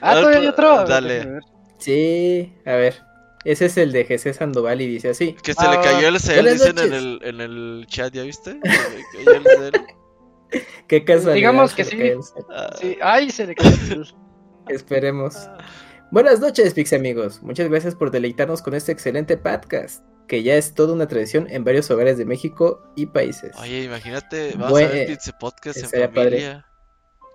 Ah, 0.00 0.14
todavía 0.14 0.40
hay 0.40 0.46
otro. 0.46 0.84
Dale. 0.84 1.40
Sí, 1.78 2.52
a 2.66 2.72
ver. 2.72 3.09
Ese 3.44 3.66
es 3.66 3.76
el 3.78 3.92
de 3.92 4.04
Jesse 4.04 4.36
Sandoval 4.36 4.80
y 4.82 4.86
dice 4.86 5.10
así. 5.10 5.34
Que 5.42 5.54
se 5.54 5.62
le 5.68 5.76
Ah, 5.76 5.80
cayó 5.82 6.08
el 6.08 6.20
cel, 6.20 6.44
dicen 6.52 6.78
en 6.78 6.92
el, 6.92 7.20
en 7.22 7.40
el 7.40 7.86
chat, 7.88 8.12
¿ya 8.12 8.22
viste? 8.22 8.58
Se 8.62 9.24
le 9.24 9.24
cayó 9.24 9.32
el 9.34 9.44
cel. 9.72 9.82
Qué 10.88 11.04
casualidad. 11.04 11.34
Digamos 11.34 11.74
que 11.74 11.84
sí. 11.84 11.98
Ah, 12.50 12.74
Sí, 12.80 12.96
ay, 13.00 13.30
se 13.30 13.46
le 13.46 13.54
cayó 13.54 13.70
el- 13.94 14.14
Esperemos. 14.68 15.48
Buenas 16.10 16.40
noches, 16.40 16.74
Pix 16.74 16.92
amigos. 16.92 17.42
Muchas 17.42 17.68
gracias 17.68 17.94
por 17.94 18.10
deleitarnos 18.10 18.62
con 18.62 18.74
este 18.74 18.90
excelente 18.92 19.36
podcast, 19.36 20.04
que 20.28 20.42
ya 20.42 20.56
es 20.56 20.74
toda 20.74 20.92
una 20.92 21.06
tradición 21.08 21.46
en 21.50 21.64
varios 21.64 21.90
hogares 21.90 22.18
de 22.18 22.24
México 22.24 22.82
y 22.96 23.06
países. 23.06 23.52
Oye, 23.60 23.84
imagínate, 23.84 24.52
vamos 24.56 24.80
a 24.80 24.86
ver 24.88 25.06
Pizza 25.06 25.32
Podcast 25.38 25.78
en 25.78 26.10
familia. 26.12 26.66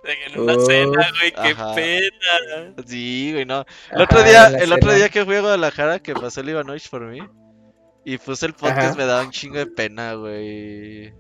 En 0.05 0.39
una 0.39 0.55
Uf, 0.55 0.65
cena, 0.67 1.07
güey, 1.19 1.31
qué 1.31 1.51
ajá. 1.59 1.75
pena. 1.75 2.73
Sí, 2.85 3.31
güey, 3.33 3.45
no. 3.45 3.61
El 3.91 3.95
Ajá, 3.95 4.03
otro 4.03 4.23
día, 4.23 4.47
el 4.47 4.73
otro 4.73 4.93
día 4.93 5.09
que 5.09 5.25
fui 5.25 5.35
a 5.35 5.41
Guadalajara, 5.41 5.99
que 5.99 6.13
pasó 6.13 6.41
el 6.41 6.49
Ivanovich 6.49 6.89
por 6.89 7.01
mí, 7.05 7.19
y 8.03 8.17
puse 8.17 8.45
el 8.45 8.53
podcast, 8.53 8.79
Ajá. 8.89 8.95
me 8.95 9.05
daba 9.05 9.23
un 9.23 9.31
chingo 9.31 9.57
de 9.57 9.65
pena, 9.67 10.13
güey. 10.13 11.13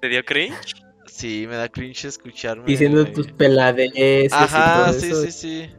¿Te 0.00 0.08
dio 0.08 0.24
cringe? 0.24 0.74
Sí, 1.06 1.46
me 1.48 1.56
da 1.56 1.68
cringe 1.68 2.06
escucharme. 2.06 2.64
Diciendo 2.64 3.02
güey. 3.02 3.12
tus 3.12 3.30
peladeces 3.32 4.32
y 4.32 4.34
Ajá, 4.34 4.84
todo 4.86 4.98
sí, 4.98 5.06
eso. 5.10 5.22
sí, 5.22 5.32
sí. 5.32 5.70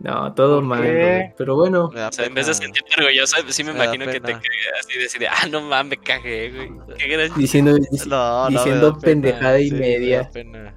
No, 0.00 0.32
todo 0.34 0.56
¿Por 0.56 0.64
mal, 0.64 0.82
qué? 0.82 0.92
güey. 0.92 1.34
Pero 1.36 1.56
bueno, 1.56 1.90
Me 1.92 2.04
O 2.04 2.12
sea, 2.12 2.26
en 2.26 2.34
vez 2.34 2.46
de 2.46 2.54
sentirte 2.54 2.88
orgulloso, 2.98 3.36
sí 3.48 3.64
me 3.64 3.72
Me 3.72 3.82
imagino 3.84 4.06
que 4.06 4.20
te 4.20 4.32
cagas 4.32 4.42
así 4.80 4.94
de 4.96 5.02
decir, 5.04 5.26
ah, 5.28 5.46
no 5.50 5.60
mames, 5.62 5.98
me 5.98 6.04
cagué, 6.04 6.50
güey. 6.52 6.96
Qué 6.98 7.08
gran... 7.08 7.34
diciendo, 7.34 7.72
No, 8.06 8.44
no, 8.44 8.50
me 8.50 8.56
diciendo 8.56 8.92
pena, 8.92 9.00
pendejada 9.02 9.60
y 9.60 9.68
sí, 9.68 9.74
me 9.74 9.80
media. 9.80 10.30
pena. 10.32 10.74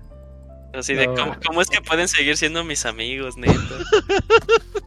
Así 0.74 0.93
de, 0.95 1.06
No. 1.08 1.16
¿cómo, 1.16 1.35
¿cómo 1.45 1.61
es 1.61 1.69
que 1.69 1.82
pueden 1.82 2.08
seguir 2.08 2.35
siendo 2.38 2.64
mis 2.64 2.85
amigos, 2.85 3.38
neta? 3.38 3.53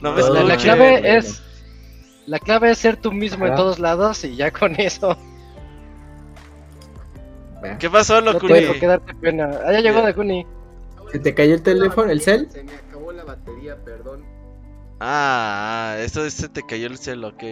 No 0.00 0.12
me 0.12 0.20
Todo 0.20 0.34
La, 0.34 0.42
la 0.42 0.56
clave 0.56 1.16
es. 1.16 1.42
La 2.26 2.38
clave 2.38 2.70
es 2.70 2.78
ser 2.78 2.96
tú 2.96 3.12
mismo 3.12 3.46
en 3.46 3.54
todos 3.54 3.78
lados 3.78 4.24
y 4.24 4.36
ya 4.36 4.50
con 4.50 4.74
eso. 4.80 5.16
¿Qué 7.78 7.88
pasó, 7.88 8.20
No 8.20 8.32
Locuni? 8.32 8.52
tienes 8.54 8.70
por 8.70 8.80
qué 8.80 8.86
darte 8.86 9.14
pena. 9.14 9.50
Allá 9.66 9.80
llegó 9.80 10.02
Dakuni. 10.02 10.46
¿Se 11.12 11.18
te 11.18 11.34
cayó 11.34 11.54
el 11.54 11.62
teléfono, 11.62 12.10
el 12.10 12.20
cel? 12.20 12.48
Se 12.50 12.64
me 12.64 12.72
la 13.24 13.34
batería, 13.34 13.76
perdón. 13.84 14.24
Ah, 15.00 15.94
ah, 15.94 15.98
eso 16.00 16.28
se 16.30 16.48
te 16.48 16.62
cayó 16.62 16.86
el 16.86 16.98
cel, 16.98 17.24
ok. 17.24 17.42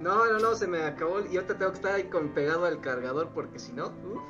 No, 0.00 0.30
no, 0.30 0.38
no, 0.38 0.54
se 0.54 0.66
me 0.66 0.82
acabó 0.82 1.20
y 1.20 1.36
ahorita 1.36 1.56
tengo 1.56 1.70
que 1.72 1.76
estar 1.76 1.94
ahí 1.94 2.04
con 2.04 2.30
pegado 2.30 2.66
al 2.66 2.80
cargador 2.80 3.30
porque 3.34 3.58
si 3.58 3.72
no, 3.72 3.86
uf. 3.86 4.22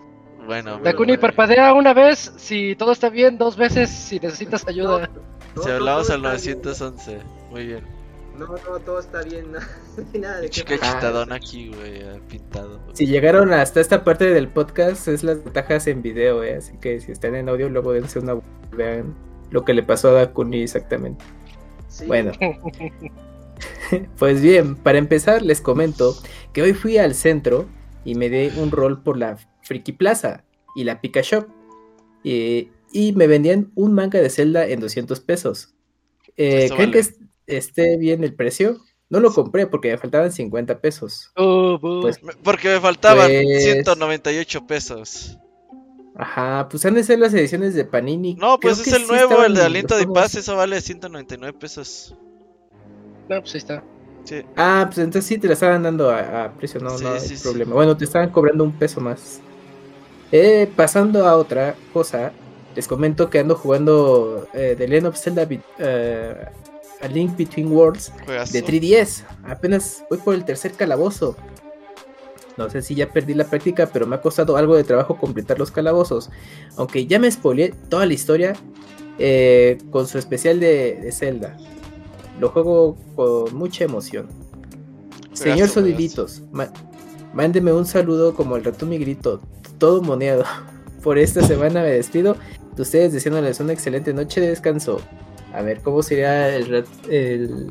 Bueno, 0.46 0.78
Dakuni, 0.78 1.12
bueno. 1.12 1.20
parpadea 1.22 1.72
una 1.72 1.94
vez 1.94 2.32
si 2.36 2.76
todo 2.76 2.92
está 2.92 3.08
bien, 3.08 3.38
dos 3.38 3.56
veces 3.56 3.90
si 3.90 4.20
necesitas 4.20 4.66
ayuda. 4.68 5.10
No, 5.54 5.62
Si 5.62 5.68
no, 5.68 5.74
hablamos 5.74 6.06
todo 6.06 6.28
al 6.28 6.36
está 6.36 6.50
bien. 6.50 6.60
911, 6.62 7.18
muy 7.50 7.66
bien. 7.66 7.84
No, 8.38 8.46
no, 8.46 8.78
todo 8.80 9.00
está 9.00 9.22
bien. 9.22 9.50
no, 9.50 9.58
Nada 10.20 10.40
de 10.40 10.50
Chica 10.50 10.74
chitadón 10.74 11.32
aquí, 11.32 11.72
güey, 11.74 12.20
pintado. 12.28 12.78
Si 12.92 13.06
llegaron 13.06 13.52
hasta 13.52 13.80
esta 13.80 14.04
parte 14.04 14.26
del 14.26 14.48
podcast, 14.48 15.08
es 15.08 15.24
las 15.24 15.42
ventajas 15.42 15.86
en 15.86 16.02
video, 16.02 16.44
eh, 16.44 16.56
así 16.56 16.76
que 16.78 17.00
si 17.00 17.10
están 17.10 17.34
en 17.34 17.48
audio, 17.48 17.70
luego 17.70 17.92
dense 17.92 18.18
una 18.18 18.38
vean 18.72 19.14
lo 19.50 19.64
que 19.64 19.74
le 19.74 19.82
pasó 19.82 20.08
a 20.08 20.12
Dakuni 20.12 20.62
exactamente. 20.62 21.24
Sí. 21.88 22.04
Bueno, 22.06 22.32
pues 24.18 24.40
bien, 24.42 24.76
para 24.76 24.98
empezar 24.98 25.42
les 25.42 25.60
comento 25.60 26.16
que 26.52 26.62
hoy 26.62 26.72
fui 26.74 26.98
al 26.98 27.14
centro 27.14 27.66
y 28.04 28.14
me 28.14 28.28
di 28.28 28.50
un 28.58 28.70
rol 28.70 29.02
por 29.02 29.16
la 29.16 29.38
Friki 29.62 29.92
Plaza 29.92 30.44
y 30.74 30.84
la 30.84 31.00
Pika 31.00 31.20
Shop 31.22 31.46
eh, 32.24 32.70
y 32.92 33.12
me 33.12 33.26
vendían 33.26 33.72
un 33.74 33.94
manga 33.94 34.20
de 34.20 34.30
Zelda 34.30 34.66
en 34.66 34.80
200 34.80 35.20
pesos. 35.20 35.74
Eh, 36.36 36.66
¿Creen 36.68 36.76
vale. 36.78 36.90
que 36.92 36.98
es- 36.98 37.18
esté 37.46 37.96
bien 37.96 38.24
el 38.24 38.34
precio? 38.34 38.78
No 39.08 39.20
lo 39.20 39.32
compré 39.32 39.66
porque 39.66 39.90
me 39.90 39.98
faltaban 39.98 40.32
50 40.32 40.80
pesos. 40.80 41.30
Uh, 41.36 41.78
buh. 41.78 42.00
Pues, 42.02 42.18
Porque 42.42 42.68
me 42.68 42.80
faltaban 42.80 43.28
Pues- 43.30 43.62
198 43.64 44.66
pesos. 44.66 45.38
Ajá, 46.18 46.66
pues 46.70 46.84
han 46.86 46.94
de 46.94 47.04
ser 47.04 47.18
las 47.18 47.34
ediciones 47.34 47.74
de 47.74 47.84
Panini. 47.84 48.34
No, 48.36 48.58
pues 48.58 48.80
Creo 48.82 48.86
es 48.96 49.00
el 49.02 49.06
sí 49.06 49.12
nuevo, 49.12 49.44
el 49.44 49.54
de 49.54 49.62
Aliento 49.62 49.96
de. 49.96 50.06
Paz, 50.06 50.34
eso 50.34 50.56
vale 50.56 50.80
199 50.80 51.58
pesos. 51.58 52.14
No, 53.28 53.40
pues 53.40 53.54
ahí 53.54 53.58
está. 53.58 53.84
Sí. 54.24 54.42
Ah, 54.56 54.84
pues 54.86 54.98
entonces 54.98 55.26
sí 55.26 55.38
te 55.38 55.46
la 55.46 55.52
estaban 55.52 55.82
dando 55.82 56.10
a, 56.10 56.44
a 56.44 56.52
precio, 56.52 56.80
no, 56.80 56.96
Sí, 56.96 57.04
no 57.04 57.12
hay 57.12 57.20
sí, 57.20 57.36
sí. 57.36 57.42
problema. 57.42 57.74
Bueno, 57.74 57.96
te 57.96 58.04
estaban 58.04 58.30
cobrando 58.30 58.64
un 58.64 58.72
peso 58.72 59.00
más. 59.00 59.40
Eh, 60.32 60.70
pasando 60.74 61.26
a 61.26 61.36
otra 61.36 61.76
cosa, 61.92 62.32
les 62.74 62.88
comento 62.88 63.30
que 63.30 63.38
ando 63.38 63.54
jugando 63.54 64.48
eh, 64.54 64.74
The 64.76 64.88
Legend 64.88 65.06
of 65.08 65.16
Zelda 65.18 65.44
Be- 65.44 65.60
eh, 65.78 66.34
A 67.02 67.08
Link 67.08 67.36
Between 67.36 67.70
Worlds 67.70 68.12
Juegazo. 68.24 68.52
de 68.52 68.64
3DS. 68.64 69.22
Apenas 69.44 70.02
voy 70.10 70.18
por 70.18 70.34
el 70.34 70.44
tercer 70.44 70.72
calabozo. 70.72 71.36
No 72.56 72.70
sé 72.70 72.80
si 72.82 72.94
ya 72.94 73.10
perdí 73.10 73.34
la 73.34 73.44
práctica, 73.44 73.90
pero 73.92 74.06
me 74.06 74.16
ha 74.16 74.20
costado 74.20 74.56
algo 74.56 74.76
de 74.76 74.84
trabajo 74.84 75.16
completar 75.18 75.58
los 75.58 75.70
calabozos. 75.70 76.30
Aunque 76.76 77.06
ya 77.06 77.18
me 77.18 77.30
spoileé 77.30 77.74
toda 77.88 78.06
la 78.06 78.14
historia 78.14 78.54
eh, 79.18 79.78
con 79.90 80.06
su 80.06 80.18
especial 80.18 80.58
de, 80.60 80.98
de 81.02 81.12
Zelda. 81.12 81.56
Lo 82.40 82.48
juego 82.50 82.96
con 83.14 83.54
mucha 83.56 83.84
emoción. 83.84 84.28
Señor 85.32 85.68
ma- 86.52 86.72
mándeme 87.34 87.72
un 87.72 87.84
saludo 87.84 88.34
como 88.34 88.56
el 88.56 88.64
ratón 88.64 88.88
mi 88.88 88.98
grito, 88.98 89.40
todo 89.78 90.00
moneado. 90.02 90.44
Por 91.02 91.18
esta 91.18 91.46
semana 91.46 91.82
me 91.82 91.90
despido. 91.90 92.36
De 92.74 92.82
ustedes 92.82 93.12
deseándoles 93.12 93.60
una 93.60 93.72
excelente 93.72 94.12
noche 94.12 94.40
de 94.40 94.48
descanso. 94.48 95.00
A 95.54 95.62
ver, 95.62 95.80
¿cómo 95.80 96.02
sería 96.02 96.54
el, 96.54 96.84
el 97.08 97.70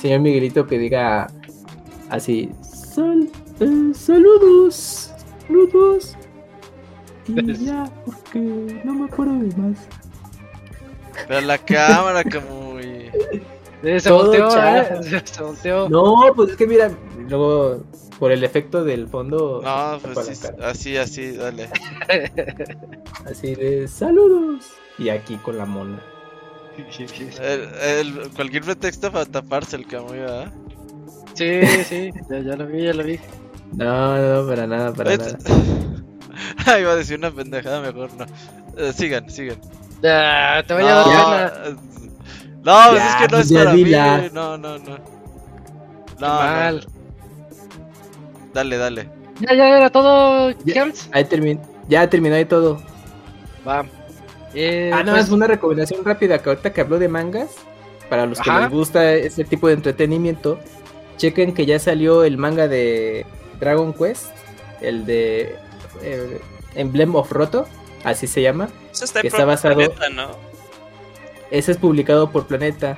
señor 0.00 0.20
Miguelito 0.20 0.66
que 0.66 0.78
diga 0.78 1.28
así? 2.10 2.50
Sal- 2.62 3.28
eh, 3.60 3.92
saludos, 3.94 5.12
saludos. 5.46 6.16
Y 7.26 7.64
ya, 7.64 7.90
porque 8.04 8.38
no 8.84 8.94
me 8.94 9.06
acuerdo 9.06 9.32
de 9.38 9.56
más. 9.56 9.78
Pero 11.28 11.40
la 11.42 11.58
cámara, 11.58 12.22
como 12.24 12.72
muy. 12.74 13.10
Eh, 13.82 14.00
se 14.00 14.10
volteó, 14.10 14.48
eh. 14.48 15.22
Se 15.24 15.42
volteó. 15.42 15.88
No, 15.88 16.16
pues 16.34 16.50
es 16.50 16.56
que 16.56 16.66
mira, 16.66 16.90
luego 17.28 17.84
por 18.18 18.32
el 18.32 18.44
efecto 18.44 18.84
del 18.84 19.08
fondo. 19.08 19.60
No, 19.62 19.98
pues 20.12 20.26
sí, 20.26 20.46
así, 20.62 20.96
así, 20.96 21.32
dale. 21.32 21.68
Así 23.26 23.54
de 23.54 23.88
saludos. 23.88 24.72
Y 24.98 25.08
aquí 25.08 25.36
con 25.36 25.56
la 25.56 25.64
mona. 25.64 26.00
El, 27.40 27.68
el- 27.82 28.30
cualquier 28.34 28.64
pretexto 28.64 29.10
para 29.12 29.24
taparse 29.24 29.76
el 29.76 29.86
camuy, 29.86 30.18
¿verdad? 30.18 30.52
Sí, 31.34 31.66
sí, 31.84 32.10
ya, 32.28 32.38
ya 32.40 32.56
lo 32.56 32.66
vi, 32.66 32.82
ya 32.84 32.92
lo 32.92 33.02
vi. 33.04 33.18
No, 33.72 34.42
no, 34.42 34.48
para 34.48 34.66
nada, 34.66 34.92
para 34.92 35.10
Oye, 35.10 35.18
nada. 35.18 35.38
Ah, 36.66 36.78
iba 36.78 36.92
a 36.92 36.96
decir 36.96 37.18
una 37.18 37.30
pendejada, 37.30 37.80
mejor 37.80 38.10
no. 38.14 38.24
Eh, 38.76 38.92
sigan, 38.92 39.28
sigan. 39.30 39.58
Ya, 40.02 40.62
te 40.66 40.74
vaya 40.74 40.90
a 40.90 40.94
dar 40.94 41.52
pena. 41.52 41.76
No, 42.64 42.90
pues 42.90 43.02
Ya, 43.02 43.08
es 43.10 43.16
que 43.16 43.22
no 43.22 43.28
pues 43.28 43.50
es 43.50 43.52
para 43.58 43.72
dila. 43.72 44.18
mí. 44.18 44.28
No, 44.32 44.58
no, 44.58 44.78
no. 44.78 44.96
Qué 44.96 45.02
No, 46.20 46.26
mal. 46.28 46.86
no. 46.86 46.92
Dale, 48.54 48.76
dale. 48.78 49.08
Ya, 49.40 49.54
ya 49.54 49.76
era 49.78 49.90
todo, 49.90 50.50
Ya. 50.64 50.86
Ahí 51.12 51.24
termin 51.24 51.60
ya 51.88 52.08
terminó 52.08 52.34
ahí 52.36 52.44
todo. 52.46 52.80
Va. 53.66 53.84
Eh, 54.54 54.90
ah, 54.94 55.02
no, 55.02 55.12
pues, 55.12 55.24
es 55.24 55.30
una 55.30 55.46
recomendación 55.46 56.04
rápida 56.04 56.38
que 56.38 56.48
ahorita 56.48 56.72
que 56.72 56.80
habló 56.80 56.98
de 56.98 57.08
mangas, 57.08 57.50
para 58.08 58.26
los 58.26 58.40
que 58.40 58.48
Ajá. 58.50 58.60
les 58.62 58.70
gusta 58.70 59.12
ese 59.12 59.44
tipo 59.44 59.66
de 59.68 59.74
entretenimiento, 59.74 60.58
chequen 61.16 61.52
que 61.52 61.66
ya 61.66 61.78
salió 61.78 62.24
el 62.24 62.38
manga 62.38 62.68
de 62.68 63.26
Dragon 63.60 63.92
Quest, 63.92 64.26
el 64.80 65.04
de 65.06 65.56
eh, 66.02 66.40
Emblem 66.74 67.14
of 67.14 67.30
Roto, 67.32 67.66
así 68.04 68.26
se 68.26 68.42
llama. 68.42 68.68
Eso 68.92 69.04
está, 69.04 69.20
Que 69.20 69.28
en 69.28 69.34
está 69.34 69.44
basado- 69.44 69.74
Planeta, 69.76 70.08
¿no? 70.10 70.28
Ese 71.50 71.72
es 71.72 71.78
publicado 71.78 72.30
por 72.30 72.46
Planeta. 72.46 72.96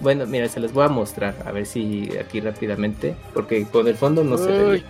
Bueno, 0.00 0.26
mira, 0.26 0.48
se 0.48 0.60
los 0.60 0.72
voy 0.72 0.84
a 0.84 0.88
mostrar, 0.88 1.34
a 1.44 1.50
ver 1.50 1.66
si 1.66 2.10
aquí 2.20 2.40
rápidamente, 2.40 3.16
porque 3.34 3.64
con 3.64 3.88
el 3.88 3.96
fondo 3.96 4.22
no 4.22 4.38
se 4.38 4.46
ve. 4.46 4.82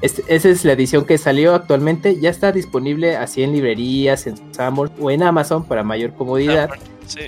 Este- 0.00 0.24
esa 0.34 0.48
es 0.48 0.64
la 0.64 0.72
edición 0.72 1.04
que 1.04 1.16
salió 1.16 1.54
actualmente, 1.54 2.18
ya 2.18 2.28
está 2.30 2.50
disponible 2.50 3.16
así 3.16 3.44
en 3.44 3.52
librerías, 3.52 4.26
en 4.26 4.34
Sanborn 4.52 4.90
o 5.00 5.12
en 5.12 5.22
Amazon 5.22 5.64
para 5.64 5.84
mayor 5.84 6.12
comodidad. 6.14 6.70
Ah, 6.72 6.76
Sí. 7.06 7.20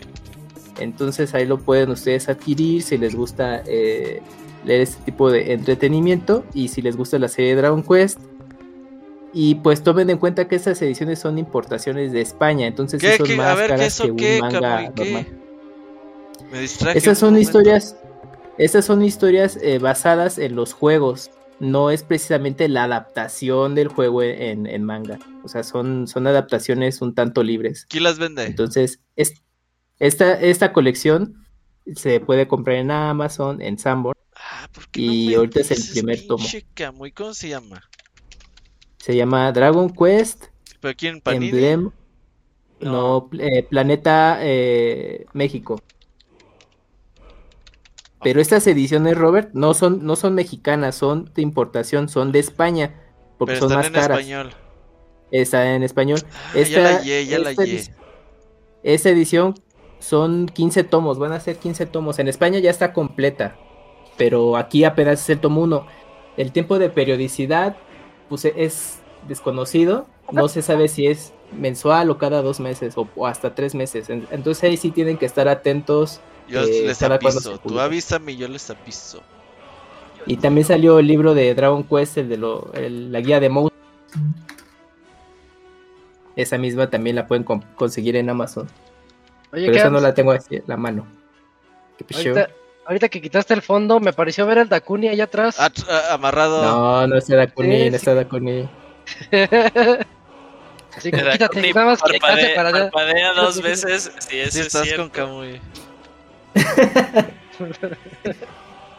Entonces 0.81 1.35
ahí 1.35 1.47
lo 1.47 1.59
pueden 1.59 1.91
ustedes 1.91 2.29
adquirir 2.29 2.83
si 2.83 2.99
les 2.99 3.15
gusta 3.15 3.63
eh, 3.67 4.23
leer 4.65 4.81
este 4.83 5.03
tipo 5.05 5.31
de 5.31 5.53
entretenimiento 5.53 6.45
y 6.55 6.69
si 6.69 6.83
les 6.83 6.97
gusta 6.97 7.19
la 7.19 7.29
serie 7.29 7.55
Dragon 7.57 7.83
Quest. 7.83 8.19
Y 9.33 9.57
pues 9.57 9.83
tomen 9.83 10.11
en 10.11 10.19
cuenta 10.19 10.47
que 10.47 10.55
estas 10.55 10.81
ediciones 10.81 11.19
son 11.19 11.39
importaciones 11.39 12.13
de 12.13 12.21
España, 12.21 12.67
entonces 12.69 13.01
¿Qué, 13.01 13.37
más 13.37 13.47
A 13.49 13.55
ver, 13.57 13.65
¿qué 13.67 13.69
caras 13.77 13.87
eso 13.87 14.05
que 14.05 14.11
un 14.13 14.17
qué, 14.17 14.39
manga 14.41 14.83
normal. 14.95 15.27
Me 16.53 16.61
distraje. 16.61 16.99
Estas 16.99 17.19
son 17.19 17.37
historias, 17.37 17.97
estas 18.59 18.85
son 18.85 19.03
historias 19.03 19.59
eh, 19.61 19.79
basadas 19.81 20.39
en 20.39 20.55
los 20.55 20.73
juegos. 20.73 21.31
No 21.59 21.91
es 21.91 22.05
precisamente 22.05 22.69
la 22.69 22.85
adaptación 22.85 23.75
del 23.75 23.89
juego 23.89 24.23
en, 24.23 24.67
en 24.67 24.85
manga. 24.85 25.19
O 25.43 25.49
sea, 25.49 25.65
son, 25.65 26.07
son 26.07 26.27
adaptaciones 26.29 27.01
un 27.03 27.15
tanto 27.15 27.43
libres. 27.43 27.87
¿Quién 27.89 28.05
las 28.05 28.19
vende? 28.21 28.45
Entonces, 28.45 29.01
es- 29.17 29.43
esta, 29.99 30.33
esta 30.41 30.73
colección 30.73 31.45
se 31.97 32.21
puede 32.21 32.47
comprar 32.49 32.77
en 32.77 32.91
Amazon, 32.93 33.61
en 33.63 33.79
Sanborn. 33.79 34.19
Ah, 34.51 34.69
¿por 34.73 34.89
qué 34.89 35.01
y 35.01 35.29
no 35.31 35.39
ahorita 35.39 35.61
es 35.61 35.71
el 35.71 35.93
primer 35.93 36.27
tomo. 36.27 36.45
Camuy? 36.75 37.13
¿Cómo 37.13 37.33
se 37.35 37.49
llama? 37.49 37.83
Se 38.99 39.17
llama 39.17 39.51
Dragon 39.53 39.91
Quest 39.91 40.45
¿Pero 40.81 40.95
quién? 40.97 41.21
¿Panini? 41.21 41.47
Emblem. 41.49 41.91
No. 42.81 42.91
No, 43.31 43.31
eh, 43.39 43.63
Planeta 43.63 44.39
eh, 44.41 45.25
México. 45.33 45.81
Pero 48.23 48.41
estas 48.41 48.67
ediciones, 48.67 49.17
Robert, 49.17 49.51
no 49.53 49.75
son, 49.75 50.05
no 50.05 50.17
son 50.17 50.35
mexicanas, 50.35 50.95
son 50.95 51.31
de 51.35 51.43
importación, 51.43 52.09
son 52.09 52.33
de 52.33 52.39
España, 52.39 52.95
porque 53.39 53.55
Pero 53.55 53.69
son 53.69 53.77
más 53.77 53.87
en 53.87 53.93
caras. 53.93 54.19
español. 54.19 54.53
Está 55.31 55.75
en 55.75 55.83
español. 55.83 56.21
Ah, 56.33 56.59
ya 56.61 56.81
la 56.81 56.97
hallé, 56.99 57.27
ya 57.27 57.39
la 57.39 57.51
esta 57.51 57.65
edi- 57.65 57.91
esta 58.83 59.11
edición 59.11 59.55
son 59.99 60.47
15 60.47 60.85
tomos, 60.85 61.19
van 61.19 61.33
a 61.33 61.41
ser 61.41 61.57
15 61.59 61.87
tomos. 61.87 62.19
En 62.19 62.29
España 62.29 62.59
ya 62.61 62.71
está 62.71 62.93
completa, 62.93 63.57
pero 64.17 64.57
aquí 64.57 64.85
apenas 64.85 65.21
es 65.23 65.31
el 65.31 65.41
tomo 65.41 65.63
1. 65.63 65.87
El 66.37 66.53
tiempo 66.53 66.79
de 66.79 66.91
periodicidad 66.91 67.77
pues, 68.29 68.45
es 68.45 68.99
desconocido, 69.29 70.07
no 70.33 70.49
se 70.49 70.63
sabe 70.63 70.89
si 70.89 71.07
es 71.07 71.33
mensual 71.53 72.11
o 72.11 72.19
cada 72.19 72.43
dos 72.43 72.59
meses 72.61 72.97
o, 72.99 73.09
o 73.15 73.27
hasta 73.27 73.55
tres 73.55 73.75
meses. 73.75 74.11
En- 74.11 74.27
Entonces 74.31 74.65
ahí 74.65 74.77
sí 74.77 74.91
tienen 74.91 75.17
que 75.19 75.27
estar 75.27 75.49
atentos. 75.49 76.21
Yo 76.49 76.61
eh, 76.63 76.83
les 76.87 77.03
aviso. 77.03 77.59
Tú 77.59 77.79
avísame 77.81 78.33
y 78.33 78.37
yo 78.37 78.49
les 78.49 78.69
aviso. 78.71 79.23
Y 80.27 80.37
también 80.39 80.67
salió 80.67 80.99
el 80.99 81.07
libro 81.07 81.35
de 81.35 81.55
Dragon 81.55 81.85
Quest, 81.85 82.17
el 82.19 82.29
de 82.29 82.37
lo- 82.39 82.71
el- 82.75 83.13
la 83.13 83.21
guía 83.21 83.41
de 83.41 83.49
Mouse. 83.51 83.73
Esa 86.37 86.59
misma 86.59 86.91
también 86.91 87.17
la 87.17 87.27
pueden 87.27 87.45
con- 87.45 87.63
conseguir 87.77 88.17
en 88.17 88.29
Amazon. 88.29 88.67
Oye, 89.53 89.67
Pero 89.67 89.77
esa 89.79 89.91
no 89.91 90.01
la 90.01 90.15
tengo 90.15 90.33
así 90.33 90.57
en 90.57 90.65
la 90.67 90.77
mano. 90.77 91.07
¿Qué? 91.99 92.47
Ahorita, 92.87 93.09
que 93.09 93.21
quitaste 93.21 93.55
el 93.55 93.63
fondo, 93.63 94.01
me 94.01 94.13
pareció 94.13 94.47
ver 94.47 94.59
al 94.61 94.69
Dakuni 94.69 95.09
allá 95.09 95.25
atrás. 95.25 95.59
At- 95.61 95.89
a- 95.89 96.15
amarrado. 96.15 96.63
No, 96.63 97.07
no 97.07 97.17
está 97.17 97.37
Dakuni, 97.37 97.77
Sí, 97.79 97.85
no 97.85 97.91
sí. 97.91 97.97
está 97.97 98.15
Dakuni. 98.15 98.69
Así 100.97 101.11
que 101.11 101.21
quítate, 101.23 101.73
nada 101.73 101.87
más 101.87 102.01
que 102.03 102.19
parpadea, 102.21 102.55
para 102.55 102.71
parpadea 102.71 103.33
dos 103.33 103.61
veces. 103.61 104.13
Sí, 104.21 104.39
eso 104.39 104.51
Sí, 104.53 104.61
es 104.61 104.67
estás 104.67 104.83
cierto. 104.85 105.03
con 105.03 105.11
Kamui. 105.11 105.61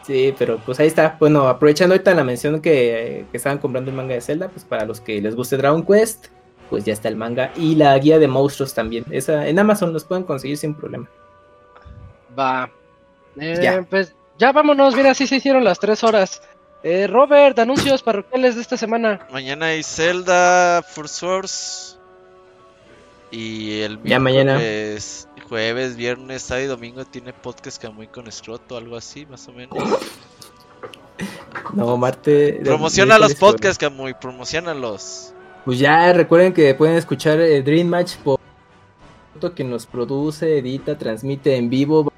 Sí, 0.06 0.32
pero 0.38 0.58
pues 0.58 0.78
ahí 0.78 0.86
está. 0.86 1.16
Bueno, 1.18 1.48
aprovechando 1.48 1.94
ahorita 1.94 2.14
la 2.14 2.22
mención 2.22 2.60
que, 2.60 3.26
que 3.32 3.36
estaban 3.36 3.58
comprando 3.58 3.90
el 3.90 3.96
manga 3.96 4.14
de 4.14 4.20
Zelda, 4.20 4.48
pues 4.48 4.64
para 4.64 4.84
los 4.84 5.00
que 5.00 5.20
les 5.20 5.34
guste 5.34 5.56
Dragon 5.56 5.84
Quest, 5.84 6.26
pues 6.70 6.84
ya 6.84 6.92
está 6.92 7.08
el 7.08 7.16
manga 7.16 7.50
y 7.56 7.74
la 7.74 7.98
guía 7.98 8.20
de 8.20 8.28
monstruos 8.28 8.72
también. 8.72 9.04
Esa 9.10 9.48
en 9.48 9.58
Amazon 9.58 9.92
los 9.92 10.04
pueden 10.04 10.22
conseguir 10.22 10.58
sin 10.58 10.74
problema. 10.76 11.08
Va. 12.38 12.70
Eh, 13.40 13.58
Ya. 13.62 13.82
Pues 13.82 14.14
ya 14.38 14.52
vámonos, 14.52 14.94
mira, 14.94 15.10
así 15.12 15.26
se 15.26 15.36
hicieron 15.36 15.64
las 15.64 15.78
tres 15.78 16.04
horas. 16.04 16.42
Eh, 16.82 17.06
Robert, 17.06 17.58
anuncios 17.58 18.02
parroquiales 18.02 18.54
de 18.54 18.62
esta 18.62 18.76
semana. 18.76 19.26
Mañana 19.32 19.66
hay 19.66 19.82
Zelda, 19.82 20.82
Force 20.82 21.14
Source. 21.14 21.96
Y 23.30 23.80
el 23.80 24.00
Ya 24.04 24.18
mañana. 24.20 24.58
jueves, 25.48 25.96
viernes, 25.96 26.42
sábado 26.42 26.64
y 26.64 26.68
domingo 26.68 27.04
tiene 27.04 27.32
podcast 27.32 27.80
Kamui 27.82 28.06
con 28.08 28.30
Scroto, 28.30 28.76
algo 28.76 28.96
así, 28.96 29.26
más 29.26 29.46
o 29.48 29.52
menos. 29.52 29.76
No, 31.74 31.96
Marte. 31.96 32.60
Promociona 32.64 33.18
los 33.18 33.34
podcasts, 33.34 33.78
Kamui, 33.78 34.14
promocionalos. 34.20 35.32
Pues 35.64 35.78
ya 35.78 36.12
recuerden 36.12 36.52
que 36.52 36.74
pueden 36.74 36.96
escuchar 36.96 37.40
eh, 37.40 37.62
Dream 37.62 37.88
Match 37.88 38.16
por 38.16 38.38
que 39.54 39.64
nos 39.64 39.86
produce, 39.86 40.58
edita, 40.58 40.96
transmite 40.96 41.56
en 41.56 41.68
vivo. 41.68 42.10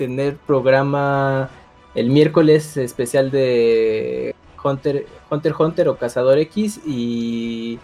Tener 0.00 0.38
programa 0.38 1.50
el 1.94 2.08
miércoles 2.08 2.78
especial 2.78 3.30
de 3.30 4.34
Hunter 4.64 5.04
Hunter 5.30 5.54
Hunter 5.58 5.88
o 5.88 5.98
Cazador 5.98 6.38
X 6.38 6.80
y 6.86 7.78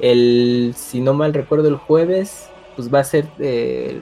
el 0.00 0.74
si 0.76 1.00
no 1.00 1.14
mal 1.14 1.32
recuerdo 1.32 1.68
el 1.68 1.76
jueves 1.76 2.50
pues 2.74 2.92
va 2.92 2.98
a 2.98 3.04
ser 3.04 3.28
eh, 3.38 4.00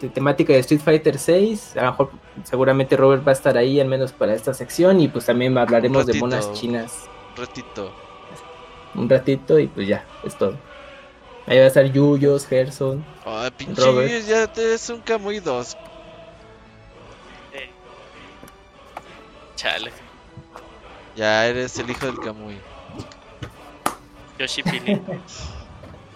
de 0.00 0.08
temática 0.10 0.52
de 0.52 0.60
Street 0.60 0.80
Fighter 0.80 1.18
6. 1.18 1.76
A 1.76 1.86
lo 1.86 1.90
mejor 1.90 2.10
seguramente 2.44 2.96
Robert 2.96 3.26
va 3.26 3.32
a 3.32 3.34
estar 3.34 3.58
ahí 3.58 3.80
al 3.80 3.88
menos 3.88 4.12
para 4.12 4.32
esta 4.32 4.54
sección 4.54 5.00
y 5.00 5.08
pues 5.08 5.26
también 5.26 5.58
hablaremos 5.58 6.06
de 6.06 6.14
monas 6.20 6.52
chinas 6.52 7.08
Ratito. 7.36 7.90
un 8.94 9.10
ratito 9.10 9.58
y 9.58 9.66
pues 9.66 9.88
ya, 9.88 10.04
es 10.22 10.38
todo. 10.38 10.56
Ahí 11.48 11.58
va 11.58 11.64
a 11.64 11.66
estar 11.66 11.84
Yuyos, 11.84 12.46
Gerson. 12.46 13.04
Ay, 13.24 13.50
pinche, 13.56 13.82
Robert. 13.82 14.24
ya 14.24 14.46
te 14.46 14.74
es 14.74 14.88
un 14.88 15.00
Kamui 15.00 15.40
Chale. 19.62 19.92
Ya 21.14 21.46
eres 21.46 21.78
el 21.78 21.88
hijo 21.88 22.06
del 22.06 22.18
Kamui. 22.18 22.56
Yoshi 24.36 24.60
Pili. 24.64 25.00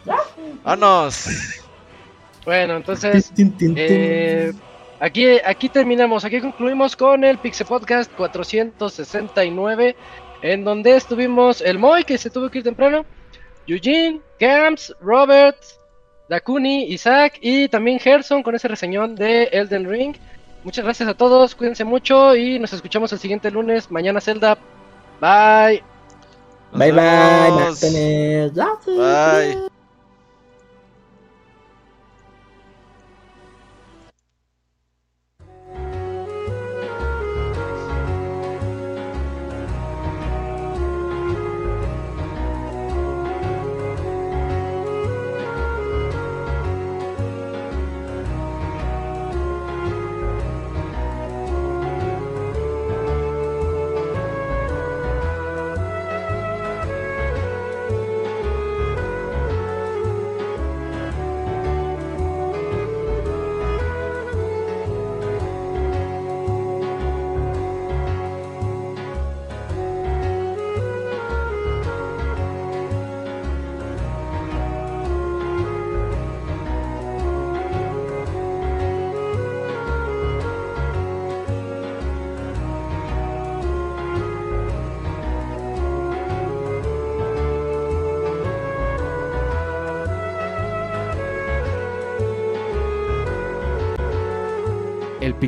¡Vámonos! 0.64 1.28
Bueno, 2.44 2.76
entonces, 2.76 3.32
eh, 3.36 4.52
aquí, 4.98 5.38
aquí 5.44 5.68
terminamos, 5.68 6.24
aquí 6.24 6.40
concluimos 6.40 6.96
con 6.96 7.22
el 7.22 7.38
Pixel 7.38 7.68
Podcast 7.68 8.12
469, 8.14 9.96
en 10.42 10.64
donde 10.64 10.96
estuvimos 10.96 11.60
el 11.60 11.78
Moy, 11.78 12.02
que 12.02 12.18
se 12.18 12.30
tuvo 12.30 12.50
que 12.50 12.58
ir 12.58 12.64
temprano, 12.64 13.06
Eugene, 13.68 14.20
Camps, 14.40 14.92
Robert, 15.00 15.58
Dakuni, 16.28 16.86
Isaac 16.86 17.38
y 17.40 17.68
también 17.68 18.00
Gerson 18.00 18.42
con 18.42 18.56
ese 18.56 18.66
reseñón 18.66 19.14
de 19.14 19.44
Elden 19.52 19.88
Ring. 19.88 20.16
Muchas 20.66 20.84
gracias 20.84 21.08
a 21.08 21.14
todos, 21.14 21.54
cuídense 21.54 21.84
mucho 21.84 22.34
y 22.34 22.58
nos 22.58 22.72
escuchamos 22.72 23.12
el 23.12 23.20
siguiente 23.20 23.52
lunes, 23.52 23.88
mañana 23.88 24.20
Zelda. 24.20 24.58
Bye. 25.20 25.80
Bye 26.72 26.90
bye. 26.90 27.72
Bye. 28.84 29.68